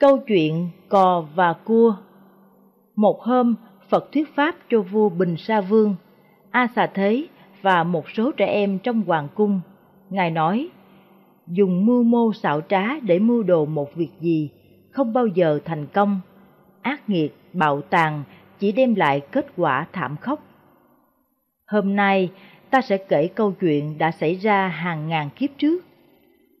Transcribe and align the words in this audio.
Câu 0.00 0.18
chuyện 0.18 0.68
cò 0.88 1.24
và 1.34 1.52
cua 1.52 1.96
Một 2.96 3.22
hôm, 3.22 3.54
Phật 3.88 4.12
thuyết 4.12 4.34
pháp 4.34 4.56
cho 4.70 4.82
vua 4.82 5.08
Bình 5.08 5.36
Sa 5.36 5.60
Vương, 5.60 5.94
A 6.50 6.68
Xà 6.76 6.86
Thế 6.94 7.26
và 7.62 7.84
một 7.84 8.10
số 8.10 8.32
trẻ 8.32 8.46
em 8.46 8.78
trong 8.78 9.02
hoàng 9.02 9.28
cung. 9.34 9.60
Ngài 10.10 10.30
nói, 10.30 10.68
dùng 11.46 11.86
mưu 11.86 12.02
mô 12.02 12.32
xảo 12.32 12.60
trá 12.60 13.00
để 13.00 13.18
mưu 13.18 13.42
đồ 13.42 13.64
một 13.66 13.94
việc 13.94 14.10
gì, 14.20 14.50
không 14.90 15.12
bao 15.12 15.26
giờ 15.26 15.60
thành 15.64 15.86
công. 15.86 16.20
Ác 16.82 17.10
nghiệt, 17.10 17.36
bạo 17.52 17.80
tàn 17.80 18.22
chỉ 18.58 18.72
đem 18.72 18.94
lại 18.94 19.20
kết 19.20 19.46
quả 19.56 19.86
thảm 19.92 20.16
khốc. 20.16 20.42
Hôm 21.66 21.96
nay, 21.96 22.30
ta 22.70 22.80
sẽ 22.80 22.96
kể 22.96 23.28
câu 23.34 23.52
chuyện 23.60 23.98
đã 23.98 24.10
xảy 24.10 24.34
ra 24.34 24.68
hàng 24.68 25.08
ngàn 25.08 25.28
kiếp 25.36 25.50
trước. 25.58 25.84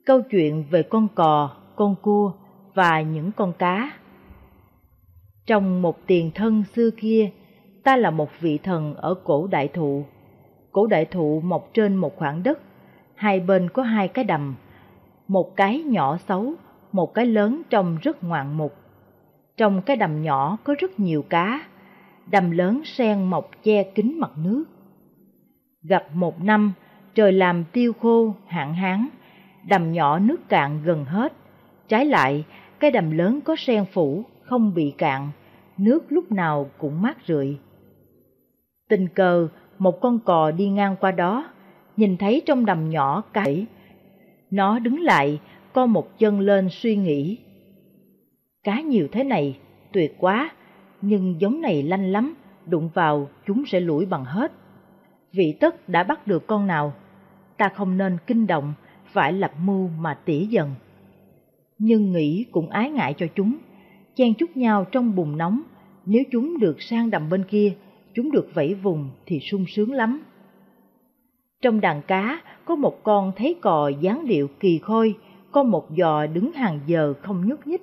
Câu 0.06 0.22
chuyện 0.22 0.64
về 0.70 0.82
con 0.82 1.08
cò, 1.14 1.50
con 1.76 1.94
cua 2.02 2.32
và 2.76 3.00
những 3.00 3.32
con 3.32 3.52
cá. 3.52 3.90
Trong 5.46 5.82
một 5.82 6.06
tiền 6.06 6.30
thân 6.34 6.64
xưa 6.74 6.90
kia, 6.96 7.30
ta 7.84 7.96
là 7.96 8.10
một 8.10 8.30
vị 8.40 8.58
thần 8.58 8.94
ở 8.94 9.14
cổ 9.24 9.46
đại 9.46 9.68
thụ. 9.68 10.04
Cổ 10.72 10.86
đại 10.86 11.04
thụ 11.04 11.40
mọc 11.44 11.70
trên 11.74 11.96
một 11.96 12.16
khoảng 12.16 12.42
đất, 12.42 12.58
hai 13.14 13.40
bên 13.40 13.68
có 13.68 13.82
hai 13.82 14.08
cái 14.08 14.24
đầm, 14.24 14.54
một 15.28 15.56
cái 15.56 15.82
nhỏ 15.82 16.16
xấu, 16.28 16.54
một 16.92 17.14
cái 17.14 17.26
lớn 17.26 17.62
trông 17.70 17.98
rất 18.02 18.24
ngoạn 18.24 18.56
mục. 18.56 18.72
Trong 19.56 19.82
cái 19.82 19.96
đầm 19.96 20.22
nhỏ 20.22 20.56
có 20.64 20.74
rất 20.78 21.00
nhiều 21.00 21.22
cá, 21.22 21.60
đầm 22.30 22.50
lớn 22.50 22.82
sen 22.84 23.24
mọc 23.24 23.50
che 23.62 23.82
kín 23.82 24.18
mặt 24.18 24.30
nước. 24.36 24.64
Gặp 25.82 26.04
một 26.14 26.42
năm, 26.42 26.72
trời 27.14 27.32
làm 27.32 27.64
tiêu 27.72 27.92
khô, 28.02 28.34
hạn 28.46 28.74
hán, 28.74 29.08
đầm 29.68 29.92
nhỏ 29.92 30.18
nước 30.18 30.48
cạn 30.48 30.82
gần 30.84 31.04
hết. 31.04 31.32
Trái 31.88 32.04
lại, 32.04 32.44
cái 32.86 32.90
đầm 32.90 33.10
lớn 33.10 33.40
có 33.44 33.56
sen 33.56 33.84
phủ, 33.84 34.24
không 34.44 34.74
bị 34.74 34.94
cạn, 34.98 35.30
nước 35.78 36.04
lúc 36.08 36.32
nào 36.32 36.70
cũng 36.78 37.02
mát 37.02 37.16
rượi. 37.26 37.58
Tình 38.88 39.08
cờ, 39.08 39.48
một 39.78 40.00
con 40.00 40.18
cò 40.18 40.50
đi 40.50 40.68
ngang 40.68 40.96
qua 41.00 41.10
đó, 41.10 41.48
nhìn 41.96 42.16
thấy 42.16 42.42
trong 42.46 42.66
đầm 42.66 42.90
nhỏ 42.90 43.22
cái. 43.32 43.66
Nó 44.50 44.78
đứng 44.78 45.00
lại, 45.00 45.40
co 45.72 45.86
một 45.86 46.18
chân 46.18 46.40
lên 46.40 46.68
suy 46.70 46.96
nghĩ. 46.96 47.38
Cá 48.64 48.80
nhiều 48.80 49.08
thế 49.12 49.24
này, 49.24 49.58
tuyệt 49.92 50.14
quá, 50.18 50.50
nhưng 51.02 51.40
giống 51.40 51.60
này 51.60 51.82
lanh 51.82 52.12
lắm, 52.12 52.34
đụng 52.66 52.90
vào 52.94 53.28
chúng 53.46 53.66
sẽ 53.66 53.80
lủi 53.80 54.06
bằng 54.06 54.24
hết. 54.24 54.52
Vị 55.32 55.56
tất 55.60 55.88
đã 55.88 56.02
bắt 56.02 56.26
được 56.26 56.46
con 56.46 56.66
nào, 56.66 56.94
ta 57.56 57.68
không 57.68 57.98
nên 57.98 58.18
kinh 58.26 58.46
động, 58.46 58.74
phải 59.12 59.32
lập 59.32 59.52
mưu 59.64 59.88
mà 59.88 60.14
tỉ 60.24 60.46
dần. 60.46 60.74
Nhưng 61.78 62.12
nghĩ 62.12 62.46
cũng 62.50 62.70
ái 62.70 62.90
ngại 62.90 63.14
cho 63.18 63.26
chúng, 63.34 63.56
chen 64.14 64.34
chúc 64.34 64.56
nhau 64.56 64.84
trong 64.92 65.14
bùn 65.14 65.38
nóng, 65.38 65.62
nếu 66.06 66.22
chúng 66.30 66.58
được 66.58 66.82
sang 66.82 67.10
đầm 67.10 67.30
bên 67.30 67.44
kia, 67.44 67.72
chúng 68.14 68.30
được 68.30 68.50
vẫy 68.54 68.74
vùng 68.74 69.10
thì 69.26 69.40
sung 69.40 69.64
sướng 69.68 69.92
lắm. 69.92 70.22
Trong 71.62 71.80
đàn 71.80 72.02
cá 72.02 72.40
có 72.64 72.76
một 72.76 73.02
con 73.02 73.32
thấy 73.36 73.56
cò 73.60 73.88
dáng 73.88 74.26
điệu 74.26 74.48
kỳ 74.60 74.78
khôi, 74.78 75.14
có 75.52 75.62
một 75.62 75.86
giò 75.98 76.26
đứng 76.26 76.52
hàng 76.52 76.80
giờ 76.86 77.14
không 77.22 77.48
nhúc 77.48 77.66
nhích, 77.66 77.82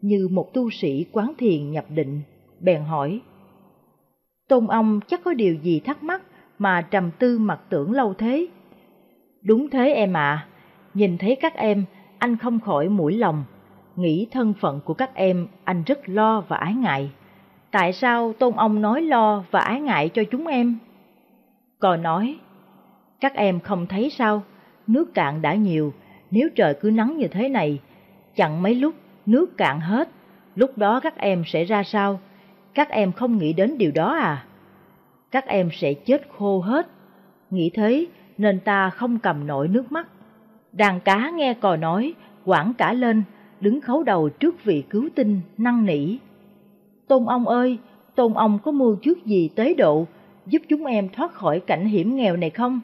như 0.00 0.28
một 0.30 0.54
tu 0.54 0.70
sĩ 0.70 1.06
quán 1.12 1.32
thiền 1.38 1.70
nhập 1.70 1.84
định, 1.94 2.20
bèn 2.60 2.82
hỏi. 2.82 3.20
Tôn 4.48 4.66
ông 4.66 5.00
chắc 5.06 5.24
có 5.24 5.34
điều 5.34 5.54
gì 5.54 5.80
thắc 5.80 6.02
mắc 6.02 6.22
mà 6.58 6.82
trầm 6.82 7.10
tư 7.18 7.38
mặt 7.38 7.60
tưởng 7.68 7.92
lâu 7.92 8.14
thế? 8.14 8.46
Đúng 9.42 9.70
thế 9.70 9.92
em 9.92 10.12
ạ, 10.12 10.48
nhìn 10.94 11.18
thấy 11.18 11.36
các 11.40 11.54
em, 11.54 11.84
anh 12.22 12.36
không 12.36 12.60
khỏi 12.60 12.88
mũi 12.88 13.18
lòng, 13.18 13.44
nghĩ 13.96 14.26
thân 14.30 14.54
phận 14.60 14.80
của 14.84 14.94
các 14.94 15.14
em 15.14 15.46
anh 15.64 15.82
rất 15.86 16.08
lo 16.08 16.40
và 16.40 16.56
ái 16.56 16.74
ngại. 16.74 17.10
Tại 17.70 17.92
sao 17.92 18.32
tôn 18.32 18.54
ông 18.56 18.82
nói 18.82 19.02
lo 19.02 19.44
và 19.50 19.60
ái 19.60 19.80
ngại 19.80 20.08
cho 20.08 20.22
chúng 20.30 20.46
em? 20.46 20.78
Cò 21.78 21.96
nói, 21.96 22.38
các 23.20 23.34
em 23.34 23.60
không 23.60 23.86
thấy 23.86 24.10
sao, 24.10 24.42
nước 24.86 25.14
cạn 25.14 25.42
đã 25.42 25.54
nhiều, 25.54 25.92
nếu 26.30 26.48
trời 26.54 26.74
cứ 26.80 26.90
nắng 26.90 27.16
như 27.16 27.28
thế 27.28 27.48
này, 27.48 27.80
chẳng 28.36 28.62
mấy 28.62 28.74
lúc 28.74 28.94
nước 29.26 29.56
cạn 29.56 29.80
hết, 29.80 30.08
lúc 30.54 30.78
đó 30.78 31.00
các 31.00 31.16
em 31.16 31.42
sẽ 31.46 31.64
ra 31.64 31.82
sao? 31.82 32.20
Các 32.74 32.90
em 32.90 33.12
không 33.12 33.38
nghĩ 33.38 33.52
đến 33.52 33.78
điều 33.78 33.90
đó 33.94 34.14
à? 34.14 34.44
Các 35.30 35.46
em 35.46 35.68
sẽ 35.72 35.94
chết 35.94 36.22
khô 36.38 36.60
hết. 36.60 36.88
Nghĩ 37.50 37.70
thế 37.74 38.06
nên 38.38 38.60
ta 38.60 38.90
không 38.90 39.18
cầm 39.18 39.46
nổi 39.46 39.68
nước 39.68 39.92
mắt. 39.92 40.08
Đàn 40.72 41.00
cá 41.00 41.30
nghe 41.30 41.54
cò 41.54 41.76
nói, 41.76 42.14
quảng 42.44 42.72
cả 42.78 42.92
lên, 42.92 43.22
đứng 43.60 43.80
khấu 43.80 44.02
đầu 44.02 44.28
trước 44.28 44.64
vị 44.64 44.84
cứu 44.90 45.08
tinh, 45.14 45.40
năn 45.58 45.86
nỉ. 45.86 46.16
Tôn 47.08 47.24
ông 47.26 47.48
ơi, 47.48 47.78
tôn 48.14 48.34
ông 48.34 48.58
có 48.64 48.72
mưu 48.72 48.96
trước 48.96 49.26
gì 49.26 49.50
tế 49.54 49.74
độ, 49.74 50.06
giúp 50.46 50.62
chúng 50.68 50.84
em 50.84 51.08
thoát 51.08 51.32
khỏi 51.32 51.60
cảnh 51.60 51.84
hiểm 51.86 52.16
nghèo 52.16 52.36
này 52.36 52.50
không? 52.50 52.80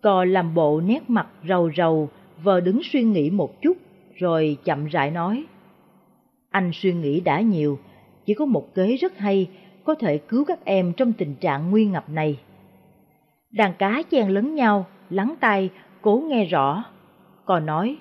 Cò 0.00 0.24
làm 0.24 0.54
bộ 0.54 0.80
nét 0.80 1.10
mặt 1.10 1.26
rầu 1.48 1.70
rầu, 1.76 2.08
vờ 2.42 2.60
đứng 2.60 2.80
suy 2.82 3.02
nghĩ 3.02 3.30
một 3.30 3.62
chút, 3.62 3.76
rồi 4.14 4.56
chậm 4.64 4.86
rãi 4.86 5.10
nói. 5.10 5.44
Anh 6.50 6.70
suy 6.74 6.92
nghĩ 6.92 7.20
đã 7.20 7.40
nhiều, 7.40 7.78
chỉ 8.26 8.34
có 8.34 8.44
một 8.44 8.74
kế 8.74 8.96
rất 8.96 9.18
hay, 9.18 9.50
có 9.84 9.94
thể 9.94 10.18
cứu 10.18 10.44
các 10.44 10.64
em 10.64 10.92
trong 10.92 11.12
tình 11.12 11.34
trạng 11.34 11.70
nguy 11.70 11.86
ngập 11.86 12.10
này. 12.10 12.38
Đàn 13.50 13.72
cá 13.78 14.02
chen 14.10 14.28
lấn 14.28 14.54
nhau, 14.54 14.86
lắng 15.10 15.34
tay, 15.40 15.70
cố 16.02 16.22
nghe 16.28 16.44
rõ. 16.44 16.84
Còn 17.48 17.66
nói, 17.66 17.96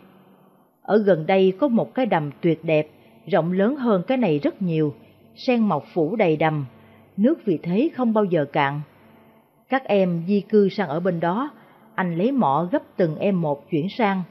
ở 0.82 0.98
gần 0.98 1.26
đây 1.26 1.54
có 1.60 1.68
một 1.68 1.94
cái 1.94 2.06
đầm 2.06 2.32
tuyệt 2.42 2.64
đẹp, 2.64 2.88
rộng 3.28 3.52
lớn 3.52 3.76
hơn 3.76 4.04
cái 4.08 4.18
này 4.18 4.40
rất 4.40 4.62
nhiều, 4.62 4.94
sen 5.36 5.62
mọc 5.62 5.86
phủ 5.94 6.16
đầy 6.16 6.38
đầm, 6.38 6.66
nước 7.18 7.40
vì 7.46 7.60
thế 7.64 7.90
không 7.96 8.14
bao 8.14 8.24
giờ 8.26 8.46
cạn. 8.54 8.82
Các 9.70 9.84
em 9.84 10.24
di 10.28 10.42
cư 10.42 10.70
sang 10.70 10.90
ở 10.90 11.00
bên 11.00 11.20
đó, 11.20 11.50
anh 11.96 12.18
lấy 12.18 12.32
mỏ 12.32 12.70
gấp 12.72 12.84
từng 12.98 13.16
em 13.16 13.42
một 13.42 13.70
chuyển 13.70 13.90
sang. 13.90 14.24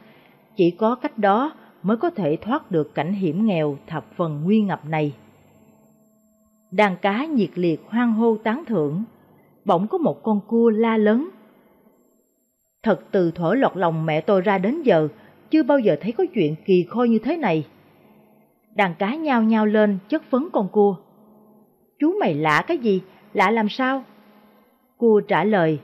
Chỉ 0.57 0.71
có 0.71 0.95
cách 0.95 1.19
đó 1.19 1.53
mới 1.83 1.97
có 1.97 2.11
thể 2.11 2.37
thoát 2.41 2.71
được 2.71 2.95
cảnh 2.95 3.13
hiểm 3.13 3.47
nghèo 3.47 3.77
thập 3.87 4.05
phần 4.17 4.41
nguy 4.45 4.61
ngập 4.61 4.87
này. 4.87 5.13
Đàn 6.71 6.97
cá 6.97 7.25
nhiệt 7.25 7.51
liệt 7.55 7.81
hoang 7.89 8.13
hô 8.13 8.37
tán 8.37 8.65
thưởng, 8.67 9.05
bỗng 9.65 9.87
có 9.87 9.99
một 9.99 10.23
con 10.23 10.41
cua 10.47 10.71
la 10.71 10.97
lớn. 10.97 11.29
Thật 12.87 13.01
từ 13.11 13.31
thổi 13.31 13.57
lọt 13.57 13.77
lòng 13.77 14.07
mẹ 14.07 14.21
tôi 14.21 14.41
ra 14.41 14.59
đến 14.59 14.83
giờ, 14.83 15.09
chưa 15.51 15.63
bao 15.63 15.79
giờ 15.79 15.97
thấy 16.01 16.13
có 16.13 16.25
chuyện 16.35 16.55
kỳ 16.65 16.87
khôi 16.89 17.09
như 17.09 17.19
thế 17.19 17.37
này. 17.37 17.67
Đàn 18.75 18.95
cá 18.95 19.15
nhao 19.15 19.43
nhao 19.43 19.67
lên 19.67 19.99
chất 20.09 20.31
vấn 20.31 20.49
con 20.53 20.69
cua. 20.69 20.97
Chú 21.99 22.15
mày 22.21 22.35
lạ 22.35 22.65
cái 22.67 22.79
gì? 22.79 23.03
Lạ 23.33 23.51
làm 23.51 23.69
sao? 23.69 24.05
Cua 24.97 25.21
trả 25.29 25.45
lời, 25.45 25.79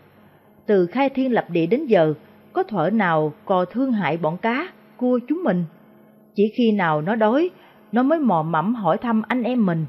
từ 0.66 0.86
khai 0.86 1.08
thiên 1.08 1.32
lập 1.32 1.46
địa 1.50 1.66
đến 1.66 1.86
giờ, 1.86 2.14
có 2.52 2.62
thở 2.62 2.90
nào 2.90 3.32
cò 3.44 3.64
thương 3.64 3.92
hại 3.92 4.16
bọn 4.16 4.36
cá, 4.36 4.68
cua 4.96 5.18
chúng 5.28 5.42
mình. 5.44 5.64
Chỉ 6.34 6.52
khi 6.56 6.72
nào 6.72 7.02
nó 7.02 7.14
đói, 7.14 7.50
nó 7.92 8.02
mới 8.02 8.18
mò 8.18 8.42
mẫm 8.42 8.74
hỏi 8.74 8.98
thăm 8.98 9.22
anh 9.28 9.42
em 9.42 9.66
mình. 9.66 9.86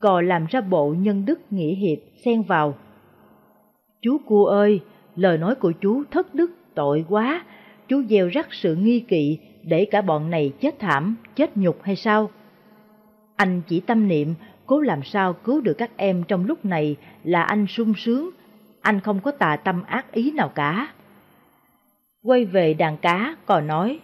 Cò 0.00 0.20
làm 0.20 0.46
ra 0.50 0.60
bộ 0.60 0.94
nhân 0.98 1.24
đức 1.24 1.40
nghĩa 1.50 1.74
hiệp 1.74 1.98
xen 2.24 2.42
vào. 2.42 2.74
Chú 4.02 4.18
cua 4.26 4.46
ơi, 4.46 4.80
lời 5.16 5.38
nói 5.38 5.54
của 5.54 5.72
chú 5.72 6.02
thất 6.10 6.34
đức 6.34 6.50
tội 6.74 7.04
quá, 7.08 7.44
chú 7.88 8.02
gieo 8.02 8.28
rắc 8.28 8.48
sự 8.50 8.74
nghi 8.74 9.00
kỵ 9.00 9.38
để 9.62 9.84
cả 9.90 10.02
bọn 10.02 10.30
này 10.30 10.52
chết 10.60 10.78
thảm, 10.78 11.16
chết 11.34 11.56
nhục 11.56 11.82
hay 11.82 11.96
sao? 11.96 12.30
Anh 13.36 13.62
chỉ 13.68 13.80
tâm 13.80 14.08
niệm 14.08 14.34
cố 14.66 14.80
làm 14.80 15.02
sao 15.02 15.32
cứu 15.32 15.60
được 15.60 15.74
các 15.78 15.90
em 15.96 16.22
trong 16.28 16.46
lúc 16.46 16.64
này 16.64 16.96
là 17.24 17.42
anh 17.42 17.66
sung 17.66 17.94
sướng, 17.96 18.30
anh 18.80 19.00
không 19.00 19.20
có 19.20 19.30
tà 19.30 19.56
tâm 19.56 19.82
ác 19.82 20.12
ý 20.12 20.30
nào 20.30 20.48
cả. 20.48 20.88
Quay 22.22 22.44
về 22.44 22.74
đàn 22.74 22.96
cá, 22.96 23.36
còn 23.46 23.66
nói, 23.66 23.98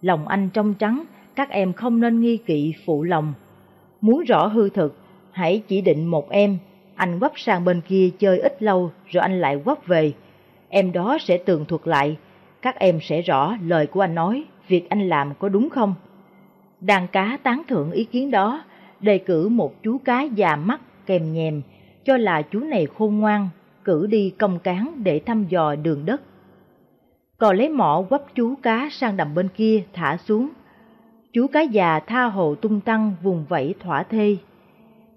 lòng 0.00 0.28
anh 0.28 0.48
trong 0.52 0.74
trắng, 0.74 1.04
các 1.34 1.50
em 1.50 1.72
không 1.72 2.00
nên 2.00 2.20
nghi 2.20 2.36
kỵ 2.36 2.74
phụ 2.86 3.02
lòng. 3.02 3.32
Muốn 4.00 4.24
rõ 4.24 4.46
hư 4.46 4.68
thực, 4.68 4.98
hãy 5.32 5.62
chỉ 5.68 5.80
định 5.80 6.06
một 6.06 6.30
em, 6.30 6.58
anh 6.94 7.20
quắp 7.20 7.32
sang 7.36 7.64
bên 7.64 7.80
kia 7.80 8.10
chơi 8.18 8.38
ít 8.38 8.62
lâu 8.62 8.90
rồi 9.06 9.22
anh 9.22 9.40
lại 9.40 9.60
quắp 9.64 9.86
về. 9.86 10.12
Em 10.68 10.92
đó 10.92 11.18
sẽ 11.20 11.36
tường 11.38 11.64
thuật 11.64 11.82
lại, 11.84 12.16
các 12.62 12.78
em 12.78 12.98
sẽ 13.02 13.20
rõ 13.20 13.56
lời 13.62 13.86
của 13.86 14.00
anh 14.00 14.14
nói, 14.14 14.44
việc 14.68 14.90
anh 14.90 15.08
làm 15.08 15.32
có 15.38 15.48
đúng 15.48 15.70
không? 15.70 15.94
Đàn 16.80 17.08
cá 17.08 17.38
tán 17.42 17.62
thưởng 17.68 17.92
ý 17.92 18.04
kiến 18.04 18.30
đó, 18.30 18.64
đề 19.00 19.18
cử 19.18 19.48
một 19.48 19.82
chú 19.82 19.98
cá 19.98 20.22
già 20.22 20.56
mắt 20.56 20.80
kèm 21.06 21.32
nhèm, 21.32 21.62
cho 22.04 22.16
là 22.16 22.42
chú 22.42 22.60
này 22.60 22.86
khôn 22.98 23.18
ngoan, 23.18 23.48
cử 23.84 24.06
đi 24.06 24.30
công 24.38 24.58
cán 24.58 24.92
để 25.04 25.20
thăm 25.26 25.46
dò 25.48 25.74
đường 25.74 26.06
đất. 26.06 26.22
Còn 27.38 27.56
lấy 27.56 27.68
mỏ 27.68 28.04
quắp 28.08 28.22
chú 28.34 28.54
cá 28.62 28.88
sang 28.90 29.16
đầm 29.16 29.34
bên 29.34 29.48
kia 29.48 29.82
thả 29.92 30.16
xuống. 30.16 30.48
Chú 31.32 31.46
cá 31.46 31.60
già 31.60 32.00
tha 32.00 32.24
hồ 32.24 32.54
tung 32.54 32.80
tăng 32.80 33.12
vùng 33.22 33.44
vẫy 33.48 33.74
thỏa 33.80 34.02
thê. 34.02 34.36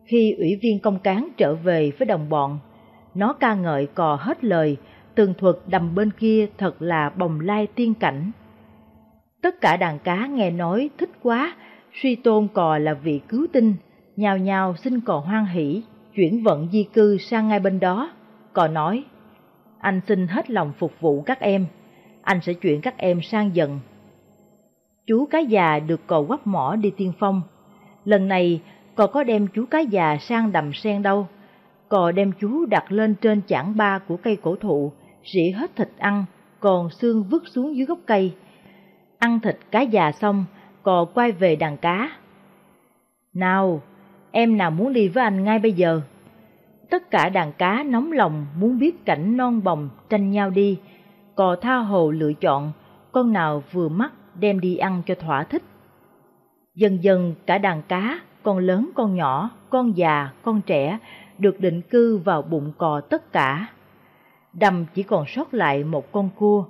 Khi 0.05 0.35
ủy 0.37 0.59
viên 0.61 0.79
công 0.79 0.99
cán 0.99 1.27
trở 1.37 1.55
về 1.55 1.91
với 1.99 2.05
đồng 2.05 2.29
bọn, 2.29 2.59
nó 3.15 3.33
ca 3.33 3.55
ngợi 3.55 3.85
cò 3.85 4.17
hết 4.21 4.43
lời, 4.43 4.77
tường 5.17 5.33
thuật 5.33 5.55
đầm 5.67 5.95
bên 5.95 6.11
kia 6.11 6.47
thật 6.57 6.81
là 6.81 7.09
bồng 7.09 7.39
lai 7.39 7.67
tiên 7.75 7.93
cảnh. 7.93 8.31
Tất 9.41 9.61
cả 9.61 9.77
đàn 9.77 9.99
cá 9.99 10.25
nghe 10.27 10.51
nói 10.51 10.89
thích 10.97 11.09
quá, 11.23 11.55
suy 12.01 12.15
tôn 12.15 12.47
cò 12.53 12.77
là 12.77 12.93
vị 12.93 13.21
cứu 13.27 13.47
tinh, 13.53 13.73
nhào 14.15 14.37
nhào 14.37 14.75
xin 14.75 14.99
cò 14.99 15.19
hoan 15.19 15.45
hỷ, 15.45 15.83
chuyển 16.15 16.43
vận 16.43 16.67
di 16.71 16.83
cư 16.83 17.17
sang 17.17 17.47
ngay 17.47 17.59
bên 17.59 17.79
đó. 17.79 18.11
Cò 18.53 18.67
nói, 18.67 19.03
anh 19.79 20.01
xin 20.07 20.27
hết 20.27 20.49
lòng 20.49 20.71
phục 20.79 20.91
vụ 20.99 21.21
các 21.21 21.39
em, 21.39 21.65
anh 22.21 22.39
sẽ 22.41 22.53
chuyển 22.53 22.81
các 22.81 22.97
em 22.97 23.21
sang 23.21 23.55
dần. 23.55 23.79
Chú 25.07 25.25
cá 25.25 25.39
già 25.39 25.79
được 25.79 26.07
cò 26.07 26.23
quắp 26.27 26.47
mỏ 26.47 26.75
đi 26.75 26.91
tiên 26.97 27.13
phong. 27.19 27.41
Lần 28.05 28.27
này, 28.27 28.61
cò 28.95 29.07
có 29.07 29.23
đem 29.23 29.47
chú 29.47 29.65
cá 29.65 29.79
già 29.79 30.17
sang 30.17 30.51
đầm 30.51 30.73
sen 30.73 31.01
đâu. 31.01 31.27
Cò 31.89 32.11
đem 32.11 32.31
chú 32.39 32.65
đặt 32.65 32.91
lên 32.91 33.15
trên 33.21 33.41
chảng 33.47 33.77
ba 33.77 33.99
của 33.99 34.17
cây 34.17 34.37
cổ 34.41 34.55
thụ, 34.55 34.91
rỉ 35.33 35.49
hết 35.49 35.75
thịt 35.75 35.89
ăn, 35.97 36.25
còn 36.59 36.89
xương 36.89 37.23
vứt 37.23 37.43
xuống 37.47 37.75
dưới 37.77 37.85
gốc 37.85 37.99
cây. 38.05 38.33
Ăn 39.19 39.39
thịt 39.39 39.57
cá 39.71 39.81
già 39.81 40.11
xong, 40.11 40.45
cò 40.83 41.05
quay 41.05 41.31
về 41.31 41.55
đàn 41.55 41.77
cá. 41.77 42.11
Nào, 43.33 43.81
em 44.31 44.57
nào 44.57 44.71
muốn 44.71 44.93
đi 44.93 45.07
với 45.07 45.23
anh 45.23 45.43
ngay 45.43 45.59
bây 45.59 45.73
giờ? 45.73 46.01
Tất 46.89 47.11
cả 47.11 47.29
đàn 47.29 47.53
cá 47.53 47.83
nóng 47.83 48.11
lòng 48.11 48.45
muốn 48.59 48.79
biết 48.79 49.05
cảnh 49.05 49.37
non 49.37 49.63
bồng 49.63 49.89
tranh 50.09 50.31
nhau 50.31 50.49
đi, 50.49 50.79
cò 51.35 51.55
tha 51.61 51.77
hồ 51.77 52.11
lựa 52.11 52.33
chọn, 52.33 52.71
con 53.11 53.33
nào 53.33 53.63
vừa 53.71 53.89
mắt 53.89 54.11
đem 54.39 54.59
đi 54.59 54.77
ăn 54.77 55.01
cho 55.05 55.15
thỏa 55.15 55.43
thích. 55.43 55.63
Dần 56.75 57.03
dần 57.03 57.35
cả 57.45 57.57
đàn 57.57 57.81
cá, 57.81 58.19
con 58.43 58.57
lớn 58.57 58.89
con 58.95 59.15
nhỏ, 59.15 59.49
con 59.69 59.97
già, 59.97 60.29
con 60.41 60.61
trẻ, 60.61 60.99
được 61.37 61.59
định 61.59 61.81
cư 61.81 62.17
vào 62.17 62.41
bụng 62.41 62.71
cò 62.77 63.01
tất 63.09 63.33
cả. 63.33 63.67
Đầm 64.59 64.85
chỉ 64.93 65.03
còn 65.03 65.25
sót 65.27 65.53
lại 65.53 65.83
một 65.83 66.11
con 66.11 66.29
cua. 66.35 66.65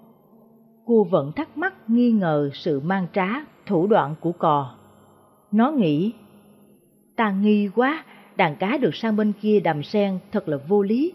Cua 0.85 1.03
vẫn 1.03 1.31
thắc 1.31 1.57
mắc 1.57 1.73
nghi 1.87 2.11
ngờ 2.11 2.49
sự 2.53 2.79
mang 2.79 3.07
trá, 3.13 3.27
thủ 3.65 3.87
đoạn 3.87 4.15
của 4.19 4.31
cò. 4.31 4.75
Nó 5.51 5.71
nghĩ, 5.71 6.13
ta 7.15 7.31
nghi 7.31 7.69
quá, 7.75 8.03
đàn 8.35 8.55
cá 8.55 8.77
được 8.77 8.95
sang 8.95 9.15
bên 9.15 9.33
kia 9.41 9.59
đầm 9.59 9.83
sen 9.83 10.19
thật 10.31 10.49
là 10.49 10.57
vô 10.67 10.81
lý. 10.81 11.13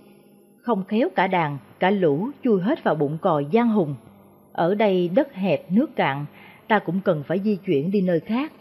Không 0.62 0.84
khéo 0.84 1.08
cả 1.14 1.26
đàn, 1.26 1.58
cả 1.78 1.90
lũ 1.90 2.30
chui 2.44 2.60
hết 2.60 2.84
vào 2.84 2.94
bụng 2.94 3.18
cò 3.20 3.42
giang 3.52 3.68
hùng. 3.68 3.94
Ở 4.52 4.74
đây 4.74 5.08
đất 5.08 5.34
hẹp 5.34 5.72
nước 5.72 5.96
cạn, 5.96 6.24
ta 6.68 6.78
cũng 6.78 7.00
cần 7.04 7.22
phải 7.26 7.40
di 7.44 7.56
chuyển 7.56 7.90
đi 7.90 8.00
nơi 8.00 8.20
khác. 8.20 8.52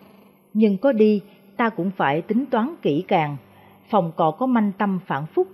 Nhưng 0.53 0.77
có 0.77 0.91
đi, 0.91 1.21
ta 1.57 1.69
cũng 1.69 1.91
phải 1.97 2.21
tính 2.21 2.45
toán 2.45 2.75
kỹ 2.81 3.03
càng. 3.07 3.37
Phòng 3.89 4.11
cò 4.15 4.31
có 4.31 4.45
manh 4.45 4.71
tâm 4.77 4.99
phản 5.05 5.25
phúc, 5.25 5.47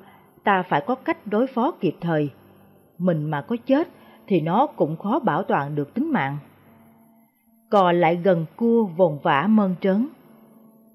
ta 0.44 0.64
phải 0.70 0.82
có 0.88 0.96
cách 0.96 1.28
đối 1.28 1.48
phó 1.48 1.72
kịp 1.72 1.96
thời. 2.02 2.30
Mình 2.98 3.24
mà 3.24 3.42
có 3.42 3.56
chết, 3.66 3.88
thì 4.28 4.42
nó 4.42 4.68
cũng 4.68 4.98
khó 4.98 5.20
bảo 5.20 5.44
toàn 5.44 5.76
được 5.76 5.94
tính 5.94 6.12
mạng. 6.12 6.38
Cò 7.70 7.92
lại 7.92 8.16
gần 8.16 8.46
cua 8.56 8.86
vồn 8.86 9.20
vã 9.24 9.48
mơn 9.50 9.76
trớn. 9.82 10.08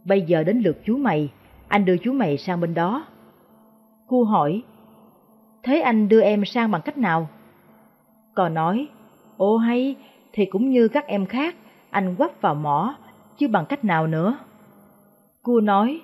Bây 0.05 0.23
giờ 0.23 0.43
đến 0.43 0.59
lượt 0.59 0.79
chú 0.85 0.97
mày, 0.97 1.33
anh 1.69 1.85
đưa 1.85 1.97
chú 1.97 2.13
mày 2.13 2.39
sang 2.39 2.61
bên 2.61 2.75
đó. 2.75 3.07
Cua 4.07 4.25
hỏi, 4.25 4.63
thế 5.63 5.81
anh 5.81 6.09
đưa 6.09 6.21
em 6.21 6.45
sang 6.45 6.71
bằng 6.71 6.83
cách 6.83 6.99
nào? 6.99 7.29
Cò 8.35 8.49
nói, 8.49 8.89
ô 9.37 9.57
hay, 9.57 9.97
thì 10.33 10.47
cũng 10.47 10.71
như 10.71 10.89
các 10.89 11.07
em 11.07 11.27
khác, 11.27 11.55
anh 11.91 12.15
quắp 12.17 12.41
vào 12.41 12.55
mỏ, 12.55 12.95
chứ 13.39 13.49
bằng 13.49 13.67
cách 13.67 13.85
nào 13.85 14.07
nữa. 14.07 14.39
Cua 15.43 15.61
nói, 15.61 16.01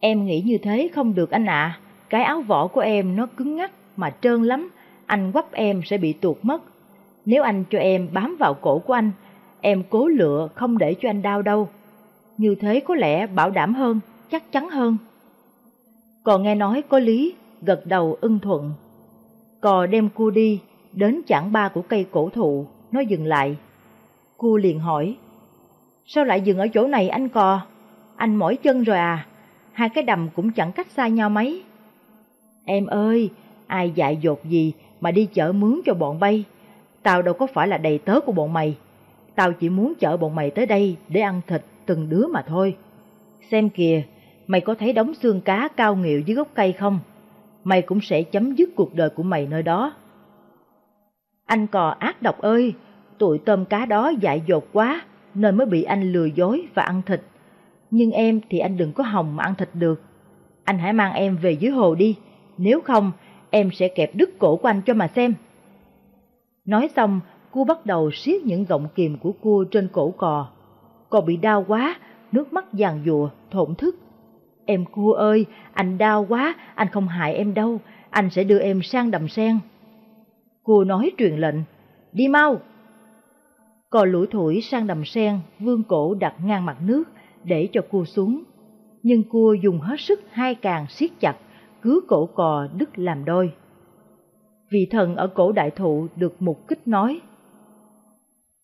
em 0.00 0.26
nghĩ 0.26 0.42
như 0.46 0.58
thế 0.62 0.88
không 0.94 1.14
được 1.14 1.30
anh 1.30 1.46
ạ, 1.46 1.78
cái 2.10 2.22
áo 2.22 2.40
vỏ 2.40 2.66
của 2.66 2.80
em 2.80 3.16
nó 3.16 3.26
cứng 3.36 3.56
ngắc 3.56 3.70
mà 3.96 4.10
trơn 4.20 4.42
lắm, 4.42 4.70
anh 5.08 5.32
quắp 5.32 5.52
em 5.52 5.82
sẽ 5.84 5.98
bị 5.98 6.12
tuột 6.12 6.36
mất. 6.42 6.62
Nếu 7.26 7.42
anh 7.42 7.64
cho 7.70 7.78
em 7.78 8.08
bám 8.12 8.36
vào 8.40 8.54
cổ 8.54 8.78
của 8.78 8.92
anh, 8.92 9.10
em 9.60 9.82
cố 9.90 10.06
lựa 10.06 10.48
không 10.54 10.78
để 10.78 10.94
cho 11.00 11.10
anh 11.10 11.22
đau 11.22 11.42
đâu. 11.42 11.68
Như 12.36 12.54
thế 12.54 12.80
có 12.80 12.94
lẽ 12.94 13.26
bảo 13.26 13.50
đảm 13.50 13.74
hơn, 13.74 14.00
chắc 14.30 14.52
chắn 14.52 14.70
hơn. 14.70 14.96
Còn 16.22 16.42
nghe 16.42 16.54
nói 16.54 16.82
có 16.88 16.98
lý, 16.98 17.34
gật 17.62 17.86
đầu 17.86 18.16
ưng 18.20 18.38
thuận. 18.38 18.72
Cò 19.60 19.86
đem 19.86 20.08
cua 20.08 20.30
đi, 20.30 20.60
đến 20.92 21.20
chảng 21.26 21.52
ba 21.52 21.68
của 21.68 21.82
cây 21.82 22.06
cổ 22.10 22.28
thụ, 22.28 22.66
nó 22.92 23.00
dừng 23.00 23.26
lại. 23.26 23.56
Cua 24.36 24.56
liền 24.56 24.80
hỏi, 24.80 25.16
sao 26.06 26.24
lại 26.24 26.40
dừng 26.40 26.58
ở 26.58 26.68
chỗ 26.68 26.86
này 26.86 27.08
anh 27.08 27.28
cò? 27.28 27.60
Anh 28.16 28.36
mỏi 28.36 28.56
chân 28.56 28.82
rồi 28.82 28.98
à? 28.98 29.26
Hai 29.72 29.88
cái 29.88 30.04
đầm 30.04 30.28
cũng 30.34 30.52
chẳng 30.52 30.72
cách 30.72 30.90
xa 30.90 31.08
nhau 31.08 31.30
mấy. 31.30 31.62
Em 32.64 32.86
ơi, 32.86 33.30
ai 33.66 33.90
dạy 33.90 34.16
dột 34.16 34.44
gì 34.44 34.72
mà 35.00 35.10
đi 35.10 35.28
chở 35.34 35.52
mướn 35.52 35.80
cho 35.84 35.94
bọn 35.94 36.20
bay? 36.20 36.44
Tao 37.02 37.22
đâu 37.22 37.34
có 37.34 37.46
phải 37.46 37.68
là 37.68 37.78
đầy 37.78 37.98
tớ 37.98 38.20
của 38.20 38.32
bọn 38.32 38.52
mày. 38.52 38.76
Tao 39.34 39.52
chỉ 39.52 39.68
muốn 39.68 39.94
chở 40.00 40.16
bọn 40.16 40.34
mày 40.34 40.50
tới 40.50 40.66
đây 40.66 40.96
để 41.08 41.20
ăn 41.20 41.40
thịt 41.46 41.62
từng 41.86 42.08
đứa 42.08 42.26
mà 42.26 42.42
thôi. 42.42 42.76
Xem 43.50 43.68
kìa, 43.68 44.02
mày 44.46 44.60
có 44.60 44.74
thấy 44.74 44.92
đống 44.92 45.14
xương 45.14 45.40
cá 45.40 45.68
cao 45.76 45.96
nghịu 45.96 46.20
dưới 46.20 46.36
gốc 46.36 46.48
cây 46.54 46.72
không? 46.72 46.98
Mày 47.64 47.82
cũng 47.82 48.00
sẽ 48.00 48.22
chấm 48.22 48.54
dứt 48.54 48.70
cuộc 48.76 48.94
đời 48.94 49.10
của 49.10 49.22
mày 49.22 49.46
nơi 49.46 49.62
đó. 49.62 49.92
Anh 51.46 51.66
cò 51.66 51.94
ác 51.98 52.22
độc 52.22 52.38
ơi, 52.38 52.74
tụi 53.18 53.38
tôm 53.38 53.64
cá 53.64 53.86
đó 53.86 54.12
dại 54.20 54.42
dột 54.46 54.66
quá, 54.72 55.02
nên 55.34 55.56
mới 55.56 55.66
bị 55.66 55.82
anh 55.82 56.12
lừa 56.12 56.24
dối 56.24 56.66
và 56.74 56.82
ăn 56.82 57.02
thịt. 57.06 57.20
Nhưng 57.90 58.10
em 58.10 58.40
thì 58.50 58.58
anh 58.58 58.76
đừng 58.76 58.92
có 58.92 59.04
hòng 59.04 59.36
mà 59.36 59.44
ăn 59.44 59.54
thịt 59.54 59.68
được. 59.74 60.02
Anh 60.64 60.78
hãy 60.78 60.92
mang 60.92 61.12
em 61.12 61.36
về 61.36 61.52
dưới 61.52 61.72
hồ 61.72 61.94
đi, 61.94 62.16
nếu 62.58 62.80
không 62.80 63.12
em 63.50 63.70
sẽ 63.70 63.88
kẹp 63.88 64.14
đứt 64.14 64.38
cổ 64.38 64.56
của 64.56 64.68
anh 64.68 64.82
cho 64.86 64.94
mà 64.94 65.08
xem. 65.08 65.34
Nói 66.64 66.88
xong, 66.96 67.20
cua 67.50 67.64
bắt 67.64 67.86
đầu 67.86 68.10
siết 68.10 68.42
những 68.42 68.64
gọng 68.64 68.88
kìm 68.94 69.18
của 69.18 69.32
cua 69.32 69.64
trên 69.64 69.88
cổ 69.92 70.10
cò. 70.10 70.48
Cò 71.10 71.20
bị 71.20 71.36
đau 71.36 71.64
quá, 71.68 71.96
nước 72.32 72.52
mắt 72.52 72.74
giàn 72.74 73.02
dùa 73.06 73.28
thổn 73.50 73.74
thức. 73.74 73.96
Em 74.66 74.84
cua 74.84 75.12
ơi, 75.12 75.46
anh 75.72 75.98
đau 75.98 76.26
quá, 76.28 76.54
anh 76.74 76.88
không 76.88 77.08
hại 77.08 77.34
em 77.34 77.54
đâu, 77.54 77.80
anh 78.10 78.30
sẽ 78.30 78.44
đưa 78.44 78.58
em 78.58 78.82
sang 78.82 79.10
đầm 79.10 79.28
sen. 79.28 79.58
Cua 80.62 80.84
nói 80.84 81.10
truyền 81.18 81.36
lệnh, 81.36 81.56
đi 82.12 82.28
mau. 82.28 82.60
Cò 83.90 84.04
lủi 84.04 84.26
thủi 84.26 84.60
sang 84.60 84.86
đầm 84.86 85.04
sen, 85.04 85.38
vương 85.58 85.82
cổ 85.82 86.14
đặt 86.14 86.34
ngang 86.44 86.66
mặt 86.66 86.76
nước 86.80 87.04
để 87.44 87.68
cho 87.72 87.80
cua 87.90 88.04
xuống. 88.04 88.42
Nhưng 89.02 89.22
cua 89.22 89.54
dùng 89.54 89.80
hết 89.80 90.00
sức 90.00 90.20
hai 90.30 90.54
càng 90.54 90.86
siết 90.88 91.10
chặt, 91.20 91.36
cứ 91.82 92.00
cổ 92.08 92.26
cò 92.26 92.68
đứt 92.76 92.98
làm 92.98 93.24
đôi. 93.24 93.52
Vị 94.70 94.86
thần 94.90 95.16
ở 95.16 95.26
cổ 95.26 95.52
đại 95.52 95.70
thụ 95.70 96.06
được 96.16 96.42
mục 96.42 96.68
kích 96.68 96.88
nói, 96.88 97.20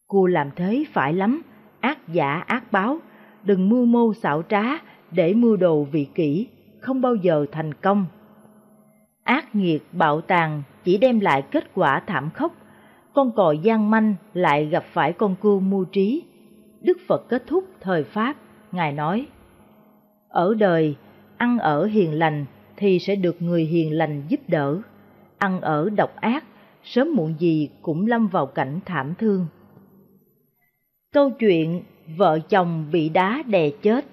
Cô 0.09 0.27
làm 0.27 0.51
thế 0.57 0.85
phải 0.93 1.13
lắm, 1.13 1.43
ác 1.81 2.09
giả 2.09 2.43
ác 2.47 2.73
báo, 2.73 2.99
đừng 3.43 3.69
mưu 3.69 3.85
mô 3.85 4.15
xảo 4.15 4.43
trá 4.49 4.63
để 5.11 5.35
mưu 5.35 5.57
đồ 5.57 5.85
vị 5.85 6.07
kỷ, 6.15 6.49
không 6.81 7.01
bao 7.01 7.15
giờ 7.15 7.47
thành 7.53 7.75
công. 7.75 8.07
Ác 9.25 9.55
nghiệt 9.55 9.83
bạo 9.93 10.21
tàn 10.21 10.63
chỉ 10.85 10.99
đem 10.99 11.21
lại 11.21 11.43
kết 11.51 11.75
quả 11.75 12.03
thảm 12.07 12.31
khốc, 12.35 12.53
con 13.15 13.33
cò 13.33 13.53
gian 13.53 13.91
manh 13.91 14.15
lại 14.33 14.67
gặp 14.67 14.85
phải 14.93 15.13
con 15.13 15.37
cua 15.41 15.61
mưu 15.61 15.85
trí. 15.85 16.23
Đức 16.81 16.99
Phật 17.09 17.29
kết 17.29 17.43
thúc 17.47 17.65
thời 17.81 18.05
Pháp, 18.05 18.37
Ngài 18.73 18.93
nói, 18.93 19.27
Ở 20.29 20.55
đời, 20.55 20.97
ăn 21.37 21.59
ở 21.59 21.87
hiền 21.87 22.19
lành 22.19 22.45
thì 22.77 22.99
sẽ 22.99 23.17
được 23.17 23.43
người 23.43 23.65
hiền 23.65 23.93
lành 23.93 24.23
giúp 24.29 24.41
đỡ, 24.49 24.81
ăn 25.39 25.61
ở 25.61 25.91
độc 25.91 26.17
ác, 26.17 26.45
sớm 26.85 27.15
muộn 27.15 27.35
gì 27.39 27.69
cũng 27.83 28.07
lâm 28.07 28.27
vào 28.27 28.47
cảnh 28.47 28.81
thảm 28.85 29.15
thương. 29.19 29.47
Câu 31.13 31.31
chuyện 31.31 31.83
vợ 32.17 32.39
chồng 32.49 32.87
bị 32.93 33.09
đá 33.09 33.43
đè 33.47 33.71
chết 33.71 34.05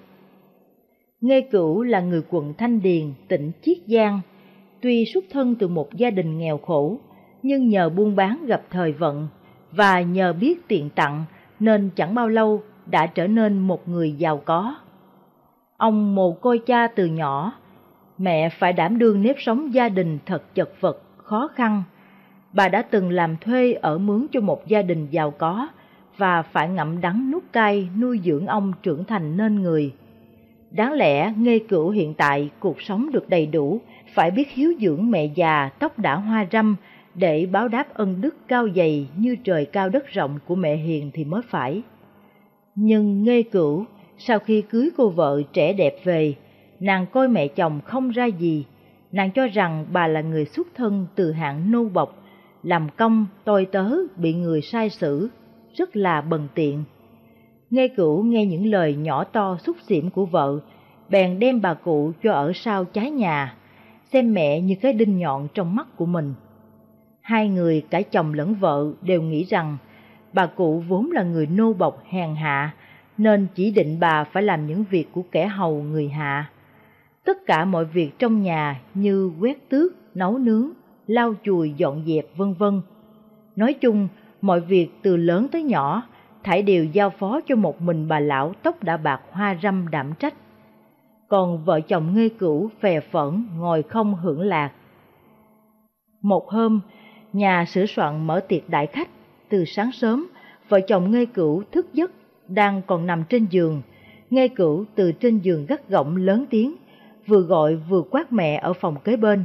Nghe 1.22 1.40
Cửu 1.40 1.82
là 1.82 2.00
người 2.00 2.22
quận 2.30 2.54
Thanh 2.58 2.82
Điền, 2.82 3.12
tỉnh 3.28 3.52
Chiết 3.62 3.78
Giang. 3.86 4.20
Tuy 4.80 5.04
xuất 5.04 5.24
thân 5.30 5.54
từ 5.54 5.68
một 5.68 5.96
gia 5.96 6.10
đình 6.10 6.38
nghèo 6.38 6.58
khổ, 6.58 6.98
nhưng 7.42 7.68
nhờ 7.68 7.88
buôn 7.88 8.16
bán 8.16 8.46
gặp 8.46 8.62
thời 8.70 8.92
vận 8.92 9.28
và 9.72 10.00
nhờ 10.00 10.32
biết 10.32 10.68
tiện 10.68 10.90
tặng 10.90 11.24
nên 11.60 11.90
chẳng 11.96 12.14
bao 12.14 12.28
lâu 12.28 12.62
đã 12.86 13.06
trở 13.06 13.26
nên 13.26 13.58
một 13.58 13.88
người 13.88 14.12
giàu 14.12 14.42
có. 14.44 14.74
Ông 15.76 16.14
mồ 16.14 16.32
côi 16.32 16.58
cha 16.58 16.86
từ 16.86 17.06
nhỏ, 17.06 17.52
mẹ 18.18 18.48
phải 18.48 18.72
đảm 18.72 18.98
đương 18.98 19.22
nếp 19.22 19.36
sống 19.38 19.74
gia 19.74 19.88
đình 19.88 20.18
thật 20.26 20.54
chật 20.54 20.80
vật, 20.80 21.02
khó 21.16 21.48
khăn. 21.54 21.82
Bà 22.52 22.68
đã 22.68 22.82
từng 22.82 23.10
làm 23.10 23.36
thuê 23.36 23.72
ở 23.72 23.98
mướn 23.98 24.26
cho 24.32 24.40
một 24.40 24.66
gia 24.66 24.82
đình 24.82 25.06
giàu 25.10 25.30
có 25.30 25.68
và 26.16 26.42
phải 26.42 26.68
ngậm 26.68 27.00
đắng 27.00 27.30
nuốt 27.30 27.42
cay 27.52 27.88
nuôi 28.00 28.20
dưỡng 28.24 28.46
ông 28.46 28.72
trưởng 28.82 29.04
thành 29.04 29.36
nên 29.36 29.62
người. 29.62 29.92
Đáng 30.70 30.92
lẽ 30.92 31.32
ngây 31.36 31.58
cửu 31.58 31.90
hiện 31.90 32.14
tại 32.14 32.50
cuộc 32.60 32.82
sống 32.82 33.12
được 33.12 33.28
đầy 33.28 33.46
đủ, 33.46 33.80
phải 34.14 34.30
biết 34.30 34.50
hiếu 34.50 34.72
dưỡng 34.80 35.10
mẹ 35.10 35.24
già 35.24 35.70
tóc 35.78 35.98
đã 35.98 36.14
hoa 36.14 36.46
râm 36.52 36.76
để 37.14 37.46
báo 37.52 37.68
đáp 37.68 37.94
ân 37.94 38.20
đức 38.20 38.36
cao 38.48 38.68
dày 38.76 39.06
như 39.16 39.36
trời 39.44 39.64
cao 39.64 39.88
đất 39.88 40.06
rộng 40.06 40.38
của 40.46 40.54
mẹ 40.54 40.76
hiền 40.76 41.10
thì 41.14 41.24
mới 41.24 41.42
phải. 41.48 41.82
Nhưng 42.74 43.24
ngây 43.24 43.42
cửu, 43.42 43.84
sau 44.18 44.38
khi 44.38 44.62
cưới 44.62 44.90
cô 44.96 45.08
vợ 45.08 45.42
trẻ 45.52 45.72
đẹp 45.72 45.94
về, 46.04 46.34
nàng 46.82 47.06
coi 47.06 47.28
mẹ 47.28 47.48
chồng 47.48 47.80
không 47.84 48.10
ra 48.10 48.26
gì, 48.26 48.66
nàng 49.12 49.30
cho 49.30 49.46
rằng 49.46 49.86
bà 49.92 50.06
là 50.06 50.20
người 50.20 50.44
xuất 50.44 50.66
thân 50.74 51.06
từ 51.14 51.32
hạng 51.32 51.70
nô 51.70 51.84
bộc, 51.84 52.22
làm 52.62 52.88
công, 52.96 53.26
tôi 53.44 53.64
tớ, 53.64 53.90
bị 54.16 54.34
người 54.34 54.60
sai 54.62 54.90
xử, 54.90 55.30
rất 55.74 55.96
là 55.96 56.20
bần 56.20 56.48
tiện. 56.54 56.84
Nghe 57.70 57.88
cửu 57.88 58.22
nghe 58.22 58.46
những 58.46 58.66
lời 58.66 58.94
nhỏ 58.94 59.24
to 59.24 59.56
xúc 59.66 59.76
xỉm 59.88 60.10
của 60.10 60.26
vợ, 60.26 60.60
bèn 61.08 61.38
đem 61.38 61.60
bà 61.60 61.74
cụ 61.74 62.12
cho 62.22 62.32
ở 62.32 62.52
sau 62.54 62.84
trái 62.84 63.10
nhà, 63.10 63.54
xem 64.12 64.34
mẹ 64.34 64.60
như 64.60 64.74
cái 64.82 64.92
đinh 64.92 65.18
nhọn 65.18 65.48
trong 65.54 65.76
mắt 65.76 65.86
của 65.96 66.06
mình. 66.06 66.34
Hai 67.20 67.48
người 67.48 67.82
cả 67.90 68.02
chồng 68.02 68.34
lẫn 68.34 68.54
vợ 68.54 68.92
đều 69.02 69.22
nghĩ 69.22 69.44
rằng 69.44 69.76
bà 70.32 70.46
cụ 70.46 70.82
vốn 70.88 71.10
là 71.10 71.22
người 71.22 71.46
nô 71.46 71.72
bộc 71.72 72.02
hèn 72.08 72.34
hạ, 72.34 72.70
nên 73.18 73.46
chỉ 73.54 73.70
định 73.70 74.00
bà 74.00 74.24
phải 74.24 74.42
làm 74.42 74.66
những 74.66 74.84
việc 74.90 75.08
của 75.12 75.22
kẻ 75.32 75.46
hầu 75.46 75.82
người 75.82 76.08
hạ. 76.08 76.51
Tất 77.24 77.46
cả 77.46 77.64
mọi 77.64 77.84
việc 77.84 78.18
trong 78.18 78.42
nhà 78.42 78.80
như 78.94 79.32
quét 79.40 79.68
tước, 79.68 79.92
nấu 80.14 80.38
nướng, 80.38 80.70
lau 81.06 81.34
chùi, 81.42 81.72
dọn 81.76 82.04
dẹp 82.06 82.26
vân 82.36 82.54
vân. 82.54 82.80
Nói 83.56 83.74
chung, 83.74 84.08
mọi 84.40 84.60
việc 84.60 84.88
từ 85.02 85.16
lớn 85.16 85.48
tới 85.52 85.62
nhỏ, 85.62 86.02
thải 86.44 86.62
đều 86.62 86.84
giao 86.84 87.10
phó 87.10 87.40
cho 87.46 87.56
một 87.56 87.82
mình 87.82 88.08
bà 88.08 88.20
lão 88.20 88.52
tóc 88.62 88.82
đã 88.82 88.96
bạc 88.96 89.20
hoa 89.30 89.56
râm 89.62 89.90
đảm 89.90 90.12
trách. 90.18 90.34
Còn 91.28 91.64
vợ 91.64 91.80
chồng 91.80 92.14
ngây 92.14 92.28
cửu 92.28 92.70
phè 92.80 93.00
phẫn 93.00 93.46
ngồi 93.58 93.82
không 93.82 94.14
hưởng 94.14 94.40
lạc. 94.40 94.72
Một 96.22 96.48
hôm, 96.48 96.80
nhà 97.32 97.64
sửa 97.64 97.86
soạn 97.86 98.26
mở 98.26 98.40
tiệc 98.48 98.70
đại 98.70 98.86
khách, 98.86 99.08
từ 99.48 99.64
sáng 99.64 99.92
sớm, 99.92 100.26
vợ 100.68 100.80
chồng 100.80 101.10
ngây 101.10 101.26
cửu 101.26 101.62
thức 101.72 101.86
giấc, 101.92 102.10
đang 102.48 102.82
còn 102.86 103.06
nằm 103.06 103.24
trên 103.28 103.46
giường. 103.50 103.82
Ngây 104.30 104.48
cửu 104.48 104.84
từ 104.94 105.12
trên 105.12 105.38
giường 105.38 105.66
gắt 105.66 105.88
gỏng 105.88 106.16
lớn 106.16 106.44
tiếng, 106.50 106.74
vừa 107.26 107.40
gọi 107.40 107.76
vừa 107.76 108.02
quát 108.10 108.32
mẹ 108.32 108.60
ở 108.62 108.72
phòng 108.72 108.96
kế 109.04 109.16
bên. 109.16 109.44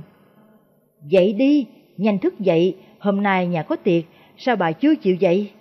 Dậy 1.03 1.34
đi, 1.34 1.67
nhanh 1.98 2.19
thức 2.19 2.39
dậy, 2.39 2.77
hôm 3.00 3.24
nay 3.24 3.48
nhà 3.48 3.63
có 3.63 3.75
tiệc, 3.75 4.03
sao 4.38 4.55
bà 4.55 4.72
chưa 4.72 4.96
chịu 4.96 5.15
dậy? 5.15 5.51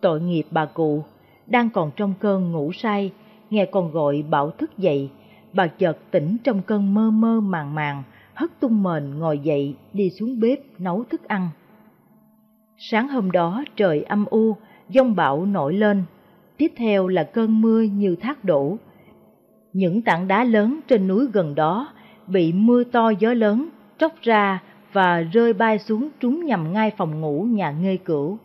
Tội 0.00 0.20
nghiệp 0.20 0.46
bà 0.50 0.66
cụ, 0.66 1.02
đang 1.46 1.70
còn 1.70 1.90
trong 1.96 2.14
cơn 2.20 2.52
ngủ 2.52 2.72
say, 2.72 3.12
nghe 3.50 3.66
con 3.66 3.90
gọi 3.90 4.24
bảo 4.30 4.50
thức 4.50 4.78
dậy, 4.78 5.10
bà 5.52 5.66
chợt 5.66 5.98
tỉnh 6.10 6.36
trong 6.44 6.62
cơn 6.62 6.94
mơ 6.94 7.10
mơ 7.10 7.40
màng 7.40 7.74
màng, 7.74 8.02
hất 8.34 8.60
tung 8.60 8.82
mền 8.82 9.18
ngồi 9.18 9.38
dậy 9.38 9.74
đi 9.92 10.10
xuống 10.10 10.40
bếp 10.40 10.58
nấu 10.78 11.04
thức 11.04 11.28
ăn. 11.28 11.48
Sáng 12.78 13.08
hôm 13.08 13.30
đó 13.30 13.64
trời 13.76 14.02
âm 14.02 14.24
u, 14.30 14.56
giông 14.88 15.14
bão 15.14 15.46
nổi 15.46 15.74
lên, 15.74 16.04
tiếp 16.56 16.72
theo 16.76 17.08
là 17.08 17.22
cơn 17.22 17.60
mưa 17.60 17.82
như 17.82 18.16
thác 18.16 18.44
đổ. 18.44 18.76
Những 19.76 20.02
tảng 20.02 20.28
đá 20.28 20.44
lớn 20.44 20.80
trên 20.88 21.08
núi 21.08 21.26
gần 21.32 21.54
đó 21.54 21.88
bị 22.26 22.52
mưa 22.52 22.84
to 22.84 23.10
gió 23.10 23.32
lớn 23.34 23.68
tróc 23.98 24.12
ra 24.22 24.62
và 24.92 25.20
rơi 25.20 25.52
bay 25.52 25.78
xuống 25.78 26.08
trúng 26.20 26.44
nhằm 26.44 26.72
ngay 26.72 26.90
phòng 26.96 27.20
ngủ 27.20 27.42
nhà 27.42 27.70
nghê 27.70 27.96
cửu. 27.96 28.38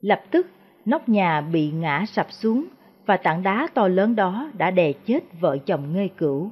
Lập 0.00 0.22
tức, 0.30 0.46
nóc 0.84 1.08
nhà 1.08 1.40
bị 1.40 1.70
ngã 1.70 2.04
sập 2.08 2.26
xuống 2.32 2.64
và 3.06 3.16
tảng 3.16 3.42
đá 3.42 3.68
to 3.74 3.88
lớn 3.88 4.16
đó 4.16 4.50
đã 4.58 4.70
đè 4.70 4.92
chết 4.92 5.40
vợ 5.40 5.58
chồng 5.58 5.92
nghê 5.92 6.08
cửu. 6.08 6.50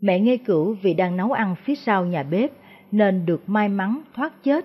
Mẹ 0.00 0.20
nghê 0.20 0.36
cửu 0.36 0.76
vì 0.82 0.94
đang 0.94 1.16
nấu 1.16 1.32
ăn 1.32 1.54
phía 1.64 1.74
sau 1.74 2.04
nhà 2.04 2.22
bếp 2.22 2.52
nên 2.92 3.26
được 3.26 3.48
may 3.48 3.68
mắn 3.68 4.02
thoát 4.14 4.42
chết. 4.42 4.64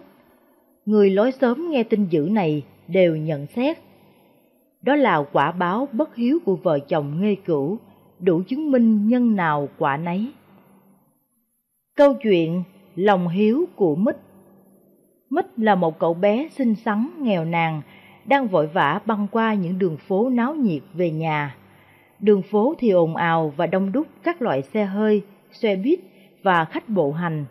Người 0.86 1.10
lối 1.10 1.32
sớm 1.32 1.70
nghe 1.70 1.84
tin 1.84 2.06
dữ 2.06 2.28
này 2.32 2.64
đều 2.88 3.16
nhận 3.16 3.46
xét. 3.46 3.78
Đó 4.82 4.96
là 4.96 5.24
quả 5.32 5.52
báo 5.52 5.88
bất 5.94 6.16
hiếu 6.16 6.40
của 6.46 6.56
vợ 6.56 6.80
chồng 6.80 7.22
nghê 7.22 7.36
cửu, 7.36 7.80
đủ 8.20 8.42
chứng 8.48 8.72
minh 8.72 9.08
nhân 9.08 9.36
nào 9.36 9.70
quả 9.78 9.98
nấy. 9.98 10.32
Câu 11.96 12.14
chuyện 12.14 12.64
Lòng 12.96 13.28
hiếu 13.28 13.66
của 13.76 13.96
Mít 13.96 14.16
Mít 15.30 15.60
là 15.60 15.76
một 15.76 16.00
cậu 16.00 16.14
bé 16.14 16.48
xinh 16.52 16.76
xắn, 16.76 17.10
nghèo 17.22 17.46
nàn, 17.46 17.82
đang 18.26 18.48
vội 18.48 18.68
vã 18.68 19.02
băng 19.06 19.28
qua 19.32 19.54
những 19.54 19.80
đường 19.80 19.98
phố 19.98 20.30
náo 20.30 20.56
nhiệt 20.56 20.82
về 20.94 21.12
nhà. 21.12 21.56
Đường 22.20 22.42
phố 22.42 22.74
thì 22.80 22.90
ồn 22.90 23.16
ào 23.16 23.54
và 23.58 23.68
đông 23.68 23.92
đúc 23.92 24.08
các 24.24 24.42
loại 24.42 24.62
xe 24.62 24.86
hơi, 24.86 25.22
xe 25.52 25.76
buýt 25.76 26.00
và 26.44 26.66
khách 26.66 26.90
bộ 26.90 27.12
hành. 27.12 27.46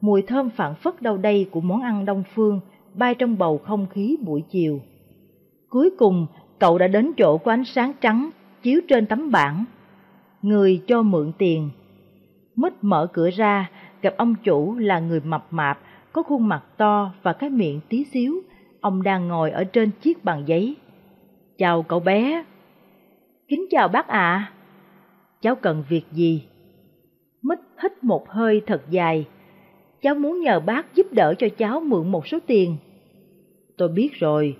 Mùi 0.00 0.22
thơm 0.22 0.50
phản 0.50 0.74
phất 0.74 1.02
đâu 1.02 1.16
đây 1.16 1.48
của 1.50 1.60
món 1.60 1.82
ăn 1.82 2.04
đông 2.04 2.22
phương 2.34 2.60
bay 2.94 3.14
trong 3.14 3.38
bầu 3.38 3.58
không 3.58 3.86
khí 3.90 4.16
buổi 4.22 4.42
chiều. 4.50 4.80
Cuối 5.68 5.90
cùng, 5.98 6.26
cậu 6.58 6.78
đã 6.78 6.86
đến 6.86 7.12
chỗ 7.16 7.38
của 7.38 7.50
ánh 7.50 7.64
sáng 7.64 7.92
trắng 8.00 8.30
chiếu 8.62 8.80
trên 8.88 9.06
tấm 9.06 9.30
bảng. 9.30 9.64
Người 10.42 10.82
cho 10.86 11.02
mượn 11.02 11.32
tiền. 11.38 11.70
Mít 12.56 12.72
mở 12.82 13.08
cửa 13.12 13.30
ra, 13.30 13.70
gặp 14.02 14.14
ông 14.16 14.34
chủ 14.44 14.76
là 14.78 15.00
người 15.00 15.20
mập 15.20 15.46
mạp, 15.50 15.78
có 16.12 16.22
khuôn 16.22 16.48
mặt 16.48 16.64
to 16.76 17.12
và 17.22 17.32
cái 17.32 17.50
miệng 17.50 17.80
tí 17.88 18.04
xíu. 18.04 18.40
Ông 18.80 19.02
đang 19.02 19.28
ngồi 19.28 19.50
ở 19.50 19.64
trên 19.64 19.90
chiếc 20.00 20.24
bàn 20.24 20.42
giấy. 20.46 20.76
Chào 21.58 21.82
cậu 21.82 22.00
bé. 22.00 22.44
Kính 23.48 23.66
chào 23.70 23.88
bác 23.88 24.08
ạ. 24.08 24.52
Cháu 25.40 25.54
cần 25.54 25.84
việc 25.88 26.04
gì? 26.12 26.42
Mít 27.42 27.58
hít 27.82 28.04
một 28.04 28.28
hơi 28.28 28.62
thật 28.66 28.82
dài. 28.90 29.26
Cháu 30.02 30.14
muốn 30.14 30.40
nhờ 30.40 30.60
bác 30.60 30.94
giúp 30.94 31.06
đỡ 31.12 31.34
cho 31.38 31.48
cháu 31.48 31.80
mượn 31.80 32.12
một 32.12 32.26
số 32.26 32.38
tiền. 32.46 32.76
Tôi 33.76 33.88
biết 33.88 34.14
rồi. 34.14 34.56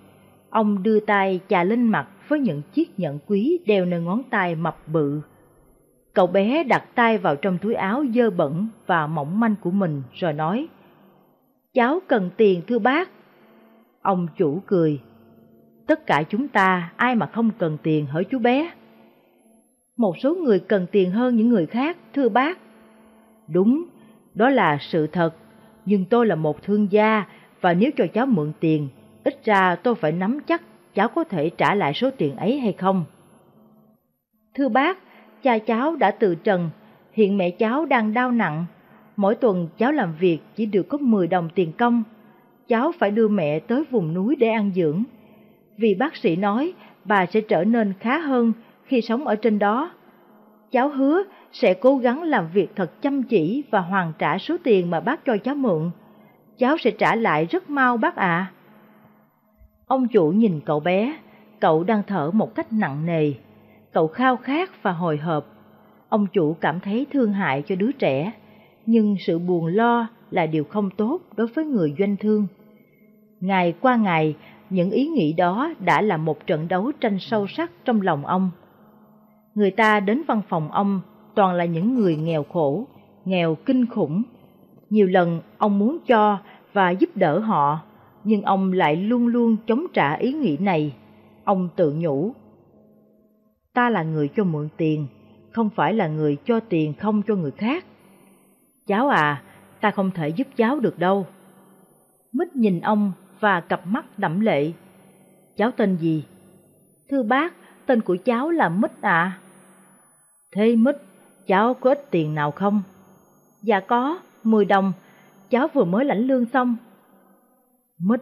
Ông 0.50 0.82
đưa 0.82 1.00
tay 1.00 1.40
chà 1.48 1.64
lên 1.64 1.82
mặt 1.82 2.08
với 2.28 2.40
những 2.40 2.62
chiếc 2.72 2.98
nhẫn 2.98 3.18
quý 3.26 3.58
đeo 3.66 3.84
nơi 3.84 4.00
ngón 4.00 4.22
tay 4.30 4.54
mập 4.54 4.88
bự. 4.88 5.20
Cậu 6.16 6.26
bé 6.26 6.64
đặt 6.64 6.84
tay 6.94 7.18
vào 7.18 7.36
trong 7.36 7.58
túi 7.58 7.74
áo 7.74 8.04
dơ 8.14 8.30
bẩn 8.30 8.68
và 8.86 9.06
mỏng 9.06 9.40
manh 9.40 9.54
của 9.60 9.70
mình 9.70 10.02
rồi 10.14 10.32
nói 10.32 10.68
Cháu 11.74 12.00
cần 12.08 12.30
tiền 12.36 12.62
thưa 12.66 12.78
bác. 12.78 13.10
Ông 14.02 14.26
chủ 14.36 14.62
cười. 14.66 15.00
Tất 15.86 16.06
cả 16.06 16.22
chúng 16.28 16.48
ta 16.48 16.92
ai 16.96 17.14
mà 17.14 17.26
không 17.26 17.50
cần 17.58 17.78
tiền 17.82 18.06
hỡi 18.06 18.24
chú 18.24 18.38
bé. 18.38 18.70
Một 19.96 20.14
số 20.22 20.34
người 20.34 20.58
cần 20.58 20.86
tiền 20.92 21.10
hơn 21.10 21.36
những 21.36 21.48
người 21.48 21.66
khác, 21.66 21.96
thưa 22.14 22.28
bác. 22.28 22.58
Đúng, 23.48 23.84
đó 24.34 24.50
là 24.50 24.78
sự 24.80 25.06
thật, 25.06 25.34
nhưng 25.84 26.04
tôi 26.04 26.26
là 26.26 26.34
một 26.34 26.62
thương 26.62 26.92
gia 26.92 27.24
và 27.60 27.74
nếu 27.74 27.90
cho 27.96 28.06
cháu 28.14 28.26
mượn 28.26 28.52
tiền, 28.60 28.88
ít 29.24 29.44
ra 29.44 29.76
tôi 29.76 29.94
phải 29.94 30.12
nắm 30.12 30.38
chắc 30.46 30.62
cháu 30.94 31.08
có 31.08 31.24
thể 31.24 31.50
trả 31.50 31.74
lại 31.74 31.92
số 31.94 32.10
tiền 32.10 32.36
ấy 32.36 32.58
hay 32.58 32.72
không. 32.72 33.04
Thưa 34.54 34.68
bác, 34.68 34.98
cha 35.46 35.58
cháu 35.58 35.96
đã 35.96 36.10
từ 36.10 36.34
trần, 36.34 36.70
hiện 37.12 37.36
mẹ 37.38 37.50
cháu 37.50 37.84
đang 37.84 38.14
đau 38.14 38.32
nặng. 38.32 38.64
Mỗi 39.16 39.34
tuần 39.34 39.68
cháu 39.78 39.92
làm 39.92 40.14
việc 40.20 40.38
chỉ 40.56 40.66
được 40.66 40.82
có 40.88 40.98
10 40.98 41.28
đồng 41.28 41.48
tiền 41.54 41.72
công. 41.72 42.02
Cháu 42.68 42.92
phải 42.98 43.10
đưa 43.10 43.28
mẹ 43.28 43.58
tới 43.58 43.84
vùng 43.90 44.14
núi 44.14 44.36
để 44.36 44.48
ăn 44.48 44.70
dưỡng. 44.74 45.04
Vì 45.76 45.94
bác 45.94 46.16
sĩ 46.16 46.36
nói 46.36 46.72
bà 47.04 47.26
sẽ 47.26 47.40
trở 47.40 47.64
nên 47.64 47.92
khá 48.00 48.18
hơn 48.18 48.52
khi 48.84 49.00
sống 49.00 49.26
ở 49.26 49.34
trên 49.34 49.58
đó. 49.58 49.90
Cháu 50.70 50.88
hứa 50.88 51.22
sẽ 51.52 51.74
cố 51.74 51.96
gắng 51.96 52.22
làm 52.22 52.48
việc 52.52 52.76
thật 52.76 53.02
chăm 53.02 53.22
chỉ 53.22 53.62
và 53.70 53.80
hoàn 53.80 54.12
trả 54.18 54.38
số 54.38 54.56
tiền 54.64 54.90
mà 54.90 55.00
bác 55.00 55.24
cho 55.24 55.36
cháu 55.36 55.54
mượn. 55.54 55.90
Cháu 56.58 56.76
sẽ 56.78 56.90
trả 56.90 57.14
lại 57.16 57.46
rất 57.50 57.70
mau 57.70 57.96
bác 57.96 58.16
ạ. 58.16 58.52
Ông 59.86 60.08
chủ 60.08 60.30
nhìn 60.30 60.60
cậu 60.60 60.80
bé, 60.80 61.16
cậu 61.60 61.84
đang 61.84 62.02
thở 62.06 62.30
một 62.34 62.54
cách 62.54 62.72
nặng 62.72 63.06
nề 63.06 63.32
cậu 63.96 64.08
khao 64.08 64.36
khát 64.36 64.82
và 64.82 64.92
hồi 64.92 65.16
hộp. 65.16 65.46
Ông 66.08 66.26
chủ 66.32 66.56
cảm 66.60 66.80
thấy 66.80 67.06
thương 67.12 67.32
hại 67.32 67.62
cho 67.66 67.74
đứa 67.74 67.92
trẻ, 67.92 68.32
nhưng 68.86 69.16
sự 69.26 69.38
buồn 69.38 69.66
lo 69.66 70.08
là 70.30 70.46
điều 70.46 70.64
không 70.64 70.90
tốt 70.90 71.20
đối 71.36 71.46
với 71.46 71.64
người 71.64 71.94
doanh 71.98 72.16
thương. 72.16 72.46
Ngày 73.40 73.74
qua 73.80 73.96
ngày, 73.96 74.36
những 74.70 74.90
ý 74.90 75.06
nghĩ 75.06 75.32
đó 75.32 75.74
đã 75.80 76.00
là 76.00 76.16
một 76.16 76.46
trận 76.46 76.68
đấu 76.68 76.92
tranh 77.00 77.18
sâu 77.18 77.46
sắc 77.46 77.70
trong 77.84 78.00
lòng 78.00 78.26
ông. 78.26 78.50
Người 79.54 79.70
ta 79.70 80.00
đến 80.00 80.22
văn 80.28 80.42
phòng 80.48 80.72
ông 80.72 81.00
toàn 81.34 81.54
là 81.54 81.64
những 81.64 81.94
người 81.94 82.16
nghèo 82.16 82.42
khổ, 82.42 82.86
nghèo 83.24 83.54
kinh 83.54 83.86
khủng. 83.86 84.22
Nhiều 84.90 85.06
lần 85.06 85.40
ông 85.58 85.78
muốn 85.78 85.98
cho 86.06 86.38
và 86.72 86.90
giúp 86.90 87.10
đỡ 87.14 87.38
họ, 87.38 87.80
nhưng 88.24 88.42
ông 88.42 88.72
lại 88.72 88.96
luôn 88.96 89.26
luôn 89.26 89.56
chống 89.66 89.86
trả 89.92 90.14
ý 90.14 90.32
nghĩ 90.32 90.56
này. 90.60 90.92
Ông 91.44 91.68
tự 91.76 91.94
nhủ, 91.98 92.32
ta 93.76 93.90
là 93.90 94.02
người 94.02 94.28
cho 94.36 94.44
mượn 94.44 94.68
tiền, 94.76 95.06
không 95.52 95.70
phải 95.70 95.94
là 95.94 96.08
người 96.08 96.36
cho 96.44 96.60
tiền 96.60 96.94
không 96.94 97.22
cho 97.22 97.34
người 97.34 97.50
khác. 97.50 97.84
Cháu 98.86 99.08
à, 99.08 99.42
ta 99.80 99.90
không 99.90 100.10
thể 100.10 100.28
giúp 100.28 100.46
cháu 100.56 100.80
được 100.80 100.98
đâu. 100.98 101.26
Mít 102.32 102.56
nhìn 102.56 102.80
ông 102.80 103.12
và 103.40 103.60
cặp 103.60 103.86
mắt 103.86 104.18
đẫm 104.18 104.40
lệ. 104.40 104.72
Cháu 105.56 105.70
tên 105.70 105.96
gì? 105.96 106.24
Thưa 107.10 107.22
bác, 107.22 107.54
tên 107.86 108.00
của 108.00 108.16
cháu 108.24 108.50
là 108.50 108.68
Mít 108.68 108.90
à. 109.00 109.38
Thế 110.52 110.76
Mít, 110.76 110.96
cháu 111.46 111.74
có 111.74 111.90
ít 111.90 112.10
tiền 112.10 112.34
nào 112.34 112.50
không? 112.50 112.82
Dạ 113.62 113.80
có, 113.80 114.18
10 114.44 114.64
đồng, 114.64 114.92
cháu 115.50 115.68
vừa 115.74 115.84
mới 115.84 116.04
lãnh 116.04 116.26
lương 116.26 116.44
xong. 116.52 116.76
Mít, 117.98 118.20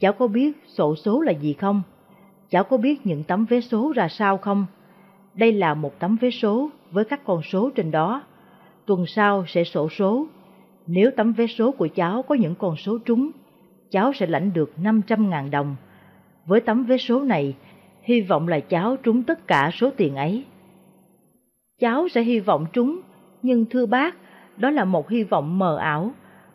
cháu 0.00 0.12
có 0.12 0.26
biết 0.26 0.64
sổ 0.66 0.96
số 0.96 1.20
là 1.20 1.32
gì 1.32 1.52
không? 1.52 1.82
Cháu 2.50 2.64
có 2.64 2.76
biết 2.76 3.06
những 3.06 3.24
tấm 3.24 3.44
vé 3.44 3.60
số 3.60 3.92
ra 3.92 4.08
sao 4.08 4.38
không? 4.38 4.66
Đây 5.34 5.52
là 5.52 5.74
một 5.74 5.98
tấm 5.98 6.16
vé 6.20 6.30
số 6.30 6.70
với 6.90 7.04
các 7.04 7.24
con 7.24 7.42
số 7.42 7.70
trên 7.70 7.90
đó. 7.90 8.22
Tuần 8.86 9.06
sau 9.06 9.44
sẽ 9.46 9.64
sổ 9.64 9.88
số. 9.88 10.26
Nếu 10.86 11.10
tấm 11.16 11.32
vé 11.32 11.46
số 11.46 11.70
của 11.72 11.88
cháu 11.94 12.22
có 12.22 12.34
những 12.34 12.54
con 12.54 12.76
số 12.76 12.98
trúng, 12.98 13.30
cháu 13.90 14.12
sẽ 14.12 14.26
lãnh 14.26 14.52
được 14.52 14.72
500.000 14.82 15.50
đồng. 15.50 15.76
Với 16.46 16.60
tấm 16.60 16.84
vé 16.84 16.96
số 16.96 17.22
này, 17.22 17.54
hy 18.02 18.20
vọng 18.20 18.48
là 18.48 18.60
cháu 18.60 18.96
trúng 18.96 19.22
tất 19.22 19.46
cả 19.46 19.70
số 19.74 19.90
tiền 19.96 20.16
ấy. 20.16 20.44
Cháu 21.80 22.08
sẽ 22.08 22.22
hy 22.22 22.40
vọng 22.40 22.66
trúng, 22.72 23.00
nhưng 23.42 23.64
thưa 23.66 23.86
bác, 23.86 24.16
đó 24.56 24.70
là 24.70 24.84
một 24.84 25.08
hy 25.08 25.22
vọng 25.22 25.58
mờ 25.58 25.76
ảo. 25.76 26.10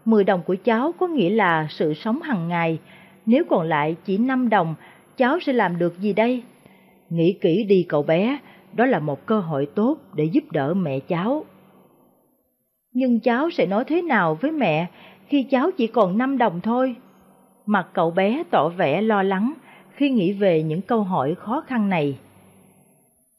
10 0.06 0.24
đồng 0.24 0.42
của 0.46 0.56
cháu 0.64 0.92
có 1.00 1.08
nghĩa 1.08 1.30
là 1.30 1.68
sự 1.70 1.94
sống 1.94 2.22
hàng 2.22 2.48
ngày, 2.48 2.80
nếu 3.26 3.44
còn 3.50 3.68
lại 3.68 3.96
chỉ 4.06 4.18
5 4.18 4.50
đồng, 4.50 4.76
cháu 5.18 5.40
sẽ 5.40 5.54
làm 5.54 5.78
được 5.78 6.00
gì 6.00 6.14
đây? 6.14 6.44
Nghĩ 7.10 7.38
kỹ 7.42 7.64
đi 7.64 7.86
cậu 7.90 8.04
bé, 8.04 8.40
đó 8.76 8.86
là 8.86 9.00
một 9.00 9.26
cơ 9.26 9.40
hội 9.40 9.66
tốt 9.76 9.98
để 10.14 10.24
giúp 10.24 10.44
đỡ 10.52 10.74
mẹ 10.74 11.00
cháu. 11.00 11.46
Nhưng 12.94 13.20
cháu 13.20 13.50
sẽ 13.50 13.66
nói 13.66 13.84
thế 13.86 14.02
nào 14.02 14.38
với 14.42 14.52
mẹ 14.52 14.88
khi 15.28 15.44
cháu 15.44 15.72
chỉ 15.78 15.88
còn 15.88 16.18
5 16.18 16.38
đồng 16.38 16.62
thôi? 16.62 16.96
Mặt 17.66 17.88
cậu 17.94 18.12
bé 18.12 18.44
tỏ 18.52 18.70
vẻ 18.70 19.02
lo 19.02 19.24
lắng 19.24 19.54
khi 19.92 20.10
nghĩ 20.10 20.34
về 20.34 20.64
những 20.64 20.82
câu 20.82 21.04
hỏi 21.04 21.36
khó 21.36 21.64
khăn 21.68 21.90
này. 21.90 22.18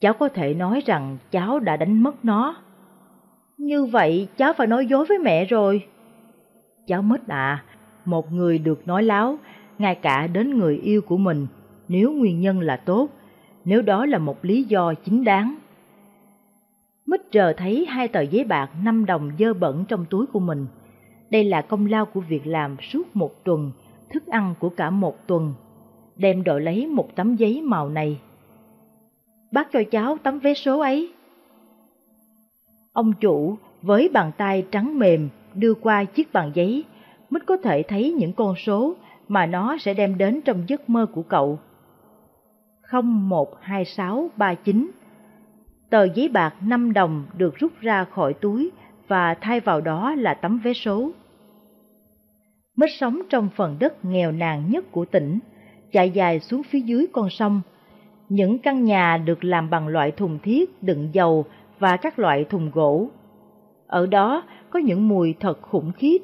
Cháu 0.01 0.13
có 0.13 0.29
thể 0.29 0.55
nói 0.55 0.83
rằng 0.87 1.19
cháu 1.31 1.59
đã 1.59 1.77
đánh 1.77 2.03
mất 2.03 2.25
nó. 2.25 2.57
Như 3.59 3.85
vậy 3.85 4.29
cháu 4.37 4.53
phải 4.53 4.67
nói 4.67 4.87
dối 4.87 5.07
với 5.09 5.19
mẹ 5.19 5.45
rồi. 5.45 5.87
Cháu 6.87 7.03
mất 7.03 7.29
à, 7.29 7.65
một 8.05 8.33
người 8.33 8.59
được 8.59 8.89
nói 8.89 9.03
láo, 9.03 9.39
ngay 9.79 9.95
cả 9.95 10.27
đến 10.27 10.59
người 10.59 10.77
yêu 10.77 11.01
của 11.01 11.17
mình, 11.17 11.47
nếu 11.89 12.13
nguyên 12.13 12.41
nhân 12.41 12.61
là 12.61 12.77
tốt, 12.77 13.09
nếu 13.67 13.83
đó 13.83 14.07
là 14.07 14.19
một 14.19 14.45
lý 14.45 14.63
do 14.63 14.95
chính 14.95 15.25
đáng. 15.25 15.57
Mít 17.07 17.21
trờ 17.31 17.53
thấy 17.57 17.87
hai 17.87 18.09
tờ 18.09 18.21
giấy 18.21 18.45
bạc 18.45 18.71
5 18.85 19.07
đồng 19.07 19.31
dơ 19.39 19.55
bẩn 19.55 19.85
trong 19.89 20.05
túi 20.11 20.27
của 20.27 20.41
mình. 20.41 20.67
Đây 21.31 21.45
là 21.45 21.63
công 21.63 21.87
lao 21.87 22.07
của 22.07 22.21
việc 22.21 22.47
làm 22.47 22.77
suốt 22.81 23.17
một 23.17 23.45
tuần, 23.45 23.73
thức 24.11 24.27
ăn 24.27 24.55
của 24.61 24.69
cả 24.69 24.91
một 24.91 25.27
tuần. 25.27 25.55
Đem 26.17 26.45
đổi 26.45 26.61
lấy 26.61 26.87
một 26.87 27.17
tấm 27.17 27.37
giấy 27.37 27.63
màu 27.63 27.89
này. 27.89 28.21
Bác 29.53 29.73
cho 29.73 29.83
cháu 29.91 30.19
tấm 30.23 30.39
vé 30.39 30.55
số 30.55 30.81
ấy. 30.81 31.13
Ông 32.93 33.13
chủ 33.13 33.57
với 33.83 34.09
bàn 34.13 34.33
tay 34.37 34.67
trắng 34.71 34.99
mềm 34.99 35.29
đưa 35.55 35.75
qua 35.75 36.05
chiếc 36.05 36.33
bàn 36.33 36.51
giấy, 36.55 36.85
Mít 37.31 37.47
có 37.47 37.57
thể 37.57 37.83
thấy 37.83 38.13
những 38.13 38.33
con 38.33 38.55
số 38.57 38.95
mà 39.29 39.47
nó 39.47 39.77
sẽ 39.79 39.95
đem 39.95 40.19
đến 40.19 40.41
trong 40.41 40.65
giấc 40.69 40.91
mơ 40.91 41.07
của 41.07 41.23
cậu. 41.23 41.59
012639 42.91 44.91
Tờ 45.91 46.05
giấy 46.15 46.29
bạc 46.29 46.55
5 46.63 46.93
đồng 46.93 47.25
được 47.37 47.57
rút 47.57 47.73
ra 47.81 48.05
khỏi 48.05 48.35
túi 48.35 48.71
và 49.09 49.35
thay 49.35 49.61
vào 49.61 49.81
đó 49.81 50.15
là 50.15 50.35
tấm 50.35 50.61
vé 50.65 50.73
số. 50.73 51.11
Mít 52.77 52.91
sống 52.99 53.23
trong 53.31 53.49
phần 53.57 53.77
đất 53.79 54.05
nghèo 54.05 54.33
nàn 54.33 54.71
nhất 54.71 54.93
của 54.93 55.05
tỉnh, 55.05 55.39
chạy 55.93 56.11
dài 56.11 56.41
xuống 56.41 56.63
phía 56.63 56.81
dưới 56.81 57.07
con 57.13 57.31
sông. 57.31 57.61
Những 58.29 58.59
căn 58.59 58.85
nhà 58.85 59.17
được 59.17 59.45
làm 59.45 59.71
bằng 59.71 59.89
loại 59.89 60.11
thùng 60.11 60.39
thiết 60.43 60.83
đựng 60.83 61.09
dầu 61.13 61.45
và 61.79 61.97
các 61.97 62.19
loại 62.19 62.45
thùng 62.45 62.71
gỗ. 62.71 63.09
Ở 63.87 64.07
đó 64.07 64.43
có 64.71 64.79
những 64.79 65.09
mùi 65.09 65.35
thật 65.41 65.63
khủng 65.63 65.93
khiếp. 65.93 66.19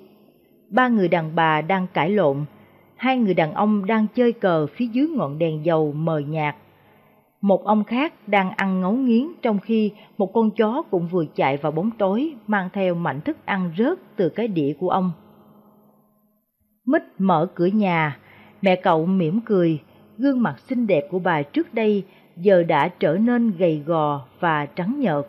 Ba 0.71 0.89
người 0.89 1.09
đàn 1.09 1.35
bà 1.35 1.63
đang 1.63 1.87
cãi 1.95 2.11
lộn, 2.11 2.45
hai 3.03 3.19
người 3.19 3.35
đàn 3.35 3.55
ông 3.55 3.87
đang 3.87 4.07
chơi 4.15 4.33
cờ 4.33 4.67
phía 4.67 4.87
dưới 4.87 5.09
ngọn 5.09 5.39
đèn 5.39 5.65
dầu 5.65 5.93
mờ 5.93 6.19
nhạt. 6.19 6.57
Một 7.41 7.65
ông 7.65 7.85
khác 7.85 8.29
đang 8.29 8.51
ăn 8.51 8.81
ngấu 8.81 8.93
nghiến 8.93 9.27
trong 9.43 9.59
khi 9.59 9.93
một 10.19 10.33
con 10.33 10.51
chó 10.51 10.83
cũng 10.91 11.09
vừa 11.09 11.25
chạy 11.35 11.57
vào 11.57 11.73
bóng 11.73 11.91
tối 11.99 12.35
mang 12.47 12.69
theo 12.73 12.95
mảnh 12.95 13.21
thức 13.21 13.37
ăn 13.45 13.73
rớt 13.79 13.99
từ 14.17 14.29
cái 14.29 14.49
đĩa 14.49 14.73
của 14.79 14.91
ông. 14.91 15.13
Mít 16.87 17.03
mở 17.19 17.49
cửa 17.55 17.67
nhà, 17.67 18.19
mẹ 18.63 18.77
cậu 18.77 19.07
mỉm 19.07 19.41
cười, 19.41 19.81
gương 20.19 20.43
mặt 20.43 20.59
xinh 20.59 20.87
đẹp 20.87 21.05
của 21.11 21.19
bà 21.19 21.43
trước 21.43 21.75
đây 21.75 22.05
giờ 22.37 22.63
đã 22.63 22.89
trở 22.89 23.17
nên 23.17 23.53
gầy 23.59 23.83
gò 23.87 24.21
và 24.41 24.67
trắng 24.67 25.01
nhợt. 25.01 25.27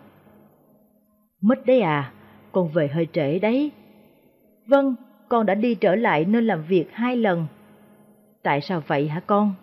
Mít 1.41 1.65
đấy 1.65 1.81
à, 1.81 2.11
con 2.51 2.69
về 2.69 2.87
hơi 2.87 3.07
trễ 3.13 3.39
đấy. 3.39 3.71
Vâng, 4.67 4.95
con 5.29 5.45
đã 5.45 5.55
đi 5.55 5.75
trở 5.75 5.95
lại 5.95 6.25
nơi 6.25 6.41
làm 6.41 6.63
việc 6.63 6.85
hai 6.91 7.15
lần. 7.15 7.45
Tại 8.43 8.61
sao 8.61 8.81
vậy 8.87 9.07
hả 9.07 9.19
con? 9.19 9.53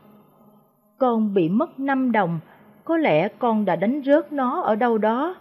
Con 0.98 1.34
bị 1.34 1.48
mất 1.48 1.80
năm 1.80 2.12
đồng, 2.12 2.40
có 2.84 2.96
lẽ 2.96 3.28
con 3.28 3.64
đã 3.64 3.76
đánh 3.76 4.02
rớt 4.04 4.32
nó 4.32 4.60
ở 4.60 4.74
đâu 4.74 4.98
đó. 4.98 5.36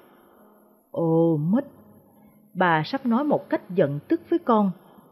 Ồ, 0.91 1.37
mít. 1.37 1.63
Bà 2.53 2.83
sắp 2.83 3.05
nói 3.05 3.23
một 3.23 3.49
cách 3.49 3.69
giận 3.69 3.99
tức 4.07 4.21
với 4.29 4.39
con, 4.39 4.71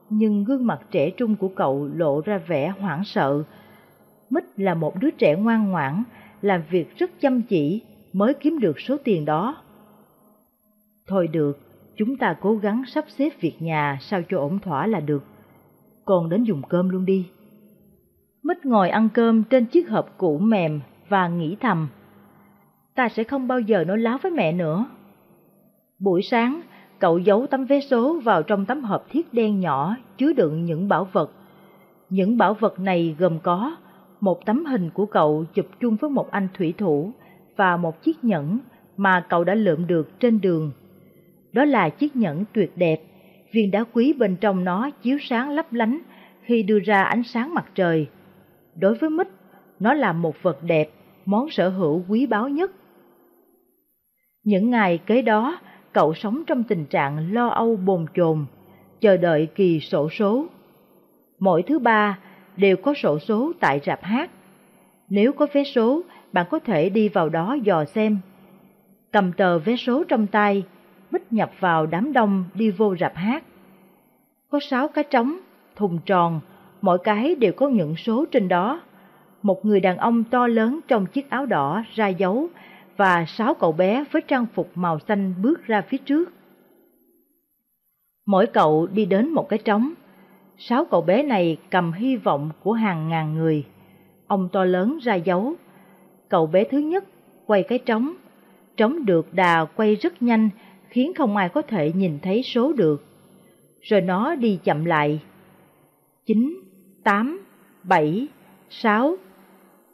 nhưng 0.09 0.43
gương 0.43 0.67
mặt 0.67 0.79
trẻ 0.91 1.09
trung 1.09 1.35
của 1.35 1.47
cậu 1.55 1.89
lộ 1.93 2.21
ra 2.25 2.37
vẻ 2.37 2.73
hoảng 2.79 3.03
sợ. 3.03 3.43
Mít 4.29 4.43
là 4.59 4.73
một 4.73 4.95
đứa 4.95 5.11
trẻ 5.11 5.35
ngoan 5.35 5.71
ngoãn, 5.71 6.03
làm 6.41 6.61
việc 6.69 6.97
rất 6.97 7.11
chăm 7.19 7.41
chỉ 7.41 7.81
mới 8.13 8.33
kiếm 8.33 8.59
được 8.59 8.79
số 8.79 8.97
tiền 9.03 9.25
đó. 9.25 9.57
Thôi 11.07 11.27
được, 11.27 11.59
chúng 11.95 12.17
ta 12.17 12.35
cố 12.41 12.55
gắng 12.55 12.83
sắp 12.87 13.05
xếp 13.07 13.29
việc 13.39 13.55
nhà 13.59 13.97
sao 14.01 14.21
cho 14.29 14.37
ổn 14.37 14.59
thỏa 14.59 14.87
là 14.87 14.99
được. 14.99 15.23
Con 16.05 16.29
đến 16.29 16.43
dùng 16.43 16.61
cơm 16.69 16.89
luôn 16.89 17.05
đi. 17.05 17.27
Mít 18.43 18.65
ngồi 18.65 18.89
ăn 18.89 19.10
cơm 19.13 19.43
trên 19.43 19.65
chiếc 19.65 19.89
hộp 19.89 20.17
cũ 20.17 20.38
mềm 20.38 20.80
và 21.10 21.28
nghĩ 21.28 21.58
thầm. 21.60 21.88
Ta 22.95 23.10
sẽ 23.10 23.23
không 23.23 23.47
bao 23.47 23.60
giờ 23.60 23.84
nói 23.84 23.97
láo 23.97 24.17
với 24.17 24.32
mẹ 24.32 24.52
nữa. 24.52 24.86
Buổi 26.00 26.21
sáng, 26.21 26.62
cậu 27.00 27.17
giấu 27.17 27.47
tấm 27.47 27.65
vé 27.65 27.80
số 27.80 28.19
vào 28.19 28.43
trong 28.43 28.65
tấm 28.65 28.84
hộp 28.84 29.06
thiết 29.10 29.34
đen 29.34 29.60
nhỏ 29.60 29.95
chứa 30.17 30.34
đựng 30.34 30.65
những 30.65 30.88
bảo 30.88 31.08
vật. 31.12 31.32
Những 32.10 32.38
bảo 32.38 32.54
vật 32.54 32.80
này 32.80 33.15
gồm 33.19 33.39
có 33.39 33.76
một 34.19 34.45
tấm 34.45 34.65
hình 34.65 34.89
của 34.89 35.06
cậu 35.06 35.45
chụp 35.54 35.65
chung 35.80 35.95
với 35.95 36.10
một 36.10 36.32
anh 36.32 36.47
thủy 36.54 36.73
thủ 36.78 37.12
và 37.56 37.78
một 37.78 38.04
chiếc 38.04 38.23
nhẫn 38.23 38.60
mà 38.97 39.26
cậu 39.30 39.43
đã 39.43 39.56
lượm 39.56 39.88
được 39.88 40.19
trên 40.19 40.41
đường. 40.41 40.71
Đó 41.54 41.65
là 41.65 41.89
chiếc 41.89 42.15
nhẫn 42.15 42.43
tuyệt 42.54 42.71
đẹp, 42.76 43.02
viên 43.52 43.71
đá 43.71 43.84
quý 43.93 44.13
bên 44.13 44.36
trong 44.36 44.63
nó 44.63 44.89
chiếu 44.89 45.17
sáng 45.21 45.50
lấp 45.50 45.73
lánh 45.73 46.00
khi 46.41 46.63
đưa 46.63 46.80
ra 46.80 47.04
ánh 47.04 47.23
sáng 47.23 47.54
mặt 47.54 47.65
trời. 47.76 48.08
Đối 48.79 48.95
với 48.95 49.09
Mít, 49.09 49.27
nó 49.79 49.93
là 49.93 50.13
một 50.13 50.43
vật 50.43 50.57
đẹp, 50.63 50.89
món 51.25 51.49
sở 51.49 51.69
hữu 51.69 52.03
quý 52.07 52.25
báu 52.25 52.49
nhất. 52.49 52.71
Những 54.43 54.69
ngày 54.69 54.97
kế 54.97 55.21
đó, 55.21 55.59
cậu 55.93 56.13
sống 56.13 56.43
trong 56.47 56.63
tình 56.63 56.85
trạng 56.85 57.33
lo 57.33 57.47
âu 57.47 57.75
bồn 57.75 58.05
chồn, 58.15 58.45
chờ 59.01 59.17
đợi 59.17 59.47
kỳ 59.55 59.79
sổ 59.79 60.09
số. 60.09 60.45
Mỗi 61.39 61.63
thứ 61.63 61.79
ba 61.79 62.19
đều 62.57 62.77
có 62.77 62.93
sổ 62.93 63.19
số 63.19 63.51
tại 63.59 63.79
rạp 63.85 64.03
hát. 64.03 64.31
Nếu 65.09 65.33
có 65.33 65.47
vé 65.53 65.63
số, 65.63 66.01
bạn 66.33 66.45
có 66.49 66.59
thể 66.59 66.89
đi 66.89 67.09
vào 67.09 67.29
đó 67.29 67.57
dò 67.63 67.85
xem. 67.85 68.17
Cầm 69.11 69.31
tờ 69.33 69.59
vé 69.59 69.75
số 69.75 70.03
trong 70.03 70.27
tay, 70.27 70.63
Bích 71.11 71.33
nhập 71.33 71.51
vào 71.59 71.85
đám 71.85 72.13
đông 72.13 72.45
đi 72.53 72.71
vô 72.71 72.95
rạp 72.99 73.15
hát. 73.15 73.43
Có 74.49 74.59
sáu 74.61 74.87
cái 74.87 75.03
trống, 75.03 75.37
thùng 75.75 75.99
tròn, 76.05 76.39
mỗi 76.88 76.97
cái 76.97 77.36
đều 77.36 77.54
có 77.54 77.67
những 77.67 77.95
số 77.95 78.26
trên 78.32 78.47
đó. 78.47 78.82
Một 79.41 79.65
người 79.65 79.80
đàn 79.80 79.97
ông 79.97 80.23
to 80.23 80.47
lớn 80.47 80.80
trong 80.88 81.06
chiếc 81.06 81.30
áo 81.30 81.45
đỏ 81.45 81.84
ra 81.95 82.08
dấu 82.08 82.47
và 82.97 83.26
sáu 83.28 83.54
cậu 83.54 83.71
bé 83.71 84.04
với 84.12 84.21
trang 84.28 84.45
phục 84.54 84.71
màu 84.76 85.00
xanh 85.00 85.34
bước 85.41 85.65
ra 85.65 85.82
phía 85.82 85.97
trước. 85.97 86.30
Mỗi 88.28 88.45
cậu 88.47 88.88
đi 88.88 89.06
đến 89.06 89.30
một 89.30 89.50
cái 89.50 89.60
trống. 89.65 89.93
Sáu 90.58 90.86
cậu 90.86 91.02
bé 91.02 91.23
này 91.23 91.58
cầm 91.69 91.91
hy 91.91 92.15
vọng 92.15 92.50
của 92.63 92.73
hàng 92.73 93.10
ngàn 93.10 93.36
người. 93.36 93.65
Ông 94.28 94.50
to 94.54 94.65
lớn 94.65 94.97
ra 95.02 95.15
dấu. 95.15 95.54
Cậu 96.30 96.47
bé 96.47 96.63
thứ 96.63 96.78
nhất 96.78 97.06
quay 97.45 97.63
cái 97.63 97.80
trống. 97.80 98.13
Trống 98.78 99.06
được 99.06 99.34
đà 99.34 99.65
quay 99.65 99.95
rất 99.95 100.21
nhanh 100.21 100.50
khiến 100.89 101.13
không 101.13 101.38
ai 101.38 101.50
có 101.50 101.62
thể 101.62 101.91
nhìn 101.95 102.19
thấy 102.19 102.43
số 102.43 102.73
được. 102.73 103.06
Rồi 103.82 104.02
nó 104.02 104.36
đi 104.36 104.60
chậm 104.63 104.86
lại. 104.86 105.19
9, 106.26 106.66
8, 107.08 107.39
7, 107.84 108.28
6, 108.70 109.15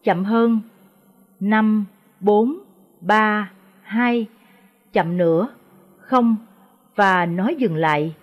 chậm 0.04 0.24
hơn. 0.24 0.60
5, 1.40 1.86
4, 2.20 2.58
3, 3.02 3.52
2, 3.82 4.28
chậm 4.94 5.18
nữa, 5.18 5.48
không, 5.98 6.36
và 6.96 7.26
nói 7.26 7.56
dừng 7.56 7.76
lại. 7.76 8.16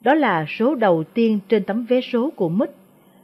Đó 0.00 0.14
là 0.14 0.46
số 0.48 0.74
đầu 0.74 1.04
tiên 1.04 1.38
trên 1.48 1.64
tấm 1.64 1.84
vé 1.84 2.00
số 2.00 2.30
của 2.36 2.48
Mít. 2.48 2.70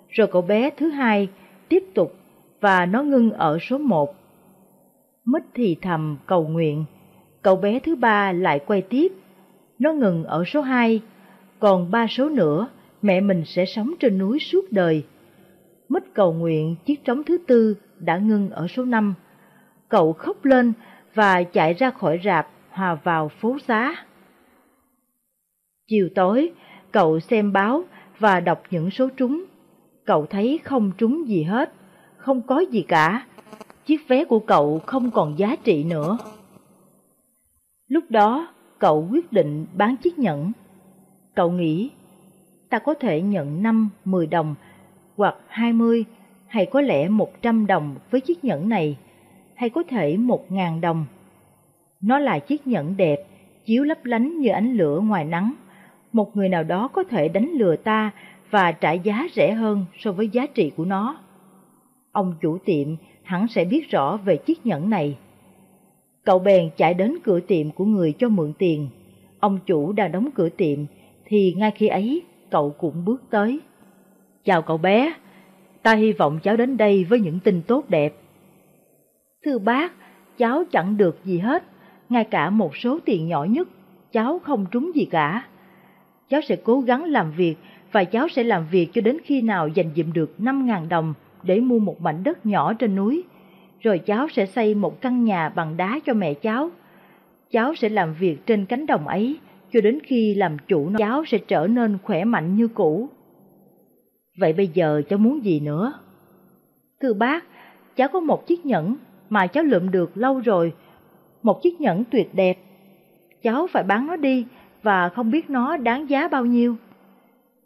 Rồi 0.09 0.27
cậu 0.33 0.43
bé 0.43 0.71
thứ 0.71 0.89
hai 0.89 1.29
tiếp 1.69 1.85
tục 1.95 2.15
và 2.61 2.87
nó 2.87 3.03
ngưng 3.03 3.31
ở 3.31 3.59
số 3.59 3.79
1. 3.79 4.15
Mít 5.25 5.43
thì 5.55 5.77
thầm 5.83 6.17
cầu 6.27 6.49
nguyện, 6.49 6.85
cậu 7.43 7.57
bé 7.57 7.79
thứ 7.79 7.97
ba 7.97 8.33
lại 8.33 8.61
quay 8.67 8.83
tiếp. 8.83 9.13
Nó 9.79 9.93
ngừng 9.93 10.25
ở 10.25 10.45
số 10.45 10.61
2, 10.61 11.01
còn 11.59 11.91
ba 11.91 12.07
số 12.07 12.29
nữa 12.29 12.69
mẹ 13.03 13.21
mình 13.21 13.43
sẽ 13.47 13.65
sống 13.65 13.95
trên 14.01 14.19
núi 14.19 14.39
suốt 14.39 14.73
đời. 14.73 15.05
Mít 15.89 16.03
cầu 16.15 16.33
nguyện 16.33 16.77
chiếc 16.85 17.05
trống 17.05 17.25
thứ 17.25 17.39
tư 17.47 17.77
đã 17.99 18.17
ngưng 18.17 18.51
ở 18.51 18.67
số 18.69 18.85
5. 18.85 19.15
Cậu 19.89 20.13
khóc 20.13 20.45
lên 20.45 20.73
và 21.15 21.43
chạy 21.43 21.75
ra 21.75 21.91
khỏi 21.91 22.21
rạp 22.25 22.49
hòa 22.71 22.95
vào 22.95 23.29
phố 23.29 23.57
xá. 23.69 23.95
Chiều 25.89 26.09
tối, 26.15 26.53
cậu 26.93 27.21
xem 27.21 27.53
báo 27.53 27.85
và 28.19 28.41
đọc 28.41 28.63
những 28.71 28.91
số 28.91 29.09
trúng. 29.17 29.45
Cậu 30.07 30.27
thấy 30.27 30.61
không 30.65 30.93
trúng 30.99 31.29
gì 31.29 31.43
hết, 31.43 31.73
không 32.17 32.43
có 32.43 32.61
gì 32.61 32.85
cả. 32.89 33.27
chiếc 33.87 34.09
vé 34.09 34.25
của 34.25 34.39
cậu 34.39 34.79
không 34.87 35.11
còn 35.11 35.39
giá 35.39 35.57
trị 35.57 35.85
nữa. 35.85 36.19
Lúc 37.89 38.05
đó, 38.11 38.55
cậu 38.79 39.09
quyết 39.11 39.33
định 39.33 39.67
bán 39.77 39.97
chiếc 39.97 40.19
nhẫn. 40.19 40.53
Cậu 41.35 41.51
nghĩ, 41.51 41.91
ta 42.73 42.79
có 42.79 42.95
thể 42.95 43.21
nhận 43.21 43.63
5, 43.63 43.91
10 44.05 44.27
đồng, 44.27 44.55
hoặc 45.17 45.35
20, 45.49 46.05
hay 46.47 46.67
có 46.67 46.81
lẽ 46.81 47.09
100 47.09 47.67
đồng 47.67 47.95
với 48.11 48.21
chiếc 48.21 48.45
nhẫn 48.45 48.69
này, 48.69 48.97
hay 49.55 49.71
có 49.71 49.83
thể 49.83 50.17
1.000 50.17 50.81
đồng. 50.81 51.07
Nó 52.01 52.19
là 52.19 52.39
chiếc 52.39 52.67
nhẫn 52.67 52.97
đẹp, 52.97 53.19
chiếu 53.65 53.83
lấp 53.83 54.05
lánh 54.05 54.39
như 54.39 54.51
ánh 54.51 54.73
lửa 54.73 55.01
ngoài 55.01 55.25
nắng. 55.25 55.53
Một 56.13 56.37
người 56.37 56.49
nào 56.49 56.63
đó 56.63 56.89
có 56.89 57.05
thể 57.05 57.29
đánh 57.29 57.51
lừa 57.53 57.77
ta 57.77 58.11
và 58.51 58.73
trả 58.73 58.93
giá 58.93 59.29
rẻ 59.35 59.53
hơn 59.53 59.85
so 59.99 60.13
với 60.13 60.29
giá 60.29 60.47
trị 60.47 60.73
của 60.77 60.85
nó. 60.85 61.17
Ông 62.13 62.35
chủ 62.41 62.59
tiệm 62.59 62.89
hẳn 63.23 63.49
sẽ 63.49 63.65
biết 63.65 63.91
rõ 63.91 64.17
về 64.17 64.37
chiếc 64.37 64.67
nhẫn 64.67 64.91
này. 64.91 65.17
Cậu 66.25 66.39
bèn 66.39 66.71
chạy 66.77 66.95
đến 66.95 67.19
cửa 67.25 67.41
tiệm 67.41 67.71
của 67.71 67.85
người 67.85 68.13
cho 68.19 68.29
mượn 68.29 68.53
tiền. 68.59 68.89
Ông 69.41 69.59
chủ 69.67 69.93
đang 69.93 70.13
đóng 70.13 70.29
cửa 70.35 70.49
tiệm, 70.49 70.79
thì 71.25 71.55
ngay 71.57 71.71
khi 71.71 71.87
ấy 71.87 72.23
cậu 72.53 72.71
cũng 72.71 73.05
bước 73.05 73.23
tới. 73.31 73.61
Chào 74.45 74.63
cậu 74.63 74.79
bé, 74.79 75.15
ta 75.83 75.95
hy 75.95 76.13
vọng 76.13 76.39
cháu 76.43 76.57
đến 76.57 76.77
đây 76.77 77.05
với 77.05 77.21
những 77.21 77.41
tin 77.41 77.63
tốt 77.63 77.85
đẹp. 77.89 78.15
Thưa 79.45 79.59
bác, 79.59 79.93
cháu 80.39 80.65
chẳng 80.71 80.97
được 80.97 81.25
gì 81.25 81.39
hết, 81.39 81.65
ngay 82.09 82.25
cả 82.25 82.51
một 82.51 82.77
số 82.77 82.99
tiền 83.05 83.29
nhỏ 83.29 83.45
nhất, 83.45 83.69
cháu 84.13 84.39
không 84.39 84.67
trúng 84.71 84.91
gì 84.95 85.05
cả. 85.05 85.45
Cháu 86.29 86.41
sẽ 86.41 86.57
cố 86.57 86.81
gắng 86.81 87.05
làm 87.05 87.33
việc 87.33 87.55
và 87.93 88.05
cháu 88.05 88.29
sẽ 88.29 88.43
làm 88.43 88.67
việc 88.71 88.91
cho 88.93 89.01
đến 89.01 89.17
khi 89.25 89.43
nào 89.43 89.69
dành 89.69 89.91
dụm 89.97 90.13
được 90.13 90.35
5.000 90.39 90.89
đồng 90.89 91.15
để 91.43 91.61
mua 91.61 91.79
một 91.79 92.01
mảnh 92.01 92.23
đất 92.23 92.47
nhỏ 92.47 92.73
trên 92.73 92.95
núi. 92.95 93.25
Rồi 93.81 93.99
cháu 93.99 94.29
sẽ 94.29 94.47
xây 94.47 94.75
một 94.75 95.01
căn 95.01 95.25
nhà 95.25 95.49
bằng 95.49 95.77
đá 95.77 95.99
cho 96.07 96.15
mẹ 96.15 96.35
cháu. 96.35 96.71
Cháu 97.51 97.75
sẽ 97.75 97.89
làm 97.89 98.15
việc 98.15 98.47
trên 98.47 98.67
cánh 98.67 98.87
đồng 98.87 99.09
ấy 99.09 99.39
cho 99.73 99.81
đến 99.81 99.99
khi 100.03 100.35
làm 100.35 100.57
chủ 100.69 100.89
nó, 100.89 100.99
cháu 100.99 101.25
sẽ 101.25 101.39
trở 101.39 101.67
nên 101.67 101.99
khỏe 102.03 102.25
mạnh 102.25 102.57
như 102.57 102.69
cũ. 102.69 103.09
Vậy 104.39 104.53
bây 104.53 104.69
giờ 104.69 105.03
cháu 105.09 105.19
muốn 105.19 105.45
gì 105.45 105.61
nữa? 105.61 105.93
Thưa 107.01 107.13
bác, 107.13 107.45
cháu 107.97 108.09
có 108.13 108.21
một 108.21 108.47
chiếc 108.47 108.67
nhẫn 108.67 108.97
mà 109.31 109.47
cháu 109.47 109.65
lượm 109.65 109.91
được 109.91 110.17
lâu 110.17 110.41
rồi, 110.41 110.73
một 111.43 111.63
chiếc 111.63 111.81
nhẫn 111.81 112.05
tuyệt 112.05 112.35
đẹp. 112.35 112.59
Cháu 113.43 113.67
phải 113.67 113.83
bán 113.83 114.07
nó 114.07 114.17
đi 114.17 114.47
và 114.83 115.09
không 115.09 115.31
biết 115.31 115.51
nó 115.51 115.77
đáng 115.77 116.11
giá 116.11 116.29
bao 116.29 116.45
nhiêu. 116.45 116.77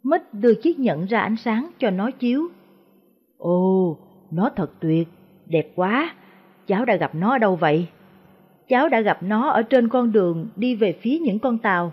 Mít 0.03 0.23
đưa 0.33 0.55
chiếc 0.55 0.79
nhẫn 0.79 1.05
ra 1.05 1.21
ánh 1.21 1.37
sáng 1.37 1.71
cho 1.79 1.91
nó 1.91 2.11
chiếu. 2.11 2.49
Ồ, 3.39 3.97
nó 4.31 4.51
thật 4.57 4.71
tuyệt, 4.81 5.09
đẹp 5.47 5.73
quá, 5.75 6.15
cháu 6.67 6.85
đã 6.85 6.97
gặp 6.97 7.15
nó 7.15 7.31
ở 7.35 7.39
đâu 7.39 7.57
vậy? 7.57 7.87
Cháu 8.69 8.89
đã 8.89 9.01
gặp 9.01 9.23
nó 9.23 9.51
ở 9.51 9.63
trên 9.63 9.89
con 9.89 10.13
đường 10.13 10.49
đi 10.57 10.75
về 10.75 10.93
phía 10.93 11.19
những 11.19 11.39
con 11.39 11.59
tàu. 11.59 11.93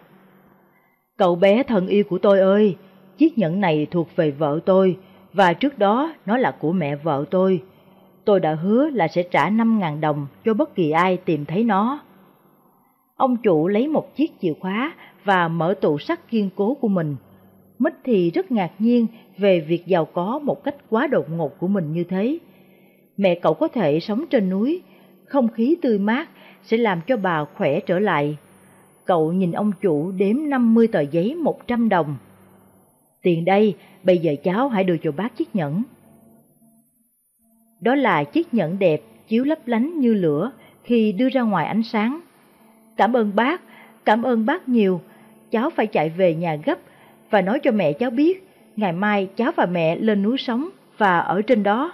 Cậu 1.18 1.36
bé 1.36 1.64
thân 1.64 1.88
yêu 1.88 2.04
của 2.10 2.18
tôi 2.18 2.40
ơi, 2.40 2.76
chiếc 3.18 3.38
nhẫn 3.38 3.62
này 3.62 3.88
thuộc 3.92 4.16
về 4.16 4.32
vợ 4.32 4.60
tôi, 4.66 4.98
và 5.34 5.54
trước 5.54 5.80
đó 5.80 6.14
nó 6.26 6.38
là 6.38 6.52
của 6.52 6.72
mẹ 6.72 6.96
vợ 6.96 7.26
tôi. 7.32 7.64
Tôi 8.26 8.40
đã 8.40 8.54
hứa 8.54 8.90
là 8.90 9.08
sẽ 9.08 9.24
trả 9.24 9.50
5.000 9.50 10.00
đồng 10.00 10.28
cho 10.46 10.54
bất 10.54 10.76
kỳ 10.76 10.92
ai 10.92 11.18
tìm 11.18 11.46
thấy 11.46 11.64
nó. 11.64 12.00
Ông 13.16 13.38
chủ 13.38 13.68
lấy 13.68 13.88
một 13.88 14.16
chiếc 14.16 14.32
chìa 14.42 14.54
khóa 14.60 14.94
và 15.24 15.48
mở 15.48 15.74
tủ 15.82 16.00
sắt 16.00 16.30
kiên 16.30 16.50
cố 16.56 16.74
của 16.74 16.88
mình. 16.88 17.16
Mít 17.80 17.94
thì 18.04 18.32
rất 18.32 18.52
ngạc 18.52 18.72
nhiên 18.80 19.08
về 19.38 19.60
việc 19.60 19.88
giàu 19.88 20.06
có 20.06 20.40
một 20.40 20.64
cách 20.64 20.76
quá 20.90 21.08
đột 21.08 21.26
ngột 21.30 21.60
của 21.60 21.68
mình 21.68 21.94
như 21.94 22.04
thế. 22.04 22.38
Mẹ 23.18 23.36
cậu 23.36 23.54
có 23.54 23.68
thể 23.68 24.00
sống 24.00 24.26
trên 24.30 24.50
núi, 24.50 24.82
không 25.26 25.48
khí 25.48 25.76
tươi 25.82 26.00
mát 26.00 26.30
sẽ 26.64 26.78
làm 26.78 27.02
cho 27.08 27.18
bà 27.18 27.46
khỏe 27.46 27.80
trở 27.80 28.00
lại. 28.00 28.38
Cậu 29.06 29.32
nhìn 29.32 29.52
ông 29.52 29.72
chủ 29.82 30.12
đếm 30.12 30.50
50 30.50 30.88
tờ 30.88 31.02
giấy 31.02 31.36
100 31.36 31.90
đồng. 31.90 32.16
Tiền 33.22 33.46
đây, 33.46 33.76
bây 34.04 34.18
giờ 34.18 34.36
cháu 34.44 34.70
hãy 34.70 34.84
đưa 34.84 34.98
cho 34.98 35.12
bác 35.12 35.38
chiếc 35.38 35.56
nhẫn. 35.56 35.84
Đó 37.82 37.96
là 37.96 38.24
chiếc 38.24 38.54
nhẫn 38.54 38.80
đẹp, 38.80 39.02
chiếu 39.28 39.44
lấp 39.44 39.68
lánh 39.68 40.00
như 40.00 40.14
lửa 40.14 40.52
khi 40.84 41.12
đưa 41.12 41.30
ra 41.30 41.42
ngoài 41.42 41.66
ánh 41.66 41.84
sáng. 41.84 42.20
Cảm 42.98 43.14
ơn 43.14 43.32
bác, 43.36 43.62
cảm 44.06 44.24
ơn 44.24 44.46
bác 44.46 44.70
nhiều. 44.70 45.02
Cháu 45.52 45.70
phải 45.70 45.88
chạy 45.88 46.10
về 46.10 46.36
nhà 46.36 46.56
gấp 46.66 46.78
và 47.30 47.42
nói 47.42 47.60
cho 47.64 47.72
mẹ 47.72 47.94
cháu 47.94 48.10
biết, 48.10 48.48
ngày 48.76 48.92
mai 48.92 49.30
cháu 49.36 49.52
và 49.56 49.66
mẹ 49.66 49.96
lên 49.96 50.24
núi 50.24 50.38
sống 50.38 50.70
và 50.98 51.20
ở 51.20 51.42
trên 51.42 51.64
đó. 51.64 51.94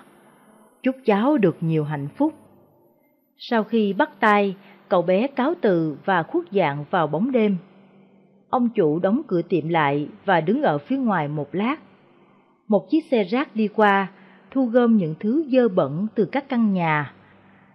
Chúc 0.84 0.95
cháu 1.05 1.38
được 1.38 1.58
nhiều 1.62 1.84
hạnh 1.84 2.08
phúc. 2.15 2.34
Sau 3.41 3.63
khi 3.63 3.93
bắt 3.93 4.19
tay, 4.19 4.56
cậu 4.89 5.02
bé 5.02 5.28
cáo 5.28 5.54
từ 5.62 5.97
và 6.06 6.23
khuất 6.23 6.43
dạng 6.52 6.86
vào 6.89 7.08
bóng 7.08 7.32
đêm. 7.32 7.58
Ông 8.49 8.69
chủ 8.69 8.99
đóng 8.99 9.21
cửa 9.28 9.41
tiệm 9.41 9.69
lại 9.69 10.08
và 10.25 10.41
đứng 10.41 10.62
ở 10.62 10.78
phía 10.78 10.97
ngoài 10.97 11.28
một 11.28 11.56
lát. 11.56 11.75
Một 12.67 12.88
chiếc 12.89 13.06
xe 13.12 13.23
rác 13.23 13.56
đi 13.56 13.67
qua, 13.67 14.08
thu 14.52 14.65
gom 14.65 14.97
những 14.97 15.15
thứ 15.19 15.45
dơ 15.52 15.69
bẩn 15.69 16.08
từ 16.15 16.25
các 16.25 16.49
căn 16.49 16.73
nhà. 16.73 17.13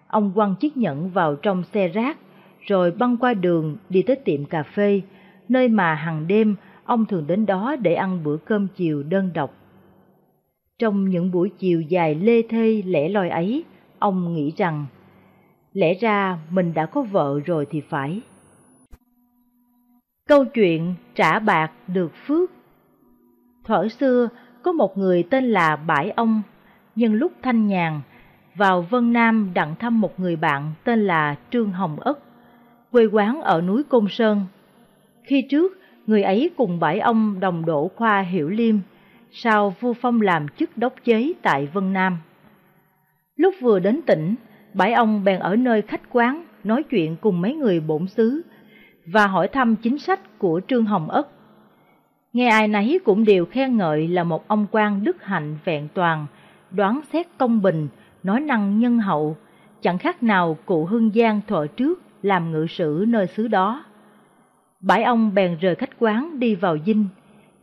Ông 0.07 0.33
quăng 0.35 0.55
chiếc 0.61 0.77
nhẫn 0.77 1.11
vào 1.11 1.37
trong 1.37 1.62
xe 1.72 1.88
rác, 1.88 2.18
rồi 2.61 2.90
băng 2.90 3.16
qua 3.16 3.35
đường 3.35 3.77
đi 3.88 4.03
tới 4.03 4.16
tiệm 4.16 4.44
cà 4.44 4.62
phê, 4.62 5.00
nơi 5.48 5.68
mà 5.68 5.94
hàng 5.94 6.27
đêm 6.27 6.57
ông 6.85 7.07
thường 7.07 7.27
đến 7.27 7.46
đó 7.46 7.77
để 7.77 7.94
ăn 7.94 8.24
bữa 8.24 8.37
cơm 8.37 8.68
chiều 8.77 9.03
đơn 9.03 9.31
độc. 9.35 9.55
Trong 10.79 11.09
những 11.09 11.31
buổi 11.31 11.50
chiều 11.59 11.81
dài 11.81 12.14
lê 12.14 12.42
thê 12.42 12.83
lẻ 12.87 13.09
loi 13.09 13.29
ấy, 13.29 13.64
ông 13.98 14.35
nghĩ 14.35 14.53
rằng, 14.57 14.87
lẽ 15.74 15.94
ra 15.94 16.38
mình 16.50 16.74
đã 16.74 16.87
có 16.87 17.02
vợ 17.02 17.40
rồi 17.46 17.66
thì 17.70 17.80
phải. 17.80 18.20
Câu 20.28 20.44
chuyện 20.44 20.94
trả 21.14 21.38
bạc 21.38 21.72
được 21.87 22.12
phước 22.26 22.50
Thuở 23.64 23.88
xưa, 23.88 24.28
có 24.62 24.72
một 24.72 24.98
người 24.98 25.22
tên 25.30 25.44
là 25.44 25.76
Bãi 25.76 26.10
Ông, 26.10 26.42
nhân 26.96 27.14
lúc 27.14 27.32
thanh 27.42 27.66
nhàn, 27.66 28.00
vào 28.54 28.82
Vân 28.82 29.12
Nam 29.12 29.50
đặng 29.54 29.74
thăm 29.78 30.00
một 30.00 30.20
người 30.20 30.37
bạn 30.37 30.72
tên 30.84 31.06
là 31.06 31.37
Trương 31.50 31.70
Hồng 31.70 32.00
Ất, 32.00 32.18
quê 32.92 33.06
quán 33.06 33.40
ở 33.40 33.60
núi 33.60 33.82
Côn 33.82 34.06
Sơn. 34.10 34.46
Khi 35.22 35.46
trước, 35.50 35.72
người 36.06 36.22
ấy 36.22 36.50
cùng 36.56 36.80
Bãi 36.80 37.00
Ông 37.00 37.40
đồng 37.40 37.64
đổ 37.66 37.90
khoa 37.96 38.20
Hiểu 38.20 38.48
Liêm, 38.48 38.76
sau 39.32 39.74
vua 39.80 39.92
phong 39.92 40.20
làm 40.20 40.48
chức 40.48 40.78
đốc 40.78 40.94
chế 41.04 41.32
tại 41.42 41.66
Vân 41.72 41.92
Nam. 41.92 42.18
Lúc 43.37 43.54
vừa 43.60 43.78
đến 43.78 44.00
tỉnh, 44.06 44.34
Bãi 44.74 44.92
Ông 44.92 45.24
bèn 45.24 45.40
ở 45.40 45.56
nơi 45.56 45.82
khách 45.82 46.00
quán 46.12 46.44
nói 46.64 46.82
chuyện 46.82 47.16
cùng 47.20 47.40
mấy 47.40 47.54
người 47.54 47.80
bổn 47.80 48.06
xứ 48.06 48.42
và 49.06 49.26
hỏi 49.26 49.48
thăm 49.48 49.76
chính 49.76 49.98
sách 49.98 50.38
của 50.38 50.60
Trương 50.68 50.84
Hồng 50.84 51.10
Ất. 51.10 51.28
Nghe 52.32 52.48
ai 52.48 52.68
nấy 52.68 53.00
cũng 53.04 53.24
đều 53.24 53.44
khen 53.46 53.76
ngợi 53.76 54.08
là 54.08 54.24
một 54.24 54.48
ông 54.48 54.66
quan 54.70 55.04
đức 55.04 55.24
hạnh 55.24 55.56
vẹn 55.64 55.88
toàn, 55.94 56.26
đoán 56.70 57.00
xét 57.12 57.26
công 57.38 57.62
bình, 57.62 57.88
nói 58.22 58.40
năng 58.40 58.78
nhân 58.78 58.98
hậu, 58.98 59.37
chẳng 59.82 59.98
khác 59.98 60.22
nào 60.22 60.56
cụ 60.66 60.84
Hưng 60.84 61.10
Giang 61.14 61.40
thuở 61.46 61.66
trước 61.66 62.02
làm 62.22 62.52
ngự 62.52 62.66
sử 62.66 63.04
nơi 63.08 63.26
xứ 63.26 63.48
đó. 63.48 63.84
Bãi 64.80 65.02
ông 65.02 65.34
bèn 65.34 65.56
rời 65.60 65.74
khách 65.74 65.98
quán 65.98 66.40
đi 66.40 66.54
vào 66.54 66.76
dinh, 66.87 67.06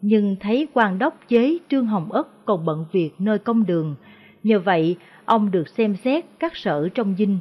nhưng 0.01 0.35
thấy 0.39 0.67
quan 0.73 0.99
đốc 0.99 1.19
chế 1.27 1.57
Trương 1.69 1.85
Hồng 1.85 2.11
Ất 2.11 2.45
còn 2.45 2.65
bận 2.65 2.85
việc 2.91 3.11
nơi 3.19 3.39
công 3.39 3.65
đường, 3.65 3.95
nhờ 4.43 4.59
vậy 4.59 4.97
ông 5.31 5.51
được 5.51 5.69
xem 5.69 5.95
xét 5.95 6.25
các 6.39 6.55
sở 6.55 6.89
trong 6.89 7.15
dinh. 7.17 7.39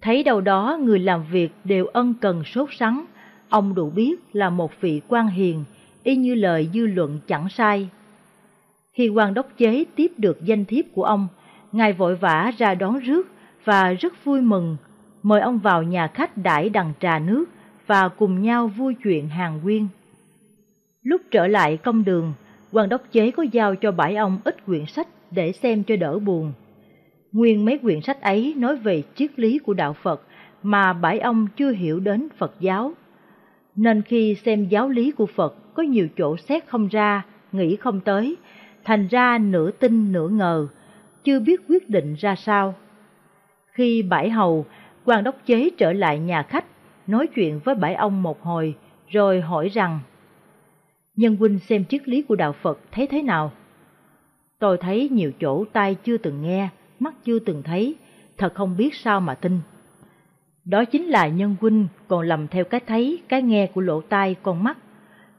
Thấy 0.00 0.22
đâu 0.22 0.40
đó 0.40 0.78
người 0.82 0.98
làm 0.98 1.24
việc 1.30 1.52
đều 1.64 1.86
ân 1.86 2.14
cần 2.20 2.44
sốt 2.44 2.68
sắng, 2.78 3.04
ông 3.48 3.74
đủ 3.74 3.90
biết 3.90 4.20
là 4.32 4.50
một 4.50 4.72
vị 4.80 5.00
quan 5.08 5.28
hiền, 5.28 5.64
y 6.02 6.16
như 6.16 6.34
lời 6.34 6.68
dư 6.74 6.86
luận 6.86 7.20
chẳng 7.26 7.48
sai. 7.48 7.88
Khi 8.92 9.08
quan 9.08 9.34
đốc 9.34 9.46
chế 9.56 9.84
tiếp 9.96 10.12
được 10.18 10.44
danh 10.44 10.64
thiếp 10.64 10.84
của 10.94 11.04
ông, 11.04 11.28
ngài 11.72 11.92
vội 11.92 12.16
vã 12.16 12.52
ra 12.58 12.74
đón 12.74 12.98
rước 12.98 13.28
và 13.64 13.92
rất 13.92 14.24
vui 14.24 14.40
mừng, 14.40 14.76
mời 15.22 15.40
ông 15.40 15.58
vào 15.58 15.82
nhà 15.82 16.06
khách 16.06 16.36
đãi 16.36 16.68
đằng 16.68 16.92
trà 17.00 17.18
nước 17.18 17.44
và 17.86 18.08
cùng 18.08 18.42
nhau 18.42 18.68
vui 18.68 18.94
chuyện 19.04 19.28
hàng 19.28 19.60
quyên. 19.62 19.86
Lúc 21.02 21.20
trở 21.30 21.46
lại 21.46 21.76
công 21.76 22.04
đường, 22.04 22.32
quan 22.72 22.88
đốc 22.88 23.02
chế 23.12 23.30
có 23.30 23.42
giao 23.42 23.74
cho 23.74 23.92
bãi 23.92 24.16
ông 24.16 24.38
ít 24.44 24.66
quyển 24.66 24.86
sách 24.86 25.08
để 25.30 25.52
xem 25.52 25.82
cho 25.82 25.96
đỡ 25.96 26.18
buồn. 26.18 26.52
Nguyên 27.36 27.64
mấy 27.64 27.78
quyển 27.78 28.00
sách 28.00 28.20
ấy 28.20 28.54
nói 28.56 28.76
về 28.76 29.02
triết 29.14 29.38
lý 29.38 29.58
của 29.58 29.74
đạo 29.74 29.92
Phật 29.92 30.22
mà 30.62 30.92
bãi 30.92 31.18
ông 31.18 31.46
chưa 31.56 31.70
hiểu 31.70 32.00
đến 32.00 32.28
Phật 32.38 32.54
giáo. 32.60 32.92
Nên 33.74 34.02
khi 34.02 34.34
xem 34.34 34.68
giáo 34.68 34.88
lý 34.88 35.10
của 35.10 35.26
Phật 35.26 35.74
có 35.74 35.82
nhiều 35.82 36.08
chỗ 36.18 36.36
xét 36.36 36.66
không 36.66 36.88
ra, 36.88 37.24
nghĩ 37.52 37.76
không 37.76 38.00
tới, 38.00 38.36
thành 38.84 39.06
ra 39.06 39.38
nửa 39.38 39.70
tin 39.70 40.12
nửa 40.12 40.28
ngờ, 40.28 40.68
chưa 41.24 41.40
biết 41.40 41.60
quyết 41.68 41.90
định 41.90 42.14
ra 42.14 42.34
sao. 42.34 42.74
Khi 43.66 44.02
bãi 44.02 44.30
hầu, 44.30 44.66
quan 45.04 45.24
đốc 45.24 45.36
chế 45.46 45.70
trở 45.78 45.92
lại 45.92 46.18
nhà 46.18 46.42
khách, 46.42 46.64
nói 47.06 47.26
chuyện 47.26 47.60
với 47.64 47.74
bãi 47.74 47.94
ông 47.94 48.22
một 48.22 48.42
hồi, 48.42 48.74
rồi 49.08 49.40
hỏi 49.40 49.68
rằng, 49.68 49.98
Nhân 51.16 51.36
huynh 51.36 51.58
xem 51.58 51.84
triết 51.84 52.08
lý 52.08 52.22
của 52.22 52.36
đạo 52.36 52.52
Phật 52.52 52.78
thấy 52.92 53.06
thế 53.06 53.22
nào? 53.22 53.52
Tôi 54.58 54.78
thấy 54.78 55.08
nhiều 55.08 55.32
chỗ 55.40 55.64
tai 55.72 55.94
chưa 55.94 56.16
từng 56.16 56.42
nghe, 56.42 56.68
mắt 57.02 57.14
chưa 57.24 57.38
từng 57.38 57.62
thấy, 57.62 57.94
thật 58.38 58.54
không 58.54 58.76
biết 58.76 58.94
sao 58.94 59.20
mà 59.20 59.34
tin. 59.34 59.60
Đó 60.64 60.84
chính 60.84 61.06
là 61.06 61.28
nhân 61.28 61.56
huynh 61.60 61.86
còn 62.08 62.20
lầm 62.26 62.48
theo 62.48 62.64
cái 62.64 62.80
thấy, 62.86 63.22
cái 63.28 63.42
nghe 63.42 63.66
của 63.66 63.80
lỗ 63.80 64.00
tai, 64.00 64.36
con 64.42 64.64
mắt. 64.64 64.78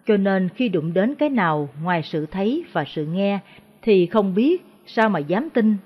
Cho 0.06 0.18
nên 0.18 0.50
khi 0.50 0.70
đụng 0.70 0.94
đến 0.94 1.16
cái 1.16 1.30
nào 1.30 1.70
ngoài 1.84 2.04
sự 2.04 2.26
thấy 2.26 2.64
và 2.74 2.84
sự 2.88 3.06
nghe 3.06 3.40
thì 3.82 4.06
không 4.06 4.36
biết 4.36 4.66
sao 4.86 5.10
mà 5.10 5.20
dám 5.20 5.50
tin. 5.50 5.78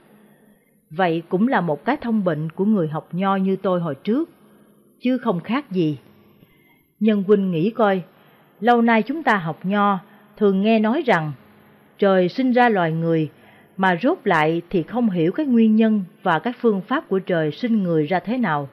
Vậy 0.89 1.23
cũng 1.29 1.47
là 1.47 1.61
một 1.61 1.85
cái 1.85 1.97
thông 1.97 2.23
bệnh 2.23 2.49
của 2.49 2.65
người 2.65 2.87
học 2.87 3.09
nho 3.11 3.35
như 3.35 3.55
tôi 3.55 3.79
hồi 3.79 3.95
trước, 3.95 4.29
chứ 4.99 5.17
không 5.17 5.39
khác 5.39 5.71
gì. 5.71 5.97
Nhân 6.99 7.23
huynh 7.27 7.51
nghĩ 7.51 7.69
coi, 7.69 8.01
lâu 8.59 8.81
nay 8.81 9.03
chúng 9.03 9.23
ta 9.23 9.37
học 9.37 9.65
nho 9.65 9.99
thường 10.37 10.61
nghe 10.61 10.79
nói 10.79 11.03
rằng 11.05 11.31
trời 11.97 12.29
sinh 12.29 12.51
ra 12.51 12.69
loài 12.69 12.91
người 12.91 13.29
mà 13.81 13.97
rốt 14.01 14.17
lại 14.23 14.61
thì 14.69 14.83
không 14.83 15.09
hiểu 15.09 15.31
cái 15.31 15.45
nguyên 15.45 15.75
nhân 15.75 16.03
và 16.23 16.39
cái 16.39 16.53
phương 16.59 16.81
pháp 16.81 17.07
của 17.07 17.19
trời 17.19 17.51
sinh 17.51 17.83
người 17.83 18.07
ra 18.07 18.19
thế 18.19 18.37
nào. 18.37 18.69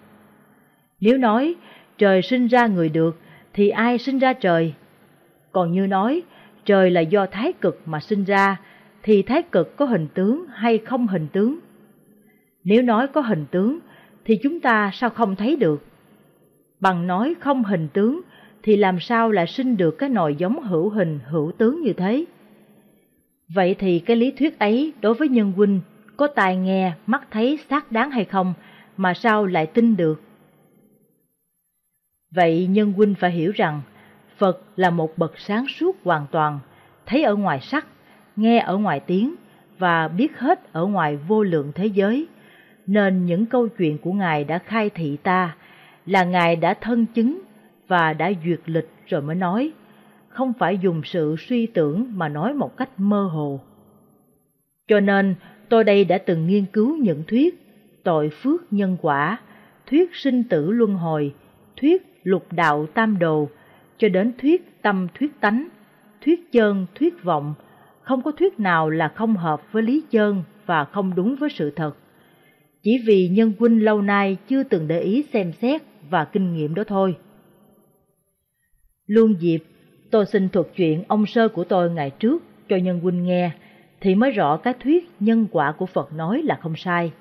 Nếu 1.01 1.19
nói 1.19 1.55
trời 1.99 2.23
sinh 2.23 2.47
ra 2.47 2.67
người 2.67 2.89
được, 2.89 3.17
thì 3.53 3.69
ai 3.69 3.99
sinh 3.99 4.19
ra 4.19 4.33
trời? 4.33 4.75
Còn 5.53 5.73
như 5.73 5.87
nói, 5.87 6.23
trời 6.65 6.91
là 6.91 7.01
do 7.01 7.27
thái 7.27 7.53
cực 7.53 7.81
mà 7.87 8.01
sinh 8.01 8.25
ra, 8.25 8.57
thì 9.03 9.23
thái 9.23 9.43
cực 9.43 9.77
có 9.77 9.85
hình 9.85 10.09
tướng 10.15 10.47
hay 10.53 10.79
không 10.79 11.07
hình 11.07 11.27
tướng? 11.33 11.59
Nếu 12.65 12.83
nói 12.83 13.07
có 13.07 13.21
hình 13.21 13.45
tướng, 13.51 13.79
thì 14.25 14.39
chúng 14.43 14.61
ta 14.61 14.91
sao 14.95 15.11
không 15.11 15.37
thấy 15.37 15.57
được? 15.57 15.85
Bằng 16.81 17.07
nói 17.07 17.35
không 17.41 17.65
hình 17.65 17.89
tướng, 17.93 18.21
thì 18.63 18.77
làm 18.77 19.01
sao 19.01 19.31
lại 19.31 19.47
sinh 19.47 19.77
được 19.77 19.99
cái 19.99 20.09
nồi 20.09 20.35
giống 20.35 20.63
hữu 20.63 20.89
hình, 20.89 21.19
hữu 21.29 21.53
tướng 21.59 21.83
như 21.83 21.93
thế? 21.93 22.25
Vậy 23.55 23.77
thì 23.79 23.99
cái 23.99 24.17
lý 24.17 24.31
thuyết 24.31 24.59
ấy 24.59 24.93
đối 25.01 25.15
với 25.15 25.29
nhân 25.29 25.53
huynh 25.53 25.81
có 26.17 26.27
tai 26.27 26.57
nghe, 26.57 26.93
mắt 27.07 27.23
thấy 27.31 27.59
xác 27.71 27.93
đáng 27.93 28.11
hay 28.11 28.25
không 28.25 28.55
mà 28.97 29.15
sao 29.15 29.47
lại 29.47 29.67
tin 29.67 29.97
được? 29.97 30.23
Vậy 32.31 32.67
nhân 32.67 32.93
huynh 32.93 33.15
phải 33.15 33.31
hiểu 33.31 33.53
rằng 33.55 33.81
Phật 34.37 34.63
là 34.77 34.91
một 34.91 35.19
bậc 35.19 35.39
sáng 35.39 35.67
suốt 35.69 35.97
hoàn 36.05 36.27
toàn, 36.31 36.59
thấy 37.07 37.23
ở 37.23 37.35
ngoài 37.35 37.61
sắc, 37.61 37.87
nghe 38.37 38.59
ở 38.59 38.77
ngoài 38.77 39.01
tiếng 39.01 39.35
và 39.79 40.09
biết 40.09 40.39
hết 40.39 40.73
ở 40.73 40.87
ngoài 40.87 41.17
vô 41.17 41.43
lượng 41.43 41.73
thế 41.75 41.87
giới. 41.87 42.27
Nên 42.87 43.27
những 43.27 43.47
câu 43.47 43.69
chuyện 43.69 43.99
của 43.99 44.13
Ngài 44.13 44.45
đã 44.45 44.59
khai 44.59 44.91
thị 44.91 45.17
ta 45.23 45.57
là 46.07 46.25
Ngài 46.25 46.57
đã 46.57 46.75
thân 46.75 47.07
chứng 47.07 47.41
và 47.89 48.13
đã 48.13 48.33
duyệt 48.45 48.61
lịch 48.67 48.89
rồi 49.07 49.23
mới 49.23 49.37
nói, 49.37 49.73
không 50.39 50.53
phải 50.53 50.79
dùng 50.79 51.03
sự 51.05 51.37
suy 51.39 51.67
tưởng 51.67 52.07
mà 52.15 52.29
nói 52.29 52.55
một 52.55 52.77
cách 52.77 52.91
mơ 52.97 53.29
hồ. 53.33 53.61
Cho 54.89 55.01
nên, 55.01 55.35
tôi 55.69 55.85
đây 55.85 56.05
đã 56.05 56.19
từng 56.19 56.47
nghiên 56.47 56.65
cứu 56.73 56.97
những 56.97 57.23
thuyết 57.27 57.55
tội 58.05 58.31
phước 58.31 58.73
nhân 58.73 58.97
quả, 59.03 59.39
thuyết 59.87 60.11
sinh 60.15 60.45
tử 60.45 60.71
luân 60.71 60.95
hồi, 60.95 61.35
thuyết 61.77 62.21
lục 62.23 62.53
đạo 62.53 62.87
tam 62.95 63.19
đồ, 63.19 63.49
cho 63.99 64.09
đến 64.09 64.33
thuyết 64.39 64.83
tâm 64.83 65.07
thuyết 65.15 65.41
tánh, 65.41 65.69
thuyết 66.25 66.53
chân 66.53 66.87
thuyết 66.95 67.23
vọng, 67.23 67.55
không 68.03 68.23
có 68.23 68.31
thuyết 68.31 68.61
nào 68.61 68.91
là 68.91 69.09
không 69.09 69.37
hợp 69.37 69.73
với 69.73 69.83
lý 69.83 70.03
chân 70.11 70.43
và 70.67 70.85
không 70.85 71.15
đúng 71.15 71.37
với 71.37 71.51
sự 71.51 71.71
thật. 71.71 71.93
Chỉ 72.83 72.91
vì 73.07 73.29
nhân 73.29 73.53
huynh 73.59 73.85
lâu 73.85 74.03
nay 74.03 74.37
chưa 74.49 74.63
từng 74.63 74.89
để 74.89 75.01
ý 75.01 75.25
xem 75.33 75.53
xét 75.53 75.83
và 76.11 76.25
kinh 76.25 76.55
nghiệm 76.55 76.75
đó 76.75 76.85
thôi. 76.85 77.17
Luôn 79.07 79.35
diệp 79.41 79.61
tôi 80.11 80.27
xin 80.27 80.49
thuật 80.49 80.67
chuyện 80.77 81.05
ông 81.09 81.27
sơ 81.27 81.49
của 81.49 81.65
tôi 81.65 81.91
ngày 81.91 82.11
trước 82.11 82.43
cho 82.69 82.77
nhân 82.77 83.01
huynh 83.01 83.23
nghe, 83.23 83.51
thì 84.01 84.15
mới 84.15 84.31
rõ 84.31 84.57
cái 84.57 84.75
thuyết 84.81 85.11
nhân 85.21 85.47
quả 85.51 85.73
của 85.73 85.87
Phật 85.87 86.13
nói 86.13 86.43
là 86.43 86.59
không 86.63 86.77
sai. 86.77 87.13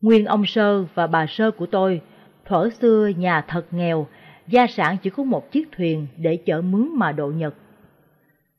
Nguyên 0.00 0.24
ông 0.24 0.46
sơ 0.46 0.84
và 0.94 1.06
bà 1.06 1.26
sơ 1.26 1.50
của 1.50 1.66
tôi, 1.66 2.00
thuở 2.44 2.68
xưa 2.80 3.10
nhà 3.16 3.40
thật 3.48 3.66
nghèo, 3.70 4.06
gia 4.48 4.66
sản 4.66 4.96
chỉ 5.02 5.10
có 5.10 5.24
một 5.24 5.52
chiếc 5.52 5.68
thuyền 5.72 6.06
để 6.16 6.36
chở 6.36 6.62
mướn 6.62 6.88
mà 6.94 7.12
độ 7.12 7.28
nhật. 7.28 7.54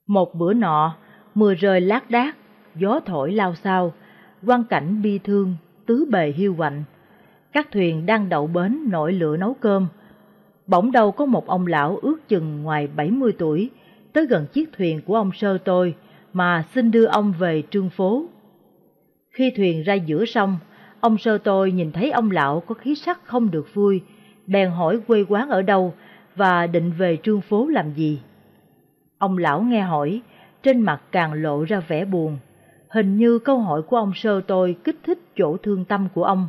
Một 0.07 0.35
bữa 0.35 0.53
nọ, 0.53 0.95
mưa 1.35 1.53
rơi 1.53 1.81
lác 1.81 2.09
đác, 2.09 2.35
gió 2.75 2.99
thổi 3.05 3.31
lao 3.31 3.55
sao, 3.55 3.93
quang 4.45 4.63
cảnh 4.63 5.01
bi 5.01 5.19
thương, 5.23 5.55
tứ 5.85 6.05
bề 6.11 6.31
hiu 6.31 6.55
quạnh. 6.57 6.83
Các 7.53 7.67
thuyền 7.71 8.05
đang 8.05 8.29
đậu 8.29 8.47
bến 8.47 8.89
nổi 8.89 9.13
lửa 9.13 9.37
nấu 9.37 9.53
cơm, 9.53 9.87
bỗng 10.67 10.91
đâu 10.91 11.11
có 11.11 11.25
một 11.25 11.47
ông 11.47 11.67
lão 11.67 11.99
ước 12.01 12.27
chừng 12.27 12.63
ngoài 12.63 12.87
70 12.87 13.33
tuổi, 13.37 13.69
tới 14.13 14.25
gần 14.25 14.45
chiếc 14.53 14.73
thuyền 14.77 15.01
của 15.01 15.15
ông 15.15 15.31
sơ 15.33 15.57
tôi 15.57 15.95
mà 16.33 16.63
xin 16.73 16.91
đưa 16.91 17.05
ông 17.05 17.33
về 17.39 17.63
trương 17.69 17.89
phố. 17.89 18.25
Khi 19.29 19.51
thuyền 19.55 19.83
ra 19.83 19.93
giữa 19.93 20.25
sông, 20.25 20.57
ông 20.99 21.17
sơ 21.17 21.37
tôi 21.37 21.71
nhìn 21.71 21.91
thấy 21.91 22.11
ông 22.11 22.31
lão 22.31 22.59
có 22.59 22.75
khí 22.75 22.95
sắc 22.95 23.19
không 23.25 23.51
được 23.51 23.73
vui, 23.73 24.01
bèn 24.47 24.69
hỏi 24.69 24.99
quê 25.07 25.25
quán 25.29 25.49
ở 25.49 25.61
đâu 25.61 25.93
và 26.35 26.67
định 26.67 26.91
về 26.91 27.17
trương 27.23 27.41
phố 27.41 27.67
làm 27.67 27.93
gì. 27.93 28.21
Ông 29.17 29.37
lão 29.37 29.61
nghe 29.61 29.81
hỏi, 29.81 30.21
trên 30.63 30.81
mặt 30.81 31.01
càng 31.11 31.33
lộ 31.33 31.63
ra 31.63 31.79
vẻ 31.79 32.05
buồn. 32.05 32.37
Hình 32.89 33.17
như 33.17 33.39
câu 33.39 33.59
hỏi 33.59 33.81
của 33.81 33.97
ông 33.97 34.11
sơ 34.15 34.41
tôi 34.47 34.75
kích 34.83 34.99
thích 35.03 35.19
chỗ 35.35 35.57
thương 35.57 35.85
tâm 35.85 36.07
của 36.13 36.23
ông. 36.23 36.47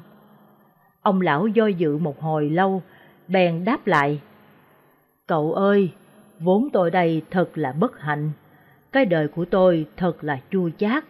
Ông 1.02 1.20
lão 1.20 1.46
do 1.46 1.66
dự 1.66 1.98
một 1.98 2.20
hồi 2.20 2.50
lâu, 2.50 2.82
bèn 3.28 3.64
đáp 3.64 3.86
lại. 3.86 4.20
Cậu 5.26 5.52
ơi, 5.52 5.90
vốn 6.40 6.68
tôi 6.72 6.90
đây 6.90 7.22
thật 7.30 7.58
là 7.58 7.72
bất 7.72 8.00
hạnh. 8.00 8.30
Cái 8.92 9.04
đời 9.04 9.28
của 9.28 9.44
tôi 9.44 9.86
thật 9.96 10.24
là 10.24 10.40
chua 10.50 10.70
chát. 10.78 11.04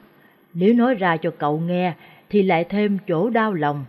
Nếu 0.55 0.75
nói 0.75 0.95
ra 0.95 1.17
cho 1.17 1.31
cậu 1.39 1.59
nghe 1.59 1.95
thì 2.31 2.43
lại 2.43 2.65
thêm 2.65 2.99
chỗ 3.09 3.31
đau 3.31 3.53
lòng. 3.55 3.85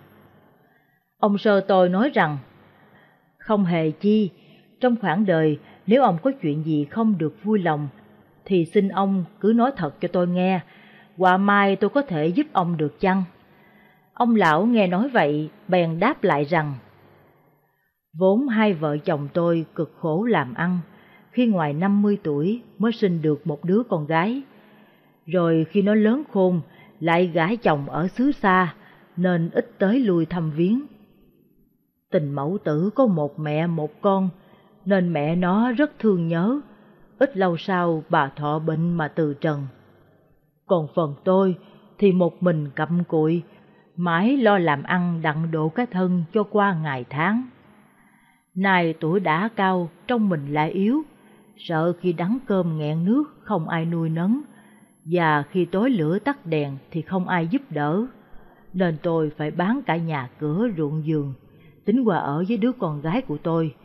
Ông 1.18 1.38
sơ 1.38 1.62
tôi 1.62 1.90
nói 1.90 2.12
rằng, 2.14 2.38
không 3.38 3.66
hề 3.66 3.92
chi, 3.92 4.32
trong 4.80 4.96
khoảng 5.02 5.26
đời 5.26 5.60
nếu 5.88 6.04
ông 6.04 6.18
có 6.24 6.32
chuyện 6.42 6.64
gì 6.64 6.86
không 6.86 7.18
được 7.18 7.44
vui 7.44 7.60
lòng, 7.60 7.88
thì 8.46 8.66
xin 8.66 8.88
ông 8.88 9.26
cứ 9.40 9.54
nói 9.56 9.72
thật 9.78 10.02
cho 10.02 10.08
tôi 10.08 10.28
nghe, 10.28 10.60
quả 11.18 11.38
mai 11.38 11.76
tôi 11.76 11.90
có 11.90 12.02
thể 12.02 12.28
giúp 12.28 12.48
ông 12.54 12.78
được 12.78 13.00
chăng? 13.00 13.24
Ông 14.14 14.36
lão 14.36 14.66
nghe 14.66 14.88
nói 14.88 15.10
vậy, 15.10 15.50
bèn 15.68 16.00
đáp 16.00 16.24
lại 16.24 16.44
rằng, 16.44 16.74
Vốn 18.20 18.48
hai 18.48 18.74
vợ 18.74 18.98
chồng 18.98 19.28
tôi 19.34 19.66
cực 19.76 19.94
khổ 20.00 20.24
làm 20.24 20.54
ăn, 20.54 20.80
khi 21.32 21.48
ngoài 21.48 21.74
50 21.74 22.18
tuổi 22.24 22.62
mới 22.78 22.92
sinh 22.92 23.22
được 23.22 23.48
một 23.48 23.66
đứa 23.66 23.84
con 23.90 24.08
gái. 24.08 24.42
Rồi 25.26 25.66
khi 25.70 25.82
nó 25.82 25.96
lớn 25.96 26.24
khôn, 26.34 26.62
lại 27.00 27.28
gả 27.28 27.56
chồng 27.56 27.90
ở 27.90 28.08
xứ 28.08 28.32
xa, 28.32 28.76
nên 29.18 29.50
ít 29.50 29.72
tới 29.80 30.00
lui 30.00 30.26
thăm 30.26 30.52
viếng. 30.52 30.82
Tình 32.12 32.32
mẫu 32.34 32.58
tử 32.64 32.90
có 32.96 33.06
một 33.06 33.40
mẹ 33.40 33.68
một 33.68 34.02
con, 34.02 34.30
nên 34.86 35.14
mẹ 35.14 35.36
nó 35.36 35.72
rất 35.72 36.00
thương 36.00 36.28
nhớ. 36.28 36.60
Ít 37.20 37.38
lâu 37.38 37.58
sau 37.58 38.04
bà 38.10 38.32
thọ 38.36 38.60
bệnh 38.60 38.94
mà 38.94 39.08
từ 39.08 39.34
trần. 39.34 39.68
Còn 40.66 40.88
phần 40.96 41.16
tôi 41.24 41.56
thì 41.98 42.12
một 42.12 42.44
mình 42.44 42.70
cặm 42.76 43.04
cụi, 43.04 43.42
mãi 43.96 44.38
lo 44.38 44.58
làm 44.58 44.84
ăn 44.84 45.22
đặng 45.22 45.52
độ 45.52 45.70
cái 45.70 45.86
thân 45.86 46.24
cho 46.34 46.44
qua 46.44 46.74
ngày 46.84 47.06
tháng 47.10 47.50
nay 48.58 48.94
tuổi 49.00 49.20
đã 49.20 49.50
cao, 49.56 49.90
trong 50.08 50.30
mình 50.30 50.54
lại 50.54 50.72
yếu, 50.72 51.02
sợ 51.58 51.94
khi 52.00 52.14
đắng 52.14 52.38
cơm 52.46 52.78
nghẹn 52.78 53.06
nước 53.06 53.24
không 53.42 53.70
ai 53.70 53.86
nuôi 53.86 54.10
nấng, 54.10 54.42
và 55.06 55.44
khi 55.44 55.66
tối 55.66 55.90
lửa 55.90 56.20
tắt 56.20 56.46
đèn 56.46 56.78
thì 56.92 57.02
không 57.02 57.28
ai 57.28 57.48
giúp 57.48 57.62
đỡ, 57.70 58.06
nên 58.74 58.98
tôi 59.04 59.32
phải 59.38 59.52
bán 59.52 59.82
cả 59.86 59.96
nhà 59.96 60.30
cửa 60.40 60.68
ruộng 60.78 61.06
giường, 61.06 61.34
tính 61.86 62.04
qua 62.04 62.18
ở 62.18 62.44
với 62.48 62.58
đứa 62.58 62.72
con 62.72 63.02
gái 63.02 63.22
của 63.22 63.38
tôi, 63.38 63.76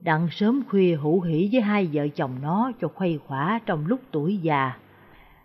đặng 0.00 0.28
sớm 0.30 0.62
khuya 0.68 0.96
hữu 0.96 1.20
hỉ 1.20 1.48
với 1.52 1.60
hai 1.60 1.88
vợ 1.92 2.08
chồng 2.08 2.30
nó 2.42 2.72
cho 2.80 2.88
khuây 2.88 3.18
khỏa 3.26 3.60
trong 3.66 3.86
lúc 3.86 4.00
tuổi 4.10 4.36
già. 4.36 4.72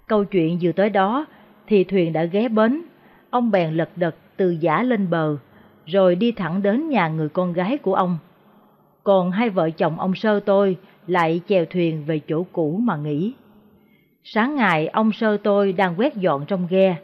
Câu 0.07 0.23
chuyện 0.23 0.57
vừa 0.61 0.71
tới 0.71 0.89
đó 0.89 1.25
thì 1.67 1.83
thuyền 1.83 2.13
đã 2.13 2.23
ghé 2.23 2.49
bến, 2.49 2.81
ông 3.29 3.51
bèn 3.51 3.73
lật 3.73 3.89
đật 3.95 4.15
từ 4.37 4.49
giả 4.49 4.83
lên 4.83 5.09
bờ, 5.09 5.37
rồi 5.85 6.15
đi 6.15 6.31
thẳng 6.31 6.61
đến 6.61 6.89
nhà 6.89 7.07
người 7.07 7.29
con 7.29 7.53
gái 7.53 7.77
của 7.77 7.93
ông. 7.93 8.17
Còn 9.03 9.31
hai 9.31 9.49
vợ 9.49 9.69
chồng 9.69 9.99
ông 9.99 10.15
Sơ 10.15 10.39
tôi 10.39 10.77
lại 11.07 11.41
chèo 11.47 11.65
thuyền 11.65 12.03
về 12.05 12.21
chỗ 12.27 12.45
cũ 12.51 12.79
mà 12.83 12.97
nghỉ. 12.97 13.33
Sáng 14.23 14.55
ngày 14.55 14.87
ông 14.87 15.11
Sơ 15.11 15.37
tôi 15.37 15.73
đang 15.73 15.99
quét 15.99 16.15
dọn 16.15 16.45
trong 16.45 16.67
ghe, 16.69 16.97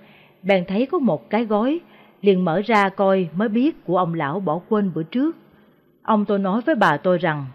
bèn 0.43 0.65
thấy 0.65 0.85
có 0.85 0.99
một 0.99 1.29
cái 1.29 1.45
gói, 1.45 1.79
liền 2.21 2.45
mở 2.45 2.61
ra 2.65 2.89
coi 2.89 3.27
mới 3.35 3.49
biết 3.49 3.85
của 3.85 3.97
ông 3.97 4.13
lão 4.13 4.39
bỏ 4.39 4.59
quên 4.69 4.91
bữa 4.93 5.03
trước. 5.03 5.37
Ông 6.03 6.25
tôi 6.25 6.39
nói 6.39 6.61
với 6.65 6.75
bà 6.75 6.97
tôi 6.97 7.17
rằng, 7.17 7.45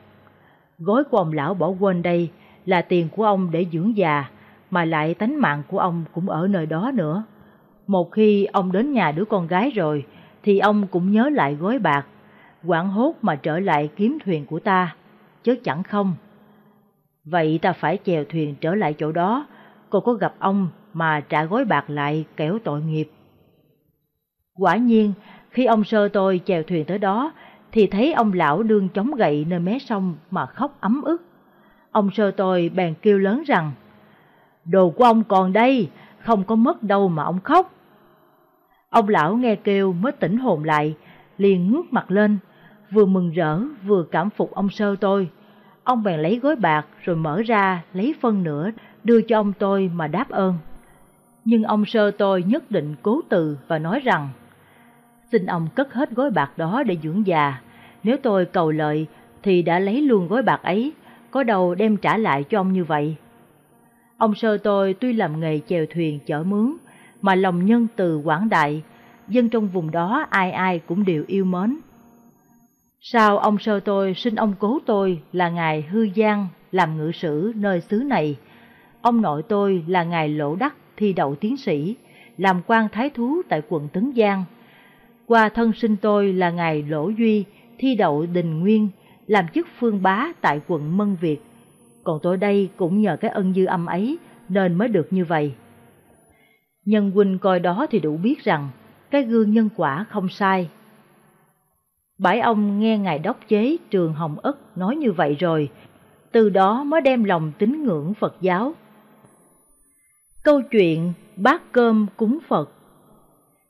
gói 0.79 1.05
của 1.05 1.17
ông 1.17 1.33
lão 1.33 1.55
bỏ 1.55 1.69
quên 1.69 2.03
đây 2.03 2.31
là 2.67 2.83
tiền 2.83 3.09
của 3.17 3.25
ông 3.25 3.51
để 3.51 3.67
dưỡng 3.73 3.97
già, 3.97 4.25
mà 4.71 4.85
lại 4.85 5.15
tánh 5.15 5.41
mạng 5.41 5.63
của 5.69 5.79
ông 5.79 6.05
cũng 6.15 6.29
ở 6.29 6.47
nơi 6.47 6.67
đó 6.67 6.91
nữa. 6.95 7.25
Một 7.87 8.13
khi 8.13 8.45
ông 8.45 8.73
đến 8.73 8.93
nhà 8.93 9.13
đứa 9.13 9.25
con 9.25 9.47
gái 9.47 9.71
rồi, 9.71 10.05
thì 10.43 10.59
ông 10.59 10.87
cũng 10.87 11.13
nhớ 11.13 11.29
lại 11.29 11.55
gói 11.55 11.79
bạc, 11.79 12.07
quảng 12.65 12.89
hốt 12.89 13.15
mà 13.23 13.37
trở 13.37 13.61
lại 13.61 13.91
kiếm 13.97 14.19
thuyền 14.25 14.47
của 14.47 14.61
ta, 14.61 14.97
chứ 15.43 15.57
chẳng 15.65 15.83
không. 15.83 16.15
Vậy 17.25 17.59
ta 17.63 17.73
phải 17.73 17.99
chèo 18.05 18.25
thuyền 18.25 18.55
trở 18.61 18.75
lại 18.75 18.95
chỗ 18.99 19.13
đó, 19.13 19.47
cô 19.91 20.01
có 20.01 20.13
gặp 20.13 20.35
ông 20.39 20.69
mà 20.93 21.21
trả 21.21 21.45
gói 21.45 21.65
bạc 21.65 21.91
lại 21.91 22.25
kéo 22.37 22.59
tội 22.65 22.83
nghiệp. 22.83 23.11
Quả 24.55 24.77
nhiên, 24.77 25.13
khi 25.51 25.65
ông 25.65 25.85
sơ 25.85 26.09
tôi 26.09 26.41
chèo 26.45 26.63
thuyền 26.63 26.85
tới 26.85 26.99
đó, 26.99 27.33
thì 27.73 27.87
thấy 27.87 28.13
ông 28.13 28.33
lão 28.33 28.63
đương 28.63 28.89
chống 28.89 29.15
gậy 29.15 29.47
nơi 29.49 29.59
mé 29.59 29.79
sông 29.79 30.15
mà 30.31 30.47
khóc 30.47 30.77
ấm 30.81 31.03
ức. 31.03 31.23
Ông 31.91 32.11
sơ 32.11 32.31
tôi 32.31 32.71
bèn 32.75 32.95
kêu 33.03 33.19
lớn 33.19 33.43
rằng, 33.47 33.73
Đồ 34.65 34.91
của 34.91 35.05
ông 35.05 35.25
còn 35.25 35.53
đây, 35.53 35.91
không 36.19 36.45
có 36.45 36.55
mất 36.55 36.83
đâu 36.83 37.09
mà 37.09 37.23
ông 37.23 37.41
khóc. 37.41 37.73
Ông 38.91 39.09
lão 39.09 39.37
nghe 39.37 39.57
kêu 39.57 39.93
mới 39.93 40.13
tỉnh 40.13 40.39
hồn 40.39 40.65
lại, 40.65 40.97
liền 41.39 41.73
ngước 41.73 41.93
mặt 41.93 42.11
lên, 42.11 42.39
vừa 42.93 43.05
mừng 43.07 43.31
rỡ 43.31 43.61
vừa 43.87 44.03
cảm 44.11 44.31
phục 44.31 44.55
ông 44.55 44.71
sơ 44.71 44.97
tôi. 45.01 45.29
Ông 45.85 46.03
bèn 46.03 46.21
lấy 46.21 46.39
gói 46.39 46.57
bạc 46.57 46.87
rồi 47.03 47.17
mở 47.17 47.43
ra 47.43 47.83
lấy 47.95 48.15
phân 48.21 48.43
nửa 48.43 48.71
đưa 49.05 49.21
cho 49.21 49.41
ông 49.41 49.53
tôi 49.59 49.91
mà 49.95 50.07
đáp 50.07 50.29
ơn. 50.29 50.55
Nhưng 51.45 51.63
ông 51.63 51.85
sơ 51.85 52.11
tôi 52.11 52.43
nhất 52.43 52.71
định 52.71 52.95
cố 53.03 53.21
từ 53.29 53.59
và 53.69 53.79
nói 53.79 54.01
rằng 54.01 54.29
Xin 55.33 55.47
ông 55.47 55.69
cất 55.75 55.95
hết 55.95 56.11
gói 56.11 56.31
bạc 56.31 56.59
đó 56.59 56.83
để 56.87 56.97
dưỡng 57.03 57.27
già, 57.27 57.61
nếu 58.03 58.17
tôi 58.23 58.45
cầu 58.45 58.71
lợi 58.71 59.07
thì 59.43 59.63
đã 59.63 59.79
lấy 59.79 60.03
luôn 60.03 60.29
gói 60.29 60.43
bạc 60.43 60.63
ấy, 60.63 60.93
có 61.31 61.43
đâu 61.43 61.75
đem 61.75 61.97
trả 61.97 62.17
lại 62.17 62.45
cho 62.45 62.61
ông 62.61 62.73
như 62.73 62.85
vậy. 62.85 63.17
Ông 64.17 64.35
sơ 64.35 64.59
tôi 64.59 64.95
tuy 65.01 65.13
làm 65.13 65.41
nghề 65.41 65.61
chèo 65.67 65.87
thuyền 65.95 66.19
chở 66.27 66.43
mướn, 66.43 66.77
mà 67.23 67.35
lòng 67.35 67.67
nhân 67.67 67.87
từ 67.97 68.19
quảng 68.19 68.49
đại, 68.49 68.83
dân 69.29 69.49
trong 69.49 69.69
vùng 69.69 69.91
đó 69.91 70.27
ai 70.31 70.51
ai 70.51 70.79
cũng 70.79 71.05
đều 71.05 71.25
yêu 71.27 71.45
mến. 71.45 71.79
Sao 73.03 73.39
ông 73.39 73.59
sơ 73.59 73.81
tôi 73.81 74.15
xin 74.15 74.35
ông 74.35 74.55
cố 74.59 74.79
tôi 74.87 75.23
là 75.33 75.49
ngài 75.49 75.83
Hư 75.83 76.09
Giang 76.17 76.49
làm 76.73 76.99
ngự 76.99 77.13
sử 77.13 77.53
nơi 77.57 77.81
xứ 77.81 77.97
này, 77.97 78.37
ông 79.03 79.23
nội 79.23 79.43
tôi 79.49 79.85
là 79.87 80.05
ngài 80.05 80.29
Lỗ 80.29 80.57
Đắc 80.57 80.75
thi 80.97 81.13
đậu 81.13 81.35
tiến 81.35 81.57
sĩ, 81.57 81.97
làm 82.37 82.61
quan 82.67 82.89
thái 82.93 83.11
thú 83.11 83.43
tại 83.49 83.63
quận 83.69 83.89
Tấn 83.89 84.13
Giang. 84.17 84.45
Qua 85.27 85.49
thân 85.49 85.73
sinh 85.73 85.97
tôi 85.97 86.33
là 86.33 86.51
ngài 86.51 86.83
Lỗ 86.83 87.09
Duy 87.09 87.45
thi 87.79 87.95
đậu 87.95 88.27
Đình 88.27 88.61
Nguyên, 88.61 88.89
làm 89.27 89.49
chức 89.55 89.67
phương 89.79 90.03
bá 90.03 90.33
tại 90.41 90.61
quận 90.67 90.97
Mân 90.97 91.17
Việt. 91.21 91.39
Còn 92.05 92.19
tôi 92.23 92.37
đây 92.37 92.69
cũng 92.77 93.01
nhờ 93.01 93.17
cái 93.21 93.31
ân 93.31 93.55
dư 93.55 93.65
âm 93.65 93.87
ấy 93.87 94.19
nên 94.49 94.75
mới 94.75 94.89
được 94.89 95.13
như 95.13 95.25
vậy. 95.25 95.53
Nhân 96.85 97.11
huynh 97.11 97.39
coi 97.39 97.61
đó 97.61 97.87
thì 97.91 98.01
đủ 98.01 98.17
biết 98.17 98.45
rằng 98.45 98.69
cái 99.11 99.23
gương 99.23 99.51
nhân 99.51 99.69
quả 99.77 100.05
không 100.11 100.29
sai. 100.29 100.69
Bãi 102.23 102.41
ông 102.41 102.81
nghe 102.81 102.99
ngài 102.99 103.19
đốc 103.19 103.49
chế 103.49 103.77
trường 103.91 104.13
Hồng 104.13 104.37
Ất 104.43 104.79
nói 104.79 104.97
như 104.97 105.13
vậy 105.13 105.37
rồi, 105.41 105.69
từ 106.33 106.51
đó 106.51 106.85
mới 106.85 107.01
đem 107.01 107.25
lòng 107.25 107.53
tín 107.59 107.85
ngưỡng 107.85 108.15
Phật 108.15 108.37
giáo. 108.41 108.75
Câu 110.43 110.63
chuyện 110.71 111.13
bát 111.37 111.73
cơm 111.73 112.07
cúng 112.17 112.39
Phật 112.49 112.71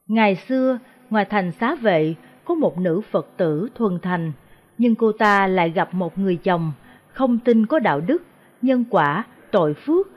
Ngày 0.06 0.36
xưa, 0.36 0.78
ngoài 1.10 1.24
thành 1.24 1.52
xá 1.52 1.74
vệ, 1.74 2.14
có 2.44 2.54
một 2.54 2.78
nữ 2.78 3.00
Phật 3.10 3.26
tử 3.36 3.68
thuần 3.74 3.98
thành, 4.02 4.32
nhưng 4.78 4.94
cô 4.94 5.12
ta 5.12 5.46
lại 5.46 5.70
gặp 5.70 5.94
một 5.94 6.18
người 6.18 6.36
chồng, 6.36 6.72
không 7.12 7.38
tin 7.38 7.66
có 7.66 7.78
đạo 7.78 8.00
đức, 8.00 8.22
nhân 8.62 8.84
quả, 8.90 9.24
tội 9.50 9.74
phước, 9.74 10.08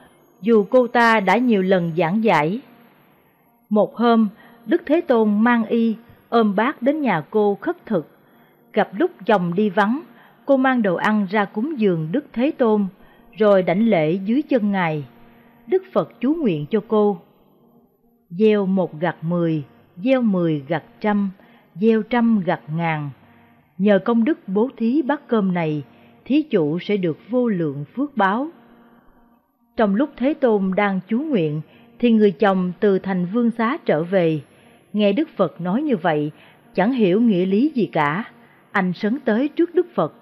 dù 0.42 0.66
cô 0.70 0.88
ta 0.88 1.20
đã 1.20 1.38
nhiều 1.38 1.62
lần 1.62 1.92
giảng 1.98 2.24
giải. 2.24 2.62
Một 3.70 3.96
hôm, 3.96 4.28
Đức 4.66 4.82
Thế 4.86 5.02
Tôn 5.02 5.44
mang 5.44 5.66
y, 5.66 5.96
ôm 6.30 6.56
bác 6.56 6.82
đến 6.82 7.02
nhà 7.02 7.24
cô 7.30 7.58
khất 7.62 7.86
thực. 7.86 8.13
Gặp 8.74 8.90
lúc 8.98 9.12
chồng 9.26 9.54
đi 9.54 9.70
vắng, 9.70 10.02
cô 10.46 10.58
mang 10.58 10.82
đồ 10.82 10.96
ăn 10.96 11.28
ra 11.30 11.46
cúng 11.46 11.80
dường 11.80 12.08
Đức 12.12 12.26
Thế 12.34 12.52
Tôn, 12.58 12.86
rồi 13.38 13.64
đảnh 13.64 13.88
lễ 13.88 14.12
dưới 14.12 14.42
chân 14.42 14.72
Ngài. 14.72 15.06
Đức 15.68 15.84
Phật 15.94 16.12
chú 16.20 16.34
nguyện 16.34 16.66
cho 16.70 16.80
cô. 16.88 17.18
Gieo 18.30 18.66
một 18.66 19.00
gặt 19.00 19.16
mười, 19.22 19.64
gieo 19.96 20.22
mười 20.22 20.64
gặt 20.68 20.84
trăm, 21.02 21.30
gieo 21.76 22.02
trăm 22.02 22.40
gặt 22.46 22.62
ngàn. 22.76 23.10
Nhờ 23.78 24.00
công 24.00 24.24
đức 24.24 24.40
bố 24.48 24.70
thí 24.78 25.02
bát 25.02 25.28
cơm 25.28 25.54
này, 25.54 25.84
thí 26.26 26.42
chủ 26.42 26.80
sẽ 26.80 26.98
được 26.98 27.18
vô 27.30 27.48
lượng 27.48 27.86
phước 27.96 28.18
báo. 28.18 28.48
Trong 29.78 29.96
lúc 29.96 30.10
Thế 30.18 30.34
Tôn 30.34 30.72
đang 30.76 31.00
chú 31.08 31.20
nguyện, 31.20 31.62
thì 32.00 32.12
người 32.12 32.32
chồng 32.32 32.72
từ 32.80 33.00
thành 33.00 33.26
vương 33.26 33.52
xá 33.52 33.78
trở 33.86 34.04
về. 34.04 34.42
Nghe 34.94 35.14
Đức 35.14 35.30
Phật 35.36 35.62
nói 35.62 35.82
như 35.82 35.98
vậy, 35.98 36.32
chẳng 36.74 36.94
hiểu 36.94 37.22
nghĩa 37.22 37.46
lý 37.46 37.72
gì 37.76 37.86
cả. 37.86 38.24
Anh 38.74 38.94
sấn 38.94 39.20
tới 39.20 39.48
trước 39.48 39.76
Đức 39.76 39.88
Phật. 39.96 40.14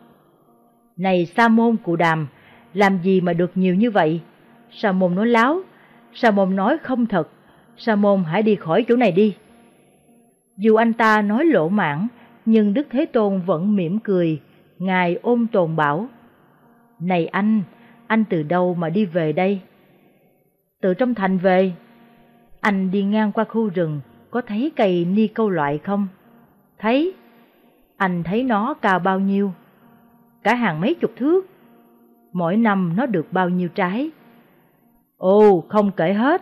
Này 0.97 1.25
Sa 1.25 1.47
môn 1.47 1.77
cụ 1.77 1.95
đàm, 1.95 2.27
làm 2.73 2.97
gì 3.03 3.21
mà 3.21 3.33
được 3.33 3.51
nhiều 3.55 3.75
như 3.75 3.91
vậy? 3.91 4.21
Sa 4.71 4.91
môn 4.91 5.15
nói 5.15 5.27
láo, 5.27 5.61
Sa 6.13 6.31
môn 6.31 6.55
nói 6.55 6.77
không 6.77 7.05
thật, 7.05 7.29
Sa 7.77 7.95
môn 7.95 8.23
hãy 8.23 8.43
đi 8.43 8.55
khỏi 8.55 8.85
chỗ 8.87 8.95
này 8.95 9.11
đi. 9.11 9.35
Dù 10.57 10.75
anh 10.75 10.93
ta 10.93 11.21
nói 11.21 11.45
lỗ 11.45 11.69
mãn, 11.69 12.07
nhưng 12.45 12.73
Đức 12.73 12.87
Thế 12.91 13.05
Tôn 13.05 13.41
vẫn 13.45 13.75
mỉm 13.75 13.99
cười, 13.99 14.41
Ngài 14.79 15.19
ôm 15.21 15.47
tồn 15.47 15.75
bảo. 15.75 16.07
Này 16.99 17.27
anh, 17.27 17.61
anh 18.07 18.23
từ 18.29 18.43
đâu 18.43 18.73
mà 18.73 18.89
đi 18.89 19.05
về 19.05 19.33
đây? 19.33 19.59
Từ 20.81 20.93
trong 20.93 21.15
thành 21.15 21.37
về. 21.37 21.71
Anh 22.61 22.91
đi 22.91 23.03
ngang 23.03 23.31
qua 23.31 23.43
khu 23.43 23.69
rừng, 23.69 24.01
có 24.31 24.41
thấy 24.41 24.71
cây 24.75 25.05
ni 25.05 25.27
câu 25.27 25.49
loại 25.49 25.77
không? 25.77 26.07
Thấy. 26.79 27.13
Anh 28.01 28.23
thấy 28.23 28.43
nó 28.43 28.73
cao 28.73 28.99
bao 28.99 29.19
nhiêu? 29.19 29.51
Cả 30.43 30.55
hàng 30.55 30.81
mấy 30.81 30.93
chục 30.93 31.11
thước. 31.15 31.45
Mỗi 32.33 32.57
năm 32.57 32.93
nó 32.95 33.05
được 33.05 33.33
bao 33.33 33.49
nhiêu 33.49 33.69
trái? 33.69 34.11
Ồ, 35.17 35.63
không 35.69 35.91
kể 35.91 36.13
hết, 36.13 36.41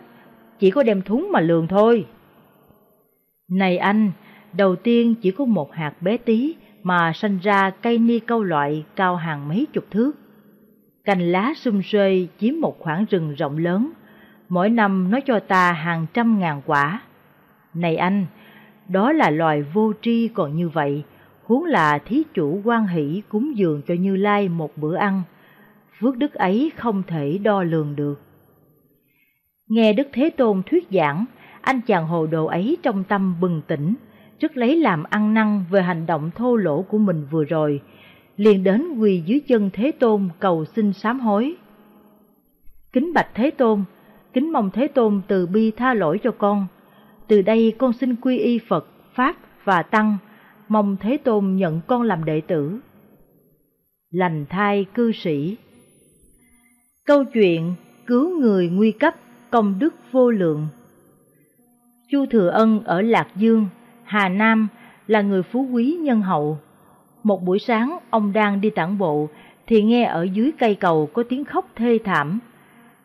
chỉ 0.60 0.72
có 0.72 0.84
đem 0.84 1.02
thúng 1.02 1.30
mà 1.32 1.40
lường 1.40 1.68
thôi. 1.68 2.06
Này 3.52 3.78
anh, 3.78 4.12
đầu 4.54 4.76
tiên 4.76 5.16
chỉ 5.22 5.32
có 5.32 5.46
một 5.46 5.74
hạt 5.74 5.94
bé 6.02 6.18
tí 6.18 6.56
mà 6.84 7.12
sanh 7.14 7.40
ra 7.42 7.70
cây 7.70 7.98
ni 7.98 8.20
câu 8.20 8.44
loại 8.44 8.86
cao 8.96 9.16
hàng 9.16 9.48
mấy 9.48 9.68
chục 9.74 9.86
thước. 9.92 10.12
Cành 11.06 11.32
lá 11.32 11.54
sum 11.56 11.82
xuê 11.82 12.28
chiếm 12.40 12.54
một 12.62 12.80
khoảng 12.80 13.06
rừng 13.06 13.34
rộng 13.34 13.58
lớn, 13.58 13.92
mỗi 14.50 14.70
năm 14.70 15.12
nó 15.12 15.20
cho 15.26 15.40
ta 15.40 15.72
hàng 15.72 16.06
trăm 16.14 16.40
ngàn 16.40 16.62
quả. 16.66 17.02
Này 17.74 17.96
anh, 17.96 18.26
đó 18.88 19.12
là 19.12 19.30
loài 19.30 19.62
vô 19.62 19.94
tri 20.02 20.28
còn 20.28 20.56
như 20.56 20.70
vậy, 20.70 21.04
huống 21.50 21.66
là 21.66 21.98
thí 21.98 22.24
chủ 22.34 22.62
quan 22.64 22.88
hỷ 22.88 23.22
cúng 23.30 23.58
dường 23.58 23.82
cho 23.88 23.94
Như 23.94 24.16
Lai 24.16 24.50
một 24.50 24.78
bữa 24.78 24.96
ăn. 24.96 25.22
Phước 26.00 26.18
đức 26.18 26.34
ấy 26.34 26.72
không 26.78 27.04
thể 27.08 27.38
đo 27.38 27.64
lường 27.64 27.96
được. 27.96 28.22
Nghe 29.68 29.94
Đức 29.94 30.08
Thế 30.14 30.30
Tôn 30.30 30.62
thuyết 30.66 30.88
giảng, 30.92 31.26
anh 31.62 31.82
chàng 31.82 32.08
hồ 32.08 32.28
đồ 32.28 32.46
ấy 32.46 32.78
trong 32.84 33.04
tâm 33.04 33.36
bừng 33.42 33.62
tỉnh, 33.68 33.96
rất 34.40 34.58
lấy 34.58 34.76
làm 34.76 35.04
ăn 35.04 35.34
năn 35.34 35.64
về 35.70 35.82
hành 35.82 36.06
động 36.06 36.32
thô 36.36 36.56
lỗ 36.56 36.82
của 36.82 36.98
mình 36.98 37.26
vừa 37.32 37.44
rồi, 37.44 37.82
liền 38.38 38.64
đến 38.64 38.98
quỳ 39.00 39.24
dưới 39.26 39.40
chân 39.48 39.70
Thế 39.74 39.92
Tôn 39.92 40.30
cầu 40.40 40.66
xin 40.66 40.94
sám 40.94 41.20
hối. 41.20 41.56
Kính 42.94 43.14
bạch 43.14 43.30
Thế 43.34 43.52
Tôn, 43.52 43.84
kính 44.34 44.52
mong 44.54 44.70
Thế 44.74 44.88
Tôn 44.88 45.22
từ 45.28 45.48
bi 45.48 45.72
tha 45.72 45.94
lỗi 45.94 46.20
cho 46.24 46.32
con. 46.32 46.68
Từ 47.28 47.42
đây 47.42 47.74
con 47.78 47.94
xin 47.94 48.16
quy 48.16 48.38
y 48.38 48.60
Phật, 48.68 48.88
Pháp 49.14 49.36
và 49.64 49.84
Tăng, 49.84 50.18
mong 50.70 50.98
Thế 51.00 51.18
Tôn 51.18 51.56
nhận 51.56 51.82
con 51.88 52.02
làm 52.02 52.26
đệ 52.26 52.42
tử. 52.42 52.80
Lành 54.12 54.46
thai 54.50 54.86
cư 54.94 55.12
sĩ 55.12 55.58
Câu 57.06 57.24
chuyện 57.24 57.74
cứu 58.08 58.40
người 58.40 58.70
nguy 58.70 58.92
cấp, 58.92 59.16
công 59.50 59.80
đức 59.80 59.94
vô 60.12 60.32
lượng 60.32 60.68
Chu 62.12 62.26
Thừa 62.26 62.50
Ân 62.50 62.84
ở 62.84 63.02
Lạc 63.02 63.28
Dương, 63.36 63.68
Hà 64.04 64.30
Nam 64.30 64.68
là 65.08 65.22
người 65.22 65.44
phú 65.44 65.68
quý 65.72 65.98
nhân 66.02 66.22
hậu. 66.22 66.58
Một 67.24 67.44
buổi 67.44 67.60
sáng 67.60 67.98
ông 68.10 68.34
đang 68.34 68.62
đi 68.62 68.70
tản 68.70 68.98
bộ 68.98 69.30
thì 69.68 69.82
nghe 69.84 70.04
ở 70.04 70.24
dưới 70.24 70.52
cây 70.60 70.76
cầu 70.76 71.10
có 71.14 71.24
tiếng 71.30 71.46
khóc 71.46 71.70
thê 71.76 72.00
thảm. 72.04 72.40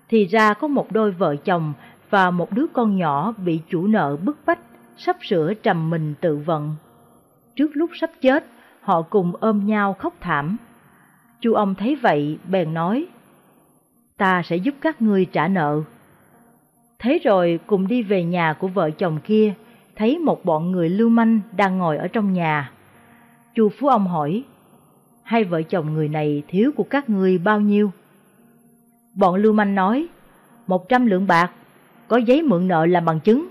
Thì 0.09 0.25
ra 0.25 0.55
có 0.55 0.69
một 0.69 0.93
đôi 0.93 1.11
vợ 1.11 1.37
chồng 1.37 1.73
và 2.11 2.31
một 2.31 2.53
đứa 2.53 2.67
con 2.73 2.97
nhỏ 2.97 3.35
bị 3.45 3.61
chủ 3.69 3.87
nợ 3.87 4.17
bức 4.17 4.37
bách, 4.47 4.61
sắp 4.97 5.17
sửa 5.23 5.55
trầm 5.55 5.91
mình 5.91 6.15
tự 6.21 6.37
vận. 6.37 6.75
Trước 7.57 7.71
lúc 7.75 7.91
sắp 7.95 8.11
chết, 8.21 8.47
họ 8.81 9.03
cùng 9.03 9.33
ôm 9.41 9.67
nhau 9.67 9.95
khóc 9.95 10.15
thảm. 10.21 10.57
Chu 11.41 11.53
ông 11.55 11.75
thấy 11.75 11.97
vậy 11.97 12.39
bèn 12.51 12.75
nói, 12.75 13.07
ta 14.17 14.43
sẽ 14.45 14.57
giúp 14.57 14.75
các 14.81 15.03
ngươi 15.03 15.25
trả 15.25 15.49
nợ. 15.49 15.83
Thế 16.99 17.19
rồi 17.25 17.61
cùng 17.67 17.89
đi 17.89 18.03
về 18.03 18.25
nhà 18.25 18.53
của 18.53 18.69
vợ 18.69 18.91
chồng 18.91 19.19
kia, 19.25 19.55
thấy 19.97 20.19
một 20.19 20.45
bọn 20.45 20.73
người 20.73 20.89
lưu 20.89 21.09
manh 21.09 21.41
đang 21.57 21.79
ngồi 21.79 21.97
ở 21.97 22.09
trong 22.09 22.33
nhà. 22.33 22.73
Chu 23.55 23.69
Phú 23.69 23.89
Ông 23.89 24.07
hỏi, 24.07 24.45
hai 25.23 25.45
vợ 25.45 25.63
chồng 25.63 25.95
người 25.95 26.09
này 26.09 26.43
thiếu 26.49 26.73
của 26.77 26.85
các 26.85 27.11
ngươi 27.11 27.39
bao 27.39 27.61
nhiêu? 27.61 27.91
Bọn 29.15 29.35
lưu 29.35 29.53
manh 29.53 29.75
nói, 29.75 30.07
một 30.67 30.89
trăm 30.89 31.07
lượng 31.07 31.27
bạc, 31.27 31.51
có 32.09 32.17
giấy 32.17 32.43
mượn 32.43 32.69
nợ 32.69 32.87
làm 32.87 33.05
bằng 33.05 33.21
chứng. 33.21 33.49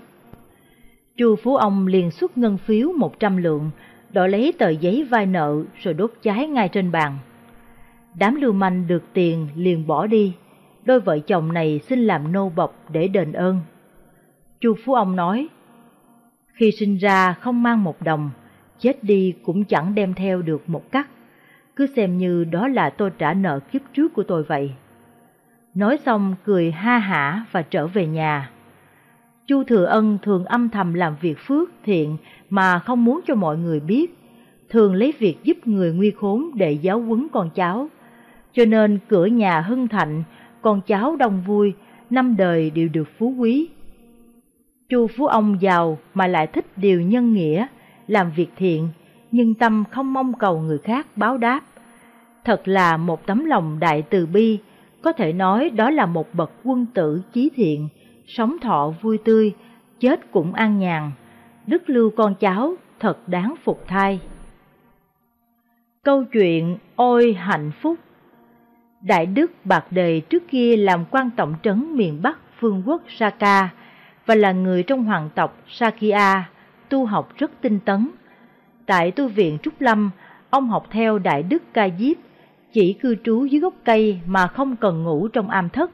Chu 1.16 1.36
Phú 1.36 1.56
Ông 1.56 1.86
liền 1.86 2.10
xuất 2.10 2.38
ngân 2.38 2.58
phiếu 2.58 2.92
một 2.92 3.20
trăm 3.20 3.36
lượng, 3.36 3.70
đổi 4.14 4.28
lấy 4.28 4.52
tờ 4.58 4.68
giấy 4.68 5.04
vai 5.04 5.26
nợ 5.26 5.62
rồi 5.82 5.94
đốt 5.94 6.12
cháy 6.22 6.46
ngay 6.46 6.68
trên 6.68 6.92
bàn. 6.92 7.18
Đám 8.14 8.34
lưu 8.34 8.52
manh 8.52 8.86
được 8.86 9.02
tiền 9.12 9.48
liền 9.56 9.86
bỏ 9.86 10.06
đi, 10.06 10.34
đôi 10.84 11.00
vợ 11.00 11.18
chồng 11.18 11.52
này 11.52 11.80
xin 11.88 11.98
làm 11.98 12.32
nô 12.32 12.48
bộc 12.48 12.84
để 12.92 13.08
đền 13.08 13.32
ơn. 13.32 13.60
Chu 14.60 14.74
Phú 14.84 14.94
Ông 14.94 15.16
nói, 15.16 15.48
Khi 16.52 16.70
sinh 16.72 16.96
ra 16.96 17.32
không 17.32 17.62
mang 17.62 17.84
một 17.84 18.02
đồng, 18.02 18.30
chết 18.78 19.04
đi 19.04 19.34
cũng 19.42 19.64
chẳng 19.64 19.94
đem 19.94 20.14
theo 20.14 20.42
được 20.42 20.68
một 20.68 20.92
cắt. 20.92 21.08
Cứ 21.76 21.86
xem 21.96 22.18
như 22.18 22.44
đó 22.44 22.68
là 22.68 22.90
tôi 22.90 23.10
trả 23.18 23.34
nợ 23.34 23.60
kiếp 23.72 23.82
trước 23.92 24.14
của 24.14 24.22
tôi 24.22 24.42
vậy. 24.42 24.72
Nói 25.74 25.98
xong 26.06 26.34
cười 26.44 26.70
ha 26.70 26.98
hả 26.98 27.44
và 27.52 27.62
trở 27.62 27.86
về 27.86 28.06
nhà. 28.06 28.50
Chu 29.46 29.64
Thừa 29.64 29.84
Ân 29.84 30.18
thường 30.22 30.44
âm 30.44 30.68
thầm 30.68 30.94
làm 30.94 31.16
việc 31.20 31.38
phước 31.38 31.70
thiện 31.84 32.16
mà 32.50 32.78
không 32.78 33.04
muốn 33.04 33.20
cho 33.26 33.34
mọi 33.34 33.58
người 33.58 33.80
biết, 33.80 34.18
thường 34.68 34.94
lấy 34.94 35.12
việc 35.18 35.36
giúp 35.42 35.66
người 35.66 35.92
nguy 35.92 36.10
khốn 36.10 36.50
để 36.54 36.72
giáo 36.72 37.00
huấn 37.00 37.26
con 37.32 37.50
cháu. 37.54 37.88
Cho 38.52 38.64
nên 38.64 38.98
cửa 39.08 39.26
nhà 39.26 39.60
hưng 39.60 39.88
thạnh, 39.88 40.22
con 40.62 40.80
cháu 40.86 41.16
đông 41.16 41.42
vui, 41.46 41.72
năm 42.10 42.36
đời 42.36 42.70
đều 42.70 42.88
được 42.88 43.08
phú 43.18 43.34
quý. 43.38 43.68
Chu 44.88 45.06
Phú 45.06 45.26
Ông 45.26 45.56
giàu 45.60 45.98
mà 46.14 46.26
lại 46.26 46.46
thích 46.46 46.66
điều 46.76 47.02
nhân 47.02 47.32
nghĩa, 47.32 47.66
làm 48.08 48.30
việc 48.36 48.50
thiện, 48.56 48.88
nhưng 49.30 49.54
tâm 49.54 49.84
không 49.90 50.12
mong 50.12 50.32
cầu 50.32 50.60
người 50.60 50.78
khác 50.78 51.06
báo 51.16 51.38
đáp. 51.38 51.60
Thật 52.44 52.68
là 52.68 52.96
một 52.96 53.26
tấm 53.26 53.44
lòng 53.44 53.80
đại 53.80 54.02
từ 54.02 54.26
bi, 54.26 54.58
có 55.02 55.12
thể 55.12 55.32
nói 55.32 55.70
đó 55.70 55.90
là 55.90 56.06
một 56.06 56.34
bậc 56.34 56.50
quân 56.64 56.86
tử 56.94 57.22
chí 57.32 57.50
thiện, 57.56 57.88
sống 58.26 58.56
thọ 58.60 58.92
vui 59.02 59.18
tươi, 59.18 59.54
chết 60.00 60.32
cũng 60.32 60.52
an 60.52 60.78
nhàn. 60.78 61.12
Đức 61.66 61.90
lưu 61.90 62.10
con 62.16 62.34
cháu 62.34 62.74
thật 63.00 63.28
đáng 63.28 63.54
phục 63.64 63.84
thai. 63.88 64.20
Câu 66.02 66.24
chuyện 66.24 66.78
Ôi 66.96 67.34
hạnh 67.34 67.70
phúc 67.82 67.98
Đại 69.02 69.26
đức 69.26 69.52
Bạc 69.64 69.92
Đề 69.92 70.20
trước 70.20 70.42
kia 70.50 70.76
làm 70.76 71.04
quan 71.10 71.30
tổng 71.36 71.54
trấn 71.62 71.96
miền 71.96 72.22
Bắc 72.22 72.38
phương 72.60 72.82
quốc 72.86 73.02
Saka 73.08 73.68
và 74.26 74.34
là 74.34 74.52
người 74.52 74.82
trong 74.82 75.04
hoàng 75.04 75.30
tộc 75.34 75.58
Sakya, 75.68 76.48
tu 76.88 77.06
học 77.06 77.32
rất 77.36 77.50
tinh 77.60 77.78
tấn. 77.84 78.10
Tại 78.86 79.10
tu 79.10 79.28
viện 79.28 79.58
Trúc 79.62 79.80
Lâm, 79.80 80.10
ông 80.50 80.68
học 80.68 80.86
theo 80.90 81.18
Đại 81.18 81.42
đức 81.42 81.62
Ca 81.72 81.88
Diếp, 81.98 82.16
chỉ 82.72 82.92
cư 82.92 83.16
trú 83.24 83.44
dưới 83.44 83.60
gốc 83.60 83.74
cây 83.84 84.20
mà 84.26 84.46
không 84.46 84.76
cần 84.76 85.02
ngủ 85.02 85.28
trong 85.28 85.50
am 85.50 85.68
thất. 85.68 85.90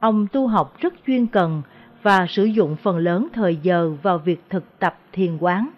Ông 0.00 0.26
tu 0.32 0.46
học 0.46 0.74
rất 0.80 0.94
chuyên 1.06 1.26
cần 1.26 1.62
và 2.02 2.26
sử 2.28 2.44
dụng 2.44 2.76
phần 2.76 2.98
lớn 2.98 3.28
thời 3.32 3.56
giờ 3.62 3.90
vào 4.02 4.18
việc 4.18 4.42
thực 4.50 4.78
tập 4.78 4.98
thiền 5.12 5.38
quán. 5.38 5.70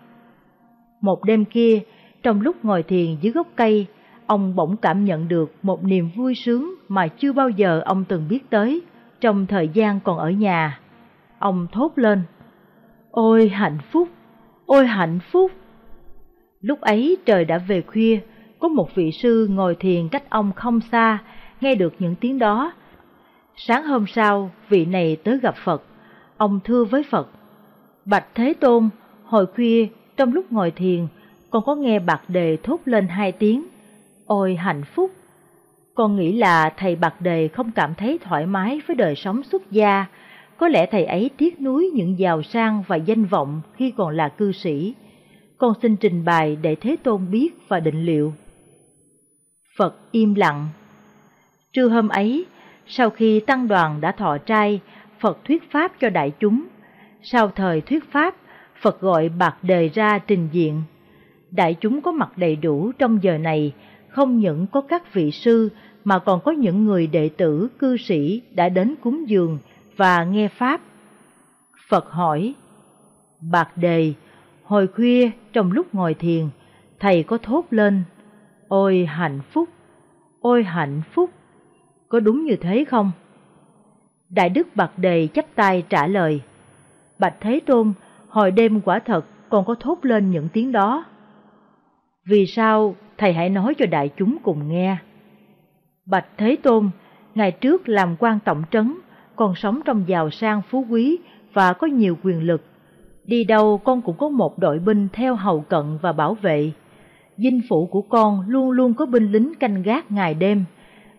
Một 1.01 1.25
đêm 1.25 1.45
kia, 1.45 1.81
trong 2.23 2.41
lúc 2.41 2.65
ngồi 2.65 2.83
thiền 2.83 3.17
dưới 3.21 3.33
gốc 3.33 3.47
cây, 3.57 3.87
ông 4.27 4.55
bỗng 4.55 4.77
cảm 4.77 5.05
nhận 5.05 5.29
được 5.29 5.55
một 5.63 5.85
niềm 5.85 6.11
vui 6.17 6.35
sướng 6.35 6.75
mà 6.89 7.09
chưa 7.09 7.33
bao 7.33 7.49
giờ 7.49 7.81
ông 7.85 8.05
từng 8.05 8.29
biết 8.29 8.51
tới 8.51 8.83
trong 9.21 9.47
thời 9.47 9.69
gian 9.69 10.01
còn 10.01 10.19
ở 10.19 10.31
nhà. 10.31 10.81
Ông 11.39 11.67
thốt 11.73 11.93
lên, 11.97 12.23
Ôi 13.11 13.49
hạnh 13.49 13.79
phúc, 13.91 14.09
ôi 14.67 14.87
hạnh 14.87 15.19
phúc! 15.33 15.53
Lúc 16.61 16.81
ấy 16.81 17.17
trời 17.27 17.45
đã 17.45 17.59
về 17.59 17.83
khuya, 17.83 18.21
có 18.59 18.69
một 18.69 18.95
vị 18.95 19.11
sư 19.13 19.47
ngồi 19.51 19.75
thiền 19.75 20.09
cách 20.09 20.31
ông 20.31 20.53
không 20.53 20.81
xa, 20.81 21.19
nghe 21.61 21.75
được 21.75 21.95
những 21.99 22.15
tiếng 22.15 22.39
đó. 22.39 22.73
Sáng 23.57 23.85
hôm 23.85 24.05
sau, 24.07 24.51
vị 24.69 24.85
này 24.85 25.17
tới 25.25 25.39
gặp 25.39 25.55
Phật, 25.65 25.83
ông 26.37 26.61
thưa 26.65 26.85
với 26.85 27.03
Phật, 27.11 27.29
Bạch 28.05 28.27
Thế 28.35 28.55
Tôn, 28.61 28.89
hồi 29.25 29.47
khuya 29.47 29.87
trong 30.17 30.33
lúc 30.33 30.53
ngồi 30.53 30.71
thiền, 30.71 31.07
con 31.51 31.63
có 31.67 31.75
nghe 31.75 31.99
bạc 31.99 32.23
đề 32.29 32.57
thốt 32.63 32.81
lên 32.85 33.09
hai 33.09 33.33
tiếng, 33.33 33.65
ôi 34.27 34.57
hạnh 34.57 34.83
phúc. 34.95 35.11
Con 35.95 36.17
nghĩ 36.17 36.33
là 36.33 36.73
thầy 36.77 36.97
bạc 36.97 37.21
đề 37.21 37.49
không 37.49 37.71
cảm 37.71 37.95
thấy 37.95 38.19
thoải 38.19 38.47
mái 38.47 38.81
với 38.87 38.97
đời 38.97 39.15
sống 39.17 39.43
xuất 39.43 39.71
gia, 39.71 40.07
có 40.57 40.69
lẽ 40.69 40.87
thầy 40.87 41.05
ấy 41.05 41.31
tiếc 41.37 41.61
nuối 41.61 41.91
những 41.95 42.19
giàu 42.19 42.43
sang 42.43 42.83
và 42.87 42.97
danh 42.97 43.25
vọng 43.25 43.61
khi 43.77 43.93
còn 43.97 44.17
là 44.17 44.29
cư 44.29 44.53
sĩ. 44.53 44.95
Con 45.59 45.73
xin 45.83 45.97
trình 45.97 46.25
bày 46.25 46.57
để 46.63 46.75
Thế 46.75 46.97
Tôn 47.03 47.31
biết 47.31 47.51
và 47.69 47.81
định 47.81 48.05
liệu. 48.05 48.33
Phật 49.77 49.97
im 50.13 50.35
lặng. 50.35 50.69
Trưa 51.73 51.89
hôm 51.89 52.09
ấy, 52.09 52.47
sau 52.87 53.11
khi 53.11 53.41
tăng 53.41 53.69
đoàn 53.69 54.01
đã 54.01 54.13
thọ 54.13 54.39
trai, 54.39 54.81
Phật 55.21 55.39
thuyết 55.45 55.71
pháp 55.71 55.93
cho 56.01 56.11
đại 56.11 56.33
chúng. 56.41 56.67
Sau 57.23 57.49
thời 57.49 57.81
thuyết 57.81 58.13
pháp, 58.13 58.35
Phật 58.81 59.01
gọi 59.01 59.29
bạc 59.29 59.57
đề 59.63 59.89
ra 59.89 60.19
trình 60.19 60.49
diện. 60.53 60.83
Đại 61.51 61.75
chúng 61.81 62.01
có 62.01 62.13
mặt 62.13 62.39
đầy 62.39 62.57
đủ 62.57 62.93
trong 62.99 63.23
giờ 63.23 63.39
này, 63.39 63.73
không 64.09 64.39
những 64.39 64.67
có 64.67 64.81
các 64.81 65.15
vị 65.15 65.31
sư 65.31 65.69
mà 66.05 66.19
còn 66.19 66.41
có 66.41 66.53
những 66.53 66.85
người 66.85 67.07
đệ 67.07 67.29
tử 67.29 67.69
cư 67.79 67.97
sĩ 67.97 68.43
đã 68.55 68.69
đến 68.69 68.95
cúng 69.03 69.29
dường 69.29 69.59
và 69.97 70.25
nghe 70.25 70.49
pháp. 70.49 70.81
Phật 71.89 72.11
hỏi: 72.11 72.55
Bạc 73.41 73.77
đề, 73.77 74.13
hồi 74.65 74.87
khuya 74.87 75.31
trong 75.53 75.73
lúc 75.73 75.95
ngồi 75.95 76.15
thiền, 76.15 76.49
thầy 77.01 77.23
có 77.23 77.39
thốt 77.39 77.65
lên: 77.71 78.03
Ôi 78.69 79.07
hạnh 79.07 79.41
phúc, 79.53 79.69
ôi 80.41 80.65
hạnh 80.65 81.03
phúc. 81.13 81.31
Có 82.13 82.21
đúng 82.21 82.45
như 82.45 82.57
thế 82.57 82.85
không? 82.85 83.11
Đại 84.31 84.49
đức 84.49 84.69
Bạc 84.75 84.99
Đề 84.99 85.29
chắp 85.35 85.45
tay 85.55 85.85
trả 85.89 86.07
lời. 86.07 86.41
Bạch 87.19 87.35
Thế 87.41 87.61
Tôn, 87.67 87.93
hồi 88.29 88.51
đêm 88.51 88.81
quả 88.81 88.99
thật 88.99 89.25
còn 89.49 89.65
có 89.65 89.75
thốt 89.81 89.99
lên 90.03 90.31
những 90.31 90.49
tiếng 90.53 90.73
đó. 90.73 91.05
Vì 92.27 92.47
sao 92.47 92.95
thầy 93.19 93.33
hãy 93.33 93.51
nói 93.51 93.75
cho 93.79 93.87
đại 93.87 94.11
chúng 94.17 94.39
cùng 94.43 94.69
nghe? 94.69 94.97
Bạch 96.07 96.27
Thế 96.39 96.57
Tôn, 96.63 96.91
ngày 97.35 97.51
trước 97.51 97.89
làm 97.89 98.17
quan 98.19 98.39
tổng 98.45 98.63
trấn, 98.71 98.95
còn 99.37 99.55
sống 99.55 99.81
trong 99.85 100.05
giàu 100.07 100.31
sang 100.31 100.63
phú 100.71 100.85
quý 100.91 101.19
và 101.53 101.73
có 101.73 101.87
nhiều 101.87 102.19
quyền 102.23 102.43
lực. 102.43 102.63
Đi 103.25 103.45
đâu 103.45 103.79
con 103.79 104.03
cũng 104.03 104.17
có 104.19 104.29
một 104.29 104.59
đội 104.59 104.79
binh 104.79 105.09
theo 105.13 105.35
hầu 105.35 105.61
cận 105.61 105.99
và 106.03 106.13
bảo 106.13 106.35
vệ. 106.35 106.73
Dinh 107.37 107.61
phủ 107.69 107.87
của 107.87 108.03
con 108.03 108.45
luôn 108.49 108.71
luôn 108.71 108.95
có 108.95 109.07
binh 109.07 109.33
lính 109.33 109.53
canh 109.61 109.83
gác 109.83 110.11
ngày 110.11 110.35
đêm, 110.35 110.65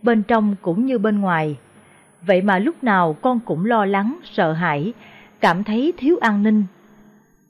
bên 0.04 0.24
trong 0.24 0.56
cũng 0.62 0.86
như 0.86 0.98
bên 0.98 1.20
ngoài. 1.22 1.58
Vậy 2.22 2.42
mà 2.42 2.60
lúc 2.60 2.84
nào 2.84 3.14
con 3.22 3.40
cũng 3.40 3.66
lo 3.66 3.86
lắng, 3.86 4.20
sợ 4.24 4.54
hãi, 4.54 4.94
cảm 5.40 5.64
thấy 5.64 5.94
thiếu 5.98 6.18
an 6.22 6.44
ninh. 6.44 6.64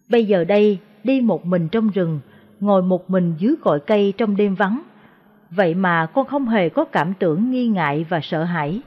Bây 0.10 0.26
giờ 0.26 0.43
đây, 0.43 0.80
đi 1.04 1.22
một 1.22 1.45
mình 1.45 1.68
trong 1.70 1.89
rừng, 1.89 2.20
ngồi 2.60 2.82
một 2.82 3.10
mình 3.10 3.36
dưới 3.38 3.56
cội 3.62 3.80
cây 3.80 4.14
trong 4.18 4.36
đêm 4.36 4.56
vắng. 4.56 4.82
Vậy 5.51 5.76
mà 5.76 6.06
con 6.06 6.28
không 6.28 6.47
hề 6.47 6.70
có 6.70 6.86
cảm 6.86 7.14
tưởng 7.14 7.51
nghi 7.51 7.68
ngại 7.68 8.06
và 8.10 8.20
sợ 8.24 8.43
hãi. 8.43 8.82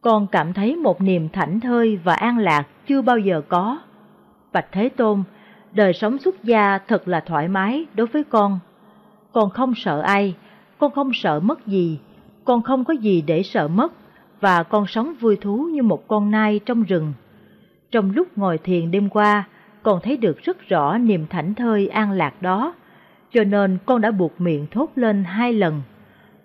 Con 0.00 0.26
cảm 0.26 0.52
thấy 0.52 0.76
một 0.76 1.00
niềm 1.00 1.28
thảnh 1.28 1.60
thơi 1.60 1.98
và 2.04 2.14
an 2.14 2.38
lạc 2.38 2.66
chưa 2.86 3.02
bao 3.02 3.18
giờ 3.18 3.42
có. 3.48 3.78
Bạch 4.52 4.72
Thế 4.72 4.88
Tôn, 4.88 5.22
đời 5.72 5.92
sống 5.92 6.18
xuất 6.18 6.44
gia 6.44 6.78
thật 6.78 7.08
là 7.08 7.20
thoải 7.20 7.48
mái 7.48 7.86
đối 7.94 8.06
với 8.06 8.24
con. 8.24 8.58
Con 9.32 9.50
không 9.50 9.74
sợ 9.76 10.00
ai, 10.00 10.34
con 10.78 10.92
không 10.92 11.10
sợ 11.14 11.40
mất 11.40 11.66
gì, 11.66 11.98
con 12.46 12.62
không 12.62 12.84
có 12.84 12.94
gì 12.94 13.22
để 13.26 13.42
sợ 13.42 13.68
mất, 13.68 13.92
và 14.40 14.62
con 14.62 14.86
sống 14.86 15.14
vui 15.20 15.36
thú 15.36 15.68
như 15.72 15.82
một 15.82 16.08
con 16.08 16.30
nai 16.30 16.60
trong 16.66 16.82
rừng. 16.82 17.12
Trong 17.90 18.10
lúc 18.10 18.38
ngồi 18.38 18.58
thiền 18.58 18.90
đêm 18.90 19.08
qua, 19.08 19.48
con 19.82 20.00
thấy 20.02 20.16
được 20.16 20.38
rất 20.42 20.68
rõ 20.68 20.98
niềm 20.98 21.26
thảnh 21.30 21.54
thơi 21.54 21.88
an 21.88 22.10
lạc 22.10 22.42
đó, 22.42 22.74
cho 23.32 23.44
nên 23.44 23.78
con 23.86 24.00
đã 24.00 24.10
buộc 24.10 24.40
miệng 24.40 24.66
thốt 24.70 24.90
lên 24.94 25.24
hai 25.24 25.52
lần. 25.52 25.82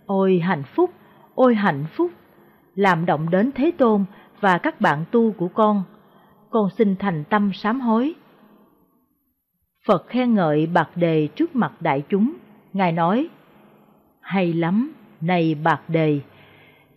Ôi 0.06 0.40
hạnh 0.40 0.64
phúc, 0.64 0.90
ôi 1.36 1.56
hạnh 1.56 1.86
phúc, 1.94 2.12
làm 2.76 3.06
động 3.06 3.30
đến 3.30 3.52
Thế 3.56 3.72
Tôn 3.78 4.06
và 4.40 4.58
các 4.58 4.82
bạn 4.82 5.06
tu 5.12 5.32
của 5.32 5.48
con. 5.48 5.84
Con 6.50 6.70
xin 6.78 6.96
thành 6.96 7.24
tâm 7.30 7.52
sám 7.54 7.82
hối. 7.82 8.14
Phật 9.86 10.08
khen 10.08 10.34
ngợi 10.34 10.68
bạc 10.68 10.90
đề 10.96 11.28
trước 11.28 11.56
mặt 11.56 11.72
đại 11.80 12.04
chúng, 12.10 12.34
Ngài 12.74 12.92
nói, 12.92 13.30
Hay 14.22 14.54
lắm, 14.54 14.94
này 15.22 15.56
bạc 15.64 15.90
đề, 15.90 16.20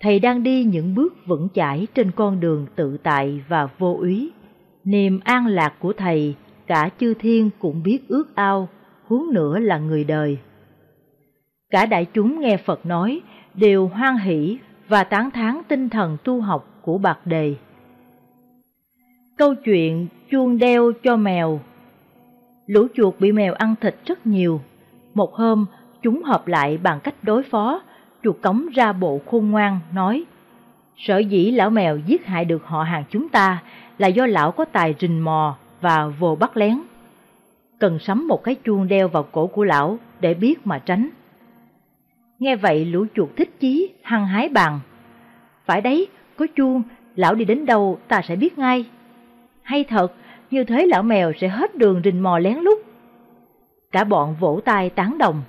Thầy 0.01 0.19
đang 0.19 0.43
đi 0.43 0.65
những 0.65 0.95
bước 0.95 1.15
vững 1.27 1.49
chãi 1.55 1.87
trên 1.95 2.11
con 2.11 2.41
đường 2.41 2.67
tự 2.77 2.97
tại 3.03 3.41
và 3.49 3.69
vô 3.79 3.97
úy. 4.01 4.31
Niềm 4.85 5.21
an 5.25 5.47
lạc 5.47 5.75
của 5.79 5.93
Thầy, 5.93 6.35
cả 6.67 6.91
chư 6.99 7.15
thiên 7.15 7.51
cũng 7.59 7.83
biết 7.83 8.09
ước 8.09 8.37
ao, 8.37 8.69
huống 9.05 9.33
nữa 9.33 9.59
là 9.59 9.79
người 9.79 10.05
đời. 10.05 10.39
Cả 11.71 11.87
đại 11.87 12.07
chúng 12.15 12.41
nghe 12.41 12.57
Phật 12.57 12.87
nói 12.87 13.21
đều 13.55 13.89
hoan 13.89 14.17
hỷ 14.17 14.59
và 14.89 15.05
tán 15.05 15.31
thán 15.31 15.61
tinh 15.69 15.89
thần 15.89 16.17
tu 16.25 16.41
học 16.41 16.81
của 16.83 16.99
Bạc 16.99 17.19
Đề. 17.25 17.55
Câu 19.37 19.55
chuyện 19.55 20.07
chuông 20.31 20.59
đeo 20.59 20.93
cho 21.03 21.17
mèo 21.17 21.61
Lũ 22.67 22.87
chuột 22.95 23.15
bị 23.21 23.33
mèo 23.33 23.55
ăn 23.55 23.75
thịt 23.81 23.95
rất 24.07 24.27
nhiều. 24.27 24.61
Một 25.15 25.35
hôm, 25.35 25.67
chúng 26.03 26.23
hợp 26.23 26.47
lại 26.47 26.79
bằng 26.79 27.01
cách 27.01 27.15
đối 27.23 27.43
phó, 27.43 27.83
chuột 28.25 28.37
cống 28.43 28.67
ra 28.75 28.93
bộ 28.93 29.21
khôn 29.27 29.51
ngoan, 29.51 29.81
nói 29.95 30.25
Sở 30.97 31.19
dĩ 31.19 31.51
lão 31.51 31.71
mèo 31.71 31.99
giết 31.99 32.27
hại 32.27 32.45
được 32.45 32.67
họ 32.67 32.83
hàng 32.83 33.05
chúng 33.11 33.29
ta 33.29 33.63
là 33.99 34.09
do 34.09 34.27
lão 34.27 34.53
có 34.53 34.65
tài 34.65 34.95
rình 35.01 35.25
mò 35.25 35.57
và 35.81 36.07
vồ 36.07 36.37
bắt 36.37 36.57
lén. 36.57 36.81
Cần 37.79 37.99
sắm 37.99 38.29
một 38.29 38.45
cái 38.45 38.55
chuông 38.55 38.89
đeo 38.89 39.09
vào 39.09 39.23
cổ 39.23 39.47
của 39.47 39.65
lão 39.65 39.99
để 40.21 40.35
biết 40.35 40.67
mà 40.67 40.79
tránh. 40.79 41.09
Nghe 42.39 42.57
vậy 42.57 42.85
lũ 42.85 43.07
chuột 43.15 43.29
thích 43.37 43.61
chí, 43.61 43.93
hăng 44.03 44.27
hái 44.27 44.49
bàn. 44.49 44.81
Phải 45.65 45.81
đấy, 45.81 46.07
có 46.37 46.47
chuông, 46.57 46.83
lão 47.17 47.35
đi 47.35 47.45
đến 47.45 47.67
đâu 47.67 47.99
ta 48.09 48.23
sẽ 48.23 48.37
biết 48.37 48.59
ngay. 48.59 48.85
Hay 49.63 49.85
thật, 49.85 50.13
như 50.51 50.65
thế 50.65 50.87
lão 50.87 51.03
mèo 51.03 51.33
sẽ 51.41 51.49
hết 51.49 51.77
đường 51.77 52.01
rình 52.05 52.23
mò 52.23 52.39
lén 52.39 52.59
lút. 52.59 52.79
Cả 53.93 54.05
bọn 54.05 54.37
vỗ 54.41 54.61
tay 54.65 54.91
tán 54.91 55.19
đồng. 55.19 55.43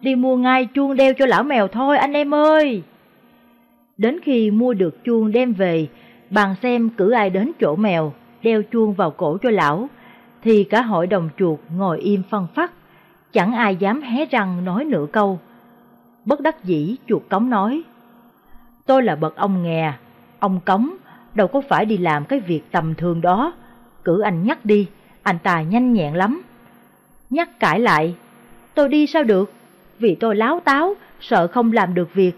Đi 0.00 0.14
mua 0.14 0.36
ngay 0.36 0.66
chuông 0.66 0.96
đeo 0.96 1.14
cho 1.14 1.26
lão 1.26 1.42
mèo 1.42 1.68
thôi 1.68 1.98
anh 1.98 2.12
em 2.12 2.34
ơi! 2.34 2.82
Đến 3.96 4.20
khi 4.22 4.50
mua 4.50 4.74
được 4.74 5.04
chuông 5.04 5.32
đem 5.32 5.52
về, 5.52 5.88
bàn 6.30 6.54
xem 6.62 6.90
cử 6.90 7.10
ai 7.10 7.30
đến 7.30 7.52
chỗ 7.60 7.76
mèo, 7.76 8.12
đeo 8.42 8.62
chuông 8.62 8.92
vào 8.92 9.10
cổ 9.10 9.38
cho 9.42 9.50
lão, 9.50 9.88
thì 10.42 10.64
cả 10.64 10.82
hội 10.82 11.06
đồng 11.06 11.28
chuột 11.38 11.58
ngồi 11.76 12.00
im 12.00 12.22
phân 12.30 12.46
phát, 12.54 12.72
chẳng 13.32 13.52
ai 13.52 13.76
dám 13.76 14.02
hé 14.02 14.24
răng 14.24 14.64
nói 14.64 14.84
nửa 14.84 15.06
câu. 15.12 15.38
Bất 16.24 16.40
đắc 16.40 16.64
dĩ 16.64 16.96
chuột 17.06 17.22
cống 17.28 17.50
nói, 17.50 17.82
tôi 18.86 19.02
là 19.02 19.16
bậc 19.16 19.36
ông 19.36 19.62
nghè, 19.62 19.92
ông 20.38 20.60
cống, 20.64 20.90
đâu 21.34 21.48
có 21.48 21.60
phải 21.68 21.84
đi 21.84 21.96
làm 21.96 22.24
cái 22.24 22.40
việc 22.40 22.62
tầm 22.70 22.94
thường 22.94 23.20
đó, 23.20 23.52
cử 24.04 24.20
anh 24.20 24.44
nhắc 24.44 24.64
đi, 24.64 24.86
anh 25.22 25.38
ta 25.42 25.62
nhanh 25.62 25.92
nhẹn 25.92 26.14
lắm. 26.14 26.42
Nhắc 27.30 27.60
cãi 27.60 27.80
lại, 27.80 28.14
tôi 28.74 28.88
đi 28.88 29.06
sao 29.06 29.24
được, 29.24 29.52
vì 30.00 30.14
tôi 30.14 30.36
láo 30.36 30.60
táo, 30.64 30.94
sợ 31.20 31.46
không 31.46 31.72
làm 31.72 31.94
được 31.94 32.14
việc. 32.14 32.32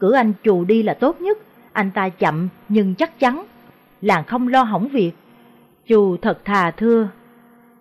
Cử 0.00 0.12
anh 0.12 0.32
chù 0.44 0.64
đi 0.64 0.82
là 0.82 0.94
tốt 0.94 1.20
nhất, 1.20 1.38
anh 1.72 1.90
ta 1.90 2.08
chậm 2.08 2.48
nhưng 2.68 2.94
chắc 2.94 3.18
chắn, 3.18 3.44
làng 4.00 4.24
không 4.24 4.48
lo 4.48 4.62
hỏng 4.62 4.88
việc. 4.88 5.12
Chù 5.88 6.16
thật 6.16 6.44
thà 6.44 6.70
thưa, 6.70 7.08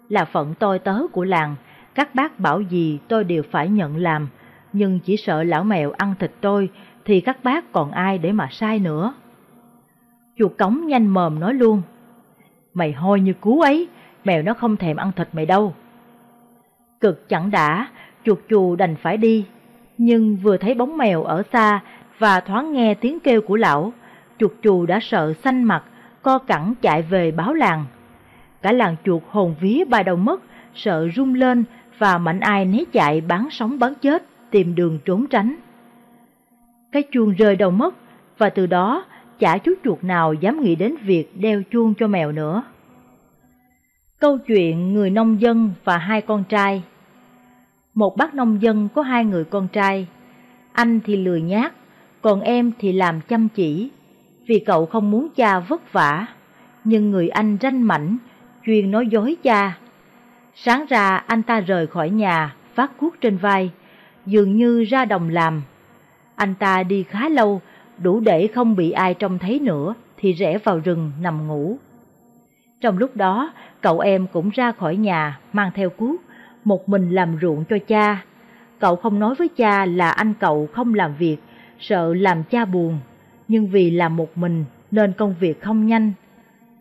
là 0.09 0.25
phận 0.25 0.53
tôi 0.59 0.79
tớ 0.79 1.01
của 1.11 1.23
làng, 1.23 1.55
các 1.95 2.15
bác 2.15 2.39
bảo 2.39 2.61
gì 2.61 2.99
tôi 3.07 3.23
đều 3.23 3.43
phải 3.51 3.69
nhận 3.69 3.97
làm, 3.97 4.27
nhưng 4.73 4.99
chỉ 4.99 5.17
sợ 5.17 5.43
lão 5.43 5.63
mèo 5.63 5.91
ăn 5.91 6.13
thịt 6.19 6.31
tôi 6.41 6.69
thì 7.05 7.21
các 7.21 7.43
bác 7.43 7.71
còn 7.71 7.91
ai 7.91 8.17
để 8.17 8.31
mà 8.31 8.47
sai 8.51 8.79
nữa. 8.79 9.13
Chuột 10.37 10.51
cống 10.57 10.87
nhanh 10.87 11.07
mồm 11.07 11.39
nói 11.39 11.53
luôn, 11.53 11.81
mày 12.73 12.91
hôi 12.91 13.21
như 13.21 13.33
cú 13.33 13.61
ấy, 13.61 13.87
mèo 14.23 14.41
nó 14.41 14.53
không 14.53 14.77
thèm 14.77 14.97
ăn 14.97 15.11
thịt 15.15 15.27
mày 15.33 15.45
đâu. 15.45 15.73
Cực 16.99 17.29
chẳng 17.29 17.51
đã, 17.51 17.87
chuột 18.25 18.39
chù 18.49 18.75
đành 18.75 18.95
phải 18.95 19.17
đi, 19.17 19.45
nhưng 19.97 20.37
vừa 20.37 20.57
thấy 20.57 20.73
bóng 20.73 20.97
mèo 20.97 21.23
ở 21.23 21.43
xa 21.53 21.79
và 22.19 22.39
thoáng 22.39 22.73
nghe 22.73 22.93
tiếng 22.93 23.19
kêu 23.19 23.41
của 23.41 23.55
lão, 23.55 23.93
chuột 24.39 24.51
chù 24.61 24.85
đã 24.85 24.99
sợ 25.01 25.33
xanh 25.43 25.63
mặt, 25.63 25.83
co 26.21 26.37
cẳng 26.37 26.73
chạy 26.81 27.01
về 27.01 27.31
báo 27.31 27.53
làng. 27.53 27.85
Cả 28.61 28.71
làng 28.71 28.95
chuột 29.05 29.21
hồn 29.29 29.55
vía 29.61 29.83
bay 29.89 30.03
đầu 30.03 30.15
mất, 30.15 30.41
sợ 30.75 31.07
rung 31.15 31.33
lên 31.33 31.63
và 31.97 32.17
mạnh 32.17 32.39
ai 32.39 32.65
né 32.65 32.83
chạy 32.91 33.21
bán 33.21 33.47
sống 33.51 33.79
bán 33.79 33.93
chết, 34.01 34.23
tìm 34.51 34.75
đường 34.75 34.99
trốn 35.05 35.27
tránh. 35.27 35.55
Cái 36.91 37.03
chuông 37.11 37.31
rơi 37.31 37.55
đầu 37.55 37.71
mất, 37.71 37.95
và 38.37 38.49
từ 38.49 38.65
đó 38.65 39.05
chả 39.39 39.57
chú 39.57 39.73
chuột 39.83 40.03
nào 40.03 40.33
dám 40.33 40.61
nghĩ 40.61 40.75
đến 40.75 40.95
việc 40.95 41.31
đeo 41.39 41.61
chuông 41.71 41.93
cho 41.99 42.07
mèo 42.07 42.31
nữa. 42.31 42.63
Câu 44.19 44.37
chuyện 44.37 44.93
người 44.93 45.09
nông 45.09 45.41
dân 45.41 45.71
và 45.83 45.97
hai 45.97 46.21
con 46.21 46.43
trai 46.43 46.83
một 47.93 48.17
bác 48.17 48.35
nông 48.35 48.61
dân 48.61 48.87
có 48.95 49.01
hai 49.01 49.25
người 49.25 49.43
con 49.43 49.67
trai, 49.67 50.07
anh 50.73 50.99
thì 51.05 51.15
lười 51.15 51.41
nhát, 51.41 51.73
còn 52.21 52.41
em 52.41 52.71
thì 52.79 52.91
làm 52.91 53.21
chăm 53.21 53.47
chỉ, 53.49 53.89
vì 54.47 54.59
cậu 54.59 54.85
không 54.85 55.11
muốn 55.11 55.27
cha 55.35 55.59
vất 55.59 55.93
vả, 55.93 56.25
nhưng 56.83 57.11
người 57.11 57.29
anh 57.29 57.57
ranh 57.61 57.87
mảnh, 57.87 58.17
chuyên 58.65 58.91
nói 58.91 59.07
dối 59.07 59.35
cha. 59.43 59.77
Sáng 60.55 60.85
ra 60.89 61.15
anh 61.15 61.43
ta 61.43 61.59
rời 61.59 61.87
khỏi 61.87 62.09
nhà, 62.09 62.55
vác 62.75 62.97
cuốc 62.97 63.15
trên 63.21 63.37
vai, 63.37 63.71
dường 64.25 64.57
như 64.57 64.83
ra 64.83 65.05
đồng 65.05 65.29
làm. 65.29 65.61
Anh 66.35 66.55
ta 66.55 66.83
đi 66.83 67.03
khá 67.03 67.29
lâu, 67.29 67.61
đủ 67.97 68.19
để 68.19 68.47
không 68.47 68.75
bị 68.75 68.91
ai 68.91 69.13
trông 69.13 69.39
thấy 69.39 69.59
nữa, 69.59 69.93
thì 70.17 70.33
rẽ 70.33 70.57
vào 70.57 70.79
rừng 70.79 71.11
nằm 71.21 71.47
ngủ. 71.47 71.77
Trong 72.81 72.97
lúc 72.97 73.15
đó, 73.15 73.53
cậu 73.81 73.99
em 73.99 74.27
cũng 74.27 74.49
ra 74.49 74.71
khỏi 74.71 74.95
nhà, 74.95 75.39
mang 75.53 75.71
theo 75.75 75.89
cuốc, 75.89 76.21
một 76.63 76.89
mình 76.89 77.09
làm 77.09 77.37
ruộng 77.41 77.63
cho 77.65 77.77
cha. 77.87 78.23
Cậu 78.79 78.95
không 78.95 79.19
nói 79.19 79.35
với 79.35 79.47
cha 79.47 79.85
là 79.85 80.11
anh 80.11 80.33
cậu 80.39 80.67
không 80.73 80.93
làm 80.93 81.15
việc, 81.15 81.37
sợ 81.79 82.13
làm 82.13 82.43
cha 82.43 82.65
buồn, 82.65 82.99
nhưng 83.47 83.67
vì 83.67 83.91
làm 83.91 84.15
một 84.15 84.37
mình 84.37 84.65
nên 84.91 85.13
công 85.13 85.35
việc 85.39 85.61
không 85.61 85.85
nhanh. 85.87 86.11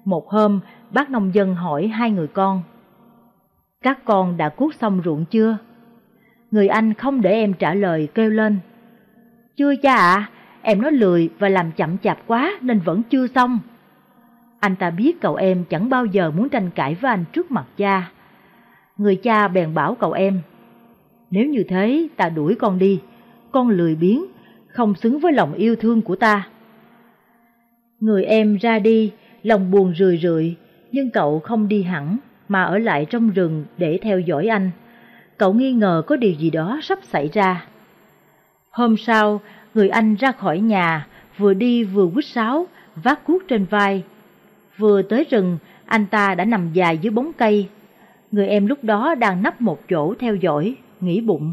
Một 0.04 0.28
hôm, 0.28 0.60
bác 0.90 1.10
nông 1.10 1.34
dân 1.34 1.54
hỏi 1.54 1.86
hai 1.86 2.10
người 2.10 2.26
con. 2.26 2.62
Các 3.82 4.04
con 4.04 4.36
đã 4.36 4.48
cuốc 4.48 4.74
xong 4.74 5.00
ruộng 5.04 5.24
chưa? 5.24 5.56
Người 6.50 6.68
anh 6.68 6.94
không 6.94 7.20
để 7.20 7.30
em 7.30 7.52
trả 7.52 7.74
lời 7.74 8.08
kêu 8.14 8.30
lên. 8.30 8.58
Chưa 9.56 9.76
cha 9.76 9.94
ạ, 9.94 10.30
em 10.62 10.82
nói 10.82 10.92
lười 10.92 11.30
và 11.38 11.48
làm 11.48 11.72
chậm 11.72 11.98
chạp 11.98 12.18
quá 12.26 12.58
nên 12.60 12.80
vẫn 12.80 13.02
chưa 13.02 13.26
xong. 13.26 13.58
Anh 14.60 14.76
ta 14.76 14.90
biết 14.90 15.20
cậu 15.20 15.34
em 15.34 15.64
chẳng 15.64 15.88
bao 15.88 16.04
giờ 16.06 16.30
muốn 16.30 16.48
tranh 16.48 16.70
cãi 16.74 16.94
với 16.94 17.10
anh 17.10 17.24
trước 17.32 17.50
mặt 17.50 17.64
cha. 17.76 18.10
Người 19.00 19.16
cha 19.16 19.48
bèn 19.48 19.74
bảo 19.74 19.94
cậu 19.94 20.12
em, 20.12 20.40
nếu 21.30 21.46
như 21.46 21.64
thế 21.68 22.08
ta 22.16 22.28
đuổi 22.28 22.54
con 22.54 22.78
đi, 22.78 23.00
con 23.52 23.68
lười 23.68 23.94
biếng, 23.94 24.24
không 24.66 24.94
xứng 24.94 25.18
với 25.18 25.32
lòng 25.32 25.52
yêu 25.52 25.76
thương 25.76 26.02
của 26.02 26.16
ta. 26.16 26.48
Người 28.00 28.24
em 28.24 28.56
ra 28.56 28.78
đi, 28.78 29.12
lòng 29.42 29.70
buồn 29.70 29.94
rười 29.98 30.18
rượi, 30.18 30.54
nhưng 30.92 31.10
cậu 31.10 31.40
không 31.40 31.68
đi 31.68 31.82
hẳn 31.82 32.16
mà 32.48 32.62
ở 32.62 32.78
lại 32.78 33.06
trong 33.10 33.30
rừng 33.30 33.64
để 33.76 33.98
theo 34.02 34.20
dõi 34.20 34.46
anh. 34.46 34.70
Cậu 35.36 35.52
nghi 35.52 35.72
ngờ 35.72 36.02
có 36.06 36.16
điều 36.16 36.32
gì 36.32 36.50
đó 36.50 36.78
sắp 36.82 36.98
xảy 37.02 37.28
ra. 37.32 37.66
Hôm 38.70 38.96
sau, 38.96 39.40
người 39.74 39.88
anh 39.88 40.14
ra 40.14 40.32
khỏi 40.32 40.60
nhà, 40.60 41.06
vừa 41.38 41.54
đi 41.54 41.84
vừa 41.84 42.10
quýt 42.14 42.24
sáo, 42.24 42.66
vác 43.02 43.24
cuốc 43.24 43.42
trên 43.48 43.64
vai. 43.64 44.04
Vừa 44.76 45.02
tới 45.02 45.26
rừng, 45.30 45.58
anh 45.84 46.06
ta 46.06 46.34
đã 46.34 46.44
nằm 46.44 46.72
dài 46.72 46.98
dưới 46.98 47.10
bóng 47.10 47.32
cây. 47.32 47.68
Người 48.32 48.46
em 48.46 48.66
lúc 48.66 48.84
đó 48.84 49.14
đang 49.14 49.42
nấp 49.42 49.60
một 49.60 49.88
chỗ 49.88 50.14
theo 50.18 50.34
dõi, 50.34 50.74
nghĩ 51.00 51.20
bụng. 51.20 51.52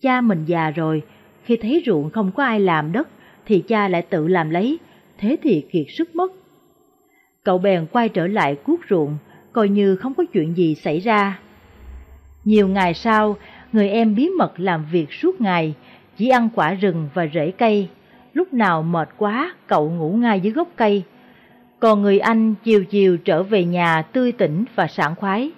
Cha 0.00 0.20
mình 0.20 0.44
già 0.46 0.70
rồi, 0.70 1.02
khi 1.44 1.56
thấy 1.56 1.82
ruộng 1.86 2.10
không 2.10 2.32
có 2.32 2.44
ai 2.44 2.60
làm 2.60 2.92
đất, 2.92 3.08
thì 3.46 3.60
cha 3.68 3.88
lại 3.88 4.02
tự 4.02 4.28
làm 4.28 4.50
lấy, 4.50 4.78
thế 5.18 5.36
thì 5.42 5.64
kiệt 5.72 5.86
sức 5.88 6.16
mất. 6.16 6.32
Cậu 7.42 7.58
bèn 7.58 7.86
quay 7.92 8.08
trở 8.08 8.26
lại 8.26 8.54
cuốc 8.54 8.80
ruộng, 8.90 9.16
coi 9.52 9.68
như 9.68 9.96
không 9.96 10.14
có 10.14 10.24
chuyện 10.32 10.56
gì 10.56 10.74
xảy 10.74 11.00
ra. 11.00 11.38
Nhiều 12.44 12.68
ngày 12.68 12.94
sau, 12.94 13.36
người 13.72 13.88
em 13.88 14.14
bí 14.14 14.28
mật 14.38 14.60
làm 14.60 14.84
việc 14.92 15.12
suốt 15.12 15.40
ngày, 15.40 15.74
chỉ 16.16 16.28
ăn 16.28 16.48
quả 16.54 16.74
rừng 16.74 17.08
và 17.14 17.26
rễ 17.34 17.50
cây. 17.50 17.88
Lúc 18.32 18.52
nào 18.52 18.82
mệt 18.82 19.08
quá, 19.16 19.54
cậu 19.66 19.90
ngủ 19.90 20.12
ngay 20.12 20.40
dưới 20.40 20.52
gốc 20.52 20.68
cây. 20.76 21.02
Còn 21.80 22.02
người 22.02 22.18
anh 22.18 22.54
chiều 22.64 22.84
chiều 22.84 23.16
trở 23.16 23.42
về 23.42 23.64
nhà 23.64 24.02
tươi 24.02 24.32
tỉnh 24.32 24.64
và 24.74 24.86
sảng 24.86 25.14
khoái. 25.14 25.50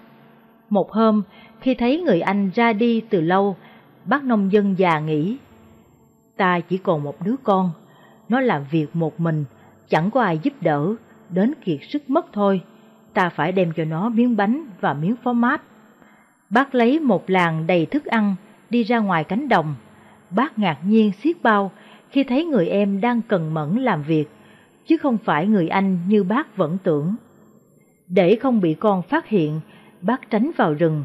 Một 0.71 0.93
hôm, 0.93 1.23
khi 1.61 1.75
thấy 1.75 2.01
người 2.01 2.21
anh 2.21 2.51
ra 2.55 2.73
đi 2.73 3.01
từ 3.01 3.21
lâu, 3.21 3.57
bác 4.05 4.25
nông 4.25 4.53
dân 4.53 4.75
già 4.79 5.01
nghĩ, 5.01 5.37
ta 6.37 6.61
chỉ 6.61 6.79
còn 6.79 7.03
một 7.03 7.23
đứa 7.25 7.35
con, 7.43 7.71
nó 8.29 8.41
làm 8.41 8.65
việc 8.71 8.87
một 8.97 9.21
mình, 9.21 9.45
chẳng 9.89 10.11
có 10.11 10.23
ai 10.23 10.39
giúp 10.43 10.53
đỡ, 10.61 10.95
đến 11.31 11.53
kiệt 11.65 11.79
sức 11.89 12.11
mất 12.11 12.27
thôi, 12.33 12.61
ta 13.15 13.29
phải 13.29 13.53
đem 13.53 13.73
cho 13.77 13.85
nó 13.85 14.09
miếng 14.09 14.37
bánh 14.37 14.65
và 14.81 14.95
miếng 14.95 15.17
phó 15.17 15.33
mát. 15.33 15.63
Bác 16.51 16.75
lấy 16.75 17.01
một 17.01 17.31
làng 17.31 17.67
đầy 17.67 17.87
thức 17.87 18.05
ăn, 18.05 18.35
đi 18.71 18.83
ra 18.83 18.99
ngoài 18.99 19.25
cánh 19.25 19.49
đồng. 19.49 19.75
Bác 20.31 20.59
ngạc 20.59 20.79
nhiên 20.85 21.13
xiết 21.23 21.43
bao 21.43 21.71
khi 22.11 22.25
thấy 22.25 22.45
người 22.45 22.69
em 22.69 23.01
đang 23.01 23.23
cần 23.23 23.55
mẫn 23.55 23.77
làm 23.77 24.03
việc, 24.03 24.29
chứ 24.89 24.97
không 24.97 25.19
phải 25.19 25.47
người 25.47 25.69
anh 25.69 25.99
như 26.09 26.25
bác 26.25 26.57
vẫn 26.57 26.79
tưởng. 26.83 27.15
Để 28.09 28.37
không 28.37 28.61
bị 28.61 28.75
con 28.75 29.03
phát 29.03 29.29
hiện, 29.29 29.61
bác 30.01 30.31
tránh 30.31 30.51
vào 30.57 30.75
rừng. 30.75 31.05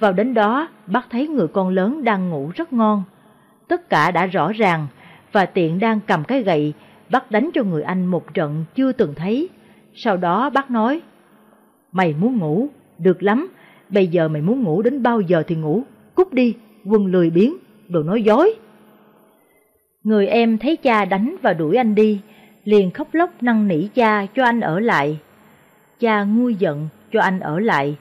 Vào 0.00 0.12
đến 0.12 0.34
đó, 0.34 0.68
bác 0.86 1.10
thấy 1.10 1.28
người 1.28 1.48
con 1.48 1.68
lớn 1.68 2.04
đang 2.04 2.30
ngủ 2.30 2.50
rất 2.54 2.72
ngon. 2.72 3.02
Tất 3.68 3.88
cả 3.90 4.10
đã 4.10 4.26
rõ 4.26 4.52
ràng, 4.52 4.86
và 5.32 5.46
tiện 5.46 5.78
đang 5.78 6.00
cầm 6.06 6.24
cái 6.24 6.42
gậy, 6.42 6.72
bác 7.10 7.30
đánh 7.30 7.50
cho 7.54 7.62
người 7.62 7.82
anh 7.82 8.06
một 8.06 8.34
trận 8.34 8.64
chưa 8.74 8.92
từng 8.92 9.14
thấy. 9.14 9.48
Sau 9.94 10.16
đó 10.16 10.50
bác 10.50 10.70
nói, 10.70 11.00
Mày 11.92 12.14
muốn 12.20 12.38
ngủ, 12.38 12.68
được 12.98 13.22
lắm, 13.22 13.48
bây 13.88 14.06
giờ 14.06 14.28
mày 14.28 14.42
muốn 14.42 14.62
ngủ 14.62 14.82
đến 14.82 15.02
bao 15.02 15.20
giờ 15.20 15.42
thì 15.46 15.54
ngủ, 15.54 15.82
cút 16.14 16.32
đi, 16.32 16.54
quân 16.84 17.06
lười 17.06 17.30
biếng, 17.30 17.54
đồ 17.88 18.02
nói 18.02 18.22
dối. 18.22 18.54
Người 20.04 20.26
em 20.26 20.58
thấy 20.58 20.76
cha 20.76 21.04
đánh 21.04 21.36
và 21.42 21.52
đuổi 21.52 21.76
anh 21.76 21.94
đi, 21.94 22.20
liền 22.64 22.90
khóc 22.90 23.14
lóc 23.14 23.30
năn 23.42 23.68
nỉ 23.68 23.88
cha 23.94 24.26
cho 24.34 24.44
anh 24.44 24.60
ở 24.60 24.80
lại. 24.80 25.18
Cha 26.00 26.24
nguôi 26.24 26.54
giận 26.54 26.88
cho 27.12 27.20
anh 27.20 27.40
ở 27.40 27.58
lại. 27.58 27.96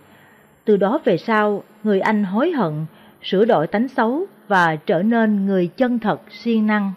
Từ 0.66 0.78
đó 0.78 1.00
về 1.06 1.18
sau, 1.18 1.64
người 1.84 2.00
anh 2.00 2.24
hối 2.24 2.52
hận, 2.52 2.86
sửa 3.24 3.46
đổi 3.46 3.68
tánh 3.68 3.88
xấu 3.88 4.26
và 4.48 4.76
trở 4.76 5.04
nên 5.04 5.46
người 5.46 5.68
chân 5.68 6.00
thật 6.00 6.22
siêng 6.30 6.68
năng. 6.68 6.92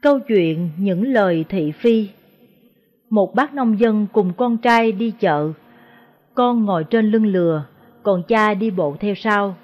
Câu 0.00 0.20
chuyện 0.20 0.70
những 0.78 1.12
lời 1.12 1.44
thị 1.48 1.72
phi 1.72 2.08
Một 3.10 3.34
bác 3.34 3.54
nông 3.54 3.80
dân 3.80 4.06
cùng 4.12 4.32
con 4.36 4.58
trai 4.58 4.92
đi 4.92 5.12
chợ. 5.20 5.52
Con 6.34 6.64
ngồi 6.64 6.84
trên 6.84 7.10
lưng 7.10 7.26
lừa, 7.26 7.64
còn 8.02 8.22
cha 8.28 8.54
đi 8.54 8.70
bộ 8.70 8.96
theo 9.00 9.14
sau. 9.14 9.56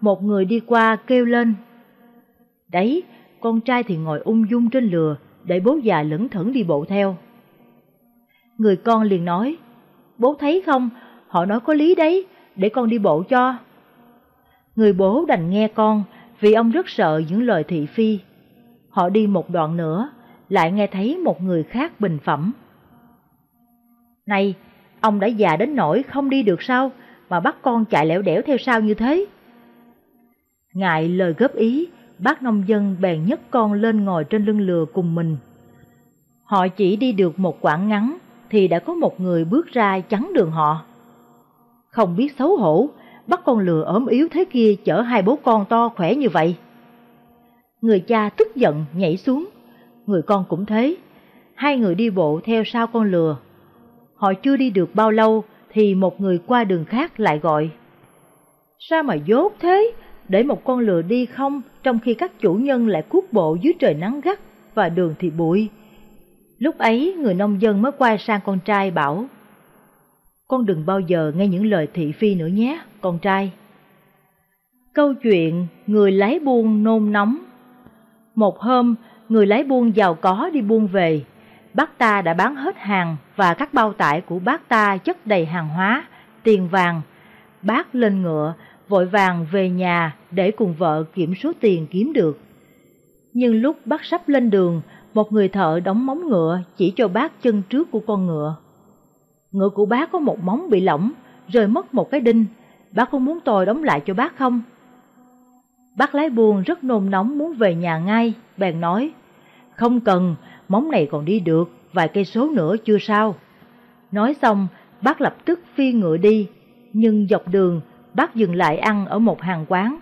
Một 0.00 0.22
người 0.22 0.44
đi 0.44 0.60
qua 0.60 0.96
kêu 1.06 1.24
lên. 1.24 1.54
Đấy, 2.68 3.02
con 3.40 3.60
trai 3.60 3.82
thì 3.82 3.96
ngồi 3.96 4.20
ung 4.20 4.50
dung 4.50 4.70
trên 4.70 4.84
lừa, 4.84 5.16
để 5.44 5.60
bố 5.60 5.76
già 5.76 6.02
lững 6.02 6.28
thững 6.28 6.52
đi 6.52 6.64
bộ 6.64 6.84
theo. 6.84 7.16
Người 8.58 8.76
con 8.76 9.02
liền 9.02 9.24
nói, 9.24 9.56
bố 10.18 10.34
thấy 10.40 10.62
không, 10.66 10.90
họ 11.28 11.44
nói 11.44 11.60
có 11.60 11.74
lý 11.74 11.94
đấy, 11.94 12.26
để 12.56 12.68
con 12.68 12.88
đi 12.88 12.98
bộ 12.98 13.22
cho. 13.22 13.54
Người 14.76 14.92
bố 14.92 15.24
đành 15.28 15.50
nghe 15.50 15.68
con, 15.68 16.04
vì 16.40 16.52
ông 16.52 16.70
rất 16.70 16.88
sợ 16.88 17.22
những 17.28 17.42
lời 17.42 17.64
thị 17.64 17.86
phi. 17.86 18.18
Họ 18.90 19.08
đi 19.08 19.26
một 19.26 19.50
đoạn 19.50 19.76
nữa, 19.76 20.10
lại 20.48 20.72
nghe 20.72 20.86
thấy 20.86 21.18
một 21.18 21.42
người 21.42 21.62
khác 21.62 22.00
bình 22.00 22.18
phẩm. 22.24 22.52
Này, 24.26 24.54
ông 25.00 25.20
đã 25.20 25.26
già 25.26 25.56
đến 25.56 25.76
nỗi 25.76 26.02
không 26.02 26.30
đi 26.30 26.42
được 26.42 26.62
sao, 26.62 26.90
mà 27.28 27.40
bắt 27.40 27.56
con 27.62 27.84
chạy 27.84 28.06
lẻo 28.06 28.22
đẻo 28.22 28.42
theo 28.42 28.56
sau 28.58 28.80
như 28.80 28.94
thế? 28.94 29.26
Ngại 30.74 31.08
lời 31.08 31.34
góp 31.38 31.54
ý, 31.54 31.88
bác 32.22 32.42
nông 32.42 32.62
dân 32.66 32.96
bèn 33.00 33.24
nhấc 33.26 33.40
con 33.50 33.72
lên 33.72 34.04
ngồi 34.04 34.24
trên 34.24 34.44
lưng 34.44 34.60
lừa 34.60 34.84
cùng 34.92 35.14
mình. 35.14 35.36
Họ 36.44 36.68
chỉ 36.68 36.96
đi 36.96 37.12
được 37.12 37.38
một 37.38 37.60
quãng 37.60 37.88
ngắn, 37.88 38.18
thì 38.50 38.68
đã 38.68 38.78
có 38.78 38.94
một 38.94 39.20
người 39.20 39.44
bước 39.44 39.66
ra 39.72 40.00
chắn 40.00 40.30
đường 40.34 40.50
họ. 40.50 40.82
Không 41.90 42.16
biết 42.16 42.32
xấu 42.38 42.56
hổ, 42.56 42.88
bắt 43.26 43.40
con 43.44 43.58
lừa 43.58 43.82
ốm 43.82 44.06
yếu 44.06 44.28
thế 44.30 44.44
kia 44.44 44.74
chở 44.84 45.00
hai 45.00 45.22
bố 45.22 45.38
con 45.42 45.64
to 45.64 45.88
khỏe 45.88 46.14
như 46.14 46.28
vậy. 46.28 46.56
Người 47.80 48.00
cha 48.00 48.28
tức 48.28 48.56
giận 48.56 48.84
nhảy 48.94 49.16
xuống, 49.16 49.48
người 50.06 50.22
con 50.22 50.44
cũng 50.48 50.66
thế. 50.66 50.96
Hai 51.54 51.78
người 51.78 51.94
đi 51.94 52.10
bộ 52.10 52.40
theo 52.44 52.64
sau 52.64 52.86
con 52.86 53.10
lừa. 53.10 53.36
Họ 54.14 54.34
chưa 54.34 54.56
đi 54.56 54.70
được 54.70 54.94
bao 54.94 55.10
lâu 55.10 55.44
thì 55.72 55.94
một 55.94 56.20
người 56.20 56.38
qua 56.46 56.64
đường 56.64 56.84
khác 56.84 57.20
lại 57.20 57.38
gọi. 57.38 57.70
Sao 58.78 59.02
mà 59.02 59.14
dốt 59.14 59.52
thế, 59.60 59.92
để 60.28 60.42
một 60.42 60.64
con 60.64 60.78
lừa 60.78 61.02
đi 61.02 61.26
không 61.26 61.62
trong 61.82 61.98
khi 61.98 62.14
các 62.14 62.40
chủ 62.40 62.54
nhân 62.54 62.88
lại 62.88 63.02
cuốc 63.02 63.32
bộ 63.32 63.56
dưới 63.60 63.72
trời 63.78 63.94
nắng 63.94 64.20
gắt 64.20 64.40
và 64.74 64.88
đường 64.88 65.14
thì 65.18 65.30
bụi. 65.30 65.68
Lúc 66.58 66.78
ấy 66.78 67.16
người 67.18 67.34
nông 67.34 67.62
dân 67.62 67.82
mới 67.82 67.92
quay 67.92 68.18
sang 68.18 68.40
con 68.44 68.58
trai 68.64 68.90
bảo 68.90 69.24
Con 70.48 70.66
đừng 70.66 70.86
bao 70.86 71.00
giờ 71.00 71.32
nghe 71.36 71.46
những 71.46 71.66
lời 71.66 71.88
thị 71.94 72.12
phi 72.12 72.34
nữa 72.34 72.46
nhé, 72.46 72.80
con 73.00 73.18
trai. 73.18 73.52
Câu 74.94 75.14
chuyện 75.14 75.66
người 75.86 76.12
lái 76.12 76.38
buôn 76.38 76.84
nôn 76.84 77.12
nóng 77.12 77.38
Một 78.34 78.58
hôm, 78.58 78.94
người 79.28 79.46
lái 79.46 79.64
buôn 79.64 79.96
giàu 79.96 80.14
có 80.14 80.50
đi 80.52 80.62
buôn 80.62 80.86
về. 80.86 81.24
Bác 81.74 81.98
ta 81.98 82.22
đã 82.22 82.34
bán 82.34 82.56
hết 82.56 82.76
hàng 82.78 83.16
và 83.36 83.54
các 83.54 83.74
bao 83.74 83.92
tải 83.92 84.20
của 84.20 84.38
bác 84.38 84.68
ta 84.68 84.96
chất 84.96 85.26
đầy 85.26 85.46
hàng 85.46 85.68
hóa, 85.68 86.04
tiền 86.42 86.68
vàng. 86.68 87.00
Bác 87.62 87.94
lên 87.94 88.22
ngựa, 88.22 88.54
vội 88.90 89.06
vàng 89.06 89.46
về 89.52 89.70
nhà 89.70 90.16
để 90.30 90.50
cùng 90.50 90.74
vợ 90.78 91.04
kiểm 91.14 91.34
số 91.34 91.52
tiền 91.60 91.86
kiếm 91.90 92.12
được. 92.12 92.38
Nhưng 93.32 93.54
lúc 93.54 93.76
bác 93.84 94.04
sắp 94.04 94.28
lên 94.28 94.50
đường, 94.50 94.82
một 95.14 95.32
người 95.32 95.48
thợ 95.48 95.80
đóng 95.84 96.06
móng 96.06 96.28
ngựa 96.28 96.60
chỉ 96.76 96.92
cho 96.96 97.08
bác 97.08 97.42
chân 97.42 97.62
trước 97.68 97.90
của 97.90 98.00
con 98.06 98.26
ngựa. 98.26 98.56
Ngựa 99.52 99.68
của 99.68 99.86
bác 99.86 100.12
có 100.12 100.18
một 100.18 100.38
móng 100.42 100.70
bị 100.70 100.80
lỏng, 100.80 101.12
rơi 101.48 101.66
mất 101.66 101.94
một 101.94 102.10
cái 102.10 102.20
đinh, 102.20 102.44
bác 102.94 103.10
có 103.10 103.18
muốn 103.18 103.38
tôi 103.44 103.66
đóng 103.66 103.84
lại 103.84 104.02
cho 104.06 104.14
bác 104.14 104.36
không? 104.38 104.62
Bác 105.96 106.14
lái 106.14 106.30
buồn 106.30 106.62
rất 106.62 106.84
nôn 106.84 107.10
nóng 107.10 107.38
muốn 107.38 107.54
về 107.54 107.74
nhà 107.74 107.98
ngay, 107.98 108.34
bèn 108.56 108.80
nói, 108.80 109.10
không 109.74 110.00
cần, 110.00 110.34
móng 110.68 110.90
này 110.90 111.08
còn 111.10 111.24
đi 111.24 111.40
được, 111.40 111.70
vài 111.92 112.08
cây 112.08 112.24
số 112.24 112.50
nữa 112.50 112.76
chưa 112.84 112.98
sao. 113.00 113.34
Nói 114.12 114.34
xong, 114.42 114.66
bác 115.02 115.20
lập 115.20 115.36
tức 115.44 115.60
phi 115.74 115.92
ngựa 115.92 116.16
đi, 116.16 116.48
nhưng 116.92 117.26
dọc 117.26 117.48
đường, 117.48 117.80
bác 118.14 118.34
dừng 118.34 118.54
lại 118.54 118.78
ăn 118.78 119.06
ở 119.06 119.18
một 119.18 119.42
hàng 119.42 119.64
quán. 119.68 119.98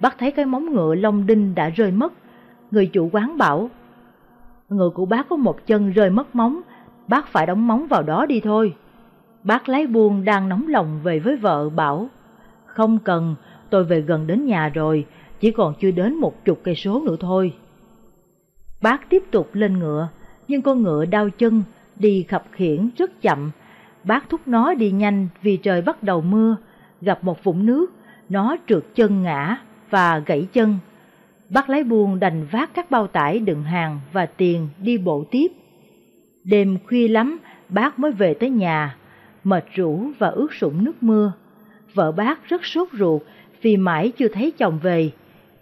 Bác 0.00 0.18
thấy 0.18 0.30
cái 0.30 0.44
móng 0.44 0.74
ngựa 0.74 0.94
lông 0.94 1.26
đinh 1.26 1.54
đã 1.54 1.68
rơi 1.68 1.90
mất. 1.90 2.12
Người 2.70 2.86
chủ 2.86 3.08
quán 3.12 3.38
bảo, 3.38 3.70
ngựa 4.68 4.90
của 4.94 5.06
bác 5.06 5.28
có 5.28 5.36
một 5.36 5.66
chân 5.66 5.92
rơi 5.92 6.10
mất 6.10 6.34
móng, 6.34 6.60
bác 7.08 7.28
phải 7.28 7.46
đóng 7.46 7.66
móng 7.66 7.86
vào 7.86 8.02
đó 8.02 8.26
đi 8.26 8.40
thôi. 8.40 8.74
Bác 9.42 9.68
lái 9.68 9.86
buôn 9.86 10.24
đang 10.24 10.48
nóng 10.48 10.68
lòng 10.68 11.00
về 11.02 11.18
với 11.18 11.36
vợ 11.36 11.68
bảo, 11.68 12.08
không 12.66 12.98
cần, 12.98 13.34
tôi 13.70 13.84
về 13.84 14.00
gần 14.00 14.26
đến 14.26 14.46
nhà 14.46 14.68
rồi, 14.68 15.06
chỉ 15.40 15.50
còn 15.50 15.74
chưa 15.80 15.90
đến 15.90 16.14
một 16.14 16.44
chục 16.44 16.60
cây 16.62 16.74
số 16.74 17.02
nữa 17.06 17.16
thôi. 17.20 17.54
Bác 18.82 19.10
tiếp 19.10 19.22
tục 19.30 19.50
lên 19.52 19.78
ngựa, 19.78 20.08
nhưng 20.48 20.62
con 20.62 20.82
ngựa 20.82 21.04
đau 21.04 21.30
chân, 21.30 21.62
đi 21.96 22.22
khập 22.22 22.44
khiển 22.52 22.90
rất 22.98 23.22
chậm. 23.22 23.50
Bác 24.04 24.28
thúc 24.28 24.40
nó 24.46 24.74
đi 24.74 24.90
nhanh 24.90 25.28
vì 25.42 25.56
trời 25.56 25.82
bắt 25.82 26.02
đầu 26.02 26.20
mưa, 26.20 26.56
gặp 27.00 27.24
một 27.24 27.44
vũng 27.44 27.66
nước, 27.66 27.92
nó 28.28 28.56
trượt 28.68 28.84
chân 28.94 29.22
ngã 29.22 29.56
và 29.90 30.18
gãy 30.26 30.46
chân. 30.52 30.78
Bác 31.50 31.70
lái 31.70 31.84
buôn 31.84 32.20
đành 32.20 32.46
vác 32.50 32.74
các 32.74 32.90
bao 32.90 33.06
tải 33.06 33.38
đựng 33.38 33.62
hàng 33.62 34.00
và 34.12 34.26
tiền 34.26 34.68
đi 34.82 34.98
bộ 34.98 35.24
tiếp. 35.30 35.48
Đêm 36.44 36.78
khuya 36.86 37.08
lắm, 37.08 37.38
bác 37.68 37.98
mới 37.98 38.12
về 38.12 38.34
tới 38.34 38.50
nhà, 38.50 38.96
mệt 39.44 39.64
rũ 39.74 40.10
và 40.18 40.28
ướt 40.28 40.54
sũng 40.54 40.84
nước 40.84 41.02
mưa. 41.02 41.32
Vợ 41.94 42.12
bác 42.12 42.48
rất 42.48 42.64
sốt 42.64 42.88
ruột 42.92 43.22
vì 43.62 43.76
mãi 43.76 44.12
chưa 44.18 44.28
thấy 44.28 44.52
chồng 44.58 44.78
về. 44.82 45.10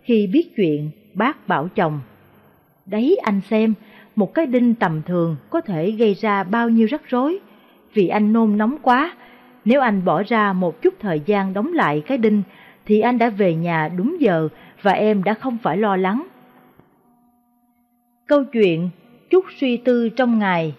Khi 0.03 0.27
biết 0.27 0.57
chuyện, 0.57 0.91
bác 1.15 1.49
bảo 1.49 1.69
chồng. 1.75 2.01
Đấy 2.87 3.19
anh 3.23 3.41
xem, 3.51 3.75
một 4.17 4.35
cái 4.35 4.47
đinh 4.47 4.75
tầm 4.75 5.03
thường 5.03 5.37
có 5.51 5.61
thể 5.61 5.91
gây 5.91 6.15
ra 6.15 6.45
bao 6.45 6.69
nhiêu 6.69 6.87
rắc 6.91 7.03
rối. 7.09 7.39
Vì 7.95 8.09
anh 8.09 8.33
nôn 8.33 8.59
nóng 8.59 8.77
quá, 8.83 9.17
nếu 9.65 9.81
anh 9.81 10.05
bỏ 10.05 10.23
ra 10.23 10.53
một 10.53 10.83
chút 10.83 10.95
thời 11.01 11.21
gian 11.21 11.55
đóng 11.55 11.73
lại 11.73 12.03
cái 12.07 12.19
đinh, 12.19 12.43
thì 12.87 13.01
anh 13.01 13.19
đã 13.19 13.31
về 13.31 13.55
nhà 13.55 13.89
đúng 13.97 14.17
giờ 14.21 14.49
và 14.83 14.93
em 14.93 15.25
đã 15.25 15.35
không 15.35 15.59
phải 15.63 15.77
lo 15.77 15.97
lắng. 15.97 16.27
Câu 18.27 18.45
chuyện 18.45 18.91
chút 19.31 19.45
suy 19.61 19.77
tư 19.77 20.09
trong 20.09 20.39
ngày 20.39 20.75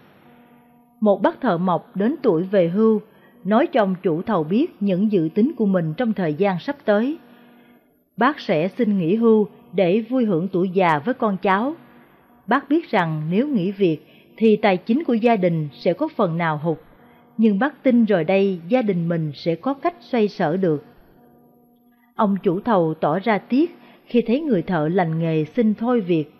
Một 1.00 1.22
bác 1.22 1.42
thợ 1.42 1.58
mộc 1.58 1.96
đến 1.96 2.16
tuổi 2.22 2.44
về 2.44 2.70
hưu, 2.70 3.02
nói 3.44 3.68
cho 3.68 3.82
ông 3.82 3.96
chủ 4.04 4.22
thầu 4.22 4.44
biết 4.44 4.76
những 4.80 5.12
dự 5.12 5.30
tính 5.36 5.52
của 5.58 5.66
mình 5.66 5.94
trong 5.98 6.14
thời 6.14 6.34
gian 6.34 6.60
sắp 6.60 6.76
tới. 6.86 7.18
Bác 8.18 8.40
sẽ 8.40 8.68
xin 8.68 8.98
nghỉ 8.98 9.16
hưu 9.16 9.48
để 9.74 10.02
vui 10.10 10.26
hưởng 10.26 10.48
tuổi 10.48 10.70
già 10.70 11.00
với 11.00 11.14
con 11.14 11.38
cháu. 11.38 11.74
Bác 12.48 12.70
biết 12.70 12.92
rằng 12.92 13.22
nếu 13.30 13.48
nghỉ 13.48 13.72
việc 13.72 13.98
thì 14.38 14.56
tài 14.56 14.78
chính 14.78 15.04
của 15.04 15.14
gia 15.14 15.36
đình 15.36 15.70
sẽ 15.74 15.94
có 15.94 16.08
phần 16.16 16.38
nào 16.38 16.60
hụt, 16.64 16.78
nhưng 17.42 17.60
bác 17.60 17.84
tin 17.84 18.06
rồi 18.06 18.24
đây 18.24 18.60
gia 18.68 18.82
đình 18.82 19.10
mình 19.10 19.32
sẽ 19.36 19.56
có 19.56 19.74
cách 19.74 19.96
xoay 20.00 20.28
sở 20.28 20.58
được. 20.58 20.86
Ông 22.16 22.38
chủ 22.44 22.60
thầu 22.60 22.94
tỏ 22.94 23.20
ra 23.20 23.38
tiếc 23.38 23.78
khi 24.06 24.22
thấy 24.22 24.42
người 24.42 24.62
thợ 24.62 24.88
lành 24.88 25.20
nghề 25.20 25.46
xin 25.46 25.74
thôi 25.74 26.02
việc. 26.02 26.34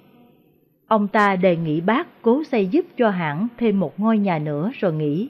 Ông 0.88 1.08
ta 1.08 1.36
đề 1.36 1.56
nghị 1.56 1.82
bác 1.82 2.22
cố 2.22 2.44
xây 2.44 2.68
giúp 2.68 2.86
cho 2.98 3.10
hãng 3.10 3.48
thêm 3.58 3.80
một 3.80 4.00
ngôi 4.00 4.18
nhà 4.18 4.40
nữa 4.40 4.72
rồi 4.80 4.94
nghỉ, 4.94 5.30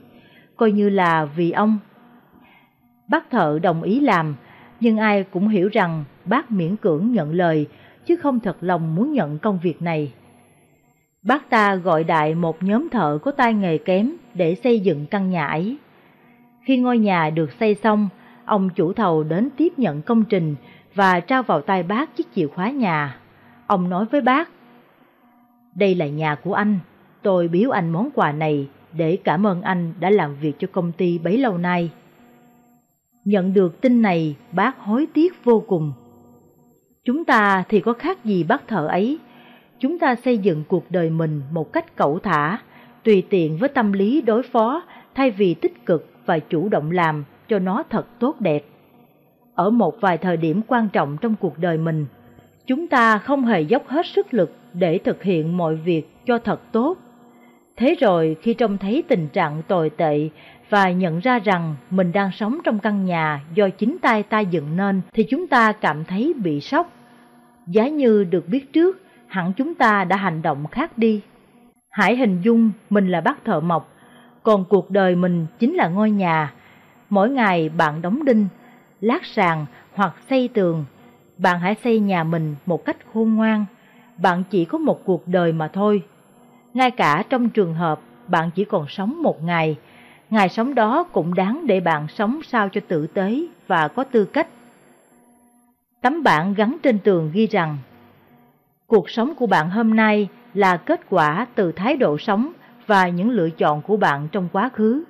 coi 0.55 0.72
như 0.72 0.89
là 0.89 1.26
vì 1.26 1.51
ông. 1.51 1.78
Bác 3.09 3.30
thợ 3.30 3.59
đồng 3.63 3.84
ý 3.84 3.99
làm, 3.99 4.36
nhưng 4.80 4.97
ai 4.97 5.24
cũng 5.24 5.47
hiểu 5.47 5.70
rằng 5.72 6.03
bác 6.26 6.51
miễn 6.51 6.76
cưỡng 6.76 7.11
nhận 7.11 7.34
lời, 7.34 7.67
chứ 8.05 8.15
không 8.15 8.39
thật 8.39 8.57
lòng 8.61 8.95
muốn 8.95 9.13
nhận 9.13 9.39
công 9.39 9.59
việc 9.63 9.82
này. 9.82 10.13
Bác 11.24 11.49
ta 11.49 11.76
gọi 11.76 12.03
đại 12.03 12.36
một 12.36 12.63
nhóm 12.63 12.89
thợ 12.89 13.17
có 13.22 13.32
tay 13.32 13.53
nghề 13.53 13.78
kém 13.78 14.11
để 14.34 14.55
xây 14.55 14.80
dựng 14.80 15.05
căn 15.05 15.30
nhà 15.30 15.45
ấy. 15.45 15.78
Khi 16.63 16.78
ngôi 16.78 16.97
nhà 16.97 17.30
được 17.30 17.51
xây 17.59 17.76
xong, 17.76 18.09
ông 18.45 18.70
chủ 18.70 18.93
thầu 18.93 19.24
đến 19.24 19.49
tiếp 19.57 19.74
nhận 19.78 20.01
công 20.01 20.24
trình 20.24 20.55
và 20.95 21.20
trao 21.20 21.43
vào 21.43 21.61
tay 21.61 21.84
bác 21.84 22.15
chiếc 22.15 22.28
chìa 22.36 22.47
khóa 22.47 22.70
nhà. 22.70 23.20
Ông 23.67 23.89
nói 23.89 24.05
với 24.05 24.22
bác, 24.22 24.49
Đây 25.76 25.95
là 25.95 26.07
nhà 26.07 26.36
của 26.36 26.53
anh, 26.53 26.80
tôi 27.22 27.47
biếu 27.47 27.72
anh 27.72 27.89
món 27.89 28.09
quà 28.11 28.32
này 28.32 28.67
để 28.93 29.17
cảm 29.24 29.47
ơn 29.47 29.61
anh 29.61 29.93
đã 29.99 30.09
làm 30.09 30.36
việc 30.36 30.53
cho 30.59 30.67
công 30.72 30.91
ty 30.91 31.17
bấy 31.17 31.38
lâu 31.38 31.57
nay. 31.57 31.91
Nhận 33.26 33.53
được 33.53 33.82
tin 33.82 34.01
này, 34.01 34.36
bác 34.51 34.80
hối 34.80 35.07
tiếc 35.13 35.43
vô 35.43 35.63
cùng. 35.67 35.93
Chúng 37.05 37.26
ta 37.26 37.63
thì 37.70 37.80
có 37.80 37.93
khác 37.93 38.26
gì 38.26 38.43
bác 38.43 38.67
thợ 38.67 38.88
ấy, 38.88 39.20
chúng 39.80 39.99
ta 39.99 40.15
xây 40.15 40.38
dựng 40.38 40.63
cuộc 40.67 40.91
đời 40.91 41.09
mình 41.09 41.41
một 41.51 41.73
cách 41.73 41.95
cẩu 41.95 42.19
thả, 42.19 42.57
tùy 43.03 43.23
tiện 43.30 43.57
với 43.57 43.69
tâm 43.69 43.91
lý 43.91 44.21
đối 44.21 44.43
phó 44.43 44.84
thay 45.15 45.32
vì 45.32 45.53
tích 45.53 45.86
cực 45.86 46.09
và 46.25 46.39
chủ 46.39 46.69
động 46.69 46.91
làm 46.91 47.23
cho 47.47 47.59
nó 47.59 47.84
thật 47.89 48.05
tốt 48.19 48.41
đẹp. 48.41 48.63
Ở 49.55 49.69
một 49.69 50.01
vài 50.01 50.17
thời 50.17 50.38
điểm 50.38 50.61
quan 50.67 50.89
trọng 50.89 51.17
trong 51.21 51.36
cuộc 51.39 51.59
đời 51.59 51.77
mình, 51.77 52.05
chúng 52.67 52.88
ta 52.88 53.17
không 53.17 53.45
hề 53.45 53.61
dốc 53.61 53.88
hết 53.88 54.05
sức 54.05 54.34
lực 54.34 54.55
để 54.73 54.97
thực 54.97 55.23
hiện 55.23 55.57
mọi 55.57 55.75
việc 55.75 56.09
cho 56.25 56.38
thật 56.38 56.71
tốt. 56.71 56.97
Thế 57.77 57.95
rồi 57.99 58.36
khi 58.41 58.53
trông 58.53 58.77
thấy 58.77 59.03
tình 59.07 59.27
trạng 59.27 59.61
tồi 59.67 59.89
tệ 59.89 60.30
và 60.69 60.91
nhận 60.91 61.19
ra 61.19 61.39
rằng 61.39 61.75
mình 61.89 62.11
đang 62.11 62.32
sống 62.32 62.57
trong 62.63 62.80
căn 62.80 63.05
nhà 63.05 63.41
do 63.55 63.69
chính 63.69 63.97
tay 64.01 64.23
ta 64.23 64.39
dựng 64.39 64.77
nên 64.77 65.01
thì 65.13 65.23
chúng 65.23 65.47
ta 65.47 65.71
cảm 65.71 66.03
thấy 66.05 66.34
bị 66.43 66.61
sốc. 66.61 66.91
Giá 67.67 67.88
như 67.88 68.23
được 68.23 68.49
biết 68.49 68.73
trước, 68.73 69.01
hẳn 69.30 69.53
chúng 69.53 69.75
ta 69.75 70.03
đã 70.03 70.15
hành 70.15 70.41
động 70.41 70.67
khác 70.67 70.97
đi. 70.97 71.21
Hãy 71.89 72.15
hình 72.15 72.41
dung 72.41 72.71
mình 72.89 73.07
là 73.07 73.21
bác 73.21 73.45
thợ 73.45 73.59
mộc, 73.59 73.93
còn 74.43 74.65
cuộc 74.65 74.91
đời 74.91 75.15
mình 75.15 75.45
chính 75.59 75.75
là 75.75 75.88
ngôi 75.88 76.11
nhà 76.11 76.53
Mỗi 77.09 77.30
ngày 77.30 77.69
bạn 77.69 78.01
đóng 78.01 78.25
đinh, 78.25 78.47
lát 79.01 79.25
sàn 79.25 79.65
hoặc 79.95 80.13
xây 80.30 80.47
tường, 80.47 80.86
bạn 81.38 81.59
hãy 81.59 81.75
xây 81.84 81.99
nhà 81.99 82.23
mình 82.23 82.55
một 82.65 82.86
cách 82.86 82.97
khôn 83.13 83.34
ngoan. 83.34 83.65
Bạn 84.17 84.43
chỉ 84.49 84.65
có 84.65 84.77
một 84.77 85.05
cuộc 85.05 85.27
đời 85.27 85.51
mà 85.51 85.67
thôi. 85.67 86.03
Ngay 86.73 86.91
cả 86.91 87.23
trong 87.30 87.49
trường 87.49 87.73
hợp 87.73 88.01
bạn 88.27 88.49
chỉ 88.55 88.65
còn 88.65 88.86
sống 88.88 89.23
một 89.23 89.43
ngày, 89.43 89.75
ngày 90.30 90.49
sống 90.49 90.75
đó 90.75 91.03
cũng 91.03 91.34
đáng 91.34 91.67
để 91.67 91.80
bạn 91.80 92.07
sống 92.07 92.39
sao 92.43 92.69
cho 92.69 92.82
tử 92.88 93.07
tế 93.07 93.41
và 93.67 93.88
có 93.88 94.03
tư 94.03 94.25
cách. 94.25 94.47
Tấm 96.01 96.23
bảng 96.23 96.53
gắn 96.53 96.77
trên 96.84 96.99
tường 96.99 97.32
ghi 97.34 97.47
rằng, 97.47 97.77
cuộc 98.89 99.09
sống 99.09 99.33
của 99.35 99.47
bạn 99.47 99.69
hôm 99.69 99.95
nay 99.95 100.27
là 100.53 100.77
kết 100.77 101.01
quả 101.09 101.47
từ 101.55 101.71
thái 101.71 101.97
độ 101.97 102.17
sống 102.17 102.51
và 102.87 103.07
những 103.07 103.29
lựa 103.29 103.49
chọn 103.49 103.81
của 103.81 103.97
bạn 103.97 104.27
trong 104.31 104.47
quá 104.51 104.69
khứ. 104.73 105.03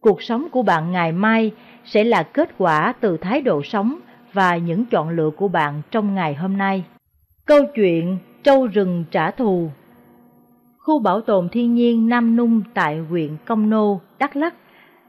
Cuộc 0.00 0.22
sống 0.22 0.48
của 0.52 0.62
bạn 0.62 0.92
ngày 0.92 1.12
mai 1.12 1.52
sẽ 1.84 2.04
là 2.04 2.22
kết 2.22 2.50
quả 2.58 2.94
từ 3.00 3.16
thái 3.16 3.40
độ 3.40 3.62
sống 3.62 3.98
và 4.32 4.56
những 4.56 4.84
chọn 4.84 5.10
lựa 5.10 5.30
của 5.30 5.48
bạn 5.48 5.82
trong 5.90 6.14
ngày 6.14 6.34
hôm 6.34 6.56
nay. 6.56 6.84
Câu 7.46 7.60
chuyện 7.74 8.18
Trâu 8.42 8.66
rừng 8.66 9.04
trả 9.10 9.30
thù 9.30 9.70
Khu 10.78 10.98
bảo 10.98 11.20
tồn 11.20 11.48
thiên 11.48 11.74
nhiên 11.74 12.08
Nam 12.08 12.36
Nung 12.36 12.62
tại 12.74 12.98
huyện 12.98 13.36
Công 13.44 13.70
Nô, 13.70 14.00
Đắk 14.18 14.36
Lắk 14.36 14.54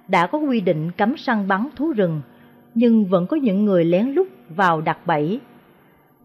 đã 0.08 0.28
có 0.28 0.38
quy 0.38 0.62
định 0.62 0.92
cấm 0.98 1.18
săn 1.18 1.48
bắn 1.48 1.68
thú 1.76 1.92
rừng, 1.92 2.22
nhưng 2.76 3.06
vẫn 3.06 3.28
có 3.28 3.38
những 3.38 3.66
người 3.66 3.86
lén 3.86 4.08
lút 4.12 4.28
vào 4.50 4.82
đặt 4.82 4.98
bẫy. 5.06 5.40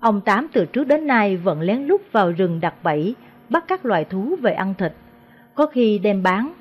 Ông 0.00 0.20
Tám 0.20 0.46
từ 0.52 0.66
trước 0.66 0.84
đến 0.84 1.06
nay 1.06 1.36
vẫn 1.36 1.60
lén 1.60 1.86
lút 1.86 2.00
vào 2.12 2.32
rừng 2.32 2.60
đặt 2.60 2.74
bẫy, 2.82 3.14
bắt 3.48 3.64
các 3.68 3.86
loài 3.86 4.04
thú 4.04 4.36
về 4.40 4.52
ăn 4.52 4.74
thịt, 4.78 4.92
có 5.54 5.66
khi 5.66 5.98
đem 5.98 6.22
bán. 6.22 6.52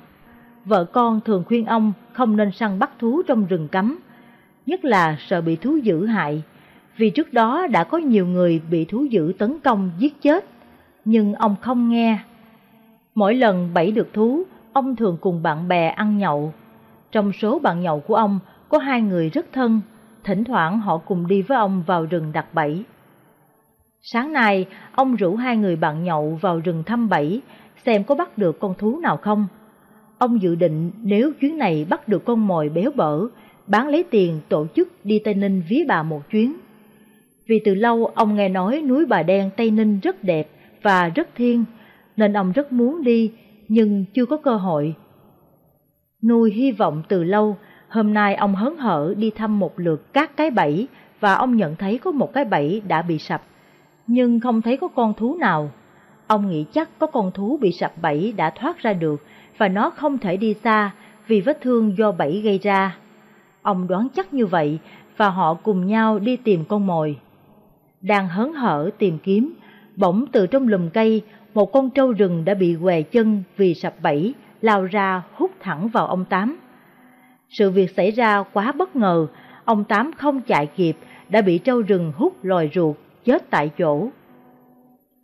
Vợ 0.64 0.84
con 0.84 1.20
thường 1.20 1.44
khuyên 1.46 1.66
ông 1.66 1.92
không 2.12 2.36
nên 2.36 2.50
săn 2.50 2.78
bắt 2.78 2.90
thú 2.98 3.22
trong 3.26 3.46
rừng 3.46 3.68
cấm, 3.68 3.98
nhất 4.66 4.84
là 4.84 5.16
sợ 5.18 5.40
bị 5.40 5.56
thú 5.56 5.76
dữ 5.76 6.06
hại, 6.06 6.42
vì 6.96 7.10
trước 7.10 7.32
đó 7.32 7.66
đã 7.66 7.84
có 7.84 7.98
nhiều 7.98 8.26
người 8.26 8.60
bị 8.70 8.84
thú 8.84 9.04
dữ 9.04 9.32
tấn 9.38 9.58
công 9.58 9.90
giết 9.98 10.22
chết, 10.22 10.44
nhưng 11.04 11.34
ông 11.34 11.56
không 11.60 11.90
nghe. 11.90 12.18
Mỗi 13.14 13.34
lần 13.34 13.70
bẫy 13.74 13.92
được 13.92 14.12
thú, 14.12 14.42
ông 14.72 14.96
thường 14.96 15.18
cùng 15.20 15.42
bạn 15.42 15.68
bè 15.68 15.88
ăn 15.88 16.18
nhậu. 16.18 16.52
Trong 17.12 17.32
số 17.32 17.58
bạn 17.58 17.80
nhậu 17.80 18.00
của 18.00 18.14
ông 18.14 18.38
có 18.68 18.78
hai 18.78 19.00
người 19.00 19.30
rất 19.30 19.46
thân, 19.52 19.80
thỉnh 20.24 20.44
thoảng 20.44 20.80
họ 20.80 20.98
cùng 20.98 21.26
đi 21.26 21.42
với 21.42 21.58
ông 21.58 21.82
vào 21.86 22.04
rừng 22.04 22.32
đặt 22.32 22.54
bẫy. 22.54 22.84
Sáng 24.02 24.32
nay, 24.32 24.66
ông 24.92 25.16
rủ 25.16 25.36
hai 25.36 25.56
người 25.56 25.76
bạn 25.76 26.04
nhậu 26.04 26.38
vào 26.40 26.60
rừng 26.64 26.82
thăm 26.86 27.08
bẫy, 27.08 27.42
xem 27.86 28.04
có 28.04 28.14
bắt 28.14 28.38
được 28.38 28.60
con 28.60 28.74
thú 28.78 29.00
nào 29.00 29.16
không. 29.16 29.46
Ông 30.18 30.42
dự 30.42 30.54
định 30.54 30.90
nếu 31.02 31.32
chuyến 31.40 31.58
này 31.58 31.86
bắt 31.90 32.08
được 32.08 32.24
con 32.24 32.46
mồi 32.46 32.68
béo 32.68 32.90
bở, 32.96 33.20
bán 33.66 33.88
lấy 33.88 34.04
tiền 34.10 34.40
tổ 34.48 34.66
chức 34.76 34.88
đi 35.04 35.18
Tây 35.18 35.34
Ninh 35.34 35.62
ví 35.68 35.84
bà 35.88 36.02
một 36.02 36.30
chuyến. 36.30 36.56
Vì 37.48 37.60
từ 37.64 37.74
lâu 37.74 38.06
ông 38.06 38.36
nghe 38.36 38.48
nói 38.48 38.82
núi 38.82 39.06
Bà 39.06 39.22
Đen 39.22 39.50
Tây 39.56 39.70
Ninh 39.70 40.00
rất 40.02 40.24
đẹp 40.24 40.48
và 40.82 41.08
rất 41.08 41.28
thiên, 41.34 41.64
nên 42.16 42.36
ông 42.36 42.52
rất 42.52 42.72
muốn 42.72 43.02
đi 43.04 43.32
nhưng 43.68 44.04
chưa 44.14 44.26
có 44.26 44.36
cơ 44.36 44.56
hội. 44.56 44.94
Nuôi 46.22 46.50
hy 46.50 46.72
vọng 46.72 47.02
từ 47.08 47.24
lâu, 47.24 47.56
hôm 47.88 48.14
nay 48.14 48.34
ông 48.34 48.54
hớn 48.54 48.76
hở 48.76 49.14
đi 49.16 49.30
thăm 49.30 49.58
một 49.58 49.80
lượt 49.80 50.12
các 50.12 50.36
cái 50.36 50.50
bẫy 50.50 50.88
và 51.20 51.34
ông 51.34 51.56
nhận 51.56 51.76
thấy 51.76 51.98
có 51.98 52.10
một 52.10 52.32
cái 52.32 52.44
bẫy 52.44 52.82
đã 52.88 53.02
bị 53.02 53.18
sập, 53.18 53.42
nhưng 54.08 54.40
không 54.40 54.62
thấy 54.62 54.76
có 54.76 54.88
con 54.88 55.14
thú 55.14 55.36
nào. 55.40 55.70
Ông 56.26 56.50
nghĩ 56.50 56.64
chắc 56.72 56.98
có 56.98 57.06
con 57.06 57.30
thú 57.32 57.58
bị 57.60 57.72
sập 57.72 57.92
bẫy 58.02 58.34
đã 58.36 58.50
thoát 58.50 58.78
ra 58.78 58.92
được 58.92 59.22
và 59.58 59.68
nó 59.68 59.90
không 59.90 60.18
thể 60.18 60.36
đi 60.36 60.54
xa 60.64 60.90
vì 61.26 61.40
vết 61.40 61.60
thương 61.60 61.98
do 61.98 62.12
bẫy 62.12 62.40
gây 62.40 62.58
ra. 62.58 62.96
Ông 63.62 63.86
đoán 63.88 64.08
chắc 64.14 64.34
như 64.34 64.46
vậy 64.46 64.78
và 65.16 65.28
họ 65.28 65.54
cùng 65.54 65.86
nhau 65.86 66.18
đi 66.18 66.36
tìm 66.36 66.64
con 66.68 66.86
mồi. 66.86 67.16
Đang 68.00 68.28
hớn 68.28 68.52
hở 68.52 68.90
tìm 68.98 69.18
kiếm, 69.18 69.54
bỗng 69.96 70.26
từ 70.32 70.46
trong 70.46 70.68
lùm 70.68 70.90
cây, 70.90 71.22
một 71.54 71.72
con 71.72 71.90
trâu 71.90 72.12
rừng 72.12 72.44
đã 72.44 72.54
bị 72.54 72.76
què 72.82 73.02
chân 73.02 73.42
vì 73.56 73.74
sập 73.74 73.94
bẫy, 74.02 74.34
lao 74.60 74.84
ra 74.84 75.22
hút 75.34 75.50
thẳng 75.60 75.88
vào 75.88 76.06
ông 76.06 76.24
Tám. 76.24 76.56
Sự 77.48 77.70
việc 77.70 77.90
xảy 77.90 78.10
ra 78.10 78.42
quá 78.52 78.72
bất 78.72 78.96
ngờ, 78.96 79.26
ông 79.64 79.84
Tám 79.84 80.10
không 80.16 80.40
chạy 80.40 80.66
kịp, 80.66 80.96
đã 81.28 81.42
bị 81.42 81.58
trâu 81.58 81.82
rừng 81.82 82.12
hút 82.16 82.44
lòi 82.44 82.70
ruột, 82.74 82.96
chết 83.24 83.50
tại 83.50 83.70
chỗ. 83.78 84.08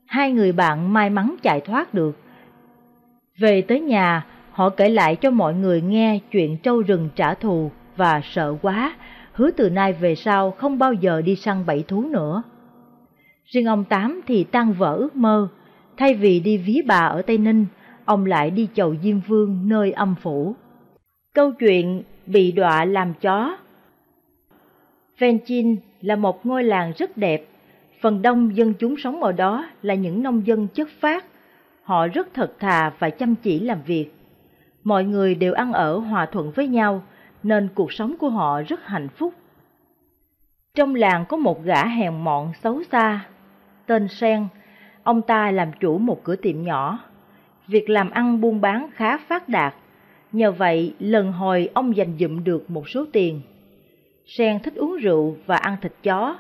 Hai 0.07 0.33
người 0.33 0.53
bạn 0.53 0.93
may 0.93 1.11
mắn 1.11 1.37
chạy 1.43 1.61
thoát 1.61 1.95
được. 1.95 2.19
Về 3.39 3.63
tới 3.63 3.81
nhà, 3.81 4.27
họ 4.51 4.71
kể 4.71 4.89
lại 4.89 5.17
cho 5.17 5.31
mọi 5.31 5.55
người 5.55 5.83
nghe 5.83 6.19
chuyện 6.31 6.57
trâu 6.57 6.83
rừng 6.83 7.09
trả 7.17 7.35
thù 7.35 7.71
và 7.97 8.21
sợ 8.25 8.57
quá, 8.63 8.97
hứa 9.33 9.51
từ 9.51 9.71
nay 9.71 9.93
về 9.93 10.15
sau 10.15 10.51
không 10.51 10.79
bao 10.79 10.93
giờ 10.93 11.23
đi 11.23 11.37
săn 11.37 11.67
bẫy 11.67 11.85
thú 11.89 12.05
nữa. 12.09 12.43
Riêng 13.45 13.67
ông 13.67 13.85
Tám 13.85 14.21
thì 14.27 14.45
tan 14.45 14.73
vỡ 14.73 14.95
ước 14.95 15.17
mơ, 15.17 15.49
thay 15.97 16.15
vì 16.15 16.41
đi 16.41 16.59
ví 16.59 16.83
bà 16.87 16.99
ở 16.99 17.23
Tây 17.23 17.39
Ninh, 17.39 17.67
ông 18.05 18.27
lại 18.27 18.51
đi 18.51 18.69
chầu 18.75 18.95
Diêm 19.03 19.21
Vương 19.21 19.69
nơi 19.69 19.93
âm 19.93 20.15
phủ. 20.23 20.55
Câu 21.35 21.53
chuyện 21.53 22.03
bị 22.27 22.53
đọa 22.53 22.85
làm 22.85 23.15
chó 23.15 23.57
Venchin 25.19 25.77
là 26.01 26.17
một 26.17 26.47
ngôi 26.47 26.65
làng 26.65 26.93
rất 26.97 27.17
đẹp, 27.17 27.47
phần 28.05 28.23
đông 28.23 28.57
dân 28.57 28.75
chúng 28.75 28.97
sống 28.97 29.23
ở 29.23 29.33
đó 29.33 29.67
là 29.83 29.95
những 29.95 30.23
nông 30.23 30.47
dân 30.47 30.69
chất 30.69 30.89
phát, 31.01 31.25
họ 31.83 32.07
rất 32.07 32.35
thật 32.35 32.53
thà 32.59 32.93
và 32.99 33.11
chăm 33.11 33.35
chỉ 33.35 33.61
làm 33.61 33.79
việc. 33.87 34.15
Mọi 34.83 35.05
người 35.05 35.35
đều 35.35 35.53
ăn 35.53 35.73
ở 35.73 35.99
hòa 35.99 36.27
thuận 36.27 36.51
với 36.51 36.69
nhau, 36.69 37.03
nên 37.43 37.69
cuộc 37.75 37.93
sống 37.93 38.15
của 38.19 38.29
họ 38.29 38.63
rất 38.63 38.87
hạnh 38.87 39.09
phúc. 39.09 39.35
Trong 40.75 40.95
làng 40.95 41.25
có 41.29 41.37
một 41.37 41.65
gã 41.65 41.87
hèn 41.87 42.25
mọn 42.25 42.53
xấu 42.63 42.83
xa, 42.93 43.27
tên 43.87 44.09
Sen, 44.09 44.47
ông 45.03 45.23
ta 45.23 45.51
làm 45.51 45.69
chủ 45.81 45.99
một 45.99 46.25
cửa 46.25 46.37
tiệm 46.37 46.63
nhỏ. 46.63 46.99
Việc 47.67 47.91
làm 47.91 48.11
ăn 48.11 48.41
buôn 48.41 48.61
bán 48.61 48.89
khá 48.95 49.19
phát 49.19 49.49
đạt, 49.49 49.75
nhờ 50.33 50.53
vậy 50.53 50.95
lần 50.99 51.33
hồi 51.33 51.69
ông 51.75 51.95
giành 51.97 52.17
dụm 52.19 52.45
được 52.45 52.71
một 52.71 52.89
số 52.89 53.05
tiền. 53.13 53.41
Sen 54.27 54.59
thích 54.63 54.75
uống 54.75 54.97
rượu 54.97 55.37
và 55.47 55.57
ăn 55.57 55.77
thịt 55.83 55.93
chó. 56.03 56.37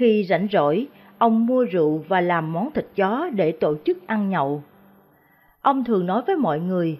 Khi 0.00 0.24
rảnh 0.28 0.48
rỗi, 0.52 0.86
ông 1.18 1.46
mua 1.46 1.64
rượu 1.64 2.04
và 2.08 2.20
làm 2.20 2.52
món 2.52 2.72
thịt 2.72 2.86
chó 2.96 3.30
để 3.34 3.52
tổ 3.52 3.74
chức 3.84 4.06
ăn 4.06 4.30
nhậu. 4.30 4.62
Ông 5.60 5.84
thường 5.84 6.06
nói 6.06 6.22
với 6.26 6.36
mọi 6.36 6.60
người, 6.60 6.98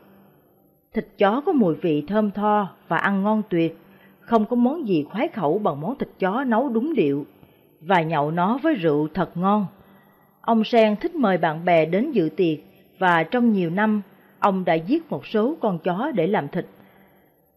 thịt 0.95 1.07
chó 1.19 1.43
có 1.47 1.53
mùi 1.53 1.75
vị 1.75 2.05
thơm 2.09 2.31
tho 2.31 2.69
và 2.89 2.97
ăn 2.97 3.23
ngon 3.23 3.43
tuyệt, 3.51 3.79
không 4.21 4.47
có 4.47 4.57
món 4.57 4.89
gì 4.89 5.05
khoái 5.11 5.29
khẩu 5.29 5.59
bằng 5.59 5.81
món 5.81 5.99
thịt 5.99 6.09
chó 6.19 6.45
nấu 6.45 6.69
đúng 6.69 6.95
điệu, 6.95 7.27
và 7.81 8.03
nhậu 8.03 8.31
nó 8.31 8.59
với 8.63 8.75
rượu 8.75 9.09
thật 9.15 9.37
ngon. 9.37 9.67
Ông 10.41 10.65
Sen 10.65 10.97
thích 10.97 11.15
mời 11.15 11.39
bạn 11.39 11.65
bè 11.65 11.87
đến 11.87 12.13
dự 12.13 12.29
tiệc 12.37 12.59
và 12.99 13.23
trong 13.23 13.53
nhiều 13.53 13.71
năm, 13.71 14.03
ông 14.39 14.65
đã 14.65 14.75
giết 14.75 15.11
một 15.11 15.27
số 15.27 15.57
con 15.61 15.79
chó 15.79 16.13
để 16.15 16.27
làm 16.27 16.49
thịt. 16.49 16.67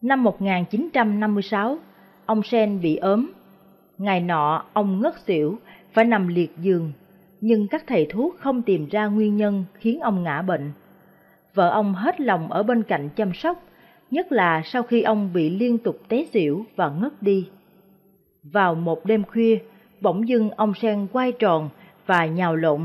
Năm 0.02 0.24
1956, 0.24 1.78
ông 2.26 2.44
Sen 2.44 2.82
bị 2.82 2.96
ốm. 2.96 3.32
Ngày 4.04 4.20
nọ, 4.20 4.66
ông 4.74 5.02
ngất 5.02 5.20
xỉu, 5.20 5.58
phải 5.94 6.06
nằm 6.06 6.28
liệt 6.28 6.52
giường, 6.58 6.92
nhưng 7.42 7.68
các 7.68 7.84
thầy 7.88 8.08
thuốc 8.10 8.36
không 8.40 8.62
tìm 8.62 8.88
ra 8.92 9.06
nguyên 9.06 9.38
nhân 9.38 9.66
khiến 9.74 10.00
ông 10.00 10.24
ngã 10.24 10.42
bệnh. 10.42 10.72
Vợ 11.54 11.70
ông 11.70 11.94
hết 11.94 12.22
lòng 12.22 12.52
ở 12.52 12.64
bên 12.64 12.84
cạnh 12.84 13.10
chăm 13.16 13.34
sóc, 13.34 13.64
nhất 14.12 14.32
là 14.32 14.62
sau 14.66 14.84
khi 14.84 15.02
ông 15.02 15.34
bị 15.34 15.50
liên 15.50 15.78
tục 15.78 16.00
té 16.08 16.26
xỉu 16.34 16.66
và 16.76 16.90
ngất 16.90 17.22
đi. 17.22 17.50
Vào 18.44 18.76
một 18.76 19.06
đêm 19.06 19.24
khuya, 19.24 19.60
bỗng 20.02 20.28
dưng 20.28 20.50
ông 20.50 20.74
Sen 20.74 21.08
quay 21.12 21.32
tròn 21.32 21.70
và 22.06 22.26
nhào 22.26 22.56
lộn, 22.56 22.82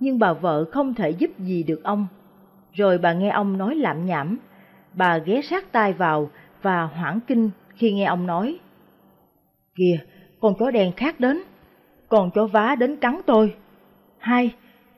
nhưng 0.00 0.18
bà 0.18 0.32
vợ 0.32 0.64
không 0.72 0.94
thể 0.94 1.10
giúp 1.10 1.30
gì 1.38 1.62
được 1.62 1.84
ông. 1.84 2.06
Rồi 2.72 2.98
bà 2.98 3.12
nghe 3.12 3.30
ông 3.30 3.58
nói 3.58 3.74
lạm 3.74 4.06
nhảm, 4.06 4.38
bà 4.94 5.18
ghé 5.18 5.42
sát 5.42 5.72
tai 5.72 5.92
vào 5.92 6.30
và 6.62 6.82
hoảng 6.82 7.20
kinh 7.26 7.50
khi 7.74 7.92
nghe 7.92 8.04
ông 8.04 8.26
nói. 8.26 8.58
Kìa, 9.74 9.98
con 10.40 10.54
chó 10.58 10.70
đen 10.70 10.92
khác 10.96 11.20
đến, 11.20 11.42
con 12.08 12.30
chó 12.34 12.46
vá 12.46 12.74
đến 12.74 12.96
cắn 12.96 13.20
tôi. 13.26 13.54
Hai, 14.18 14.54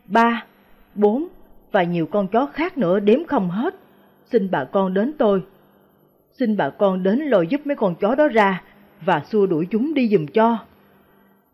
ba, 0.07 0.45
bốn 0.95 1.29
và 1.73 1.83
nhiều 1.83 2.07
con 2.07 2.29
chó 2.29 2.47
khác 2.47 2.79
nữa 2.79 3.01
đếm 3.01 3.25
không 3.25 3.51
hết. 3.51 3.75
Xin 4.25 4.51
bà 4.51 4.65
con 4.65 4.95
đến 4.95 5.13
tôi. 5.19 5.43
Xin 6.39 6.57
bà 6.57 6.71
con 6.71 7.03
đến 7.03 7.19
lôi 7.19 7.47
giúp 7.47 7.67
mấy 7.67 7.77
con 7.77 7.95
chó 7.95 8.15
đó 8.15 8.29
ra 8.29 8.63
và 9.01 9.23
xua 9.31 9.47
đuổi 9.47 9.67
chúng 9.71 9.95
đi 9.95 10.09
giùm 10.09 10.27
cho. 10.27 10.59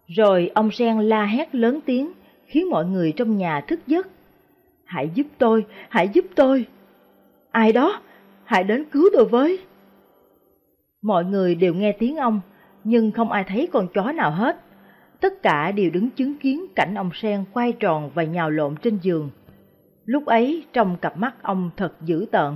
Rồi 0.07 0.51
ông 0.55 0.71
Sen 0.71 0.99
la 1.01 1.25
hét 1.25 1.55
lớn 1.55 1.81
tiếng, 1.87 2.13
khiến 2.47 2.71
mọi 2.71 2.85
người 2.85 3.13
trong 3.13 3.37
nhà 3.37 3.61
thức 3.61 3.81
giấc. 3.87 4.09
Hãy 4.85 5.11
giúp 5.15 5.27
tôi, 5.39 5.67
hãy 5.89 6.09
giúp 6.09 6.25
tôi. 6.35 6.67
Ai 7.51 7.73
đó, 7.73 8.01
hãy 8.45 8.65
đến 8.65 8.85
cứu 8.85 9.09
tôi 9.13 9.25
với. 9.25 9.59
Mọi 11.03 11.25
người 11.25 11.55
đều 11.55 11.75
nghe 11.75 11.93
tiếng 11.93 12.17
ông, 12.17 12.41
nhưng 12.85 13.11
không 13.11 13.33
ai 13.33 13.45
thấy 13.45 13.69
con 13.73 13.89
chó 13.95 14.13
nào 14.13 14.31
hết. 14.31 14.61
Tất 15.21 15.43
cả 15.43 15.73
đều 15.73 15.91
đứng 15.91 16.11
chứng 16.11 16.39
kiến 16.39 16.67
cảnh 16.75 16.95
ông 16.95 17.11
Sen 17.15 17.45
quay 17.53 17.73
tròn 17.73 18.11
và 18.15 18.25
nhào 18.25 18.51
lộn 18.51 18.77
trên 18.77 18.99
giường. 19.03 19.31
Lúc 20.05 20.27
ấy 20.27 20.65
trong 20.73 20.97
cặp 20.97 21.17
mắt 21.17 21.43
ông 21.43 21.71
thật 21.77 21.93
dữ 22.03 22.27
tợn. 22.33 22.55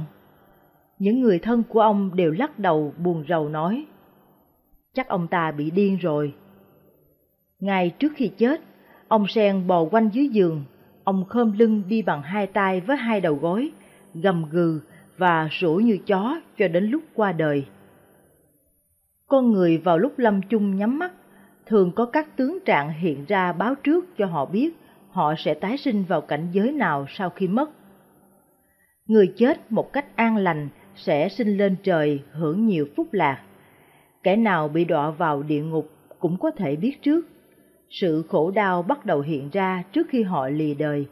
Những 0.99 1.21
người 1.21 1.39
thân 1.39 1.63
của 1.69 1.81
ông 1.81 2.17
đều 2.17 2.31
lắc 2.31 2.59
đầu 2.59 2.93
buồn 2.99 3.25
rầu 3.29 3.49
nói. 3.49 3.87
Chắc 4.95 5.09
ông 5.09 5.27
ta 5.27 5.51
bị 5.51 5.71
điên 5.71 5.97
rồi. 5.97 6.35
Ngay 7.61 7.91
trước 7.91 8.13
khi 8.17 8.29
chết, 8.29 8.61
ông 9.09 9.27
Sen 9.27 9.67
bò 9.67 9.85
quanh 9.85 10.09
dưới 10.13 10.29
giường, 10.29 10.65
ông 11.05 11.25
khom 11.29 11.59
lưng 11.59 11.83
đi 11.89 12.03
bằng 12.03 12.23
hai 12.23 12.47
tay 12.47 12.81
với 12.81 12.97
hai 12.97 13.21
đầu 13.21 13.35
gối, 13.35 13.71
gầm 14.15 14.51
gừ 14.51 14.81
và 15.17 15.49
rủ 15.51 15.75
như 15.75 15.99
chó 16.07 16.41
cho 16.59 16.69
đến 16.69 16.85
lúc 16.85 17.03
qua 17.15 17.33
đời. 17.33 17.67
Con 19.29 19.53
người 19.53 19.79
vào 19.79 19.99
lúc 19.99 20.19
lâm 20.19 20.43
chung 20.43 20.77
nhắm 20.77 20.99
mắt, 20.99 21.13
thường 21.67 21.93
có 21.93 22.07
các 22.07 22.37
tướng 22.37 22.59
trạng 22.65 22.93
hiện 22.93 23.25
ra 23.29 23.53
báo 23.53 23.75
trước 23.75 24.17
cho 24.19 24.27
họ 24.27 24.47
biết 24.47 24.71
họ 25.11 25.35
sẽ 25.39 25.55
tái 25.55 25.77
sinh 25.77 26.05
vào 26.05 26.21
cảnh 26.21 26.49
giới 26.53 26.73
nào 26.73 27.07
sau 27.09 27.31
khi 27.31 27.49
mất. 27.49 27.71
Người 29.07 29.33
chết 29.37 29.73
một 29.73 29.93
cách 29.93 30.17
an 30.17 30.37
lành 30.37 30.69
sẽ 30.97 31.29
sinh 31.29 31.57
lên 31.57 31.77
trời 31.83 32.23
hưởng 32.33 32.67
nhiều 32.67 32.87
phúc 32.97 33.09
lạc. 33.13 33.43
Kẻ 34.23 34.37
nào 34.37 34.69
bị 34.69 34.85
đọa 34.85 35.11
vào 35.11 35.43
địa 35.43 35.63
ngục 35.63 35.91
cũng 36.19 36.37
có 36.39 36.51
thể 36.51 36.77
biết 36.77 37.03
trước. 37.03 37.27
Sự 37.91 38.23
khổ 38.29 38.51
đau 38.51 38.83
bắt 38.83 39.07
đầu 39.07 39.21
hiện 39.21 39.49
ra 39.53 39.83
trước 39.93 40.07
khi 40.11 40.23
họ 40.23 40.49
lìa 40.49 40.75
đời, 40.75 41.07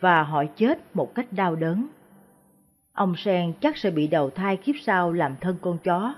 và 0.00 0.22
họ 0.22 0.44
chết 0.56 0.96
một 0.96 1.14
cách 1.14 1.32
đau 1.32 1.56
đớn. 1.56 1.86
Ông 2.92 3.16
Sen 3.16 3.52
chắc 3.60 3.76
sẽ 3.76 3.90
bị 3.90 4.06
đầu 4.06 4.30
thai 4.30 4.56
kiếp 4.56 4.74
sau 4.82 5.12
làm 5.12 5.36
thân 5.40 5.56
con 5.60 5.78
chó, 5.78 6.14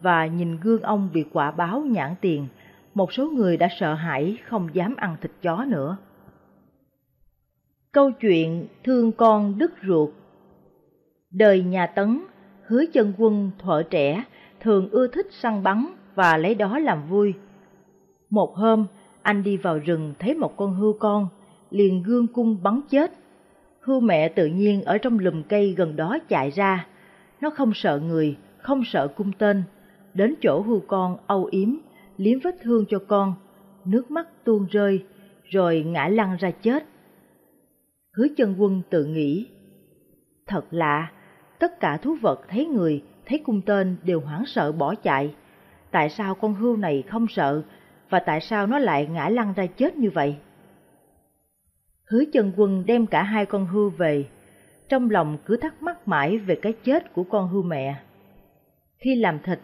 và 0.00 0.26
nhìn 0.26 0.60
gương 0.60 0.82
ông 0.82 1.08
bị 1.12 1.24
quả 1.32 1.50
báo 1.50 1.80
nhãn 1.80 2.14
tiền, 2.20 2.46
một 2.94 3.12
số 3.12 3.30
người 3.30 3.56
đã 3.56 3.68
sợ 3.80 3.94
hãi 3.94 4.38
không 4.44 4.68
dám 4.72 4.96
ăn 4.96 5.16
thịt 5.20 5.30
chó 5.42 5.64
nữa. 5.64 5.96
Câu 7.92 8.10
chuyện 8.10 8.66
thương 8.84 9.12
con 9.12 9.58
đứt 9.58 9.72
ruột 9.86 10.10
Đời 11.30 11.62
nhà 11.62 11.86
Tấn, 11.86 12.20
hứa 12.66 12.84
chân 12.92 13.12
quân 13.18 13.50
thuở 13.58 13.82
trẻ 13.82 14.24
thường 14.60 14.88
ưa 14.90 15.06
thích 15.06 15.26
săn 15.30 15.62
bắn 15.62 15.86
và 16.14 16.36
lấy 16.36 16.54
đó 16.54 16.78
làm 16.78 17.08
vui. 17.08 17.34
Một 18.30 18.56
hôm, 18.56 18.86
anh 19.22 19.42
đi 19.42 19.56
vào 19.56 19.78
rừng 19.78 20.14
thấy 20.18 20.34
một 20.34 20.56
con 20.56 20.74
hươu 20.74 20.96
con, 21.00 21.28
liền 21.70 22.02
gương 22.02 22.26
cung 22.26 22.62
bắn 22.62 22.80
chết. 22.90 23.12
Hươu 23.80 24.00
mẹ 24.00 24.28
tự 24.28 24.46
nhiên 24.46 24.82
ở 24.82 24.98
trong 24.98 25.18
lùm 25.18 25.42
cây 25.42 25.74
gần 25.76 25.96
đó 25.96 26.18
chạy 26.28 26.50
ra. 26.50 26.86
Nó 27.40 27.50
không 27.50 27.72
sợ 27.74 28.00
người, 28.04 28.36
không 28.58 28.84
sợ 28.84 29.08
cung 29.08 29.32
tên. 29.38 29.62
Đến 30.18 30.34
chỗ 30.42 30.60
hươu 30.60 30.82
con 30.86 31.16
âu 31.26 31.44
yếm, 31.44 31.68
liếm 32.16 32.38
vết 32.40 32.54
thương 32.62 32.84
cho 32.88 32.98
con, 33.08 33.34
nước 33.84 34.10
mắt 34.10 34.44
tuôn 34.44 34.66
rơi, 34.70 35.04
rồi 35.44 35.82
ngã 35.86 36.08
lăn 36.08 36.36
ra 36.40 36.50
chết. 36.50 36.84
Hứa 38.16 38.26
chân 38.36 38.54
quân 38.58 38.82
tự 38.90 39.04
nghĩ, 39.04 39.46
thật 40.46 40.64
lạ, 40.70 41.12
tất 41.58 41.80
cả 41.80 41.96
thú 41.96 42.16
vật 42.20 42.40
thấy 42.48 42.66
người, 42.66 43.02
thấy 43.26 43.38
cung 43.38 43.62
tên 43.62 43.96
đều 44.02 44.20
hoảng 44.20 44.44
sợ 44.46 44.72
bỏ 44.72 44.94
chạy. 44.94 45.34
Tại 45.90 46.08
sao 46.08 46.34
con 46.34 46.54
hươu 46.54 46.76
này 46.76 47.02
không 47.08 47.26
sợ, 47.28 47.62
và 48.10 48.18
tại 48.18 48.40
sao 48.40 48.66
nó 48.66 48.78
lại 48.78 49.06
ngã 49.06 49.28
lăn 49.28 49.52
ra 49.56 49.66
chết 49.66 49.96
như 49.96 50.10
vậy? 50.10 50.36
Hứa 52.10 52.24
chân 52.32 52.52
quân 52.56 52.84
đem 52.86 53.06
cả 53.06 53.22
hai 53.22 53.46
con 53.46 53.66
hươu 53.66 53.90
về, 53.90 54.28
trong 54.88 55.10
lòng 55.10 55.38
cứ 55.44 55.56
thắc 55.56 55.82
mắc 55.82 56.08
mãi 56.08 56.38
về 56.38 56.58
cái 56.62 56.72
chết 56.72 57.12
của 57.12 57.24
con 57.24 57.48
hươu 57.48 57.62
mẹ. 57.62 58.00
Khi 58.98 59.16
làm 59.16 59.38
thịt, 59.38 59.58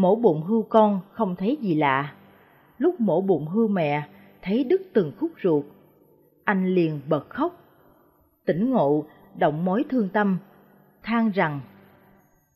mổ 0.00 0.16
bụng 0.16 0.42
hưu 0.42 0.62
con 0.62 1.00
không 1.12 1.36
thấy 1.36 1.58
gì 1.60 1.74
lạ. 1.74 2.14
Lúc 2.78 3.00
mổ 3.00 3.20
bụng 3.20 3.46
hưu 3.46 3.68
mẹ, 3.68 4.08
thấy 4.42 4.64
đứt 4.64 4.82
từng 4.92 5.12
khúc 5.18 5.30
ruột. 5.42 5.64
Anh 6.44 6.66
liền 6.66 7.00
bật 7.08 7.30
khóc. 7.30 7.64
Tỉnh 8.46 8.70
ngộ, 8.70 9.04
động 9.38 9.64
mối 9.64 9.84
thương 9.90 10.08
tâm, 10.08 10.38
than 11.02 11.30
rằng 11.30 11.60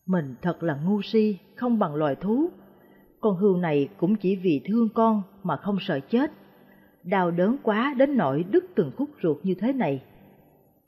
mình 0.07 0.34
thật 0.42 0.62
là 0.62 0.78
ngu 0.84 1.03
si, 1.03 1.38
không 1.57 1.78
bằng 1.78 1.95
loài 1.95 2.14
thú. 2.14 2.49
Con 3.20 3.36
hưu 3.36 3.57
này 3.57 3.88
cũng 3.97 4.16
chỉ 4.16 4.36
vì 4.36 4.61
thương 4.66 4.88
con 4.95 5.22
mà 5.42 5.57
không 5.57 5.76
sợ 5.80 6.01
chết. 6.01 6.32
Đau 7.03 7.30
đớn 7.30 7.57
quá 7.62 7.95
đến 7.99 8.16
nỗi 8.16 8.45
đứt 8.51 8.64
từng 8.74 8.90
khúc 8.97 9.11
ruột 9.22 9.36
như 9.42 9.55
thế 9.55 9.72
này. 9.72 10.03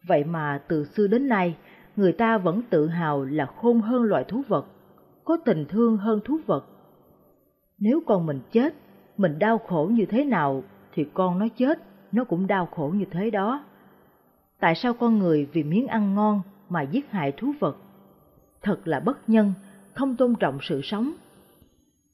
Vậy 0.07 0.25
mà 0.25 0.63
từ 0.69 0.85
xưa 0.85 1.07
đến 1.07 1.29
nay, 1.29 1.57
người 1.97 2.13
ta 2.13 2.39
vẫn 2.39 2.63
tự 2.71 2.89
hào 2.89 3.25
là 3.25 3.47
khôn 3.47 3.81
hơn 3.81 4.03
loài 4.03 4.25
thú 4.25 4.43
vật, 4.49 4.67
có 5.27 5.37
tình 5.45 5.65
thương 5.69 5.97
hơn 5.97 6.21
thú 6.25 6.39
vật. 6.47 6.65
Nếu 7.79 8.03
con 8.07 8.27
mình 8.27 8.41
chết, 8.53 8.75
mình 9.17 9.39
đau 9.39 9.59
khổ 9.59 9.91
như 9.93 10.07
thế 10.07 10.25
nào 10.25 10.63
thì 10.95 11.05
con 11.15 11.39
nó 11.39 11.47
chết, 11.57 11.79
nó 12.13 12.25
cũng 12.25 12.47
đau 12.47 12.67
khổ 12.67 12.93
như 12.95 13.05
thế 13.11 13.31
đó. 13.31 13.65
Tại 14.61 14.75
sao 14.75 14.95
con 14.95 15.19
người 15.19 15.49
vì 15.53 15.63
miếng 15.63 15.87
ăn 15.87 16.15
ngon 16.15 16.41
mà 16.69 16.83
giết 16.83 17.11
hại 17.11 17.33
thú 17.33 17.53
vật? 17.61 17.77
Thật 18.63 18.89
là 18.89 19.01
bất 19.01 19.29
nhân, 19.29 19.53
không 19.95 20.17
tôn 20.17 20.35
trọng 20.35 20.59
sự 20.63 20.81
sống. 20.83 21.13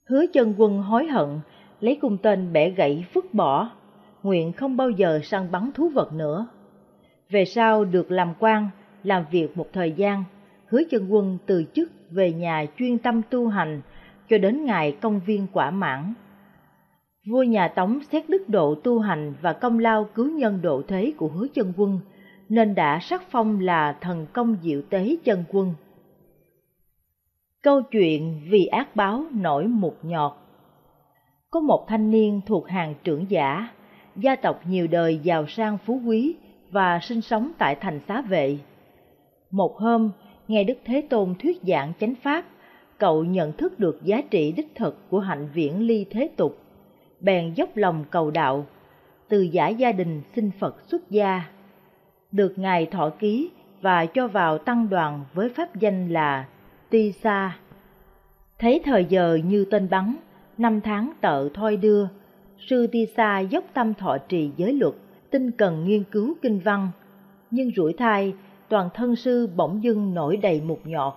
Hứa 0.09 0.27
chân 0.33 0.55
quân 0.59 0.83
hối 0.83 1.07
hận, 1.07 1.41
lấy 1.81 1.99
cung 2.01 2.19
tên 2.19 2.53
bẻ 2.53 2.71
gãy 2.71 3.07
vứt 3.15 3.35
bỏ, 3.35 3.71
nguyện 4.23 4.53
không 4.53 4.77
bao 4.77 4.91
giờ 4.91 5.21
săn 5.23 5.51
bắn 5.51 5.71
thú 5.75 5.89
vật 5.89 6.13
nữa. 6.13 6.47
Về 7.31 7.45
sau 7.45 7.85
được 7.85 8.11
làm 8.11 8.35
quan, 8.39 8.71
làm 9.03 9.25
việc 9.31 9.57
một 9.57 9.67
thời 9.73 9.93
gian, 9.93 10.25
hứa 10.67 10.81
chân 10.91 11.09
quân 11.09 11.39
từ 11.47 11.65
chức 11.75 11.91
về 12.15 12.33
nhà 12.33 12.67
chuyên 12.79 12.99
tâm 12.99 13.23
tu 13.31 13.49
hành 13.49 13.81
cho 14.29 14.39
đến 14.39 14.65
ngày 14.65 14.97
công 15.01 15.21
viên 15.27 15.47
quả 15.53 15.71
mãn. 15.71 16.15
Vua 17.31 17.43
nhà 17.43 17.69
Tống 17.69 17.99
xét 18.13 18.29
đức 18.29 18.49
độ 18.49 18.75
tu 18.75 18.99
hành 18.99 19.35
và 19.41 19.53
công 19.53 19.79
lao 19.79 20.09
cứu 20.15 20.31
nhân 20.31 20.63
độ 20.63 20.83
thế 20.89 21.13
của 21.17 21.29
hứa 21.29 21.47
chân 21.55 21.73
quân, 21.77 22.01
nên 22.49 22.75
đã 22.75 22.99
sắc 23.03 23.23
phong 23.31 23.61
là 23.61 23.97
thần 24.01 24.27
công 24.33 24.57
diệu 24.63 24.83
tế 24.91 25.17
chân 25.25 25.45
quân. 25.49 25.75
Câu 27.63 27.83
chuyện 27.83 28.41
vì 28.51 28.67
ác 28.67 28.97
báo 28.97 29.25
nổi 29.33 29.67
một 29.67 29.95
nhọt 30.03 30.33
Có 31.51 31.61
một 31.61 31.85
thanh 31.89 32.11
niên 32.11 32.41
thuộc 32.47 32.69
hàng 32.69 32.95
trưởng 33.05 33.31
giả, 33.31 33.69
gia 34.17 34.37
tộc 34.37 34.61
nhiều 34.67 34.87
đời 34.87 35.19
giàu 35.23 35.47
sang 35.47 35.79
phú 35.79 36.01
quý 36.07 36.35
và 36.71 36.99
sinh 37.03 37.21
sống 37.21 37.53
tại 37.59 37.77
thành 37.81 38.01
xá 38.09 38.23
vệ. 38.23 38.59
Một 39.51 39.77
hôm, 39.77 40.11
nghe 40.53 40.65
Đức 40.65 40.79
Thế 40.85 41.03
Tôn 41.11 41.35
thuyết 41.39 41.59
giảng 41.63 41.93
chánh 42.01 42.15
pháp, 42.15 42.45
cậu 42.99 43.25
nhận 43.25 43.53
thức 43.53 43.79
được 43.79 44.03
giá 44.03 44.21
trị 44.31 44.53
đích 44.57 44.75
thực 44.75 45.11
của 45.11 45.21
hạnh 45.21 45.49
viễn 45.55 45.81
ly 45.81 46.07
thế 46.11 46.29
tục, 46.37 46.59
bèn 47.21 47.55
dốc 47.55 47.77
lòng 47.77 48.05
cầu 48.11 48.31
đạo, 48.31 48.67
từ 49.29 49.41
giả 49.41 49.69
gia 49.69 49.93
đình 49.93 50.23
xin 50.35 50.51
Phật 50.59 50.77
xuất 50.87 51.11
gia. 51.11 51.43
Được 52.33 52.59
Ngài 52.59 52.87
thọ 52.87 53.11
ký 53.19 53.51
và 53.81 54.07
cho 54.07 54.29
vào 54.29 54.59
tăng 54.59 54.89
đoàn 54.89 55.25
với 55.35 55.49
pháp 55.49 55.77
danh 55.77 56.09
là 56.09 56.47
Ti 56.91 57.13
Sa. 57.13 57.59
Thấy 58.59 58.81
thời 58.85 59.05
giờ 59.05 59.39
như 59.45 59.65
tên 59.65 59.89
bắn, 59.91 60.17
năm 60.59 60.81
tháng 60.81 61.13
tợ 61.21 61.49
thoi 61.55 61.77
đưa, 61.77 62.07
sư 62.59 62.87
Ti 62.87 63.07
Sa 63.17 63.41
dốc 63.41 63.65
tâm 63.75 63.95
thọ 63.95 64.19
trì 64.29 64.51
giới 64.57 64.73
luật, 64.73 64.95
tinh 65.31 65.51
cần 65.51 65.85
nghiên 65.85 66.05
cứu 66.05 66.35
kinh 66.43 66.61
văn, 66.61 66.89
nhưng 67.51 67.71
rủi 67.77 67.93
thai, 67.93 68.35
toàn 68.73 68.89
thân 68.95 69.17
sư 69.17 69.49
bỗng 69.57 69.83
dưng 69.83 70.15
nổi 70.15 70.37
đầy 70.37 70.61
mục 70.61 70.81
nhọt. 70.85 71.15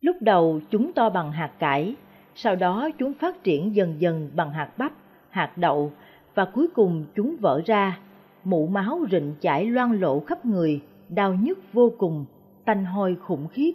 Lúc 0.00 0.16
đầu 0.20 0.60
chúng 0.70 0.92
to 0.92 1.10
bằng 1.10 1.32
hạt 1.32 1.50
cải, 1.58 1.94
sau 2.34 2.56
đó 2.56 2.90
chúng 2.98 3.14
phát 3.14 3.44
triển 3.44 3.74
dần 3.74 3.94
dần 3.98 4.30
bằng 4.34 4.50
hạt 4.50 4.78
bắp, 4.78 4.92
hạt 5.30 5.58
đậu 5.58 5.92
và 6.34 6.44
cuối 6.44 6.68
cùng 6.74 7.04
chúng 7.14 7.36
vỡ 7.40 7.60
ra, 7.66 7.98
mụ 8.44 8.66
máu 8.66 9.00
rịnh 9.10 9.34
chảy 9.40 9.64
loang 9.64 10.00
lộ 10.00 10.20
khắp 10.20 10.46
người, 10.46 10.80
đau 11.08 11.34
nhức 11.34 11.58
vô 11.72 11.92
cùng, 11.98 12.24
tanh 12.64 12.84
hôi 12.84 13.16
khủng 13.22 13.48
khiếp. 13.48 13.72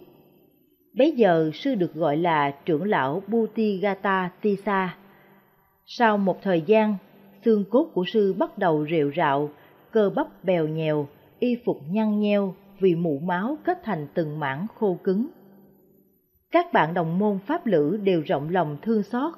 Bấy 0.94 1.12
giờ 1.12 1.50
sư 1.54 1.74
được 1.74 1.94
gọi 1.94 2.16
là 2.16 2.50
trưởng 2.50 2.84
lão 2.84 3.22
Butigata 3.26 4.30
Tisa. 4.40 4.96
Sau 5.86 6.18
một 6.18 6.42
thời 6.42 6.60
gian, 6.60 6.96
xương 7.44 7.64
cốt 7.70 7.84
của 7.94 8.04
sư 8.06 8.34
bắt 8.38 8.58
đầu 8.58 8.86
rệu 8.90 9.12
rạo, 9.16 9.50
cơ 9.90 10.10
bắp 10.14 10.44
bèo 10.44 10.68
nhèo, 10.68 11.06
y 11.38 11.56
phục 11.64 11.76
nhăn 11.90 12.20
nheo 12.20 12.54
vì 12.78 12.94
mụ 12.94 13.18
máu 13.18 13.58
kết 13.64 13.80
thành 13.84 14.06
từng 14.14 14.38
mảng 14.38 14.66
khô 14.74 14.98
cứng. 15.04 15.26
Các 16.50 16.72
bạn 16.72 16.94
đồng 16.94 17.18
môn 17.18 17.38
pháp 17.46 17.66
lữ 17.66 17.96
đều 17.96 18.22
rộng 18.26 18.50
lòng 18.50 18.76
thương 18.82 19.02
xót, 19.02 19.32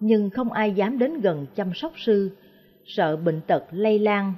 nhưng 0.00 0.30
không 0.30 0.52
ai 0.52 0.72
dám 0.72 0.98
đến 0.98 1.20
gần 1.20 1.46
chăm 1.54 1.74
sóc 1.74 1.92
sư, 1.96 2.36
sợ 2.84 3.16
bệnh 3.16 3.40
tật 3.46 3.64
lây 3.70 3.98
lan. 3.98 4.32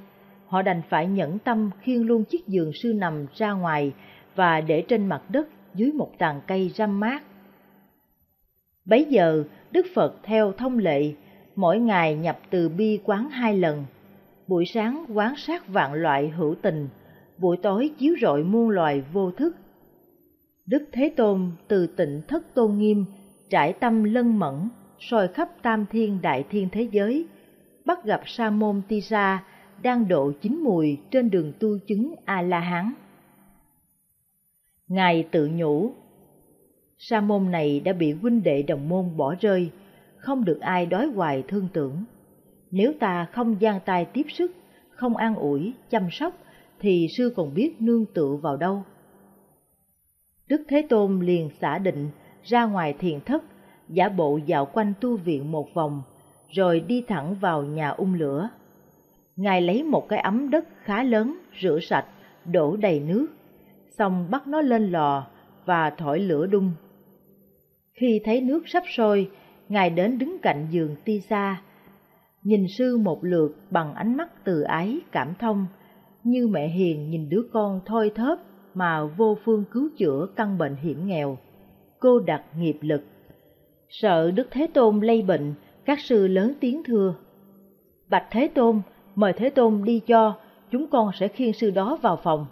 Họ 0.46 0.62
đành 0.62 0.82
phải 0.88 1.06
nhẫn 1.06 1.38
tâm 1.38 1.70
khiêng 1.80 2.06
luôn 2.06 2.24
chiếc 2.24 2.46
giường 2.46 2.72
sư 2.72 2.92
nằm 2.92 3.26
ra 3.34 3.52
ngoài 3.52 3.92
và 4.34 4.60
để 4.60 4.82
trên 4.88 5.06
mặt 5.06 5.22
đất 5.30 5.48
dưới 5.74 5.92
một 5.92 6.10
tàn 6.18 6.40
cây 6.46 6.70
răm 6.74 7.00
mát. 7.00 7.22
Bấy 8.84 9.04
giờ, 9.04 9.44
Đức 9.70 9.86
Phật 9.94 10.16
theo 10.22 10.52
thông 10.52 10.78
lệ, 10.78 11.12
mỗi 11.56 11.78
ngày 11.78 12.14
nhập 12.14 12.38
từ 12.50 12.68
bi 12.68 13.00
quán 13.04 13.30
hai 13.30 13.58
lần. 13.58 13.84
Buổi 14.46 14.64
sáng 14.66 15.04
quán 15.14 15.34
sát 15.36 15.68
vạn 15.68 15.92
loại 15.94 16.28
hữu 16.28 16.54
tình, 16.62 16.88
buổi 17.42 17.56
tối 17.56 17.90
chiếu 17.98 18.14
rọi 18.22 18.42
muôn 18.42 18.68
loài 18.68 19.02
vô 19.12 19.30
thức. 19.30 19.56
Đức 20.66 20.88
Thế 20.92 21.12
Tôn 21.16 21.50
từ 21.68 21.86
tịnh 21.86 22.22
thất 22.28 22.54
tôn 22.54 22.78
nghiêm, 22.78 23.04
trải 23.50 23.72
tâm 23.72 24.04
lân 24.04 24.38
mẫn, 24.38 24.68
soi 25.00 25.28
khắp 25.28 25.48
tam 25.62 25.86
thiên 25.90 26.18
đại 26.22 26.44
thiên 26.50 26.68
thế 26.72 26.88
giới, 26.92 27.26
bắt 27.84 28.04
gặp 28.04 28.20
Sa 28.26 28.50
môn 28.50 28.82
Ti 28.88 29.00
Sa 29.00 29.44
đang 29.82 30.08
độ 30.08 30.32
chín 30.40 30.60
mùi 30.64 30.98
trên 31.10 31.30
đường 31.30 31.52
tu 31.60 31.68
chứng 31.86 32.14
A-la-hán. 32.24 32.92
Ngài 34.88 35.28
tự 35.30 35.50
nhủ, 35.52 35.92
sa 36.98 37.20
môn 37.20 37.50
này 37.50 37.80
đã 37.80 37.92
bị 37.92 38.12
huynh 38.12 38.42
đệ 38.42 38.62
đồng 38.62 38.88
môn 38.88 39.16
bỏ 39.16 39.34
rơi, 39.40 39.70
không 40.16 40.44
được 40.44 40.60
ai 40.60 40.86
đói 40.86 41.06
hoài 41.06 41.42
thương 41.48 41.68
tưởng. 41.72 42.04
Nếu 42.70 42.92
ta 43.00 43.26
không 43.32 43.60
gian 43.60 43.80
tay 43.84 44.04
tiếp 44.04 44.26
sức, 44.28 44.52
không 44.90 45.16
an 45.16 45.34
ủi, 45.34 45.72
chăm 45.90 46.08
sóc, 46.10 46.34
thì 46.82 47.08
sư 47.16 47.32
còn 47.36 47.54
biết 47.54 47.80
nương 47.80 48.06
tựa 48.06 48.36
vào 48.42 48.56
đâu. 48.56 48.82
Đức 50.48 50.62
Thế 50.68 50.86
Tôn 50.88 51.20
liền 51.20 51.50
xả 51.60 51.78
định 51.78 52.08
ra 52.42 52.64
ngoài 52.64 52.94
thiền 52.98 53.20
thất, 53.20 53.44
giả 53.88 54.08
bộ 54.08 54.38
dạo 54.46 54.66
quanh 54.66 54.92
tu 55.00 55.16
viện 55.16 55.52
một 55.52 55.74
vòng, 55.74 56.02
rồi 56.48 56.80
đi 56.80 57.04
thẳng 57.08 57.34
vào 57.34 57.62
nhà 57.62 57.88
ung 57.88 58.14
lửa. 58.14 58.48
Ngài 59.36 59.60
lấy 59.60 59.82
một 59.82 60.08
cái 60.08 60.18
ấm 60.18 60.50
đất 60.50 60.68
khá 60.84 61.02
lớn, 61.02 61.38
rửa 61.62 61.78
sạch, 61.80 62.06
đổ 62.44 62.76
đầy 62.76 63.00
nước, 63.00 63.26
xong 63.98 64.30
bắt 64.30 64.46
nó 64.46 64.60
lên 64.60 64.90
lò 64.90 65.26
và 65.64 65.90
thổi 65.90 66.20
lửa 66.20 66.46
đun. 66.46 66.70
Khi 67.92 68.20
thấy 68.24 68.40
nước 68.40 68.62
sắp 68.68 68.82
sôi, 68.96 69.30
Ngài 69.68 69.90
đến 69.90 70.18
đứng 70.18 70.38
cạnh 70.42 70.66
giường 70.70 70.96
Tisa, 71.04 71.62
nhìn 72.42 72.66
sư 72.68 72.96
một 72.96 73.24
lượt 73.24 73.56
bằng 73.70 73.94
ánh 73.94 74.16
mắt 74.16 74.44
từ 74.44 74.62
ái 74.62 75.00
cảm 75.12 75.34
thông, 75.38 75.66
như 76.24 76.48
mẹ 76.48 76.68
hiền 76.68 77.10
nhìn 77.10 77.28
đứa 77.28 77.42
con 77.52 77.80
thoi 77.86 78.10
thóp 78.10 78.38
mà 78.74 79.04
vô 79.04 79.38
phương 79.44 79.64
cứu 79.70 79.88
chữa 79.96 80.26
căn 80.36 80.58
bệnh 80.58 80.76
hiểm 80.76 81.06
nghèo, 81.06 81.38
cô 81.98 82.18
đặt 82.20 82.42
nghiệp 82.56 82.78
lực. 82.80 83.02
Sợ 83.88 84.30
Đức 84.30 84.48
Thế 84.50 84.66
Tôn 84.66 85.00
lây 85.00 85.22
bệnh, 85.22 85.54
các 85.84 86.00
sư 86.00 86.26
lớn 86.26 86.54
tiếng 86.60 86.82
thưa. 86.84 87.14
Bạch 88.10 88.26
Thế 88.30 88.48
Tôn, 88.48 88.80
mời 89.14 89.32
Thế 89.32 89.50
Tôn 89.50 89.84
đi 89.84 90.00
cho, 90.06 90.34
chúng 90.70 90.86
con 90.86 91.10
sẽ 91.14 91.28
khiêng 91.28 91.52
sư 91.52 91.70
đó 91.70 91.98
vào 92.02 92.16
phòng. 92.22 92.46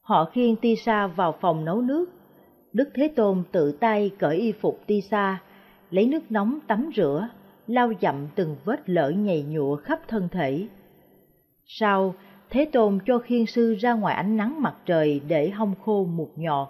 Họ 0.00 0.24
khiêng 0.24 0.56
Ti 0.56 0.76
Sa 0.76 1.06
vào 1.06 1.34
phòng 1.40 1.64
nấu 1.64 1.80
nước. 1.80 2.10
Đức 2.72 2.88
Thế 2.94 3.08
Tôn 3.08 3.42
tự 3.52 3.72
tay 3.72 4.10
cởi 4.18 4.36
y 4.36 4.52
phục 4.52 4.80
Ti 4.86 5.00
Sa, 5.00 5.42
lấy 5.90 6.06
nước 6.06 6.22
nóng 6.30 6.58
tắm 6.66 6.90
rửa, 6.96 7.28
lau 7.66 7.92
dặm 8.00 8.28
từng 8.34 8.56
vết 8.64 8.88
lở 8.88 9.10
nhầy 9.10 9.42
nhụa 9.42 9.76
khắp 9.76 10.00
thân 10.08 10.28
thể. 10.28 10.66
Sau, 11.66 12.14
Thế 12.50 12.64
Tôn 12.72 12.98
cho 13.06 13.18
khiên 13.18 13.46
sư 13.46 13.74
ra 13.80 13.94
ngoài 13.94 14.14
ánh 14.14 14.36
nắng 14.36 14.62
mặt 14.62 14.74
trời 14.86 15.20
để 15.28 15.50
hong 15.50 15.74
khô 15.84 16.04
một 16.04 16.28
nhọt. 16.36 16.68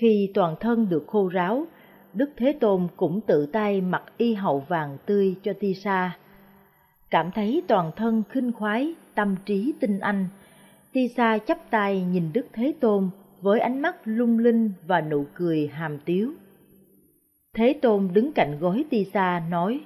Khi 0.00 0.30
toàn 0.34 0.54
thân 0.60 0.88
được 0.88 1.04
khô 1.06 1.28
ráo, 1.28 1.66
Đức 2.14 2.30
Thế 2.36 2.52
Tôn 2.60 2.88
cũng 2.96 3.20
tự 3.20 3.46
tay 3.46 3.80
mặc 3.80 4.02
y 4.16 4.34
hậu 4.34 4.60
vàng 4.68 4.96
tươi 5.06 5.34
cho 5.42 5.52
Ti 5.60 5.74
Sa. 5.74 6.18
Cảm 7.10 7.30
thấy 7.30 7.62
toàn 7.68 7.90
thân 7.96 8.22
khinh 8.30 8.52
khoái, 8.52 8.94
tâm 9.14 9.36
trí 9.44 9.72
tinh 9.80 9.98
anh, 9.98 10.26
Ti 10.92 11.08
Sa 11.08 11.38
chắp 11.46 11.70
tay 11.70 12.04
nhìn 12.04 12.32
Đức 12.32 12.46
Thế 12.52 12.74
Tôn 12.80 13.10
với 13.40 13.60
ánh 13.60 13.82
mắt 13.82 13.96
lung 14.04 14.38
linh 14.38 14.72
và 14.86 15.00
nụ 15.00 15.24
cười 15.34 15.66
hàm 15.66 15.98
tiếu. 16.04 16.32
Thế 17.54 17.78
Tôn 17.82 18.08
đứng 18.12 18.32
cạnh 18.32 18.58
gối 18.60 18.84
Ti 18.90 19.04
Sa 19.04 19.42
nói, 19.50 19.80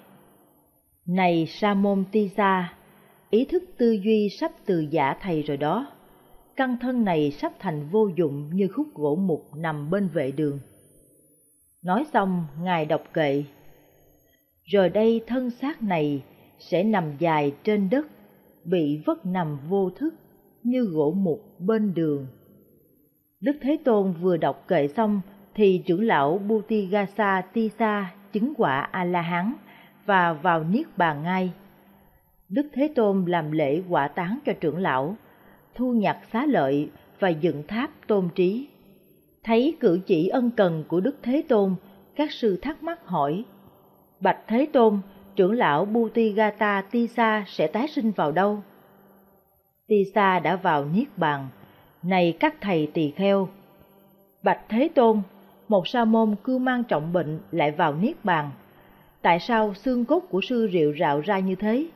Này 1.07 1.47
Sa 1.47 1.75
môn 1.75 2.05
Ti 2.13 2.29
Sa, 2.29 2.75
ý 3.31 3.45
thức 3.45 3.63
tư 3.79 3.93
duy 3.93 4.29
sắp 4.29 4.53
từ 4.67 4.81
giả 4.91 5.15
thầy 5.23 5.43
rồi 5.43 5.57
đó. 5.57 5.87
Căn 6.57 6.77
thân 6.81 7.05
này 7.05 7.31
sắp 7.31 7.53
thành 7.59 7.89
vô 7.89 8.09
dụng 8.17 8.51
như 8.57 8.69
khúc 8.69 8.87
gỗ 8.95 9.17
mục 9.17 9.51
nằm 9.57 9.91
bên 9.91 10.09
vệ 10.09 10.33
đường. 10.33 10.59
Nói 11.83 12.05
xong, 12.13 12.47
Ngài 12.63 12.87
đọc 12.87 13.03
kệ. 13.13 13.45
Rồi 14.65 14.89
đây 14.89 15.21
thân 15.27 15.51
xác 15.51 15.83
này 15.83 16.23
sẽ 16.59 16.83
nằm 16.83 17.05
dài 17.19 17.53
trên 17.65 17.91
đất, 17.91 18.07
bị 18.65 19.03
vất 19.07 19.27
nằm 19.27 19.59
vô 19.69 19.91
thức 19.91 20.15
như 20.63 20.85
gỗ 20.85 21.15
mục 21.17 21.41
bên 21.59 21.95
đường. 21.95 22.27
Đức 23.41 23.57
Thế 23.61 23.79
Tôn 23.85 24.13
vừa 24.13 24.37
đọc 24.37 24.65
kệ 24.69 24.89
xong 24.89 25.21
thì 25.55 25.83
trưởng 25.87 26.03
lão 26.03 26.39
Butigasa 26.39 27.41
Tisa 27.53 28.15
chứng 28.33 28.53
quả 28.57 28.81
A-la-hán 28.81 29.55
và 30.07 30.33
vào 30.33 30.65
Niết 30.65 30.87
Bàn 30.97 31.23
ngay. 31.23 31.53
Đức 32.51 32.67
Thế 32.73 32.93
Tôn 32.95 33.25
làm 33.25 33.53
lễ 33.53 33.83
quả 33.89 34.09
tán 34.09 34.39
cho 34.47 34.53
trưởng 34.61 34.79
lão, 34.79 35.17
thu 35.75 35.93
nhặt 35.93 36.19
xá 36.33 36.47
lợi 36.47 36.91
và 37.19 37.29
dựng 37.29 37.63
tháp 37.69 37.91
tôn 38.07 38.29
trí. 38.35 38.69
Thấy 39.45 39.77
cử 39.81 40.01
chỉ 40.07 40.29
ân 40.29 40.51
cần 40.51 40.85
của 40.89 41.01
Đức 41.01 41.17
Thế 41.23 41.43
Tôn, 41.49 41.75
các 42.17 42.33
sư 42.33 42.59
thắc 42.63 42.83
mắc 42.83 43.07
hỏi, 43.07 43.45
Bạch 44.21 44.39
Thế 44.47 44.67
Tôn, 44.73 44.99
trưởng 45.37 45.53
lão 45.53 45.85
Butigata 45.85 46.83
Tisa 46.91 47.45
sẽ 47.47 47.67
tái 47.67 47.89
sinh 47.89 48.11
vào 48.11 48.33
đâu? 48.33 48.63
Tisa 49.87 50.39
đã 50.39 50.57
vào 50.57 50.85
Niết 50.85 51.09
Bàn, 51.17 51.49
này 52.03 52.37
các 52.41 52.55
thầy 52.61 52.91
tỳ 52.95 53.11
kheo. 53.11 53.49
Bạch 54.43 54.61
Thế 54.69 54.89
Tôn, 54.95 55.23
một 55.69 55.89
sa 55.89 56.05
môn 56.05 56.37
cư 56.45 56.59
mang 56.59 56.85
trọng 56.85 57.13
bệnh 57.13 57.41
lại 57.51 57.71
vào 57.71 57.95
Niết 57.95 58.25
Bàn. 58.25 58.51
Tại 59.23 59.41
sao 59.41 59.75
xương 59.75 60.05
cốt 60.05 60.21
của 60.21 60.41
sư 60.41 60.67
rượu 60.67 60.93
rạo 60.99 61.21
ra 61.21 61.39
như 61.39 61.55
thế? 61.55 61.87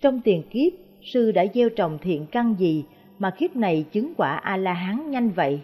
Trong 0.00 0.20
tiền 0.20 0.42
kiếp, 0.50 0.72
sư 1.02 1.32
đã 1.32 1.46
gieo 1.54 1.68
trồng 1.68 1.98
thiện 2.02 2.26
căn 2.32 2.54
gì 2.58 2.84
mà 3.18 3.30
kiếp 3.30 3.56
này 3.56 3.84
chứng 3.92 4.12
quả 4.16 4.36
A-la-hán 4.36 5.10
nhanh 5.10 5.30
vậy? 5.30 5.60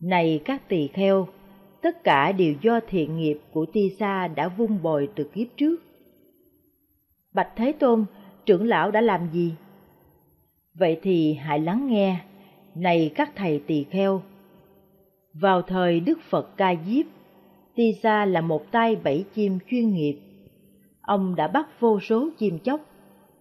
Này 0.00 0.40
các 0.44 0.68
tỳ 0.68 0.86
kheo, 0.86 1.28
tất 1.82 2.04
cả 2.04 2.32
đều 2.32 2.54
do 2.62 2.80
thiện 2.88 3.16
nghiệp 3.16 3.38
của 3.52 3.66
Ti 3.72 3.90
Sa 3.98 4.28
đã 4.28 4.48
vung 4.48 4.82
bồi 4.82 5.08
từ 5.14 5.24
kiếp 5.24 5.46
trước. 5.56 5.82
Bạch 7.34 7.52
Thế 7.56 7.72
Tôn, 7.72 8.04
trưởng 8.46 8.66
lão 8.66 8.90
đã 8.90 9.00
làm 9.00 9.28
gì? 9.32 9.54
Vậy 10.74 10.98
thì 11.02 11.34
hãy 11.34 11.60
lắng 11.60 11.86
nghe, 11.86 12.16
này 12.74 13.12
các 13.14 13.32
thầy 13.36 13.62
tỳ 13.66 13.84
kheo. 13.90 14.22
Vào 15.32 15.62
thời 15.62 16.00
Đức 16.00 16.18
Phật 16.30 16.56
Ca 16.56 16.74
Diếp, 16.86 17.06
Ti 17.74 17.92
Sa 18.02 18.24
là 18.24 18.40
một 18.40 18.70
tay 18.70 18.96
bảy 18.96 19.24
chim 19.34 19.58
chuyên 19.70 19.94
nghiệp 19.94 20.18
ông 21.10 21.34
đã 21.36 21.48
bắt 21.48 21.80
vô 21.80 22.00
số 22.00 22.28
chim 22.38 22.58
chóc, 22.58 22.80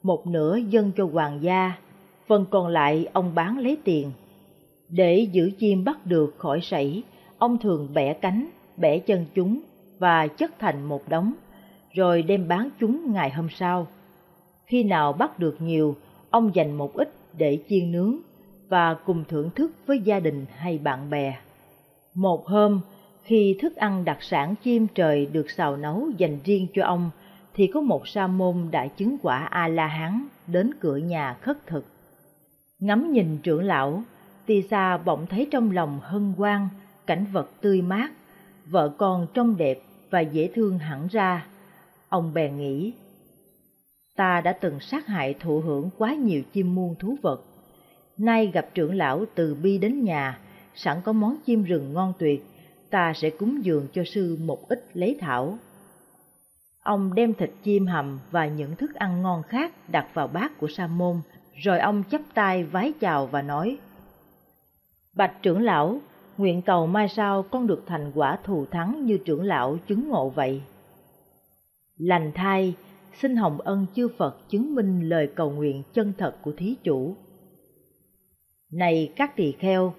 một 0.04 0.28
nửa 0.28 0.56
dâng 0.56 0.92
cho 0.98 1.10
hoàng 1.14 1.44
gia, 1.44 1.72
phần 2.28 2.46
còn 2.50 2.68
lại 2.68 3.08
ông 3.14 3.32
bán 3.36 3.58
lấy 3.58 3.78
tiền. 3.84 4.12
Để 4.90 5.28
giữ 5.32 5.52
chim 5.60 5.84
bắt 5.84 6.06
được 6.06 6.36
khỏi 6.38 6.60
sảy, 6.62 7.04
ông 7.38 7.58
thường 7.58 7.88
bẻ 7.94 8.14
cánh, 8.14 8.50
bẻ 8.78 9.00
chân 9.00 9.26
chúng 9.36 9.60
và 10.00 10.28
chất 10.28 10.60
thành 10.60 10.84
một 10.84 11.10
đống, 11.10 11.34
rồi 11.94 12.22
đem 12.22 12.48
bán 12.48 12.70
chúng 12.80 13.14
ngày 13.14 13.30
hôm 13.30 13.48
sau. 13.50 13.88
Khi 14.66 14.84
nào 14.84 15.14
bắt 15.14 15.40
được 15.40 15.58
nhiều, 15.60 15.96
ông 16.30 16.52
dành 16.54 16.78
một 16.78 16.94
ít 16.94 17.14
để 17.38 17.64
chiên 17.70 17.92
nướng 17.92 18.18
và 18.70 18.94
cùng 18.94 19.24
thưởng 19.28 19.50
thức 19.56 19.72
với 19.86 20.00
gia 20.00 20.20
đình 20.20 20.46
hay 20.56 20.78
bạn 20.78 21.10
bè. 21.10 21.38
Một 22.16 22.48
hôm, 22.48 22.82
khi 23.24 23.58
thức 23.62 23.76
ăn 23.76 24.06
đặc 24.06 24.18
sản 24.22 24.56
chim 24.64 24.88
trời 24.96 25.26
được 25.26 25.50
xào 25.50 25.78
nấu 25.78 26.10
dành 26.18 26.40
riêng 26.46 26.68
cho 26.74 26.84
ông, 26.86 27.10
thì 27.54 27.68
có 27.68 27.82
một 27.82 28.08
sa 28.08 28.28
môn 28.28 28.68
đại 28.72 28.90
chứng 28.98 29.18
quả 29.22 29.38
A-la-hán 29.46 30.28
đến 30.48 30.72
cửa 30.80 30.98
nhà 30.98 31.38
khất 31.42 31.68
thực. 31.68 31.86
Ngắm 32.80 33.12
nhìn 33.12 33.38
trưởng 33.44 33.64
lão, 33.64 34.04
tỳ 34.46 34.62
xa 34.62 34.98
bỗng 34.98 35.28
thấy 35.28 35.48
trong 35.52 35.72
lòng 35.72 36.00
hân 36.04 36.34
hoan, 36.38 36.68
cảnh 37.08 37.26
vật 37.32 37.50
tươi 37.62 37.82
mát, 37.82 38.12
vợ 38.66 38.90
con 38.98 39.28
trông 39.34 39.58
đẹp 39.58 39.80
và 40.10 40.20
dễ 40.20 40.50
thương 40.56 40.78
hẳn 40.78 41.08
ra. 41.08 41.46
Ông 42.10 42.34
bèn 42.34 42.58
nghĩ, 42.58 42.94
ta 44.16 44.42
đã 44.42 44.54
từng 44.54 44.80
sát 44.80 45.08
hại 45.08 45.34
thụ 45.40 45.60
hưởng 45.60 45.90
quá 45.98 46.14
nhiều 46.14 46.42
chim 46.54 46.76
muôn 46.76 46.96
thú 47.00 47.16
vật. 47.22 47.44
Nay 48.18 48.52
gặp 48.54 48.68
trưởng 48.74 48.96
lão 48.96 49.26
từ 49.36 49.56
bi 49.56 49.78
đến 49.78 50.04
nhà, 50.04 50.40
sẵn 50.76 50.98
có 51.04 51.12
món 51.12 51.38
chim 51.46 51.64
rừng 51.64 51.94
ngon 51.94 52.14
tuyệt, 52.20 52.46
ta 52.90 53.14
sẽ 53.16 53.30
cúng 53.30 53.66
dường 53.66 53.88
cho 53.94 54.04
sư 54.06 54.38
một 54.42 54.70
ít 54.70 54.86
lấy 54.94 55.18
thảo 55.20 55.58
Ông 56.90 57.16
đem 57.16 57.34
thịt 57.34 57.52
chim 57.64 57.88
hầm 57.88 58.20
và 58.32 58.48
những 58.48 58.76
thức 58.76 58.94
ăn 58.94 59.22
ngon 59.22 59.44
khác 59.44 59.74
đặt 59.90 60.08
vào 60.14 60.28
bát 60.28 60.60
của 60.60 60.68
Sa 60.68 60.88
môn, 60.88 61.22
rồi 61.56 61.80
ông 61.80 62.04
chắp 62.12 62.22
tay 62.34 62.64
vái 62.64 62.94
chào 63.00 63.26
và 63.26 63.42
nói: 63.42 63.78
Bạch 65.16 65.42
trưởng 65.42 65.62
lão, 65.62 66.00
nguyện 66.38 66.62
cầu 66.62 66.88
mai 66.88 67.08
sau 67.10 67.44
con 67.44 67.68
được 67.68 67.84
thành 67.88 68.12
quả 68.16 68.38
thù 68.44 68.66
thắng 68.66 69.06
như 69.06 69.18
trưởng 69.26 69.44
lão 69.44 69.78
chứng 69.88 70.10
ngộ 70.10 70.30
vậy. 70.30 70.62
Lành 71.98 72.32
thai, 72.36 72.76
xin 73.22 73.36
hồng 73.36 73.62
ân 73.62 73.86
chư 73.96 74.08
Phật 74.18 74.50
chứng 74.50 74.76
minh 74.76 75.10
lời 75.10 75.32
cầu 75.36 75.52
nguyện 75.52 75.84
chân 75.94 76.14
thật 76.18 76.36
của 76.42 76.52
thí 76.58 76.76
chủ. 76.84 77.16
Này 78.72 79.14
các 79.16 79.36
tỳ 79.36 79.52
kheo, 79.52 79.94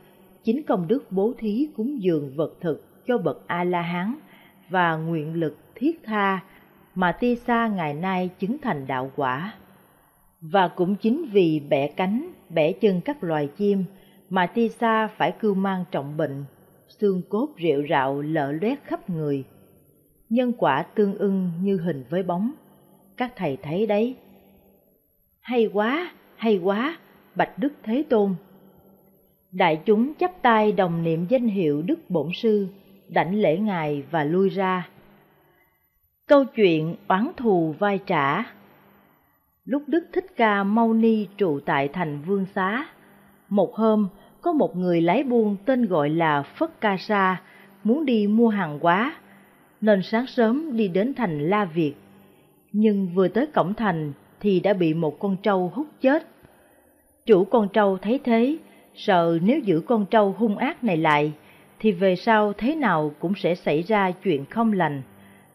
chính 0.44 0.62
công 0.62 0.88
đức 0.88 1.12
bố 1.12 1.32
thí 1.38 1.68
cúng 1.76 2.02
dường 2.02 2.36
vật 2.36 2.54
thực 2.60 3.06
cho 3.06 3.18
bậc 3.18 3.46
A-la-hán 3.46 4.14
và 4.70 4.96
nguyện 4.96 5.34
lực 5.34 5.56
thiết 5.74 6.00
tha 6.04 6.40
mà 6.94 7.12
Ti 7.12 7.36
Sa 7.36 7.68
ngày 7.68 7.94
nay 7.94 8.30
chứng 8.38 8.56
thành 8.62 8.86
đạo 8.86 9.10
quả. 9.16 9.54
Và 10.40 10.68
cũng 10.68 10.96
chính 10.96 11.24
vì 11.32 11.60
bẻ 11.68 11.86
cánh, 11.86 12.30
bẻ 12.48 12.72
chân 12.72 13.00
các 13.00 13.24
loài 13.24 13.48
chim 13.56 13.84
mà 14.30 14.46
Ti 14.46 14.68
Sa 14.68 15.06
phải 15.06 15.32
cưu 15.32 15.54
mang 15.54 15.84
trọng 15.90 16.16
bệnh, 16.16 16.44
xương 16.88 17.22
cốt 17.28 17.48
rệu 17.62 17.82
rạo 17.90 18.20
lở 18.20 18.52
loét 18.52 18.78
khắp 18.84 19.10
người. 19.10 19.44
Nhân 20.28 20.52
quả 20.58 20.82
tương 20.82 21.14
ưng 21.14 21.50
như 21.62 21.76
hình 21.76 22.04
với 22.10 22.22
bóng, 22.22 22.52
các 23.16 23.32
thầy 23.36 23.56
thấy 23.56 23.86
đấy. 23.86 24.16
Hay 25.40 25.70
quá, 25.72 26.12
hay 26.36 26.58
quá, 26.58 26.98
Bạch 27.34 27.58
Đức 27.58 27.72
Thế 27.82 28.04
Tôn. 28.08 28.34
Đại 29.52 29.80
chúng 29.84 30.12
chắp 30.20 30.42
tay 30.42 30.72
đồng 30.72 31.02
niệm 31.02 31.26
danh 31.28 31.46
hiệu 31.46 31.82
Đức 31.82 32.10
Bổn 32.10 32.28
Sư, 32.34 32.68
đảnh 33.08 33.34
lễ 33.34 33.58
Ngài 33.58 34.02
và 34.10 34.24
lui 34.24 34.48
ra. 34.48 34.88
Câu 36.30 36.44
chuyện 36.44 36.96
oán 37.08 37.30
thù 37.36 37.74
vai 37.78 38.00
trả 38.06 38.44
Lúc 39.64 39.82
Đức 39.86 40.06
Thích 40.12 40.26
Ca 40.36 40.64
Mâu 40.64 40.94
Ni 40.94 41.26
trụ 41.36 41.60
tại 41.60 41.88
thành 41.88 42.22
Vương 42.26 42.46
Xá, 42.54 42.86
một 43.48 43.74
hôm, 43.74 44.08
có 44.40 44.52
một 44.52 44.76
người 44.76 45.00
lái 45.00 45.22
buôn 45.22 45.56
tên 45.64 45.86
gọi 45.86 46.10
là 46.10 46.42
Phất 46.42 46.80
Ca 46.80 46.96
Sa 46.96 47.40
muốn 47.84 48.04
đi 48.04 48.26
mua 48.26 48.48
hàng 48.48 48.78
hóa, 48.82 49.14
nên 49.80 50.02
sáng 50.02 50.26
sớm 50.26 50.76
đi 50.76 50.88
đến 50.88 51.14
thành 51.14 51.48
La 51.48 51.64
Việt. 51.64 51.94
Nhưng 52.72 53.08
vừa 53.14 53.28
tới 53.28 53.46
cổng 53.46 53.74
thành 53.74 54.12
thì 54.40 54.60
đã 54.60 54.72
bị 54.72 54.94
một 54.94 55.18
con 55.18 55.36
trâu 55.42 55.72
hút 55.74 55.86
chết. 56.00 56.26
Chủ 57.26 57.44
con 57.44 57.68
trâu 57.68 57.98
thấy 57.98 58.20
thế, 58.24 58.56
sợ 58.94 59.38
nếu 59.42 59.58
giữ 59.58 59.80
con 59.80 60.06
trâu 60.06 60.34
hung 60.38 60.56
ác 60.56 60.84
này 60.84 60.96
lại, 60.96 61.32
thì 61.78 61.92
về 61.92 62.16
sau 62.16 62.52
thế 62.52 62.74
nào 62.74 63.12
cũng 63.18 63.32
sẽ 63.36 63.54
xảy 63.54 63.82
ra 63.82 64.10
chuyện 64.10 64.44
không 64.44 64.72
lành, 64.72 65.02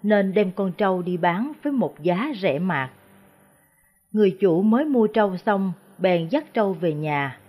nên 0.06 0.34
đem 0.34 0.52
con 0.52 0.72
trâu 0.72 1.02
đi 1.02 1.18
bán 1.18 1.52
với 1.64 1.74
một 1.74 2.04
giá 2.04 2.32
rẻ 2.42 2.60
mạt. 2.60 2.90
Người 4.12 4.38
chủ 4.40 4.62
mới 4.62 4.86
mua 4.86 5.08
trâu 5.08 5.38
xong, 5.38 5.74
bèn 5.98 6.28
dắt 6.28 6.46
trâu 6.54 6.74
về 6.74 6.94
nhà. 6.94 7.40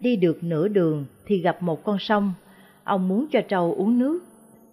Đi 0.00 0.16
được 0.16 0.44
nửa 0.44 0.68
đường 0.68 1.04
thì 1.26 1.38
gặp 1.38 1.62
một 1.62 1.84
con 1.84 1.98
sông, 1.98 2.32
ông 2.84 3.08
muốn 3.08 3.26
cho 3.32 3.40
trâu 3.48 3.74
uống 3.74 3.98
nước. 3.98 4.24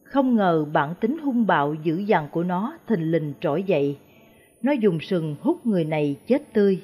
Không 0.03 0.35
ngờ 0.35 0.65
bản 0.73 0.93
tính 0.99 1.17
hung 1.17 1.47
bạo 1.47 1.73
dữ 1.83 1.97
dằn 1.97 2.27
của 2.31 2.43
nó 2.43 2.77
thình 2.87 3.11
lình 3.11 3.33
trỗi 3.41 3.63
dậy. 3.63 3.97
Nó 4.61 4.71
dùng 4.71 4.99
sừng 5.01 5.35
hút 5.41 5.65
người 5.65 5.85
này 5.85 6.15
chết 6.27 6.53
tươi. 6.53 6.81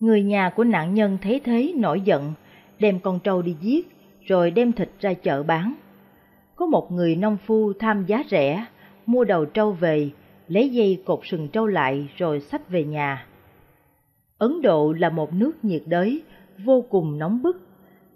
Người 0.00 0.22
nhà 0.22 0.50
của 0.50 0.64
nạn 0.64 0.94
nhân 0.94 1.18
thấy 1.22 1.40
thế 1.44 1.72
nổi 1.76 2.00
giận, 2.00 2.32
đem 2.78 3.00
con 3.00 3.20
trâu 3.20 3.42
đi 3.42 3.56
giết, 3.60 3.88
rồi 4.26 4.50
đem 4.50 4.72
thịt 4.72 4.90
ra 5.00 5.14
chợ 5.14 5.42
bán. 5.42 5.74
Có 6.56 6.66
một 6.66 6.92
người 6.92 7.16
nông 7.16 7.36
phu 7.46 7.72
tham 7.72 8.04
giá 8.06 8.22
rẻ, 8.30 8.66
mua 9.10 9.24
đầu 9.24 9.44
trâu 9.44 9.72
về, 9.72 10.10
lấy 10.48 10.68
dây 10.68 11.02
cột 11.04 11.20
sừng 11.24 11.48
trâu 11.48 11.66
lại 11.66 12.08
rồi 12.16 12.40
xách 12.40 12.68
về 12.70 12.84
nhà. 12.84 13.26
Ấn 14.38 14.62
Độ 14.62 14.92
là 14.92 15.10
một 15.10 15.32
nước 15.32 15.52
nhiệt 15.64 15.82
đới, 15.86 16.22
vô 16.64 16.84
cùng 16.90 17.18
nóng 17.18 17.42
bức. 17.42 17.60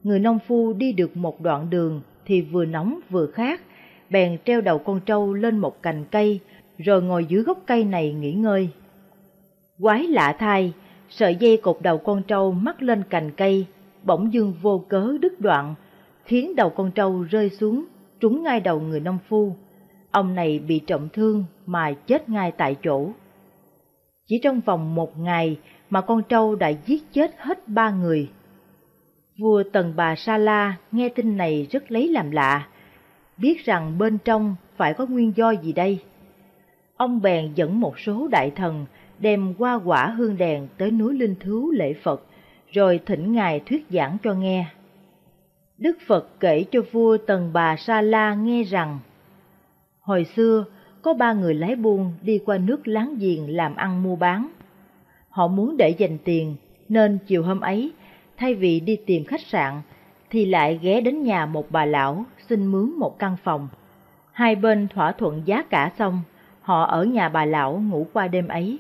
Người 0.03 0.19
nông 0.19 0.39
phu 0.47 0.73
đi 0.73 0.93
được 0.93 1.17
một 1.17 1.41
đoạn 1.41 1.71
đường 1.71 2.01
thì 2.27 2.43
vừa 2.43 2.65
nóng 2.65 3.01
vừa 3.11 3.27
khát, 3.27 3.61
bèn 4.11 4.39
treo 4.45 4.61
đầu 4.61 4.79
con 4.79 5.01
trâu 5.07 5.35
lên 5.35 5.59
một 5.59 5.83
cành 5.83 6.05
cây, 6.11 6.41
rồi 6.79 7.03
ngồi 7.03 7.25
dưới 7.25 7.43
gốc 7.43 7.59
cây 7.67 7.85
này 7.85 8.13
nghỉ 8.13 8.33
ngơi. 8.33 8.69
Quái 9.81 10.03
lạ 10.03 10.37
thay, 10.39 10.73
sợi 11.09 11.35
dây 11.35 11.57
cột 11.57 11.79
đầu 11.83 11.99
con 11.99 12.23
trâu 12.23 12.53
mắc 12.53 12.83
lên 12.83 13.03
cành 13.11 13.31
cây, 13.31 13.67
bỗng 14.03 14.33
dưng 14.33 14.55
vô 14.63 14.85
cớ 14.89 15.19
đứt 15.21 15.41
đoạn, 15.41 15.75
khiến 16.25 16.57
đầu 16.57 16.71
con 16.71 16.91
trâu 16.91 17.23
rơi 17.23 17.51
xuống, 17.51 17.85
trúng 18.21 18.43
ngay 18.43 18.61
đầu 18.61 18.81
người 18.81 19.01
nông 19.01 19.19
phu. 19.29 19.57
Ông 20.15 20.35
này 20.35 20.59
bị 20.59 20.79
trọng 20.79 21.09
thương 21.13 21.45
mà 21.67 21.93
chết 22.07 22.29
ngay 22.29 22.53
tại 22.53 22.77
chỗ. 22.83 23.11
Chỉ 24.27 24.41
trong 24.43 24.61
vòng 24.61 24.95
một 24.95 25.19
ngày 25.19 25.59
mà 25.91 26.01
con 26.01 26.23
trâu 26.23 26.55
đã 26.55 26.69
giết 26.69 27.13
chết 27.13 27.35
hết 27.39 27.69
ba 27.69 27.91
người. 27.91 28.31
Vua 29.39 29.63
Tần 29.73 29.93
Bà 29.97 30.15
Sa 30.15 30.39
La 30.39 30.77
nghe 30.93 31.09
tin 31.09 31.37
này 31.37 31.67
rất 31.71 31.91
lấy 31.93 32.09
làm 32.09 32.31
lạ, 32.31 32.69
biết 33.37 33.65
rằng 33.65 33.99
bên 33.99 34.19
trong 34.25 34.57
phải 34.77 34.95
có 34.95 35.07
nguyên 35.07 35.33
do 35.37 35.51
gì 35.51 35.73
đây. 35.73 35.99
Ông 36.97 37.23
bèn 37.23 37.55
dẫn 37.55 37.81
một 37.81 37.99
số 37.99 38.29
đại 38.29 38.51
thần 38.51 38.87
đem 39.19 39.55
qua 39.59 39.75
quả 39.85 40.07
hương 40.07 40.37
đèn 40.37 40.69
tới 40.79 40.91
núi 40.91 41.15
Linh 41.15 41.35
Thứu 41.41 41.71
lễ 41.71 41.95
Phật, 42.03 42.23
rồi 42.73 43.01
thỉnh 43.07 43.33
Ngài 43.33 43.61
thuyết 43.61 43.87
giảng 43.91 44.17
cho 44.25 44.35
nghe. 44.35 44.67
Đức 45.79 45.99
Phật 46.07 46.41
kể 46.41 46.65
cho 46.71 46.81
vua 46.93 47.17
Tần 47.27 47.51
Bà 47.53 47.77
Sa 47.77 48.01
La 48.01 48.35
nghe 48.35 48.63
rằng, 48.63 48.99
Hồi 50.05 50.27
xưa, 50.37 50.65
có 51.03 51.15
ba 51.15 51.33
người 51.33 51.55
lái 51.55 51.77
buôn 51.77 52.13
đi 52.23 52.41
qua 52.47 52.59
nước 52.59 52.89
láng 52.89 53.17
giềng 53.19 53.57
làm 53.57 53.75
ăn 53.75 54.03
mua 54.03 54.17
bán. 54.17 54.49
Họ 55.29 55.49
muốn 55.49 55.77
để 55.77 55.89
dành 55.99 56.19
tiền, 56.25 56.57
nên 56.89 57.19
chiều 57.27 57.43
hôm 57.43 57.61
ấy, 57.61 57.93
thay 58.37 58.55
vì 58.55 58.81
đi 58.81 58.97
tìm 59.07 59.25
khách 59.25 59.41
sạn, 59.41 59.83
thì 60.31 60.47
lại 60.47 60.79
ghé 60.83 61.01
đến 61.01 61.23
nhà 61.23 61.47
một 61.47 61.71
bà 61.71 61.85
lão 61.85 62.25
xin 62.49 62.67
mướn 62.67 62.91
một 62.91 63.19
căn 63.19 63.37
phòng. 63.45 63.69
Hai 64.33 64.57
bên 64.57 64.89
thỏa 64.89 65.13
thuận 65.13 65.43
giá 65.45 65.63
cả 65.63 65.93
xong, 65.99 66.21
họ 66.61 66.85
ở 66.85 67.05
nhà 67.05 67.29
bà 67.29 67.45
lão 67.45 67.83
ngủ 67.91 68.07
qua 68.13 68.29
đêm 68.29 68.49
ấy. 68.49 68.79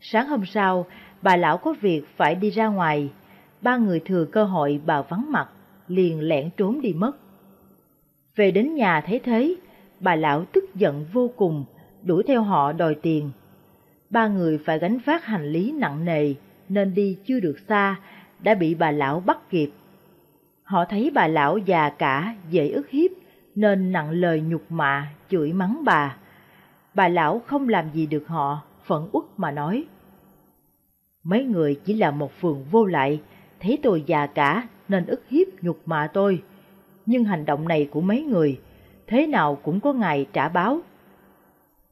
Sáng 0.00 0.28
hôm 0.28 0.46
sau, 0.46 0.86
bà 1.22 1.36
lão 1.36 1.58
có 1.58 1.74
việc 1.80 2.02
phải 2.16 2.34
đi 2.34 2.50
ra 2.50 2.68
ngoài, 2.68 3.10
ba 3.60 3.76
người 3.76 4.00
thừa 4.00 4.24
cơ 4.24 4.44
hội 4.44 4.80
bà 4.86 5.02
vắng 5.02 5.32
mặt, 5.32 5.48
liền 5.88 6.20
lẻn 6.20 6.50
trốn 6.56 6.80
đi 6.80 6.92
mất. 6.92 7.12
Về 8.36 8.50
đến 8.50 8.74
nhà 8.74 9.00
thấy 9.00 9.18
thế, 9.18 9.56
bà 10.02 10.14
lão 10.14 10.44
tức 10.44 10.64
giận 10.74 11.04
vô 11.12 11.30
cùng, 11.36 11.64
đuổi 12.02 12.22
theo 12.26 12.42
họ 12.42 12.72
đòi 12.72 12.94
tiền. 12.94 13.30
Ba 14.10 14.28
người 14.28 14.58
phải 14.58 14.78
gánh 14.78 14.98
vác 15.04 15.24
hành 15.24 15.46
lý 15.46 15.72
nặng 15.72 16.04
nề, 16.04 16.34
nên 16.68 16.94
đi 16.94 17.18
chưa 17.26 17.40
được 17.40 17.58
xa, 17.68 18.00
đã 18.40 18.54
bị 18.54 18.74
bà 18.74 18.90
lão 18.90 19.20
bắt 19.20 19.50
kịp. 19.50 19.70
Họ 20.62 20.84
thấy 20.84 21.10
bà 21.14 21.26
lão 21.26 21.58
già 21.58 21.90
cả, 21.90 22.34
dễ 22.50 22.68
ức 22.68 22.90
hiếp, 22.90 23.10
nên 23.54 23.92
nặng 23.92 24.10
lời 24.10 24.40
nhục 24.40 24.62
mạ, 24.68 25.12
chửi 25.30 25.52
mắng 25.52 25.82
bà. 25.84 26.16
Bà 26.94 27.08
lão 27.08 27.42
không 27.46 27.68
làm 27.68 27.90
gì 27.92 28.06
được 28.06 28.28
họ, 28.28 28.62
phẫn 28.84 29.02
uất 29.12 29.24
mà 29.36 29.50
nói. 29.50 29.84
Mấy 31.24 31.44
người 31.44 31.80
chỉ 31.84 31.94
là 31.94 32.10
một 32.10 32.32
phường 32.40 32.64
vô 32.70 32.84
lại, 32.84 33.20
thấy 33.60 33.78
tôi 33.82 34.04
già 34.06 34.26
cả 34.26 34.68
nên 34.88 35.06
ức 35.06 35.22
hiếp 35.28 35.46
nhục 35.62 35.80
mạ 35.86 36.06
tôi. 36.12 36.42
Nhưng 37.06 37.24
hành 37.24 37.44
động 37.44 37.68
này 37.68 37.88
của 37.90 38.00
mấy 38.00 38.22
người, 38.22 38.60
thế 39.12 39.26
nào 39.26 39.58
cũng 39.62 39.80
có 39.80 39.92
ngày 39.92 40.26
trả 40.32 40.48
báo. 40.48 40.80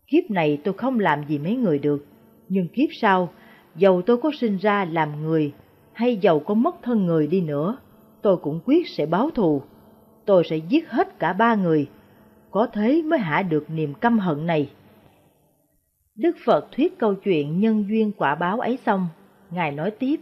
Kiếp 0.06 0.30
này 0.30 0.58
tôi 0.64 0.74
không 0.74 1.00
làm 1.00 1.24
gì 1.28 1.38
mấy 1.38 1.56
người 1.56 1.78
được, 1.78 2.06
nhưng 2.48 2.68
kiếp 2.68 2.88
sau, 2.92 3.28
dầu 3.76 4.02
tôi 4.02 4.16
có 4.16 4.30
sinh 4.40 4.56
ra 4.56 4.84
làm 4.84 5.22
người, 5.22 5.52
hay 5.92 6.16
dầu 6.16 6.40
có 6.40 6.54
mất 6.54 6.82
thân 6.82 7.06
người 7.06 7.26
đi 7.26 7.40
nữa, 7.40 7.76
tôi 8.22 8.36
cũng 8.36 8.60
quyết 8.64 8.88
sẽ 8.88 9.06
báo 9.06 9.30
thù. 9.30 9.62
Tôi 10.24 10.44
sẽ 10.50 10.56
giết 10.56 10.90
hết 10.90 11.18
cả 11.18 11.32
ba 11.32 11.54
người, 11.54 11.88
có 12.50 12.66
thế 12.72 13.02
mới 13.02 13.18
hạ 13.18 13.42
được 13.42 13.70
niềm 13.70 13.94
căm 13.94 14.18
hận 14.18 14.46
này. 14.46 14.70
Đức 16.14 16.36
Phật 16.44 16.68
thuyết 16.72 16.98
câu 16.98 17.14
chuyện 17.14 17.60
nhân 17.60 17.84
duyên 17.88 18.12
quả 18.12 18.34
báo 18.34 18.60
ấy 18.60 18.78
xong, 18.86 19.08
Ngài 19.50 19.72
nói 19.72 19.90
tiếp. 19.90 20.20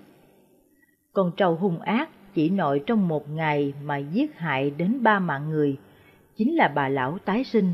Con 1.13 1.33
trâu 1.37 1.55
hung 1.55 1.81
ác 1.81 2.11
chỉ 2.35 2.51
nội 2.51 2.83
trong 2.87 3.09
một 3.09 3.31
ngày 3.31 3.75
mà 3.85 3.97
giết 3.97 4.39
hại 4.39 4.71
đến 4.71 5.03
ba 5.03 5.19
mạng 5.19 5.51
người, 5.51 5.77
chính 6.39 6.55
là 6.57 6.69
bà 6.69 6.89
lão 6.89 7.19
tái 7.25 7.45
sinh. 7.45 7.73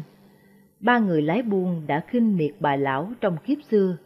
Ba 0.80 0.98
người 0.98 1.22
lái 1.22 1.42
buôn 1.42 1.82
đã 1.86 2.00
khinh 2.08 2.36
miệt 2.36 2.54
bà 2.60 2.76
lão 2.76 3.12
trong 3.20 3.36
kiếp 3.46 3.58
xưa, 3.70 3.96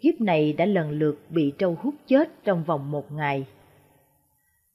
kiếp 0.00 0.20
này 0.20 0.52
đã 0.52 0.66
lần 0.66 0.90
lượt 0.90 1.20
bị 1.30 1.52
trâu 1.58 1.78
hút 1.82 1.94
chết 2.06 2.44
trong 2.44 2.64
vòng 2.64 2.90
một 2.90 3.12
ngày. 3.12 3.46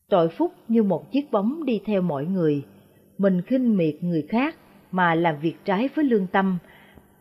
Tội 0.09 0.29
phúc 0.29 0.53
như 0.67 0.83
một 0.83 1.11
chiếc 1.11 1.31
bóng 1.31 1.65
đi 1.65 1.81
theo 1.85 2.01
mọi 2.01 2.25
người, 2.25 2.65
mình 3.17 3.41
khinh 3.41 3.77
miệt 3.77 3.95
người 4.01 4.25
khác 4.29 4.55
mà 4.91 5.15
làm 5.15 5.39
việc 5.41 5.55
trái 5.65 5.89
với 5.95 6.05
lương 6.05 6.27
tâm, 6.27 6.57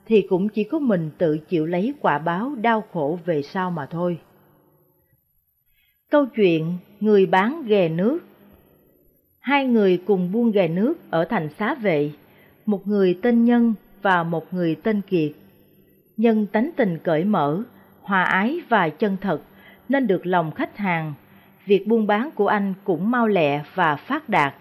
thì 0.06 0.22
cũng 0.22 0.48
chỉ 0.48 0.64
có 0.64 0.78
mình 0.78 1.10
tự 1.18 1.38
chịu 1.38 1.66
lấy 1.66 1.94
quả 2.01 2.18
báo 2.18 2.55
đau 2.55 2.84
khổ 2.92 3.18
về 3.24 3.42
sau 3.42 3.70
mà 3.70 3.86
thôi. 3.86 4.18
Câu 6.10 6.26
chuyện 6.26 6.76
người 7.01 7.26
bán 7.26 7.62
ghè 7.66 7.88
nước 7.88 8.18
Hai 9.40 9.66
người 9.66 10.02
cùng 10.06 10.32
buôn 10.32 10.50
ghè 10.50 10.68
nước 10.68 11.10
ở 11.10 11.24
thành 11.24 11.48
xá 11.58 11.74
vệ, 11.74 12.12
một 12.66 12.86
người 12.86 13.18
tên 13.22 13.44
Nhân 13.44 13.74
và 14.02 14.22
một 14.22 14.54
người 14.54 14.76
tên 14.82 15.00
Kiệt. 15.00 15.32
Nhân 16.16 16.46
tánh 16.46 16.70
tình 16.76 16.98
cởi 16.98 17.24
mở, 17.24 17.62
hòa 18.02 18.22
ái 18.22 18.60
và 18.68 18.88
chân 18.88 19.16
thật 19.20 19.42
nên 19.88 20.06
được 20.06 20.26
lòng 20.26 20.50
khách 20.52 20.76
hàng. 20.76 21.14
Việc 21.66 21.86
buôn 21.86 22.06
bán 22.06 22.30
của 22.34 22.46
anh 22.46 22.74
cũng 22.84 23.10
mau 23.10 23.28
lẹ 23.28 23.64
và 23.74 23.96
phát 23.96 24.28
đạt. 24.28 24.54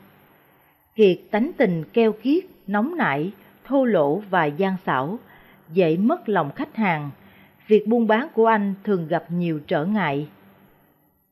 Kiệt 0.95 1.19
tánh 1.31 1.51
tình 1.57 1.84
keo 1.93 2.11
kiết, 2.11 2.45
nóng 2.68 2.97
nảy, 2.97 3.31
thô 3.65 3.85
lỗ 3.85 4.22
và 4.30 4.45
gian 4.45 4.76
xảo, 4.85 5.19
dễ 5.73 5.97
mất 5.97 6.30
lòng 6.30 6.51
khách 6.56 6.76
hàng. 6.76 7.10
Việc 7.68 7.88
buôn 7.88 8.07
bán 8.07 8.27
của 8.34 8.45
anh 8.45 8.73
thường 8.84 9.07
gặp 9.07 9.26
nhiều 9.30 9.60
trở 9.68 9.85
ngại. 9.85 10.27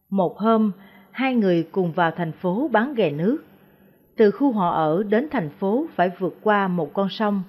Một 0.09 0.37
hôm, 0.37 0.71
hai 1.17 1.35
người 1.35 1.67
cùng 1.71 1.91
vào 1.91 2.11
thành 2.11 2.31
phố 2.31 2.69
bán 2.71 2.93
ghè 2.93 3.11
nước. 3.11 3.37
Từ 4.15 4.31
khu 4.31 4.51
họ 4.51 4.69
ở 4.69 5.03
đến 5.03 5.27
thành 5.31 5.49
phố 5.49 5.85
phải 5.95 6.11
vượt 6.19 6.37
qua 6.41 6.67
một 6.67 6.93
con 6.93 7.09
sông. 7.09 7.43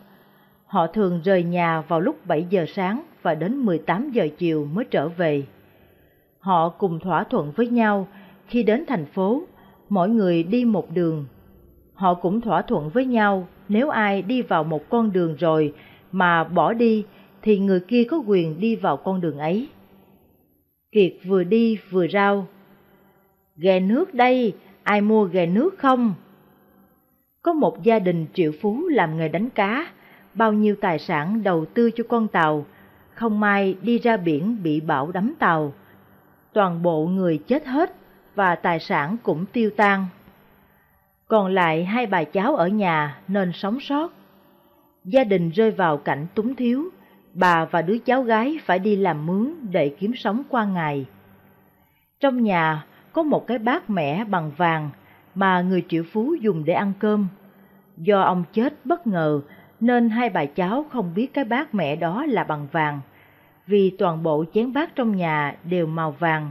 Họ 0.67 0.87
thường 0.87 1.21
rời 1.25 1.43
nhà 1.43 1.81
vào 1.81 2.01
lúc 2.01 2.27
7 2.27 2.47
giờ 2.51 2.65
sáng 2.69 3.03
và 3.23 3.35
đến 3.35 3.57
18 3.57 4.11
giờ 4.11 4.29
chiều 4.39 4.69
mới 4.73 4.85
trở 4.85 5.09
về. 5.09 5.43
Họ 6.41 6.69
cùng 6.69 7.01
thỏa 7.01 7.25
thuận 7.25 7.51
với 7.51 7.67
nhau 7.67 8.09
khi 8.47 8.63
đến 8.63 8.85
thành 8.89 9.07
phố, 9.07 9.43
mỗi 9.89 10.09
người 10.09 10.43
đi 10.43 10.65
một 10.65 10.91
đường. 10.95 11.27
Họ 11.95 12.15
cũng 12.15 12.41
thỏa 12.41 12.63
thuận 12.63 12.89
với 12.89 13.05
nhau 13.05 13.49
nếu 13.69 13.91
ai 13.91 14.23
đi 14.23 14.43
vào 14.43 14.65
một 14.65 14.91
con 14.91 15.13
đường 15.13 15.37
rồi 15.39 15.75
mà 16.13 16.45
bỏ 16.45 16.73
đi 16.73 17.05
thì 17.43 17.59
người 17.59 17.81
kia 17.81 18.05
có 18.05 18.23
quyền 18.27 18.61
đi 18.61 18.77
vào 18.77 18.97
con 18.97 19.21
đường 19.21 19.39
ấy. 19.39 19.69
Kiệt 20.93 21.13
vừa 21.27 21.45
đi 21.45 21.79
vừa 21.91 22.09
rao. 22.09 22.47
Ghè 23.61 23.81
nước 23.81 24.15
đây, 24.15 24.55
ai 24.83 25.01
mua 25.01 25.25
ghè 25.25 25.47
nước 25.47 25.79
không? 25.79 26.15
Có 27.43 27.53
một 27.53 27.83
gia 27.83 27.99
đình 27.99 28.27
triệu 28.35 28.53
phú 28.61 28.89
làm 28.89 29.17
nghề 29.17 29.29
đánh 29.29 29.51
cá, 29.51 29.87
bao 30.35 30.53
nhiêu 30.53 30.77
tài 30.81 30.99
sản 30.99 31.43
đầu 31.43 31.65
tư 31.65 31.91
cho 31.91 32.05
con 32.09 32.29
tàu, 32.29 32.67
không 33.15 33.41
may 33.41 33.77
đi 33.83 33.99
ra 33.99 34.17
biển 34.17 34.63
bị 34.63 34.81
bão 34.81 35.13
đắm 35.13 35.35
tàu. 35.39 35.73
Toàn 36.53 36.83
bộ 36.83 37.07
người 37.07 37.39
chết 37.39 37.67
hết 37.67 37.95
và 38.35 38.55
tài 38.55 38.81
sản 38.81 39.17
cũng 39.23 39.45
tiêu 39.53 39.71
tan. 39.77 40.07
Còn 41.27 41.55
lại 41.55 41.85
hai 41.85 42.07
bà 42.07 42.25
cháu 42.25 42.57
ở 42.57 42.69
nhà 42.69 43.19
nên 43.29 43.53
sống 43.53 43.81
sót. 43.81 44.13
Gia 45.05 45.25
đình 45.25 45.51
rơi 45.51 45.71
vào 45.71 45.97
cảnh 45.97 46.27
túng 46.35 46.55
thiếu, 46.55 46.85
bà 47.35 47.65
và 47.65 47.83
đứa 47.83 47.99
cháu 47.99 48.23
gái 48.23 48.59
phải 48.65 48.79
đi 48.79 48.97
làm 48.97 49.27
mướn 49.27 49.55
để 49.71 49.89
kiếm 49.99 50.13
sống 50.17 50.43
qua 50.49 50.65
ngày. 50.65 51.07
Trong 52.21 52.43
nhà 52.43 52.87
có 53.19 53.23
một 53.23 53.47
cái 53.47 53.59
bát 53.59 53.91
mẻ 53.91 54.25
bằng 54.25 54.51
vàng 54.57 54.91
mà 55.35 55.61
người 55.61 55.85
triệu 55.89 56.03
phú 56.13 56.35
dùng 56.41 56.65
để 56.65 56.73
ăn 56.73 56.93
cơm. 56.99 57.29
Do 57.97 58.21
ông 58.21 58.45
chết 58.53 58.87
bất 58.87 59.07
ngờ 59.07 59.41
nên 59.81 60.11
hai 60.11 60.31
bà 60.31 60.45
cháu 60.45 60.85
không 60.91 61.13
biết 61.15 61.35
cái 61.35 61.45
bát 61.45 61.75
mẹ 61.75 61.97
đó 61.97 62.25
là 62.27 62.45
bằng 62.45 62.67
vàng, 62.73 63.01
vì 63.67 63.91
toàn 63.91 64.23
bộ 64.23 64.45
chén 64.55 64.73
bát 64.73 64.95
trong 64.95 65.17
nhà 65.17 65.57
đều 65.65 65.87
màu 65.87 66.11
vàng. 66.11 66.51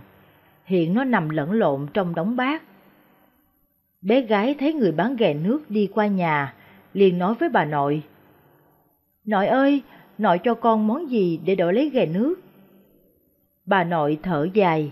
Hiện 0.66 0.94
nó 0.94 1.04
nằm 1.04 1.30
lẫn 1.30 1.52
lộn 1.52 1.88
trong 1.94 2.16
đống 2.16 2.36
bát. 2.36 2.64
Bé 4.02 4.22
gái 4.22 4.56
thấy 4.60 4.74
người 4.74 4.92
bán 4.92 5.16
ghè 5.16 5.34
nước 5.34 5.72
đi 5.72 5.90
qua 5.94 6.08
nhà, 6.08 6.54
liền 6.94 7.18
nói 7.18 7.34
với 7.40 7.50
bà 7.50 7.66
nội. 7.66 8.04
Nội 9.26 9.48
ơi, 9.48 9.82
nội 10.18 10.40
cho 10.44 10.54
con 10.54 10.88
món 10.88 11.12
gì 11.12 11.40
để 11.46 11.56
đổi 11.56 11.74
lấy 11.74 11.90
ghè 11.90 12.06
nước? 12.06 12.36
Bà 13.66 13.84
nội 13.84 14.20
thở 14.24 14.48
dài. 14.54 14.92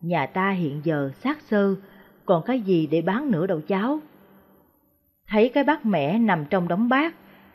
Nhà 0.00 0.26
ta 0.26 0.50
hiện 0.50 0.80
giờ 0.84 1.10
xác 1.22 1.40
sơ, 1.40 1.74
còn 2.24 2.42
cái 2.46 2.60
gì 2.60 2.86
để 2.86 3.02
bán 3.02 3.30
nữa 3.30 3.46
đâu 3.46 3.60
cháu? 3.68 4.00
Thấy 5.28 5.48
cái 5.48 5.64
bát 5.64 5.86
mẹ 5.86 6.18
nằm 6.18 6.44
trong 6.50 6.68
đống 6.68 6.88
bát, 6.88 7.14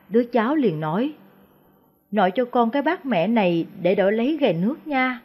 đứa 0.10 0.24
cháu 0.24 0.56
liền 0.56 0.80
nói, 0.80 1.14
Nội 2.12 2.32
cho 2.32 2.46
con 2.46 2.70
cái 2.70 2.82
bát 2.82 3.06
mẹ 3.06 3.28
này 3.28 3.68
để 3.82 3.96
đổi 3.96 4.12
lấy 4.12 4.38
ghè 4.42 4.54
nước 4.54 4.88
nha. 4.88 5.22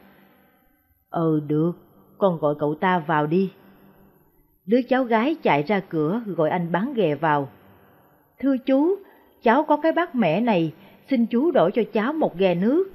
Ừ 1.10 1.40
được, 1.46 1.72
con 2.18 2.38
gọi 2.38 2.54
cậu 2.58 2.74
ta 2.74 2.98
vào 2.98 3.26
đi. 3.26 3.52
Đứa 4.66 4.82
cháu 4.82 5.04
gái 5.04 5.34
chạy 5.42 5.62
ra 5.62 5.80
cửa 5.80 6.22
gọi 6.26 6.50
anh 6.50 6.72
bán 6.72 6.94
ghè 6.94 7.14
vào. 7.14 7.48
Thưa 8.38 8.56
chú, 8.56 8.94
cháu 9.42 9.64
có 9.64 9.76
cái 9.76 9.92
bát 9.92 10.14
mẹ 10.14 10.40
này, 10.40 10.72
xin 11.10 11.26
chú 11.26 11.50
đổi 11.50 11.70
cho 11.72 11.82
cháu 11.92 12.12
một 12.12 12.38
ghè 12.38 12.54
nước. 12.54 12.92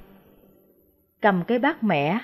Cầm 1.20 1.42
cái 1.46 1.58
bát 1.58 1.84
mẹ, 1.84 2.18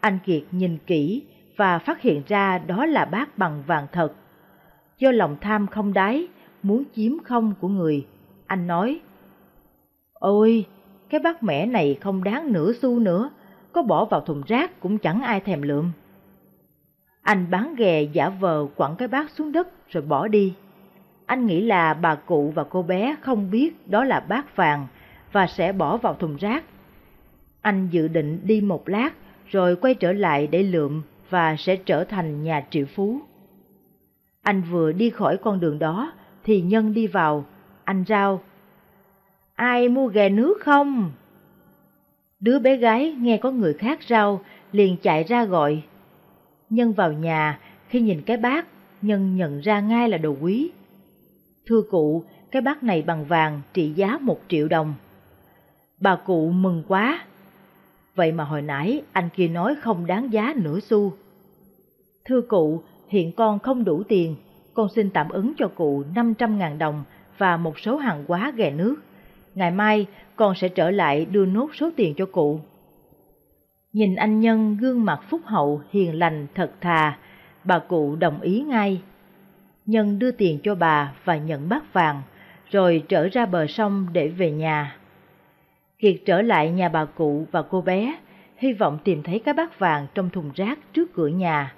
anh 0.00 0.18
Kiệt 0.24 0.42
nhìn 0.50 0.78
kỹ 0.86 1.22
và 1.56 1.78
phát 1.78 2.00
hiện 2.00 2.22
ra 2.26 2.58
đó 2.58 2.86
là 2.86 3.04
bát 3.04 3.38
bằng 3.38 3.62
vàng 3.66 3.86
thật. 3.92 4.12
Do 4.98 5.10
lòng 5.10 5.36
tham 5.40 5.66
không 5.66 5.92
đáy, 5.92 6.28
muốn 6.62 6.84
chiếm 6.94 7.12
không 7.24 7.54
của 7.60 7.68
người, 7.68 8.06
anh 8.46 8.66
nói, 8.66 9.00
Ôi, 10.12 10.66
cái 11.10 11.20
bát 11.20 11.42
mẻ 11.42 11.66
này 11.66 11.98
không 12.00 12.24
đáng 12.24 12.52
nửa 12.52 12.72
xu 12.72 12.98
nữa, 12.98 13.30
có 13.72 13.82
bỏ 13.82 14.04
vào 14.04 14.20
thùng 14.20 14.42
rác 14.46 14.80
cũng 14.80 14.98
chẳng 14.98 15.22
ai 15.22 15.40
thèm 15.40 15.62
lượm. 15.62 15.92
Anh 17.22 17.50
bán 17.50 17.74
ghè 17.74 18.02
giả 18.02 18.28
vờ 18.28 18.66
quẳng 18.76 18.96
cái 18.96 19.08
bát 19.08 19.30
xuống 19.30 19.52
đất 19.52 19.68
rồi 19.88 20.02
bỏ 20.02 20.28
đi. 20.28 20.54
Anh 21.26 21.46
nghĩ 21.46 21.60
là 21.60 21.94
bà 21.94 22.14
cụ 22.14 22.52
và 22.54 22.64
cô 22.64 22.82
bé 22.82 23.16
không 23.20 23.50
biết 23.50 23.88
đó 23.88 24.04
là 24.04 24.20
bát 24.20 24.56
vàng 24.56 24.86
và 25.32 25.46
sẽ 25.46 25.72
bỏ 25.72 25.96
vào 25.96 26.14
thùng 26.14 26.36
rác. 26.36 26.64
Anh 27.60 27.88
dự 27.90 28.08
định 28.08 28.40
đi 28.44 28.60
một 28.60 28.88
lát 28.88 29.10
rồi 29.46 29.76
quay 29.76 29.94
trở 29.94 30.12
lại 30.12 30.46
để 30.46 30.62
lượm 30.62 31.02
và 31.32 31.56
sẽ 31.58 31.76
trở 31.76 32.04
thành 32.04 32.42
nhà 32.42 32.64
triệu 32.70 32.86
phú. 32.94 33.20
Anh 34.42 34.62
vừa 34.70 34.92
đi 34.92 35.10
khỏi 35.10 35.36
con 35.36 35.60
đường 35.60 35.78
đó 35.78 36.12
thì 36.44 36.60
Nhân 36.60 36.94
đi 36.94 37.06
vào, 37.06 37.44
anh 37.84 38.04
rao. 38.08 38.40
Ai 39.54 39.88
mua 39.88 40.06
ghè 40.06 40.28
nước 40.28 40.60
không? 40.60 41.12
Đứa 42.40 42.58
bé 42.58 42.76
gái 42.76 43.16
nghe 43.18 43.36
có 43.36 43.50
người 43.50 43.74
khác 43.74 43.98
rao, 44.08 44.40
liền 44.72 44.96
chạy 45.02 45.24
ra 45.24 45.44
gọi. 45.44 45.82
Nhân 46.70 46.92
vào 46.92 47.12
nhà, 47.12 47.58
khi 47.88 48.00
nhìn 48.00 48.22
cái 48.22 48.36
bát, 48.36 48.66
Nhân 49.02 49.36
nhận 49.36 49.60
ra 49.60 49.80
ngay 49.80 50.08
là 50.08 50.18
đồ 50.18 50.36
quý. 50.40 50.70
Thưa 51.66 51.82
cụ, 51.90 52.24
cái 52.50 52.62
bát 52.62 52.82
này 52.82 53.02
bằng 53.02 53.24
vàng 53.24 53.60
trị 53.74 53.92
giá 53.92 54.18
một 54.20 54.40
triệu 54.48 54.68
đồng. 54.68 54.94
Bà 56.00 56.16
cụ 56.16 56.50
mừng 56.50 56.82
quá. 56.88 57.24
Vậy 58.14 58.32
mà 58.32 58.44
hồi 58.44 58.62
nãy 58.62 59.02
anh 59.12 59.28
kia 59.34 59.48
nói 59.48 59.74
không 59.82 60.06
đáng 60.06 60.32
giá 60.32 60.54
nửa 60.56 60.80
xu. 60.80 61.12
Thưa 62.24 62.40
cụ, 62.40 62.82
hiện 63.08 63.32
con 63.32 63.58
không 63.58 63.84
đủ 63.84 64.02
tiền, 64.08 64.36
con 64.74 64.88
xin 64.88 65.10
tạm 65.10 65.28
ứng 65.28 65.52
cho 65.56 65.68
cụ 65.68 66.04
500.000 66.14 66.78
đồng 66.78 67.04
và 67.38 67.56
một 67.56 67.78
số 67.78 67.96
hàng 67.96 68.24
hóa 68.28 68.52
ghè 68.56 68.70
nước. 68.70 68.96
Ngày 69.54 69.70
mai 69.70 70.06
con 70.36 70.54
sẽ 70.54 70.68
trở 70.68 70.90
lại 70.90 71.24
đưa 71.24 71.46
nốt 71.46 71.68
số 71.74 71.90
tiền 71.96 72.14
cho 72.16 72.26
cụ. 72.26 72.60
Nhìn 73.92 74.14
anh 74.14 74.40
Nhân 74.40 74.76
gương 74.80 75.04
mặt 75.04 75.20
phúc 75.30 75.40
hậu, 75.44 75.80
hiền 75.90 76.18
lành, 76.18 76.46
thật 76.54 76.70
thà, 76.80 77.18
bà 77.64 77.78
cụ 77.78 78.16
đồng 78.16 78.40
ý 78.40 78.60
ngay. 78.62 79.02
Nhân 79.86 80.18
đưa 80.18 80.30
tiền 80.30 80.58
cho 80.62 80.74
bà 80.74 81.12
và 81.24 81.36
nhận 81.36 81.68
bát 81.68 81.92
vàng, 81.92 82.22
rồi 82.70 83.02
trở 83.08 83.28
ra 83.28 83.46
bờ 83.46 83.66
sông 83.66 84.06
để 84.12 84.28
về 84.28 84.50
nhà. 84.50 84.96
Kiệt 85.98 86.16
trở 86.26 86.42
lại 86.42 86.70
nhà 86.70 86.88
bà 86.88 87.04
cụ 87.04 87.46
và 87.50 87.62
cô 87.62 87.80
bé, 87.80 88.14
hy 88.56 88.72
vọng 88.72 88.98
tìm 89.04 89.22
thấy 89.22 89.38
cái 89.38 89.54
bát 89.54 89.78
vàng 89.78 90.06
trong 90.14 90.30
thùng 90.30 90.50
rác 90.54 90.78
trước 90.92 91.14
cửa 91.14 91.28
nhà. 91.28 91.74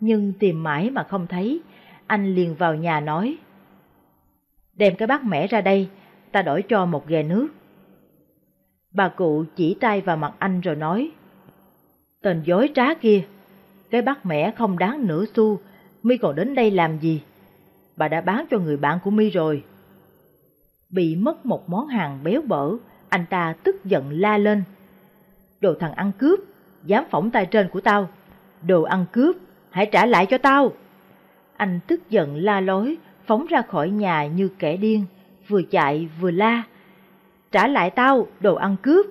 Nhưng 0.00 0.32
tìm 0.32 0.62
mãi 0.62 0.90
mà 0.90 1.02
không 1.02 1.26
thấy, 1.26 1.60
anh 2.06 2.34
liền 2.34 2.54
vào 2.54 2.74
nhà 2.74 3.00
nói. 3.00 3.36
Đem 4.74 4.96
cái 4.96 5.06
bát 5.06 5.24
mẻ 5.24 5.46
ra 5.46 5.60
đây, 5.60 5.88
ta 6.32 6.42
đổi 6.42 6.62
cho 6.62 6.86
một 6.86 7.06
ghè 7.06 7.22
nước. 7.22 7.48
Bà 8.94 9.08
cụ 9.08 9.44
chỉ 9.56 9.76
tay 9.80 10.00
vào 10.00 10.16
mặt 10.16 10.32
anh 10.38 10.60
rồi 10.60 10.76
nói. 10.76 11.10
Tên 12.22 12.42
dối 12.44 12.70
trá 12.74 12.94
kia, 12.94 13.22
cái 13.90 14.02
bát 14.02 14.26
mẻ 14.26 14.50
không 14.50 14.78
đáng 14.78 15.06
nửa 15.06 15.24
xu, 15.34 15.60
mi 16.02 16.16
còn 16.16 16.34
đến 16.34 16.54
đây 16.54 16.70
làm 16.70 16.98
gì? 16.98 17.22
Bà 17.96 18.08
đã 18.08 18.20
bán 18.20 18.46
cho 18.50 18.58
người 18.58 18.76
bạn 18.76 18.98
của 19.04 19.10
mi 19.10 19.30
rồi. 19.30 19.64
Bị 20.90 21.16
mất 21.16 21.46
một 21.46 21.68
món 21.68 21.86
hàng 21.86 22.18
béo 22.24 22.42
bở, 22.42 22.70
anh 23.08 23.24
ta 23.30 23.54
tức 23.64 23.84
giận 23.84 24.20
la 24.20 24.38
lên. 24.38 24.62
Đồ 25.60 25.74
thằng 25.80 25.92
ăn 25.92 26.12
cướp, 26.18 26.40
dám 26.84 27.04
phỏng 27.10 27.30
tay 27.30 27.46
trên 27.46 27.68
của 27.68 27.80
tao. 27.80 28.08
Đồ 28.62 28.82
ăn 28.82 29.04
cướp, 29.12 29.36
hãy 29.76 29.86
trả 29.86 30.06
lại 30.06 30.26
cho 30.26 30.38
tao. 30.38 30.72
Anh 31.56 31.80
tức 31.86 32.10
giận 32.10 32.36
la 32.36 32.60
lối, 32.60 32.96
phóng 33.26 33.46
ra 33.46 33.62
khỏi 33.62 33.90
nhà 33.90 34.26
như 34.26 34.48
kẻ 34.58 34.76
điên, 34.76 35.04
vừa 35.48 35.62
chạy 35.62 36.08
vừa 36.20 36.30
la. 36.30 36.62
Trả 37.52 37.66
lại 37.66 37.90
tao, 37.90 38.26
đồ 38.40 38.54
ăn 38.54 38.76
cướp. 38.82 39.06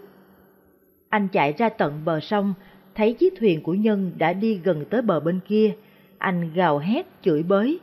Anh 1.09 1.27
chạy 1.27 1.53
ra 1.57 1.69
tận 1.69 2.05
bờ 2.05 2.19
sông, 2.19 2.53
thấy 2.95 3.13
chiếc 3.13 3.33
thuyền 3.39 3.63
của 3.63 3.73
Nhân 3.73 4.11
đã 4.17 4.33
đi 4.33 4.61
gần 4.63 4.85
tới 4.89 5.01
bờ 5.01 5.19
bên 5.19 5.39
kia. 5.47 5.73
Anh 6.17 6.53
gào 6.53 6.77
hét 6.77 7.05
chửi 7.21 7.43
bới. 7.43 7.79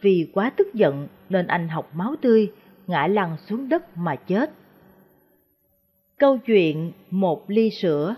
Vì 0.00 0.30
quá 0.34 0.50
tức 0.56 0.74
giận 0.74 1.08
nên 1.28 1.46
anh 1.46 1.68
học 1.68 1.90
máu 1.94 2.14
tươi, 2.20 2.52
ngã 2.86 3.06
lăn 3.06 3.36
xuống 3.46 3.68
đất 3.68 3.96
mà 3.96 4.16
chết. 4.16 4.50
Câu 6.18 6.38
chuyện 6.38 6.92
Một 7.10 7.50
ly 7.50 7.70
sữa 7.70 8.14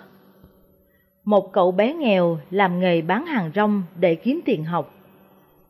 một 1.24 1.52
cậu 1.52 1.72
bé 1.72 1.94
nghèo 1.94 2.38
làm 2.50 2.80
nghề 2.80 3.02
bán 3.02 3.26
hàng 3.26 3.50
rong 3.54 3.82
để 4.00 4.14
kiếm 4.14 4.40
tiền 4.44 4.64
học. 4.64 4.94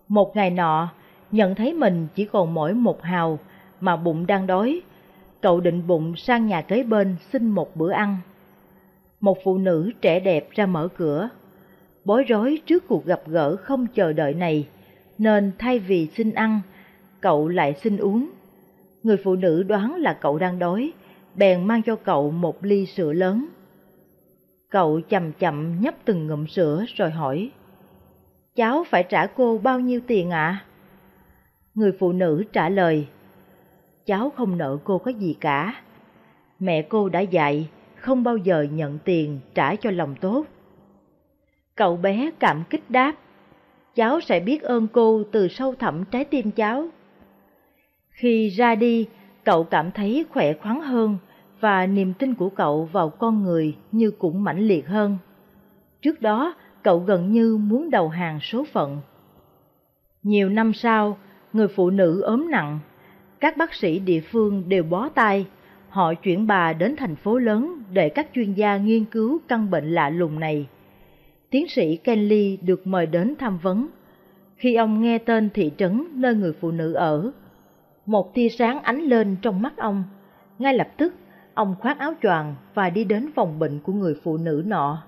Một 0.09 0.37
ngày 0.37 0.51
nọ, 0.51 0.89
nhận 1.31 1.55
thấy 1.55 1.73
mình 1.73 2.07
chỉ 2.15 2.25
còn 2.25 2.55
mỗi 2.55 2.75
một 2.75 3.03
hào 3.03 3.39
mà 3.81 3.97
bụng 3.97 4.27
đang 4.27 4.47
đói, 4.47 4.83
cậu 5.43 5.61
định 5.61 5.87
bụng 5.87 6.17
sang 6.17 6.47
nhà 6.47 6.63
kế 6.63 6.83
bên 6.83 7.17
xin 7.33 7.49
một 7.49 7.77
bữa 7.77 7.91
ăn. 7.91 8.17
Một 9.21 9.39
phụ 9.45 9.59
nữ 9.59 9.93
trẻ 10.01 10.21
đẹp 10.21 10.49
ra 10.51 10.67
mở 10.67 10.89
cửa, 10.97 11.29
bối 12.05 12.25
rối 12.25 12.59
trước 12.67 12.89
cuộc 12.89 13.05
gặp 13.05 13.21
gỡ 13.27 13.57
không 13.57 13.87
chờ 13.95 14.13
đợi 14.13 14.35
này, 14.35 14.69
nên 15.19 15.53
thay 15.59 15.79
vì 15.79 16.07
xin 16.07 16.35
ăn, 16.35 16.61
cậu 17.21 17.49
lại 17.49 17.75
xin 17.83 17.97
uống. 17.97 18.31
Người 19.03 19.17
phụ 19.25 19.35
nữ 19.35 19.63
đoán 19.63 19.95
là 19.95 20.13
cậu 20.13 20.39
đang 20.39 20.59
đói, 20.59 20.93
bèn 21.35 21.65
mang 21.65 21.83
cho 21.83 21.97
cậu 21.97 22.31
một 22.31 22.65
ly 22.65 22.87
sữa 22.87 23.13
lớn. 23.13 23.47
Cậu 24.75 25.01
chậm 25.09 25.33
chậm 25.33 25.81
nhấp 25.81 25.95
từng 26.05 26.27
ngụm 26.27 26.47
sữa 26.47 26.85
rồi 26.97 27.11
hỏi, 27.11 27.51
Cháu 28.55 28.85
phải 28.85 29.03
trả 29.03 29.27
cô 29.27 29.59
bao 29.59 29.81
nhiêu 29.81 30.01
tiền 30.07 30.31
ạ? 30.31 30.47
À? 30.47 30.65
Người 31.75 31.93
phụ 31.99 32.13
nữ 32.13 32.45
trả 32.53 32.69
lời, 32.69 33.07
cháu 34.07 34.31
không 34.31 34.59
nợ 34.59 34.79
cô 34.85 34.99
có 34.99 35.11
gì 35.11 35.37
cả. 35.41 35.75
Mẹ 36.59 36.83
cô 36.83 37.09
đã 37.09 37.21
dạy, 37.21 37.69
không 37.97 38.25
bao 38.25 38.37
giờ 38.37 38.67
nhận 38.73 38.99
tiền 39.05 39.41
trả 39.55 39.77
cho 39.77 39.91
lòng 39.91 40.15
tốt. 40.21 40.47
Cậu 41.75 41.97
bé 41.97 42.31
cảm 42.39 42.65
kích 42.71 42.91
đáp, 42.91 43.15
cháu 43.95 44.21
sẽ 44.21 44.41
biết 44.41 44.63
ơn 44.63 44.89
cô 44.93 45.23
từ 45.33 45.49
sâu 45.49 45.75
thẳm 45.75 46.05
trái 46.05 46.25
tim 46.25 46.51
cháu. 46.51 46.89
Khi 48.11 48.49
ra 48.49 48.75
đi, 48.75 49.09
cậu 49.45 49.65
cảm 49.65 49.91
thấy 49.91 50.27
khỏe 50.31 50.53
khoắn 50.53 50.81
hơn 50.81 51.19
và 51.65 51.87
niềm 51.87 52.13
tin 52.19 52.35
của 52.35 52.49
cậu 52.49 52.85
vào 52.85 53.11
con 53.11 53.43
người 53.43 53.77
như 53.93 54.11
cũng 54.11 54.45
mãnh 54.45 54.59
liệt 54.59 54.89
hơn. 54.89 55.19
Trước 56.03 56.23
đó, 56.23 56.55
cậu 56.83 56.99
gần 56.99 57.33
như 57.33 57.57
muốn 57.57 57.91
đầu 57.91 58.09
hàng 58.09 58.41
số 58.41 58.65
phận. 58.73 59.01
Nhiều 60.23 60.49
năm 60.49 60.73
sau, 60.73 61.19
người 61.53 61.69
phụ 61.69 61.91
nữ 61.91 62.21
ốm 62.21 62.51
nặng, 62.51 62.79
các 63.41 63.57
bác 63.57 63.75
sĩ 63.75 63.99
địa 63.99 64.21
phương 64.21 64.69
đều 64.69 64.83
bó 64.83 65.09
tay, 65.09 65.47
họ 65.89 66.15
chuyển 66.15 66.47
bà 66.47 66.73
đến 66.73 66.97
thành 66.97 67.17
phố 67.17 67.39
lớn 67.39 67.83
để 67.93 68.09
các 68.09 68.29
chuyên 68.35 68.53
gia 68.53 68.77
nghiên 68.77 69.05
cứu 69.05 69.39
căn 69.49 69.71
bệnh 69.71 69.91
lạ 69.91 70.11
lùng 70.11 70.41
này. 70.41 70.67
Tiến 71.51 71.69
sĩ 71.69 71.97
Kenley 71.97 72.59
được 72.63 72.87
mời 72.87 73.07
đến 73.07 73.35
tham 73.39 73.59
vấn. 73.59 73.89
Khi 74.57 74.75
ông 74.75 75.03
nghe 75.03 75.19
tên 75.19 75.51
thị 75.55 75.71
trấn 75.77 76.05
nơi 76.15 76.35
người 76.35 76.53
phụ 76.61 76.71
nữ 76.71 76.93
ở, 76.93 77.33
một 78.07 78.35
tia 78.35 78.49
sáng 78.49 78.83
ánh 78.83 79.01
lên 79.01 79.37
trong 79.43 79.63
mắt 79.63 79.77
ông. 79.77 80.05
Ngay 80.59 80.75
lập 80.75 80.89
tức, 80.97 81.15
ông 81.55 81.75
khoác 81.81 81.99
áo 81.99 82.15
choàng 82.23 82.55
và 82.75 82.91
đi 82.91 83.05
đến 83.05 83.31
phòng 83.35 83.59
bệnh 83.59 83.81
của 83.81 83.93
người 83.93 84.15
phụ 84.23 84.37
nữ 84.37 84.63
nọ. 84.67 85.03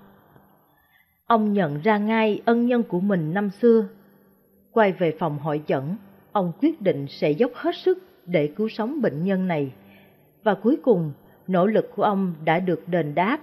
Ông 1.25 1.53
nhận 1.53 1.81
ra 1.81 1.97
ngay 1.97 2.41
ân 2.45 2.65
nhân 2.65 2.83
của 2.83 2.99
mình 2.99 3.33
năm 3.33 3.49
xưa. 3.49 3.87
Quay 4.71 4.91
về 4.91 5.15
phòng 5.19 5.39
hội 5.39 5.61
chẩn, 5.67 5.83
ông 6.31 6.51
quyết 6.61 6.81
định 6.81 7.05
sẽ 7.09 7.31
dốc 7.31 7.51
hết 7.55 7.75
sức 7.75 7.97
để 8.25 8.47
cứu 8.47 8.69
sống 8.69 9.01
bệnh 9.01 9.25
nhân 9.25 9.47
này. 9.47 9.71
Và 10.43 10.53
cuối 10.53 10.77
cùng, 10.83 11.11
nỗ 11.47 11.65
lực 11.65 11.91
của 11.95 12.03
ông 12.03 12.33
đã 12.45 12.59
được 12.59 12.87
đền 12.87 13.15
đáp. 13.15 13.39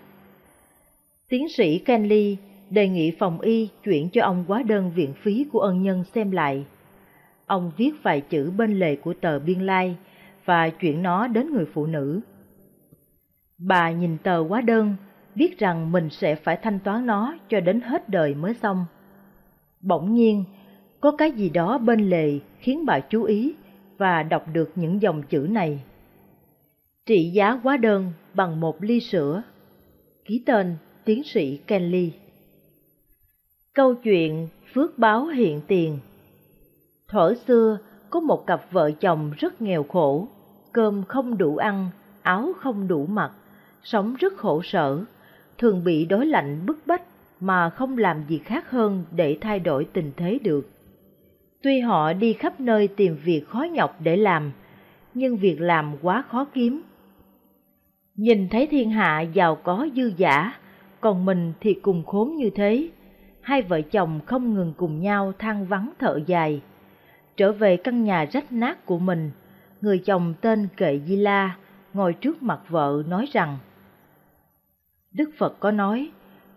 Tiến 1.29 1.49
sĩ 1.49 1.79
Kenley 1.79 2.37
đề 2.71 2.89
nghị 2.89 3.11
phòng 3.19 3.41
y 3.41 3.69
chuyển 3.85 4.09
cho 4.11 4.23
ông 4.23 4.45
hóa 4.49 4.63
đơn 4.63 4.93
viện 4.95 5.13
phí 5.23 5.47
của 5.53 5.61
ân 5.61 5.83
nhân 5.83 6.05
xem 6.15 6.31
lại. 6.31 6.65
Ông 7.47 7.73
viết 7.77 7.93
vài 8.03 8.21
chữ 8.21 8.53
bên 8.57 8.79
lề 8.79 8.97
của 8.97 9.15
tờ 9.21 9.39
biên 9.39 9.61
lai 9.61 9.97
và 10.45 10.69
chuyển 10.69 11.03
nó 11.03 11.27
đến 11.27 11.53
người 11.53 11.67
phụ 11.75 11.87
nữ. 11.87 12.21
Bà 13.67 13.91
nhìn 13.91 14.19
tờ 14.19 14.43
hóa 14.43 14.61
đơn, 14.61 14.97
viết 15.35 15.59
rằng 15.59 15.93
mình 15.93 16.11
sẽ 16.11 16.35
phải 16.35 16.59
thanh 16.63 16.79
toán 16.81 17.07
nó 17.07 17.35
cho 17.49 17.61
đến 17.61 17.81
hết 17.81 18.09
đời 18.09 18.35
mới 18.35 18.55
xong. 18.55 18.87
Bỗng 19.81 20.15
nhiên, 20.15 20.45
có 21.01 21.13
cái 21.19 21.33
gì 21.33 21.49
đó 21.49 21.79
bên 21.79 22.11
lề 22.11 22.39
khiến 22.59 22.87
bà 22.87 23.01
chú 23.01 23.23
ý 23.23 23.55
và 23.99 24.23
đọc 24.23 24.45
được 24.53 24.71
những 24.75 25.03
dòng 25.03 25.23
chữ 25.23 25.47
này. 25.51 25.83
Trị 27.07 27.31
giá 27.35 27.51
hóa 27.51 27.77
đơn 27.77 28.13
bằng 28.35 28.61
một 28.61 28.83
ly 28.83 29.01
sữa. 29.01 29.43
Ký 30.25 30.43
tên 30.47 30.77
tiến 31.05 31.23
sĩ 31.25 31.57
Kenley. 31.57 32.13
Câu 33.75 33.95
chuyện 33.95 34.49
phước 34.75 34.99
báo 34.99 35.27
hiện 35.27 35.61
tiền 35.67 35.99
Thở 37.09 37.35
xưa, 37.47 37.79
có 38.11 38.21
một 38.21 38.47
cặp 38.47 38.61
vợ 38.71 38.91
chồng 38.91 39.33
rất 39.39 39.63
nghèo 39.63 39.83
khổ, 39.83 40.29
cơm 40.73 41.05
không 41.09 41.39
đủ 41.39 41.57
ăn, 41.57 41.91
áo 42.23 42.53
không 42.61 42.89
đủ 42.89 43.07
mặc, 43.07 43.33
sống 43.85 44.15
rất 44.19 44.37
khổ 44.37 44.63
sở, 44.63 45.05
thường 45.59 45.85
bị 45.85 46.05
đối 46.05 46.27
lạnh 46.27 46.67
bức 46.67 46.87
bách 46.87 47.03
mà 47.41 47.71
không 47.71 47.99
làm 47.99 48.25
gì 48.29 48.39
khác 48.39 48.71
hơn 48.71 49.05
để 49.17 49.39
thay 49.41 49.61
đổi 49.61 49.87
tình 49.93 50.13
thế 50.17 50.39
được. 50.43 50.71
Tuy 51.63 51.81
họ 51.81 52.13
đi 52.13 52.33
khắp 52.33 52.61
nơi 52.61 52.89
tìm 52.89 53.17
việc 53.25 53.49
khó 53.49 53.63
nhọc 53.63 53.97
để 54.01 54.17
làm, 54.17 54.53
nhưng 55.15 55.37
việc 55.37 55.61
làm 55.61 55.97
quá 56.03 56.25
khó 56.29 56.45
kiếm. 56.45 56.83
Nhìn 58.17 58.49
thấy 58.49 58.67
thiên 58.67 58.91
hạ 58.91 59.21
giàu 59.21 59.57
có 59.57 59.89
dư 59.97 60.13
giả, 60.17 60.55
còn 61.01 61.25
mình 61.25 61.53
thì 61.61 61.75
cùng 61.75 62.05
khốn 62.05 62.37
như 62.37 62.51
thế, 62.51 62.89
hai 63.41 63.63
vợ 63.63 63.81
chồng 63.81 64.21
không 64.27 64.55
ngừng 64.55 64.73
cùng 64.77 65.01
nhau 65.01 65.33
than 65.39 65.67
vắng 65.67 65.93
thở 65.99 66.21
dài. 66.27 66.61
Trở 67.37 67.53
về 67.53 67.77
căn 67.77 68.05
nhà 68.05 68.25
rách 68.25 68.53
nát 68.53 68.87
của 68.87 68.99
mình, 68.99 69.31
người 69.81 69.99
chồng 69.99 70.35
tên 70.41 70.69
Kệ 70.77 71.01
Di 71.07 71.17
La 71.17 71.57
ngồi 71.95 72.13
trước 72.13 72.43
mặt 72.43 72.61
vợ 72.69 73.03
nói 73.09 73.27
rằng 73.33 73.59
Đức 75.15 75.31
Phật 75.39 75.61
có 75.61 75.71
nói, 75.71 76.11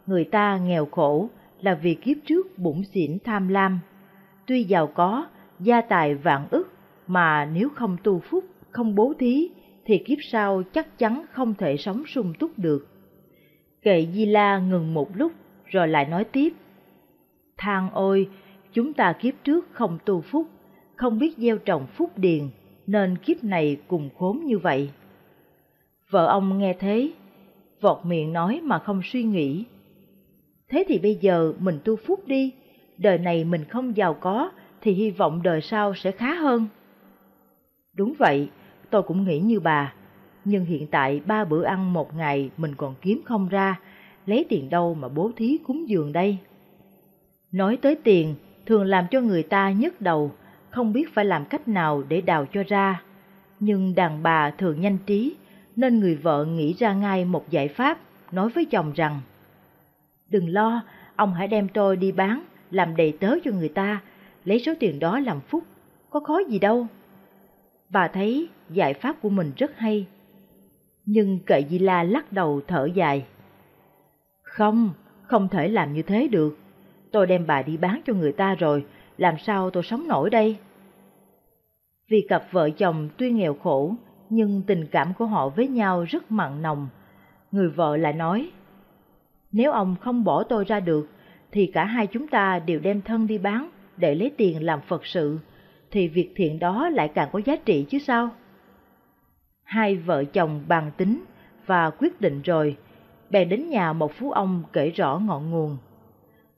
người 0.07 0.23
ta 0.23 0.57
nghèo 0.57 0.85
khổ 0.85 1.29
là 1.61 1.73
vì 1.75 1.95
kiếp 1.95 2.17
trước 2.25 2.57
bụng 2.57 2.83
xỉn 2.83 3.17
tham 3.23 3.47
lam. 3.47 3.79
Tuy 4.45 4.63
giàu 4.63 4.87
có, 4.87 5.27
gia 5.59 5.81
tài 5.81 6.15
vạn 6.15 6.47
ức, 6.51 6.71
mà 7.07 7.45
nếu 7.45 7.69
không 7.69 7.97
tu 8.03 8.19
phúc, 8.19 8.45
không 8.69 8.95
bố 8.95 9.13
thí, 9.19 9.49
thì 9.85 9.97
kiếp 9.97 10.17
sau 10.31 10.63
chắc 10.63 10.97
chắn 10.97 11.25
không 11.31 11.53
thể 11.53 11.77
sống 11.77 12.03
sung 12.07 12.33
túc 12.39 12.59
được. 12.59 12.87
Kệ 13.81 14.07
Di 14.13 14.25
La 14.25 14.59
ngừng 14.59 14.93
một 14.93 15.17
lúc 15.17 15.31
rồi 15.65 15.87
lại 15.87 16.05
nói 16.05 16.23
tiếp. 16.23 16.53
Thang 17.57 17.89
ôi, 17.93 18.29
chúng 18.73 18.93
ta 18.93 19.13
kiếp 19.13 19.33
trước 19.43 19.67
không 19.71 19.97
tu 20.05 20.21
phúc, 20.21 20.47
không 20.95 21.19
biết 21.19 21.37
gieo 21.37 21.57
trồng 21.57 21.87
phúc 21.87 22.11
điền, 22.17 22.49
nên 22.87 23.17
kiếp 23.17 23.43
này 23.43 23.77
cùng 23.87 24.09
khốn 24.17 24.39
như 24.45 24.57
vậy. 24.57 24.89
Vợ 26.09 26.27
ông 26.27 26.57
nghe 26.57 26.73
thế, 26.79 27.11
vọt 27.81 28.05
miệng 28.05 28.33
nói 28.33 28.61
mà 28.63 28.79
không 28.79 29.01
suy 29.03 29.23
nghĩ. 29.23 29.65
Thế 30.69 30.83
thì 30.87 30.99
bây 30.99 31.15
giờ 31.15 31.53
mình 31.59 31.79
tu 31.83 31.95
phúc 31.95 32.27
đi, 32.27 32.53
đời 32.97 33.17
này 33.17 33.43
mình 33.43 33.65
không 33.65 33.97
giàu 33.97 34.13
có 34.13 34.51
thì 34.81 34.93
hy 34.93 35.11
vọng 35.11 35.41
đời 35.43 35.61
sau 35.61 35.93
sẽ 35.93 36.11
khá 36.11 36.33
hơn. 36.33 36.67
Đúng 37.95 38.13
vậy, 38.19 38.49
tôi 38.89 39.03
cũng 39.03 39.23
nghĩ 39.23 39.39
như 39.39 39.59
bà, 39.59 39.93
nhưng 40.45 40.65
hiện 40.65 40.87
tại 40.87 41.21
ba 41.25 41.45
bữa 41.45 41.63
ăn 41.63 41.93
một 41.93 42.15
ngày 42.15 42.49
mình 42.57 42.75
còn 42.75 42.95
kiếm 43.01 43.21
không 43.25 43.47
ra, 43.47 43.79
lấy 44.25 44.45
tiền 44.49 44.69
đâu 44.69 44.93
mà 44.93 45.09
bố 45.09 45.31
thí 45.35 45.57
cúng 45.67 45.89
dường 45.89 46.13
đây. 46.13 46.37
Nói 47.51 47.77
tới 47.81 47.95
tiền, 47.95 48.35
thường 48.65 48.85
làm 48.85 49.05
cho 49.11 49.21
người 49.21 49.43
ta 49.43 49.71
nhức 49.71 50.01
đầu, 50.01 50.31
không 50.69 50.93
biết 50.93 51.13
phải 51.13 51.25
làm 51.25 51.45
cách 51.45 51.67
nào 51.67 52.03
để 52.09 52.21
đào 52.21 52.45
cho 52.53 52.63
ra. 52.67 53.01
Nhưng 53.59 53.95
đàn 53.95 54.23
bà 54.23 54.51
thường 54.51 54.81
nhanh 54.81 54.97
trí, 55.05 55.35
nên 55.77 55.99
người 55.99 56.15
vợ 56.15 56.45
nghĩ 56.45 56.73
ra 56.73 56.93
ngay 56.93 57.25
một 57.25 57.49
giải 57.49 57.67
pháp, 57.67 57.99
nói 58.31 58.49
với 58.49 58.65
chồng 58.65 58.91
rằng 58.95 59.21
Đừng 60.29 60.49
lo, 60.49 60.81
ông 61.15 61.33
hãy 61.33 61.47
đem 61.47 61.67
tôi 61.67 61.97
đi 61.97 62.11
bán, 62.11 62.43
làm 62.71 62.95
đầy 62.95 63.17
tớ 63.19 63.35
cho 63.43 63.51
người 63.51 63.69
ta, 63.69 64.01
lấy 64.45 64.59
số 64.59 64.73
tiền 64.79 64.99
đó 64.99 65.19
làm 65.19 65.39
phúc, 65.39 65.63
có 66.09 66.19
khó 66.19 66.39
gì 66.49 66.59
đâu. 66.59 66.87
Bà 67.89 68.07
thấy 68.07 68.49
giải 68.69 68.93
pháp 68.93 69.21
của 69.21 69.29
mình 69.29 69.51
rất 69.57 69.77
hay. 69.77 70.07
Nhưng 71.05 71.39
cậy 71.45 71.65
Di 71.69 71.79
La 71.79 72.03
lắc 72.03 72.33
đầu 72.33 72.61
thở 72.67 72.85
dài. 72.93 73.25
Không, 74.41 74.93
không 75.21 75.47
thể 75.47 75.69
làm 75.69 75.93
như 75.93 76.01
thế 76.01 76.27
được. 76.27 76.57
Tôi 77.11 77.27
đem 77.27 77.47
bà 77.47 77.61
đi 77.61 77.77
bán 77.77 78.01
cho 78.05 78.13
người 78.13 78.31
ta 78.31 78.55
rồi, 78.55 78.85
làm 79.17 79.35
sao 79.37 79.69
tôi 79.69 79.83
sống 79.83 80.07
nổi 80.07 80.29
đây? 80.29 80.57
Vì 82.09 82.25
cặp 82.29 82.43
vợ 82.51 82.69
chồng 82.69 83.09
tuy 83.17 83.31
nghèo 83.31 83.53
khổ, 83.53 83.95
nhưng 84.29 84.61
tình 84.67 84.87
cảm 84.91 85.13
của 85.13 85.25
họ 85.25 85.49
với 85.49 85.67
nhau 85.67 86.03
rất 86.03 86.31
mặn 86.31 86.61
nồng. 86.61 86.87
Người 87.51 87.69
vợ 87.69 87.97
lại 87.97 88.13
nói, 88.13 88.51
nếu 89.51 89.71
ông 89.71 89.95
không 90.01 90.23
bỏ 90.23 90.43
tôi 90.43 90.65
ra 90.65 90.79
được, 90.79 91.09
thì 91.51 91.71
cả 91.73 91.85
hai 91.85 92.07
chúng 92.07 92.27
ta 92.27 92.59
đều 92.59 92.79
đem 92.79 93.01
thân 93.01 93.27
đi 93.27 93.37
bán 93.37 93.69
để 93.97 94.15
lấy 94.15 94.31
tiền 94.37 94.65
làm 94.65 94.81
Phật 94.81 95.05
sự, 95.05 95.39
thì 95.91 96.07
việc 96.07 96.33
thiện 96.35 96.59
đó 96.59 96.89
lại 96.89 97.11
càng 97.15 97.29
có 97.31 97.41
giá 97.45 97.55
trị 97.55 97.85
chứ 97.89 97.99
sao? 97.99 98.29
Hai 99.63 99.95
vợ 99.95 100.23
chồng 100.23 100.61
bàn 100.67 100.91
tính 100.97 101.23
và 101.65 101.89
quyết 101.89 102.21
định 102.21 102.41
rồi, 102.41 102.77
bèn 103.29 103.49
đến 103.49 103.69
nhà 103.69 103.93
một 103.93 104.11
phú 104.13 104.31
ông 104.31 104.63
kể 104.73 104.89
rõ 104.89 105.19
ngọn 105.19 105.51
nguồn. 105.51 105.77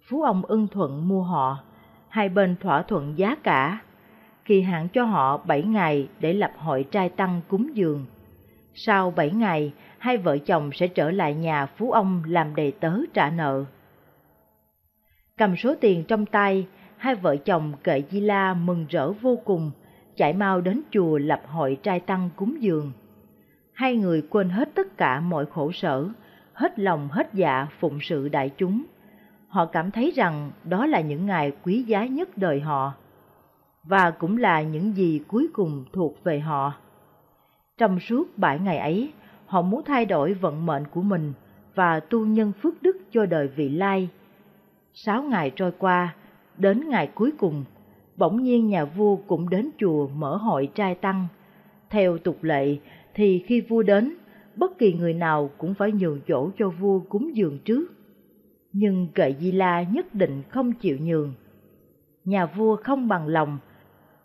Phú 0.09 0.21
ông 0.21 0.45
ưng 0.45 0.67
thuận 0.67 1.07
mua 1.07 1.23
họ, 1.23 1.57
hai 2.07 2.29
bên 2.29 2.55
thỏa 2.59 2.81
thuận 2.81 3.17
giá 3.17 3.35
cả, 3.35 3.79
kỳ 4.49 4.61
hạn 4.61 4.87
cho 4.93 5.03
họ 5.03 5.37
bảy 5.37 5.63
ngày 5.63 6.07
để 6.19 6.33
lập 6.33 6.51
hội 6.57 6.85
trai 6.91 7.09
tăng 7.09 7.41
cúng 7.47 7.69
dường. 7.73 8.05
Sau 8.73 9.11
bảy 9.11 9.31
ngày, 9.31 9.73
hai 9.97 10.17
vợ 10.17 10.37
chồng 10.37 10.69
sẽ 10.73 10.87
trở 10.87 11.11
lại 11.11 11.33
nhà 11.33 11.65
phú 11.65 11.91
ông 11.91 12.23
làm 12.27 12.55
đầy 12.55 12.71
tớ 12.71 12.97
trả 13.13 13.29
nợ. 13.29 13.65
Cầm 15.37 15.55
số 15.55 15.75
tiền 15.81 16.03
trong 16.07 16.25
tay, 16.25 16.67
hai 16.97 17.15
vợ 17.15 17.35
chồng 17.35 17.73
kệ 17.83 18.03
Di 18.11 18.19
La 18.19 18.53
mừng 18.53 18.85
rỡ 18.89 19.11
vô 19.11 19.39
cùng, 19.45 19.71
chạy 20.15 20.33
mau 20.33 20.61
đến 20.61 20.81
chùa 20.91 21.17
lập 21.17 21.41
hội 21.47 21.77
trai 21.83 21.99
tăng 21.99 22.29
cúng 22.35 22.61
dường. 22.61 22.91
Hai 23.73 23.95
người 23.95 24.21
quên 24.29 24.49
hết 24.49 24.69
tất 24.75 24.97
cả 24.97 25.19
mọi 25.19 25.45
khổ 25.45 25.71
sở, 25.71 26.07
hết 26.53 26.79
lòng 26.79 27.07
hết 27.11 27.33
dạ 27.33 27.67
phụng 27.79 27.99
sự 28.01 28.29
đại 28.29 28.49
chúng. 28.57 28.83
Họ 29.47 29.65
cảm 29.65 29.91
thấy 29.91 30.11
rằng 30.15 30.51
đó 30.63 30.85
là 30.85 31.01
những 31.01 31.25
ngày 31.25 31.51
quý 31.63 31.83
giá 31.83 32.05
nhất 32.05 32.37
đời 32.37 32.59
họ, 32.59 32.93
và 33.83 34.11
cũng 34.11 34.37
là 34.37 34.61
những 34.61 34.95
gì 34.95 35.21
cuối 35.27 35.47
cùng 35.53 35.85
thuộc 35.93 36.23
về 36.23 36.39
họ. 36.39 36.73
Trong 37.77 37.99
suốt 37.99 38.37
bảy 38.37 38.59
ngày 38.59 38.77
ấy, 38.77 39.11
họ 39.45 39.61
muốn 39.61 39.81
thay 39.85 40.05
đổi 40.05 40.33
vận 40.33 40.65
mệnh 40.65 40.83
của 40.87 41.01
mình 41.01 41.33
và 41.75 41.99
tu 41.99 42.25
nhân 42.25 42.51
phước 42.61 42.81
đức 42.81 42.97
cho 43.11 43.25
đời 43.25 43.47
vị 43.47 43.69
lai. 43.69 44.09
Sáu 44.93 45.23
ngày 45.23 45.51
trôi 45.55 45.71
qua, 45.71 46.15
đến 46.57 46.89
ngày 46.89 47.11
cuối 47.15 47.31
cùng, 47.37 47.63
bỗng 48.17 48.43
nhiên 48.43 48.67
nhà 48.67 48.85
vua 48.85 49.15
cũng 49.15 49.49
đến 49.49 49.69
chùa 49.77 50.07
mở 50.07 50.35
hội 50.35 50.69
trai 50.75 50.95
tăng. 50.95 51.27
Theo 51.89 52.17
tục 52.17 52.43
lệ 52.43 52.77
thì 53.13 53.43
khi 53.47 53.61
vua 53.61 53.83
đến, 53.83 54.15
bất 54.55 54.77
kỳ 54.77 54.93
người 54.93 55.13
nào 55.13 55.49
cũng 55.57 55.73
phải 55.73 55.91
nhường 55.91 56.21
chỗ 56.27 56.49
cho 56.57 56.69
vua 56.69 56.99
cúng 56.99 57.35
dường 57.35 57.59
trước. 57.59 57.91
Nhưng 58.73 59.07
kệ 59.15 59.35
Di 59.39 59.51
La 59.51 59.81
nhất 59.81 60.15
định 60.15 60.43
không 60.49 60.73
chịu 60.73 60.97
nhường. 61.01 61.33
Nhà 62.25 62.45
vua 62.45 62.75
không 62.75 63.07
bằng 63.07 63.27
lòng, 63.27 63.57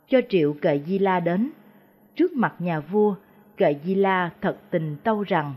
cho 0.09 0.20
triệu 0.28 0.52
kệ 0.52 0.81
Di 0.86 0.98
La 0.98 1.20
đến. 1.20 1.51
Trước 2.16 2.32
mặt 2.32 2.55
nhà 2.59 2.81
vua, 2.81 3.14
kệ 3.56 3.76
Di 3.85 3.94
La 3.94 4.31
thật 4.40 4.56
tình 4.70 4.97
tâu 5.05 5.22
rằng 5.22 5.55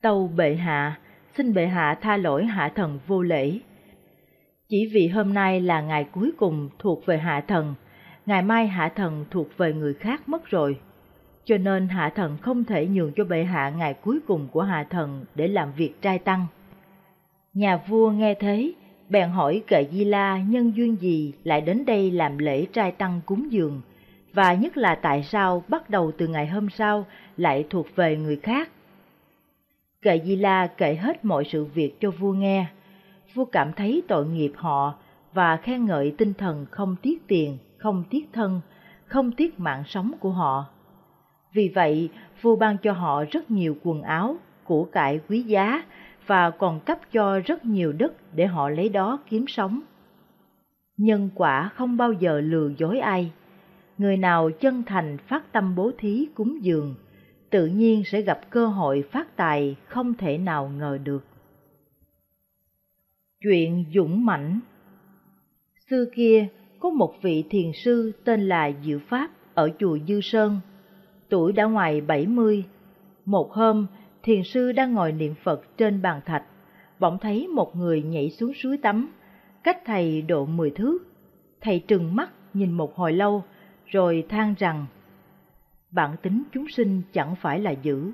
Tâu 0.00 0.28
bệ 0.36 0.54
hạ, 0.54 0.98
xin 1.36 1.54
bệ 1.54 1.66
hạ 1.66 1.98
tha 2.00 2.16
lỗi 2.16 2.44
hạ 2.44 2.72
thần 2.74 2.98
vô 3.06 3.22
lễ. 3.22 3.58
Chỉ 4.68 4.90
vì 4.94 5.08
hôm 5.08 5.34
nay 5.34 5.60
là 5.60 5.80
ngày 5.80 6.04
cuối 6.12 6.32
cùng 6.36 6.68
thuộc 6.78 7.06
về 7.06 7.18
hạ 7.18 7.40
thần, 7.48 7.74
ngày 8.26 8.42
mai 8.42 8.66
hạ 8.66 8.88
thần 8.88 9.24
thuộc 9.30 9.56
về 9.56 9.72
người 9.72 9.94
khác 9.94 10.28
mất 10.28 10.46
rồi 10.46 10.80
cho 11.44 11.58
nên 11.58 11.88
hạ 11.88 12.12
thần 12.14 12.36
không 12.36 12.64
thể 12.64 12.86
nhường 12.86 13.12
cho 13.16 13.24
bệ 13.24 13.44
hạ 13.44 13.70
ngày 13.70 13.94
cuối 13.94 14.18
cùng 14.26 14.48
của 14.52 14.62
hạ 14.62 14.86
thần 14.90 15.24
để 15.34 15.48
làm 15.48 15.72
việc 15.72 16.02
trai 16.02 16.18
tăng. 16.18 16.46
Nhà 17.54 17.76
vua 17.88 18.10
nghe 18.10 18.34
thế, 18.34 18.72
bèn 19.14 19.30
hỏi 19.30 19.62
kệ 19.66 19.86
Di 19.92 20.04
La 20.04 20.38
nhân 20.38 20.76
duyên 20.76 20.96
gì 21.00 21.32
lại 21.44 21.60
đến 21.60 21.84
đây 21.84 22.10
làm 22.10 22.38
lễ 22.38 22.66
trai 22.72 22.92
tăng 22.92 23.20
cúng 23.26 23.52
dường, 23.52 23.80
và 24.32 24.54
nhất 24.54 24.76
là 24.76 24.94
tại 24.94 25.22
sao 25.22 25.62
bắt 25.68 25.90
đầu 25.90 26.12
từ 26.18 26.26
ngày 26.26 26.46
hôm 26.46 26.70
sau 26.70 27.06
lại 27.36 27.66
thuộc 27.70 27.86
về 27.96 28.16
người 28.16 28.36
khác. 28.36 28.70
Kệ 30.02 30.20
Di 30.24 30.36
La 30.36 30.66
kể 30.66 30.94
hết 30.94 31.24
mọi 31.24 31.44
sự 31.44 31.64
việc 31.64 32.00
cho 32.00 32.10
vua 32.10 32.32
nghe. 32.32 32.66
Vua 33.34 33.44
cảm 33.44 33.72
thấy 33.72 34.02
tội 34.08 34.26
nghiệp 34.26 34.52
họ 34.56 34.94
và 35.32 35.56
khen 35.56 35.84
ngợi 35.84 36.14
tinh 36.18 36.34
thần 36.34 36.66
không 36.70 36.96
tiếc 37.02 37.26
tiền, 37.26 37.58
không 37.78 38.04
tiếc 38.10 38.28
thân, 38.32 38.60
không 39.06 39.32
tiếc 39.32 39.60
mạng 39.60 39.82
sống 39.86 40.12
của 40.20 40.30
họ. 40.30 40.64
Vì 41.52 41.68
vậy, 41.68 42.08
vua 42.42 42.56
ban 42.56 42.78
cho 42.78 42.92
họ 42.92 43.24
rất 43.30 43.50
nhiều 43.50 43.76
quần 43.82 44.02
áo, 44.02 44.36
của 44.64 44.84
cải 44.84 45.20
quý 45.28 45.42
giá 45.42 45.82
và 46.26 46.50
còn 46.50 46.80
cấp 46.80 46.98
cho 47.12 47.40
rất 47.40 47.64
nhiều 47.64 47.92
đất 47.92 48.12
để 48.34 48.46
họ 48.46 48.68
lấy 48.68 48.88
đó 48.88 49.18
kiếm 49.30 49.44
sống. 49.48 49.80
Nhân 50.96 51.30
quả 51.34 51.70
không 51.74 51.96
bao 51.96 52.12
giờ 52.12 52.40
lừa 52.40 52.70
dối 52.78 52.98
ai. 52.98 53.32
Người 53.98 54.16
nào 54.16 54.50
chân 54.60 54.82
thành 54.86 55.18
phát 55.18 55.52
tâm 55.52 55.74
bố 55.74 55.90
thí 55.98 56.28
cúng 56.34 56.64
dường, 56.64 56.94
tự 57.50 57.66
nhiên 57.66 58.02
sẽ 58.04 58.22
gặp 58.22 58.40
cơ 58.50 58.66
hội 58.66 59.04
phát 59.12 59.36
tài 59.36 59.76
không 59.86 60.14
thể 60.14 60.38
nào 60.38 60.68
ngờ 60.68 60.98
được. 61.04 61.24
Chuyện 63.40 63.84
dũng 63.94 64.26
mãnh 64.26 64.60
Xưa 65.90 66.04
kia, 66.14 66.48
có 66.78 66.90
một 66.90 67.14
vị 67.22 67.44
thiền 67.50 67.72
sư 67.72 68.12
tên 68.24 68.48
là 68.48 68.72
Diệu 68.84 68.98
Pháp 69.08 69.30
ở 69.54 69.70
chùa 69.78 69.98
Dư 70.08 70.20
Sơn. 70.20 70.60
Tuổi 71.28 71.52
đã 71.52 71.64
ngoài 71.64 72.00
bảy 72.00 72.26
mươi. 72.26 72.64
Một 73.24 73.52
hôm, 73.52 73.86
thiền 74.24 74.42
sư 74.42 74.72
đang 74.72 74.94
ngồi 74.94 75.12
niệm 75.12 75.34
Phật 75.42 75.76
trên 75.76 76.02
bàn 76.02 76.20
thạch, 76.26 76.44
bỗng 76.98 77.18
thấy 77.18 77.48
một 77.48 77.76
người 77.76 78.02
nhảy 78.02 78.30
xuống 78.30 78.52
suối 78.54 78.76
tắm, 78.76 79.12
cách 79.62 79.78
thầy 79.84 80.22
độ 80.22 80.46
mười 80.46 80.70
thước. 80.70 80.98
Thầy 81.60 81.78
trừng 81.88 82.16
mắt 82.16 82.30
nhìn 82.54 82.72
một 82.72 82.96
hồi 82.96 83.12
lâu, 83.12 83.44
rồi 83.86 84.26
than 84.28 84.54
rằng, 84.58 84.86
bản 85.90 86.16
tính 86.22 86.42
chúng 86.52 86.68
sinh 86.68 87.02
chẳng 87.12 87.34
phải 87.40 87.60
là 87.60 87.70
dữ, 87.70 88.10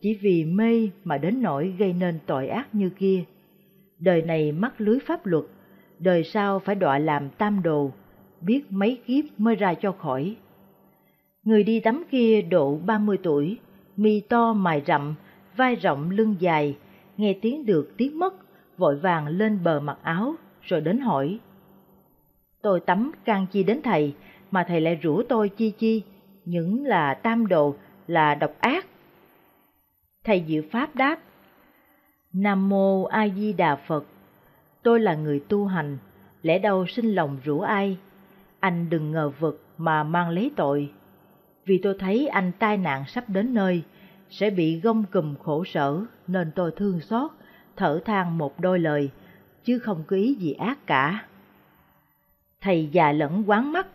chỉ 0.00 0.18
vì 0.22 0.44
mê 0.44 0.88
mà 1.04 1.18
đến 1.18 1.42
nỗi 1.42 1.74
gây 1.78 1.92
nên 1.92 2.18
tội 2.26 2.48
ác 2.48 2.74
như 2.74 2.90
kia. 2.90 3.24
Đời 3.98 4.22
này 4.22 4.52
mắc 4.52 4.80
lưới 4.80 4.98
pháp 5.06 5.26
luật, 5.26 5.44
đời 5.98 6.24
sau 6.24 6.58
phải 6.58 6.74
đọa 6.74 6.98
làm 6.98 7.30
tam 7.30 7.62
đồ, 7.62 7.92
biết 8.40 8.72
mấy 8.72 9.00
kiếp 9.06 9.24
mới 9.38 9.54
ra 9.56 9.74
cho 9.74 9.92
khỏi. 9.92 10.36
Người 11.42 11.64
đi 11.64 11.80
tắm 11.80 12.04
kia 12.10 12.42
độ 12.42 12.78
ba 12.86 12.98
mươi 12.98 13.18
tuổi, 13.22 13.58
mi 13.96 14.20
to 14.20 14.52
mài 14.52 14.82
rậm, 14.86 15.14
vai 15.56 15.74
rộng 15.74 16.10
lưng 16.10 16.36
dài, 16.38 16.76
nghe 17.16 17.36
tiếng 17.42 17.66
được 17.66 17.94
tiếng 17.96 18.18
mất, 18.18 18.34
vội 18.76 18.96
vàng 18.96 19.26
lên 19.26 19.58
bờ 19.64 19.80
mặc 19.80 19.98
áo, 20.02 20.34
rồi 20.62 20.80
đến 20.80 20.98
hỏi. 20.98 21.38
Tôi 22.62 22.80
tắm 22.80 23.12
can 23.24 23.46
chi 23.52 23.62
đến 23.62 23.80
thầy, 23.82 24.14
mà 24.50 24.64
thầy 24.68 24.80
lại 24.80 24.94
rủ 24.94 25.22
tôi 25.22 25.48
chi 25.48 25.70
chi, 25.70 26.02
những 26.44 26.84
là 26.84 27.14
tam 27.14 27.46
đồ, 27.46 27.74
là 28.06 28.34
độc 28.34 28.52
ác. 28.60 28.86
Thầy 30.24 30.44
Diệu 30.48 30.62
Pháp 30.70 30.96
đáp, 30.96 31.18
Nam 32.32 32.68
Mô 32.68 33.04
A 33.04 33.28
Di 33.28 33.52
Đà 33.52 33.76
Phật, 33.76 34.04
tôi 34.82 35.00
là 35.00 35.14
người 35.14 35.40
tu 35.48 35.66
hành, 35.66 35.98
lẽ 36.42 36.58
đâu 36.58 36.86
sinh 36.86 37.14
lòng 37.14 37.38
rủ 37.44 37.60
ai, 37.60 37.98
anh 38.60 38.90
đừng 38.90 39.12
ngờ 39.12 39.30
vực 39.40 39.64
mà 39.78 40.02
mang 40.02 40.30
lấy 40.30 40.50
tội. 40.56 40.92
Vì 41.64 41.80
tôi 41.82 41.96
thấy 41.98 42.26
anh 42.26 42.52
tai 42.58 42.76
nạn 42.76 43.04
sắp 43.06 43.24
đến 43.28 43.54
nơi, 43.54 43.82
sẽ 44.30 44.50
bị 44.50 44.80
gông 44.80 45.04
cùm 45.12 45.34
khổ 45.36 45.64
sở 45.64 46.04
nên 46.26 46.50
tôi 46.54 46.72
thương 46.76 47.00
xót, 47.00 47.30
thở 47.76 48.00
than 48.04 48.38
một 48.38 48.60
đôi 48.60 48.78
lời, 48.78 49.10
chứ 49.64 49.78
không 49.78 50.04
có 50.06 50.16
ý 50.16 50.34
gì 50.34 50.52
ác 50.52 50.86
cả. 50.86 51.24
Thầy 52.60 52.88
già 52.92 53.12
lẫn 53.12 53.44
quán 53.46 53.72
mắt, 53.72 53.86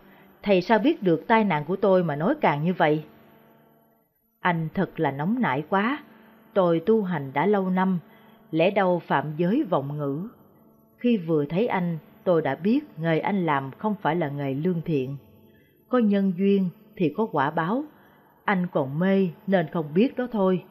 thầy 0.42 0.60
sao 0.60 0.78
biết 0.78 1.02
được 1.02 1.24
tai 1.26 1.44
nạn 1.44 1.64
của 1.64 1.76
tôi 1.76 2.04
mà 2.04 2.16
nói 2.16 2.34
càng 2.40 2.64
như 2.64 2.74
vậy? 2.74 3.04
Anh 4.40 4.68
thật 4.74 5.00
là 5.00 5.10
nóng 5.10 5.40
nảy 5.40 5.62
quá, 5.68 6.04
tôi 6.54 6.80
tu 6.86 7.02
hành 7.02 7.32
đã 7.32 7.46
lâu 7.46 7.70
năm, 7.70 7.98
lẽ 8.50 8.70
đâu 8.70 9.02
phạm 9.06 9.32
giới 9.36 9.62
vọng 9.62 9.98
ngữ. 9.98 10.28
Khi 10.98 11.16
vừa 11.16 11.44
thấy 11.44 11.66
anh, 11.66 11.98
tôi 12.24 12.42
đã 12.42 12.54
biết 12.54 12.84
nghề 12.98 13.18
anh 13.18 13.46
làm 13.46 13.70
không 13.78 13.94
phải 14.02 14.16
là 14.16 14.28
nghề 14.28 14.54
lương 14.54 14.82
thiện. 14.84 15.16
Có 15.88 15.98
nhân 15.98 16.32
duyên 16.36 16.68
thì 16.96 17.12
có 17.16 17.26
quả 17.32 17.50
báo, 17.50 17.84
anh 18.46 18.66
còn 18.72 18.98
mê 18.98 19.28
nên 19.46 19.66
không 19.72 19.94
biết 19.94 20.16
đó 20.16 20.26
thôi. 20.32 20.64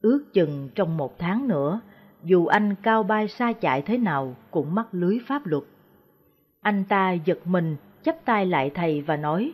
Ước 0.00 0.24
chừng 0.32 0.68
trong 0.74 0.96
một 0.96 1.18
tháng 1.18 1.48
nữa, 1.48 1.80
dù 2.24 2.46
anh 2.46 2.74
cao 2.82 3.02
bay 3.02 3.28
xa 3.28 3.52
chạy 3.52 3.82
thế 3.82 3.98
nào 3.98 4.34
cũng 4.50 4.74
mắc 4.74 4.86
lưới 4.92 5.18
pháp 5.26 5.46
luật. 5.46 5.62
Anh 6.60 6.84
ta 6.88 7.12
giật 7.12 7.38
mình, 7.44 7.76
chắp 8.02 8.24
tay 8.24 8.46
lại 8.46 8.70
thầy 8.74 9.02
và 9.02 9.16
nói, 9.16 9.52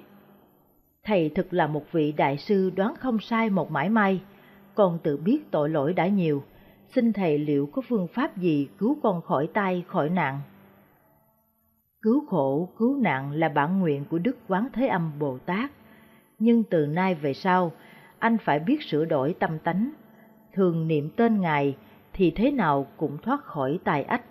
Thầy 1.05 1.28
thực 1.28 1.52
là 1.52 1.66
một 1.66 1.92
vị 1.92 2.12
đại 2.12 2.36
sư 2.36 2.70
đoán 2.76 2.94
không 2.96 3.18
sai 3.20 3.50
một 3.50 3.70
mãi 3.70 3.88
may, 3.88 4.22
con 4.74 4.98
tự 5.02 5.16
biết 5.16 5.50
tội 5.50 5.68
lỗi 5.68 5.92
đã 5.92 6.06
nhiều, 6.06 6.42
xin 6.94 7.12
thầy 7.12 7.38
liệu 7.38 7.66
có 7.72 7.82
phương 7.88 8.06
pháp 8.14 8.36
gì 8.36 8.68
cứu 8.78 8.98
con 9.02 9.22
khỏi 9.22 9.48
tay 9.55 9.84
khỏi 9.86 10.10
nạn. 10.10 10.40
Cứu 12.02 12.26
khổ, 12.26 12.68
cứu 12.78 12.96
nạn 12.96 13.32
là 13.32 13.48
bản 13.48 13.80
nguyện 13.80 14.05
của 14.10 14.18
Đức 14.18 14.36
Quán 14.48 14.68
Thế 14.72 14.86
Âm 14.86 15.12
Bồ 15.18 15.38
Tát 15.38 15.70
nhưng 16.39 16.65
từ 16.65 16.86
nay 16.86 17.15
về 17.15 17.35
sau, 17.35 17.73
anh 18.19 18.39
phải 18.39 18.59
biết 18.59 18.82
sửa 18.82 19.05
đổi 19.05 19.35
tâm 19.39 19.59
tánh, 19.59 19.90
thường 20.52 20.89
niệm 20.89 21.10
tên 21.16 21.40
Ngài 21.40 21.77
thì 22.12 22.31
thế 22.31 22.51
nào 22.51 22.86
cũng 22.97 23.19
thoát 23.19 23.44
khỏi 23.44 23.78
tài 23.85 24.02
ách. 24.02 24.23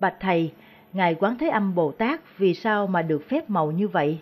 Bạch 0.00 0.16
Thầy, 0.20 0.52
Ngài 0.92 1.14
Quán 1.14 1.38
Thế 1.38 1.48
Âm 1.48 1.74
Bồ 1.74 1.92
Tát 1.92 2.38
vì 2.38 2.54
sao 2.54 2.86
mà 2.86 3.02
được 3.02 3.28
phép 3.28 3.50
màu 3.50 3.70
như 3.70 3.88
vậy? 3.88 4.20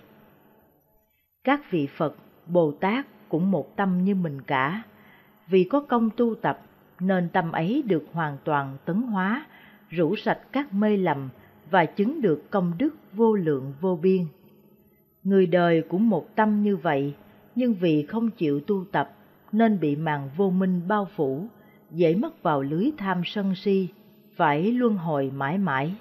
Các 1.45 1.71
vị 1.71 1.89
Phật, 1.97 2.17
Bồ 2.47 2.73
Tát 2.73 3.07
cũng 3.29 3.51
một 3.51 3.77
tâm 3.77 4.05
như 4.05 4.15
mình 4.15 4.43
cả, 4.43 4.83
vì 5.49 5.65
có 5.65 5.81
công 5.81 6.11
tu 6.17 6.35
tập 6.35 6.61
nên 7.01 7.29
tâm 7.29 7.53
ấy 7.53 7.83
được 7.87 8.05
hoàn 8.13 8.37
toàn 8.45 8.77
tấn 8.85 9.03
hóa, 9.03 9.47
rũ 9.89 10.17
sạch 10.17 10.39
các 10.53 10.75
mê 10.75 10.97
lầm 10.97 11.29
và 11.71 11.85
chứng 11.85 12.21
được 12.21 12.51
công 12.51 12.73
đức 12.79 12.95
vô 13.13 13.35
lượng 13.35 13.73
vô 13.81 13.99
biên. 14.03 14.27
Người 15.25 15.47
đời 15.47 15.83
cũng 15.89 16.09
một 16.09 16.37
tâm 16.37 16.63
như 16.63 16.77
vậy, 16.77 17.15
nhưng 17.55 17.75
vì 17.75 18.03
không 18.03 18.31
chịu 18.31 18.61
tu 18.61 18.85
tập 18.93 19.13
nên 19.53 19.81
bị 19.81 19.97
màn 19.97 20.31
vô 20.37 20.51
minh 20.51 20.81
bao 20.89 21.09
phủ, 21.17 21.47
dễ 21.91 22.15
mất 22.15 22.43
vào 22.43 22.63
lưới 22.63 22.91
tham 22.99 23.23
sân 23.25 23.55
si, 23.55 23.89
phải 24.37 24.73
luân 24.73 24.97
hồi 24.97 25.31
mãi 25.35 25.59
mãi. 25.59 25.95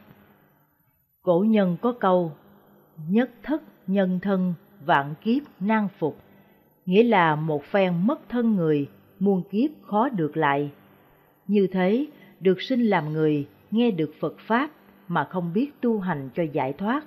Cổ 1.22 1.46
nhân 1.48 1.78
có 1.82 1.92
câu, 2.00 2.32
nhất 3.10 3.30
thất 3.44 3.64
nhân 3.88 4.20
thân, 4.22 4.54
vạn 4.86 5.14
kiếp 5.24 5.42
nan 5.60 5.88
phục, 6.00 6.18
nghĩa 6.86 7.04
là 7.04 7.36
một 7.36 7.64
phen 7.64 7.94
mất 8.08 8.30
thân 8.30 8.56
người, 8.56 8.90
muôn 9.20 9.44
kiếp 9.52 9.70
khó 9.82 10.10
được 10.10 10.38
lại. 10.38 10.72
Như 11.48 11.68
thế, 11.72 12.06
được 12.40 12.62
sinh 12.62 12.82
làm 12.82 13.14
người, 13.14 13.48
nghe 13.72 13.92
được 13.92 14.12
Phật 14.20 14.36
Pháp 14.40 14.72
mà 15.08 15.24
không 15.24 15.54
biết 15.54 15.82
tu 15.82 16.00
hành 16.00 16.30
cho 16.36 16.44
giải 16.44 16.74
thoát, 16.74 17.06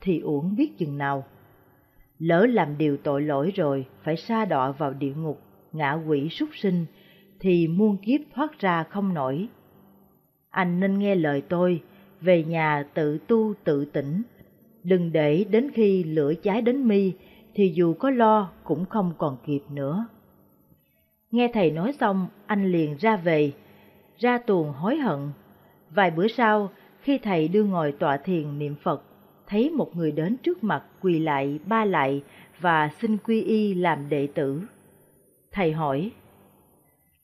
thì 0.00 0.20
uổng 0.20 0.56
biết 0.56 0.78
chừng 0.78 0.98
nào 0.98 1.24
lỡ 2.22 2.46
làm 2.46 2.78
điều 2.78 2.96
tội 2.96 3.22
lỗi 3.22 3.52
rồi 3.54 3.86
phải 4.02 4.16
sa 4.16 4.44
đọa 4.44 4.70
vào 4.70 4.92
địa 4.92 5.12
ngục, 5.16 5.40
ngạ 5.72 5.92
quỷ 5.92 6.28
súc 6.28 6.48
sinh, 6.54 6.86
thì 7.40 7.68
muôn 7.68 7.96
kiếp 7.96 8.20
thoát 8.34 8.58
ra 8.58 8.82
không 8.82 9.14
nổi. 9.14 9.48
Anh 10.50 10.80
nên 10.80 10.98
nghe 10.98 11.14
lời 11.14 11.42
tôi, 11.48 11.82
về 12.20 12.44
nhà 12.44 12.84
tự 12.94 13.18
tu 13.18 13.54
tự 13.64 13.84
tỉnh, 13.84 14.22
đừng 14.84 15.12
để 15.12 15.44
đến 15.50 15.70
khi 15.74 16.04
lửa 16.04 16.32
cháy 16.42 16.62
đến 16.62 16.88
mi 16.88 17.12
thì 17.54 17.72
dù 17.74 17.94
có 17.94 18.10
lo 18.10 18.50
cũng 18.64 18.84
không 18.84 19.12
còn 19.18 19.36
kịp 19.46 19.62
nữa. 19.70 20.06
Nghe 21.30 21.50
thầy 21.54 21.70
nói 21.70 21.92
xong, 22.00 22.26
anh 22.46 22.72
liền 22.72 22.96
ra 22.96 23.16
về, 23.16 23.52
ra 24.18 24.38
tuồng 24.38 24.72
hối 24.72 24.96
hận. 24.96 25.18
Vài 25.90 26.10
bữa 26.10 26.28
sau, 26.28 26.70
khi 27.00 27.18
thầy 27.18 27.48
đưa 27.48 27.64
ngồi 27.64 27.92
tọa 27.92 28.16
thiền 28.16 28.58
niệm 28.58 28.74
Phật, 28.82 29.02
thấy 29.46 29.70
một 29.70 29.96
người 29.96 30.12
đến 30.12 30.36
trước 30.36 30.64
mặt 30.64 30.84
quỳ 31.00 31.18
lại 31.18 31.58
ba 31.66 31.84
lại 31.84 32.22
và 32.60 32.90
xin 33.00 33.16
quy 33.16 33.42
y 33.42 33.74
làm 33.74 34.08
đệ 34.08 34.28
tử. 34.34 34.62
Thầy 35.52 35.72
hỏi, 35.72 36.10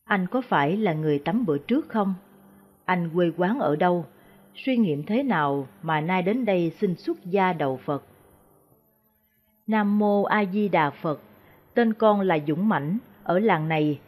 anh 0.04 0.26
có 0.26 0.40
phải 0.40 0.76
là 0.76 0.92
người 0.92 1.18
tắm 1.18 1.46
bữa 1.46 1.58
trước 1.58 1.88
không? 1.88 2.14
Anh 2.84 3.10
quê 3.14 3.30
quán 3.36 3.58
ở 3.58 3.76
đâu? 3.76 4.04
Suy 4.54 4.76
nghiệm 4.76 5.02
thế 5.02 5.22
nào 5.22 5.66
mà 5.82 6.00
nay 6.00 6.22
đến 6.22 6.44
đây 6.44 6.72
xin 6.80 6.94
xuất 6.96 7.24
gia 7.24 7.52
đầu 7.52 7.80
Phật? 7.84 8.04
Nam 9.66 9.98
Mô 9.98 10.22
A 10.22 10.44
Di 10.44 10.68
Đà 10.68 10.90
Phật, 10.90 11.20
tên 11.74 11.94
con 11.94 12.20
là 12.20 12.38
Dũng 12.46 12.68
Mãnh, 12.68 12.98
ở 13.22 13.38
làng 13.38 13.68
này, 13.68 14.00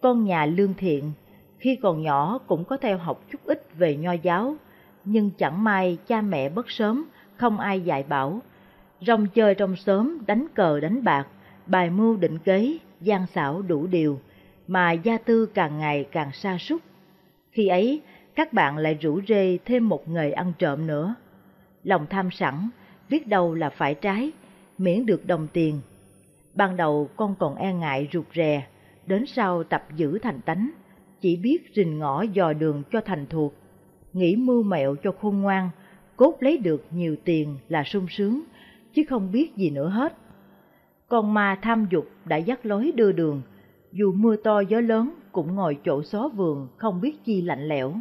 con 0.00 0.24
nhà 0.24 0.46
lương 0.46 0.74
thiện, 0.74 1.12
khi 1.58 1.76
còn 1.82 2.02
nhỏ 2.02 2.38
cũng 2.46 2.64
có 2.64 2.76
theo 2.76 2.98
học 2.98 3.24
chút 3.30 3.40
ít 3.44 3.66
về 3.78 3.96
nho 3.96 4.12
giáo, 4.12 4.56
nhưng 5.04 5.30
chẳng 5.30 5.64
may 5.64 5.98
cha 6.06 6.20
mẹ 6.20 6.48
bất 6.48 6.70
sớm 6.70 7.04
không 7.36 7.60
ai 7.60 7.80
dạy 7.80 8.02
bảo. 8.02 8.40
Rong 9.00 9.26
chơi 9.26 9.54
trong 9.54 9.76
xóm, 9.76 10.18
đánh 10.26 10.46
cờ 10.54 10.80
đánh 10.80 11.04
bạc, 11.04 11.26
bài 11.66 11.90
mưu 11.90 12.16
định 12.16 12.38
kế, 12.38 12.78
gian 13.00 13.26
xảo 13.26 13.62
đủ 13.62 13.86
điều, 13.86 14.20
mà 14.66 14.92
gia 14.92 15.18
tư 15.18 15.46
càng 15.46 15.78
ngày 15.78 16.06
càng 16.12 16.30
sa 16.32 16.58
sút. 16.58 16.82
Khi 17.50 17.68
ấy, 17.68 18.02
các 18.34 18.52
bạn 18.52 18.76
lại 18.76 18.94
rủ 19.00 19.20
rê 19.28 19.58
thêm 19.64 19.88
một 19.88 20.08
nghề 20.08 20.30
ăn 20.30 20.52
trộm 20.58 20.86
nữa. 20.86 21.14
Lòng 21.84 22.06
tham 22.10 22.30
sẵn, 22.30 22.68
biết 23.10 23.26
đâu 23.26 23.54
là 23.54 23.70
phải 23.70 23.94
trái, 23.94 24.32
miễn 24.78 25.06
được 25.06 25.26
đồng 25.26 25.48
tiền. 25.52 25.80
Ban 26.54 26.76
đầu 26.76 27.08
con 27.16 27.34
còn 27.38 27.56
e 27.56 27.72
ngại 27.72 28.08
rụt 28.12 28.24
rè, 28.34 28.66
đến 29.06 29.26
sau 29.26 29.64
tập 29.64 29.84
giữ 29.96 30.18
thành 30.18 30.40
tánh, 30.40 30.70
chỉ 31.20 31.36
biết 31.36 31.58
rình 31.74 31.98
ngõ 31.98 32.22
dò 32.22 32.52
đường 32.52 32.82
cho 32.92 33.00
thành 33.00 33.26
thuộc, 33.26 33.54
nghĩ 34.12 34.36
mưu 34.36 34.62
mẹo 34.62 34.96
cho 35.02 35.12
khôn 35.20 35.40
ngoan, 35.40 35.70
cốt 36.16 36.36
lấy 36.40 36.58
được 36.58 36.84
nhiều 36.90 37.16
tiền 37.24 37.56
là 37.68 37.84
sung 37.84 38.06
sướng, 38.10 38.42
chứ 38.92 39.02
không 39.08 39.32
biết 39.32 39.56
gì 39.56 39.70
nữa 39.70 39.88
hết. 39.88 40.16
Con 41.08 41.34
ma 41.34 41.58
tham 41.62 41.86
dục 41.90 42.06
đã 42.24 42.36
dắt 42.36 42.66
lối 42.66 42.92
đưa 42.94 43.12
đường, 43.12 43.42
dù 43.92 44.12
mưa 44.12 44.36
to 44.36 44.60
gió 44.60 44.80
lớn 44.80 45.10
cũng 45.32 45.54
ngồi 45.54 45.78
chỗ 45.84 46.02
xó 46.02 46.28
vườn 46.28 46.68
không 46.76 47.00
biết 47.00 47.24
chi 47.24 47.42
lạnh 47.42 47.68
lẽo. 47.68 47.94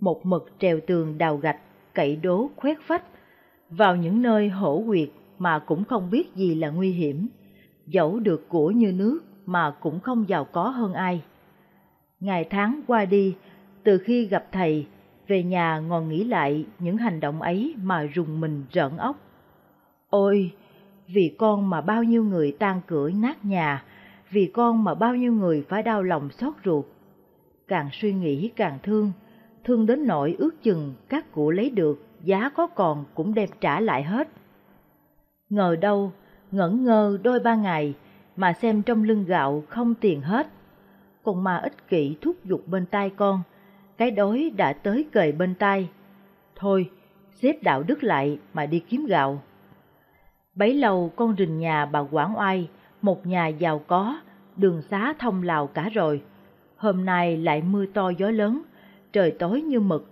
Một 0.00 0.26
mực 0.26 0.52
trèo 0.58 0.80
tường 0.86 1.18
đào 1.18 1.36
gạch, 1.36 1.60
cậy 1.94 2.16
đố 2.16 2.50
khoét 2.56 2.78
phách, 2.80 3.04
vào 3.70 3.96
những 3.96 4.22
nơi 4.22 4.48
hổ 4.48 4.82
quyệt 4.86 5.08
mà 5.38 5.58
cũng 5.58 5.84
không 5.84 6.10
biết 6.10 6.34
gì 6.34 6.54
là 6.54 6.70
nguy 6.70 6.92
hiểm, 6.92 7.28
dẫu 7.86 8.20
được 8.20 8.48
của 8.48 8.70
như 8.70 8.92
nước 8.92 9.20
mà 9.46 9.70
cũng 9.80 10.00
không 10.00 10.28
giàu 10.28 10.44
có 10.44 10.68
hơn 10.68 10.92
ai. 10.92 11.22
Ngày 12.20 12.44
tháng 12.50 12.80
qua 12.86 13.04
đi, 13.04 13.34
từ 13.84 13.98
khi 13.98 14.26
gặp 14.26 14.46
thầy, 14.52 14.86
về 15.28 15.42
nhà 15.42 15.78
ngồi 15.78 16.04
nghĩ 16.04 16.24
lại 16.24 16.66
những 16.78 16.96
hành 16.96 17.20
động 17.20 17.42
ấy 17.42 17.74
mà 17.82 18.02
rùng 18.02 18.40
mình 18.40 18.64
rợn 18.72 18.96
óc. 18.96 19.16
Ôi, 20.10 20.52
vì 21.06 21.34
con 21.38 21.70
mà 21.70 21.80
bao 21.80 22.02
nhiêu 22.02 22.24
người 22.24 22.56
tan 22.58 22.80
cửa 22.86 23.10
nát 23.10 23.44
nhà, 23.44 23.84
vì 24.30 24.50
con 24.54 24.84
mà 24.84 24.94
bao 24.94 25.14
nhiêu 25.14 25.32
người 25.32 25.64
phải 25.68 25.82
đau 25.82 26.02
lòng 26.02 26.30
xót 26.30 26.54
ruột. 26.64 26.84
Càng 27.68 27.88
suy 27.92 28.12
nghĩ 28.12 28.50
càng 28.56 28.78
thương, 28.82 29.12
thương 29.64 29.86
đến 29.86 30.06
nỗi 30.06 30.36
ước 30.38 30.62
chừng 30.62 30.94
các 31.08 31.32
cụ 31.32 31.50
lấy 31.50 31.70
được, 31.70 32.06
giá 32.24 32.48
có 32.48 32.66
còn 32.66 33.04
cũng 33.14 33.34
đem 33.34 33.48
trả 33.60 33.80
lại 33.80 34.02
hết. 34.02 34.28
Ngờ 35.50 35.76
đâu, 35.80 36.12
ngẩn 36.50 36.84
ngơ 36.84 37.18
đôi 37.22 37.40
ba 37.40 37.54
ngày, 37.54 37.94
mà 38.36 38.52
xem 38.52 38.82
trong 38.82 39.02
lưng 39.02 39.24
gạo 39.24 39.62
không 39.68 39.94
tiền 39.94 40.20
hết. 40.20 40.46
Còn 41.22 41.44
mà 41.44 41.56
ích 41.56 41.88
kỷ 41.88 42.16
thúc 42.20 42.36
giục 42.44 42.62
bên 42.66 42.86
tai 42.86 43.10
con, 43.10 43.42
cái 43.98 44.10
đói 44.10 44.52
đã 44.56 44.72
tới 44.72 45.06
cời 45.12 45.32
bên 45.32 45.54
tai. 45.54 45.88
Thôi, 46.56 46.90
xếp 47.30 47.62
đạo 47.62 47.82
đức 47.82 48.02
lại 48.04 48.38
mà 48.54 48.66
đi 48.66 48.78
kiếm 48.78 49.06
gạo. 49.06 49.42
Bấy 50.54 50.74
lâu 50.74 51.12
con 51.16 51.34
rình 51.38 51.58
nhà 51.58 51.86
bà 51.86 52.00
Quảng 52.00 52.38
Oai, 52.38 52.68
một 53.02 53.26
nhà 53.26 53.46
giàu 53.46 53.78
có, 53.86 54.20
đường 54.56 54.82
xá 54.82 55.14
thông 55.18 55.42
lào 55.42 55.66
cả 55.66 55.88
rồi. 55.94 56.22
Hôm 56.76 57.04
nay 57.04 57.36
lại 57.36 57.62
mưa 57.62 57.86
to 57.86 58.08
gió 58.08 58.30
lớn, 58.30 58.62
trời 59.12 59.30
tối 59.30 59.62
như 59.62 59.80
mực, 59.80 60.10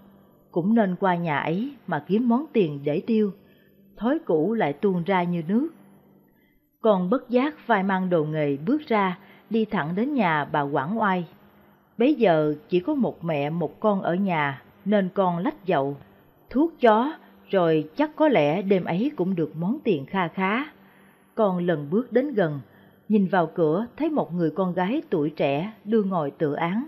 cũng 0.51 0.75
nên 0.75 0.97
qua 0.97 1.15
nhà 1.15 1.39
ấy 1.39 1.75
mà 1.87 2.05
kiếm 2.07 2.29
món 2.29 2.47
tiền 2.53 2.81
để 2.85 3.03
tiêu. 3.07 3.33
Thói 3.97 4.19
cũ 4.19 4.55
lại 4.55 4.73
tuôn 4.73 5.05
ra 5.05 5.23
như 5.23 5.43
nước. 5.49 5.69
Còn 6.81 7.11
bất 7.11 7.29
giác 7.29 7.67
vai 7.67 7.83
mang 7.83 8.11
đồ 8.11 8.25
nghề 8.25 8.57
bước 8.57 8.83
ra, 8.89 9.19
đi 9.51 9.65
thẳng 9.65 9.95
đến 9.95 10.15
nhà 10.15 10.45
bà 10.45 10.61
Quảng 10.61 10.99
Oai. 10.99 11.27
Bấy 11.99 12.15
giờ 12.15 12.55
chỉ 12.69 12.81
có 12.81 12.95
một 12.95 13.25
mẹ 13.25 13.51
một 13.51 13.81
con 13.81 14.03
ở 14.03 14.15
nhà, 14.15 14.63
nên 14.85 15.09
con 15.15 15.39
lách 15.39 15.67
dậu, 15.67 15.97
thuốc 16.51 16.73
chó, 16.81 17.13
rồi 17.51 17.89
chắc 17.97 18.17
có 18.17 18.29
lẽ 18.29 18.63
đêm 18.63 18.85
ấy 18.85 19.11
cũng 19.17 19.35
được 19.35 19.57
món 19.57 19.79
tiền 19.85 20.07
kha 20.07 20.29
khá. 20.29 20.65
Con 21.35 21.67
lần 21.67 21.91
bước 21.91 22.13
đến 22.13 22.35
gần, 22.35 22.61
nhìn 23.09 23.27
vào 23.27 23.47
cửa 23.55 23.87
thấy 23.97 24.11
một 24.11 24.35
người 24.35 24.51
con 24.51 24.75
gái 24.75 25.03
tuổi 25.11 25.31
trẻ 25.31 25.73
đưa 25.85 26.03
ngồi 26.03 26.31
tự 26.31 26.53
án, 26.53 26.87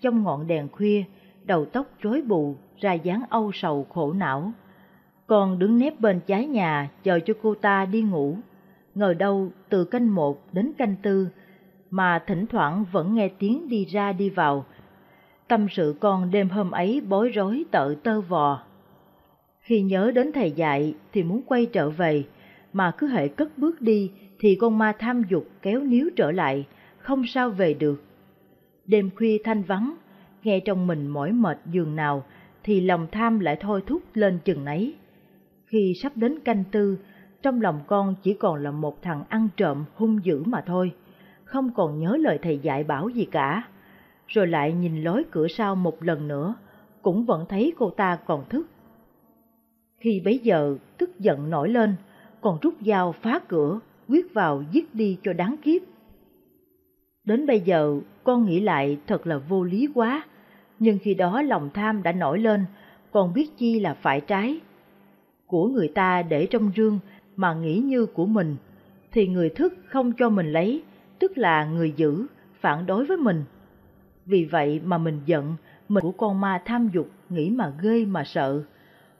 trong 0.00 0.22
ngọn 0.22 0.46
đèn 0.46 0.68
khuya, 0.68 1.04
đầu 1.44 1.64
tóc 1.64 1.86
rối 2.00 2.22
bù, 2.22 2.56
ra 2.78 2.92
dáng 2.92 3.22
âu 3.30 3.50
sầu 3.54 3.86
khổ 3.94 4.12
não. 4.12 4.52
Con 5.26 5.58
đứng 5.58 5.78
nép 5.78 6.00
bên 6.00 6.20
trái 6.26 6.46
nhà 6.46 6.90
chờ 7.02 7.20
cho 7.26 7.34
cô 7.42 7.54
ta 7.54 7.86
đi 7.86 8.02
ngủ, 8.02 8.36
ngờ 8.94 9.14
đâu 9.14 9.48
từ 9.68 9.84
canh 9.84 10.14
một 10.14 10.52
đến 10.52 10.72
canh 10.78 10.94
tư, 11.02 11.28
mà 11.94 12.18
thỉnh 12.26 12.46
thoảng 12.46 12.84
vẫn 12.92 13.14
nghe 13.14 13.28
tiếng 13.28 13.68
đi 13.68 13.84
ra 13.84 14.12
đi 14.12 14.30
vào. 14.30 14.64
Tâm 15.48 15.66
sự 15.70 15.94
con 16.00 16.30
đêm 16.30 16.48
hôm 16.48 16.70
ấy 16.70 17.02
bối 17.08 17.28
rối 17.28 17.64
tợ 17.70 17.94
tơ 18.02 18.20
vò. 18.20 18.62
Khi 19.60 19.82
nhớ 19.82 20.12
đến 20.14 20.32
thầy 20.32 20.50
dạy 20.50 20.94
thì 21.12 21.22
muốn 21.22 21.42
quay 21.46 21.66
trở 21.66 21.90
về, 21.90 22.24
mà 22.72 22.92
cứ 22.98 23.06
hệ 23.06 23.28
cất 23.28 23.58
bước 23.58 23.80
đi 23.80 24.10
thì 24.38 24.54
con 24.54 24.78
ma 24.78 24.92
tham 24.98 25.22
dục 25.28 25.46
kéo 25.62 25.80
níu 25.80 26.10
trở 26.16 26.30
lại, 26.30 26.66
không 26.98 27.26
sao 27.26 27.50
về 27.50 27.74
được. 27.74 28.02
Đêm 28.86 29.10
khuya 29.16 29.38
thanh 29.44 29.62
vắng, 29.62 29.94
nghe 30.42 30.60
trong 30.60 30.86
mình 30.86 31.06
mỏi 31.06 31.32
mệt 31.32 31.58
giường 31.66 31.96
nào 31.96 32.24
thì 32.62 32.80
lòng 32.80 33.06
tham 33.12 33.40
lại 33.40 33.56
thôi 33.60 33.82
thúc 33.86 34.02
lên 34.14 34.38
chừng 34.44 34.64
nấy. 34.64 34.94
Khi 35.66 35.94
sắp 36.02 36.12
đến 36.16 36.40
canh 36.40 36.64
tư, 36.70 36.98
trong 37.42 37.60
lòng 37.60 37.80
con 37.86 38.14
chỉ 38.22 38.34
còn 38.34 38.62
là 38.62 38.70
một 38.70 39.02
thằng 39.02 39.24
ăn 39.28 39.48
trộm 39.56 39.84
hung 39.94 40.24
dữ 40.24 40.42
mà 40.44 40.60
thôi, 40.66 40.92
không 41.54 41.70
còn 41.72 41.98
nhớ 41.98 42.16
lời 42.20 42.38
thầy 42.42 42.58
dạy 42.58 42.84
bảo 42.84 43.08
gì 43.08 43.24
cả. 43.24 43.62
Rồi 44.26 44.46
lại 44.46 44.72
nhìn 44.72 45.02
lối 45.02 45.24
cửa 45.30 45.48
sau 45.48 45.74
một 45.76 46.02
lần 46.02 46.28
nữa, 46.28 46.54
cũng 47.02 47.24
vẫn 47.24 47.46
thấy 47.48 47.72
cô 47.78 47.90
ta 47.90 48.16
còn 48.26 48.48
thức. 48.48 48.66
Khi 49.98 50.20
bấy 50.24 50.38
giờ 50.38 50.76
tức 50.98 51.20
giận 51.20 51.50
nổi 51.50 51.68
lên, 51.68 51.94
còn 52.40 52.58
rút 52.62 52.74
dao 52.80 53.12
phá 53.12 53.40
cửa, 53.48 53.80
quyết 54.08 54.34
vào 54.34 54.64
giết 54.72 54.94
đi 54.94 55.18
cho 55.22 55.32
đáng 55.32 55.56
kiếp. 55.62 55.82
Đến 57.24 57.46
bây 57.46 57.60
giờ, 57.60 58.00
con 58.24 58.44
nghĩ 58.44 58.60
lại 58.60 58.98
thật 59.06 59.26
là 59.26 59.38
vô 59.38 59.64
lý 59.64 59.88
quá, 59.94 60.24
nhưng 60.78 60.98
khi 61.02 61.14
đó 61.14 61.42
lòng 61.42 61.70
tham 61.74 62.02
đã 62.02 62.12
nổi 62.12 62.38
lên, 62.38 62.64
còn 63.10 63.34
biết 63.34 63.50
chi 63.56 63.80
là 63.80 63.94
phải 63.94 64.20
trái. 64.20 64.60
Của 65.46 65.68
người 65.68 65.88
ta 65.88 66.22
để 66.22 66.46
trong 66.46 66.70
rương 66.76 66.98
mà 67.36 67.54
nghĩ 67.54 67.78
như 67.78 68.06
của 68.06 68.26
mình, 68.26 68.56
thì 69.12 69.28
người 69.28 69.48
thức 69.48 69.74
không 69.86 70.12
cho 70.12 70.28
mình 70.28 70.52
lấy, 70.52 70.82
tức 71.18 71.38
là 71.38 71.64
người 71.64 71.92
giữ, 71.96 72.26
phản 72.60 72.86
đối 72.86 73.06
với 73.06 73.16
mình. 73.16 73.44
Vì 74.26 74.44
vậy 74.44 74.80
mà 74.84 74.98
mình 74.98 75.20
giận, 75.26 75.56
mình 75.88 76.02
của 76.02 76.12
con 76.12 76.40
ma 76.40 76.62
tham 76.64 76.88
dục 76.94 77.08
nghĩ 77.28 77.50
mà 77.50 77.72
ghê 77.82 78.04
mà 78.04 78.24
sợ. 78.24 78.62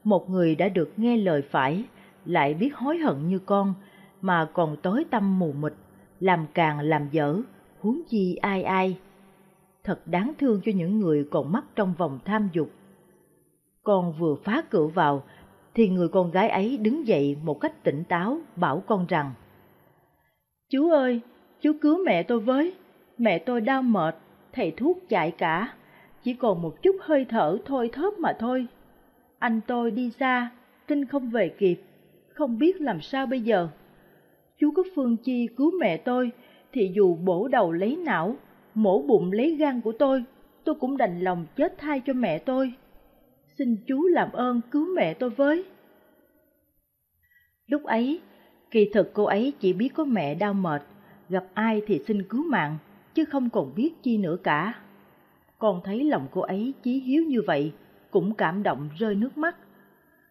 Một 0.05 0.31
người 0.31 0.55
đã 0.55 0.69
được 0.69 0.93
nghe 0.97 1.16
lời 1.16 1.43
phải, 1.51 1.85
lại 2.25 2.55
biết 2.55 2.77
hối 2.77 2.99
hận 2.99 3.29
như 3.29 3.39
con, 3.39 3.75
mà 4.21 4.49
còn 4.53 4.77
tối 4.77 5.05
tâm 5.11 5.39
mù 5.39 5.53
mịt, 5.53 5.73
làm 6.21 6.47
càng 6.55 6.81
làm 6.81 7.09
dở, 7.11 7.37
huống 7.81 8.03
chi 8.09 8.37
ai 8.37 8.62
ai. 8.62 8.99
Thật 9.85 10.07
đáng 10.07 10.33
thương 10.39 10.61
cho 10.65 10.73
những 10.75 11.01
người 11.01 11.29
còn 11.31 11.53
mắc 11.53 11.65
trong 11.77 11.95
vòng 11.99 12.19
tham 12.25 12.49
dục. 12.53 12.71
Con 13.83 14.12
vừa 14.19 14.35
phá 14.45 14.62
cửa 14.71 14.87
vào, 14.87 15.23
thì 15.75 15.89
người 15.89 16.09
con 16.09 16.31
gái 16.31 16.49
ấy 16.49 16.77
đứng 16.77 17.07
dậy 17.07 17.37
một 17.45 17.61
cách 17.61 17.85
tỉnh 17.85 18.05
táo 18.05 18.39
bảo 18.57 18.83
con 18.87 19.07
rằng 19.07 19.33
Chú 20.71 20.91
ơi, 20.91 21.21
chú 21.65 21.73
cứu 21.81 21.99
mẹ 22.05 22.23
tôi 22.23 22.41
với, 22.41 22.74
mẹ 23.19 23.39
tôi 23.39 23.61
đau 23.61 23.82
mệt, 23.82 24.16
thầy 24.53 24.70
thuốc 24.70 24.99
chạy 25.09 25.31
cả, 25.31 25.74
chỉ 26.23 26.35
còn 26.35 26.62
một 26.62 26.82
chút 26.82 26.97
hơi 27.01 27.27
thở 27.28 27.59
thôi 27.65 27.91
thớp 27.93 28.19
mà 28.19 28.36
thôi. 28.39 28.66
Anh 29.39 29.61
tôi 29.66 29.91
đi 29.91 30.11
xa, 30.11 30.51
tin 30.86 31.05
không 31.05 31.31
về 31.31 31.49
kịp, 31.49 31.81
không 32.28 32.59
biết 32.59 32.81
làm 32.81 33.01
sao 33.01 33.27
bây 33.27 33.41
giờ. 33.41 33.69
Chú 34.59 34.70
có 34.77 34.82
phương 34.95 35.16
chi 35.16 35.49
cứu 35.57 35.70
mẹ 35.81 35.97
tôi, 35.97 36.31
thì 36.73 36.91
dù 36.95 37.15
bổ 37.15 37.49
đầu 37.49 37.73
lấy 37.73 37.97
não, 37.97 38.36
mổ 38.74 39.03
bụng 39.03 39.32
lấy 39.32 39.57
gan 39.57 39.81
của 39.81 39.93
tôi, 39.93 40.24
tôi 40.65 40.74
cũng 40.74 40.97
đành 40.97 41.20
lòng 41.20 41.47
chết 41.57 41.74
thay 41.78 42.03
cho 42.07 42.12
mẹ 42.12 42.39
tôi 42.39 42.73
xin 43.59 43.77
chú 43.86 44.07
làm 44.07 44.32
ơn 44.32 44.61
cứu 44.70 44.86
mẹ 44.97 45.15
tôi 45.15 45.31
với. 45.31 45.65
Lúc 47.66 47.85
ấy, 47.85 48.20
kỳ 48.70 48.91
thực 48.93 49.11
cô 49.15 49.24
ấy 49.24 49.53
chỉ 49.61 49.73
biết 49.73 49.89
có 49.95 50.05
mẹ 50.05 50.35
đau 50.35 50.55
mệt, 50.55 50.82
gặp 51.29 51.45
ai 51.55 51.83
thì 51.87 52.01
xin 52.07 52.23
cứu 52.23 52.45
mạng, 52.51 52.79
chứ 53.15 53.25
không 53.25 53.51
còn 53.51 53.75
biết 53.75 54.03
chi 54.03 54.19
nữa 54.19 54.37
cả. 54.43 54.75
Con 55.59 55.81
thấy 55.85 56.05
lòng 56.05 56.27
cô 56.31 56.41
ấy 56.41 56.75
chí 56.83 57.01
hiếu 57.01 57.25
như 57.25 57.43
vậy, 57.47 57.73
cũng 58.11 58.35
cảm 58.35 58.63
động 58.63 58.89
rơi 58.99 59.15
nước 59.15 59.39
mắt. 59.39 59.57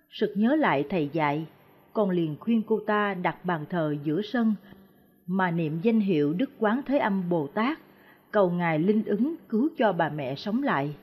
Sực 0.09 0.33
nhớ 0.35 0.55
lại 0.55 0.83
thầy 0.89 1.09
dạy, 1.13 1.45
con 1.93 2.09
liền 2.09 2.35
khuyên 2.39 2.61
cô 2.67 2.79
ta 2.87 3.13
đặt 3.13 3.45
bàn 3.45 3.65
thờ 3.69 3.95
giữa 4.03 4.21
sân, 4.21 4.55
mà 5.27 5.51
niệm 5.51 5.79
danh 5.81 5.99
hiệu 5.99 6.33
Đức 6.33 6.49
Quán 6.59 6.81
Thế 6.85 6.97
Âm 6.97 7.29
Bồ 7.29 7.47
Tát, 7.47 7.79
cầu 8.31 8.51
Ngài 8.51 8.79
linh 8.79 9.03
ứng 9.05 9.35
cứu 9.49 9.69
cho 9.77 9.93
bà 9.93 10.09
mẹ 10.09 10.35
sống 10.35 10.63
lại. 10.63 10.95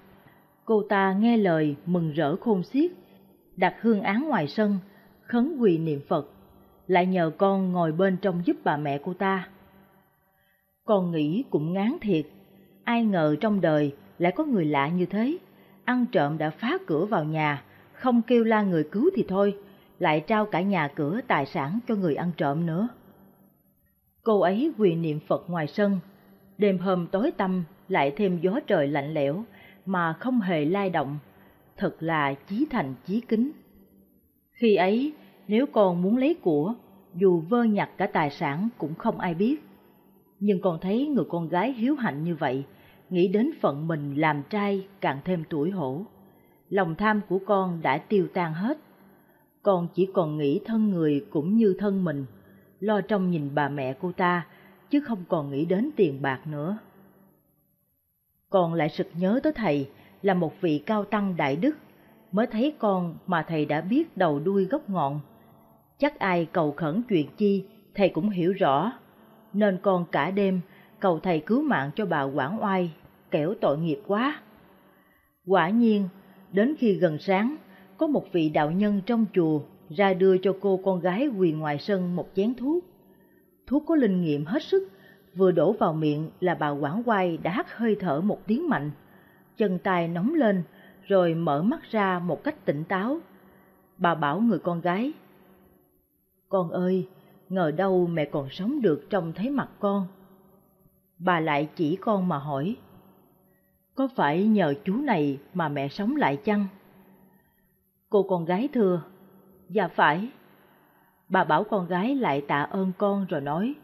Cô 0.65 0.83
ta 0.89 1.12
nghe 1.12 1.37
lời 1.37 1.77
mừng 1.87 2.12
rỡ 2.12 2.37
khôn 2.37 2.62
xiết, 2.62 2.91
đặt 3.57 3.75
hương 3.81 4.01
án 4.01 4.29
ngoài 4.29 4.47
sân, 4.47 4.79
khấn 5.23 5.57
quỳ 5.61 5.79
niệm 5.79 6.01
Phật, 6.09 6.31
lại 6.87 7.07
nhờ 7.07 7.31
con 7.39 7.73
ngồi 7.73 7.93
bên 7.93 8.17
trong 8.23 8.43
giúp 8.45 8.57
bà 8.65 8.77
mẹ 8.77 8.99
cô 9.05 9.15
ta. 9.15 9.49
Con 10.85 11.11
nghĩ 11.11 11.44
cũng 11.51 11.73
ngán 11.73 11.97
thiệt, 12.01 12.27
ai 12.85 13.05
ngờ 13.05 13.36
trong 13.40 13.61
đời 13.61 13.94
lại 14.19 14.32
có 14.32 14.44
người 14.44 14.65
lạ 14.65 14.89
như 14.89 15.07
thế, 15.07 15.39
ăn 15.85 16.07
trộm 16.12 16.39
đã 16.39 16.51
phá 16.51 16.78
cửa 16.86 17.05
vào 17.05 17.24
nhà, 17.24 17.65
không 17.93 18.23
kêu 18.23 18.44
la 18.44 18.62
người 18.62 18.85
cứu 18.93 19.11
thì 19.15 19.24
thôi, 19.28 19.57
lại 19.98 20.20
trao 20.20 20.47
cả 20.47 20.61
nhà 20.61 20.89
cửa 20.89 21.20
tài 21.27 21.47
sản 21.47 21.78
cho 21.89 21.94
người 21.94 22.15
ăn 22.15 22.31
trộm 22.36 22.66
nữa. 22.66 22.89
Cô 24.23 24.40
ấy 24.40 24.73
quỳ 24.78 24.94
niệm 24.94 25.20
Phật 25.28 25.51
ngoài 25.51 25.66
sân, 25.66 25.98
đêm 26.59 26.78
hôm 26.78 27.07
tối 27.07 27.31
tăm 27.31 27.65
lại 27.89 28.12
thêm 28.16 28.39
gió 28.39 28.61
trời 28.66 28.89
lạnh 28.89 29.15
lẽo, 29.15 29.44
mà 29.86 30.12
không 30.12 30.40
hề 30.40 30.65
lay 30.65 30.90
động, 30.90 31.19
thật 31.77 31.97
là 32.01 32.35
chí 32.35 32.66
thành 32.70 32.94
chí 33.07 33.20
kính. 33.20 33.52
Khi 34.52 34.77
ấy, 34.77 35.12
nếu 35.48 35.66
con 35.66 36.02
muốn 36.02 36.16
lấy 36.16 36.35
của, 36.35 36.74
dù 37.15 37.40
vơ 37.40 37.62
nhặt 37.62 37.90
cả 37.97 38.07
tài 38.07 38.31
sản 38.31 38.69
cũng 38.78 38.94
không 38.94 39.19
ai 39.19 39.35
biết. 39.35 39.57
Nhưng 40.41 40.61
con 40.61 40.79
thấy 40.81 41.07
người 41.07 41.25
con 41.29 41.49
gái 41.49 41.73
hiếu 41.73 41.95
hạnh 41.95 42.25
như 42.25 42.35
vậy, 42.35 42.65
nghĩ 43.11 43.29
đến 43.29 43.51
phận 43.61 43.89
mình 43.89 44.15
làm 44.15 44.43
trai 44.51 44.87
càng 45.01 45.21
thêm 45.25 45.45
tuổi 45.51 45.71
hổ. 45.71 46.03
Lòng 46.69 46.95
tham 46.95 47.21
của 47.29 47.39
con 47.47 47.83
đã 47.83 47.99
tiêu 47.99 48.29
tan 48.35 48.55
hết. 48.55 48.79
Con 49.62 49.89
chỉ 49.95 50.09
còn 50.15 50.39
nghĩ 50.39 50.61
thân 50.65 50.91
người 50.91 51.27
cũng 51.31 51.57
như 51.57 51.77
thân 51.79 52.05
mình, 52.05 52.25
lo 52.81 53.01
trông 53.01 53.31
nhìn 53.31 53.55
bà 53.55 53.69
mẹ 53.69 53.97
cô 54.01 54.12
ta, 54.12 54.47
chứ 54.91 55.01
không 55.01 55.25
còn 55.29 55.51
nghĩ 55.51 55.65
đến 55.65 55.91
tiền 55.97 56.23
bạc 56.23 56.47
nữa. 56.47 56.79
Con 58.51 58.75
lại 58.75 58.89
sực 58.89 59.07
nhớ 59.15 59.41
tới 59.43 59.53
thầy 59.53 59.91
là 60.23 60.35
một 60.35 60.61
vị 60.61 60.83
cao 60.87 61.05
tăng 61.05 61.37
đại 61.37 61.57
đức, 61.57 61.77
mới 62.33 62.47
thấy 62.47 62.75
con 62.79 63.19
mà 63.27 63.45
thầy 63.49 63.65
đã 63.65 63.81
biết 63.81 64.17
đầu 64.17 64.39
đuôi 64.39 64.65
gốc 64.65 64.91
ngọn. 64.91 65.21
Chắc 65.99 66.19
ai 66.19 66.47
cầu 66.53 66.73
khẩn 66.73 67.03
chuyện 67.09 67.27
chi, 67.37 67.65
thầy 67.95 68.09
cũng 68.09 68.31
hiểu 68.31 68.53
rõ, 68.53 68.93
nên 69.52 69.78
con 69.82 70.05
cả 70.12 70.31
đêm 70.31 70.60
cầu 71.01 71.20
thầy 71.20 71.40
cứu 71.40 71.62
mạng 71.62 71.90
cho 71.97 72.06
bà 72.06 72.22
Quảng 72.22 72.62
Oai, 72.62 72.93
kẻo 73.31 73.55
tội 73.60 73.78
nghiệp 73.78 74.01
quá. 74.06 74.40
Quả 75.47 75.70
nhiên, 75.70 76.09
đến 76.52 76.74
khi 76.78 76.94
gần 76.94 77.18
sáng, 77.18 77.56
có 77.97 78.06
một 78.06 78.32
vị 78.32 78.48
đạo 78.48 78.70
nhân 78.70 79.01
trong 79.06 79.27
chùa 79.35 79.60
ra 79.89 80.14
đưa 80.14 80.39
cho 80.39 80.56
cô 80.60 80.81
con 80.85 81.01
gái 81.01 81.28
quỳ 81.39 81.52
ngoài 81.52 81.78
sân 81.78 82.16
một 82.16 82.28
chén 82.35 82.55
thuốc. 82.55 82.85
Thuốc 83.66 83.85
có 83.86 83.94
linh 83.94 84.22
nghiệm 84.22 84.44
hết 84.44 84.62
sức, 84.62 84.89
vừa 85.36 85.51
đổ 85.51 85.72
vào 85.72 85.93
miệng 85.93 86.31
là 86.40 86.55
bà 86.55 86.68
Quảng 86.68 87.02
Oai 87.06 87.36
đã 87.36 87.51
hắt 87.51 87.77
hơi 87.77 87.97
thở 88.01 88.20
một 88.20 88.47
tiếng 88.47 88.68
mạnh, 88.68 88.90
chân 89.56 89.78
tay 89.78 90.09
nóng 90.09 90.35
lên, 90.35 90.62
rồi 91.06 91.35
mở 91.35 91.62
mắt 91.62 91.81
ra 91.90 92.18
một 92.18 92.44
cách 92.44 92.64
tỉnh 92.64 92.85
táo. 92.85 93.18
Bà 93.98 94.14
bảo 94.14 94.40
người 94.40 94.59
con 94.59 94.81
gái, 94.81 95.12
Con 96.51 96.70
ơi, 96.70 97.09
ngờ 97.51 97.70
đâu 97.70 98.06
mẹ 98.06 98.24
còn 98.24 98.48
sống 98.51 98.82
được 98.82 99.06
trông 99.10 99.32
thấy 99.32 99.51
mặt 99.51 99.68
con. 99.78 100.06
Bà 101.18 101.40
lại 101.40 101.68
chỉ 101.77 101.97
con 101.97 102.28
mà 102.28 102.39
hỏi, 102.39 102.77
Có 103.94 104.09
phải 104.16 104.47
nhờ 104.47 104.74
chú 104.85 104.97
này 104.97 105.39
mà 105.55 105.68
mẹ 105.68 105.89
sống 105.89 106.16
lại 106.16 106.36
chăng? 106.36 106.66
Cô 108.10 108.22
con 108.22 108.44
gái 108.44 108.68
thưa, 108.72 109.02
Dạ 109.68 109.89
phải. 109.89 110.28
Bà 111.28 111.44
bảo 111.44 111.64
con 111.64 111.86
gái 111.86 112.14
lại 112.14 112.40
tạ 112.48 112.62
ơn 112.62 112.93
con 112.98 113.27
rồi 113.28 113.40
nói, 113.40 113.74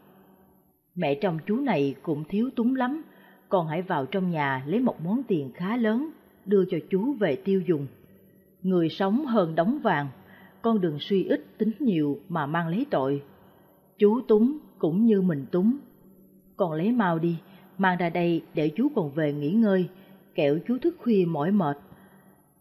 Mẹ 0.95 1.15
trong 1.15 1.39
chú 1.45 1.55
này 1.55 1.95
cũng 2.01 2.23
thiếu 2.23 2.49
túng 2.55 2.75
lắm, 2.75 3.03
con 3.49 3.67
hãy 3.67 3.81
vào 3.81 4.05
trong 4.05 4.29
nhà 4.29 4.63
lấy 4.65 4.79
một 4.79 5.01
món 5.01 5.23
tiền 5.23 5.51
khá 5.53 5.77
lớn, 5.77 6.09
đưa 6.45 6.65
cho 6.65 6.77
chú 6.89 7.13
về 7.13 7.35
tiêu 7.35 7.61
dùng. 7.61 7.87
Người 8.61 8.89
sống 8.89 9.25
hơn 9.25 9.55
đóng 9.55 9.79
vàng, 9.83 10.07
con 10.61 10.81
đừng 10.81 10.99
suy 10.99 11.23
ít 11.23 11.45
tính 11.57 11.71
nhiều 11.79 12.19
mà 12.29 12.45
mang 12.45 12.67
lấy 12.67 12.85
tội. 12.89 13.21
Chú 13.99 14.21
túng 14.21 14.57
cũng 14.77 15.05
như 15.05 15.21
mình 15.21 15.45
túng. 15.51 15.77
còn 16.57 16.73
lấy 16.73 16.91
mau 16.91 17.19
đi, 17.19 17.37
mang 17.77 17.97
ra 17.97 18.09
đây 18.09 18.41
để 18.53 18.71
chú 18.75 18.87
còn 18.95 19.11
về 19.11 19.33
nghỉ 19.33 19.51
ngơi, 19.51 19.89
kẹo 20.35 20.57
chú 20.67 20.77
thức 20.81 20.95
khuya 20.99 21.25
mỏi 21.27 21.51
mệt. 21.51 21.77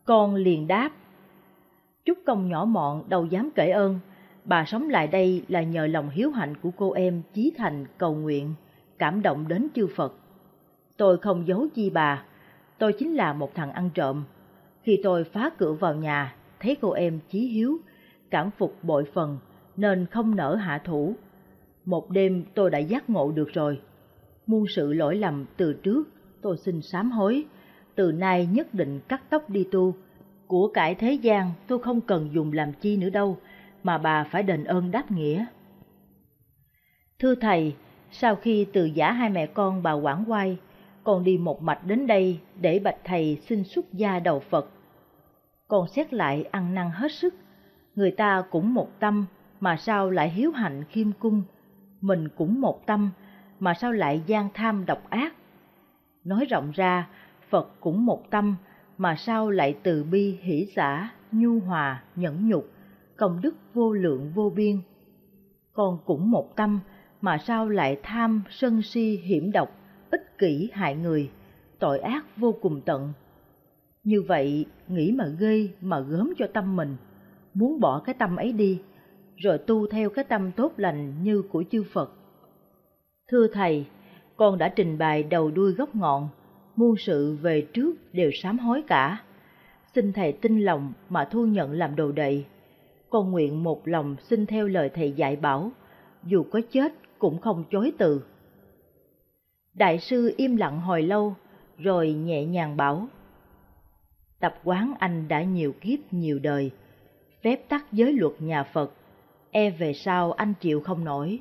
Con 0.05 0.35
liền 0.35 0.67
đáp. 0.67 0.91
Chút 2.05 2.19
công 2.27 2.49
nhỏ 2.49 2.65
mọn 2.65 3.09
đâu 3.09 3.27
dám 3.27 3.51
kể 3.55 3.71
ơn, 3.71 3.99
bà 4.45 4.65
sống 4.65 4.89
lại 4.89 5.07
đây 5.07 5.45
là 5.49 5.63
nhờ 5.63 5.87
lòng 5.87 6.11
hiếu 6.11 6.31
hạnh 6.31 6.55
của 6.63 6.71
cô 6.77 6.93
em 6.93 7.23
Chí 7.33 7.53
Thành 7.57 7.87
cầu 7.99 8.15
nguyện, 8.15 8.55
cảm 8.99 9.23
động 9.23 9.49
đến 9.49 9.69
chư 9.75 9.87
Phật. 9.97 10.15
Tôi 10.97 11.19
không 11.19 11.47
giấu 11.47 11.69
chi 11.75 11.91
bà, 11.91 12.25
tôi 12.79 12.93
chính 12.93 13.15
là 13.15 13.33
một 13.33 13.55
thằng 13.55 13.73
ăn 13.73 13.91
trộm. 13.95 14.25
Khi 14.83 15.01
tôi 15.03 15.25
phá 15.25 15.51
cửa 15.59 15.73
vào 15.73 15.95
nhà, 15.95 16.35
thấy 16.61 16.77
cô 16.81 16.91
em 16.91 17.21
Chí 17.29 17.47
Hiếu, 17.47 17.79
cảm 18.31 18.51
phục 18.59 18.77
bội 18.83 19.05
phần, 19.15 19.39
nên 19.77 20.07
không 20.07 20.37
nỡ 20.37 20.55
hạ 20.55 20.79
thủ. 20.85 21.15
Một 21.87 22.11
đêm 22.11 22.45
tôi 22.55 22.71
đã 22.71 22.79
giác 22.79 23.11
ngộ 23.11 23.33
được 23.33 23.49
rồi. 23.53 23.81
Muôn 24.47 24.65
sự 24.69 24.93
lỗi 24.93 25.17
lầm 25.17 25.45
từ 25.57 25.73
trước, 25.73 26.09
tôi 26.43 26.57
xin 26.57 26.83
sám 26.83 27.11
hối, 27.11 27.45
từ 27.95 28.13
nay 28.13 28.47
nhất 28.47 28.75
định 28.75 29.01
cắt 29.09 29.23
tóc 29.31 29.51
đi 29.51 29.67
tu. 29.71 29.95
Của 30.47 30.69
cải 30.69 30.95
thế 30.95 31.13
gian 31.13 31.51
tôi 31.67 31.79
không 31.79 32.01
cần 32.01 32.31
dùng 32.33 32.53
làm 32.53 32.73
chi 32.73 32.97
nữa 32.97 33.11
đâu, 33.11 33.39
mà 33.83 33.99
bà 33.99 34.25
phải 34.25 34.43
đền 34.43 34.65
ơn 34.65 34.91
đáp 34.91 35.11
nghĩa. 35.11 35.47
Thưa 37.19 37.35
thầy, 37.35 37.75
sau 38.11 38.37
khi 38.37 38.67
từ 38.73 38.85
giả 38.85 39.13
hai 39.13 39.31
mẹ 39.31 39.47
con 39.47 39.83
bà 39.83 39.93
Quảng 39.93 40.25
Quay, 40.29 40.59
con 41.05 41.25
đi 41.25 41.39
một 41.39 41.63
mạch 41.63 41.87
đến 41.87 42.07
đây 42.07 42.39
để 42.61 42.79
bạch 42.79 42.99
thầy 43.05 43.39
xin 43.49 43.65
xuất 43.65 43.93
gia 43.93 44.19
đầu 44.19 44.41
Phật. 44.41 44.71
Con 45.69 45.89
xét 45.89 46.15
lại 46.15 46.45
ăn 46.51 46.75
năn 46.75 46.91
hết 46.95 47.13
sức, 47.13 47.35
người 47.95 48.11
ta 48.11 48.43
cũng 48.51 48.75
một 48.75 48.89
tâm 49.01 49.27
mà 49.61 49.77
sao 49.77 50.11
lại 50.11 50.31
hiếu 50.31 50.51
hạnh 50.51 50.85
khiêm 50.85 51.13
cung, 51.13 51.43
mình 52.01 52.29
cũng 52.37 52.61
một 52.61 52.87
tâm 52.87 53.11
mà 53.61 53.75
sao 53.75 53.93
lại 53.93 54.23
gian 54.27 54.49
tham 54.55 54.87
độc 54.87 55.11
ác. 55.11 55.35
Nói 56.25 56.45
rộng 56.45 56.71
ra, 56.75 57.09
Phật 57.49 57.71
cũng 57.81 58.07
một 58.07 58.31
tâm 58.31 58.57
mà 58.99 59.17
sao 59.17 59.51
lại 59.51 59.79
từ 59.83 60.05
bi 60.05 60.39
hỷ 60.43 60.67
xả, 60.77 61.11
nhu 61.33 61.61
hòa, 61.61 62.03
nhẫn 62.17 62.49
nhục, 62.49 62.71
công 63.17 63.41
đức 63.43 63.55
vô 63.75 63.93
lượng 63.93 64.33
vô 64.35 64.53
biên. 64.57 64.81
Con 65.73 65.99
cũng 66.05 66.31
một 66.31 66.57
tâm 66.57 66.81
mà 67.21 67.39
sao 67.39 67.69
lại 67.69 68.01
tham 68.03 68.43
sân 68.51 68.83
si 68.83 69.21
hiểm 69.25 69.53
độc, 69.53 69.69
ích 70.11 70.39
kỷ 70.39 70.71
hại 70.73 70.95
người, 70.95 71.31
tội 71.79 71.99
ác 71.99 72.25
vô 72.37 72.55
cùng 72.63 72.81
tận. 72.81 73.13
Như 74.05 74.23
vậy, 74.23 74.67
nghĩ 74.89 75.13
mà 75.13 75.27
gây 75.27 75.73
mà 75.81 76.01
gớm 76.01 76.33
cho 76.39 76.47
tâm 76.55 76.77
mình, 76.77 76.97
muốn 77.55 77.81
bỏ 77.81 77.99
cái 77.99 78.15
tâm 78.19 78.37
ấy 78.37 78.53
đi, 78.53 78.81
rồi 79.37 79.59
tu 79.59 79.87
theo 79.87 80.11
cái 80.11 80.25
tâm 80.25 80.53
tốt 80.53 80.73
lành 80.77 81.23
như 81.23 81.43
của 81.43 81.65
chư 81.71 81.85
Phật. 81.93 82.13
Thưa 83.29 83.47
Thầy, 83.53 83.87
con 84.37 84.59
đã 84.59 84.69
trình 84.69 84.99
bày 84.99 85.23
đầu 85.23 85.51
đuôi 85.51 85.73
gốc 85.73 85.95
ngọn, 85.95 86.29
muôn 86.77 86.97
sự 86.97 87.37
về 87.43 87.67
trước 87.73 87.95
đều 88.13 88.31
sám 88.35 88.59
hối 88.59 88.83
cả. 88.87 89.23
Xin 89.95 90.13
Thầy 90.13 90.33
tin 90.33 90.61
lòng 90.61 90.93
mà 91.09 91.25
thu 91.25 91.47
nhận 91.47 91.73
làm 91.73 91.97
đồ 91.97 92.13
đệ. 92.13 92.43
Con 93.11 93.31
nguyện 93.31 93.65
một 93.65 93.89
lòng 93.89 94.17
xin 94.21 94.47
theo 94.47 94.69
lời 94.69 94.89
Thầy 94.89 95.13
dạy 95.13 95.37
bảo, 95.37 95.71
dù 96.25 96.45
có 96.51 96.61
chết 96.71 96.93
cũng 97.19 97.41
không 97.41 97.65
chối 97.71 97.93
từ. 97.99 98.23
Đại 99.75 99.99
sư 99.99 100.35
im 100.37 100.57
lặng 100.57 100.81
hồi 100.81 101.03
lâu, 101.03 101.35
rồi 101.79 102.13
nhẹ 102.13 102.45
nhàng 102.45 102.77
bảo. 102.77 103.09
Tập 104.41 104.61
quán 104.65 104.95
anh 104.99 105.29
đã 105.29 105.43
nhiều 105.43 105.73
kiếp 105.81 105.99
nhiều 106.11 106.39
đời, 106.39 106.71
phép 107.43 107.57
tắc 107.69 107.93
giới 107.93 108.13
luật 108.13 108.33
nhà 108.39 108.65
Phật, 108.65 108.93
e 109.57 109.71
về 109.71 109.93
sau 109.93 110.33
anh 110.33 110.55
chịu 110.61 110.81
không 110.81 111.05
nổi. 111.05 111.41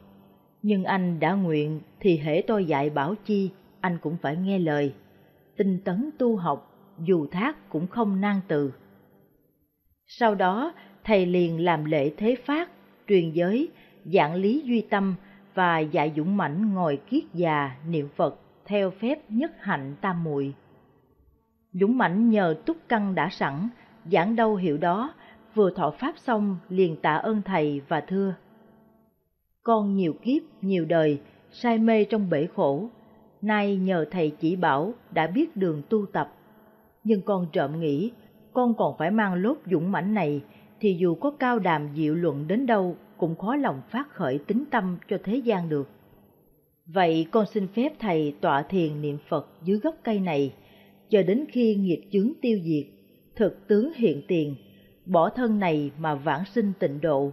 Nhưng 0.61 0.83
anh 0.83 1.19
đã 1.19 1.33
nguyện 1.33 1.81
thì 1.99 2.17
hễ 2.17 2.41
tôi 2.47 2.65
dạy 2.65 2.89
bảo 2.89 3.15
chi, 3.25 3.51
anh 3.81 3.97
cũng 4.01 4.17
phải 4.21 4.35
nghe 4.35 4.59
lời. 4.59 4.93
Tinh 5.57 5.79
tấn 5.85 6.09
tu 6.17 6.35
học, 6.35 6.71
dù 6.99 7.27
thác 7.27 7.69
cũng 7.69 7.87
không 7.87 8.21
nan 8.21 8.41
từ. 8.47 8.73
Sau 10.07 10.35
đó, 10.35 10.73
thầy 11.03 11.25
liền 11.25 11.63
làm 11.65 11.85
lễ 11.85 12.11
thế 12.17 12.35
phát, 12.45 12.69
truyền 13.07 13.31
giới, 13.31 13.69
giảng 14.05 14.35
lý 14.35 14.61
duy 14.65 14.81
tâm 14.81 15.15
và 15.53 15.79
dạy 15.79 16.13
dũng 16.15 16.37
mãnh 16.37 16.73
ngồi 16.73 16.97
kiết 17.09 17.23
già 17.33 17.75
niệm 17.87 18.07
Phật 18.15 18.39
theo 18.65 18.91
phép 18.91 19.19
nhất 19.29 19.51
hạnh 19.59 19.95
tam 20.01 20.23
muội. 20.23 20.53
Dũng 21.71 21.97
mãnh 21.97 22.29
nhờ 22.29 22.55
túc 22.65 22.77
căn 22.87 23.15
đã 23.15 23.29
sẵn, 23.29 23.69
giảng 24.11 24.35
đâu 24.35 24.55
hiểu 24.55 24.77
đó, 24.77 25.13
vừa 25.55 25.69
thọ 25.69 25.91
pháp 25.99 26.13
xong 26.17 26.57
liền 26.69 26.95
tạ 26.95 27.15
ơn 27.15 27.41
thầy 27.45 27.81
và 27.87 28.01
thưa. 28.01 28.35
Con 29.63 29.95
nhiều 29.95 30.13
kiếp, 30.21 30.41
nhiều 30.61 30.85
đời, 30.85 31.19
say 31.51 31.77
mê 31.77 32.03
trong 32.03 32.29
bể 32.29 32.47
khổ, 32.55 32.89
nay 33.41 33.75
nhờ 33.75 34.05
thầy 34.11 34.29
chỉ 34.39 34.55
bảo 34.55 34.93
đã 35.11 35.27
biết 35.27 35.57
đường 35.57 35.81
tu 35.89 36.05
tập. 36.05 36.33
Nhưng 37.03 37.21
con 37.21 37.47
trộm 37.53 37.79
nghĩ, 37.79 38.11
con 38.53 38.73
còn 38.77 38.95
phải 38.97 39.11
mang 39.11 39.33
lốt 39.33 39.57
dũng 39.71 39.91
mãnh 39.91 40.13
này, 40.13 40.41
thì 40.79 40.97
dù 40.99 41.15
có 41.15 41.31
cao 41.31 41.59
đàm 41.59 41.89
diệu 41.95 42.15
luận 42.15 42.47
đến 42.47 42.65
đâu 42.65 42.95
cũng 43.17 43.35
khó 43.35 43.55
lòng 43.55 43.81
phát 43.91 44.09
khởi 44.09 44.39
tính 44.47 44.63
tâm 44.71 44.97
cho 45.09 45.17
thế 45.23 45.35
gian 45.35 45.69
được. 45.69 45.89
Vậy 46.85 47.27
con 47.31 47.45
xin 47.53 47.67
phép 47.67 47.93
thầy 47.99 48.35
tọa 48.41 48.61
thiền 48.61 49.01
niệm 49.01 49.17
Phật 49.29 49.49
dưới 49.63 49.79
gốc 49.79 49.95
cây 50.03 50.19
này, 50.19 50.53
chờ 51.09 51.23
đến 51.23 51.45
khi 51.51 51.75
nghiệp 51.75 52.01
chướng 52.11 52.31
tiêu 52.41 52.59
diệt, 52.63 52.85
thực 53.35 53.67
tướng 53.67 53.93
hiện 53.93 54.21
tiền, 54.27 54.55
bỏ 55.05 55.29
thân 55.29 55.59
này 55.59 55.91
mà 55.99 56.15
vãng 56.15 56.45
sinh 56.45 56.73
tịnh 56.79 57.01
độ. 57.01 57.31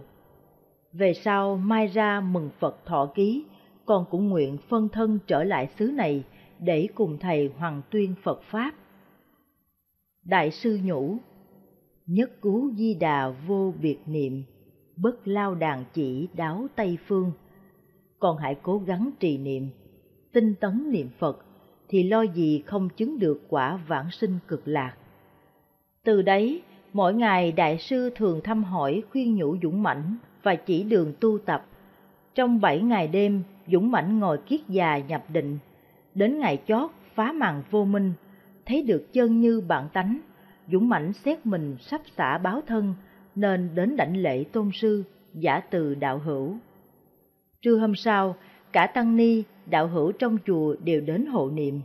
Về 0.93 1.13
sau 1.13 1.57
mai 1.57 1.87
ra 1.87 2.21
mừng 2.21 2.49
Phật 2.59 2.85
thọ 2.85 3.11
ký, 3.15 3.45
con 3.85 4.05
cũng 4.09 4.29
nguyện 4.29 4.57
phân 4.69 4.89
thân 4.89 5.19
trở 5.27 5.43
lại 5.43 5.69
xứ 5.79 5.85
này 5.85 6.23
để 6.59 6.87
cùng 6.95 7.17
thầy 7.19 7.51
hoàng 7.57 7.81
tuyên 7.89 8.15
Phật 8.23 8.41
Pháp. 8.43 8.73
Đại 10.25 10.51
sư 10.51 10.79
nhủ, 10.83 11.17
nhất 12.05 12.41
cứu 12.41 12.71
di 12.75 12.93
đà 12.93 13.29
vô 13.47 13.73
biệt 13.81 13.99
niệm, 14.05 14.43
bất 14.97 15.27
lao 15.27 15.55
đàn 15.55 15.85
chỉ 15.93 16.27
đáo 16.33 16.67
Tây 16.75 16.97
Phương. 17.07 17.31
Con 18.19 18.37
hãy 18.37 18.55
cố 18.61 18.77
gắng 18.77 19.09
trì 19.19 19.37
niệm, 19.37 19.69
tinh 20.33 20.55
tấn 20.59 20.91
niệm 20.91 21.09
Phật, 21.19 21.45
thì 21.87 22.03
lo 22.03 22.21
gì 22.21 22.63
không 22.65 22.89
chứng 22.89 23.19
được 23.19 23.41
quả 23.49 23.79
vãng 23.87 24.11
sinh 24.11 24.39
cực 24.47 24.67
lạc. 24.67 24.95
Từ 26.03 26.21
đấy, 26.21 26.61
mỗi 26.93 27.13
ngày 27.13 27.51
đại 27.51 27.77
sư 27.77 28.09
thường 28.15 28.41
thăm 28.43 28.63
hỏi 28.63 29.03
khuyên 29.11 29.35
nhủ 29.35 29.57
Dũng 29.63 29.83
Mãnh 29.83 30.17
và 30.43 30.55
chỉ 30.55 30.83
đường 30.83 31.13
tu 31.19 31.37
tập. 31.37 31.65
Trong 32.35 32.61
bảy 32.61 32.81
ngày 32.81 33.07
đêm, 33.07 33.43
Dũng 33.67 33.91
Mãnh 33.91 34.19
ngồi 34.19 34.37
kiết 34.37 34.61
già 34.67 34.97
nhập 34.97 35.23
định. 35.29 35.57
Đến 36.15 36.39
ngày 36.39 36.61
chót, 36.67 36.91
phá 37.15 37.31
màn 37.31 37.63
vô 37.71 37.85
minh, 37.85 38.13
thấy 38.65 38.81
được 38.81 39.13
chân 39.13 39.41
như 39.41 39.61
bản 39.61 39.89
tánh, 39.93 40.19
Dũng 40.71 40.89
Mãnh 40.89 41.13
xét 41.13 41.45
mình 41.45 41.75
sắp 41.79 42.01
xả 42.17 42.37
báo 42.37 42.61
thân, 42.67 42.93
nên 43.35 43.69
đến 43.75 43.97
đảnh 43.97 44.17
lễ 44.17 44.43
tôn 44.51 44.69
sư, 44.73 45.03
giả 45.33 45.59
từ 45.59 45.95
đạo 45.95 46.19
hữu. 46.19 46.55
Trưa 47.61 47.75
hôm 47.75 47.95
sau, 47.95 48.35
cả 48.71 48.87
tăng 48.87 49.15
ni, 49.17 49.43
đạo 49.65 49.87
hữu 49.87 50.11
trong 50.11 50.37
chùa 50.45 50.75
đều 50.83 51.01
đến 51.01 51.25
hộ 51.25 51.49
niệm. 51.49 51.81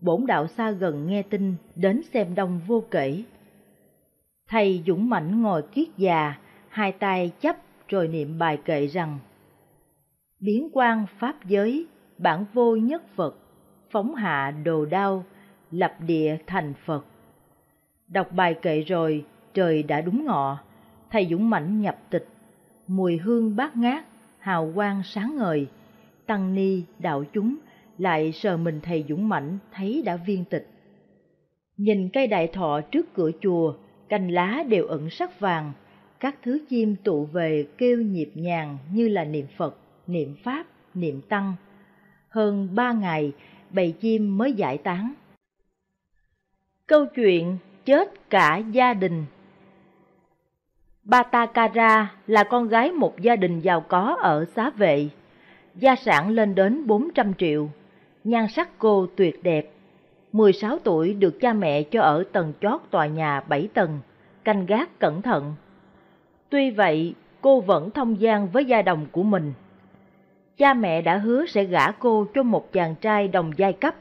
Bổn 0.00 0.26
đạo 0.26 0.46
xa 0.46 0.70
gần 0.70 1.06
nghe 1.06 1.22
tin, 1.22 1.54
đến 1.76 2.02
xem 2.12 2.34
đông 2.34 2.60
vô 2.66 2.82
kể. 2.90 3.22
Thầy 4.48 4.82
Dũng 4.86 5.08
Mãnh 5.08 5.42
ngồi 5.42 5.62
kiết 5.62 5.88
già, 5.96 6.34
hai 6.68 6.92
tay 6.92 7.32
chấp 7.40 7.56
rồi 7.88 8.08
niệm 8.08 8.38
bài 8.38 8.58
kệ 8.64 8.86
rằng 8.86 9.18
Biến 10.40 10.68
quan 10.72 11.06
pháp 11.18 11.44
giới, 11.44 11.86
bản 12.18 12.44
vô 12.52 12.76
nhất 12.76 13.02
Phật, 13.16 13.36
phóng 13.90 14.14
hạ 14.14 14.54
đồ 14.64 14.84
đao, 14.84 15.24
lập 15.70 15.96
địa 16.06 16.36
thành 16.46 16.74
Phật. 16.84 17.04
Đọc 18.08 18.32
bài 18.32 18.54
kệ 18.62 18.80
rồi, 18.80 19.24
trời 19.54 19.82
đã 19.82 20.00
đúng 20.00 20.24
ngọ, 20.24 20.58
thầy 21.10 21.26
Dũng 21.30 21.50
Mãnh 21.50 21.80
nhập 21.80 21.98
tịch, 22.10 22.28
mùi 22.86 23.16
hương 23.16 23.56
bát 23.56 23.76
ngát, 23.76 24.04
hào 24.38 24.72
quang 24.74 25.02
sáng 25.04 25.36
ngời, 25.36 25.66
tăng 26.26 26.54
ni, 26.54 26.82
đạo 26.98 27.24
chúng 27.32 27.56
lại 27.98 28.32
sờ 28.32 28.56
mình 28.56 28.80
thầy 28.82 29.04
Dũng 29.08 29.28
Mãnh 29.28 29.58
thấy 29.72 30.02
đã 30.04 30.16
viên 30.16 30.44
tịch. 30.44 30.68
Nhìn 31.76 32.08
cây 32.08 32.26
đại 32.26 32.46
thọ 32.46 32.80
trước 32.80 33.14
cửa 33.14 33.30
chùa, 33.40 33.74
cành 34.08 34.28
lá 34.28 34.64
đều 34.68 34.86
ẩn 34.86 35.10
sắc 35.10 35.40
vàng, 35.40 35.72
các 36.20 36.36
thứ 36.42 36.58
chim 36.68 36.96
tụ 37.04 37.24
về 37.24 37.66
kêu 37.78 37.98
nhịp 37.98 38.30
nhàng 38.34 38.78
như 38.92 39.08
là 39.08 39.24
niệm 39.24 39.46
Phật, 39.56 39.78
niệm 40.06 40.34
Pháp, 40.42 40.66
niệm 40.94 41.20
Tăng. 41.28 41.54
Hơn 42.28 42.68
ba 42.74 42.92
ngày, 42.92 43.32
bầy 43.70 43.92
chim 44.00 44.38
mới 44.38 44.52
giải 44.52 44.78
tán. 44.78 45.14
Câu 46.86 47.06
chuyện 47.06 47.56
chết 47.84 48.30
cả 48.30 48.56
gia 48.56 48.94
đình 48.94 49.24
Batakara 51.04 52.14
là 52.26 52.44
con 52.44 52.68
gái 52.68 52.92
một 52.92 53.20
gia 53.20 53.36
đình 53.36 53.60
giàu 53.60 53.80
có 53.80 54.16
ở 54.20 54.44
xá 54.56 54.70
vệ. 54.70 55.08
Gia 55.74 55.96
sản 55.96 56.28
lên 56.28 56.54
đến 56.54 56.86
400 56.86 57.34
triệu. 57.34 57.68
Nhan 58.24 58.48
sắc 58.48 58.78
cô 58.78 59.06
tuyệt 59.16 59.42
đẹp. 59.42 59.73
16 60.34 60.78
tuổi 60.78 61.14
được 61.14 61.40
cha 61.40 61.52
mẹ 61.52 61.82
cho 61.82 62.02
ở 62.02 62.24
tầng 62.32 62.52
chót 62.60 62.80
tòa 62.90 63.06
nhà 63.06 63.40
7 63.40 63.68
tầng, 63.74 63.98
canh 64.44 64.66
gác 64.66 64.98
cẩn 64.98 65.22
thận. 65.22 65.54
Tuy 66.48 66.70
vậy, 66.70 67.14
cô 67.40 67.60
vẫn 67.60 67.90
thông 67.90 68.20
gian 68.20 68.48
với 68.48 68.64
gia 68.64 68.82
đồng 68.82 69.06
của 69.12 69.22
mình. 69.22 69.52
Cha 70.56 70.74
mẹ 70.74 71.02
đã 71.02 71.16
hứa 71.16 71.46
sẽ 71.46 71.64
gả 71.64 71.90
cô 71.90 72.26
cho 72.34 72.42
một 72.42 72.72
chàng 72.72 72.94
trai 72.94 73.28
đồng 73.28 73.52
giai 73.56 73.72
cấp. 73.72 73.94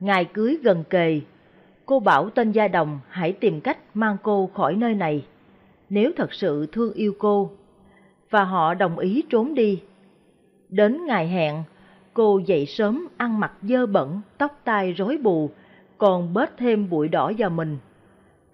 Ngày 0.00 0.24
cưới 0.24 0.58
gần 0.62 0.84
kề, 0.90 1.20
cô 1.86 2.00
bảo 2.00 2.30
tên 2.30 2.52
gia 2.52 2.68
đồng 2.68 3.00
hãy 3.08 3.32
tìm 3.32 3.60
cách 3.60 3.78
mang 3.94 4.16
cô 4.22 4.50
khỏi 4.54 4.74
nơi 4.74 4.94
này 4.94 5.24
nếu 5.90 6.10
thật 6.16 6.34
sự 6.34 6.66
thương 6.72 6.92
yêu 6.92 7.14
cô, 7.18 7.50
và 8.30 8.44
họ 8.44 8.74
đồng 8.74 8.98
ý 8.98 9.22
trốn 9.30 9.54
đi. 9.54 9.82
Đến 10.68 11.06
ngày 11.06 11.28
hẹn, 11.28 11.62
cô 12.14 12.40
dậy 12.46 12.66
sớm 12.66 13.08
ăn 13.16 13.40
mặc 13.40 13.52
dơ 13.62 13.86
bẩn, 13.86 14.20
tóc 14.38 14.60
tai 14.64 14.92
rối 14.92 15.18
bù, 15.22 15.50
còn 15.98 16.34
bớt 16.34 16.56
thêm 16.56 16.90
bụi 16.90 17.08
đỏ 17.08 17.32
vào 17.38 17.50
mình. 17.50 17.78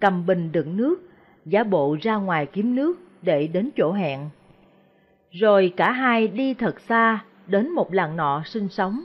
Cầm 0.00 0.26
bình 0.26 0.52
đựng 0.52 0.76
nước, 0.76 0.96
giả 1.44 1.64
bộ 1.64 1.96
ra 2.00 2.16
ngoài 2.16 2.46
kiếm 2.46 2.74
nước 2.74 2.98
để 3.22 3.46
đến 3.46 3.70
chỗ 3.76 3.92
hẹn. 3.92 4.28
Rồi 5.30 5.72
cả 5.76 5.92
hai 5.92 6.28
đi 6.28 6.54
thật 6.54 6.80
xa 6.80 7.24
đến 7.46 7.70
một 7.70 7.94
làng 7.94 8.16
nọ 8.16 8.42
sinh 8.44 8.68
sống. 8.68 9.00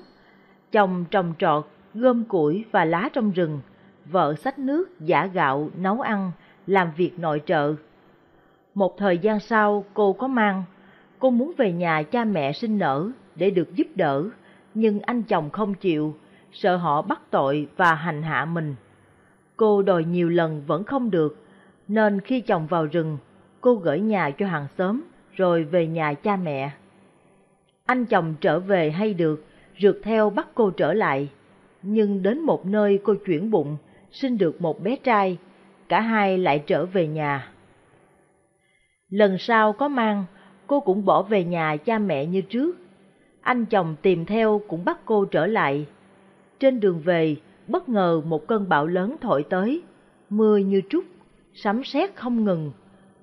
Chồng 0.72 1.06
trồng 1.12 1.34
trọt, 1.40 1.68
gom 1.94 2.24
củi 2.24 2.66
và 2.72 2.86
lá 2.86 3.10
trong 3.14 3.32
rừng, 3.32 3.60
vợ 4.06 4.36
xách 4.36 4.60
nước, 4.60 5.00
giả 5.00 5.26
gạo, 5.26 5.70
nấu 5.78 6.02
ăn, 6.02 6.32
làm 6.68 6.92
việc 6.98 7.20
nội 7.20 7.42
trợ. 7.46 7.76
Một 8.74 8.98
thời 8.98 9.18
gian 9.18 9.40
sau 9.40 9.86
cô 9.94 10.14
có 10.14 10.28
mang, 10.28 10.64
cô 11.20 11.30
muốn 11.30 11.54
về 11.58 11.72
nhà 11.72 12.04
cha 12.04 12.24
mẹ 12.24 12.52
sinh 12.52 12.78
nở 12.78 13.12
để 13.36 13.50
được 13.50 13.76
giúp 13.76 13.88
đỡ, 13.96 14.30
nhưng 14.76 15.00
anh 15.00 15.24
chồng 15.24 15.50
không 15.50 15.74
chịu, 15.74 16.16
sợ 16.52 16.76
họ 16.76 17.02
bắt 17.02 17.22
tội 17.32 17.68
và 17.78 17.94
hành 17.94 18.24
hạ 18.24 18.46
mình. 18.46 18.76
Cô 19.58 19.82
đòi 19.82 20.04
nhiều 20.04 20.30
lần 20.30 20.62
vẫn 20.68 20.84
không 20.84 21.12
được, 21.12 21.38
nên 21.88 22.22
khi 22.22 22.42
chồng 22.42 22.68
vào 22.68 22.86
rừng, 22.86 23.18
cô 23.62 23.76
gửi 23.76 24.00
nhà 24.00 24.32
cho 24.32 24.48
hàng 24.48 24.68
xóm 24.78 25.02
rồi 25.36 25.64
về 25.64 25.88
nhà 25.88 26.14
cha 26.14 26.36
mẹ. 26.36 26.72
Anh 27.86 28.06
chồng 28.06 28.36
trở 28.42 28.60
về 28.60 28.92
hay 28.92 29.14
được, 29.14 29.46
rượt 29.82 29.98
theo 30.04 30.30
bắt 30.30 30.48
cô 30.54 30.70
trở 30.70 30.94
lại, 30.94 31.30
nhưng 31.82 32.24
đến 32.24 32.40
một 32.40 32.66
nơi 32.66 33.00
cô 33.04 33.16
chuyển 33.26 33.52
bụng, 33.52 33.78
sinh 34.12 34.38
được 34.38 34.62
một 34.62 34.84
bé 34.84 34.96
trai, 34.96 35.38
cả 35.90 36.02
hai 36.02 36.38
lại 36.38 36.64
trở 36.68 36.86
về 36.86 37.08
nhà. 37.08 37.52
Lần 39.10 39.38
sau 39.38 39.74
có 39.74 39.88
mang, 39.88 40.26
cô 40.68 40.80
cũng 40.80 41.06
bỏ 41.06 41.22
về 41.22 41.44
nhà 41.44 41.78
cha 41.78 42.00
mẹ 42.00 42.26
như 42.26 42.42
trước. 42.42 42.85
Anh 43.46 43.66
chồng 43.66 43.96
tìm 44.02 44.26
theo 44.26 44.62
cũng 44.68 44.86
bắt 44.86 45.00
cô 45.06 45.26
trở 45.26 45.48
lại. 45.48 45.86
Trên 46.60 46.80
đường 46.80 47.00
về, 47.00 47.36
bất 47.68 47.90
ngờ 47.90 48.22
một 48.26 48.48
cơn 48.48 48.70
bão 48.70 48.88
lớn 48.88 49.16
thổi 49.22 49.46
tới, 49.50 49.82
mưa 50.30 50.58
như 50.58 50.82
trút, 50.90 51.06
sấm 51.54 51.84
sét 51.84 52.16
không 52.16 52.44
ngừng. 52.44 52.72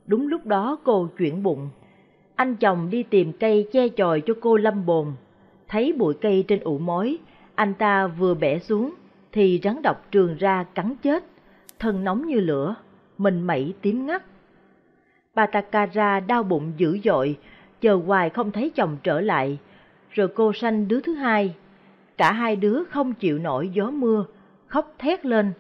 Đúng 0.07 0.29
lúc 0.29 0.47
đó 0.47 0.79
cô 0.85 1.09
chuyển 1.19 1.43
bụng. 1.43 1.69
Anh 2.35 2.57
chồng 2.57 2.91
đi 2.91 3.03
tìm 3.03 3.33
cây 3.33 3.69
che 3.73 3.89
chòi 3.97 4.21
cho 4.27 4.35
cô 4.41 4.57
lâm 4.57 4.87
bồn. 4.87 5.13
Thấy 5.69 5.93
bụi 5.93 6.15
cây 6.15 6.45
trên 6.49 6.61
ụ 6.61 6.79
mối, 6.79 7.19
anh 7.55 7.75
ta 7.75 8.07
vừa 8.07 8.35
bẻ 8.35 8.59
xuống, 8.59 8.95
thì 9.33 9.61
rắn 9.63 9.83
độc 9.83 10.11
trường 10.11 10.37
ra 10.37 10.65
cắn 10.75 10.97
chết, 11.03 11.25
thân 11.79 12.05
nóng 12.05 12.27
như 12.27 12.41
lửa, 12.41 12.75
mình 13.19 13.43
mẩy 13.43 13.75
tím 13.83 14.07
ngắt. 14.07 14.23
Batakara 15.35 16.21
đau 16.21 16.43
bụng 16.43 16.73
dữ 16.77 16.99
dội, 17.05 17.39
chờ 17.81 17.95
hoài 17.95 18.31
không 18.31 18.53
thấy 18.53 18.71
chồng 18.71 18.97
trở 19.03 19.21
lại, 19.21 19.59
rồi 20.13 20.29
cô 20.29 20.53
sanh 20.53 20.89
đứa 20.89 21.01
thứ 21.01 21.15
hai. 21.15 21.55
Cả 22.17 22.33
hai 22.33 22.57
đứa 22.57 22.85
không 22.85 23.15
chịu 23.15 23.39
nổi 23.39 23.71
gió 23.75 23.91
mưa, 23.91 24.25
khóc 24.67 24.95
thét 24.99 25.27
lên. 25.27 25.53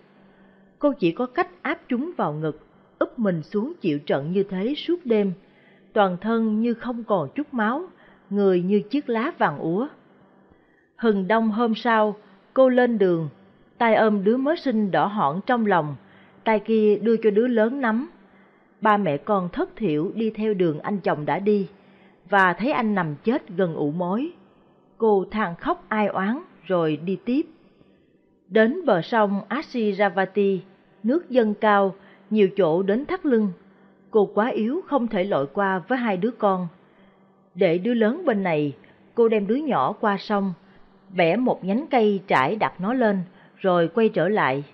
Cô 0.78 0.92
chỉ 0.92 1.12
có 1.12 1.26
cách 1.26 1.62
áp 1.62 1.78
chúng 1.88 2.10
vào 2.16 2.32
ngực, 2.32 2.66
úp 2.98 3.18
mình 3.18 3.42
xuống 3.42 3.72
chịu 3.80 3.98
trận 3.98 4.32
như 4.32 4.42
thế 4.42 4.74
suốt 4.76 4.96
đêm, 5.04 5.32
toàn 5.92 6.16
thân 6.20 6.60
như 6.60 6.74
không 6.74 7.04
còn 7.04 7.28
chút 7.34 7.54
máu, 7.54 7.84
người 8.30 8.62
như 8.62 8.80
chiếc 8.80 9.08
lá 9.08 9.32
vàng 9.38 9.58
úa. 9.58 9.88
Hừng 10.96 11.28
đông 11.28 11.50
hôm 11.50 11.74
sau, 11.74 12.16
cô 12.54 12.68
lên 12.68 12.98
đường, 12.98 13.28
tay 13.78 13.94
ôm 13.94 14.24
đứa 14.24 14.36
mới 14.36 14.56
sinh 14.56 14.90
đỏ 14.90 15.06
hỏn 15.06 15.40
trong 15.46 15.66
lòng, 15.66 15.96
tay 16.44 16.60
kia 16.60 16.98
đưa 17.02 17.16
cho 17.16 17.30
đứa 17.30 17.46
lớn 17.46 17.80
nắm 17.80 18.08
ba 18.82 18.96
mẹ 18.96 19.16
con 19.16 19.48
thất 19.48 19.76
thiểu 19.76 20.10
đi 20.14 20.30
theo 20.30 20.54
đường 20.54 20.80
anh 20.80 20.98
chồng 20.98 21.26
đã 21.26 21.38
đi, 21.38 21.68
và 22.28 22.52
thấy 22.52 22.72
anh 22.72 22.94
nằm 22.94 23.14
chết 23.24 23.48
gần 23.48 23.74
ụ 23.74 23.90
mối. 23.90 24.32
Cô 25.02 25.24
than 25.30 25.54
khóc 25.54 25.84
ai 25.88 26.06
oán 26.06 26.38
rồi 26.66 26.96
đi 27.04 27.18
tiếp. 27.24 27.46
Đến 28.48 28.84
bờ 28.86 29.02
sông 29.02 29.40
Asiravati, 29.48 30.60
nước 31.02 31.30
dâng 31.30 31.54
cao, 31.54 31.94
nhiều 32.30 32.48
chỗ 32.56 32.82
đến 32.82 33.06
thắt 33.06 33.26
lưng. 33.26 33.48
Cô 34.10 34.30
quá 34.34 34.48
yếu 34.48 34.80
không 34.86 35.08
thể 35.08 35.24
lội 35.24 35.46
qua 35.46 35.78
với 35.78 35.98
hai 35.98 36.16
đứa 36.16 36.30
con. 36.30 36.68
Để 37.54 37.78
đứa 37.78 37.94
lớn 37.94 38.22
bên 38.24 38.42
này, 38.42 38.76
cô 39.14 39.28
đem 39.28 39.46
đứa 39.46 39.54
nhỏ 39.54 39.92
qua 40.00 40.16
sông, 40.18 40.52
bẻ 41.16 41.36
một 41.36 41.64
nhánh 41.64 41.86
cây 41.90 42.20
trải 42.26 42.56
đặt 42.56 42.80
nó 42.80 42.94
lên, 42.94 43.20
rồi 43.56 43.88
quay 43.88 44.08
trở 44.08 44.28
lại. 44.28 44.64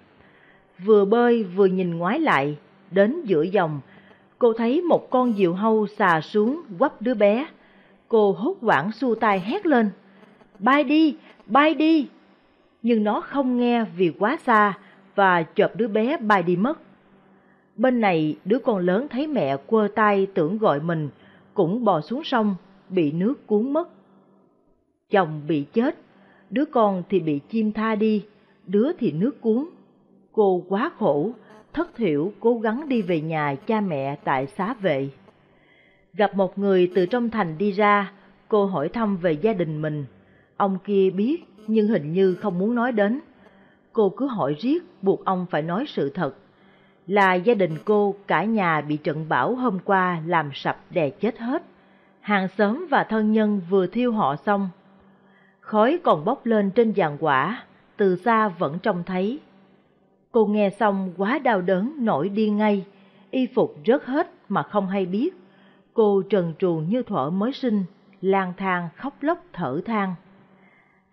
Vừa 0.84 1.04
bơi 1.04 1.44
vừa 1.44 1.66
nhìn 1.66 1.98
ngoái 1.98 2.20
lại, 2.20 2.58
đến 2.90 3.22
giữa 3.24 3.42
dòng, 3.42 3.80
cô 4.38 4.52
thấy 4.52 4.82
một 4.82 5.10
con 5.10 5.34
diều 5.36 5.54
hâu 5.54 5.86
xà 5.86 6.20
xuống 6.20 6.62
quắp 6.78 7.02
đứa 7.02 7.14
bé. 7.14 7.46
Cô 8.08 8.32
hốt 8.32 8.56
hoảng 8.60 8.92
xua 8.92 9.14
tay 9.14 9.40
hét 9.40 9.66
lên, 9.66 9.90
bay 10.58 10.84
đi, 10.84 11.16
bay 11.46 11.74
đi. 11.74 12.08
Nhưng 12.82 13.04
nó 13.04 13.20
không 13.20 13.56
nghe 13.56 13.84
vì 13.96 14.12
quá 14.18 14.38
xa 14.46 14.78
và 15.14 15.44
chộp 15.54 15.76
đứa 15.76 15.88
bé 15.88 16.16
bay 16.16 16.42
đi 16.42 16.56
mất. 16.56 16.78
Bên 17.76 18.00
này 18.00 18.36
đứa 18.44 18.58
con 18.58 18.78
lớn 18.78 19.06
thấy 19.10 19.26
mẹ 19.26 19.56
quơ 19.56 19.88
tay 19.94 20.26
tưởng 20.34 20.58
gọi 20.58 20.80
mình, 20.80 21.08
cũng 21.54 21.84
bò 21.84 22.00
xuống 22.00 22.24
sông, 22.24 22.54
bị 22.88 23.12
nước 23.12 23.46
cuốn 23.46 23.72
mất. 23.72 23.88
Chồng 25.10 25.40
bị 25.48 25.64
chết, 25.72 25.96
đứa 26.50 26.64
con 26.64 27.02
thì 27.08 27.20
bị 27.20 27.40
chim 27.48 27.72
tha 27.72 27.94
đi, 27.94 28.24
đứa 28.66 28.92
thì 28.98 29.12
nước 29.12 29.40
cuốn. 29.40 29.66
Cô 30.32 30.64
quá 30.68 30.90
khổ, 30.98 31.30
thất 31.72 31.96
thiểu 31.96 32.32
cố 32.40 32.58
gắng 32.58 32.88
đi 32.88 33.02
về 33.02 33.20
nhà 33.20 33.54
cha 33.66 33.80
mẹ 33.80 34.16
tại 34.24 34.46
xá 34.46 34.74
vệ. 34.80 35.08
Gặp 36.14 36.34
một 36.34 36.58
người 36.58 36.92
từ 36.94 37.06
trong 37.06 37.30
thành 37.30 37.58
đi 37.58 37.70
ra, 37.70 38.12
cô 38.48 38.66
hỏi 38.66 38.88
thăm 38.88 39.16
về 39.16 39.32
gia 39.32 39.52
đình 39.52 39.82
mình. 39.82 40.04
Ông 40.58 40.78
kia 40.84 41.10
biết 41.10 41.44
nhưng 41.66 41.88
hình 41.88 42.12
như 42.12 42.34
không 42.34 42.58
muốn 42.58 42.74
nói 42.74 42.92
đến. 42.92 43.20
Cô 43.92 44.08
cứ 44.16 44.26
hỏi 44.26 44.56
riết 44.60 44.78
buộc 45.02 45.24
ông 45.24 45.46
phải 45.50 45.62
nói 45.62 45.84
sự 45.88 46.10
thật. 46.10 46.34
Là 47.06 47.34
gia 47.34 47.54
đình 47.54 47.76
cô 47.84 48.14
cả 48.26 48.44
nhà 48.44 48.80
bị 48.80 48.96
trận 48.96 49.28
bão 49.28 49.54
hôm 49.54 49.78
qua 49.84 50.22
làm 50.26 50.50
sập 50.54 50.84
đè 50.90 51.10
chết 51.10 51.38
hết. 51.38 51.62
Hàng 52.20 52.48
xóm 52.58 52.86
và 52.90 53.04
thân 53.04 53.32
nhân 53.32 53.60
vừa 53.70 53.86
thiêu 53.86 54.12
họ 54.12 54.36
xong. 54.36 54.68
Khói 55.60 55.98
còn 56.04 56.24
bốc 56.24 56.46
lên 56.46 56.70
trên 56.70 56.92
giàn 56.92 57.16
quả, 57.20 57.62
từ 57.96 58.16
xa 58.16 58.48
vẫn 58.48 58.78
trông 58.78 59.02
thấy. 59.06 59.40
Cô 60.32 60.46
nghe 60.46 60.70
xong 60.70 61.12
quá 61.16 61.38
đau 61.38 61.60
đớn 61.60 61.92
nổi 61.98 62.28
điên 62.28 62.56
ngay, 62.56 62.84
y 63.30 63.46
phục 63.54 63.76
rớt 63.86 64.04
hết 64.04 64.30
mà 64.48 64.62
không 64.62 64.88
hay 64.88 65.06
biết. 65.06 65.30
Cô 65.94 66.22
trần 66.30 66.52
truồng 66.58 66.88
như 66.88 67.02
thuở 67.02 67.30
mới 67.30 67.52
sinh, 67.52 67.84
lang 68.20 68.52
thang 68.56 68.88
khóc 68.96 69.14
lóc 69.20 69.44
thở 69.52 69.80
than. 69.84 70.14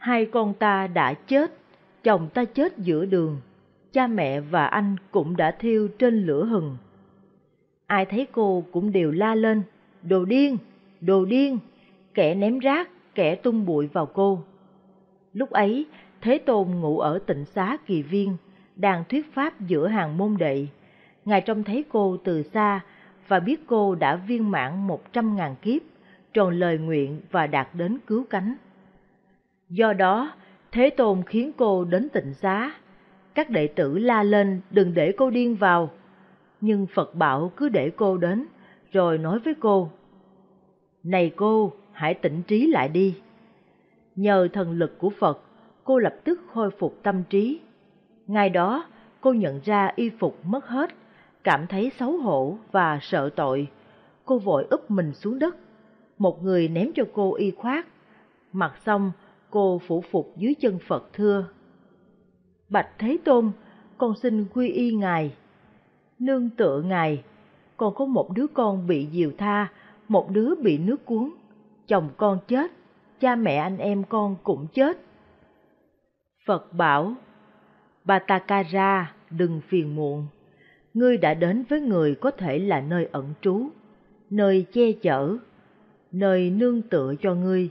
Hai 0.06 0.26
con 0.26 0.54
ta 0.54 0.88
đã 0.88 1.14
chết, 1.14 1.52
chồng 2.04 2.30
ta 2.34 2.46
chết 2.46 2.78
giữa 2.78 3.06
đường, 3.06 3.38
cha 3.94 4.08
mẹ 4.08 4.40
và 4.40 4.66
anh 4.66 4.96
cũng 5.12 5.38
đã 5.38 5.52
thiêu 5.52 5.88
trên 6.00 6.26
lửa 6.26 6.46
hừng. 6.46 6.78
Ai 7.88 8.06
thấy 8.06 8.28
cô 8.32 8.64
cũng 8.72 8.92
đều 8.92 9.12
la 9.12 9.36
lên, 9.36 9.62
đồ 10.04 10.26
điên, 10.26 10.58
đồ 11.02 11.26
điên, 11.26 11.60
kẻ 12.14 12.36
ném 12.36 12.60
rác, 12.60 12.90
kẻ 13.16 13.36
tung 13.36 13.66
bụi 13.66 13.88
vào 13.88 14.06
cô. 14.06 14.40
Lúc 15.34 15.50
ấy, 15.50 15.86
Thế 16.22 16.38
Tôn 16.38 16.68
ngủ 16.68 17.00
ở 17.00 17.20
tịnh 17.20 17.46
xá 17.46 17.78
kỳ 17.86 18.04
viên, 18.04 18.38
đang 18.76 19.04
thuyết 19.10 19.34
pháp 19.34 19.62
giữa 19.62 19.88
hàng 19.88 20.18
môn 20.18 20.36
đệ. 20.38 20.68
Ngài 21.26 21.42
trông 21.42 21.64
thấy 21.64 21.86
cô 21.90 22.18
từ 22.18 22.44
xa 22.44 22.80
và 23.28 23.40
biết 23.40 23.68
cô 23.68 23.96
đã 23.96 24.16
viên 24.16 24.52
mãn 24.52 24.88
một 24.88 25.14
trăm 25.14 25.36
ngàn 25.36 25.56
kiếp, 25.62 25.82
tròn 26.34 26.60
lời 26.60 26.78
nguyện 26.78 27.22
và 27.32 27.48
đạt 27.48 27.68
đến 27.74 27.98
cứu 28.08 28.26
cánh. 28.30 28.56
Do 29.70 29.94
đó, 29.94 30.32
Thế 30.72 30.90
Tôn 30.90 31.24
khiến 31.24 31.52
cô 31.58 31.86
đến 31.86 32.10
tịnh 32.10 32.34
xá. 32.34 32.72
Các 33.34 33.50
đệ 33.50 33.68
tử 33.68 33.98
la 33.98 34.24
lên 34.24 34.62
đừng 34.72 34.94
để 34.94 35.14
cô 35.18 35.30
điên 35.30 35.56
vào. 35.56 35.90
Nhưng 36.62 36.88
Phật 36.88 37.16
bảo 37.16 37.52
cứ 37.58 37.70
để 37.70 37.92
cô 37.96 38.18
đến, 38.18 38.46
rồi 38.92 39.18
nói 39.18 39.40
với 39.40 39.54
cô. 39.60 39.90
Này 41.04 41.32
cô, 41.36 41.74
hãy 41.92 42.14
tỉnh 42.14 42.44
trí 42.44 42.68
lại 42.68 42.90
đi. 42.90 43.16
Nhờ 44.16 44.48
thần 44.54 44.72
lực 44.72 45.00
của 45.00 45.10
Phật, 45.10 45.42
cô 45.84 46.00
lập 46.00 46.16
tức 46.24 46.42
khôi 46.54 46.72
phục 46.72 47.04
tâm 47.04 47.24
trí. 47.24 47.60
Ngay 48.28 48.50
đó, 48.50 48.86
cô 49.22 49.34
nhận 49.34 49.60
ra 49.66 49.92
y 49.96 50.10
phục 50.10 50.46
mất 50.46 50.68
hết, 50.68 50.90
cảm 51.44 51.68
thấy 51.68 51.92
xấu 52.00 52.18
hổ 52.18 52.58
và 52.72 53.00
sợ 53.02 53.30
tội. 53.36 53.68
Cô 54.26 54.40
vội 54.40 54.68
úp 54.70 54.92
mình 54.92 55.14
xuống 55.14 55.40
đất. 55.40 55.56
Một 56.18 56.44
người 56.44 56.68
ném 56.68 56.92
cho 56.96 57.04
cô 57.14 57.36
y 57.36 57.52
khoác. 57.52 57.88
Mặc 58.54 58.74
xong, 58.86 59.12
cô 59.50 59.82
phủ 59.88 60.04
phục 60.12 60.34
dưới 60.38 60.54
chân 60.62 60.80
Phật 60.88 61.14
thưa. 61.14 61.48
Bạch 62.70 62.90
Thế 63.00 63.18
Tôn, 63.26 63.52
con 63.98 64.14
xin 64.22 64.46
quy 64.54 64.70
y 64.70 64.94
Ngài. 64.94 65.36
Nương 66.20 66.50
tựa 66.50 66.82
Ngài, 66.82 67.24
Con 67.78 67.96
có 67.96 68.06
một 68.06 68.32
đứa 68.36 68.48
con 68.48 68.88
bị 68.88 69.08
diều 69.12 69.32
tha, 69.38 69.68
một 70.08 70.32
đứa 70.32 70.56
bị 70.56 70.78
nước 70.78 71.06
cuốn. 71.06 71.30
Chồng 71.88 72.10
con 72.18 72.40
chết, 72.48 72.72
cha 73.20 73.36
mẹ 73.36 73.56
anh 73.56 73.78
em 73.78 74.04
con 74.04 74.36
cũng 74.44 74.68
chết. 74.74 74.98
Phật 76.46 76.74
bảo, 76.74 77.14
Batakara, 78.04 79.16
đừng 79.30 79.62
phiền 79.68 79.96
muộn. 79.96 80.28
Ngươi 80.94 81.18
đã 81.18 81.34
đến 81.34 81.64
với 81.70 81.82
người 81.82 82.16
có 82.16 82.32
thể 82.32 82.60
là 82.60 82.82
nơi 82.82 83.10
ẩn 83.12 83.34
trú, 83.42 83.70
nơi 84.30 84.66
che 84.72 84.92
chở, 84.92 85.38
nơi 86.12 86.50
nương 86.50 86.82
tựa 86.82 87.14
cho 87.22 87.36
ngươi. 87.36 87.70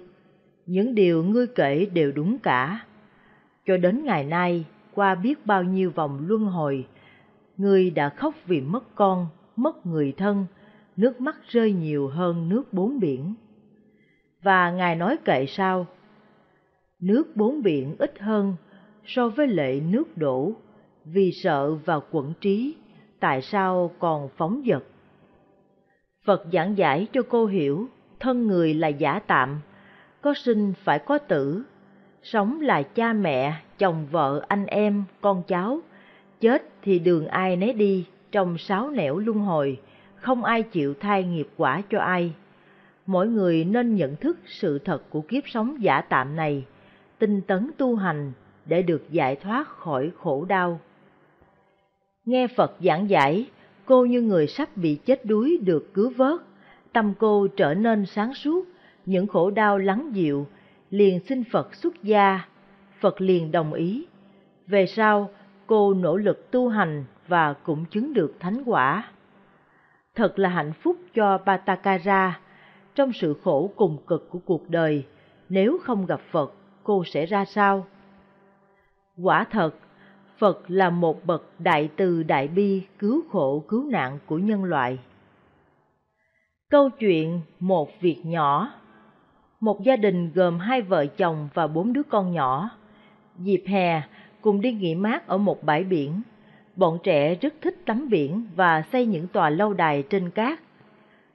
Những 0.66 0.94
điều 0.94 1.24
ngươi 1.24 1.46
kể 1.46 1.86
đều 1.92 2.12
đúng 2.12 2.38
cả. 2.38 2.84
Cho 3.66 3.76
đến 3.76 4.04
ngày 4.04 4.24
nay, 4.24 4.64
qua 4.94 5.14
biết 5.14 5.46
bao 5.46 5.62
nhiêu 5.62 5.90
vòng 5.90 6.24
luân 6.26 6.44
hồi, 6.44 6.86
ngươi 7.56 7.90
đã 7.90 8.08
khóc 8.08 8.34
vì 8.46 8.60
mất 8.60 8.94
con, 8.94 9.26
mất 9.56 9.86
người 9.86 10.12
thân, 10.16 10.46
nước 10.96 11.20
mắt 11.20 11.36
rơi 11.48 11.72
nhiều 11.72 12.08
hơn 12.08 12.48
nước 12.48 12.72
bốn 12.72 13.00
biển. 13.00 13.34
Và 14.42 14.70
Ngài 14.70 14.96
nói 14.96 15.16
kệ 15.24 15.46
sao? 15.46 15.86
Nước 17.00 17.36
bốn 17.36 17.62
biển 17.62 17.96
ít 17.98 18.20
hơn 18.20 18.56
so 19.06 19.28
với 19.28 19.46
lệ 19.46 19.80
nước 19.90 20.16
đổ, 20.18 20.52
vì 21.04 21.32
sợ 21.32 21.74
và 21.74 22.00
quẩn 22.10 22.32
trí, 22.40 22.76
tại 23.20 23.42
sao 23.42 23.90
còn 23.98 24.28
phóng 24.36 24.62
dật? 24.66 24.84
Phật 26.24 26.46
giảng 26.52 26.78
giải 26.78 27.06
cho 27.12 27.22
cô 27.28 27.46
hiểu, 27.46 27.86
thân 28.20 28.46
người 28.46 28.74
là 28.74 28.88
giả 28.88 29.18
tạm, 29.18 29.60
có 30.24 30.34
sinh 30.34 30.72
phải 30.84 30.98
có 30.98 31.18
tử, 31.18 31.62
sống 32.22 32.60
là 32.60 32.82
cha 32.82 33.12
mẹ, 33.12 33.54
chồng 33.78 34.06
vợ, 34.10 34.44
anh 34.48 34.66
em, 34.66 35.04
con 35.20 35.42
cháu, 35.48 35.80
chết 36.40 36.62
thì 36.82 36.98
đường 36.98 37.26
ai 37.26 37.56
nấy 37.56 37.72
đi 37.72 38.06
trong 38.32 38.58
sáu 38.58 38.90
nẻo 38.90 39.18
luân 39.18 39.38
hồi, 39.38 39.80
không 40.16 40.44
ai 40.44 40.62
chịu 40.62 40.94
thay 41.00 41.24
nghiệp 41.24 41.48
quả 41.56 41.82
cho 41.90 41.98
ai. 41.98 42.32
Mỗi 43.06 43.26
người 43.26 43.64
nên 43.64 43.94
nhận 43.94 44.16
thức 44.16 44.38
sự 44.46 44.78
thật 44.78 45.10
của 45.10 45.20
kiếp 45.20 45.42
sống 45.46 45.76
giả 45.82 46.00
tạm 46.00 46.36
này, 46.36 46.64
tinh 47.18 47.40
tấn 47.40 47.70
tu 47.76 47.96
hành 47.96 48.32
để 48.66 48.82
được 48.82 49.02
giải 49.10 49.36
thoát 49.36 49.68
khỏi 49.68 50.10
khổ 50.18 50.44
đau. 50.44 50.80
Nghe 52.24 52.46
Phật 52.46 52.76
giảng 52.80 53.10
giải, 53.10 53.46
cô 53.84 54.04
như 54.04 54.22
người 54.22 54.46
sắp 54.46 54.76
bị 54.76 54.94
chết 54.94 55.24
đuối 55.26 55.58
được 55.62 55.94
cứu 55.94 56.12
vớt, 56.16 56.40
tâm 56.92 57.12
cô 57.18 57.48
trở 57.56 57.74
nên 57.74 58.06
sáng 58.06 58.34
suốt, 58.34 58.73
những 59.06 59.26
khổ 59.26 59.50
đau 59.50 59.78
lắng 59.78 60.10
dịu, 60.12 60.46
liền 60.90 61.20
xin 61.20 61.44
Phật 61.52 61.74
xuất 61.74 62.02
gia, 62.02 62.40
Phật 63.00 63.20
liền 63.20 63.52
đồng 63.52 63.72
ý. 63.72 64.06
Về 64.66 64.86
sau, 64.86 65.30
cô 65.66 65.94
nỗ 65.94 66.16
lực 66.16 66.50
tu 66.50 66.68
hành 66.68 67.04
và 67.28 67.52
cũng 67.52 67.84
chứng 67.90 68.14
được 68.14 68.34
thánh 68.40 68.62
quả. 68.66 69.12
Thật 70.14 70.38
là 70.38 70.48
hạnh 70.48 70.72
phúc 70.72 70.96
cho 71.14 71.38
Patakara, 71.38 72.40
trong 72.94 73.12
sự 73.12 73.34
khổ 73.44 73.70
cùng 73.76 73.98
cực 74.06 74.30
của 74.30 74.38
cuộc 74.44 74.70
đời, 74.70 75.04
nếu 75.48 75.78
không 75.82 76.06
gặp 76.06 76.20
Phật, 76.30 76.52
cô 76.82 77.04
sẽ 77.04 77.26
ra 77.26 77.44
sao? 77.44 77.86
Quả 79.22 79.44
thật, 79.50 79.74
Phật 80.38 80.62
là 80.68 80.90
một 80.90 81.26
bậc 81.26 81.44
đại 81.58 81.88
từ 81.96 82.22
đại 82.22 82.48
bi 82.48 82.82
cứu 82.98 83.22
khổ 83.32 83.64
cứu 83.68 83.84
nạn 83.90 84.18
của 84.26 84.38
nhân 84.38 84.64
loại. 84.64 84.98
Câu 86.70 86.90
chuyện 86.90 87.40
Một 87.60 87.90
việc 88.00 88.20
nhỏ 88.24 88.72
một 89.64 89.82
gia 89.82 89.96
đình 89.96 90.30
gồm 90.34 90.58
hai 90.58 90.82
vợ 90.82 91.06
chồng 91.06 91.48
và 91.54 91.66
bốn 91.66 91.92
đứa 91.92 92.02
con 92.02 92.32
nhỏ. 92.32 92.70
Dịp 93.38 93.62
hè, 93.66 94.02
cùng 94.40 94.60
đi 94.60 94.72
nghỉ 94.72 94.94
mát 94.94 95.26
ở 95.26 95.38
một 95.38 95.64
bãi 95.64 95.84
biển. 95.84 96.22
Bọn 96.76 96.98
trẻ 97.02 97.34
rất 97.34 97.54
thích 97.60 97.76
tắm 97.86 98.08
biển 98.08 98.46
và 98.56 98.82
xây 98.92 99.06
những 99.06 99.26
tòa 99.26 99.50
lâu 99.50 99.72
đài 99.72 100.02
trên 100.02 100.30
cát. 100.30 100.60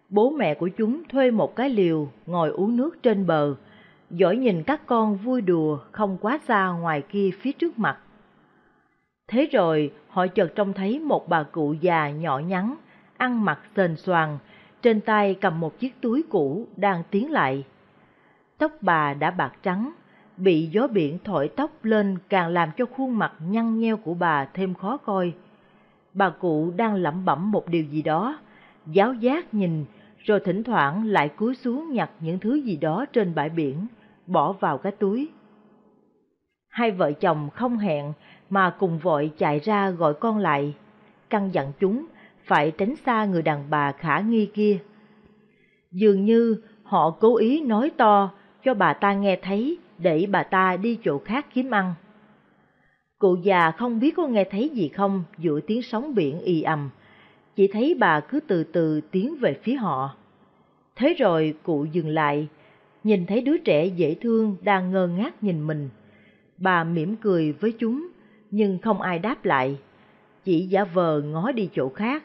Bố 0.10 0.30
mẹ 0.30 0.54
của 0.54 0.68
chúng 0.68 1.04
thuê 1.10 1.32
một 1.32 1.56
cái 1.56 1.70
liều 1.70 2.08
ngồi 2.26 2.50
uống 2.50 2.76
nước 2.76 3.04
trên 3.04 3.28
bờ, 3.28 3.56
dõi 4.10 4.38
nhìn 4.38 4.64
các 4.64 4.86
con 4.86 5.16
vui 5.16 5.42
đùa 5.42 5.80
không 5.92 6.18
quá 6.22 6.40
xa 6.48 6.68
ngoài 6.68 7.02
kia 7.02 7.30
phía 7.42 7.52
trước 7.52 7.80
mặt. 7.80 7.98
Thế 9.28 9.46
rồi 9.52 9.92
họ 10.10 10.28
chợt 10.28 10.56
trông 10.56 10.74
thấy 10.74 11.00
một 11.00 11.30
bà 11.30 11.44
cụ 11.44 11.74
già 11.82 12.10
nhỏ 12.10 12.40
nhắn, 12.40 12.76
ăn 13.18 13.46
mặc 13.46 13.60
sền 13.76 13.96
soàng, 13.96 14.38
trên 14.82 15.02
tay 15.02 15.36
cầm 15.42 15.60
một 15.60 15.80
chiếc 15.80 16.02
túi 16.02 16.24
cũ 16.30 16.68
đang 16.76 17.04
tiến 17.12 17.32
lại. 17.32 17.64
Tóc 18.60 18.72
bà 18.82 19.14
đã 19.14 19.32
bạc 19.32 19.54
trắng, 19.64 19.92
bị 20.38 20.70
gió 20.72 20.88
biển 20.88 21.18
thổi 21.24 21.48
tóc 21.48 21.86
lên 21.86 22.18
càng 22.30 22.50
làm 22.50 22.70
cho 22.78 22.86
khuôn 22.86 23.18
mặt 23.18 23.34
nhăn 23.50 23.80
nheo 23.80 23.98
của 23.98 24.14
bà 24.14 24.46
thêm 24.46 24.74
khó 24.74 24.98
coi. 24.98 25.34
Bà 26.14 26.30
cụ 26.30 26.72
đang 26.78 26.96
lẩm 26.96 27.26
bẩm 27.26 27.52
một 27.52 27.68
điều 27.68 27.84
gì 27.84 28.02
đó, 28.02 28.40
giáo 28.86 29.14
giác 29.14 29.54
nhìn, 29.54 29.86
rồi 30.18 30.40
thỉnh 30.46 30.64
thoảng 30.64 31.06
lại 31.06 31.30
cúi 31.30 31.56
xuống 31.56 31.94
nhặt 31.94 32.10
những 32.20 32.40
thứ 32.40 32.56
gì 32.56 32.78
đó 32.78 33.06
trên 33.14 33.36
bãi 33.36 33.50
biển, 33.50 33.88
bỏ 34.28 34.52
vào 34.52 34.78
cái 34.78 34.92
túi. 34.92 35.30
Hai 36.70 36.92
vợ 36.92 37.12
chồng 37.12 37.50
không 37.50 37.78
hẹn 37.78 38.14
mà 38.50 38.76
cùng 38.80 38.98
vội 38.98 39.32
chạy 39.38 39.60
ra 39.60 39.90
gọi 39.90 40.14
con 40.14 40.38
lại, 40.38 40.74
căn 41.30 41.50
dặn 41.54 41.72
chúng 41.80 42.06
phải 42.44 42.72
tránh 42.72 42.96
xa 43.06 43.26
người 43.26 43.42
đàn 43.42 43.70
bà 43.70 43.92
khả 43.92 44.20
nghi 44.20 44.46
kia. 44.46 44.78
Dường 45.92 46.26
như 46.26 46.62
họ 46.84 47.12
cố 47.20 47.38
ý 47.38 47.62
nói 47.62 47.92
to 47.98 48.32
cho 48.64 48.74
bà 48.74 48.94
ta 48.94 49.14
nghe 49.14 49.40
thấy 49.42 49.78
để 49.98 50.28
bà 50.32 50.44
ta 50.44 50.78
đi 50.78 50.98
chỗ 51.04 51.20
khác 51.26 51.46
kiếm 51.54 51.72
ăn. 51.72 51.94
Cụ 53.20 53.36
già 53.44 53.72
không 53.72 54.00
biết 54.00 54.16
có 54.18 54.28
nghe 54.28 54.44
thấy 54.44 54.70
gì 54.70 54.88
không 54.88 55.24
giữa 55.38 55.60
tiếng 55.60 55.82
sóng 55.82 56.16
biển 56.16 56.40
ì 56.40 56.62
ầm, 56.62 56.90
chỉ 57.56 57.68
thấy 57.68 57.96
bà 58.00 58.20
cứ 58.20 58.40
từ 58.40 58.64
từ 58.64 59.02
tiến 59.02 59.36
về 59.36 59.60
phía 59.64 59.76
họ. 59.76 60.16
Thế 60.96 61.14
rồi 61.14 61.54
cụ 61.64 61.86
dừng 61.92 62.10
lại, 62.10 62.48
nhìn 63.04 63.26
thấy 63.26 63.42
đứa 63.42 63.58
trẻ 63.58 63.86
dễ 63.86 64.16
thương 64.22 64.56
đang 64.62 64.92
ngơ 64.92 65.08
ngác 65.08 65.44
nhìn 65.44 65.68
mình. 65.68 65.90
Bà 66.58 66.84
mỉm 66.84 67.16
cười 67.16 67.52
với 67.52 67.72
chúng, 67.72 68.08
nhưng 68.52 68.78
không 68.78 69.02
ai 69.02 69.20
đáp 69.20 69.46
lại, 69.46 69.78
chỉ 70.44 70.68
giả 70.68 70.84
vờ 70.84 71.22
ngó 71.22 71.52
đi 71.52 71.70
chỗ 71.74 71.90
khác. 71.90 72.24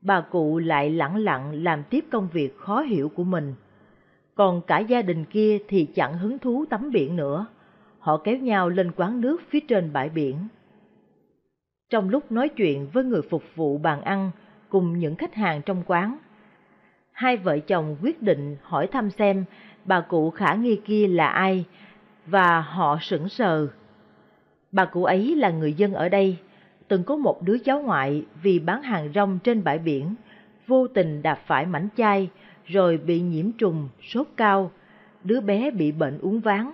Bà 0.00 0.20
cụ 0.20 0.58
lại 0.58 0.90
lẳng 0.90 1.16
lặng 1.16 1.64
làm 1.64 1.82
tiếp 1.90 2.04
công 2.10 2.28
việc 2.32 2.56
khó 2.58 2.80
hiểu 2.80 3.08
của 3.08 3.24
mình. 3.24 3.54
Còn 4.36 4.60
cả 4.66 4.78
gia 4.78 5.02
đình 5.02 5.24
kia 5.24 5.58
thì 5.68 5.88
chẳng 5.94 6.18
hứng 6.18 6.38
thú 6.38 6.64
tắm 6.70 6.90
biển 6.90 7.16
nữa. 7.16 7.46
Họ 7.98 8.16
kéo 8.24 8.36
nhau 8.36 8.68
lên 8.68 8.92
quán 8.96 9.20
nước 9.20 9.42
phía 9.48 9.60
trên 9.60 9.92
bãi 9.92 10.08
biển. 10.08 10.36
Trong 11.90 12.08
lúc 12.08 12.32
nói 12.32 12.48
chuyện 12.48 12.88
với 12.92 13.04
người 13.04 13.22
phục 13.30 13.42
vụ 13.54 13.78
bàn 13.78 14.00
ăn 14.00 14.30
cùng 14.68 14.98
những 14.98 15.16
khách 15.16 15.34
hàng 15.34 15.62
trong 15.62 15.82
quán, 15.86 16.18
hai 17.12 17.36
vợ 17.36 17.58
chồng 17.58 17.96
quyết 18.02 18.22
định 18.22 18.56
hỏi 18.62 18.86
thăm 18.86 19.10
xem 19.10 19.44
bà 19.84 20.00
cụ 20.00 20.30
khả 20.30 20.54
nghi 20.54 20.80
kia 20.84 21.08
là 21.08 21.26
ai 21.26 21.64
và 22.26 22.60
họ 22.60 22.98
sững 23.00 23.28
sờ. 23.28 23.68
Bà 24.72 24.84
cụ 24.84 25.04
ấy 25.04 25.34
là 25.36 25.50
người 25.50 25.72
dân 25.72 25.94
ở 25.94 26.08
đây, 26.08 26.36
từng 26.88 27.04
có 27.04 27.16
một 27.16 27.42
đứa 27.42 27.58
cháu 27.58 27.82
ngoại 27.82 28.24
vì 28.42 28.58
bán 28.58 28.82
hàng 28.82 29.10
rong 29.14 29.38
trên 29.44 29.64
bãi 29.64 29.78
biển, 29.78 30.14
vô 30.66 30.86
tình 30.86 31.22
đạp 31.22 31.38
phải 31.46 31.66
mảnh 31.66 31.88
chai 31.96 32.30
rồi 32.66 32.96
bị 32.96 33.20
nhiễm 33.20 33.52
trùng, 33.52 33.88
sốt 34.02 34.26
cao, 34.36 34.70
đứa 35.24 35.40
bé 35.40 35.70
bị 35.70 35.92
bệnh 35.92 36.18
uống 36.18 36.40
ván. 36.40 36.70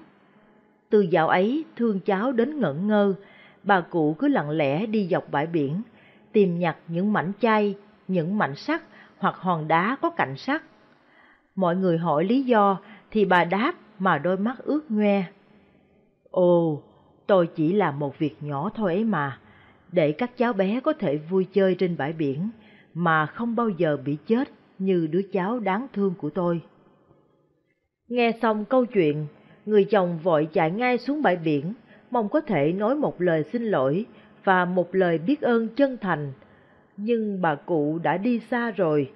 Từ 0.91 1.01
dạo 1.01 1.29
ấy 1.29 1.65
thương 1.77 2.01
cháu 2.01 2.33
đến 2.33 2.61
ngẩn 2.61 2.89
ngơ, 2.89 3.15
bà 3.63 3.81
cụ 3.81 4.17
cứ 4.19 4.29
lặng 4.29 4.51
lẽ 4.51 4.87
đi 4.87 5.09
dọc 5.11 5.31
bãi 5.31 5.47
biển, 5.47 5.83
tìm 6.33 6.59
nhặt 6.59 6.77
những 6.89 7.13
mảnh 7.13 7.33
chai, 7.41 7.75
những 8.09 8.39
mảnh 8.39 8.55
sắt 8.55 8.83
hoặc 9.19 9.37
hòn 9.37 9.69
đá 9.69 9.97
có 10.03 10.11
cạnh 10.11 10.37
sắt. 10.37 10.63
Mọi 11.55 11.77
người 11.77 11.99
hỏi 11.99 12.25
lý 12.25 12.43
do 12.43 12.81
thì 13.11 13.25
bà 13.25 13.45
đáp 13.45 13.75
mà 13.99 14.19
đôi 14.19 14.37
mắt 14.37 14.59
ướt 14.59 14.91
ngoe. 14.91 15.25
Ồ, 16.31 16.83
tôi 17.27 17.47
chỉ 17.47 17.73
làm 17.73 17.99
một 17.99 18.19
việc 18.19 18.37
nhỏ 18.41 18.71
thôi 18.75 18.95
ấy 18.95 19.05
mà, 19.05 19.39
để 19.93 20.13
các 20.13 20.37
cháu 20.37 20.53
bé 20.53 20.81
có 20.81 20.93
thể 20.93 21.17
vui 21.17 21.47
chơi 21.53 21.75
trên 21.75 21.97
bãi 21.97 22.13
biển 22.13 22.51
mà 22.95 23.27
không 23.27 23.57
bao 23.57 23.69
giờ 23.69 23.97
bị 24.05 24.17
chết 24.27 24.49
như 24.85 25.07
đứa 25.07 25.23
cháu 25.33 25.59
đáng 25.59 25.87
thương 25.93 26.15
của 26.19 26.31
tôi. 26.31 26.61
Nghe 28.09 28.33
xong 28.43 28.65
câu 28.65 28.85
chuyện, 28.87 29.27
người 29.67 29.85
chồng 29.85 30.19
vội 30.23 30.49
chạy 30.53 30.71
ngay 30.71 30.99
xuống 30.99 31.23
bãi 31.23 31.37
biển, 31.37 31.75
mong 32.11 32.29
có 32.29 32.41
thể 32.41 32.73
nói 32.73 32.97
một 32.97 33.21
lời 33.21 33.45
xin 33.53 33.65
lỗi 33.65 34.07
và 34.45 34.65
một 34.65 34.95
lời 34.95 35.19
biết 35.19 35.41
ơn 35.41 35.69
chân 35.69 35.97
thành. 36.01 36.33
Nhưng 36.97 37.43
bà 37.43 37.55
cụ 37.55 37.99
đã 38.03 38.17
đi 38.17 38.41
xa 38.51 38.71
rồi. 38.71 39.13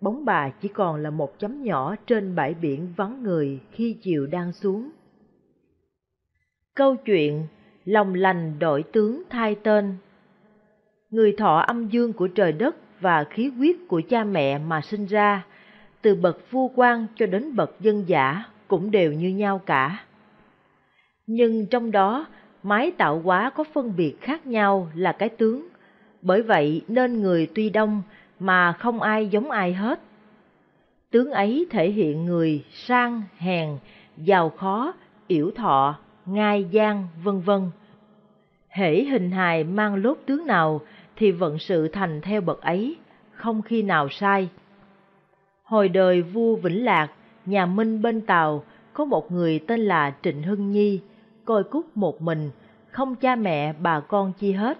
Bóng 0.00 0.24
bà 0.24 0.50
chỉ 0.50 0.68
còn 0.68 1.02
là 1.02 1.10
một 1.10 1.38
chấm 1.38 1.62
nhỏ 1.62 1.96
trên 2.06 2.34
bãi 2.34 2.54
biển 2.54 2.92
vắng 2.96 3.22
người 3.22 3.60
khi 3.72 3.96
chiều 4.02 4.26
đang 4.26 4.52
xuống. 4.52 4.90
Câu 6.74 6.96
chuyện 6.96 7.46
Lòng 7.88 8.14
lành 8.14 8.58
đổi 8.58 8.82
tướng 8.92 9.22
thay 9.30 9.56
tên 9.62 9.94
Người 11.10 11.34
thọ 11.38 11.58
âm 11.58 11.88
dương 11.88 12.12
của 12.12 12.28
trời 12.28 12.52
đất 12.52 12.76
và 13.00 13.24
khí 13.24 13.50
huyết 13.56 13.76
của 13.88 14.02
cha 14.08 14.24
mẹ 14.24 14.58
mà 14.58 14.80
sinh 14.80 15.06
ra, 15.06 15.44
từ 16.02 16.14
bậc 16.14 16.50
vua 16.50 16.68
quan 16.74 17.06
cho 17.16 17.26
đến 17.26 17.56
bậc 17.56 17.80
dân 17.80 18.04
giả 18.06 18.44
cũng 18.68 18.90
đều 18.90 19.12
như 19.12 19.28
nhau 19.28 19.60
cả. 19.66 20.04
Nhưng 21.26 21.66
trong 21.66 21.90
đó, 21.90 22.26
mái 22.62 22.90
tạo 22.90 23.20
hóa 23.20 23.50
có 23.50 23.64
phân 23.64 23.96
biệt 23.96 24.20
khác 24.20 24.46
nhau 24.46 24.88
là 24.94 25.12
cái 25.12 25.28
tướng, 25.28 25.68
bởi 26.22 26.42
vậy 26.42 26.82
nên 26.88 27.22
người 27.22 27.48
tuy 27.54 27.70
đông 27.70 28.02
mà 28.40 28.72
không 28.72 29.00
ai 29.00 29.28
giống 29.28 29.50
ai 29.50 29.72
hết. 29.72 30.00
Tướng 31.10 31.30
ấy 31.30 31.66
thể 31.70 31.90
hiện 31.90 32.24
người 32.24 32.64
sang, 32.72 33.22
hèn, 33.36 33.68
giàu 34.16 34.50
khó, 34.50 34.92
yểu 35.26 35.50
thọ, 35.50 35.98
ngai 36.26 36.64
gian, 36.70 37.08
vân 37.24 37.40
vân. 37.40 37.60
Hễ 38.68 39.04
hình 39.04 39.30
hài 39.30 39.64
mang 39.64 39.94
lốt 39.94 40.18
tướng 40.26 40.46
nào 40.46 40.80
thì 41.18 41.30
vận 41.30 41.58
sự 41.58 41.88
thành 41.88 42.20
theo 42.20 42.40
bậc 42.40 42.60
ấy, 42.60 42.96
không 43.32 43.62
khi 43.62 43.82
nào 43.82 44.08
sai. 44.08 44.48
Hồi 45.62 45.88
đời 45.88 46.22
vua 46.22 46.56
Vĩnh 46.56 46.84
Lạc, 46.84 47.08
nhà 47.46 47.66
Minh 47.66 48.02
bên 48.02 48.20
Tàu, 48.20 48.64
có 48.92 49.04
một 49.04 49.32
người 49.32 49.58
tên 49.58 49.80
là 49.80 50.14
Trịnh 50.22 50.42
Hưng 50.42 50.70
Nhi, 50.70 51.00
coi 51.44 51.64
cúc 51.64 51.96
một 51.96 52.22
mình, 52.22 52.50
không 52.90 53.16
cha 53.16 53.36
mẹ 53.36 53.72
bà 53.72 54.00
con 54.00 54.32
chi 54.32 54.52
hết. 54.52 54.78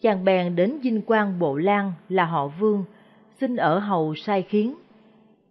Chàng 0.00 0.24
bèn 0.24 0.56
đến 0.56 0.78
dinh 0.82 1.02
quan 1.06 1.38
Bộ 1.38 1.56
Lan 1.56 1.92
là 2.08 2.24
họ 2.24 2.46
Vương, 2.46 2.84
xin 3.40 3.56
ở 3.56 3.78
hầu 3.78 4.14
sai 4.14 4.42
khiến. 4.42 4.74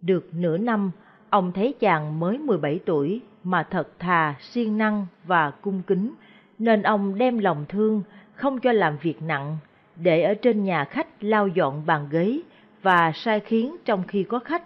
Được 0.00 0.28
nửa 0.34 0.58
năm, 0.58 0.90
ông 1.30 1.52
thấy 1.52 1.74
chàng 1.80 2.20
mới 2.20 2.38
17 2.38 2.80
tuổi 2.84 3.20
mà 3.44 3.62
thật 3.62 3.88
thà, 3.98 4.34
siêng 4.40 4.78
năng 4.78 5.06
và 5.24 5.50
cung 5.50 5.82
kính, 5.86 6.14
nên 6.58 6.82
ông 6.82 7.18
đem 7.18 7.38
lòng 7.38 7.64
thương, 7.68 8.02
không 8.34 8.60
cho 8.60 8.72
làm 8.72 8.96
việc 9.02 9.22
nặng, 9.22 9.58
để 9.96 10.22
ở 10.22 10.34
trên 10.34 10.64
nhà 10.64 10.84
khách 10.84 11.24
lau 11.24 11.48
dọn 11.48 11.86
bàn 11.86 12.06
ghế 12.10 12.40
và 12.82 13.12
sai 13.14 13.40
khiến 13.40 13.76
trong 13.84 14.02
khi 14.08 14.24
có 14.24 14.38
khách, 14.38 14.62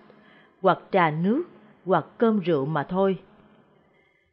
hoặc 0.62 0.78
trà 0.92 1.10
nước, 1.10 1.42
hoặc 1.84 2.06
cơm 2.18 2.40
rượu 2.40 2.66
mà 2.66 2.82
thôi. 2.82 3.18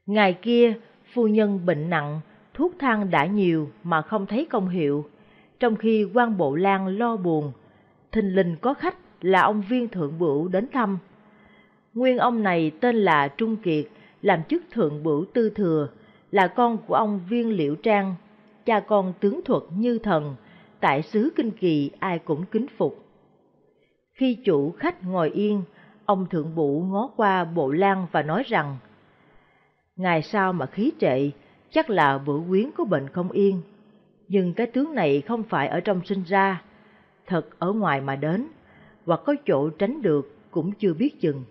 Ngày 0.05 0.33
kia, 0.33 0.73
phu 1.13 1.27
nhân 1.27 1.65
bệnh 1.65 1.89
nặng, 1.89 2.19
thuốc 2.53 2.73
thang 2.79 3.11
đã 3.11 3.25
nhiều 3.25 3.69
mà 3.83 4.01
không 4.01 4.25
thấy 4.25 4.47
công 4.49 4.69
hiệu, 4.69 5.05
trong 5.59 5.75
khi 5.75 6.07
quan 6.13 6.37
bộ 6.37 6.55
lan 6.55 6.87
lo 6.87 7.17
buồn, 7.17 7.51
thình 8.11 8.35
lình 8.35 8.55
có 8.61 8.73
khách 8.73 8.95
là 9.21 9.41
ông 9.41 9.63
viên 9.69 9.87
thượng 9.87 10.19
bửu 10.19 10.47
đến 10.47 10.67
thăm. 10.73 10.97
Nguyên 11.93 12.17
ông 12.17 12.43
này 12.43 12.71
tên 12.81 12.95
là 12.95 13.27
Trung 13.27 13.55
Kiệt, 13.55 13.85
làm 14.21 14.43
chức 14.43 14.63
thượng 14.71 15.03
bửu 15.03 15.25
tư 15.33 15.49
thừa, 15.49 15.87
là 16.31 16.47
con 16.47 16.77
của 16.77 16.95
ông 16.95 17.19
viên 17.29 17.49
liễu 17.49 17.75
trang, 17.75 18.15
cha 18.65 18.79
con 18.79 19.13
tướng 19.19 19.41
thuật 19.45 19.63
như 19.77 19.99
thần, 19.99 20.35
tại 20.85 21.01
xứ 21.01 21.29
Kinh 21.35 21.51
Kỳ 21.51 21.91
ai 21.99 22.19
cũng 22.19 22.45
kính 22.51 22.65
phục. 22.77 23.05
Khi 24.13 24.37
chủ 24.45 24.71
khách 24.71 25.03
ngồi 25.03 25.29
yên, 25.29 25.63
ông 26.05 26.25
thượng 26.29 26.55
bụ 26.55 26.81
ngó 26.81 27.09
qua 27.15 27.43
bộ 27.43 27.71
lan 27.71 28.07
và 28.11 28.21
nói 28.21 28.43
rằng, 28.47 28.77
Ngày 29.95 30.21
sau 30.21 30.53
mà 30.53 30.65
khí 30.65 30.91
trệ, 30.99 31.29
chắc 31.71 31.89
là 31.89 32.17
bữa 32.17 32.39
quyến 32.49 32.71
có 32.77 32.85
bệnh 32.85 33.09
không 33.09 33.31
yên, 33.31 33.61
nhưng 34.27 34.53
cái 34.53 34.67
tướng 34.67 34.95
này 34.95 35.21
không 35.21 35.43
phải 35.43 35.67
ở 35.67 35.79
trong 35.79 36.01
sinh 36.05 36.23
ra, 36.23 36.61
thật 37.27 37.59
ở 37.59 37.71
ngoài 37.71 38.01
mà 38.01 38.15
đến, 38.15 38.47
hoặc 39.05 39.21
có 39.25 39.35
chỗ 39.45 39.69
tránh 39.69 40.01
được 40.01 40.37
cũng 40.51 40.71
chưa 40.71 40.93
biết 40.93 41.21
chừng. 41.21 41.43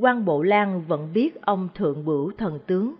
quan 0.00 0.24
Bộ 0.24 0.42
Lan 0.42 0.82
vẫn 0.88 1.12
biết 1.12 1.42
ông 1.42 1.68
thượng 1.74 2.04
bửu 2.04 2.32
thần 2.38 2.58
tướng, 2.66 2.94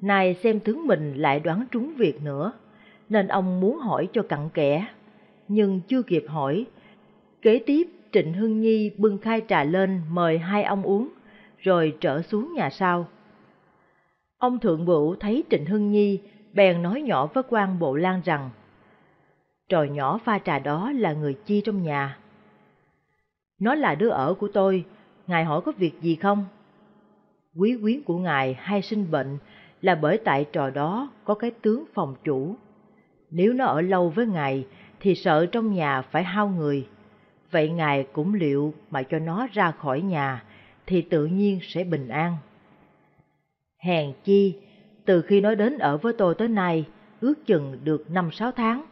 nay 0.00 0.34
xem 0.42 0.60
tướng 0.60 0.86
mình 0.86 1.14
lại 1.14 1.40
đoán 1.40 1.64
trúng 1.70 1.94
việc 1.96 2.22
nữa 2.22 2.52
nên 3.12 3.28
ông 3.28 3.60
muốn 3.60 3.78
hỏi 3.78 4.08
cho 4.12 4.22
cặn 4.22 4.48
kẽ. 4.48 4.86
Nhưng 5.48 5.80
chưa 5.88 6.02
kịp 6.02 6.24
hỏi, 6.28 6.66
kế 7.42 7.62
tiếp 7.66 7.88
Trịnh 8.12 8.32
Hưng 8.32 8.60
Nhi 8.60 8.90
bưng 8.98 9.18
khai 9.18 9.42
trà 9.48 9.64
lên 9.64 10.00
mời 10.10 10.38
hai 10.38 10.64
ông 10.64 10.82
uống, 10.82 11.08
rồi 11.58 11.96
trở 12.00 12.22
xuống 12.22 12.52
nhà 12.54 12.70
sau. 12.70 13.08
Ông 14.38 14.58
Thượng 14.58 14.84
Bửu 14.84 15.14
thấy 15.20 15.44
Trịnh 15.50 15.66
Hưng 15.66 15.90
Nhi, 15.90 16.20
bèn 16.52 16.82
nói 16.82 17.02
nhỏ 17.02 17.26
với 17.26 17.42
quan 17.48 17.78
Bộ 17.78 17.94
Lan 17.94 18.20
rằng, 18.24 18.50
Trò 19.68 19.82
nhỏ 19.82 20.18
pha 20.24 20.38
trà 20.38 20.58
đó 20.58 20.92
là 20.92 21.12
người 21.12 21.34
chi 21.46 21.62
trong 21.64 21.82
nhà. 21.82 22.18
Nó 23.60 23.74
là 23.74 23.94
đứa 23.94 24.08
ở 24.08 24.34
của 24.34 24.48
tôi, 24.48 24.84
ngài 25.26 25.44
hỏi 25.44 25.60
có 25.60 25.72
việc 25.72 26.00
gì 26.00 26.14
không? 26.14 26.44
Quý 27.56 27.76
quyến 27.82 28.02
của 28.02 28.18
ngài 28.18 28.54
hay 28.54 28.82
sinh 28.82 29.10
bệnh 29.10 29.38
là 29.80 29.94
bởi 29.94 30.18
tại 30.24 30.46
trò 30.52 30.70
đó 30.70 31.10
có 31.24 31.34
cái 31.34 31.50
tướng 31.50 31.84
phòng 31.94 32.14
chủ. 32.24 32.56
Nếu 33.34 33.52
nó 33.52 33.64
ở 33.64 33.80
lâu 33.80 34.08
với 34.08 34.26
ngài 34.26 34.66
thì 35.00 35.14
sợ 35.14 35.46
trong 35.46 35.74
nhà 35.74 36.02
phải 36.02 36.24
hao 36.24 36.48
người. 36.48 36.86
Vậy 37.50 37.70
ngài 37.70 38.06
cũng 38.12 38.34
liệu 38.34 38.74
mà 38.90 39.02
cho 39.02 39.18
nó 39.18 39.46
ra 39.52 39.70
khỏi 39.70 40.00
nhà 40.00 40.42
thì 40.86 41.02
tự 41.02 41.26
nhiên 41.26 41.58
sẽ 41.62 41.84
bình 41.84 42.08
an. 42.08 42.36
Hèn 43.78 44.12
chi, 44.24 44.56
từ 45.04 45.22
khi 45.22 45.40
nó 45.40 45.54
đến 45.54 45.78
ở 45.78 45.96
với 45.96 46.12
tôi 46.12 46.34
tới 46.34 46.48
nay, 46.48 46.84
ước 47.20 47.46
chừng 47.46 47.78
được 47.84 48.10
năm 48.10 48.30
sáu 48.30 48.52
tháng, 48.52 48.84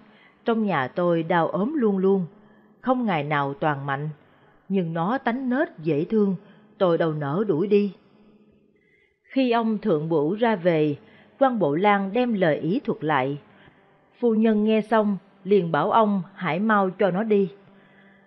trong 0.44 0.66
nhà 0.66 0.88
tôi 0.88 1.22
đau 1.22 1.48
ốm 1.48 1.74
luôn 1.76 1.98
luôn, 1.98 2.26
không 2.80 3.06
ngày 3.06 3.24
nào 3.24 3.54
toàn 3.54 3.86
mạnh, 3.86 4.08
nhưng 4.68 4.94
nó 4.94 5.18
tánh 5.18 5.50
nết 5.50 5.68
dễ 5.78 6.04
thương, 6.04 6.36
tôi 6.78 6.98
đâu 6.98 7.12
nỡ 7.12 7.44
đuổi 7.48 7.66
đi. 7.66 7.92
Khi 9.22 9.50
ông 9.50 9.78
thượng 9.78 10.08
bửu 10.08 10.34
ra 10.34 10.56
về, 10.56 10.96
quan 11.38 11.58
bộ 11.58 11.74
lan 11.74 12.12
đem 12.12 12.34
lời 12.34 12.56
ý 12.56 12.80
thuật 12.84 13.04
lại, 13.04 13.38
Phu 14.20 14.34
nhân 14.34 14.64
nghe 14.64 14.80
xong, 14.80 15.16
liền 15.44 15.72
bảo 15.72 15.90
ông 15.90 16.22
hãy 16.34 16.58
mau 16.58 16.90
cho 16.90 17.10
nó 17.10 17.22
đi. 17.22 17.50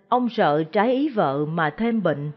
Ông 0.08 0.28
sợ 0.28 0.64
trái 0.64 0.92
ý 0.92 1.08
vợ 1.08 1.44
mà 1.44 1.70
thêm 1.70 2.02
bệnh, 2.02 2.30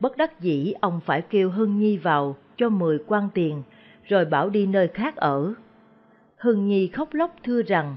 bất 0.00 0.16
đắc 0.16 0.40
dĩ 0.40 0.72
ông 0.80 1.00
phải 1.06 1.22
kêu 1.22 1.50
Hưng 1.50 1.78
Nhi 1.78 1.96
vào 1.96 2.36
cho 2.56 2.68
mười 2.68 2.98
quan 3.06 3.28
tiền, 3.34 3.62
rồi 4.04 4.24
bảo 4.24 4.50
đi 4.50 4.66
nơi 4.66 4.88
khác 4.88 5.16
ở. 5.16 5.54
Hưng 6.36 6.68
Nhi 6.68 6.88
khóc 6.88 7.14
lóc 7.14 7.34
thưa 7.44 7.62
rằng, 7.62 7.96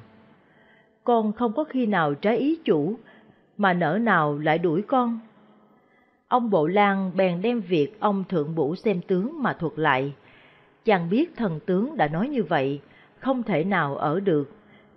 con 1.03 1.33
không 1.33 1.53
có 1.53 1.63
khi 1.63 1.85
nào 1.85 2.13
trái 2.13 2.38
ý 2.38 2.59
chủ, 2.65 2.95
mà 3.57 3.73
nỡ 3.73 3.97
nào 3.97 4.38
lại 4.38 4.57
đuổi 4.57 4.81
con. 4.81 5.19
Ông 6.27 6.49
Bộ 6.49 6.67
Lan 6.67 7.11
bèn 7.15 7.41
đem 7.41 7.61
việc 7.61 7.99
ông 7.99 8.23
thượng 8.29 8.55
bủ 8.55 8.75
xem 8.75 9.01
tướng 9.01 9.43
mà 9.43 9.53
thuật 9.53 9.73
lại. 9.75 10.13
Chàng 10.85 11.09
biết 11.09 11.35
thần 11.35 11.59
tướng 11.65 11.97
đã 11.97 12.07
nói 12.07 12.29
như 12.29 12.43
vậy, 12.43 12.79
không 13.19 13.43
thể 13.43 13.63
nào 13.63 13.95
ở 13.95 14.19
được, 14.19 14.49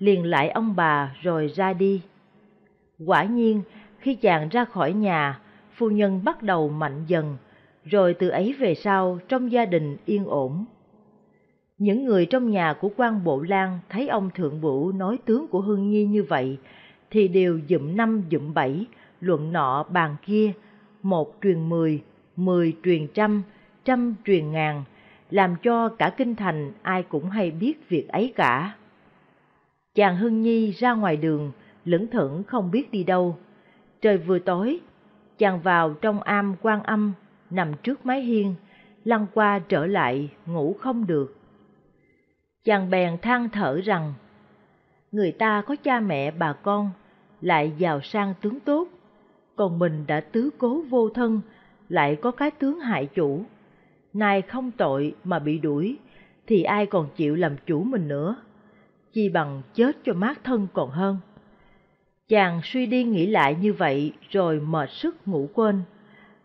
liền 0.04 0.24
lại 0.24 0.50
ông 0.50 0.76
bà 0.76 1.16
rồi 1.22 1.46
ra 1.54 1.72
đi. 1.72 2.02
Quả 3.06 3.24
nhiên, 3.24 3.62
khi 3.98 4.14
chàng 4.14 4.48
ra 4.48 4.64
khỏi 4.64 4.92
nhà, 4.92 5.40
phu 5.74 5.90
nhân 5.90 6.20
bắt 6.24 6.42
đầu 6.42 6.68
mạnh 6.68 7.04
dần, 7.06 7.36
rồi 7.84 8.14
từ 8.14 8.28
ấy 8.28 8.52
về 8.52 8.74
sau 8.74 9.18
trong 9.28 9.52
gia 9.52 9.64
đình 9.64 9.96
yên 10.04 10.24
ổn. 10.26 10.64
Những 11.78 12.04
người 12.04 12.26
trong 12.26 12.50
nhà 12.50 12.74
của 12.80 12.90
quan 12.96 13.24
Bộ 13.24 13.40
Lan 13.40 13.78
thấy 13.88 14.08
ông 14.08 14.30
Thượng 14.34 14.60
Vũ 14.60 14.92
nói 14.92 15.18
tướng 15.24 15.46
của 15.48 15.60
Hương 15.60 15.90
Nhi 15.90 16.06
như 16.06 16.22
vậy, 16.22 16.58
thì 17.10 17.28
đều 17.28 17.60
dụm 17.68 17.96
năm 17.96 18.22
dụm 18.30 18.54
bảy, 18.54 18.86
luận 19.20 19.52
nọ 19.52 19.82
bàn 19.82 20.16
kia, 20.26 20.52
một 21.02 21.34
truyền 21.42 21.68
mười, 21.68 22.02
mười 22.36 22.76
truyền 22.84 23.06
trăm, 23.14 23.42
trăm 23.84 24.14
truyền 24.26 24.52
ngàn, 24.52 24.84
làm 25.30 25.56
cho 25.62 25.88
cả 25.88 26.10
kinh 26.16 26.36
thành 26.36 26.72
ai 26.82 27.02
cũng 27.02 27.30
hay 27.30 27.50
biết 27.50 27.88
việc 27.88 28.08
ấy 28.08 28.32
cả. 28.36 28.74
Chàng 29.94 30.16
Hưng 30.16 30.42
Nhi 30.42 30.70
ra 30.70 30.92
ngoài 30.92 31.16
đường, 31.16 31.52
lững 31.84 32.06
thững 32.06 32.44
không 32.44 32.70
biết 32.70 32.90
đi 32.90 33.04
đâu. 33.04 33.38
Trời 34.00 34.18
vừa 34.18 34.38
tối, 34.38 34.80
chàng 35.38 35.60
vào 35.60 35.94
trong 35.94 36.22
am 36.22 36.54
quan 36.62 36.82
âm, 36.82 37.12
nằm 37.50 37.72
trước 37.82 38.06
mái 38.06 38.20
hiên, 38.20 38.54
lăn 39.04 39.26
qua 39.34 39.58
trở 39.58 39.86
lại, 39.86 40.30
ngủ 40.46 40.76
không 40.80 41.06
được. 41.06 41.36
Chàng 42.64 42.90
bèn 42.90 43.18
than 43.22 43.48
thở 43.48 43.80
rằng, 43.84 44.14
người 45.12 45.32
ta 45.32 45.62
có 45.66 45.76
cha 45.76 46.00
mẹ 46.00 46.30
bà 46.30 46.52
con, 46.52 46.90
lại 47.40 47.72
giàu 47.78 48.00
sang 48.00 48.34
tướng 48.40 48.60
tốt, 48.60 48.88
còn 49.56 49.78
mình 49.78 50.04
đã 50.06 50.20
tứ 50.20 50.50
cố 50.58 50.82
vô 50.82 51.08
thân, 51.08 51.40
lại 51.88 52.16
có 52.16 52.30
cái 52.30 52.50
tướng 52.50 52.80
hại 52.80 53.06
chủ. 53.06 53.44
Nay 54.12 54.42
không 54.42 54.70
tội 54.70 55.14
mà 55.24 55.38
bị 55.38 55.58
đuổi, 55.58 55.98
thì 56.46 56.62
ai 56.62 56.86
còn 56.86 57.08
chịu 57.16 57.36
làm 57.36 57.56
chủ 57.66 57.84
mình 57.84 58.08
nữa, 58.08 58.36
chi 59.14 59.28
bằng 59.28 59.62
chết 59.74 59.96
cho 60.04 60.12
mát 60.12 60.44
thân 60.44 60.66
còn 60.72 60.90
hơn. 60.90 61.18
Chàng 62.28 62.60
suy 62.64 62.86
đi 62.86 63.04
nghĩ 63.04 63.26
lại 63.26 63.56
như 63.60 63.72
vậy 63.72 64.12
rồi 64.30 64.60
mệt 64.60 64.90
sức 64.90 65.28
ngủ 65.28 65.48
quên. 65.54 65.82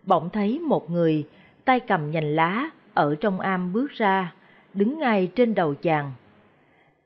Bỗng 0.03 0.29
thấy 0.29 0.59
một 0.59 0.89
người, 0.89 1.27
tay 1.65 1.79
cầm 1.79 2.11
nhành 2.11 2.35
lá, 2.35 2.69
ở 2.93 3.15
trong 3.15 3.39
am 3.39 3.73
bước 3.73 3.91
ra, 3.91 4.33
đứng 4.73 4.99
ngay 4.99 5.31
trên 5.35 5.55
đầu 5.55 5.75
chàng. 5.75 6.11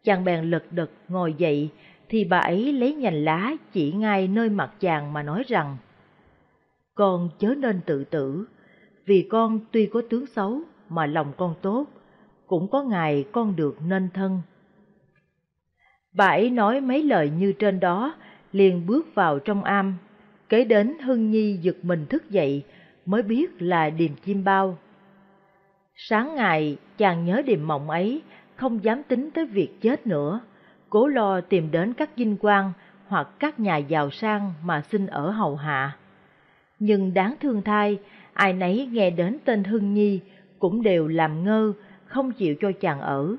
Chàng 0.04 0.24
bèn 0.24 0.46
lật 0.46 0.64
đật 0.72 0.90
ngồi 1.08 1.34
dậy, 1.38 1.70
thì 2.10 2.24
bà 2.24 2.40
ấy 2.40 2.74
lấy 2.74 2.96
nhành 2.96 3.24
lá 3.24 3.54
chỉ 3.72 3.92
ngay 3.92 4.28
nơi 4.28 4.50
mặt 4.50 4.72
chàng 4.80 5.14
mà 5.14 5.24
nói 5.24 5.44
rằng 5.48 5.78
Con 6.96 7.30
chớ 7.40 7.56
nên 7.58 7.82
tự 7.86 8.04
tử, 8.04 8.46
vì 9.06 9.28
con 9.30 9.60
tuy 9.72 9.86
có 9.86 10.02
tướng 10.10 10.26
xấu 10.26 10.62
mà 10.90 11.06
lòng 11.06 11.32
con 11.38 11.56
tốt, 11.62 11.86
cũng 12.48 12.68
có 12.68 12.84
ngày 12.84 13.26
con 13.32 13.56
được 13.56 13.78
nên 13.88 14.10
thân. 14.14 14.42
Bà 16.14 16.28
ấy 16.28 16.50
nói 16.50 16.82
mấy 16.82 17.04
lời 17.04 17.32
như 17.38 17.52
trên 17.52 17.80
đó, 17.80 18.16
liền 18.52 18.86
bước 18.86 19.16
vào 19.16 19.40
trong 19.40 19.64
am. 19.64 19.98
Kế 20.50 20.64
đến 20.64 21.00
Hưng 21.00 21.32
Nhi 21.32 21.58
giật 21.62 21.76
mình 21.84 22.06
thức 22.06 22.30
dậy, 22.30 22.64
mới 23.06 23.24
biết 23.24 23.62
là 23.62 23.90
điềm 23.90 24.16
chim 24.26 24.44
bao. 24.44 24.78
Sáng 25.96 26.36
ngày, 26.36 26.78
chàng 26.98 27.26
nhớ 27.26 27.42
điềm 27.46 27.68
mộng 27.68 27.90
ấy, 27.90 28.22
không 28.56 28.84
dám 28.84 29.04
tính 29.04 29.30
tới 29.34 29.46
việc 29.46 29.82
chết 29.82 30.08
nữa, 30.08 30.40
cố 30.90 31.08
lo 31.08 31.42
tìm 31.42 31.72
đến 31.72 31.94
các 31.94 32.10
dinh 32.18 32.38
quan 32.40 32.72
hoặc 33.08 33.28
các 33.40 33.60
nhà 33.60 33.78
giàu 33.78 34.10
sang 34.12 34.54
mà 34.64 34.82
xin 34.92 35.06
ở 35.06 35.32
hầu 35.32 35.56
hạ. 35.56 35.98
Nhưng 36.80 37.14
đáng 37.14 37.36
thương 37.42 37.62
thay, 37.62 37.98
ai 38.34 38.54
nấy 38.54 38.90
nghe 38.92 39.10
đến 39.10 39.38
tên 39.46 39.64
Hưng 39.64 39.94
Nhi 39.94 40.20
cũng 40.60 40.82
đều 40.82 41.08
làm 41.08 41.44
ngơ, 41.44 41.74
không 42.06 42.32
chịu 42.32 42.56
cho 42.62 42.72
chàng 42.72 43.00
ở. 43.00 43.36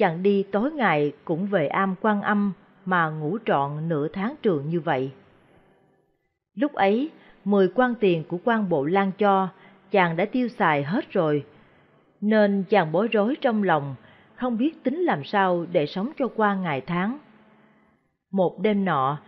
Chàng 0.00 0.22
đi 0.22 0.44
tối 0.52 0.72
ngày 0.72 1.12
cũng 1.24 1.46
về 1.46 1.66
am 1.66 1.94
quan 2.00 2.22
âm 2.22 2.52
mà 2.84 3.10
ngủ 3.10 3.38
trọn 3.46 3.88
nửa 3.88 4.08
tháng 4.08 4.34
trường 4.42 4.68
như 4.68 4.80
vậy. 4.80 5.10
Lúc 6.54 6.72
ấy, 6.72 7.10
mười 7.44 7.68
quan 7.74 7.94
tiền 7.94 8.24
của 8.28 8.38
quan 8.44 8.68
bộ 8.68 8.84
lan 8.84 9.12
cho, 9.18 9.48
chàng 9.90 10.16
đã 10.16 10.24
tiêu 10.24 10.48
xài 10.48 10.82
hết 10.82 11.12
rồi, 11.12 11.44
nên 12.20 12.64
chàng 12.68 12.92
bối 12.92 13.08
rối 13.08 13.36
trong 13.40 13.62
lòng, 13.62 13.94
không 14.34 14.58
biết 14.58 14.84
tính 14.84 14.98
làm 15.00 15.24
sao 15.24 15.66
để 15.72 15.86
sống 15.86 16.10
cho 16.18 16.28
qua 16.36 16.54
ngày 16.54 16.80
tháng. 16.80 17.18
Một 18.32 18.58
đêm 18.60 18.84
nọ, 18.84 19.18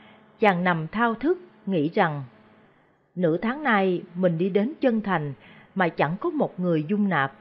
chàng 0.41 0.65
nằm 0.65 0.89
thao 0.89 1.15
thức, 1.15 1.39
nghĩ 1.67 1.91
rằng, 1.95 2.23
nửa 3.15 3.37
tháng 3.37 3.63
nay 3.63 4.03
mình 4.15 4.39
đi 4.39 4.49
đến 4.49 4.73
chân 4.81 5.01
thành 5.01 5.33
mà 5.75 5.89
chẳng 5.89 6.17
có 6.21 6.31
một 6.31 6.61
người 6.61 6.85
dung 6.89 7.09
nạp. 7.09 7.33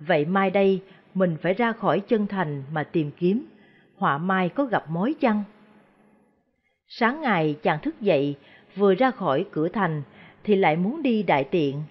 Vậy 0.00 0.24
mai 0.24 0.50
đây 0.50 0.82
mình 1.14 1.36
phải 1.42 1.54
ra 1.54 1.72
khỏi 1.72 2.00
chân 2.00 2.26
thành 2.26 2.62
mà 2.72 2.82
tìm 2.82 3.10
kiếm, 3.10 3.46
họa 3.96 4.18
mai 4.18 4.48
có 4.48 4.64
gặp 4.64 4.90
mối 4.90 5.14
chăng? 5.20 5.42
Sáng 6.88 7.20
ngày 7.20 7.56
chàng 7.62 7.78
thức 7.82 8.00
dậy, 8.00 8.36
vừa 8.76 8.94
ra 8.94 9.10
khỏi 9.10 9.46
cửa 9.50 9.68
thành 9.68 10.02
thì 10.44 10.56
lại 10.56 10.76
muốn 10.76 11.02
đi 11.02 11.22
đại 11.22 11.44
tiện. 11.44 11.82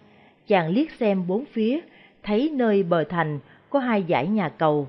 Chàng 0.48 0.70
liếc 0.70 0.91
xem 0.91 1.28
bốn 1.28 1.46
phía, 1.46 1.80
thấy 2.24 2.52
nơi 2.56 2.84
bờ 2.84 3.04
thành 3.04 3.40
có 3.70 3.80
hai 3.80 4.06
dãy 4.10 4.28
nhà 4.28 4.50
cầu. 4.50 4.88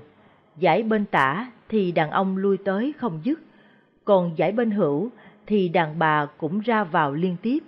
Dãy 0.61 0.83
bên 0.83 1.05
tả 1.05 1.51
thì 1.69 1.91
đàn 1.91 2.11
ông 2.11 2.37
lui 2.37 2.57
tới 2.57 2.93
không 2.97 3.21
dứt, 3.23 3.39
còn 4.05 4.35
dãy 4.37 4.51
bên 4.51 4.71
hữu 4.71 5.09
thì 5.45 5.69
đàn 5.69 5.99
bà 5.99 6.25
cũng 6.25 6.59
ra 6.59 6.83
vào 6.83 7.13
liên 7.13 7.35
tiếp. 7.41 7.59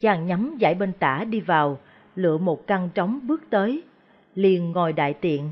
Chàng 0.00 0.26
nhắm 0.26 0.58
dãy 0.60 0.74
bên 0.74 0.92
tả 0.92 1.24
đi 1.24 1.40
vào, 1.40 1.78
lựa 2.16 2.38
một 2.38 2.66
căn 2.66 2.88
trống 2.94 3.20
bước 3.22 3.42
tới, 3.50 3.82
liền 4.34 4.72
ngồi 4.72 4.92
đại 4.92 5.14
tiện. 5.14 5.50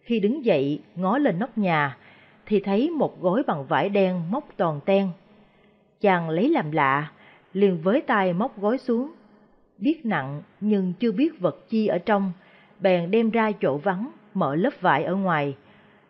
Khi 0.00 0.20
đứng 0.20 0.44
dậy 0.44 0.80
ngó 0.94 1.18
lên 1.18 1.38
nóc 1.38 1.58
nhà, 1.58 1.96
thì 2.46 2.60
thấy 2.60 2.90
một 2.90 3.20
gối 3.20 3.42
bằng 3.46 3.66
vải 3.66 3.88
đen 3.88 4.30
móc 4.30 4.48
toàn 4.56 4.80
ten. 4.84 5.08
Chàng 6.00 6.30
lấy 6.30 6.48
làm 6.48 6.70
lạ, 6.70 7.12
liền 7.52 7.82
với 7.82 8.00
tay 8.00 8.32
móc 8.32 8.60
gối 8.60 8.78
xuống. 8.78 9.12
Biết 9.78 10.06
nặng 10.06 10.42
nhưng 10.60 10.92
chưa 11.00 11.12
biết 11.12 11.40
vật 11.40 11.68
chi 11.68 11.86
ở 11.86 11.98
trong, 11.98 12.32
bèn 12.80 13.10
đem 13.10 13.30
ra 13.30 13.52
chỗ 13.52 13.76
vắng, 13.76 14.10
mở 14.34 14.54
lớp 14.54 14.80
vải 14.80 15.04
ở 15.04 15.14
ngoài. 15.14 15.56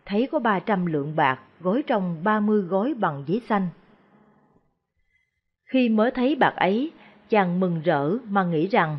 Thấy 0.07 0.29
có 0.33 0.39
ba 0.39 0.61
trăm 0.61 0.87
lượng 0.87 1.17
bạc 1.17 1.41
gói 1.61 1.83
trong 1.87 2.25
ba 2.25 2.41
mươi 2.41 2.63
gói 2.63 2.95
bằng 2.95 3.25
giấy 3.27 3.43
xanh. 3.49 3.69
Khi 5.65 5.89
mới 5.89 6.11
thấy 6.11 6.35
bạc 6.35 6.55
ấy, 6.57 6.93
chàng 7.29 7.61
mừng 7.61 7.81
rỡ 7.85 8.11
mà 8.29 8.45
nghĩ 8.45 8.67
rằng, 8.67 8.99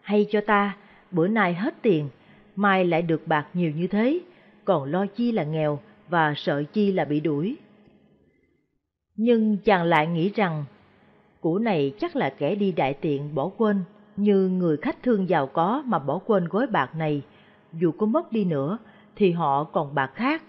hay 0.00 0.26
cho 0.30 0.40
ta, 0.46 0.76
bữa 1.10 1.28
nay 1.28 1.54
hết 1.54 1.74
tiền, 1.82 2.08
mai 2.56 2.84
lại 2.84 3.02
được 3.02 3.26
bạc 3.26 3.46
nhiều 3.54 3.70
như 3.70 3.86
thế, 3.86 4.20
còn 4.64 4.90
lo 4.90 5.06
chi 5.06 5.32
là 5.32 5.44
nghèo 5.44 5.78
và 6.08 6.34
sợ 6.36 6.62
chi 6.72 6.92
là 6.92 7.04
bị 7.04 7.20
đuổi. 7.20 7.56
Nhưng 9.16 9.56
chàng 9.64 9.84
lại 9.84 10.06
nghĩ 10.06 10.30
rằng, 10.34 10.64
củ 11.40 11.58
này 11.58 11.92
chắc 12.00 12.16
là 12.16 12.30
kẻ 12.38 12.54
đi 12.54 12.72
đại 12.72 12.94
tiện 12.94 13.34
bỏ 13.34 13.50
quên, 13.56 13.84
như 14.16 14.48
người 14.48 14.76
khách 14.76 15.02
thương 15.02 15.28
giàu 15.28 15.46
có 15.46 15.82
mà 15.86 15.98
bỏ 15.98 16.18
quên 16.26 16.48
gói 16.48 16.66
bạc 16.66 16.94
này, 16.94 17.22
dù 17.72 17.92
có 17.92 18.06
mất 18.06 18.32
đi 18.32 18.44
nữa 18.44 18.78
thì 19.16 19.32
họ 19.32 19.64
còn 19.64 19.94
bạc 19.94 20.10
khác, 20.14 20.42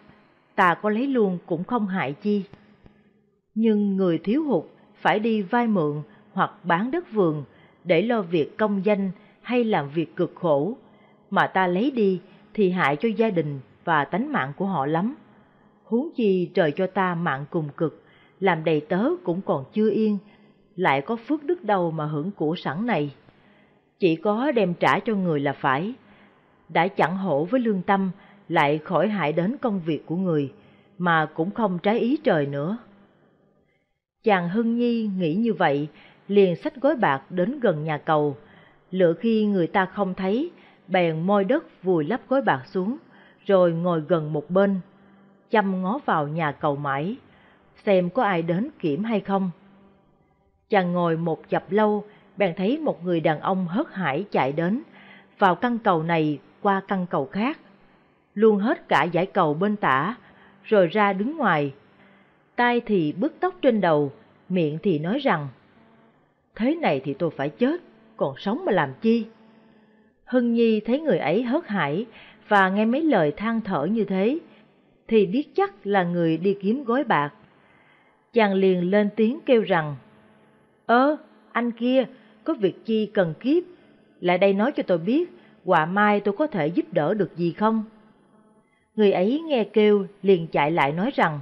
ta 0.55 0.73
có 0.73 0.89
lấy 0.89 1.07
luôn 1.07 1.37
cũng 1.45 1.63
không 1.63 1.87
hại 1.87 2.13
chi. 2.13 2.43
Nhưng 3.55 3.95
người 3.95 4.17
thiếu 4.17 4.43
hụt 4.43 4.63
phải 4.95 5.19
đi 5.19 5.41
vay 5.41 5.67
mượn 5.67 6.01
hoặc 6.33 6.51
bán 6.63 6.91
đất 6.91 7.11
vườn 7.11 7.43
để 7.83 8.01
lo 8.01 8.21
việc 8.21 8.57
công 8.57 8.85
danh 8.85 9.11
hay 9.47 9.63
làm 9.63 9.89
việc 9.89 10.15
cực 10.15 10.31
khổ, 10.35 10.77
mà 11.29 11.47
ta 11.47 11.67
lấy 11.67 11.91
đi 11.91 12.21
thì 12.53 12.69
hại 12.69 12.95
cho 12.95 13.09
gia 13.09 13.29
đình 13.29 13.59
và 13.83 14.05
tánh 14.05 14.31
mạng 14.31 14.53
của 14.57 14.65
họ 14.65 14.85
lắm. 14.85 15.15
Huống 15.83 16.09
chi 16.15 16.51
trời 16.53 16.71
cho 16.71 16.87
ta 16.87 17.15
mạng 17.15 17.45
cùng 17.49 17.69
cực, 17.77 18.03
làm 18.39 18.63
đầy 18.63 18.81
tớ 18.81 19.09
cũng 19.23 19.41
còn 19.41 19.65
chưa 19.73 19.89
yên, 19.89 20.17
lại 20.75 21.01
có 21.01 21.15
phước 21.15 21.43
đức 21.43 21.63
đâu 21.63 21.91
mà 21.91 22.05
hưởng 22.05 22.31
của 22.31 22.55
sẵn 22.55 22.85
này. 22.85 23.13
Chỉ 23.99 24.15
có 24.15 24.51
đem 24.51 24.73
trả 24.73 24.99
cho 24.99 25.15
người 25.15 25.39
là 25.39 25.53
phải. 25.53 25.93
Đã 26.69 26.87
chẳng 26.87 27.17
hổ 27.17 27.45
với 27.45 27.59
lương 27.59 27.81
tâm, 27.81 28.11
lại 28.49 28.77
khỏi 28.77 29.07
hại 29.07 29.33
đến 29.33 29.57
công 29.57 29.79
việc 29.79 30.05
của 30.05 30.15
người, 30.15 30.53
mà 30.97 31.25
cũng 31.25 31.51
không 31.51 31.79
trái 31.83 31.99
ý 31.99 32.17
trời 32.23 32.45
nữa. 32.45 32.77
Chàng 34.23 34.49
Hưng 34.49 34.77
Nhi 34.77 35.09
nghĩ 35.17 35.35
như 35.35 35.53
vậy, 35.53 35.87
liền 36.27 36.55
xách 36.55 36.75
gói 36.75 36.95
bạc 36.95 37.31
đến 37.31 37.59
gần 37.59 37.83
nhà 37.83 37.97
cầu. 37.97 38.37
Lựa 38.91 39.13
khi 39.13 39.45
người 39.45 39.67
ta 39.67 39.85
không 39.85 40.13
thấy, 40.13 40.51
bèn 40.87 41.21
môi 41.21 41.43
đất 41.43 41.83
vùi 41.83 42.05
lấp 42.05 42.21
gói 42.29 42.41
bạc 42.41 42.63
xuống, 42.65 42.97
rồi 43.45 43.71
ngồi 43.71 44.01
gần 44.07 44.33
một 44.33 44.49
bên, 44.49 44.79
chăm 45.49 45.81
ngó 45.81 45.99
vào 46.05 46.27
nhà 46.27 46.51
cầu 46.51 46.75
mãi, 46.75 47.15
xem 47.85 48.09
có 48.09 48.23
ai 48.23 48.41
đến 48.41 48.69
kiểm 48.79 49.03
hay 49.03 49.19
không. 49.19 49.51
Chàng 50.69 50.91
ngồi 50.91 51.17
một 51.17 51.49
chập 51.49 51.71
lâu, 51.71 52.03
bèn 52.37 52.53
thấy 52.57 52.77
một 52.77 53.03
người 53.03 53.19
đàn 53.19 53.39
ông 53.39 53.67
hớt 53.67 53.93
hải 53.93 54.25
chạy 54.31 54.51
đến, 54.51 54.81
vào 55.37 55.55
căn 55.55 55.79
cầu 55.79 56.03
này 56.03 56.39
qua 56.61 56.81
căn 56.87 57.05
cầu 57.09 57.25
khác, 57.25 57.59
luôn 58.33 58.57
hết 58.57 58.87
cả 58.87 59.03
giải 59.03 59.25
cầu 59.25 59.53
bên 59.53 59.75
tả, 59.75 60.15
rồi 60.63 60.87
ra 60.87 61.13
đứng 61.13 61.37
ngoài. 61.37 61.73
Tai 62.55 62.81
thì 62.85 63.11
bứt 63.11 63.35
tóc 63.39 63.55
trên 63.61 63.81
đầu, 63.81 64.11
miệng 64.49 64.77
thì 64.83 64.99
nói 64.99 65.19
rằng, 65.19 65.47
thế 66.55 66.75
này 66.75 67.01
thì 67.03 67.13
tôi 67.13 67.29
phải 67.29 67.49
chết, 67.49 67.81
còn 68.17 68.37
sống 68.37 68.65
mà 68.65 68.71
làm 68.71 68.93
chi? 69.01 69.25
Hưng 70.25 70.53
Nhi 70.53 70.79
thấy 70.79 70.99
người 70.99 71.17
ấy 71.17 71.43
hớt 71.43 71.67
hải 71.67 72.05
và 72.47 72.69
nghe 72.69 72.85
mấy 72.85 73.01
lời 73.01 73.33
than 73.37 73.61
thở 73.61 73.85
như 73.85 74.05
thế, 74.05 74.39
thì 75.07 75.25
biết 75.25 75.55
chắc 75.55 75.87
là 75.87 76.03
người 76.03 76.37
đi 76.37 76.57
kiếm 76.61 76.83
gói 76.83 77.03
bạc. 77.03 77.33
Chàng 78.33 78.53
liền 78.53 78.91
lên 78.91 79.09
tiếng 79.15 79.39
kêu 79.45 79.61
rằng, 79.61 79.95
Ơ, 80.85 81.17
anh 81.51 81.71
kia, 81.71 82.05
có 82.43 82.53
việc 82.53 82.85
chi 82.85 83.05
cần 83.05 83.33
kiếp, 83.39 83.63
lại 84.21 84.37
đây 84.37 84.53
nói 84.53 84.71
cho 84.71 84.83
tôi 84.83 84.97
biết, 84.97 85.29
quả 85.65 85.85
mai 85.85 86.19
tôi 86.19 86.35
có 86.37 86.47
thể 86.47 86.67
giúp 86.67 86.85
đỡ 86.91 87.13
được 87.13 87.35
gì 87.35 87.51
không? 87.51 87.83
Người 88.95 89.11
ấy 89.11 89.41
nghe 89.47 89.63
kêu 89.63 90.05
liền 90.21 90.47
chạy 90.47 90.71
lại 90.71 90.91
nói 90.91 91.11
rằng, 91.15 91.39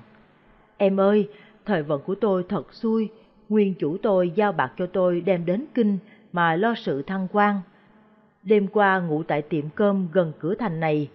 Em 0.78 1.00
ơi, 1.00 1.30
thời 1.66 1.84
vận 1.84 2.02
của 2.02 2.16
tôi 2.16 2.46
thật 2.50 2.74
xui, 2.74 3.10
nguyên 3.50 3.74
chủ 3.74 3.98
tôi 3.98 4.32
giao 4.36 4.52
bạc 4.52 4.72
cho 4.78 4.86
tôi 4.86 5.22
đem 5.22 5.46
đến 5.46 5.66
kinh 5.74 5.98
mà 6.36 6.56
lo 6.56 6.76
sự 6.76 7.02
thăng 7.02 7.28
quan. 7.32 7.62
Đêm 8.44 8.68
qua 8.68 9.00
ngủ 9.00 9.24
tại 9.24 9.42
tiệm 9.42 9.70
cơm 9.70 10.08
gần 10.12 10.34
cửa 10.40 10.56
thành 10.56 10.80
này, 10.80 11.10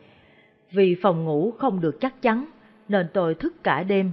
vì 0.70 0.96
phòng 1.02 1.24
ngủ 1.24 1.50
không 1.58 1.80
được 1.80 2.00
chắc 2.00 2.22
chắn 2.22 2.46
nên 2.88 3.06
tôi 3.12 3.34
thức 3.34 3.54
cả 3.62 3.82
đêm. 3.82 4.12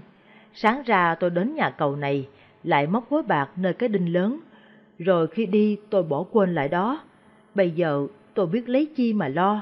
Sáng 0.54 0.84
ra 0.86 1.16
tôi 1.16 1.30
đến 1.30 1.56
nhà 1.56 1.70
cầu 1.70 1.96
này, 1.96 2.28
lại 2.64 2.88
móc 2.88 3.10
gói 3.10 3.24
bạc 3.24 3.50
nơi 3.56 3.74
cái 3.74 3.90
đinh 3.90 4.14
lớn, 4.14 4.40
rồi 5.00 5.28
khi 5.28 5.46
đi 5.46 5.78
tôi 5.90 6.04
bỏ 6.04 6.24
quên 6.32 6.56
lại 6.56 6.68
đó. 6.68 7.02
Bây 7.56 7.72
giờ 7.72 8.08
tôi 8.34 8.48
biết 8.48 8.70
lấy 8.70 8.86
chi 8.96 9.14
mà 9.14 9.28
lo, 9.28 9.62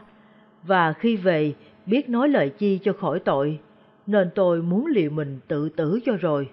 và 0.63 0.93
khi 0.93 1.15
về 1.15 1.53
biết 1.85 2.09
nói 2.09 2.29
lời 2.29 2.49
chi 2.49 2.79
cho 2.83 2.93
khỏi 2.93 3.19
tội, 3.19 3.59
nên 4.07 4.29
tôi 4.35 4.61
muốn 4.61 4.85
liệu 4.85 5.11
mình 5.11 5.39
tự 5.47 5.69
tử 5.69 5.99
cho 6.05 6.13
rồi. 6.13 6.49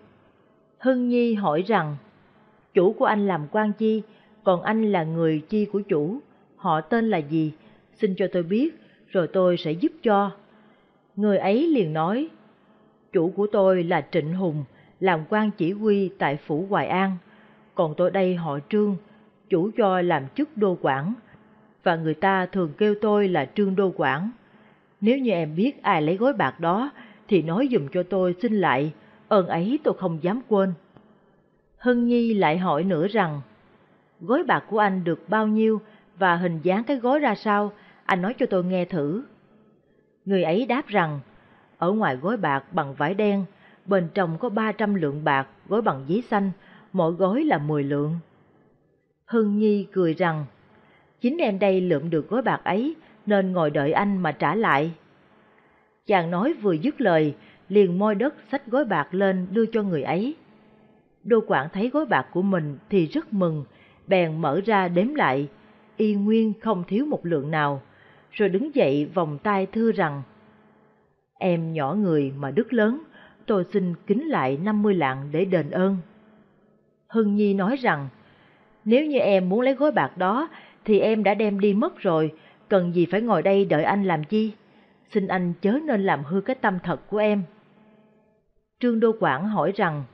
Hưng 0.78 1.08
Nhi 1.08 1.34
hỏi 1.34 1.62
rằng, 1.66 1.96
chủ 2.74 2.92
của 2.92 3.04
anh 3.04 3.26
làm 3.26 3.46
quan 3.52 3.72
chi, 3.72 4.02
còn 4.44 4.62
anh 4.62 4.92
là 4.92 5.04
người 5.04 5.42
chi 5.48 5.64
của 5.64 5.80
chủ, 5.80 6.20
họ 6.56 6.80
tên 6.80 7.10
là 7.10 7.18
gì, 7.18 7.52
xin 8.00 8.14
cho 8.16 8.26
tôi 8.32 8.42
biết, 8.42 8.74
rồi 9.08 9.28
tôi 9.28 9.56
sẽ 9.56 9.72
giúp 9.72 9.92
cho. 10.02 10.30
Người 11.16 11.38
ấy 11.38 11.66
liền 11.66 11.92
nói, 11.92 12.28
chủ 13.12 13.32
của 13.36 13.46
tôi 13.52 13.84
là 13.84 14.06
Trịnh 14.10 14.34
Hùng, 14.34 14.64
làm 15.00 15.20
quan 15.28 15.50
chỉ 15.50 15.72
huy 15.72 16.10
tại 16.18 16.36
Phủ 16.36 16.66
Hoài 16.70 16.86
An, 16.86 17.16
còn 17.74 17.94
tôi 17.96 18.10
đây 18.10 18.34
họ 18.34 18.58
Trương, 18.68 18.96
chủ 19.48 19.70
cho 19.76 20.00
làm 20.00 20.24
chức 20.34 20.56
đô 20.56 20.78
quản, 20.80 21.14
và 21.82 21.96
người 21.96 22.14
ta 22.14 22.46
thường 22.46 22.72
kêu 22.78 22.94
tôi 23.00 23.28
là 23.28 23.50
Trương 23.54 23.76
Đô 23.76 23.92
Quản. 23.96 24.30
Nếu 25.00 25.18
như 25.18 25.30
em 25.30 25.56
biết 25.56 25.82
ai 25.82 26.02
lấy 26.02 26.16
gói 26.16 26.32
bạc 26.32 26.60
đó, 26.60 26.90
thì 27.28 27.42
nói 27.42 27.68
dùm 27.72 27.88
cho 27.92 28.02
tôi 28.02 28.34
xin 28.42 28.52
lại, 28.60 28.92
ơn 29.28 29.46
ấy 29.46 29.78
tôi 29.84 29.94
không 29.98 30.18
dám 30.22 30.40
quên. 30.48 30.72
Hân 31.78 32.06
Nhi 32.06 32.34
lại 32.34 32.58
hỏi 32.58 32.84
nữa 32.84 33.08
rằng, 33.08 33.40
gói 34.22 34.44
bạc 34.44 34.64
của 34.70 34.78
anh 34.78 35.04
được 35.04 35.28
bao 35.28 35.46
nhiêu 35.46 35.80
và 36.18 36.36
hình 36.36 36.60
dáng 36.62 36.84
cái 36.84 36.96
gói 36.96 37.18
ra 37.18 37.34
sao, 37.34 37.72
anh 38.04 38.22
nói 38.22 38.34
cho 38.38 38.46
tôi 38.46 38.64
nghe 38.64 38.84
thử. 38.84 39.22
Người 40.24 40.42
ấy 40.42 40.66
đáp 40.66 40.86
rằng, 40.86 41.20
ở 41.78 41.92
ngoài 41.92 42.16
gói 42.16 42.36
bạc 42.36 42.72
bằng 42.72 42.94
vải 42.94 43.14
đen, 43.14 43.44
bên 43.86 44.08
trong 44.14 44.38
có 44.38 44.48
300 44.48 44.94
lượng 44.94 45.24
bạc 45.24 45.48
gói 45.68 45.82
bằng 45.82 46.04
giấy 46.06 46.22
xanh, 46.30 46.50
mỗi 46.92 47.12
gói 47.12 47.44
là 47.44 47.58
10 47.58 47.84
lượng. 47.84 48.16
Hưng 49.24 49.58
Nhi 49.58 49.86
cười 49.92 50.14
rằng, 50.14 50.44
chính 51.20 51.38
em 51.38 51.58
đây 51.58 51.80
lượm 51.80 52.10
được 52.10 52.28
gói 52.28 52.42
bạc 52.42 52.60
ấy 52.64 52.96
nên 53.26 53.52
ngồi 53.52 53.70
đợi 53.70 53.92
anh 53.92 54.18
mà 54.18 54.32
trả 54.32 54.54
lại. 54.54 54.92
Chàng 56.06 56.30
nói 56.30 56.52
vừa 56.52 56.72
dứt 56.72 57.00
lời, 57.00 57.34
liền 57.68 57.98
môi 57.98 58.14
đất 58.14 58.34
xách 58.52 58.66
gói 58.66 58.84
bạc 58.84 59.14
lên 59.14 59.46
đưa 59.50 59.66
cho 59.66 59.82
người 59.82 60.02
ấy. 60.02 60.36
Đô 61.24 61.40
quản 61.46 61.68
thấy 61.72 61.88
gói 61.88 62.06
bạc 62.06 62.26
của 62.32 62.42
mình 62.42 62.78
thì 62.90 63.06
rất 63.06 63.32
mừng, 63.32 63.64
bèn 64.06 64.40
mở 64.40 64.60
ra 64.64 64.88
đếm 64.88 65.14
lại, 65.14 65.48
y 65.96 66.14
nguyên 66.14 66.52
không 66.60 66.84
thiếu 66.88 67.06
một 67.06 67.26
lượng 67.26 67.50
nào, 67.50 67.82
rồi 68.30 68.48
đứng 68.48 68.74
dậy 68.74 69.10
vòng 69.14 69.38
tay 69.38 69.66
thưa 69.66 69.92
rằng, 69.92 70.22
Em 71.38 71.72
nhỏ 71.72 71.94
người 71.94 72.32
mà 72.38 72.50
đức 72.50 72.72
lớn, 72.72 73.02
tôi 73.46 73.64
xin 73.72 73.94
kính 74.06 74.28
lại 74.28 74.58
50 74.62 74.94
lạng 74.94 75.28
để 75.32 75.44
đền 75.44 75.70
ơn. 75.70 75.96
Hưng 77.08 77.34
Nhi 77.34 77.54
nói 77.54 77.76
rằng, 77.76 78.08
nếu 78.84 79.06
như 79.06 79.18
em 79.18 79.48
muốn 79.48 79.60
lấy 79.60 79.74
gói 79.74 79.92
bạc 79.92 80.18
đó, 80.18 80.48
thì 80.84 81.00
em 81.00 81.24
đã 81.24 81.34
đem 81.34 81.60
đi 81.60 81.74
mất 81.74 81.98
rồi, 81.98 82.32
cần 82.68 82.94
gì 82.94 83.06
phải 83.06 83.22
ngồi 83.22 83.42
đây 83.42 83.64
đợi 83.64 83.84
anh 83.84 84.04
làm 84.04 84.24
chi? 84.24 84.52
Xin 85.10 85.26
anh 85.26 85.52
chớ 85.60 85.78
nên 85.86 86.02
làm 86.02 86.24
hư 86.24 86.40
cái 86.40 86.56
tâm 86.56 86.78
thật 86.82 87.00
của 87.10 87.18
em. 87.18 87.42
Trương 88.80 89.00
Đô 89.00 89.12
Quảng 89.20 89.48
hỏi 89.48 89.72
rằng, 89.76 90.04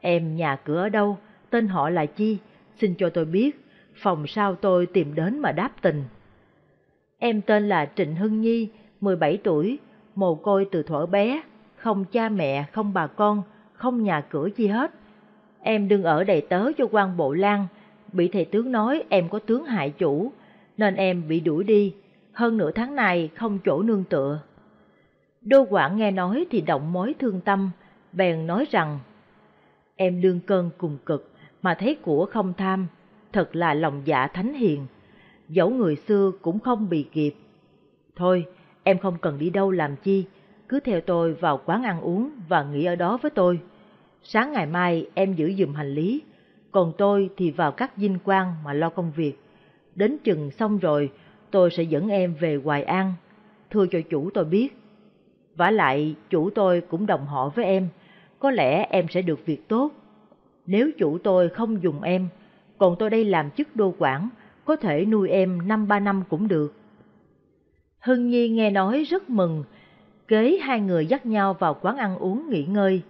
em 0.00 0.36
nhà 0.36 0.56
cửa 0.56 0.82
ở 0.82 0.88
đâu, 0.88 1.18
tên 1.50 1.68
họ 1.68 1.90
là 1.90 2.06
chi, 2.06 2.38
xin 2.78 2.94
cho 2.98 3.10
tôi 3.10 3.24
biết, 3.24 3.64
phòng 3.94 4.26
sao 4.26 4.54
tôi 4.54 4.86
tìm 4.86 5.14
đến 5.14 5.38
mà 5.38 5.52
đáp 5.52 5.70
tình. 5.82 6.04
Em 7.18 7.40
tên 7.42 7.68
là 7.68 7.90
Trịnh 7.96 8.16
Hưng 8.16 8.40
Nhi, 8.40 8.68
17 9.00 9.36
tuổi, 9.36 9.78
mồ 10.14 10.34
côi 10.34 10.68
từ 10.72 10.82
thuở 10.82 11.06
bé, 11.06 11.42
không 11.76 12.04
cha 12.04 12.28
mẹ, 12.28 12.64
không 12.72 12.92
bà 12.92 13.06
con, 13.06 13.42
không 13.72 14.02
nhà 14.02 14.20
cửa 14.20 14.48
gì 14.56 14.66
hết. 14.66 14.90
Em 15.60 15.88
đừng 15.88 16.02
ở 16.02 16.24
đầy 16.24 16.40
tớ 16.40 16.72
cho 16.78 16.86
quan 16.90 17.16
bộ 17.16 17.32
lang 17.32 17.66
bị 18.12 18.28
thầy 18.28 18.44
tướng 18.44 18.72
nói 18.72 19.02
em 19.08 19.28
có 19.28 19.38
tướng 19.38 19.64
hại 19.64 19.90
chủ, 19.90 20.32
nên 20.76 20.94
em 20.94 21.28
bị 21.28 21.40
đuổi 21.40 21.64
đi, 21.64 21.94
hơn 22.32 22.56
nửa 22.56 22.70
tháng 22.70 22.94
này 22.94 23.30
không 23.34 23.58
chỗ 23.64 23.82
nương 23.82 24.04
tựa. 24.04 24.40
Đô 25.40 25.66
quản 25.70 25.96
nghe 25.96 26.10
nói 26.10 26.46
thì 26.50 26.60
động 26.60 26.92
mối 26.92 27.14
thương 27.18 27.40
tâm, 27.40 27.70
bèn 28.12 28.46
nói 28.46 28.66
rằng, 28.70 28.98
em 29.96 30.20
đương 30.20 30.40
cơn 30.46 30.70
cùng 30.78 30.98
cực 31.06 31.35
mà 31.66 31.74
thấy 31.74 31.94
của 32.02 32.26
không 32.26 32.52
tham, 32.54 32.86
thật 33.32 33.56
là 33.56 33.74
lòng 33.74 34.02
dạ 34.04 34.26
thánh 34.26 34.54
hiền, 34.54 34.86
dẫu 35.48 35.70
người 35.70 35.96
xưa 35.96 36.32
cũng 36.42 36.58
không 36.58 36.88
bị 36.88 37.06
kịp. 37.12 37.34
Thôi, 38.16 38.46
em 38.82 38.98
không 38.98 39.18
cần 39.20 39.38
đi 39.38 39.50
đâu 39.50 39.70
làm 39.70 39.96
chi, 39.96 40.24
cứ 40.68 40.80
theo 40.80 41.00
tôi 41.00 41.34
vào 41.34 41.60
quán 41.64 41.82
ăn 41.82 42.00
uống 42.00 42.30
và 42.48 42.62
nghỉ 42.62 42.84
ở 42.84 42.94
đó 42.96 43.18
với 43.22 43.30
tôi. 43.30 43.60
Sáng 44.22 44.52
ngày 44.52 44.66
mai 44.66 45.06
em 45.14 45.34
giữ 45.34 45.52
giùm 45.58 45.74
hành 45.74 45.94
lý, 45.94 46.22
còn 46.72 46.92
tôi 46.98 47.30
thì 47.36 47.50
vào 47.50 47.72
các 47.72 47.92
dinh 47.96 48.18
quan 48.24 48.54
mà 48.64 48.72
lo 48.72 48.88
công 48.88 49.12
việc. 49.16 49.38
Đến 49.94 50.18
chừng 50.24 50.50
xong 50.50 50.78
rồi, 50.78 51.10
tôi 51.50 51.70
sẽ 51.70 51.82
dẫn 51.82 52.08
em 52.08 52.34
về 52.40 52.56
Hoài 52.64 52.82
An, 52.82 53.12
thưa 53.70 53.86
cho 53.86 53.98
chủ 54.10 54.30
tôi 54.30 54.44
biết. 54.44 54.76
vả 55.56 55.70
lại, 55.70 56.14
chủ 56.30 56.50
tôi 56.50 56.80
cũng 56.80 57.06
đồng 57.06 57.26
họ 57.26 57.48
với 57.48 57.64
em, 57.64 57.88
có 58.38 58.50
lẽ 58.50 58.86
em 58.90 59.06
sẽ 59.08 59.22
được 59.22 59.46
việc 59.46 59.68
tốt. 59.68 59.90
Nếu 60.66 60.90
chủ 60.98 61.18
tôi 61.18 61.48
không 61.48 61.82
dùng 61.82 62.02
em, 62.02 62.28
còn 62.78 62.96
tôi 62.98 63.10
đây 63.10 63.24
làm 63.24 63.50
chức 63.50 63.76
đô 63.76 63.94
quản, 63.98 64.28
có 64.64 64.76
thể 64.76 65.04
nuôi 65.04 65.28
em 65.28 65.68
năm 65.68 65.88
ba 65.88 66.00
năm 66.00 66.22
cũng 66.28 66.48
được. 66.48 66.74
Hưng 68.00 68.28
Nhi 68.28 68.48
nghe 68.48 68.70
nói 68.70 69.02
rất 69.02 69.30
mừng, 69.30 69.64
kế 70.28 70.58
hai 70.62 70.80
người 70.80 71.06
dắt 71.06 71.26
nhau 71.26 71.54
vào 71.54 71.74
quán 71.82 71.96
ăn 71.96 72.18
uống 72.18 72.50
nghỉ 72.50 72.64
ngơi. 72.64 73.02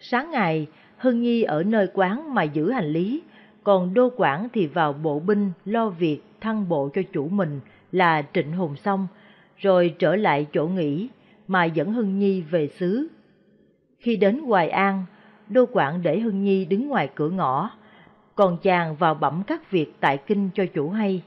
Sáng 0.00 0.30
ngày, 0.30 0.66
Hưng 0.96 1.22
Nhi 1.22 1.42
ở 1.42 1.62
nơi 1.62 1.88
quán 1.94 2.34
mà 2.34 2.42
giữ 2.42 2.70
hành 2.70 2.92
lý, 2.92 3.22
còn 3.64 3.94
Đô 3.94 4.10
quản 4.16 4.48
thì 4.52 4.66
vào 4.66 4.92
bộ 4.92 5.20
binh 5.20 5.50
lo 5.64 5.88
việc 5.88 6.20
thăng 6.40 6.68
bộ 6.68 6.88
cho 6.94 7.02
chủ 7.12 7.28
mình 7.28 7.60
là 7.92 8.22
Trịnh 8.34 8.52
Hùng 8.52 8.76
xong, 8.76 9.06
rồi 9.56 9.94
trở 9.98 10.16
lại 10.16 10.46
chỗ 10.52 10.66
nghỉ 10.66 11.08
mà 11.48 11.64
dẫn 11.64 11.92
Hưng 11.92 12.18
Nhi 12.18 12.40
về 12.40 12.68
xứ. 12.68 13.08
Khi 13.98 14.16
đến 14.16 14.38
Hoài 14.38 14.68
An, 14.68 15.04
Đô 15.48 15.66
Quảng 15.66 16.02
để 16.02 16.20
Hưng 16.20 16.42
Nhi 16.42 16.64
đứng 16.64 16.88
ngoài 16.88 17.10
cửa 17.14 17.30
ngõ, 17.30 17.70
còn 18.34 18.58
chàng 18.62 18.96
vào 18.96 19.14
bẩm 19.14 19.42
các 19.46 19.70
việc 19.70 19.94
tại 20.00 20.18
kinh 20.26 20.50
cho 20.54 20.64
chủ 20.74 20.90
hay. 20.90 21.22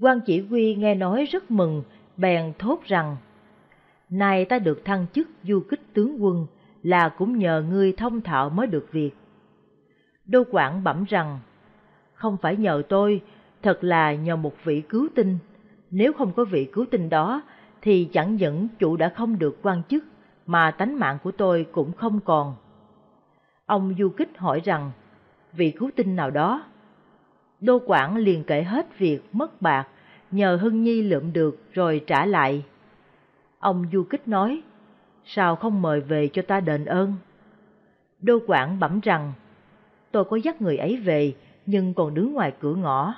quan 0.00 0.20
chỉ 0.26 0.40
huy 0.40 0.74
nghe 0.74 0.94
nói 0.94 1.24
rất 1.24 1.50
mừng, 1.50 1.82
bèn 2.16 2.52
thốt 2.58 2.80
rằng, 2.86 3.16
Nay 4.10 4.44
ta 4.44 4.58
được 4.58 4.84
thăng 4.84 5.06
chức 5.12 5.28
du 5.42 5.60
kích 5.60 5.80
tướng 5.94 6.24
quân, 6.24 6.46
là 6.82 7.08
cũng 7.08 7.38
nhờ 7.38 7.64
ngươi 7.70 7.92
thông 7.92 8.20
thạo 8.20 8.50
mới 8.50 8.66
được 8.66 8.92
việc. 8.92 9.10
Đô 10.26 10.42
Quảng 10.50 10.84
bẩm 10.84 11.04
rằng, 11.08 11.38
không 12.14 12.36
phải 12.42 12.56
nhờ 12.56 12.82
tôi, 12.88 13.22
thật 13.62 13.84
là 13.84 14.14
nhờ 14.14 14.36
một 14.36 14.54
vị 14.64 14.82
cứu 14.88 15.08
tinh. 15.14 15.38
Nếu 15.90 16.12
không 16.12 16.32
có 16.32 16.44
vị 16.44 16.68
cứu 16.72 16.86
tinh 16.90 17.08
đó, 17.08 17.42
thì 17.82 18.08
chẳng 18.12 18.36
những 18.36 18.68
chủ 18.78 18.96
đã 18.96 19.08
không 19.08 19.38
được 19.38 19.58
quan 19.62 19.82
chức, 19.88 20.04
mà 20.46 20.70
tánh 20.70 20.98
mạng 20.98 21.18
của 21.22 21.32
tôi 21.32 21.66
cũng 21.72 21.92
không 21.92 22.20
còn. 22.20 22.54
Ông 23.66 23.94
du 23.98 24.08
kích 24.08 24.38
hỏi 24.38 24.60
rằng, 24.64 24.90
vị 25.52 25.70
cứu 25.70 25.90
tinh 25.96 26.16
nào 26.16 26.30
đó? 26.30 26.64
Đô 27.60 27.78
Quảng 27.86 28.16
liền 28.16 28.44
kể 28.44 28.62
hết 28.62 28.98
việc 28.98 29.20
mất 29.32 29.62
bạc, 29.62 29.88
nhờ 30.30 30.56
Hưng 30.56 30.82
Nhi 30.82 31.02
lượm 31.02 31.32
được 31.32 31.62
rồi 31.72 32.04
trả 32.06 32.26
lại. 32.26 32.64
Ông 33.58 33.86
du 33.92 34.02
kích 34.02 34.28
nói, 34.28 34.62
sao 35.24 35.56
không 35.56 35.82
mời 35.82 36.00
về 36.00 36.28
cho 36.28 36.42
ta 36.42 36.60
đền 36.60 36.84
ơn? 36.84 37.14
Đô 38.20 38.38
Quảng 38.46 38.80
bẩm 38.80 39.00
rằng, 39.02 39.32
tôi 40.10 40.24
có 40.24 40.36
dắt 40.36 40.62
người 40.62 40.76
ấy 40.76 40.96
về, 40.96 41.34
nhưng 41.66 41.94
còn 41.94 42.14
đứng 42.14 42.32
ngoài 42.32 42.52
cửa 42.60 42.74
ngõ. 42.74 43.14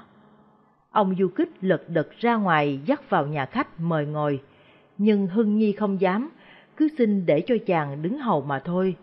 Ông 0.90 1.14
du 1.18 1.28
kích 1.28 1.50
lật 1.60 1.88
đật 1.88 2.08
ra 2.18 2.36
ngoài 2.36 2.80
dắt 2.86 3.10
vào 3.10 3.26
nhà 3.26 3.46
khách 3.46 3.80
mời 3.80 4.06
ngồi, 4.06 4.42
nhưng 4.98 5.26
Hưng 5.26 5.56
Nhi 5.56 5.72
không 5.72 6.00
dám, 6.00 6.30
cứ 6.76 6.88
xin 6.98 7.26
để 7.26 7.42
cho 7.46 7.54
chàng 7.66 8.02
đứng 8.02 8.18
hầu 8.18 8.42
mà 8.42 8.58
thôi 8.58 8.96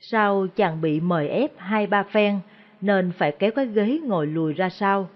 sau 0.00 0.46
chàng 0.56 0.80
bị 0.80 1.00
mời 1.00 1.28
ép 1.28 1.52
hai 1.56 1.86
ba 1.86 2.02
phen, 2.02 2.38
nên 2.80 3.12
phải 3.18 3.32
kéo 3.38 3.50
cái 3.50 3.66
ghế 3.66 4.00
ngồi 4.04 4.26
lùi 4.26 4.52
ra 4.52 4.68
sau. 4.68 5.08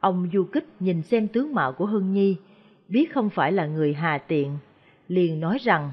Ông 0.00 0.28
du 0.32 0.44
kích 0.44 0.66
nhìn 0.80 1.02
xem 1.02 1.28
tướng 1.28 1.54
mạo 1.54 1.72
của 1.72 1.86
Hưng 1.86 2.12
Nhi, 2.12 2.36
biết 2.88 3.14
không 3.14 3.30
phải 3.30 3.52
là 3.52 3.66
người 3.66 3.94
hà 3.94 4.18
tiện, 4.18 4.58
liền 5.08 5.40
nói 5.40 5.58
rằng, 5.60 5.90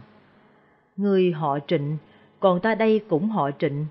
Người 1.00 1.32
họ 1.32 1.60
trịnh, 1.68 1.98
còn 2.40 2.60
ta 2.60 2.76
đây 2.76 3.02
cũng 3.10 3.30
họ 3.30 3.52
trịnh, 3.60 3.86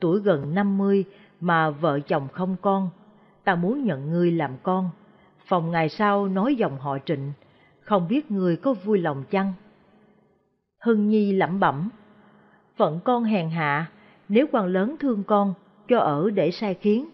tuổi 0.00 0.20
gần 0.20 0.54
năm 0.54 0.78
mươi 0.78 1.04
mà 1.40 1.70
vợ 1.70 2.00
chồng 2.00 2.28
không 2.32 2.56
con, 2.62 2.90
ta 3.44 3.54
muốn 3.54 3.84
nhận 3.84 4.10
ngươi 4.10 4.32
làm 4.32 4.52
con. 4.62 4.90
Phòng 5.46 5.70
ngày 5.70 5.88
sau 5.88 6.28
nói 6.28 6.54
dòng 6.54 6.78
họ 6.78 6.98
trịnh, 7.04 7.32
không 7.80 8.08
biết 8.08 8.30
ngươi 8.30 8.56
có 8.56 8.74
vui 8.74 8.98
lòng 8.98 9.24
chăng? 9.30 9.52
Hưng 10.78 11.08
Nhi 11.08 11.32
lẩm 11.32 11.60
bẩm, 11.60 11.88
phận 12.78 13.00
con 13.04 13.24
hèn 13.24 13.50
hạ, 13.50 13.86
nếu 14.28 14.46
quan 14.52 14.66
lớn 14.66 14.96
thương 15.00 15.24
con, 15.24 15.54
cho 15.88 15.98
ở 15.98 16.30
để 16.30 16.50
sai 16.50 16.74
khiến, 16.74 17.08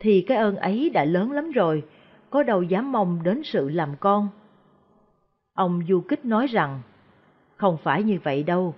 thì 0.00 0.20
cái 0.20 0.38
ơn 0.38 0.56
ấy 0.56 0.90
đã 0.90 1.04
lớn 1.04 1.32
lắm 1.32 1.50
rồi, 1.50 1.82
có 2.30 2.42
đâu 2.42 2.62
dám 2.62 2.92
mong 2.92 3.22
đến 3.22 3.42
sự 3.44 3.68
làm 3.68 3.88
con. 4.00 4.28
Ông 5.54 5.82
Du 5.88 6.00
Kích 6.00 6.24
nói 6.24 6.46
rằng, 6.46 6.80
không 7.56 7.76
phải 7.82 8.02
như 8.02 8.18
vậy 8.22 8.42
đâu, 8.42 8.74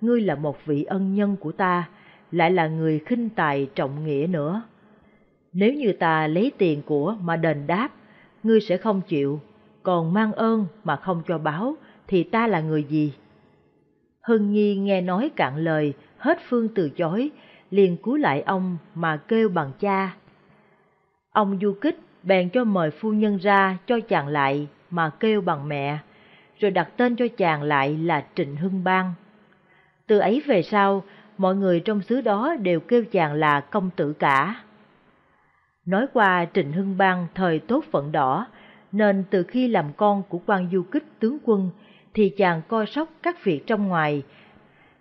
ngươi 0.00 0.20
là 0.20 0.34
một 0.34 0.66
vị 0.66 0.84
ân 0.84 1.14
nhân 1.14 1.36
của 1.40 1.52
ta, 1.52 1.88
lại 2.32 2.50
là 2.50 2.68
người 2.68 2.98
khinh 2.98 3.28
tài 3.28 3.68
trọng 3.74 4.04
nghĩa 4.04 4.26
nữa. 4.30 4.62
Nếu 5.52 5.72
như 5.72 5.92
ta 5.92 6.26
lấy 6.26 6.52
tiền 6.58 6.82
của 6.86 7.16
mà 7.22 7.36
đền 7.36 7.66
đáp, 7.66 7.88
ngươi 8.42 8.60
sẽ 8.60 8.76
không 8.76 9.00
chịu, 9.00 9.40
còn 9.82 10.12
mang 10.12 10.32
ơn 10.32 10.66
mà 10.84 10.96
không 10.96 11.22
cho 11.28 11.38
báo, 11.38 11.74
thì 12.06 12.22
ta 12.22 12.46
là 12.46 12.60
người 12.60 12.84
gì? 12.84 13.12
Hưng 14.22 14.52
Nhi 14.52 14.76
nghe 14.76 15.00
nói 15.00 15.30
cạn 15.36 15.56
lời, 15.56 15.94
hết 16.18 16.38
phương 16.48 16.68
từ 16.74 16.90
chối, 16.90 17.30
liền 17.70 17.96
cúi 17.96 18.18
lại 18.18 18.42
ông 18.42 18.76
mà 18.94 19.16
kêu 19.16 19.48
bằng 19.48 19.72
cha. 19.80 20.14
Ông 21.32 21.58
du 21.62 21.74
kích 21.80 21.98
bèn 22.22 22.50
cho 22.50 22.64
mời 22.64 22.90
phu 22.90 23.12
nhân 23.12 23.36
ra 23.36 23.78
cho 23.86 24.00
chàng 24.00 24.28
lại 24.28 24.66
mà 24.90 25.10
kêu 25.20 25.40
bằng 25.40 25.68
mẹ, 25.68 25.98
rồi 26.58 26.70
đặt 26.70 26.88
tên 26.96 27.16
cho 27.16 27.24
chàng 27.36 27.62
lại 27.62 27.96
là 27.96 28.24
Trịnh 28.34 28.56
Hưng 28.56 28.84
Bang. 28.84 29.12
Từ 30.06 30.18
ấy 30.18 30.42
về 30.46 30.62
sau, 30.62 31.02
mọi 31.38 31.56
người 31.56 31.80
trong 31.80 32.02
xứ 32.02 32.20
đó 32.20 32.56
đều 32.62 32.80
kêu 32.80 33.04
chàng 33.04 33.32
là 33.32 33.60
công 33.60 33.90
tử 33.96 34.12
cả. 34.12 34.62
Nói 35.86 36.06
qua 36.12 36.46
Trịnh 36.54 36.72
Hưng 36.72 36.96
Bang 36.96 37.26
thời 37.34 37.58
tốt 37.58 37.84
phận 37.90 38.12
đỏ, 38.12 38.46
nên 38.92 39.24
từ 39.30 39.42
khi 39.42 39.68
làm 39.68 39.92
con 39.96 40.22
của 40.28 40.40
quan 40.46 40.68
du 40.72 40.82
kích 40.82 41.04
tướng 41.18 41.38
quân 41.44 41.70
thì 42.14 42.28
chàng 42.36 42.62
coi 42.68 42.86
sóc 42.86 43.08
các 43.22 43.44
việc 43.44 43.66
trong 43.66 43.88
ngoài, 43.88 44.22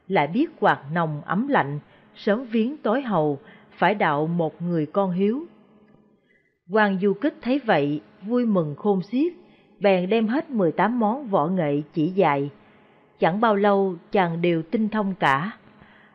lại 0.08 0.28
biết 0.28 0.60
quạt 0.60 0.80
nồng 0.94 1.22
ấm 1.26 1.48
lạnh, 1.48 1.80
sớm 2.16 2.46
viếng 2.46 2.78
tối 2.78 3.02
hầu, 3.02 3.40
phải 3.78 3.96
đạo 3.96 4.28
một 4.28 4.62
người 4.62 4.86
con 4.86 5.12
hiếu. 5.12 5.46
quan 6.70 7.00
du 7.02 7.14
kích 7.14 7.36
thấy 7.42 7.60
vậy, 7.66 8.02
vui 8.22 8.46
mừng 8.46 8.76
khôn 8.76 9.02
xiết, 9.02 9.34
bèn 9.80 10.10
đem 10.10 10.28
hết 10.28 10.50
18 10.50 11.00
món 11.00 11.28
võ 11.28 11.48
nghệ 11.48 11.82
chỉ 11.94 12.08
dạy. 12.08 12.50
Chẳng 13.20 13.42
bao 13.42 13.56
lâu 13.56 13.96
chàng 14.12 14.42
đều 14.42 14.62
tinh 14.62 14.90
thông 14.90 15.16
cả. 15.16 15.52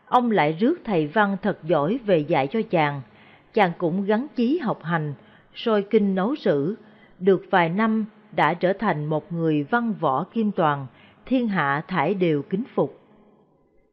Ông 0.07 0.31
lại 0.31 0.53
rước 0.53 0.81
thầy 0.85 1.07
văn 1.07 1.37
thật 1.43 1.59
giỏi 1.65 1.99
về 2.07 2.19
dạy 2.19 2.47
cho 2.47 2.61
chàng, 2.71 3.01
chàng 3.53 3.73
cũng 3.79 4.05
gắn 4.05 4.27
chí 4.37 4.59
học 4.59 4.83
hành, 4.83 5.15
soi 5.55 5.83
kinh 5.83 6.15
nấu 6.15 6.35
sử, 6.35 6.77
được 7.19 7.45
vài 7.51 7.69
năm 7.69 8.05
đã 8.37 8.55
trở 8.55 8.73
thành 8.73 9.05
một 9.05 9.33
người 9.33 9.63
văn 9.63 9.95
võ 10.01 10.25
kim 10.25 10.51
toàn, 10.53 10.87
thiên 11.27 11.49
hạ 11.49 11.85
thải 11.89 12.15
đều 12.15 12.43
kính 12.43 12.65
phục. 12.75 13.01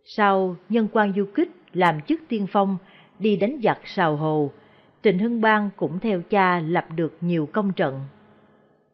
Sau, 0.04 0.56
nhân 0.70 0.88
quan 0.92 1.14
du 1.16 1.26
kích 1.36 1.52
làm 1.74 2.02
chức 2.02 2.22
tiên 2.28 2.48
phong, 2.52 2.78
đi 3.20 3.36
đánh 3.36 3.60
giặc 3.64 3.80
sào 3.86 4.16
hồ, 4.16 4.52
Trịnh 5.04 5.20
Hưng 5.20 5.42
Bang 5.42 5.70
cũng 5.76 6.00
theo 6.00 6.22
cha 6.30 6.60
lập 6.60 6.86
được 6.96 7.18
nhiều 7.22 7.50
công 7.52 7.74
trận. 7.74 8.00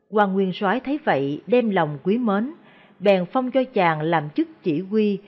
quan 0.10 0.34
Nguyên 0.34 0.54
soái 0.54 0.80
thấy 0.80 1.00
vậy 1.04 1.42
đem 1.48 1.70
lòng 1.70 1.98
quý 2.04 2.18
mến, 2.18 2.54
bèn 3.00 3.26
phong 3.32 3.52
cho 3.52 3.64
chàng 3.64 4.02
làm 4.02 4.30
chức 4.30 4.48
chỉ 4.64 4.82
huy, 4.82 5.20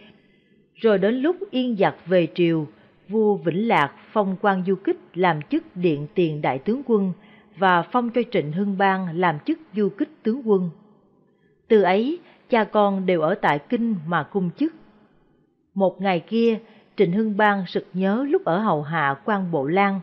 rồi 0.76 0.98
đến 0.98 1.16
lúc 1.16 1.36
yên 1.52 1.76
giặc 1.76 1.96
về 2.06 2.28
triều, 2.36 2.68
vua 3.10 3.36
Vĩnh 3.36 3.68
Lạc 3.68 3.92
phong 4.12 4.36
quan 4.42 4.64
du 4.68 4.76
kích 4.76 5.00
làm 5.14 5.42
chức 5.42 5.64
điện 5.76 6.08
tiền 6.16 6.42
đại 6.42 6.60
tướng 6.60 6.82
quân 6.86 7.14
và 7.60 7.82
phong 7.82 8.10
cho 8.10 8.22
Trịnh 8.32 8.52
Hưng 8.52 8.78
Bang 8.78 9.20
làm 9.20 9.40
chức 9.40 9.60
du 9.76 9.90
kích 9.98 10.10
tướng 10.24 10.50
quân. 10.50 10.70
Từ 11.68 11.82
ấy, 11.82 12.20
cha 12.50 12.64
con 12.64 13.06
đều 13.06 13.22
ở 13.22 13.36
tại 13.36 13.60
kinh 13.70 13.96
mà 14.08 14.24
cung 14.24 14.50
chức. 14.60 14.74
Một 15.74 16.02
ngày 16.02 16.20
kia, 16.20 16.60
Trịnh 16.98 17.12
Hưng 17.12 17.38
Bang 17.38 17.66
sực 17.68 17.88
nhớ 17.94 18.26
lúc 18.30 18.46
ở 18.46 18.60
hầu 18.60 18.82
hạ 18.84 19.16
quan 19.26 19.52
bộ 19.52 19.66
lan, 19.66 20.00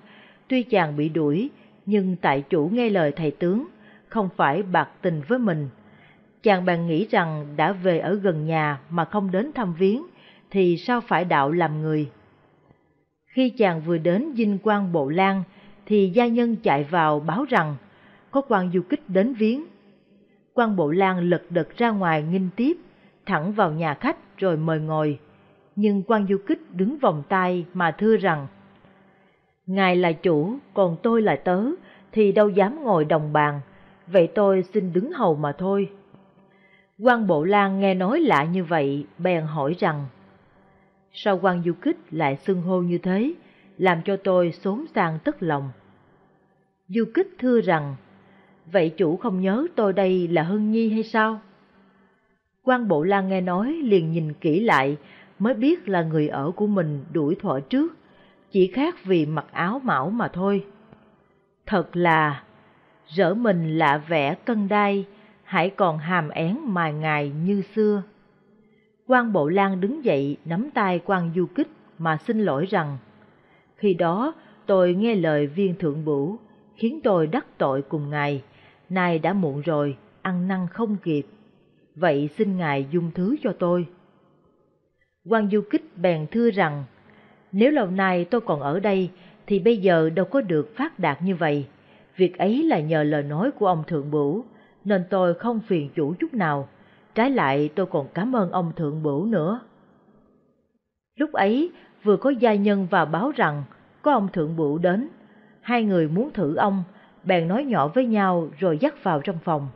tuy 0.49 0.63
chàng 0.63 0.97
bị 0.97 1.09
đuổi, 1.09 1.51
nhưng 1.87 2.17
tại 2.17 2.45
chủ 2.51 2.71
nghe 2.73 2.91
lời 2.91 3.13
thầy 3.17 3.31
tướng, 3.31 3.67
không 4.09 4.29
phải 4.37 4.63
bạc 4.63 4.89
tình 5.03 5.23
với 5.29 5.39
mình. 5.39 5.69
Chàng 6.43 6.65
bèn 6.65 6.87
nghĩ 6.87 7.07
rằng 7.11 7.47
đã 7.57 7.73
về 7.73 7.99
ở 7.99 8.15
gần 8.15 8.47
nhà 8.47 8.81
mà 8.91 9.05
không 9.05 9.31
đến 9.31 9.53
thăm 9.53 9.75
viếng, 9.75 10.03
thì 10.51 10.77
sao 10.77 11.01
phải 11.01 11.25
đạo 11.25 11.51
làm 11.53 11.83
người. 11.83 12.11
Khi 13.27 13.51
chàng 13.51 13.81
vừa 13.81 13.99
đến 13.99 14.33
dinh 14.37 14.59
quan 14.63 14.93
bộ 14.93 15.09
lan, 15.09 15.43
thì 15.87 16.11
gia 16.15 16.27
nhân 16.27 16.57
chạy 16.63 16.85
vào 16.85 17.21
báo 17.21 17.45
rằng 17.49 17.77
có 18.31 18.41
quan 18.49 18.71
du 18.75 18.83
kích 18.89 19.09
đến 19.09 19.35
viếng. 19.35 19.65
quan 20.55 20.77
bộ 20.77 20.91
lan 20.91 21.31
lật 21.31 21.43
đật 21.51 21.69
ra 21.77 21.91
ngoài 21.91 22.23
nghinh 22.23 22.49
tiếp, 22.57 22.77
thẳng 23.27 23.53
vào 23.53 23.73
nhà 23.73 23.95
khách 23.95 24.39
rồi 24.39 24.57
mời 24.57 24.81
ngồi. 24.81 25.19
Nhưng 25.77 26.03
quan 26.03 26.27
du 26.29 26.37
kích 26.47 26.61
đứng 26.75 26.99
vòng 26.99 27.23
tay 27.29 27.67
mà 27.75 27.91
thưa 27.91 28.17
rằng 28.17 28.47
Ngài 29.67 29.97
là 29.97 30.13
chủ, 30.13 30.55
còn 30.75 30.97
tôi 31.03 31.23
là 31.23 31.37
tớ, 31.37 31.65
thì 32.13 32.33
đâu 32.33 32.49
dám 32.49 32.85
ngồi 32.85 33.05
đồng 33.05 33.33
bàn, 33.33 33.61
vậy 34.07 34.29
tôi 34.35 34.65
xin 34.75 34.93
đứng 34.93 35.13
hầu 35.13 35.37
mà 35.37 35.53
thôi. 35.53 35.91
quan 36.99 37.27
Bộ 37.27 37.45
Lan 37.45 37.81
nghe 37.81 37.95
nói 37.95 38.21
lạ 38.21 38.45
như 38.45 38.65
vậy, 38.65 39.07
bèn 39.19 39.45
hỏi 39.45 39.77
rằng 39.79 40.07
Sao 41.13 41.39
quan 41.43 41.63
du 41.63 41.73
kích 41.73 41.97
lại 42.11 42.37
xưng 42.37 42.63
hô 42.63 42.81
như 42.81 42.99
thế, 42.99 43.33
làm 43.79 44.03
cho 44.05 44.17
tôi 44.17 44.53
xốn 44.53 44.85
sang 44.95 45.19
tức 45.25 45.37
lòng. 45.41 45.71
Du 46.89 47.05
kích 47.15 47.29
thưa 47.39 47.61
rằng, 47.61 47.97
vậy 48.73 48.95
chủ 48.97 49.17
không 49.17 49.41
nhớ 49.41 49.67
tôi 49.77 49.93
đây 49.93 50.29
là 50.29 50.43
hưng 50.43 50.71
Nhi 50.71 50.89
hay 50.89 51.03
sao? 51.03 51.41
quan 52.67 52.89
Bộ 52.89 53.03
Lan 53.03 53.29
nghe 53.29 53.41
nói 53.41 53.73
liền 53.73 54.13
nhìn 54.13 54.33
kỹ 54.33 54.61
lại, 54.61 54.97
mới 55.39 55.55
biết 55.55 55.89
là 55.89 56.03
người 56.03 56.29
ở 56.29 56.51
của 56.57 56.67
mình 56.67 57.05
đuổi 57.13 57.37
thọ 57.43 57.61
trước, 57.61 57.97
chỉ 58.51 58.67
khác 58.67 59.05
vì 59.05 59.27
mặc 59.27 59.47
áo 59.53 59.81
mão 59.85 60.11
mà 60.11 60.29
thôi. 60.29 60.65
Thật 61.67 61.97
là, 61.97 62.43
rỡ 63.07 63.35
mình 63.35 63.79
lạ 63.79 64.03
vẻ 64.09 64.35
cân 64.35 64.69
đai, 64.69 65.05
hãy 65.45 65.71
còn 65.71 65.99
hàm 65.99 66.29
én 66.29 66.59
mài 66.65 66.93
ngày 66.93 67.33
như 67.45 67.63
xưa. 67.75 68.03
quan 69.07 69.33
Bộ 69.33 69.49
Lan 69.49 69.81
đứng 69.81 70.05
dậy 70.05 70.37
nắm 70.45 70.71
tay 70.75 71.01
quan 71.05 71.31
Du 71.37 71.47
Kích 71.55 71.69
mà 71.99 72.19
xin 72.27 72.41
lỗi 72.41 72.67
rằng, 72.71 72.99
khi 73.77 73.95
đó 73.95 74.35
tôi 74.67 74.95
nghe 74.95 75.15
lời 75.15 75.47
viên 75.47 75.75
thượng 75.75 76.05
bửu, 76.05 76.39
khiến 76.77 77.01
tôi 77.05 77.27
đắc 77.27 77.47
tội 77.59 77.83
cùng 77.83 78.11
ngài, 78.11 78.43
nay 78.89 79.19
đã 79.19 79.33
muộn 79.33 79.61
rồi, 79.61 79.97
ăn 80.23 80.49
năn 80.49 80.67
không 80.71 80.97
kịp. 81.03 81.27
Vậy 81.95 82.29
xin 82.39 82.57
ngài 82.57 82.87
dung 82.91 83.11
thứ 83.15 83.37
cho 83.43 83.53
tôi. 83.59 83.87
quan 85.29 85.49
Du 85.51 85.61
Kích 85.71 85.99
bèn 85.99 86.27
thưa 86.31 86.51
rằng, 86.51 86.85
nếu 87.53 87.71
lâu 87.71 87.87
nay 87.87 88.25
tôi 88.25 88.41
còn 88.41 88.61
ở 88.61 88.81
đây, 88.81 89.11
thì 89.47 89.59
bây 89.59 89.77
giờ 89.77 90.11
đâu 90.11 90.27
có 90.27 90.41
được 90.41 90.77
phát 90.77 90.99
đạt 90.99 91.23
như 91.23 91.35
vậy. 91.35 91.67
Việc 92.17 92.39
ấy 92.39 92.63
là 92.63 92.81
nhờ 92.81 93.03
lời 93.03 93.23
nói 93.23 93.51
của 93.51 93.67
ông 93.67 93.85
Thượng 93.87 94.11
Bửu, 94.11 94.45
nên 94.85 95.05
tôi 95.11 95.35
không 95.35 95.61
phiền 95.61 95.91
chủ 95.95 96.15
chút 96.19 96.35
nào. 96.35 96.69
Trái 97.15 97.31
lại 97.31 97.71
tôi 97.75 97.87
còn 97.87 98.09
cảm 98.15 98.37
ơn 98.37 98.51
ông 98.51 98.73
Thượng 98.77 99.03
Bửu 99.03 99.27
nữa. 99.27 99.61
Lúc 101.17 101.33
ấy, 101.33 101.71
vừa 102.07 102.17
có 102.17 102.31
gia 102.31 102.55
nhân 102.55 102.87
vào 102.91 103.07
báo 103.07 103.33
rằng 103.37 103.65
có 104.03 104.13
ông 104.13 104.29
Thượng 104.33 104.57
Bửu 104.57 104.79
đến. 104.79 105.09
Hai 105.61 105.85
người 105.85 106.09
muốn 106.09 106.31
thử 106.33 106.57
ông, 106.57 106.83
bèn 107.25 107.49
nói 107.49 107.65
nhỏ 107.65 107.89
với 107.89 108.07
nhau 108.07 108.49
rồi 108.59 108.79
dắt 108.79 108.95
vào 109.03 109.21
trong 109.21 109.39
phòng. 109.45 109.69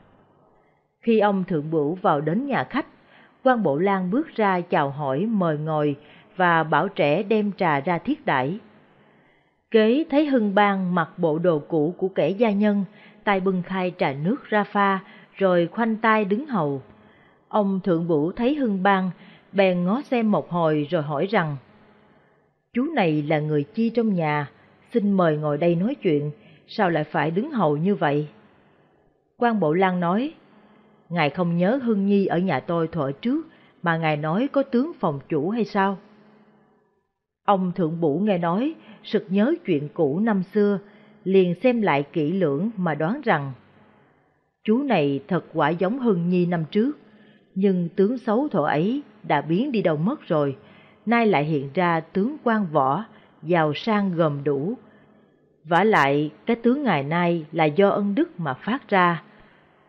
Khi 1.02 1.18
ông 1.18 1.44
Thượng 1.44 1.70
Bửu 1.70 1.94
vào 1.94 2.20
đến 2.20 2.46
nhà 2.46 2.64
khách, 2.64 2.86
quan 3.44 3.62
Bộ 3.62 3.78
Lan 3.78 4.10
bước 4.10 4.28
ra 4.36 4.60
chào 4.60 4.90
hỏi 4.90 5.26
mời 5.26 5.58
ngồi 5.58 5.96
và 6.36 6.62
bảo 6.62 6.88
trẻ 6.88 7.22
đem 7.22 7.52
trà 7.52 7.80
ra 7.80 7.98
thiết 7.98 8.26
đãi. 8.26 8.58
Kế 9.70 10.04
thấy 10.10 10.26
Hưng 10.26 10.54
Bang 10.54 10.94
mặc 10.94 11.10
bộ 11.16 11.38
đồ 11.38 11.58
cũ 11.68 11.94
của 11.98 12.08
kẻ 12.08 12.28
gia 12.28 12.50
nhân, 12.50 12.84
tay 13.24 13.40
bưng 13.40 13.62
khai 13.62 13.92
trà 13.98 14.12
nước 14.12 14.44
ra 14.48 14.64
pha, 14.64 14.98
rồi 15.36 15.68
khoanh 15.72 15.96
tay 15.96 16.24
đứng 16.24 16.46
hầu. 16.46 16.82
Ông 17.48 17.80
Thượng 17.84 18.08
Bửu 18.08 18.32
thấy 18.32 18.54
Hưng 18.54 18.82
Bang, 18.82 19.10
bèn 19.52 19.84
ngó 19.84 20.02
xem 20.02 20.30
một 20.30 20.50
hồi 20.50 20.86
rồi 20.90 21.02
hỏi 21.02 21.26
rằng, 21.26 21.56
Chú 22.72 22.84
này 22.94 23.22
là 23.22 23.40
người 23.40 23.64
chi 23.74 23.90
trong 23.90 24.14
nhà, 24.14 24.50
xin 24.92 25.12
mời 25.12 25.36
ngồi 25.36 25.58
đây 25.58 25.74
nói 25.74 25.94
chuyện, 25.94 26.30
sao 26.66 26.90
lại 26.90 27.04
phải 27.04 27.30
đứng 27.30 27.50
hầu 27.50 27.76
như 27.76 27.94
vậy? 27.94 28.28
quan 29.36 29.60
Bộ 29.60 29.72
Lan 29.72 30.00
nói, 30.00 30.34
Ngài 31.08 31.30
không 31.30 31.56
nhớ 31.56 31.78
Hưng 31.82 32.06
Nhi 32.06 32.26
ở 32.26 32.38
nhà 32.38 32.60
tôi 32.60 32.88
thuở 32.88 33.12
trước, 33.12 33.46
mà 33.82 33.96
Ngài 33.96 34.16
nói 34.16 34.48
có 34.52 34.62
tướng 34.62 34.92
phòng 35.00 35.20
chủ 35.28 35.50
hay 35.50 35.64
sao? 35.64 35.98
Ông 37.44 37.72
Thượng 37.72 38.00
Bủ 38.00 38.18
nghe 38.18 38.38
nói, 38.38 38.74
sực 39.04 39.26
nhớ 39.28 39.54
chuyện 39.66 39.88
cũ 39.94 40.20
năm 40.20 40.42
xưa, 40.42 40.78
liền 41.24 41.54
xem 41.62 41.82
lại 41.82 42.02
kỹ 42.12 42.32
lưỡng 42.32 42.70
mà 42.76 42.94
đoán 42.94 43.20
rằng 43.24 43.52
chú 44.64 44.82
này 44.82 45.22
thật 45.28 45.44
quả 45.52 45.68
giống 45.68 45.98
Hưng 45.98 46.28
Nhi 46.28 46.46
năm 46.46 46.64
trước, 46.70 46.98
nhưng 47.54 47.88
tướng 47.96 48.18
xấu 48.18 48.48
thổ 48.48 48.62
ấy 48.62 49.02
đã 49.22 49.40
biến 49.40 49.72
đi 49.72 49.82
đâu 49.82 49.96
mất 49.96 50.26
rồi, 50.26 50.56
nay 51.06 51.26
lại 51.26 51.44
hiện 51.44 51.70
ra 51.74 52.00
tướng 52.00 52.36
quan 52.44 52.66
võ, 52.72 53.04
giàu 53.42 53.74
sang 53.74 54.16
gồm 54.16 54.44
đủ. 54.44 54.74
vả 55.64 55.84
lại, 55.84 56.30
cái 56.46 56.56
tướng 56.56 56.82
ngày 56.82 57.02
nay 57.02 57.44
là 57.52 57.64
do 57.64 57.88
ân 57.88 58.14
đức 58.14 58.40
mà 58.40 58.54
phát 58.54 58.88
ra. 58.88 59.22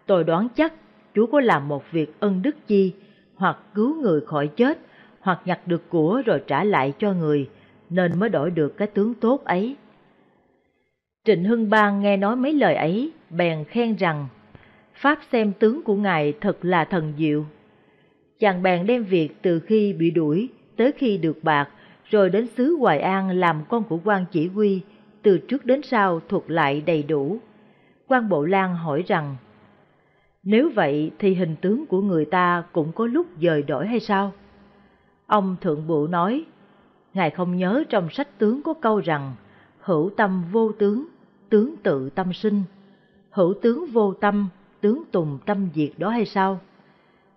Tôi 0.05 0.23
đoán 0.23 0.47
chắc 0.55 0.73
chú 1.13 1.25
có 1.25 1.41
làm 1.41 1.67
một 1.67 1.83
việc 1.91 2.19
ân 2.19 2.41
đức 2.41 2.55
chi, 2.67 2.93
hoặc 3.35 3.57
cứu 3.73 4.01
người 4.01 4.21
khỏi 4.21 4.47
chết, 4.47 4.79
hoặc 5.19 5.41
nhặt 5.45 5.59
được 5.67 5.89
của 5.89 6.21
rồi 6.25 6.41
trả 6.47 6.63
lại 6.63 6.93
cho 6.99 7.13
người, 7.13 7.49
nên 7.89 8.19
mới 8.19 8.29
đổi 8.29 8.51
được 8.51 8.77
cái 8.77 8.88
tướng 8.88 9.13
tốt 9.13 9.43
ấy. 9.43 9.75
Trịnh 11.25 11.43
Hưng 11.43 11.69
Bang 11.69 12.01
nghe 12.01 12.17
nói 12.17 12.35
mấy 12.35 12.53
lời 12.53 12.75
ấy, 12.75 13.11
bèn 13.29 13.63
khen 13.63 13.95
rằng, 13.95 14.27
Pháp 14.93 15.19
xem 15.31 15.53
tướng 15.59 15.83
của 15.83 15.95
ngài 15.95 16.33
thật 16.41 16.57
là 16.61 16.85
thần 16.85 17.13
diệu. 17.17 17.45
Chàng 18.39 18.63
bèn 18.63 18.88
đem 18.88 19.03
việc 19.03 19.41
từ 19.41 19.59
khi 19.59 19.93
bị 19.93 20.11
đuổi 20.11 20.49
tới 20.81 20.91
khi 20.91 21.17
được 21.17 21.43
bạc, 21.43 21.69
rồi 22.09 22.29
đến 22.29 22.47
xứ 22.47 22.75
Hoài 22.79 22.99
An 22.99 23.29
làm 23.29 23.61
con 23.69 23.83
của 23.83 23.99
quan 24.03 24.25
chỉ 24.31 24.47
huy, 24.47 24.81
từ 25.21 25.37
trước 25.37 25.65
đến 25.65 25.81
sau 25.83 26.19
thuật 26.29 26.43
lại 26.47 26.81
đầy 26.81 27.03
đủ. 27.03 27.37
quan 28.07 28.29
Bộ 28.29 28.45
Lan 28.45 28.75
hỏi 28.75 29.03
rằng, 29.07 29.35
nếu 30.43 30.69
vậy 30.75 31.11
thì 31.19 31.33
hình 31.33 31.55
tướng 31.61 31.85
của 31.85 32.01
người 32.01 32.25
ta 32.25 32.63
cũng 32.71 32.91
có 32.91 33.05
lúc 33.05 33.27
dời 33.41 33.63
đổi 33.63 33.87
hay 33.87 33.99
sao? 33.99 34.31
Ông 35.25 35.55
Thượng 35.61 35.87
Bộ 35.87 36.07
nói, 36.07 36.45
Ngài 37.13 37.29
không 37.29 37.57
nhớ 37.57 37.83
trong 37.89 38.09
sách 38.09 38.37
tướng 38.37 38.61
có 38.61 38.73
câu 38.73 38.99
rằng, 38.99 39.33
hữu 39.79 40.09
tâm 40.17 40.43
vô 40.51 40.71
tướng, 40.71 41.07
tướng 41.49 41.75
tự 41.83 42.09
tâm 42.09 42.33
sinh, 42.33 42.63
hữu 43.29 43.53
tướng 43.61 43.85
vô 43.91 44.13
tâm, 44.13 44.49
tướng 44.81 45.03
tùng 45.11 45.37
tâm 45.45 45.69
diệt 45.75 45.91
đó 45.97 46.09
hay 46.09 46.25
sao? 46.25 46.59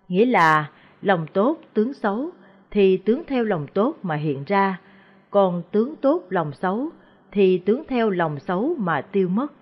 Nghĩa 0.07 0.25
là 0.25 0.69
lòng 1.01 1.25
tốt, 1.33 1.57
tướng 1.73 1.93
xấu, 1.93 2.31
thì 2.75 2.97
tướng 2.97 3.23
theo 3.27 3.43
lòng 3.43 3.67
tốt 3.73 3.95
mà 4.03 4.15
hiện 4.15 4.43
ra, 4.47 4.79
còn 5.29 5.63
tướng 5.71 5.95
tốt, 5.95 6.23
lòng 6.29 6.51
xấu, 6.53 6.89
thì 7.31 7.57
tướng 7.57 7.83
theo 7.87 8.09
lòng 8.09 8.39
xấu 8.39 8.75
mà 8.77 9.01
tiêu 9.01 9.29
mất. 9.29 9.53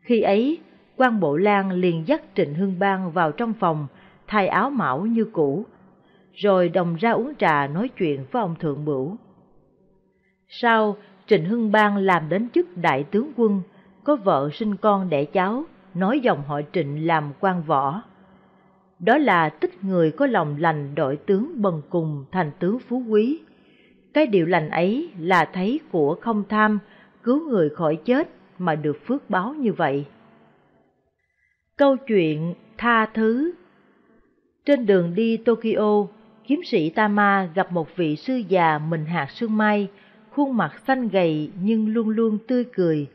Khi 0.00 0.20
ấy, 0.20 0.58
quan 0.96 1.20
Bộ 1.20 1.36
Lan 1.36 1.70
liền 1.72 2.06
dắt 2.06 2.22
Trịnh 2.34 2.54
Hưng 2.54 2.78
Bang 2.78 3.12
vào 3.12 3.32
trong 3.32 3.52
phòng, 3.52 3.86
thay 4.26 4.48
áo 4.48 4.70
mão 4.70 5.06
như 5.06 5.24
cũ, 5.24 5.64
rồi 6.34 6.68
đồng 6.68 6.96
ra 6.96 7.10
uống 7.10 7.34
trà 7.38 7.66
nói 7.66 7.88
chuyện 7.88 8.24
với 8.30 8.42
ông 8.42 8.54
Thượng 8.60 8.84
Bửu. 8.84 9.16
Sau, 10.48 10.96
Trịnh 11.26 11.44
Hưng 11.44 11.72
Bang 11.72 11.96
làm 11.96 12.28
đến 12.28 12.48
chức 12.50 12.76
đại 12.76 13.04
tướng 13.04 13.32
quân, 13.36 13.62
có 14.04 14.16
vợ 14.16 14.48
sinh 14.52 14.76
con 14.76 15.10
đẻ 15.10 15.24
cháu, 15.24 15.64
nói 15.94 16.20
dòng 16.20 16.42
họ 16.46 16.60
Trịnh 16.72 17.06
làm 17.06 17.32
quan 17.40 17.62
võ. 17.62 18.02
Đó 19.02 19.18
là 19.18 19.48
tích 19.48 19.84
người 19.84 20.10
có 20.10 20.26
lòng 20.26 20.56
lành 20.58 20.94
đội 20.94 21.16
tướng 21.16 21.62
bần 21.62 21.82
cùng 21.90 22.24
thành 22.32 22.50
tướng 22.58 22.78
phú 22.78 23.02
quý. 23.08 23.40
Cái 24.14 24.26
điều 24.26 24.46
lành 24.46 24.70
ấy 24.70 25.10
là 25.18 25.44
thấy 25.44 25.80
của 25.92 26.16
không 26.20 26.44
tham, 26.48 26.78
cứu 27.22 27.48
người 27.48 27.70
khỏi 27.70 27.96
chết 27.96 28.28
mà 28.58 28.74
được 28.74 29.06
phước 29.06 29.30
báo 29.30 29.54
như 29.54 29.72
vậy. 29.72 30.04
Câu 31.76 31.96
chuyện 31.96 32.54
tha 32.78 33.06
thứ 33.06 33.52
Trên 34.64 34.86
đường 34.86 35.14
đi 35.14 35.36
Tokyo, 35.36 36.06
kiếm 36.46 36.60
sĩ 36.64 36.90
Tama 36.90 37.48
gặp 37.54 37.72
một 37.72 37.96
vị 37.96 38.16
sư 38.16 38.42
già 38.48 38.78
mình 38.78 39.04
hạt 39.04 39.30
sương 39.30 39.56
mai, 39.56 39.88
khuôn 40.30 40.56
mặt 40.56 40.72
xanh 40.86 41.08
gầy 41.08 41.50
nhưng 41.62 41.88
luôn 41.88 42.08
luôn 42.08 42.38
tươi 42.48 42.64
cười. 42.64 43.06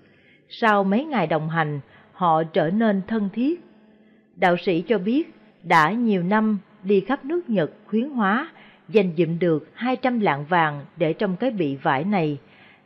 Sau 0.49 0.83
mấy 0.83 1.05
ngày 1.05 1.27
đồng 1.27 1.49
hành, 1.49 1.79
họ 2.11 2.43
trở 2.43 2.69
nên 2.69 3.01
thân 3.07 3.29
thiết. 3.33 3.63
Đạo 4.35 4.57
sĩ 4.57 4.81
cho 4.81 4.97
biết, 4.97 5.36
đã 5.67 5.91
nhiều 5.91 6.23
năm 6.23 6.57
đi 6.83 6.99
khắp 6.99 7.25
nước 7.25 7.49
Nhật 7.49 7.71
khuyến 7.87 8.09
hóa, 8.09 8.51
dành 8.89 9.11
dụm 9.17 9.39
được 9.39 9.69
200 9.73 10.19
lạng 10.19 10.45
vàng 10.45 10.85
để 10.97 11.13
trong 11.13 11.35
cái 11.35 11.51
bị 11.51 11.75
vải 11.75 12.03
này. 12.03 12.37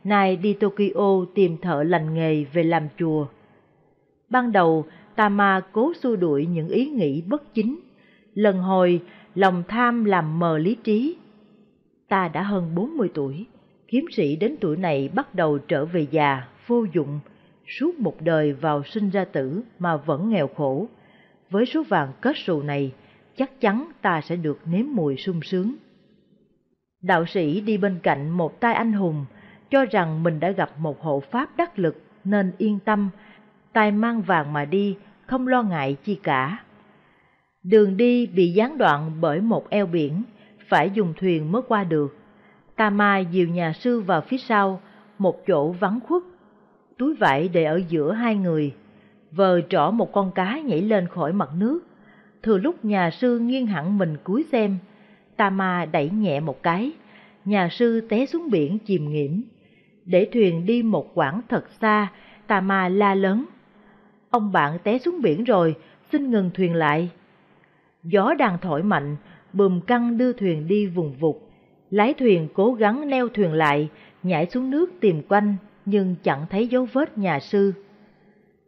Nay 0.04 0.36
đi 0.36 0.54
Tokyo 0.54 1.26
tìm 1.36 1.58
thợ 1.58 1.84
lành 1.84 2.14
nghề 2.14 2.44
về 2.44 2.64
làm 2.64 2.88
chùa. 2.98 3.28
Ban 4.30 4.52
đầu, 4.52 4.86
Tama 5.16 5.62
cố 5.72 5.94
xua 6.02 6.16
đuổi 6.16 6.46
những 6.46 6.70
ý 6.70 6.86
nghĩ 6.86 7.22
bất 7.22 7.54
chính. 7.54 7.80
Lần 8.34 8.60
hồi, 8.60 9.02
lòng 9.36 9.64
tham 9.68 10.06
làm 10.06 10.40
mờ 10.40 10.58
lý 10.58 10.76
trí. 10.76 11.16
Ta 12.08 12.28
đã 12.28 12.44
hơn 12.44 12.76
40 12.76 13.10
tuổi, 13.14 13.46
kiếm 13.88 14.06
sĩ 14.12 14.36
đến 14.36 14.56
tuổi 14.62 14.78
này 14.78 15.10
bắt 15.16 15.36
đầu 15.36 15.58
trở 15.58 15.86
về 15.86 16.08
già, 16.12 16.44
vô 16.68 16.86
dụng, 16.94 17.20
suốt 17.68 18.00
một 18.00 18.22
đời 18.22 18.54
vào 18.54 18.84
sinh 18.84 19.10
ra 19.10 19.26
tử 19.26 19.62
mà 19.80 19.98
vẫn 19.98 20.30
nghèo 20.30 20.48
khổ. 20.48 20.88
Với 21.52 21.66
số 21.66 21.84
vàng 21.84 22.12
kết 22.22 22.38
sù 22.38 22.62
này, 22.62 22.94
chắc 23.36 23.62
chắn 23.62 23.92
ta 24.02 24.22
sẽ 24.22 24.36
được 24.36 24.60
nếm 24.66 24.86
mùi 24.92 25.18
sung 25.18 25.42
sướng. 25.42 25.76
Đạo 27.02 27.26
sĩ 27.26 27.62
đi 27.62 27.78
bên 27.78 28.00
cạnh 28.04 28.30
một 28.30 28.60
tai 28.60 28.74
anh 28.74 28.94
hùng, 28.94 29.26
cho 29.70 29.86
rằng 29.86 30.24
mình 30.24 30.40
đã 30.40 30.52
gặp 30.52 30.70
một 30.80 31.02
hộ 31.02 31.20
pháp 31.32 31.58
đắc 31.58 31.80
lực 31.80 32.02
nên 32.24 32.52
yên 32.58 32.80
tâm, 32.86 33.10
tay 33.74 33.92
mang 33.92 34.22
vàng 34.22 34.54
mà 34.54 34.66
đi, 34.66 34.98
không 35.26 35.48
lo 35.48 35.64
ngại 35.64 35.98
chi 36.04 36.20
cả. 36.24 36.64
Đường 37.64 37.98
đi 37.98 38.28
bị 38.28 38.52
gián 38.52 38.78
đoạn 38.78 39.12
bởi 39.22 39.42
một 39.42 39.70
eo 39.70 39.86
biển, 39.86 40.24
phải 40.68 40.92
dùng 40.94 41.14
thuyền 41.18 41.52
mới 41.52 41.62
qua 41.68 41.84
được. 41.84 42.18
Tama 42.76 43.20
dìu 43.20 43.48
nhà 43.48 43.74
sư 43.74 44.02
vào 44.02 44.22
phía 44.22 44.38
sau, 44.38 44.82
một 45.18 45.48
chỗ 45.48 45.72
vắng 45.72 46.00
khuất. 46.08 46.24
Túi 46.98 47.16
vải 47.16 47.48
để 47.48 47.64
ở 47.64 47.82
giữa 47.90 48.14
hai 48.14 48.36
người, 48.36 48.74
vờ 49.32 49.62
trỏ 49.70 49.92
một 49.92 50.12
con 50.12 50.32
cá 50.32 50.60
nhảy 50.60 50.82
lên 50.82 51.08
khỏi 51.08 51.34
mặt 51.34 51.50
nước. 51.58 51.80
Thừa 52.44 52.58
lúc 52.58 52.86
nhà 52.86 53.10
sư 53.12 53.40
nghiêng 53.40 53.68
hẳn 53.68 53.98
mình 53.98 54.18
cúi 54.24 54.46
xem, 54.52 54.78
Tama 55.36 55.86
đẩy 55.86 56.10
nhẹ 56.10 56.40
một 56.40 56.64
cái, 56.64 56.92
nhà 57.46 57.70
sư 57.72 58.08
té 58.10 58.26
xuống 58.26 58.50
biển 58.50 58.80
chìm 58.80 59.10
nghiễm. 59.10 59.32
Để 60.06 60.28
thuyền 60.34 60.66
đi 60.66 60.84
một 60.84 61.12
quãng 61.14 61.42
thật 61.50 61.66
xa, 61.82 62.08
Tama 62.48 62.90
la 62.90 63.16
lớn. 63.16 63.46
Ông 64.30 64.52
bạn 64.52 64.78
té 64.84 64.98
xuống 64.98 65.22
biển 65.22 65.44
rồi, 65.44 65.76
xin 66.12 66.32
ngừng 66.32 66.50
thuyền 66.54 66.76
lại. 66.76 67.10
Gió 68.04 68.34
đang 68.38 68.58
thổi 68.62 68.84
mạnh, 68.84 69.16
bùm 69.54 69.82
căng 69.82 70.18
đưa 70.18 70.34
thuyền 70.34 70.68
đi 70.68 70.88
vùng 70.88 71.14
vụt. 71.14 71.36
Lái 71.90 72.14
thuyền 72.14 72.48
cố 72.54 72.74
gắng 72.74 73.10
neo 73.10 73.28
thuyền 73.30 73.54
lại, 73.54 73.90
nhảy 74.24 74.46
xuống 74.46 74.70
nước 74.70 74.92
tìm 75.00 75.22
quanh, 75.30 75.56
nhưng 75.86 76.16
chẳng 76.24 76.46
thấy 76.50 76.68
dấu 76.68 76.88
vết 76.94 77.18
nhà 77.18 77.40
sư. 77.40 77.74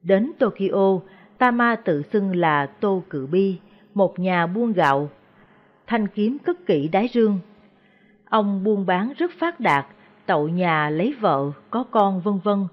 Đến 0.03 0.31
Tokyo, 0.39 0.99
Tama 1.37 1.75
tự 1.75 2.01
xưng 2.13 2.35
là 2.35 2.65
Tô 2.65 3.03
Cự 3.09 3.27
Bi, 3.27 3.57
một 3.93 4.19
nhà 4.19 4.47
buôn 4.47 4.73
gạo. 4.73 5.09
Thanh 5.87 6.07
kiếm 6.07 6.37
cất 6.39 6.65
kỹ 6.65 6.87
đáy 6.87 7.09
rương. 7.13 7.39
Ông 8.29 8.63
buôn 8.63 8.85
bán 8.85 9.13
rất 9.17 9.31
phát 9.39 9.59
đạt, 9.59 9.85
tậu 10.25 10.49
nhà 10.49 10.89
lấy 10.89 11.15
vợ, 11.19 11.51
có 11.69 11.83
con 11.83 12.21
vân 12.21 12.39
vân, 12.43 12.67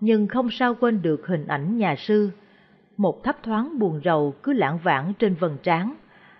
nhưng 0.00 0.26
không 0.26 0.50
sao 0.50 0.74
quên 0.74 1.02
được 1.02 1.26
hình 1.26 1.46
ảnh 1.46 1.78
nhà 1.78 1.96
sư. 1.96 2.30
Một 2.96 3.24
thấp 3.24 3.36
thoáng 3.42 3.78
buồn 3.78 4.00
rầu 4.04 4.34
cứ 4.42 4.52
lãng 4.52 4.78
vãng 4.82 5.12
trên 5.18 5.34
vầng 5.34 5.56
trán. 5.62 5.94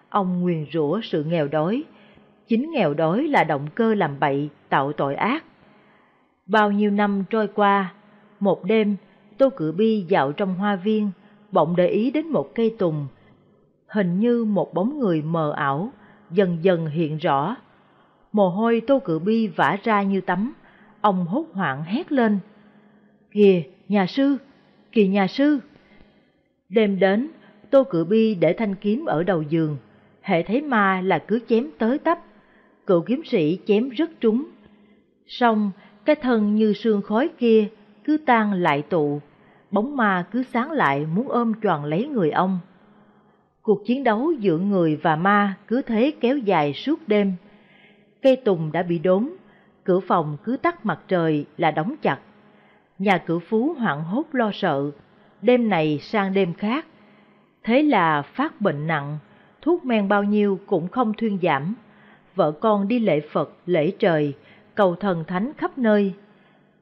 Ông 0.09 0.41
nguyền 0.41 0.67
rủa 0.73 1.01
sự 1.03 1.25
nghèo 1.25 1.49
đói. 1.49 1.85
Chính 2.47 2.71
nghèo 2.71 2.95
đói 2.95 3.29
là 3.29 3.45
động 3.45 3.67
cơ 3.75 3.95
làm 3.95 4.21
bậy, 4.21 4.49
tạo 4.69 4.93
tội 4.93 5.15
ác. 5.15 5.45
Bao 6.47 6.71
nhiêu 6.71 6.91
năm 6.91 7.25
trôi 7.31 7.49
qua, 7.49 7.93
một 8.41 8.65
đêm, 8.65 8.97
Tô 9.41 9.51
Cự 9.51 9.73
Bi 9.73 10.05
dạo 10.09 10.33
trong 10.33 10.55
hoa 10.55 10.77
viên, 10.77 11.11
bỗng 11.53 11.77
để 11.77 11.89
ý 11.89 12.11
đến 12.11 12.27
một 12.27 12.55
cây 12.55 12.75
tùng. 12.79 13.07
Hình 13.87 14.21
như 14.21 14.45
một 14.45 14.75
bóng 14.75 14.99
người 14.99 15.23
mờ 15.23 15.53
ảo, 15.57 15.93
dần 16.31 16.59
dần 16.63 16.87
hiện 16.87 17.19
rõ. 17.19 17.57
Mồ 18.33 18.49
hôi 18.49 18.83
Tô 18.87 18.99
Cự 18.99 19.19
Bi 19.19 19.47
vã 19.47 19.77
ra 19.85 20.03
như 20.03 20.21
tắm, 20.21 20.53
ông 21.01 21.27
hốt 21.27 21.47
hoảng 21.53 21.85
hét 21.85 22.13
lên. 22.13 22.39
Kìa, 23.31 23.63
nhà 23.89 24.07
sư, 24.07 24.37
kìa 24.93 25.07
nhà 25.07 25.27
sư. 25.27 25.59
Đêm 26.69 26.99
đến, 26.99 27.29
Tô 27.71 27.85
Cự 27.85 28.05
Bi 28.05 28.35
để 28.35 28.53
thanh 28.53 28.75
kiếm 28.75 29.05
ở 29.05 29.23
đầu 29.23 29.43
giường, 29.43 29.77
hệ 30.23 30.43
thấy 30.43 30.63
ma 30.63 31.01
là 31.01 31.19
cứ 31.19 31.41
chém 31.49 31.71
tới 31.79 31.99
tấp. 31.99 32.19
Cựu 32.87 33.03
kiếm 33.03 33.23
sĩ 33.25 33.59
chém 33.67 33.89
rất 33.89 34.11
trúng. 34.21 34.45
Xong, 35.27 35.71
cái 36.05 36.17
thân 36.17 36.55
như 36.55 36.73
sương 36.73 37.03
khói 37.03 37.29
kia 37.39 37.69
cứ 38.05 38.19
tan 38.27 38.53
lại 38.53 38.83
tụ, 38.83 39.21
bóng 39.71 39.97
ma 39.97 40.27
cứ 40.31 40.43
sáng 40.43 40.71
lại 40.71 41.07
muốn 41.15 41.29
ôm 41.29 41.53
tròn 41.61 41.85
lấy 41.85 42.09
người 42.09 42.31
ông. 42.31 42.59
Cuộc 43.63 43.87
chiến 43.87 44.05
đấu 44.05 44.33
giữa 44.33 44.59
người 44.59 44.97
và 44.97 45.17
ma 45.17 45.55
cứ 45.67 45.83
thế 45.83 46.13
kéo 46.21 46.39
dài 46.39 46.73
suốt 46.73 47.01
đêm. 47.07 47.35
Cây 48.23 48.37
tùng 48.37 48.73
đã 48.73 48.83
bị 48.83 48.99
đốn, 48.99 49.31
cửa 49.85 50.01
phòng 50.01 50.37
cứ 50.45 50.57
tắt 50.57 50.87
mặt 50.87 51.01
trời 51.09 51.47
là 51.57 51.71
đóng 51.71 51.95
chặt. 52.03 52.19
Nhà 52.99 53.19
cửa 53.19 53.39
phú 53.39 53.75
hoảng 53.79 54.05
hốt 54.05 54.25
lo 54.33 54.51
sợ, 54.55 54.91
đêm 55.43 55.69
này 55.69 55.99
sang 56.03 56.35
đêm 56.35 56.55
khác. 56.55 56.87
Thế 57.65 57.83
là 57.83 58.23
phát 58.23 58.61
bệnh 58.61 58.87
nặng, 58.87 59.19
thuốc 59.63 59.85
men 59.85 60.09
bao 60.09 60.23
nhiêu 60.23 60.61
cũng 60.67 60.89
không 60.89 61.13
thuyên 61.15 61.39
giảm. 61.43 61.75
Vợ 62.35 62.53
con 62.53 62.89
đi 62.89 62.99
lễ 62.99 63.21
Phật, 63.21 63.53
lễ 63.67 63.93
trời, 63.99 64.35
cầu 64.75 64.95
thần 64.95 65.25
thánh 65.25 65.53
khắp 65.59 65.79
nơi. 65.79 66.15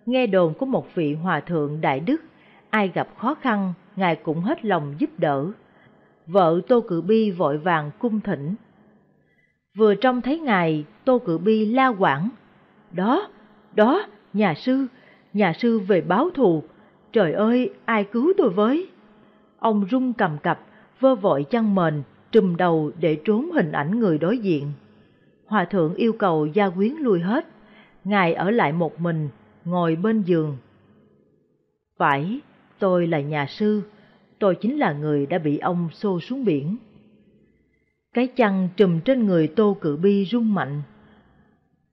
Nghe 0.07 0.27
đồn 0.27 0.55
có 0.59 0.67
một 0.67 0.95
vị 0.95 1.15
hòa 1.15 1.41
thượng 1.41 1.81
đại 1.81 2.01
đức, 2.01 2.21
ai 2.71 2.89
gặp 2.95 3.09
khó 3.19 3.35
khăn, 3.35 3.73
ngài 3.97 4.17
cũng 4.17 4.41
hết 4.41 4.65
lòng 4.65 4.95
giúp 4.99 5.11
đỡ. 5.19 5.47
Vợ 6.27 6.61
Tô 6.69 6.81
Cự 6.81 7.01
Bi 7.01 7.31
vội 7.31 7.59
vàng 7.59 7.91
cung 7.99 8.21
thỉnh. 8.21 8.55
Vừa 9.75 9.95
trông 9.95 10.21
thấy 10.21 10.39
ngài, 10.39 10.85
Tô 11.05 11.19
Cự 11.19 11.39
Bi 11.39 11.67
la 11.67 11.89
quảng. 11.89 12.29
Đó, 12.93 13.29
đó, 13.75 14.07
nhà 14.33 14.55
sư, 14.55 14.87
nhà 15.33 15.53
sư 15.53 15.79
về 15.79 16.01
báo 16.01 16.31
thù, 16.31 16.63
trời 17.13 17.33
ơi, 17.33 17.71
ai 17.85 18.05
cứu 18.05 18.33
tôi 18.37 18.51
với? 18.51 18.89
Ông 19.59 19.87
rung 19.91 20.13
cầm 20.13 20.39
cập, 20.43 20.61
vơ 21.01 21.15
vội 21.15 21.45
chăn 21.51 21.75
mền, 21.75 22.03
trùm 22.33 22.57
đầu 22.57 22.91
để 23.01 23.21
trốn 23.25 23.51
hình 23.51 23.73
ảnh 23.73 24.01
người 24.01 24.19
đối 24.19 24.39
diện. 24.39 24.73
Hòa 25.47 25.65
thượng 25.65 25.95
yêu 25.95 26.13
cầu 26.13 26.47
gia 26.47 26.69
quyến 26.69 26.93
lui 26.93 27.21
hết, 27.21 27.47
ngài 28.05 28.35
ở 28.35 28.51
lại 28.51 28.73
một 28.73 29.01
mình, 29.01 29.29
ngồi 29.65 29.97
bên 29.97 30.23
giường. 30.23 30.57
Phải, 31.97 32.41
tôi 32.79 33.07
là 33.07 33.21
nhà 33.21 33.47
sư, 33.47 33.83
tôi 34.39 34.55
chính 34.55 34.79
là 34.79 34.93
người 34.93 35.27
đã 35.27 35.39
bị 35.39 35.59
ông 35.59 35.89
xô 35.93 36.21
xuống 36.21 36.45
biển. 36.45 36.77
Cái 38.15 38.27
chăn 38.27 38.69
trùm 38.77 39.01
trên 39.01 39.27
người 39.27 39.49
Tô 39.49 39.77
Cự 39.81 39.97
Bi 39.97 40.25
rung 40.25 40.55
mạnh. 40.55 40.83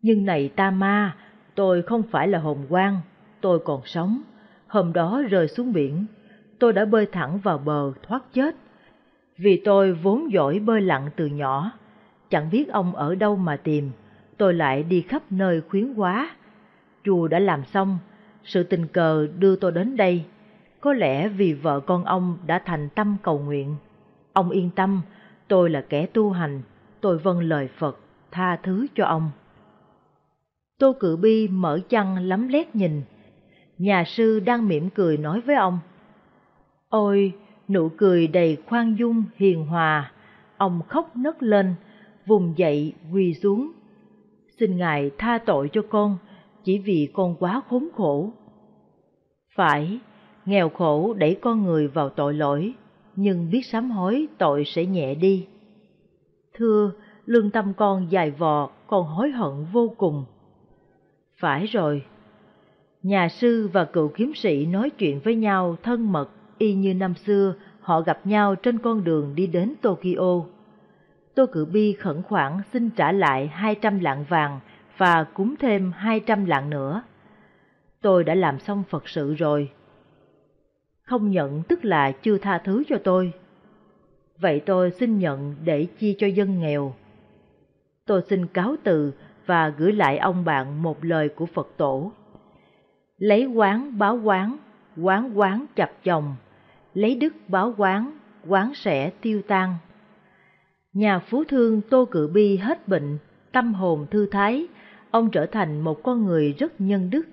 Nhưng 0.01 0.25
này 0.25 0.49
ta 0.55 0.71
ma, 0.71 1.15
tôi 1.55 1.81
không 1.81 2.03
phải 2.03 2.27
là 2.27 2.39
hồn 2.39 2.65
quang, 2.69 2.99
tôi 3.41 3.59
còn 3.59 3.81
sống. 3.85 4.21
Hôm 4.67 4.93
đó 4.93 5.21
rơi 5.29 5.47
xuống 5.47 5.73
biển, 5.73 6.05
tôi 6.59 6.73
đã 6.73 6.85
bơi 6.85 7.05
thẳng 7.05 7.39
vào 7.43 7.57
bờ 7.57 7.91
thoát 8.07 8.23
chết. 8.33 8.55
Vì 9.37 9.61
tôi 9.65 9.93
vốn 9.93 10.31
giỏi 10.31 10.59
bơi 10.59 10.81
lặn 10.81 11.09
từ 11.15 11.25
nhỏ, 11.25 11.71
chẳng 12.29 12.49
biết 12.51 12.69
ông 12.69 12.95
ở 12.95 13.15
đâu 13.15 13.35
mà 13.35 13.57
tìm, 13.57 13.91
tôi 14.37 14.53
lại 14.53 14.83
đi 14.83 15.01
khắp 15.01 15.23
nơi 15.29 15.61
khuyến 15.61 15.93
quá. 15.93 16.29
Chùa 17.03 17.27
đã 17.27 17.39
làm 17.39 17.63
xong, 17.65 17.97
sự 18.43 18.63
tình 18.63 18.87
cờ 18.87 19.27
đưa 19.39 19.55
tôi 19.55 19.71
đến 19.71 19.97
đây. 19.97 20.23
Có 20.85 20.93
lẽ 20.93 21.27
vì 21.29 21.53
vợ 21.53 21.79
con 21.79 22.05
ông 22.05 22.37
đã 22.45 22.61
thành 22.65 22.89
tâm 22.95 23.17
cầu 23.23 23.39
nguyện. 23.39 23.75
Ông 24.33 24.49
yên 24.49 24.69
tâm, 24.75 25.01
tôi 25.47 25.69
là 25.69 25.81
kẻ 25.81 26.05
tu 26.05 26.29
hành, 26.29 26.61
tôi 27.01 27.17
vâng 27.17 27.39
lời 27.39 27.69
Phật, 27.77 27.99
tha 28.31 28.55
thứ 28.63 28.87
cho 28.95 29.05
ông. 29.05 29.31
Tô 30.79 30.95
Cự 30.99 31.17
Bi 31.17 31.47
mở 31.47 31.79
chăn 31.89 32.17
lắm 32.17 32.47
lét 32.47 32.75
nhìn, 32.75 33.01
nhà 33.77 34.03
sư 34.03 34.39
đang 34.39 34.67
mỉm 34.67 34.89
cười 34.89 35.17
nói 35.17 35.41
với 35.41 35.55
ông. 35.55 35.79
Ôi, 36.89 37.33
nụ 37.67 37.89
cười 37.97 38.27
đầy 38.27 38.57
khoan 38.65 38.95
dung 38.99 39.23
hiền 39.35 39.65
hòa, 39.65 40.11
ông 40.57 40.81
khóc 40.87 41.17
nấc 41.17 41.43
lên, 41.43 41.75
vùng 42.25 42.57
dậy 42.57 42.93
quỳ 43.13 43.33
xuống. 43.33 43.71
Xin 44.59 44.77
Ngài 44.77 45.11
tha 45.17 45.37
tội 45.37 45.69
cho 45.73 45.81
con, 45.89 46.17
chỉ 46.63 46.77
vì 46.77 47.09
con 47.13 47.35
quá 47.39 47.61
khốn 47.69 47.87
khổ. 47.95 48.33
Phải, 49.55 49.99
nghèo 50.45 50.69
khổ 50.69 51.13
đẩy 51.13 51.37
con 51.41 51.63
người 51.63 51.87
vào 51.87 52.09
tội 52.09 52.33
lỗi, 52.33 52.73
nhưng 53.15 53.49
biết 53.51 53.61
sám 53.65 53.91
hối 53.91 54.27
tội 54.37 54.63
sẽ 54.65 54.85
nhẹ 54.85 55.15
đi. 55.15 55.47
Thưa, 56.53 56.91
lương 57.25 57.51
tâm 57.51 57.73
con 57.73 58.11
dài 58.11 58.31
vò, 58.31 58.69
con 58.87 59.05
hối 59.05 59.31
hận 59.31 59.65
vô 59.71 59.93
cùng. 59.97 60.25
Phải 61.39 61.65
rồi. 61.65 62.05
Nhà 63.03 63.29
sư 63.29 63.69
và 63.73 63.85
cựu 63.85 64.07
kiếm 64.07 64.31
sĩ 64.35 64.65
nói 64.65 64.89
chuyện 64.89 65.19
với 65.23 65.35
nhau 65.35 65.75
thân 65.83 66.11
mật 66.11 66.29
y 66.57 66.73
như 66.73 66.93
năm 66.93 67.13
xưa 67.15 67.53
họ 67.81 68.01
gặp 68.01 68.19
nhau 68.27 68.55
trên 68.55 68.79
con 68.79 69.03
đường 69.03 69.35
đi 69.35 69.47
đến 69.47 69.73
Tokyo. 69.81 70.43
Tô 71.35 71.45
cử 71.51 71.65
Bi 71.65 71.93
khẩn 71.93 72.21
khoản 72.21 72.53
xin 72.73 72.89
trả 72.89 73.11
lại 73.11 73.47
200 73.47 73.99
lạng 73.99 74.25
vàng 74.29 74.59
và 74.97 75.23
cúng 75.23 75.55
thêm 75.59 75.91
200 75.91 76.45
lạng 76.45 76.69
nữa. 76.69 77.03
Tôi 78.01 78.23
đã 78.23 78.35
làm 78.35 78.59
xong 78.59 78.83
Phật 78.89 79.09
sự 79.09 79.33
rồi. 79.33 79.69
Không 81.05 81.31
nhận 81.31 81.63
tức 81.63 81.85
là 81.85 82.11
chưa 82.11 82.37
tha 82.37 82.57
thứ 82.57 82.83
cho 82.87 82.97
tôi. 83.03 83.33
Vậy 84.39 84.61
tôi 84.65 84.91
xin 84.91 85.19
nhận 85.19 85.55
để 85.63 85.85
chia 85.99 86.13
cho 86.17 86.27
dân 86.27 86.59
nghèo. 86.59 86.95
Tôi 88.05 88.21
xin 88.29 88.47
cáo 88.47 88.75
từ 88.83 89.13
và 89.45 89.69
gửi 89.69 89.91
lại 89.91 90.17
ông 90.17 90.45
bạn 90.45 90.83
một 90.83 91.03
lời 91.03 91.29
của 91.29 91.45
Phật 91.45 91.67
tổ. 91.77 92.11
Lấy 93.17 93.45
quán 93.45 93.97
báo 93.97 94.19
quán, 94.23 94.57
quán 94.97 95.31
quán 95.37 95.65
chập 95.75 95.91
chồng, 96.03 96.35
lấy 96.93 97.15
đức 97.15 97.33
báo 97.47 97.73
quán, 97.77 98.11
quán 98.47 98.71
sẽ 98.75 99.09
tiêu 99.09 99.41
tan. 99.47 99.75
Nhà 100.93 101.19
phú 101.19 101.43
thương 101.43 101.81
Tô 101.81 102.05
Cự 102.05 102.27
Bi 102.27 102.57
hết 102.57 102.87
bệnh, 102.87 103.17
tâm 103.51 103.73
hồn 103.73 104.05
thư 104.11 104.25
thái, 104.25 104.67
ông 105.11 105.31
trở 105.31 105.45
thành 105.45 105.81
một 105.81 106.03
con 106.03 106.25
người 106.25 106.55
rất 106.59 106.81
nhân 106.81 107.09
đức, 107.09 107.27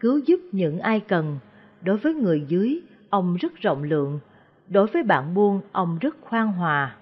cứu 0.00 0.20
giúp 0.26 0.40
những 0.52 0.78
ai 0.78 1.00
cần. 1.00 1.38
Đối 1.82 1.96
với 1.96 2.14
người 2.14 2.44
dưới, 2.48 2.80
ông 3.16 3.36
rất 3.36 3.54
rộng 3.56 3.82
lượng, 3.82 4.18
đối 4.68 4.86
với 4.86 5.02
bạn 5.02 5.34
buôn, 5.34 5.60
ông 5.72 5.98
rất 6.00 6.16
khoan 6.20 6.52
hòa. 6.52 6.96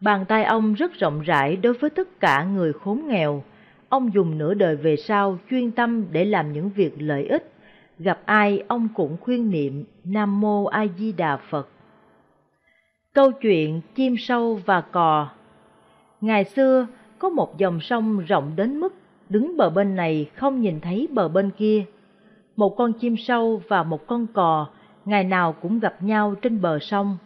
Bàn 0.00 0.24
tay 0.24 0.44
ông 0.44 0.74
rất 0.74 0.94
rộng 0.94 1.20
rãi 1.20 1.56
đối 1.56 1.72
với 1.72 1.90
tất 1.90 2.20
cả 2.20 2.44
người 2.44 2.72
khốn 2.72 3.02
nghèo. 3.06 3.42
Ông 3.88 4.14
dùng 4.14 4.38
nửa 4.38 4.54
đời 4.54 4.76
về 4.76 4.96
sau 4.96 5.38
chuyên 5.50 5.70
tâm 5.70 6.04
để 6.12 6.24
làm 6.24 6.52
những 6.52 6.70
việc 6.70 6.94
lợi 6.98 7.26
ích. 7.26 7.52
Gặp 7.98 8.20
ai 8.24 8.62
ông 8.68 8.88
cũng 8.94 9.16
khuyên 9.20 9.50
niệm 9.50 9.84
Nam 10.04 10.40
Mô 10.40 10.64
A 10.64 10.86
Di 10.98 11.12
Đà 11.12 11.36
Phật. 11.36 11.68
Câu 13.14 13.32
chuyện 13.32 13.80
chim 13.94 14.14
sâu 14.18 14.60
và 14.66 14.80
cò 14.80 15.28
Ngày 16.20 16.44
xưa 16.44 16.86
có 17.18 17.28
một 17.28 17.58
dòng 17.58 17.80
sông 17.80 18.18
rộng 18.18 18.52
đến 18.56 18.80
mức 18.80 18.94
đứng 19.28 19.56
bờ 19.56 19.70
bên 19.70 19.96
này 19.96 20.30
không 20.34 20.60
nhìn 20.60 20.80
thấy 20.80 21.08
bờ 21.12 21.28
bên 21.28 21.50
kia. 21.50 21.84
Một 22.56 22.74
con 22.76 22.92
chim 22.92 23.16
sâu 23.16 23.62
và 23.68 23.82
một 23.82 24.06
con 24.06 24.26
cò 24.26 24.66
ngày 25.08 25.24
nào 25.24 25.52
cũng 25.52 25.80
gặp 25.80 26.02
nhau 26.02 26.34
trên 26.42 26.60
bờ 26.60 26.78
sông. 26.78 27.18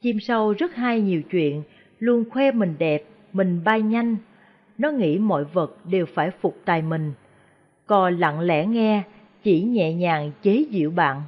Chim 0.00 0.20
sâu 0.20 0.52
rất 0.52 0.74
hay 0.74 1.00
nhiều 1.00 1.22
chuyện, 1.22 1.62
luôn 1.98 2.24
khoe 2.30 2.50
mình 2.50 2.74
đẹp, 2.78 3.04
mình 3.32 3.60
bay 3.64 3.82
nhanh. 3.82 4.16
Nó 4.78 4.90
nghĩ 4.90 5.18
mọi 5.18 5.44
vật 5.44 5.76
đều 5.84 6.06
phải 6.06 6.30
phục 6.30 6.56
tài 6.64 6.82
mình. 6.82 7.12
Cò 7.86 8.10
lặng 8.10 8.40
lẽ 8.40 8.66
nghe, 8.66 9.02
chỉ 9.42 9.62
nhẹ 9.62 9.94
nhàng 9.94 10.32
chế 10.42 10.64
giễu 10.70 10.90
bạn. 10.90 11.22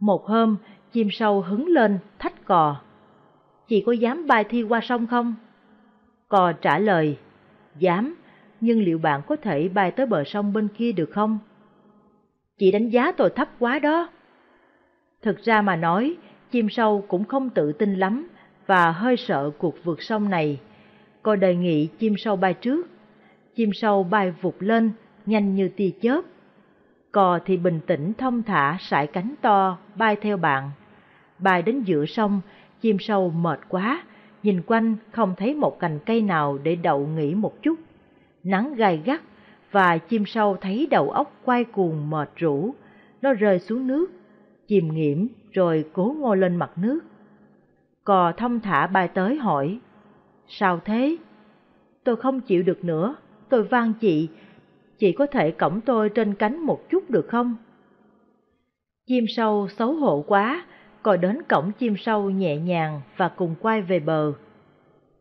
Một 0.00 0.26
hôm, 0.26 0.56
chim 0.92 1.08
sâu 1.10 1.40
hứng 1.40 1.66
lên, 1.66 1.98
thách 2.18 2.44
cò. 2.44 2.76
Chị 3.68 3.82
có 3.86 3.92
dám 3.92 4.26
bay 4.26 4.44
thi 4.44 4.62
qua 4.62 4.80
sông 4.82 5.06
không? 5.06 5.34
Cò 6.28 6.52
trả 6.52 6.78
lời, 6.78 7.18
dám, 7.78 8.14
nhưng 8.60 8.82
liệu 8.82 8.98
bạn 8.98 9.20
có 9.26 9.36
thể 9.36 9.68
bay 9.68 9.90
tới 9.90 10.06
bờ 10.06 10.24
sông 10.24 10.52
bên 10.52 10.68
kia 10.68 10.92
được 10.92 11.10
không? 11.12 11.38
Chị 12.58 12.70
đánh 12.70 12.88
giá 12.88 13.12
tôi 13.12 13.30
thấp 13.30 13.48
quá 13.58 13.78
đó. 13.78 14.08
Thực 15.26 15.44
ra 15.44 15.62
mà 15.62 15.76
nói, 15.76 16.16
chim 16.50 16.68
sâu 16.68 17.04
cũng 17.08 17.24
không 17.24 17.50
tự 17.50 17.72
tin 17.72 17.94
lắm 17.94 18.28
và 18.66 18.90
hơi 18.90 19.16
sợ 19.16 19.50
cuộc 19.58 19.84
vượt 19.84 20.02
sông 20.02 20.30
này. 20.30 20.60
Cô 21.22 21.36
đề 21.36 21.54
nghị 21.54 21.86
chim 21.86 22.14
sâu 22.18 22.36
bay 22.36 22.54
trước. 22.54 22.86
Chim 23.54 23.70
sâu 23.72 24.04
bay 24.04 24.30
vụt 24.30 24.54
lên, 24.58 24.90
nhanh 25.26 25.54
như 25.54 25.68
tia 25.68 25.90
chớp. 26.02 26.20
Cò 27.12 27.38
thì 27.44 27.56
bình 27.56 27.80
tĩnh 27.86 28.12
thông 28.18 28.42
thả 28.42 28.76
sải 28.80 29.06
cánh 29.06 29.34
to, 29.40 29.78
bay 29.96 30.16
theo 30.16 30.36
bạn. 30.36 30.70
Bay 31.38 31.62
đến 31.62 31.82
giữa 31.82 32.06
sông, 32.06 32.40
chim 32.80 32.96
sâu 33.00 33.30
mệt 33.30 33.60
quá, 33.68 34.02
nhìn 34.42 34.62
quanh 34.66 34.96
không 35.10 35.34
thấy 35.36 35.54
một 35.54 35.78
cành 35.78 35.98
cây 36.06 36.22
nào 36.22 36.58
để 36.62 36.76
đậu 36.76 37.06
nghỉ 37.06 37.34
một 37.34 37.62
chút. 37.62 37.78
Nắng 38.44 38.74
gai 38.74 39.02
gắt 39.04 39.20
và 39.70 39.98
chim 39.98 40.26
sâu 40.26 40.56
thấy 40.60 40.88
đầu 40.90 41.10
óc 41.10 41.32
quay 41.44 41.64
cuồng 41.64 42.10
mệt 42.10 42.30
rũ, 42.36 42.74
nó 43.22 43.32
rơi 43.32 43.58
xuống 43.58 43.86
nước, 43.86 44.10
chìm 44.66 44.94
nghiễm 44.94 45.26
rồi 45.52 45.84
cố 45.92 46.14
ngồi 46.18 46.36
lên 46.36 46.56
mặt 46.56 46.70
nước. 46.76 47.00
Cò 48.04 48.32
thông 48.36 48.60
thả 48.60 48.86
bay 48.86 49.08
tới 49.08 49.36
hỏi, 49.36 49.78
sao 50.48 50.80
thế? 50.84 51.16
Tôi 52.04 52.16
không 52.16 52.40
chịu 52.40 52.62
được 52.62 52.84
nữa, 52.84 53.16
tôi 53.48 53.62
van 53.62 53.92
chị, 54.00 54.28
chị 54.98 55.12
có 55.12 55.26
thể 55.26 55.50
cõng 55.50 55.80
tôi 55.80 56.08
trên 56.08 56.34
cánh 56.34 56.58
một 56.58 56.90
chút 56.90 57.10
được 57.10 57.28
không? 57.28 57.56
Chim 59.06 59.24
sâu 59.28 59.68
xấu 59.68 59.94
hổ 59.94 60.24
quá, 60.26 60.64
cò 61.02 61.16
đến 61.16 61.42
cổng 61.48 61.72
chim 61.72 61.96
sâu 61.96 62.30
nhẹ 62.30 62.56
nhàng 62.56 63.00
và 63.16 63.28
cùng 63.28 63.54
quay 63.60 63.82
về 63.82 64.00
bờ. 64.00 64.32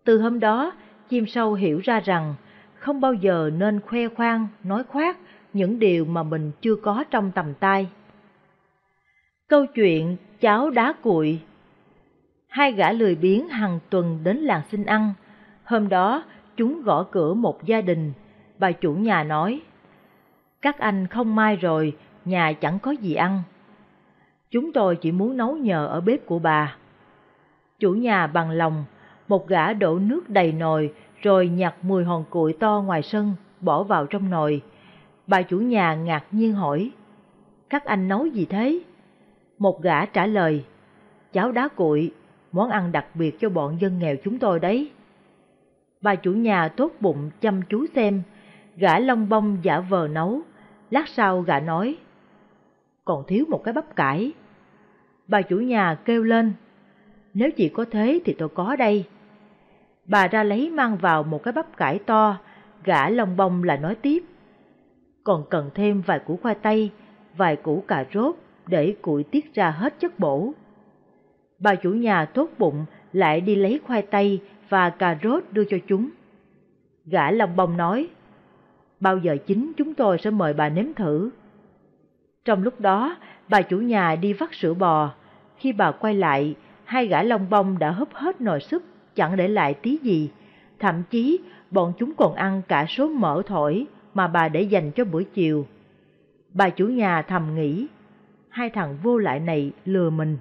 Từ 0.04 0.22
hôm 0.22 0.40
đó, 0.40 0.74
chim 1.10 1.26
sâu 1.26 1.54
hiểu 1.54 1.80
ra 1.84 2.00
rằng 2.00 2.36
không 2.76 3.02
bao 3.02 3.14
giờ 3.14 3.50
nên 3.58 3.80
khoe 3.80 4.08
khoang, 4.08 4.48
nói 4.64 4.84
khoác 4.84 5.18
những 5.54 5.80
điều 5.80 6.06
mà 6.06 6.24
mình 6.24 6.52
chưa 6.62 6.76
có 6.76 7.04
trong 7.12 7.32
tầm 7.32 7.54
tay. 7.60 7.88
Câu 9.50 9.66
chuyện 9.66 10.18
cháo 10.40 10.70
đá 10.70 10.94
cuội 11.02 11.42
Hai 12.48 12.72
gã 12.72 12.92
lười 12.92 13.16
biếng 13.16 13.48
hàng 13.48 13.80
tuần 13.90 14.20
đến 14.24 14.38
làng 14.38 14.62
xin 14.72 14.86
ăn. 14.86 15.14
Hôm 15.64 15.90
đó, 15.90 16.24
chúng 16.58 16.82
gõ 16.82 17.04
cửa 17.04 17.34
một 17.34 17.66
gia 17.66 17.82
đình. 17.82 18.14
Bà 18.58 18.72
chủ 18.72 18.94
nhà 18.94 19.24
nói, 19.24 19.62
Các 20.62 20.80
anh 20.80 21.08
không 21.08 21.36
mai 21.36 21.56
rồi, 21.56 21.96
nhà 22.26 22.54
chẳng 22.54 22.80
có 22.80 22.92
gì 22.92 23.16
ăn. 23.16 23.42
Chúng 24.52 24.74
tôi 24.74 24.96
chỉ 24.96 25.12
muốn 25.12 25.38
nấu 25.38 25.56
nhờ 25.56 25.88
ở 25.88 26.02
bếp 26.02 26.26
của 26.26 26.40
bà. 26.40 26.76
Chủ 27.80 27.94
nhà 27.94 28.28
bằng 28.28 28.52
lòng, 28.52 28.86
một 29.28 29.48
gã 29.48 29.74
đổ 29.74 30.00
nước 30.00 30.30
đầy 30.30 30.52
nồi 30.52 30.94
rồi 31.22 31.48
nhặt 31.48 31.76
mười 31.84 32.06
hòn 32.06 32.24
củi 32.30 32.54
to 32.54 32.84
ngoài 32.86 33.02
sân, 33.02 33.34
bỏ 33.62 33.84
vào 33.84 34.06
trong 34.06 34.30
nồi. 34.30 34.62
Bà 35.28 35.42
chủ 35.42 35.60
nhà 35.60 35.96
ngạc 35.96 36.24
nhiên 36.32 36.54
hỏi, 36.54 36.92
Các 37.70 37.86
anh 37.86 38.08
nấu 38.08 38.26
gì 38.26 38.46
thế? 38.46 38.80
Một 39.58 39.82
gã 39.82 40.06
trả 40.06 40.26
lời, 40.26 40.66
cháo 41.34 41.52
đá 41.52 41.68
cuội, 41.68 42.12
món 42.52 42.70
ăn 42.70 42.92
đặc 42.92 43.06
biệt 43.14 43.40
cho 43.40 43.50
bọn 43.50 43.78
dân 43.82 44.00
nghèo 44.00 44.16
chúng 44.24 44.40
tôi 44.40 44.60
đấy. 44.60 44.92
Bà 46.02 46.16
chủ 46.16 46.32
nhà 46.32 46.68
tốt 46.68 46.92
bụng 47.00 47.30
chăm 47.42 47.62
chú 47.62 47.86
xem, 47.96 48.22
gã 48.78 49.00
lông 49.00 49.30
bông 49.30 49.58
giả 49.62 49.80
vờ 49.80 50.08
nấu, 50.12 50.42
lát 50.90 51.08
sau 51.08 51.42
gã 51.42 51.60
nói, 51.60 51.98
còn 53.06 53.24
thiếu 53.28 53.46
một 53.50 53.62
cái 53.64 53.74
bắp 53.74 53.96
cải. 53.96 54.32
Bà 55.28 55.42
chủ 55.42 55.58
nhà 55.58 55.96
kêu 56.06 56.24
lên, 56.24 56.54
nếu 57.34 57.52
chị 57.52 57.70
có 57.70 57.86
thế 57.92 58.20
thì 58.26 58.36
tôi 58.38 58.50
có 58.50 58.76
đây. 58.76 59.06
Bà 60.06 60.28
ra 60.28 60.44
lấy 60.44 60.70
mang 60.70 60.98
vào 60.98 61.24
một 61.24 61.44
cái 61.44 61.52
bắp 61.52 61.78
cải 61.78 62.00
to, 62.00 62.38
gã 62.84 63.10
lông 63.10 63.38
bông 63.38 63.64
là 63.64 63.78
nói 63.78 63.96
tiếp. 63.96 64.24
Còn 65.24 65.44
cần 65.50 65.70
thêm 65.76 66.02
vài 66.02 66.20
củ 66.20 66.40
khoai 66.42 66.56
tây, 66.56 66.92
vài 67.38 67.56
củ 67.56 67.84
cà 67.88 68.06
rốt 68.14 68.36
để 68.68 68.96
củi 69.02 69.24
tiết 69.24 69.54
ra 69.54 69.72
hết 69.72 70.00
chất 70.00 70.20
bổ. 70.20 70.54
Bà 71.60 71.76
chủ 71.76 71.90
nhà 71.90 72.26
tốt 72.26 72.50
bụng 72.58 72.86
lại 73.14 73.42
đi 73.42 73.56
lấy 73.56 73.80
khoai 73.88 74.02
tây 74.02 74.42
và 74.70 74.90
cà 74.90 75.18
rốt 75.24 75.44
đưa 75.52 75.64
cho 75.64 75.78
chúng. 75.88 76.10
Gã 77.06 77.32
lòng 77.32 77.56
bông 77.56 77.78
nói, 77.78 78.08
bao 79.00 79.18
giờ 79.18 79.38
chính 79.48 79.72
chúng 79.78 79.94
tôi 79.94 80.18
sẽ 80.18 80.30
mời 80.30 80.54
bà 80.54 80.70
nếm 80.70 80.94
thử. 80.94 81.30
Trong 82.46 82.64
lúc 82.64 82.82
đó, 82.82 83.18
bà 83.50 83.62
chủ 83.62 83.78
nhà 83.78 84.16
đi 84.16 84.34
vắt 84.34 84.50
sữa 84.54 84.74
bò. 84.74 85.14
Khi 85.58 85.72
bà 85.72 85.92
quay 85.92 86.14
lại, 86.14 86.56
hai 86.84 87.08
gã 87.08 87.24
lông 87.24 87.50
bông 87.50 87.80
đã 87.80 87.92
húp 87.92 88.14
hết 88.14 88.42
nồi 88.42 88.60
súp, 88.60 88.84
chẳng 89.16 89.36
để 89.38 89.48
lại 89.48 89.74
tí 89.74 89.98
gì. 90.02 90.30
Thậm 90.80 91.04
chí, 91.10 91.40
bọn 91.72 91.94
chúng 91.98 92.14
còn 92.18 92.34
ăn 92.36 92.62
cả 92.68 92.86
số 92.90 93.08
mỡ 93.08 93.42
thổi 93.46 93.86
mà 94.14 94.28
bà 94.28 94.50
để 94.50 94.62
dành 94.62 94.92
cho 94.92 95.06
buổi 95.06 95.24
chiều. 95.24 95.66
Bà 96.54 96.70
chủ 96.70 96.88
nhà 96.88 97.22
thầm 97.22 97.56
nghĩ, 97.56 97.88
hai 98.56 98.70
thằng 98.70 98.98
vô 99.04 99.18
lại 99.18 99.40
này 99.40 99.72
lừa 99.86 100.10
mình. 100.10 100.38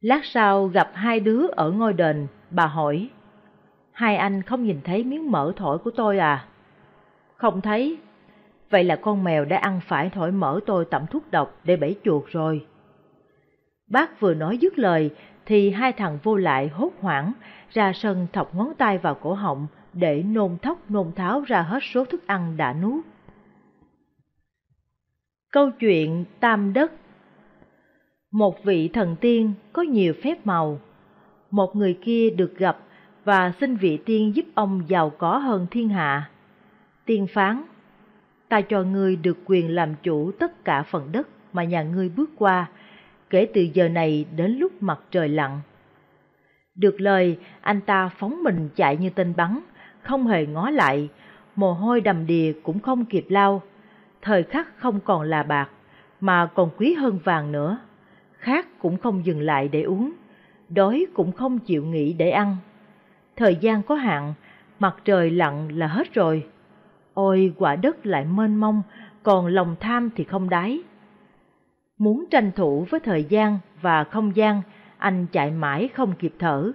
Lát 0.00 0.24
sau 0.24 0.66
gặp 0.66 0.90
hai 0.94 1.20
đứa 1.20 1.46
ở 1.46 1.70
ngôi 1.70 1.92
đền, 1.92 2.26
bà 2.50 2.66
hỏi, 2.66 3.08
hai 3.92 4.16
anh 4.16 4.42
không 4.42 4.64
nhìn 4.64 4.80
thấy 4.84 5.04
miếng 5.04 5.30
mỡ 5.30 5.52
thổi 5.56 5.78
của 5.78 5.90
tôi 5.90 6.18
à? 6.18 6.46
Không 7.36 7.60
thấy. 7.60 7.98
Vậy 8.70 8.84
là 8.84 8.96
con 8.96 9.24
mèo 9.24 9.44
đã 9.44 9.56
ăn 9.56 9.80
phải 9.86 10.10
thổi 10.10 10.32
mỡ 10.32 10.60
tôi 10.66 10.84
tẩm 10.84 11.06
thuốc 11.10 11.30
độc 11.30 11.60
để 11.64 11.76
bẫy 11.76 11.96
chuột 12.04 12.24
rồi. 12.26 12.66
Bác 13.86 14.20
vừa 14.20 14.34
nói 14.34 14.58
dứt 14.58 14.78
lời 14.78 15.10
thì 15.46 15.70
hai 15.70 15.92
thằng 15.92 16.18
vô 16.22 16.36
lại 16.36 16.68
hốt 16.68 16.90
hoảng 17.00 17.32
ra 17.70 17.92
sân 17.92 18.26
thọc 18.32 18.54
ngón 18.54 18.72
tay 18.78 18.98
vào 18.98 19.14
cổ 19.14 19.34
họng 19.34 19.66
để 19.92 20.22
nôn 20.22 20.58
thóc 20.62 20.90
nôn 20.90 21.12
tháo 21.16 21.40
ra 21.46 21.62
hết 21.62 21.82
số 21.82 22.04
thức 22.04 22.26
ăn 22.26 22.56
đã 22.56 22.72
nuốt. 22.72 23.04
Câu 25.52 25.70
chuyện 25.70 26.24
Tam 26.40 26.72
Đất 26.72 26.92
Một 28.32 28.64
vị 28.64 28.88
thần 28.88 29.16
tiên 29.20 29.52
có 29.72 29.82
nhiều 29.82 30.12
phép 30.22 30.46
màu. 30.46 30.80
Một 31.50 31.76
người 31.76 31.98
kia 32.02 32.30
được 32.30 32.58
gặp 32.58 32.78
và 33.24 33.52
xin 33.60 33.76
vị 33.76 33.98
tiên 34.04 34.36
giúp 34.36 34.46
ông 34.54 34.82
giàu 34.88 35.10
có 35.10 35.38
hơn 35.38 35.66
thiên 35.70 35.88
hạ. 35.88 36.30
Tiên 37.04 37.26
phán, 37.26 37.62
ta 38.48 38.60
cho 38.60 38.82
ngươi 38.82 39.16
được 39.16 39.38
quyền 39.44 39.74
làm 39.74 39.94
chủ 40.02 40.32
tất 40.38 40.64
cả 40.64 40.82
phần 40.82 41.12
đất 41.12 41.28
mà 41.52 41.64
nhà 41.64 41.82
ngươi 41.82 42.08
bước 42.08 42.30
qua, 42.36 42.68
kể 43.30 43.48
từ 43.54 43.60
giờ 43.74 43.88
này 43.88 44.24
đến 44.36 44.52
lúc 44.58 44.82
mặt 44.82 45.00
trời 45.10 45.28
lặn. 45.28 45.60
Được 46.74 47.00
lời, 47.00 47.38
anh 47.60 47.80
ta 47.80 48.10
phóng 48.18 48.42
mình 48.42 48.68
chạy 48.76 48.96
như 48.96 49.10
tên 49.10 49.32
bắn, 49.36 49.60
không 50.02 50.26
hề 50.26 50.46
ngó 50.46 50.70
lại, 50.70 51.08
mồ 51.56 51.72
hôi 51.72 52.00
đầm 52.00 52.26
đìa 52.26 52.52
cũng 52.62 52.80
không 52.80 53.04
kịp 53.04 53.26
lau. 53.28 53.62
Thời 54.22 54.42
khắc 54.42 54.78
không 54.78 55.00
còn 55.00 55.22
là 55.22 55.42
bạc, 55.42 55.68
mà 56.20 56.46
còn 56.46 56.70
quý 56.76 56.94
hơn 56.94 57.18
vàng 57.24 57.52
nữa. 57.52 57.78
Khát 58.38 58.78
cũng 58.78 58.96
không 58.96 59.26
dừng 59.26 59.40
lại 59.40 59.68
để 59.68 59.82
uống, 59.82 60.12
đói 60.68 61.06
cũng 61.14 61.32
không 61.32 61.58
chịu 61.58 61.84
nghỉ 61.84 62.12
để 62.12 62.30
ăn. 62.30 62.56
Thời 63.36 63.56
gian 63.56 63.82
có 63.82 63.94
hạn, 63.94 64.34
mặt 64.78 64.96
trời 65.04 65.30
lặn 65.30 65.68
là 65.68 65.86
hết 65.86 66.14
rồi. 66.14 66.46
Ôi 67.14 67.52
quả 67.56 67.76
đất 67.76 68.06
lại 68.06 68.24
mênh 68.24 68.56
mông, 68.56 68.82
còn 69.22 69.46
lòng 69.46 69.76
tham 69.80 70.10
thì 70.16 70.24
không 70.24 70.48
đáy. 70.48 70.82
Muốn 71.98 72.24
tranh 72.30 72.52
thủ 72.56 72.86
với 72.90 73.00
thời 73.00 73.24
gian 73.24 73.58
và 73.82 74.04
không 74.04 74.36
gian, 74.36 74.62
anh 74.98 75.26
chạy 75.32 75.50
mãi 75.50 75.88
không 75.94 76.12
kịp 76.18 76.34
thở. 76.38 76.72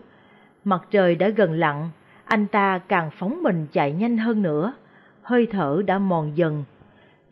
Mặt 0.63 0.81
trời 0.91 1.15
đã 1.15 1.30
gần 1.30 1.53
lặn, 1.53 1.89
anh 2.25 2.47
ta 2.47 2.77
càng 2.77 3.09
phóng 3.17 3.43
mình 3.43 3.67
chạy 3.72 3.91
nhanh 3.91 4.17
hơn 4.17 4.41
nữa, 4.41 4.73
hơi 5.22 5.47
thở 5.51 5.81
đã 5.85 5.99
mòn 5.99 6.38
dần, 6.38 6.63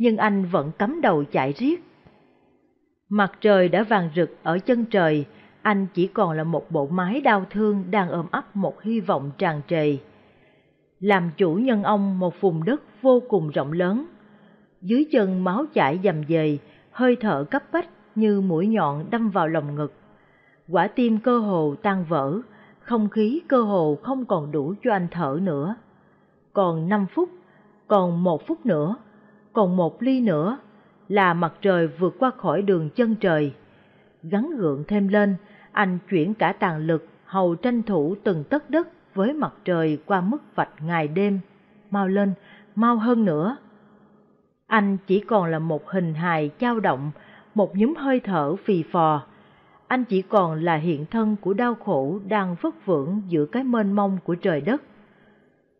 nhưng 0.01 0.17
anh 0.17 0.45
vẫn 0.45 0.71
cắm 0.77 1.01
đầu 1.01 1.23
chạy 1.23 1.53
riết. 1.53 1.83
Mặt 3.09 3.31
trời 3.41 3.69
đã 3.69 3.83
vàng 3.83 4.09
rực 4.15 4.37
ở 4.43 4.59
chân 4.59 4.85
trời, 4.85 5.25
anh 5.61 5.87
chỉ 5.93 6.07
còn 6.07 6.37
là 6.37 6.43
một 6.43 6.71
bộ 6.71 6.87
máy 6.87 7.21
đau 7.21 7.45
thương 7.49 7.83
đang 7.91 8.09
ôm 8.09 8.25
ấp 8.31 8.55
một 8.55 8.81
hy 8.81 8.99
vọng 8.99 9.31
tràn 9.37 9.61
trề. 9.67 9.97
Làm 10.99 11.29
chủ 11.37 11.53
nhân 11.53 11.83
ông 11.83 12.19
một 12.19 12.41
vùng 12.41 12.63
đất 12.63 12.81
vô 13.01 13.21
cùng 13.29 13.49
rộng 13.49 13.71
lớn. 13.71 14.05
Dưới 14.81 15.05
chân 15.11 15.43
máu 15.43 15.65
chảy 15.73 15.99
dầm 16.03 16.23
dề, 16.29 16.57
hơi 16.91 17.17
thở 17.19 17.45
cấp 17.51 17.63
bách 17.71 17.89
như 18.15 18.41
mũi 18.41 18.67
nhọn 18.67 19.05
đâm 19.11 19.29
vào 19.29 19.47
lòng 19.47 19.75
ngực. 19.75 19.93
Quả 20.69 20.87
tim 20.87 21.19
cơ 21.19 21.39
hồ 21.39 21.75
tan 21.81 22.05
vỡ, 22.09 22.39
không 22.79 23.09
khí 23.09 23.41
cơ 23.47 23.61
hồ 23.61 23.97
không 24.03 24.25
còn 24.25 24.51
đủ 24.51 24.73
cho 24.83 24.91
anh 24.91 25.07
thở 25.11 25.39
nữa. 25.41 25.75
Còn 26.53 26.89
5 26.89 27.05
phút, 27.15 27.29
còn 27.87 28.23
một 28.23 28.47
phút 28.47 28.65
nữa, 28.65 28.95
còn 29.53 29.77
một 29.77 30.01
ly 30.03 30.21
nữa 30.21 30.57
là 31.07 31.33
mặt 31.33 31.53
trời 31.61 31.87
vượt 31.87 32.15
qua 32.19 32.31
khỏi 32.37 32.61
đường 32.61 32.89
chân 32.89 33.15
trời. 33.15 33.53
Gắn 34.23 34.51
gượng 34.57 34.83
thêm 34.87 35.07
lên, 35.07 35.35
anh 35.71 35.97
chuyển 36.09 36.33
cả 36.33 36.53
tàn 36.53 36.87
lực 36.87 37.07
hầu 37.25 37.55
tranh 37.55 37.83
thủ 37.83 38.15
từng 38.23 38.43
tấc 38.43 38.69
đất 38.69 38.87
với 39.13 39.33
mặt 39.33 39.53
trời 39.65 39.97
qua 40.05 40.21
mức 40.21 40.55
vạch 40.55 40.81
ngày 40.81 41.07
đêm. 41.07 41.39
Mau 41.91 42.07
lên, 42.07 42.33
mau 42.75 42.95
hơn 42.95 43.25
nữa. 43.25 43.57
Anh 44.67 44.97
chỉ 45.07 45.19
còn 45.19 45.51
là 45.51 45.59
một 45.59 45.89
hình 45.89 46.13
hài 46.13 46.49
trao 46.49 46.79
động, 46.79 47.11
một 47.55 47.75
nhúm 47.75 47.95
hơi 47.95 48.19
thở 48.19 48.55
phì 48.55 48.83
phò. 48.83 49.23
Anh 49.87 50.03
chỉ 50.03 50.21
còn 50.21 50.63
là 50.63 50.75
hiện 50.75 51.05
thân 51.05 51.35
của 51.41 51.53
đau 51.53 51.75
khổ 51.75 52.19
đang 52.27 52.55
vất 52.61 52.85
vưởng 52.85 53.21
giữa 53.27 53.45
cái 53.45 53.63
mênh 53.63 53.91
mông 53.91 54.17
của 54.23 54.35
trời 54.35 54.61
đất. 54.61 54.81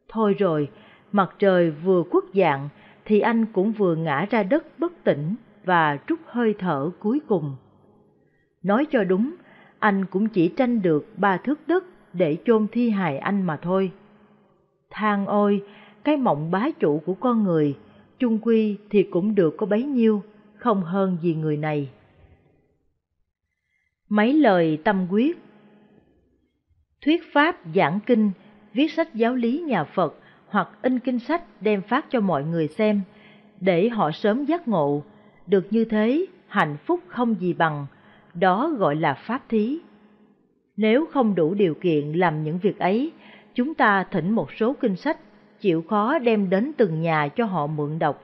Thôi 0.10 0.36
rồi, 0.40 0.70
mặt 1.12 1.36
trời 1.40 1.72
vừa 1.72 2.04
khuất 2.12 2.24
dạng 2.34 2.70
thì 3.12 3.20
anh 3.20 3.46
cũng 3.46 3.72
vừa 3.72 3.96
ngã 3.96 4.26
ra 4.30 4.44
đất 4.44 4.80
bất 4.80 5.04
tỉnh 5.04 5.36
và 5.64 5.98
trút 6.08 6.20
hơi 6.26 6.56
thở 6.60 6.92
cuối 7.00 7.20
cùng. 7.28 7.56
Nói 8.64 8.86
cho 8.92 9.04
đúng, 9.04 9.36
anh 9.80 10.06
cũng 10.06 10.28
chỉ 10.28 10.48
tranh 10.48 10.82
được 10.82 11.08
ba 11.18 11.38
thước 11.38 11.68
đất 11.68 11.84
để 12.14 12.38
chôn 12.46 12.68
thi 12.72 12.90
hài 12.90 13.18
anh 13.18 13.42
mà 13.42 13.58
thôi. 13.58 13.92
Thang 14.90 15.26
ôi, 15.26 15.64
cái 16.04 16.18
mộng 16.18 16.52
bá 16.52 16.70
chủ 16.80 17.02
của 17.06 17.14
con 17.14 17.44
người, 17.44 17.78
chung 18.20 18.40
quy 18.40 18.78
thì 18.90 19.04
cũng 19.04 19.36
được 19.36 19.56
có 19.58 19.66
bấy 19.66 19.84
nhiêu, 19.84 20.24
không 20.56 20.84
hơn 20.84 21.18
gì 21.22 21.36
người 21.36 21.58
này. 21.58 21.90
Mấy 24.10 24.34
lời 24.34 24.82
tâm 24.84 25.08
quyết 25.10 25.38
Thuyết 27.02 27.34
pháp 27.34 27.58
giảng 27.76 28.00
kinh, 28.06 28.32
viết 28.74 28.92
sách 28.92 29.16
giáo 29.16 29.36
lý 29.36 29.64
nhà 29.68 29.84
Phật 29.84 30.16
hoặc 30.52 30.70
in 30.82 31.00
kinh 31.00 31.20
sách 31.20 31.44
đem 31.62 31.82
phát 31.82 32.06
cho 32.10 32.20
mọi 32.20 32.44
người 32.44 32.68
xem, 32.68 33.02
để 33.60 33.90
họ 33.90 34.12
sớm 34.12 34.46
giác 34.46 34.68
ngộ, 34.68 35.04
được 35.48 35.68
như 35.70 35.86
thế 35.86 36.26
hạnh 36.48 36.78
phúc 36.86 37.00
không 37.08 37.36
gì 37.40 37.54
bằng, 37.54 37.86
đó 38.34 38.72
gọi 38.78 38.96
là 38.96 39.14
pháp 39.14 39.42
thí. 39.50 39.80
Nếu 40.78 41.06
không 41.14 41.36
đủ 41.36 41.54
điều 41.54 41.74
kiện 41.74 42.12
làm 42.12 42.44
những 42.44 42.58
việc 42.58 42.80
ấy, 42.80 43.12
chúng 43.56 43.74
ta 43.74 44.04
thỉnh 44.04 44.32
một 44.32 44.52
số 44.52 44.74
kinh 44.74 44.96
sách, 44.96 45.18
chịu 45.60 45.84
khó 45.90 46.20
đem 46.20 46.50
đến 46.50 46.72
từng 46.78 47.02
nhà 47.02 47.28
cho 47.28 47.46
họ 47.46 47.68
mượn 47.68 48.00
đọc, 48.00 48.24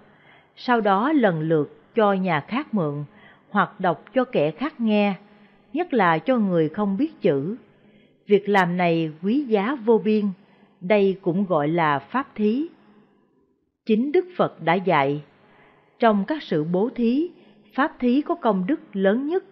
sau 0.55 0.81
đó 0.81 1.11
lần 1.11 1.41
lượt 1.41 1.95
cho 1.95 2.13
nhà 2.13 2.39
khác 2.39 2.73
mượn, 2.73 3.03
hoặc 3.49 3.79
đọc 3.79 4.03
cho 4.13 4.23
kẻ 4.23 4.51
khác 4.51 4.79
nghe, 4.79 5.13
nhất 5.73 5.93
là 5.93 6.17
cho 6.17 6.37
người 6.37 6.69
không 6.69 6.97
biết 6.97 7.21
chữ. 7.21 7.55
Việc 8.27 8.49
làm 8.49 8.77
này 8.77 9.11
quý 9.23 9.43
giá 9.47 9.75
vô 9.85 9.97
biên, 9.97 10.25
đây 10.81 11.17
cũng 11.21 11.45
gọi 11.45 11.67
là 11.67 11.99
pháp 11.99 12.27
thí. 12.35 12.67
Chính 13.85 14.11
Đức 14.11 14.25
Phật 14.37 14.61
đã 14.61 14.73
dạy, 14.73 15.23
trong 15.99 16.25
các 16.25 16.43
sự 16.43 16.63
bố 16.63 16.89
thí, 16.95 17.31
pháp 17.73 17.91
thí 17.99 18.21
có 18.21 18.35
công 18.35 18.67
đức 18.67 18.79
lớn 18.93 19.27
nhất, 19.27 19.43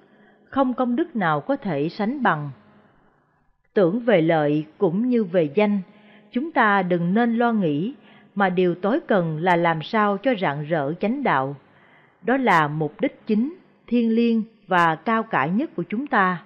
không 0.46 0.74
công 0.74 0.96
đức 0.96 1.16
nào 1.16 1.42
có 1.42 1.56
thể 1.56 1.90
sánh 1.90 2.24
bằng. 2.24 2.50
Tưởng 3.74 4.00
về 4.00 4.22
lợi 4.22 4.66
cũng 4.78 5.10
như 5.10 5.24
về 5.24 5.50
danh, 5.56 5.82
chúng 6.32 6.52
ta 6.52 6.82
đừng 6.82 7.14
nên 7.14 7.38
lo 7.38 7.52
nghĩ, 7.52 7.94
mà 8.36 8.50
điều 8.50 8.76
tối 8.76 9.00
cần 9.08 9.38
là 9.38 9.56
làm 9.56 9.82
sao 9.82 10.18
cho 10.18 10.34
rạng 10.42 10.64
rỡ 10.64 10.94
chánh 10.94 11.24
đạo. 11.24 11.56
Đó 12.22 12.38
là 12.38 12.68
mục 12.68 13.02
đích 13.02 13.28
chính, 13.28 13.56
thiên 13.88 14.16
liêng 14.16 14.44
và 14.68 14.96
cao 14.96 15.24
cả 15.24 15.46
nhất 15.46 15.76
của 15.76 15.84
chúng 15.90 16.08
ta. 16.08 16.44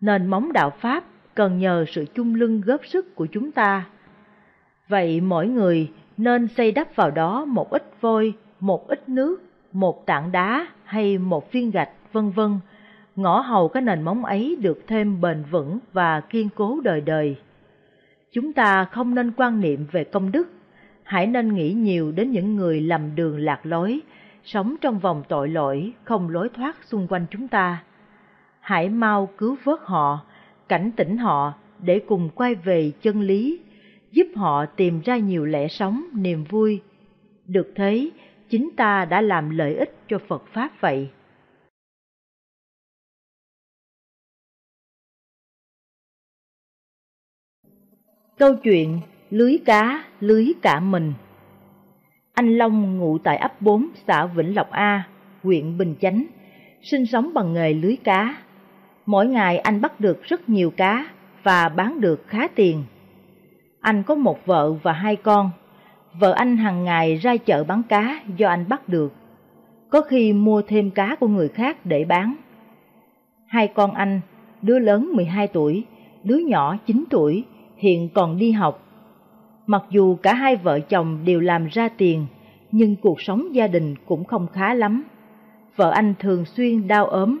Nền 0.00 0.26
móng 0.26 0.52
đạo 0.52 0.70
Pháp 0.70 1.04
cần 1.34 1.58
nhờ 1.58 1.84
sự 1.88 2.04
chung 2.14 2.34
lưng 2.34 2.60
góp 2.60 2.86
sức 2.86 3.14
của 3.14 3.26
chúng 3.26 3.52
ta. 3.52 3.86
Vậy 4.88 5.20
mỗi 5.20 5.48
người 5.48 5.90
nên 6.16 6.48
xây 6.48 6.72
đắp 6.72 6.96
vào 6.96 7.10
đó 7.10 7.44
một 7.44 7.70
ít 7.70 7.94
vôi, 8.00 8.34
một 8.60 8.88
ít 8.88 9.08
nước, 9.08 9.42
một 9.72 10.06
tảng 10.06 10.32
đá 10.32 10.66
hay 10.84 11.18
một 11.18 11.52
viên 11.52 11.70
gạch, 11.70 11.90
vân 12.12 12.30
vân 12.30 12.58
ngõ 13.16 13.40
hầu 13.40 13.68
cái 13.68 13.82
nền 13.82 14.02
móng 14.02 14.24
ấy 14.24 14.56
được 14.60 14.84
thêm 14.86 15.20
bền 15.20 15.42
vững 15.50 15.78
và 15.92 16.20
kiên 16.20 16.48
cố 16.54 16.80
đời 16.84 17.00
đời. 17.00 17.36
Chúng 18.32 18.52
ta 18.52 18.84
không 18.84 19.14
nên 19.14 19.32
quan 19.36 19.60
niệm 19.60 19.86
về 19.92 20.04
công 20.04 20.32
đức, 20.32 20.48
hãy 21.02 21.26
nên 21.26 21.54
nghĩ 21.54 21.72
nhiều 21.72 22.12
đến 22.12 22.30
những 22.30 22.56
người 22.56 22.80
lầm 22.80 23.14
đường 23.14 23.38
lạc 23.38 23.66
lối, 23.66 24.00
sống 24.44 24.76
trong 24.80 24.98
vòng 24.98 25.22
tội 25.28 25.48
lỗi 25.48 25.92
không 26.04 26.30
lối 26.30 26.48
thoát 26.48 26.76
xung 26.84 27.06
quanh 27.08 27.26
chúng 27.30 27.48
ta. 27.48 27.82
Hãy 28.60 28.88
mau 28.88 29.28
cứu 29.38 29.56
vớt 29.64 29.80
họ, 29.84 30.20
cảnh 30.70 30.90
tỉnh 30.96 31.16
họ 31.16 31.54
để 31.82 32.00
cùng 32.06 32.30
quay 32.34 32.54
về 32.54 32.92
chân 33.02 33.20
lý, 33.20 33.60
giúp 34.12 34.26
họ 34.36 34.66
tìm 34.66 35.00
ra 35.04 35.16
nhiều 35.16 35.44
lẽ 35.44 35.68
sống, 35.68 36.04
niềm 36.14 36.44
vui. 36.44 36.80
Được 37.46 37.72
thấy, 37.76 38.12
chính 38.48 38.70
ta 38.76 39.04
đã 39.04 39.20
làm 39.20 39.50
lợi 39.50 39.74
ích 39.74 39.94
cho 40.08 40.18
Phật 40.28 40.42
Pháp 40.52 40.80
vậy. 40.80 41.08
Câu 48.38 48.54
chuyện 48.62 49.00
Lưới 49.30 49.58
cá, 49.64 50.04
lưới 50.20 50.52
cả 50.62 50.80
mình 50.80 51.12
Anh 52.32 52.58
Long 52.58 52.98
ngụ 52.98 53.18
tại 53.18 53.36
ấp 53.36 53.62
4 53.62 53.88
xã 54.06 54.26
Vĩnh 54.26 54.54
Lộc 54.54 54.70
A, 54.70 55.08
huyện 55.42 55.78
Bình 55.78 55.94
Chánh, 56.00 56.26
sinh 56.82 57.06
sống 57.06 57.34
bằng 57.34 57.52
nghề 57.52 57.74
lưới 57.74 57.96
cá. 58.04 58.42
Mỗi 59.10 59.26
ngày 59.26 59.58
anh 59.58 59.80
bắt 59.80 60.00
được 60.00 60.22
rất 60.22 60.48
nhiều 60.48 60.70
cá 60.70 61.06
và 61.42 61.68
bán 61.68 62.00
được 62.00 62.24
khá 62.26 62.48
tiền. 62.48 62.84
Anh 63.80 64.02
có 64.02 64.14
một 64.14 64.46
vợ 64.46 64.72
và 64.72 64.92
hai 64.92 65.16
con. 65.16 65.50
Vợ 66.20 66.32
anh 66.32 66.56
hàng 66.56 66.84
ngày 66.84 67.16
ra 67.16 67.36
chợ 67.36 67.64
bán 67.64 67.82
cá 67.82 68.20
do 68.36 68.48
anh 68.48 68.64
bắt 68.68 68.88
được. 68.88 69.12
Có 69.90 70.00
khi 70.00 70.32
mua 70.32 70.62
thêm 70.62 70.90
cá 70.90 71.16
của 71.20 71.28
người 71.28 71.48
khác 71.48 71.86
để 71.86 72.04
bán. 72.04 72.36
Hai 73.46 73.68
con 73.68 73.92
anh, 73.92 74.20
đứa 74.62 74.78
lớn 74.78 75.10
12 75.14 75.46
tuổi, 75.46 75.84
đứa 76.24 76.38
nhỏ 76.38 76.76
9 76.86 77.04
tuổi, 77.10 77.44
hiện 77.76 78.08
còn 78.14 78.38
đi 78.38 78.52
học. 78.52 78.82
Mặc 79.66 79.82
dù 79.90 80.16
cả 80.22 80.34
hai 80.34 80.56
vợ 80.56 80.80
chồng 80.80 81.18
đều 81.24 81.40
làm 81.40 81.66
ra 81.66 81.88
tiền, 81.88 82.26
nhưng 82.72 82.96
cuộc 82.96 83.20
sống 83.20 83.54
gia 83.54 83.66
đình 83.66 83.94
cũng 84.06 84.24
không 84.24 84.46
khá 84.52 84.74
lắm. 84.74 85.02
Vợ 85.76 85.90
anh 85.90 86.14
thường 86.18 86.44
xuyên 86.44 86.88
đau 86.88 87.06
ốm, 87.06 87.40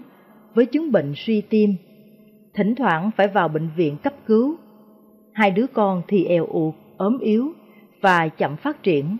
với 0.54 0.66
chứng 0.66 0.92
bệnh 0.92 1.12
suy 1.16 1.40
tim, 1.40 1.74
thỉnh 2.54 2.74
thoảng 2.74 3.10
phải 3.16 3.28
vào 3.28 3.48
bệnh 3.48 3.68
viện 3.76 3.96
cấp 4.02 4.14
cứu. 4.26 4.56
Hai 5.32 5.50
đứa 5.50 5.66
con 5.66 6.02
thì 6.08 6.24
eo 6.24 6.46
uột, 6.46 6.74
ốm 6.96 7.18
yếu 7.18 7.52
và 8.00 8.28
chậm 8.28 8.56
phát 8.56 8.82
triển. 8.82 9.16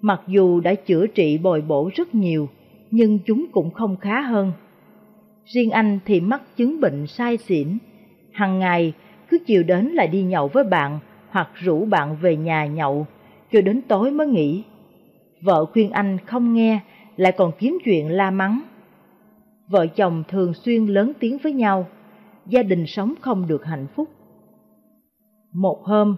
Mặc 0.00 0.20
dù 0.26 0.60
đã 0.60 0.74
chữa 0.74 1.06
trị 1.06 1.38
bồi 1.38 1.60
bổ 1.60 1.90
rất 1.94 2.14
nhiều, 2.14 2.48
nhưng 2.90 3.18
chúng 3.26 3.46
cũng 3.52 3.70
không 3.70 3.96
khá 3.96 4.20
hơn. 4.20 4.52
Riêng 5.44 5.70
anh 5.70 5.98
thì 6.06 6.20
mắc 6.20 6.42
chứng 6.56 6.80
bệnh 6.80 7.06
sai 7.06 7.36
xỉn, 7.36 7.78
hàng 8.32 8.58
ngày 8.58 8.92
cứ 9.28 9.38
chiều 9.46 9.62
đến 9.62 9.86
là 9.86 10.06
đi 10.06 10.22
nhậu 10.22 10.48
với 10.48 10.64
bạn 10.64 10.98
hoặc 11.30 11.48
rủ 11.54 11.84
bạn 11.84 12.16
về 12.20 12.36
nhà 12.36 12.66
nhậu, 12.66 13.06
cho 13.52 13.60
đến 13.60 13.82
tối 13.88 14.10
mới 14.10 14.26
nghỉ. 14.26 14.64
Vợ 15.40 15.64
khuyên 15.64 15.90
anh 15.90 16.18
không 16.26 16.54
nghe, 16.54 16.80
lại 17.16 17.32
còn 17.32 17.52
kiếm 17.58 17.78
chuyện 17.84 18.08
la 18.08 18.30
mắng. 18.30 18.60
Vợ 19.72 19.86
chồng 19.86 20.22
thường 20.28 20.54
xuyên 20.54 20.86
lớn 20.86 21.12
tiếng 21.20 21.38
với 21.38 21.52
nhau, 21.52 21.86
gia 22.46 22.62
đình 22.62 22.86
sống 22.86 23.14
không 23.20 23.46
được 23.48 23.64
hạnh 23.64 23.86
phúc. 23.94 24.08
Một 25.52 25.84
hôm, 25.84 26.16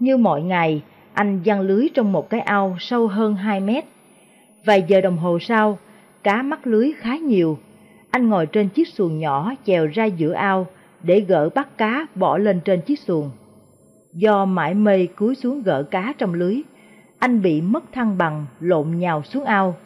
như 0.00 0.16
mọi 0.16 0.42
ngày, 0.42 0.82
anh 1.12 1.40
giăng 1.44 1.60
lưới 1.60 1.88
trong 1.94 2.12
một 2.12 2.30
cái 2.30 2.40
ao 2.40 2.76
sâu 2.80 3.08
hơn 3.08 3.34
2 3.34 3.60
mét. 3.60 3.84
Vài 4.64 4.84
giờ 4.88 5.00
đồng 5.00 5.16
hồ 5.16 5.38
sau, 5.38 5.78
cá 6.22 6.42
mắc 6.42 6.66
lưới 6.66 6.92
khá 6.96 7.16
nhiều. 7.16 7.58
Anh 8.10 8.28
ngồi 8.28 8.46
trên 8.46 8.68
chiếc 8.68 8.88
xuồng 8.88 9.18
nhỏ 9.18 9.52
chèo 9.64 9.86
ra 9.86 10.04
giữa 10.04 10.32
ao 10.32 10.66
để 11.02 11.20
gỡ 11.20 11.48
bắt 11.54 11.78
cá 11.78 12.06
bỏ 12.14 12.38
lên 12.38 12.60
trên 12.64 12.80
chiếc 12.80 12.98
xuồng. 12.98 13.30
Do 14.12 14.44
mãi 14.44 14.74
mê 14.74 15.06
cúi 15.06 15.34
xuống 15.34 15.62
gỡ 15.62 15.82
cá 15.82 16.14
trong 16.18 16.34
lưới, 16.34 16.62
anh 17.18 17.42
bị 17.42 17.60
mất 17.60 17.92
thăng 17.92 18.18
bằng 18.18 18.46
lộn 18.60 18.98
nhào 18.98 19.22
xuống 19.22 19.44
ao. 19.44 19.76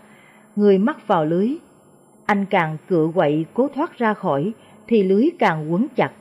Người 0.57 0.79
mắc 0.79 1.07
vào 1.07 1.25
lưới, 1.25 1.57
anh 2.27 2.47
càng 2.51 2.77
cựa 2.89 3.11
quậy 3.15 3.47
cố 3.55 3.69
thoát 3.75 3.99
ra 3.99 4.15
khỏi 4.15 4.53
thì 4.87 5.03
lưới 5.03 5.31
càng 5.39 5.73
quấn 5.73 5.87
chặt. 5.97 6.13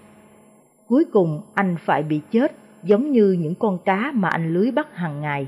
Cuối 0.87 1.05
cùng 1.11 1.41
anh 1.53 1.75
phải 1.85 2.03
bị 2.03 2.21
chết 2.31 2.51
giống 2.83 3.11
như 3.11 3.31
những 3.39 3.55
con 3.55 3.77
cá 3.85 4.11
mà 4.15 4.29
anh 4.29 4.53
lưới 4.53 4.71
bắt 4.71 4.95
hàng 4.95 5.21
ngày. 5.21 5.47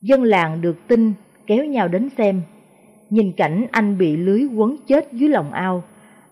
Dân 0.00 0.22
làng 0.22 0.60
được 0.60 0.76
tin 0.88 1.12
kéo 1.46 1.64
nhau 1.64 1.88
đến 1.88 2.08
xem. 2.18 2.42
Nhìn 3.10 3.32
cảnh 3.32 3.66
anh 3.70 3.98
bị 3.98 4.16
lưới 4.16 4.44
quấn 4.44 4.76
chết 4.86 5.12
dưới 5.12 5.28
lòng 5.28 5.52
ao, 5.52 5.84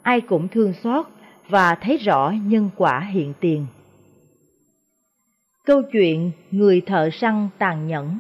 ai 0.03 0.21
cũng 0.21 0.49
thương 0.49 0.73
xót 0.73 1.07
và 1.49 1.75
thấy 1.75 1.97
rõ 1.97 2.33
nhân 2.47 2.71
quả 2.77 3.01
hiện 3.01 3.33
tiền. 3.41 3.67
Câu 5.67 5.83
chuyện 5.93 6.31
Người 6.51 6.81
thợ 6.81 7.11
săn 7.13 7.49
tàn 7.59 7.87
nhẫn 7.87 8.19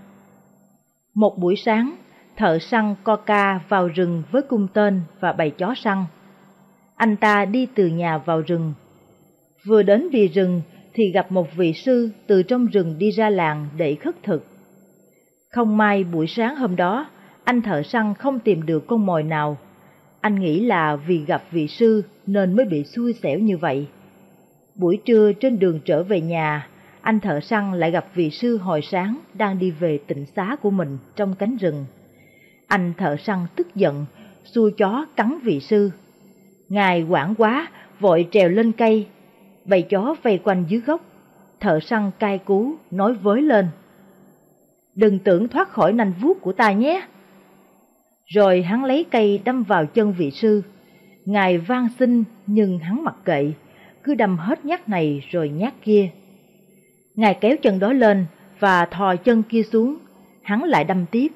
Một 1.14 1.38
buổi 1.38 1.54
sáng, 1.56 1.96
thợ 2.36 2.58
săn 2.58 2.94
Coca 3.04 3.60
vào 3.68 3.88
rừng 3.88 4.22
với 4.30 4.42
cung 4.42 4.68
tên 4.74 5.00
và 5.20 5.32
bầy 5.32 5.50
chó 5.50 5.74
săn. 5.76 6.04
Anh 6.96 7.16
ta 7.16 7.44
đi 7.44 7.66
từ 7.74 7.86
nhà 7.86 8.18
vào 8.18 8.40
rừng. 8.40 8.74
Vừa 9.66 9.82
đến 9.82 10.08
vì 10.12 10.28
rừng 10.28 10.62
thì 10.94 11.10
gặp 11.10 11.32
một 11.32 11.48
vị 11.56 11.72
sư 11.72 12.10
từ 12.26 12.42
trong 12.42 12.66
rừng 12.66 12.98
đi 12.98 13.10
ra 13.10 13.30
làng 13.30 13.68
để 13.76 13.94
khất 13.94 14.22
thực. 14.22 14.46
Không 15.50 15.76
may 15.76 16.04
buổi 16.04 16.26
sáng 16.26 16.56
hôm 16.56 16.76
đó, 16.76 17.06
anh 17.44 17.62
thợ 17.62 17.82
săn 17.82 18.14
không 18.14 18.38
tìm 18.38 18.66
được 18.66 18.86
con 18.86 19.06
mồi 19.06 19.22
nào. 19.22 19.56
Anh 20.20 20.40
nghĩ 20.40 20.60
là 20.60 20.96
vì 20.96 21.24
gặp 21.24 21.42
vị 21.50 21.68
sư 21.68 22.02
nên 22.26 22.56
mới 22.56 22.66
bị 22.66 22.84
xui 22.84 23.12
xẻo 23.12 23.38
như 23.38 23.56
vậy. 23.56 23.86
Buổi 24.74 24.98
trưa 25.04 25.32
trên 25.32 25.58
đường 25.58 25.80
trở 25.84 26.02
về 26.02 26.20
nhà, 26.20 26.68
anh 27.00 27.20
thợ 27.20 27.40
săn 27.40 27.72
lại 27.72 27.90
gặp 27.90 28.06
vị 28.14 28.30
sư 28.30 28.56
hồi 28.56 28.82
sáng 28.82 29.18
đang 29.34 29.58
đi 29.58 29.70
về 29.70 29.98
tịnh 30.06 30.26
xá 30.36 30.56
của 30.62 30.70
mình 30.70 30.98
trong 31.16 31.34
cánh 31.34 31.56
rừng. 31.56 31.84
Anh 32.66 32.92
thợ 32.98 33.16
săn 33.16 33.38
tức 33.56 33.74
giận, 33.74 34.06
xua 34.44 34.70
chó 34.78 35.06
cắn 35.16 35.38
vị 35.42 35.60
sư. 35.60 35.90
Ngài 36.68 37.02
quảng 37.02 37.34
quá, 37.34 37.68
vội 38.00 38.28
trèo 38.30 38.48
lên 38.48 38.72
cây, 38.72 39.06
bầy 39.64 39.82
chó 39.82 40.14
vây 40.22 40.38
quanh 40.44 40.64
dưới 40.68 40.80
gốc, 40.80 41.00
thợ 41.60 41.80
săn 41.80 42.10
cai 42.18 42.38
cú 42.38 42.74
nói 42.90 43.14
với 43.14 43.42
lên. 43.42 43.68
Đừng 44.94 45.18
tưởng 45.18 45.48
thoát 45.48 45.68
khỏi 45.68 45.92
nanh 45.92 46.12
vuốt 46.20 46.40
của 46.40 46.52
ta 46.52 46.72
nhé. 46.72 47.06
Rồi 48.26 48.62
hắn 48.62 48.84
lấy 48.84 49.04
cây 49.10 49.40
đâm 49.44 49.62
vào 49.62 49.86
chân 49.86 50.12
vị 50.12 50.30
sư. 50.30 50.62
Ngài 51.24 51.58
van 51.58 51.88
xin 51.98 52.24
nhưng 52.46 52.78
hắn 52.78 53.04
mặc 53.04 53.14
kệ, 53.24 53.52
cứ 54.02 54.14
đâm 54.14 54.38
hết 54.38 54.64
nhát 54.64 54.88
này 54.88 55.24
rồi 55.30 55.48
nhát 55.48 55.74
kia. 55.82 56.08
Ngài 57.14 57.34
kéo 57.40 57.56
chân 57.62 57.78
đó 57.78 57.92
lên 57.92 58.26
và 58.58 58.86
thò 58.86 59.16
chân 59.16 59.42
kia 59.42 59.62
xuống, 59.62 59.96
hắn 60.42 60.62
lại 60.62 60.84
đâm 60.84 61.06
tiếp. 61.10 61.28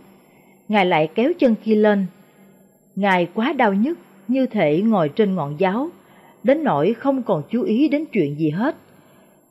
Ngài 0.68 0.86
lại 0.86 1.08
kéo 1.14 1.32
chân 1.38 1.54
kia 1.64 1.74
lên. 1.74 2.06
Ngài 2.96 3.28
quá 3.34 3.52
đau 3.52 3.74
nhức, 3.74 3.98
như 4.28 4.46
thể 4.46 4.82
ngồi 4.82 5.08
trên 5.08 5.34
ngọn 5.34 5.56
giáo, 5.58 5.90
đến 6.42 6.64
nỗi 6.64 6.94
không 6.94 7.22
còn 7.22 7.42
chú 7.50 7.62
ý 7.62 7.88
đến 7.88 8.04
chuyện 8.12 8.38
gì 8.38 8.50
hết. 8.50 8.76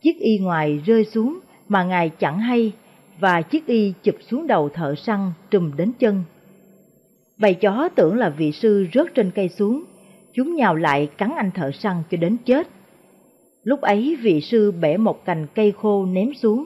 Chiếc 0.01 0.19
y 0.19 0.37
ngoài 0.39 0.81
rơi 0.85 1.05
xuống 1.05 1.39
mà 1.67 1.83
Ngài 1.83 2.09
chẳng 2.09 2.39
hay, 2.39 2.71
và 3.19 3.41
chiếc 3.41 3.65
y 3.65 3.93
chụp 4.03 4.15
xuống 4.29 4.47
đầu 4.47 4.69
thợ 4.69 4.95
săn 4.95 5.31
trùm 5.51 5.71
đến 5.77 5.91
chân. 5.99 6.23
Bầy 7.37 7.53
chó 7.53 7.89
tưởng 7.95 8.17
là 8.17 8.29
vị 8.29 8.51
sư 8.51 8.87
rớt 8.93 9.15
trên 9.15 9.31
cây 9.31 9.49
xuống, 9.49 9.83
chúng 10.33 10.55
nhào 10.55 10.75
lại 10.75 11.09
cắn 11.17 11.31
anh 11.37 11.51
thợ 11.51 11.71
săn 11.71 11.95
cho 12.11 12.17
đến 12.17 12.37
chết. 12.45 12.67
Lúc 13.63 13.81
ấy 13.81 14.17
vị 14.21 14.41
sư 14.41 14.71
bẻ 14.71 14.97
một 14.97 15.25
cành 15.25 15.47
cây 15.55 15.71
khô 15.71 16.05
ném 16.05 16.33
xuống. 16.33 16.65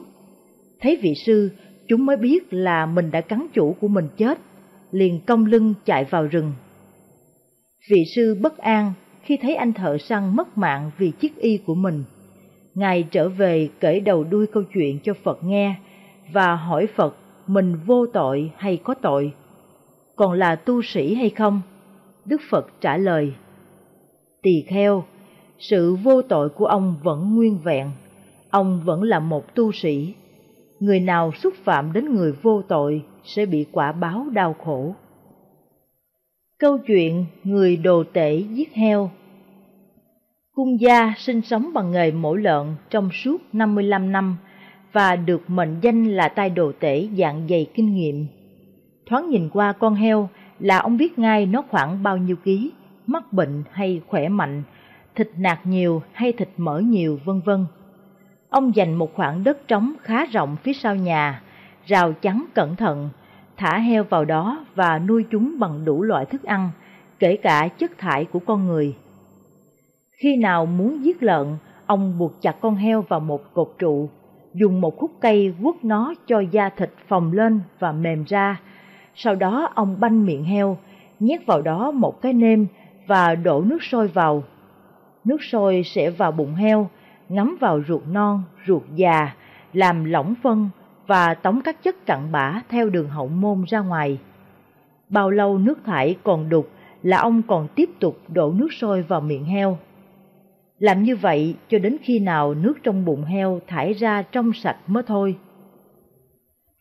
Thấy 0.80 0.96
vị 1.02 1.14
sư, 1.14 1.50
chúng 1.92 2.06
mới 2.06 2.16
biết 2.16 2.52
là 2.52 2.86
mình 2.86 3.10
đã 3.10 3.20
cắn 3.20 3.46
chủ 3.52 3.76
của 3.80 3.88
mình 3.88 4.08
chết, 4.16 4.38
liền 4.90 5.20
cong 5.26 5.46
lưng 5.46 5.74
chạy 5.84 6.04
vào 6.04 6.26
rừng. 6.26 6.52
Vị 7.90 8.04
sư 8.14 8.36
bất 8.40 8.58
an 8.58 8.92
khi 9.22 9.36
thấy 9.36 9.54
anh 9.54 9.72
thợ 9.72 9.98
săn 9.98 10.36
mất 10.36 10.58
mạng 10.58 10.90
vì 10.98 11.10
chiếc 11.10 11.36
y 11.36 11.56
của 11.56 11.74
mình. 11.74 12.04
Ngài 12.74 13.02
trở 13.02 13.28
về 13.28 13.68
kể 13.80 14.00
đầu 14.00 14.24
đuôi 14.24 14.46
câu 14.46 14.62
chuyện 14.74 14.98
cho 15.04 15.14
Phật 15.24 15.44
nghe 15.44 15.74
và 16.32 16.54
hỏi 16.54 16.86
Phật 16.86 17.16
mình 17.46 17.76
vô 17.86 18.06
tội 18.06 18.50
hay 18.56 18.76
có 18.76 18.94
tội, 18.94 19.32
còn 20.16 20.32
là 20.32 20.56
tu 20.56 20.82
sĩ 20.82 21.14
hay 21.14 21.30
không? 21.30 21.60
Đức 22.24 22.40
Phật 22.50 22.66
trả 22.80 22.96
lời, 22.96 23.32
Tỳ 24.42 24.64
kheo, 24.68 25.04
sự 25.58 25.94
vô 25.94 26.22
tội 26.22 26.48
của 26.48 26.66
ông 26.66 26.96
vẫn 27.02 27.34
nguyên 27.34 27.58
vẹn, 27.58 27.90
ông 28.50 28.82
vẫn 28.84 29.02
là 29.02 29.18
một 29.18 29.54
tu 29.54 29.72
sĩ. 29.72 30.14
Người 30.82 31.00
nào 31.00 31.32
xúc 31.32 31.54
phạm 31.64 31.92
đến 31.92 32.14
người 32.14 32.32
vô 32.32 32.62
tội 32.62 33.04
sẽ 33.24 33.46
bị 33.46 33.66
quả 33.72 33.92
báo 33.92 34.26
đau 34.32 34.54
khổ. 34.64 34.94
Câu 36.58 36.78
chuyện 36.78 37.24
người 37.44 37.76
đồ 37.76 38.04
tể 38.12 38.36
giết 38.36 38.72
heo 38.72 39.10
Cung 40.54 40.80
gia 40.80 41.14
sinh 41.18 41.40
sống 41.40 41.70
bằng 41.74 41.90
nghề 41.90 42.10
mổ 42.10 42.34
lợn 42.34 42.66
trong 42.90 43.10
suốt 43.10 43.42
55 43.52 44.12
năm 44.12 44.36
và 44.92 45.16
được 45.16 45.50
mệnh 45.50 45.76
danh 45.82 46.04
là 46.04 46.28
tay 46.28 46.50
đồ 46.50 46.72
tể 46.80 47.08
dạng 47.18 47.46
dày 47.50 47.66
kinh 47.74 47.94
nghiệm. 47.94 48.26
Thoáng 49.06 49.30
nhìn 49.30 49.48
qua 49.52 49.72
con 49.72 49.94
heo 49.94 50.28
là 50.58 50.78
ông 50.78 50.96
biết 50.96 51.18
ngay 51.18 51.46
nó 51.46 51.62
khoảng 51.70 52.02
bao 52.02 52.16
nhiêu 52.16 52.36
ký, 52.36 52.72
mắc 53.06 53.32
bệnh 53.32 53.62
hay 53.72 54.00
khỏe 54.06 54.28
mạnh, 54.28 54.62
thịt 55.14 55.30
nạc 55.36 55.66
nhiều 55.66 56.02
hay 56.12 56.32
thịt 56.32 56.48
mỡ 56.56 56.78
nhiều 56.78 57.18
vân 57.24 57.40
vân. 57.44 57.66
Ông 58.52 58.76
dành 58.76 58.94
một 58.94 59.14
khoảng 59.14 59.44
đất 59.44 59.68
trống 59.68 59.92
khá 60.02 60.24
rộng 60.24 60.56
phía 60.62 60.72
sau 60.72 60.94
nhà, 60.94 61.42
rào 61.86 62.12
chắn 62.12 62.44
cẩn 62.54 62.76
thận, 62.76 63.10
thả 63.56 63.78
heo 63.78 64.04
vào 64.04 64.24
đó 64.24 64.64
và 64.74 64.98
nuôi 64.98 65.24
chúng 65.30 65.58
bằng 65.58 65.84
đủ 65.84 66.02
loại 66.02 66.24
thức 66.24 66.42
ăn, 66.42 66.70
kể 67.18 67.36
cả 67.36 67.68
chất 67.78 67.98
thải 67.98 68.24
của 68.24 68.38
con 68.38 68.66
người. 68.66 68.96
Khi 70.22 70.36
nào 70.36 70.66
muốn 70.66 71.04
giết 71.04 71.22
lợn, 71.22 71.46
ông 71.86 72.18
buộc 72.18 72.42
chặt 72.42 72.56
con 72.60 72.74
heo 72.74 73.02
vào 73.02 73.20
một 73.20 73.54
cột 73.54 73.68
trụ, 73.78 74.08
dùng 74.54 74.80
một 74.80 74.98
khúc 74.98 75.10
cây 75.20 75.54
quất 75.62 75.84
nó 75.84 76.14
cho 76.26 76.40
da 76.40 76.68
thịt 76.68 76.90
phồng 77.08 77.32
lên 77.32 77.60
và 77.78 77.92
mềm 77.92 78.24
ra. 78.24 78.60
Sau 79.14 79.34
đó 79.34 79.68
ông 79.74 79.96
banh 80.00 80.26
miệng 80.26 80.44
heo, 80.44 80.78
nhét 81.20 81.46
vào 81.46 81.62
đó 81.62 81.90
một 81.90 82.22
cái 82.22 82.32
nêm 82.32 82.66
và 83.06 83.34
đổ 83.34 83.60
nước 83.60 83.82
sôi 83.82 84.08
vào. 84.08 84.42
Nước 85.24 85.42
sôi 85.42 85.82
sẽ 85.84 86.10
vào 86.10 86.32
bụng 86.32 86.54
heo, 86.54 86.88
ngấm 87.32 87.56
vào 87.60 87.82
ruột 87.88 88.02
non, 88.12 88.42
ruột 88.66 88.82
già, 88.94 89.34
làm 89.72 90.04
lỏng 90.04 90.34
phân 90.42 90.68
và 91.06 91.34
tống 91.34 91.60
các 91.64 91.82
chất 91.82 92.06
cặn 92.06 92.32
bã 92.32 92.62
theo 92.68 92.90
đường 92.90 93.08
hậu 93.08 93.28
môn 93.28 93.64
ra 93.68 93.80
ngoài. 93.80 94.18
Bao 95.08 95.30
lâu 95.30 95.58
nước 95.58 95.78
thải 95.84 96.16
còn 96.22 96.48
đục 96.48 96.70
là 97.02 97.18
ông 97.18 97.42
còn 97.42 97.68
tiếp 97.74 97.90
tục 98.00 98.18
đổ 98.28 98.52
nước 98.52 98.72
sôi 98.72 99.02
vào 99.02 99.20
miệng 99.20 99.44
heo. 99.44 99.78
Làm 100.78 101.02
như 101.02 101.16
vậy 101.16 101.56
cho 101.68 101.78
đến 101.78 101.96
khi 102.02 102.18
nào 102.18 102.54
nước 102.54 102.74
trong 102.82 103.04
bụng 103.04 103.24
heo 103.24 103.60
thải 103.66 103.92
ra 103.92 104.22
trong 104.22 104.52
sạch 104.52 104.76
mới 104.86 105.02
thôi. 105.02 105.36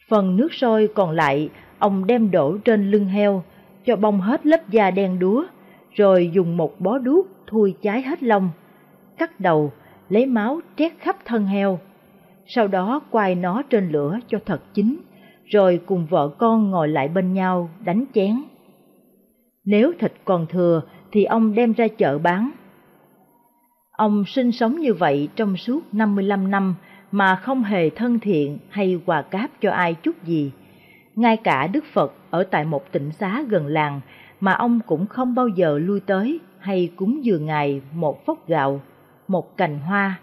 Phần 0.10 0.36
nước 0.38 0.54
sôi 0.54 0.90
còn 0.96 1.12
lại, 1.12 1.50
ông 1.80 2.08
đem 2.08 2.32
đổ 2.32 2.58
trên 2.58 2.92
lưng 2.92 3.06
heo, 3.06 3.44
cho 3.86 3.96
bong 3.96 4.22
hết 4.22 4.46
lớp 4.46 4.70
da 4.70 4.92
đen 4.92 5.20
đúa, 5.20 5.46
rồi 5.92 6.32
dùng 6.34 6.58
một 6.58 6.80
bó 6.80 6.98
đuốc 6.98 7.28
thui 7.48 7.76
cháy 7.82 8.02
hết 8.02 8.24
lông, 8.24 8.50
cắt 9.18 9.40
đầu, 9.40 9.72
lấy 10.12 10.26
máu 10.26 10.60
trét 10.78 10.94
khắp 11.00 11.18
thân 11.26 11.46
heo. 11.46 11.80
Sau 12.46 12.68
đó 12.68 13.02
quay 13.12 13.36
nó 13.36 13.62
trên 13.70 13.92
lửa 13.92 14.20
cho 14.28 14.40
thật 14.46 14.62
chín, 14.74 14.98
rồi 15.46 15.80
cùng 15.86 16.06
vợ 16.10 16.30
con 16.38 16.72
ngồi 16.72 16.88
lại 16.88 17.08
bên 17.08 17.34
nhau 17.34 17.70
đánh 17.86 18.06
chén. 18.14 18.42
Nếu 19.66 19.92
thịt 20.00 20.14
còn 20.26 20.46
thừa 20.50 20.82
thì 21.12 21.24
ông 21.24 21.56
đem 21.56 21.74
ra 21.74 21.88
chợ 21.88 22.18
bán. 22.18 22.52
Ông 23.92 24.24
sinh 24.28 24.52
sống 24.52 24.80
như 24.80 24.94
vậy 24.94 25.30
trong 25.36 25.58
suốt 25.58 25.94
55 25.94 26.52
năm 26.52 26.76
mà 27.12 27.36
không 27.36 27.64
hề 27.64 27.90
thân 27.90 28.20
thiện 28.20 28.58
hay 28.70 29.00
quà 29.06 29.22
cáp 29.22 29.50
cho 29.62 29.72
ai 29.72 29.94
chút 29.94 30.24
gì. 30.24 30.52
Ngay 31.16 31.38
cả 31.38 31.68
Đức 31.68 31.84
Phật 31.94 32.14
ở 32.30 32.44
tại 32.44 32.66
một 32.66 32.92
tỉnh 32.92 33.12
xá 33.12 33.44
gần 33.50 33.68
làng 33.68 34.02
mà 34.40 34.54
ông 34.54 34.80
cũng 34.86 35.06
không 35.08 35.36
bao 35.36 35.48
giờ 35.48 35.78
lui 35.78 36.00
tới 36.00 36.40
hay 36.60 36.92
cúng 36.96 37.26
dường 37.26 37.46
Ngài 37.46 37.82
một 37.94 38.26
phốc 38.26 38.48
gạo, 38.48 38.82
một 39.32 39.58
cành 39.58 39.80
hoa. 39.80 40.20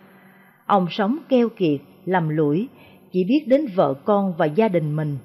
Ông 0.66 0.86
sống 0.90 1.18
keo 1.28 1.48
kiệt, 1.48 1.80
lầm 2.04 2.28
lũi, 2.28 2.68
chỉ 3.12 3.24
biết 3.24 3.44
đến 3.46 3.66
vợ 3.74 3.94
con 4.04 4.34
và 4.38 4.46
gia 4.46 4.68
đình 4.68 4.96
mình. 4.96 5.18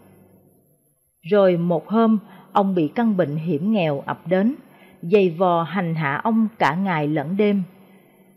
Rồi 1.22 1.58
một 1.58 1.88
hôm, 1.88 2.20
ông 2.52 2.76
bị 2.76 2.88
căn 2.88 3.18
bệnh 3.18 3.36
hiểm 3.36 3.72
nghèo 3.72 4.00
ập 4.00 4.28
đến, 4.28 4.56
dày 5.02 5.30
vò 5.30 5.64
hành 5.64 5.96
hạ 5.96 6.22
ông 6.24 6.48
cả 6.60 6.76
ngày 6.76 7.08
lẫn 7.08 7.38
đêm. 7.38 7.64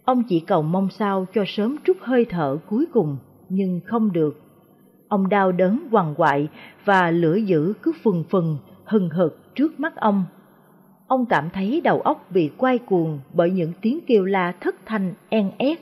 Ông 0.05 0.23
chỉ 0.28 0.41
cầu 0.41 0.62
mong 0.62 0.89
sao 0.91 1.26
cho 1.34 1.44
sớm 1.47 1.76
trút 1.84 1.97
hơi 2.00 2.26
thở 2.31 2.58
cuối 2.68 2.86
cùng, 2.92 3.16
nhưng 3.49 3.81
không 3.84 4.12
được. 4.12 4.41
Ông 5.08 5.28
đau 5.28 5.52
đớn 5.52 5.89
hoàng 5.91 6.15
quại 6.16 6.49
và 6.84 7.10
lửa 7.10 7.34
dữ 7.34 7.73
cứ 7.83 7.92
phừng 8.05 8.25
phừng, 8.31 8.58
hừng 8.84 9.10
hực 9.10 9.55
trước 9.55 9.81
mắt 9.81 9.97
ông. 9.97 10.25
Ông 11.07 11.26
cảm 11.26 11.51
thấy 11.51 11.81
đầu 11.85 12.01
óc 12.01 12.26
bị 12.31 12.51
quay 12.57 12.78
cuồng 12.78 13.18
bởi 13.33 13.51
những 13.51 13.73
tiếng 13.81 13.99
kêu 14.07 14.25
la 14.25 14.52
thất 14.60 14.75
thanh 14.86 15.15
en 15.28 15.51
ép, 15.59 15.78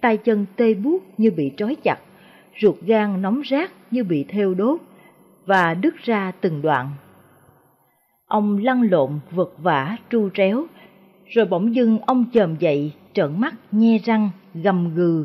tay 0.00 0.16
chân 0.16 0.46
tê 0.56 0.74
buốt 0.74 0.98
như 1.18 1.30
bị 1.30 1.52
trói 1.56 1.76
chặt, 1.82 1.98
ruột 2.60 2.76
gan 2.80 3.22
nóng 3.22 3.42
rát 3.50 3.70
như 3.90 4.04
bị 4.04 4.24
theo 4.28 4.54
đốt 4.54 4.80
và 5.46 5.74
đứt 5.74 5.94
ra 6.02 6.32
từng 6.40 6.62
đoạn. 6.62 6.90
Ông 8.26 8.58
lăn 8.58 8.82
lộn 8.82 9.10
vật 9.30 9.52
vả 9.58 9.96
tru 10.10 10.28
tréo, 10.34 10.64
rồi 11.26 11.46
bỗng 11.46 11.74
dưng 11.74 11.98
ông 11.98 12.24
chồm 12.32 12.56
dậy, 12.58 12.92
trợn 13.12 13.40
mắt, 13.40 13.54
nhe 13.72 13.98
răng, 14.04 14.30
gầm 14.54 14.94
gừ, 14.94 15.24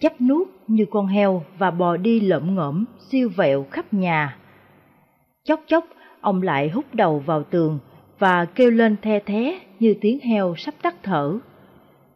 chấp 0.00 0.20
nuốt 0.20 0.48
như 0.66 0.84
con 0.90 1.06
heo 1.06 1.42
và 1.58 1.70
bò 1.70 1.96
đi 1.96 2.20
lợm 2.20 2.54
ngõm, 2.54 2.84
siêu 3.10 3.30
vẹo 3.36 3.66
khắp 3.70 3.94
nhà. 3.94 4.36
Chốc 5.44 5.60
chốc, 5.66 5.84
ông 6.20 6.42
lại 6.42 6.68
hút 6.68 6.84
đầu 6.92 7.18
vào 7.18 7.42
tường 7.42 7.78
và 8.20 8.44
kêu 8.44 8.70
lên 8.70 8.96
the 9.02 9.18
thé 9.18 9.60
như 9.80 9.94
tiếng 10.00 10.20
heo 10.20 10.54
sắp 10.56 10.74
tắt 10.82 10.94
thở. 11.02 11.38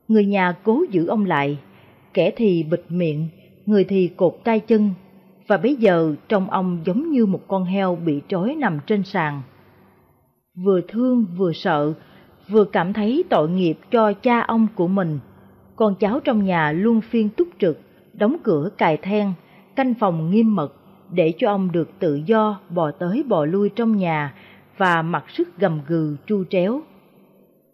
Người 0.08 0.24
nhà 0.24 0.54
cố 0.62 0.84
giữ 0.90 1.06
ông 1.06 1.24
lại, 1.24 1.58
kẻ 2.14 2.30
thì 2.36 2.62
bịt 2.62 2.84
miệng, 2.88 3.28
người 3.66 3.84
thì 3.84 4.10
cột 4.16 4.34
tay 4.44 4.60
chân, 4.60 4.90
và 5.46 5.56
bây 5.56 5.74
giờ 5.76 6.14
trông 6.28 6.50
ông 6.50 6.82
giống 6.86 7.10
như 7.10 7.26
một 7.26 7.40
con 7.48 7.64
heo 7.64 7.96
bị 7.96 8.20
trói 8.28 8.54
nằm 8.54 8.78
trên 8.86 9.02
sàn. 9.02 9.42
Vừa 10.64 10.80
thương 10.88 11.26
vừa 11.36 11.52
sợ, 11.52 11.92
vừa 12.48 12.64
cảm 12.64 12.92
thấy 12.92 13.24
tội 13.30 13.48
nghiệp 13.48 13.78
cho 13.90 14.12
cha 14.12 14.40
ông 14.40 14.66
của 14.74 14.88
mình. 14.88 15.18
Con 15.76 15.94
cháu 15.94 16.20
trong 16.20 16.44
nhà 16.44 16.72
luôn 16.72 17.00
phiên 17.00 17.28
túc 17.28 17.48
trực, 17.58 17.80
đóng 18.12 18.36
cửa 18.42 18.68
cài 18.78 18.96
then, 18.96 19.32
canh 19.76 19.94
phòng 19.94 20.30
nghiêm 20.30 20.54
mật 20.54 20.74
để 21.12 21.32
cho 21.38 21.50
ông 21.50 21.72
được 21.72 21.90
tự 21.98 22.20
do 22.26 22.60
bò 22.70 22.90
tới 22.90 23.24
bò 23.28 23.44
lui 23.44 23.68
trong 23.68 23.96
nhà 23.96 24.34
và 24.76 25.02
mặc 25.02 25.24
sức 25.28 25.58
gầm 25.58 25.80
gừ 25.86 26.16
chu 26.26 26.44
tréo. 26.50 26.80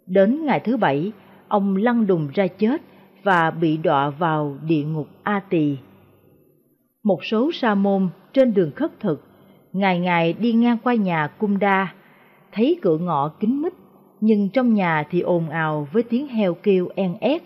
Đến 0.07 0.47
ngày 0.47 0.61
thứ 0.61 0.77
bảy, 0.77 1.13
ông 1.49 1.77
lăn 1.77 2.07
đùng 2.07 2.29
ra 2.35 2.47
chết 2.47 2.83
và 3.23 3.51
bị 3.51 3.77
đọa 3.77 4.11
vào 4.11 4.57
địa 4.67 4.85
ngục 4.85 5.09
A 5.23 5.41
Tỳ. 5.51 5.77
Một 7.05 7.25
số 7.25 7.51
sa 7.53 7.75
môn 7.75 8.09
trên 8.33 8.55
đường 8.55 8.73
khất 8.77 9.01
thực, 9.01 9.25
ngày 9.73 10.01
ngày 10.01 10.33
đi 10.33 10.53
ngang 10.53 10.79
qua 10.85 10.95
nhà 10.95 11.27
cung 11.27 11.59
đa, 11.59 11.95
thấy 12.53 12.79
cửa 12.83 12.99
ngõ 12.99 13.29
kín 13.29 13.63
mít, 13.63 13.73
nhưng 14.21 14.49
trong 14.49 14.75
nhà 14.75 15.05
thì 15.11 15.21
ồn 15.21 15.49
ào 15.49 15.89
với 15.93 16.03
tiếng 16.03 16.29
heo 16.29 16.55
kêu 16.55 16.89
en 16.95 17.17
ép, 17.21 17.43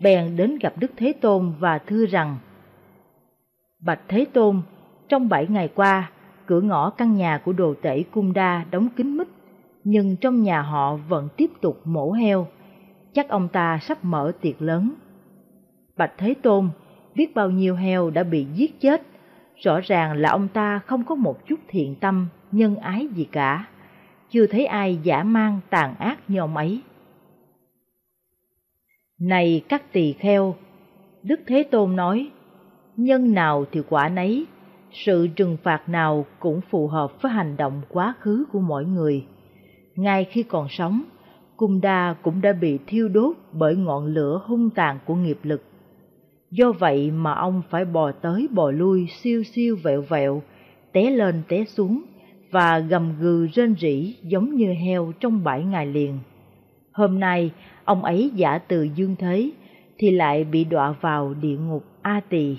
bèn 0.00 0.36
đến 0.36 0.58
gặp 0.58 0.72
Đức 0.78 0.90
Thế 0.96 1.12
Tôn 1.12 1.52
và 1.58 1.78
thưa 1.78 2.06
rằng 2.06 2.36
Bạch 3.86 4.00
Thế 4.08 4.24
Tôn, 4.32 4.62
trong 5.08 5.28
bảy 5.28 5.46
ngày 5.46 5.68
qua, 5.74 6.10
cửa 6.48 6.60
ngõ 6.60 6.90
căn 6.90 7.14
nhà 7.14 7.38
của 7.44 7.52
đồ 7.52 7.74
tể 7.82 8.02
cung 8.10 8.32
đa 8.32 8.64
đóng 8.70 8.88
kín 8.96 9.16
mít, 9.16 9.28
nhưng 9.84 10.16
trong 10.16 10.42
nhà 10.42 10.62
họ 10.62 10.96
vẫn 10.96 11.28
tiếp 11.36 11.50
tục 11.60 11.80
mổ 11.84 12.12
heo. 12.12 12.46
Chắc 13.12 13.28
ông 13.28 13.48
ta 13.48 13.78
sắp 13.82 14.04
mở 14.04 14.32
tiệc 14.40 14.62
lớn. 14.62 14.94
Bạch 15.96 16.12
Thế 16.18 16.34
Tôn, 16.42 16.68
biết 17.14 17.34
bao 17.34 17.50
nhiêu 17.50 17.74
heo 17.74 18.10
đã 18.10 18.22
bị 18.22 18.46
giết 18.54 18.80
chết, 18.80 19.02
rõ 19.56 19.80
ràng 19.80 20.12
là 20.12 20.30
ông 20.30 20.48
ta 20.48 20.78
không 20.86 21.04
có 21.04 21.14
một 21.14 21.46
chút 21.46 21.60
thiện 21.68 21.94
tâm, 21.94 22.28
nhân 22.52 22.76
ái 22.76 23.08
gì 23.14 23.24
cả. 23.24 23.68
Chưa 24.30 24.46
thấy 24.46 24.66
ai 24.66 24.98
giả 25.02 25.22
mang 25.22 25.60
tàn 25.70 25.94
ác 25.98 26.18
như 26.28 26.38
ông 26.38 26.56
ấy. 26.56 26.82
Này 29.20 29.64
các 29.68 29.92
tỳ 29.92 30.12
kheo, 30.12 30.54
Đức 31.22 31.40
Thế 31.46 31.62
Tôn 31.70 31.96
nói, 31.96 32.30
nhân 32.96 33.34
nào 33.34 33.64
thì 33.72 33.82
quả 33.88 34.08
nấy, 34.08 34.46
sự 34.92 35.28
trừng 35.36 35.56
phạt 35.62 35.88
nào 35.88 36.26
cũng 36.38 36.60
phù 36.70 36.88
hợp 36.88 37.22
với 37.22 37.32
hành 37.32 37.56
động 37.56 37.82
quá 37.88 38.14
khứ 38.20 38.44
của 38.52 38.60
mỗi 38.60 38.84
người. 38.84 39.24
Ngay 39.96 40.24
khi 40.24 40.42
còn 40.42 40.68
sống, 40.68 41.02
Kunda 41.56 42.14
cũng 42.22 42.40
đã 42.40 42.52
bị 42.52 42.78
thiêu 42.86 43.08
đốt 43.08 43.36
bởi 43.52 43.76
ngọn 43.76 44.06
lửa 44.06 44.40
hung 44.46 44.70
tàn 44.70 44.98
của 45.06 45.14
nghiệp 45.14 45.38
lực. 45.42 45.62
Do 46.50 46.72
vậy 46.72 47.10
mà 47.10 47.32
ông 47.34 47.62
phải 47.70 47.84
bò 47.84 48.12
tới 48.12 48.48
bò 48.54 48.70
lui 48.70 49.06
siêu 49.22 49.42
siêu 49.42 49.76
vẹo 49.82 50.02
vẹo, 50.02 50.42
té 50.92 51.10
lên 51.10 51.42
té 51.48 51.64
xuống 51.64 52.02
và 52.50 52.78
gầm 52.78 53.12
gừ 53.20 53.46
rên 53.46 53.74
rỉ 53.80 54.16
giống 54.22 54.54
như 54.54 54.72
heo 54.72 55.12
trong 55.20 55.44
bảy 55.44 55.64
ngày 55.64 55.86
liền. 55.86 56.18
Hôm 56.92 57.20
nay, 57.20 57.50
ông 57.84 58.04
ấy 58.04 58.30
giả 58.34 58.58
từ 58.58 58.82
dương 58.82 59.16
thế, 59.18 59.50
thì 59.98 60.10
lại 60.10 60.44
bị 60.44 60.64
đọa 60.64 60.94
vào 61.00 61.34
địa 61.34 61.56
ngục 61.56 61.84
A 62.02 62.20
Tỳ. 62.28 62.56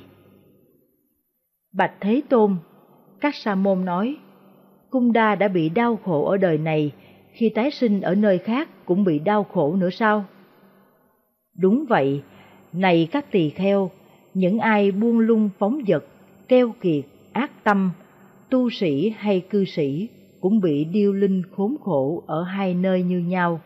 Bạch 1.79 1.93
Thế 2.01 2.21
Tôn, 2.29 2.55
các 3.21 3.35
sa 3.35 3.55
môn 3.55 3.85
nói, 3.85 4.17
Cung 4.89 5.13
đa 5.13 5.35
đã 5.35 5.47
bị 5.47 5.69
đau 5.69 5.99
khổ 6.05 6.25
ở 6.25 6.37
đời 6.37 6.57
này, 6.57 6.91
khi 7.31 7.49
tái 7.49 7.71
sinh 7.71 8.01
ở 8.01 8.15
nơi 8.15 8.37
khác 8.37 8.69
cũng 8.85 9.03
bị 9.03 9.19
đau 9.19 9.43
khổ 9.43 9.75
nữa 9.75 9.89
sao? 9.89 10.25
Đúng 11.57 11.85
vậy, 11.89 12.21
này 12.73 13.07
các 13.11 13.31
tỳ 13.31 13.49
kheo, 13.49 13.89
những 14.33 14.59
ai 14.59 14.91
buông 14.91 15.19
lung 15.19 15.49
phóng 15.59 15.79
dật 15.87 16.03
keo 16.47 16.73
kiệt, 16.81 17.05
ác 17.33 17.63
tâm, 17.63 17.91
tu 18.49 18.69
sĩ 18.69 19.13
hay 19.17 19.41
cư 19.49 19.65
sĩ 19.65 20.09
cũng 20.41 20.59
bị 20.59 20.83
điêu 20.85 21.13
linh 21.13 21.41
khốn 21.51 21.75
khổ 21.81 22.23
ở 22.27 22.43
hai 22.43 22.73
nơi 22.73 23.03
như 23.03 23.19
nhau. 23.19 23.59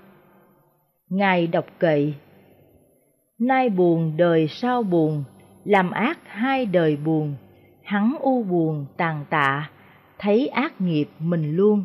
Ngài 1.10 1.48
đọc 1.48 1.66
kệ 1.80 2.14
Nay 3.40 3.70
buồn 3.70 4.14
đời 4.18 4.48
sau 4.48 4.84
buồn, 4.84 5.24
làm 5.66 5.92
ác 5.92 6.20
hai 6.26 6.66
đời 6.66 6.98
buồn, 7.06 7.36
hắn 7.84 8.16
u 8.20 8.44
buồn 8.44 8.86
tàn 8.98 9.26
tạ, 9.30 9.70
thấy 10.20 10.48
ác 10.48 10.82
nghiệp 10.82 11.10
mình 11.20 11.56
luôn. 11.56 11.84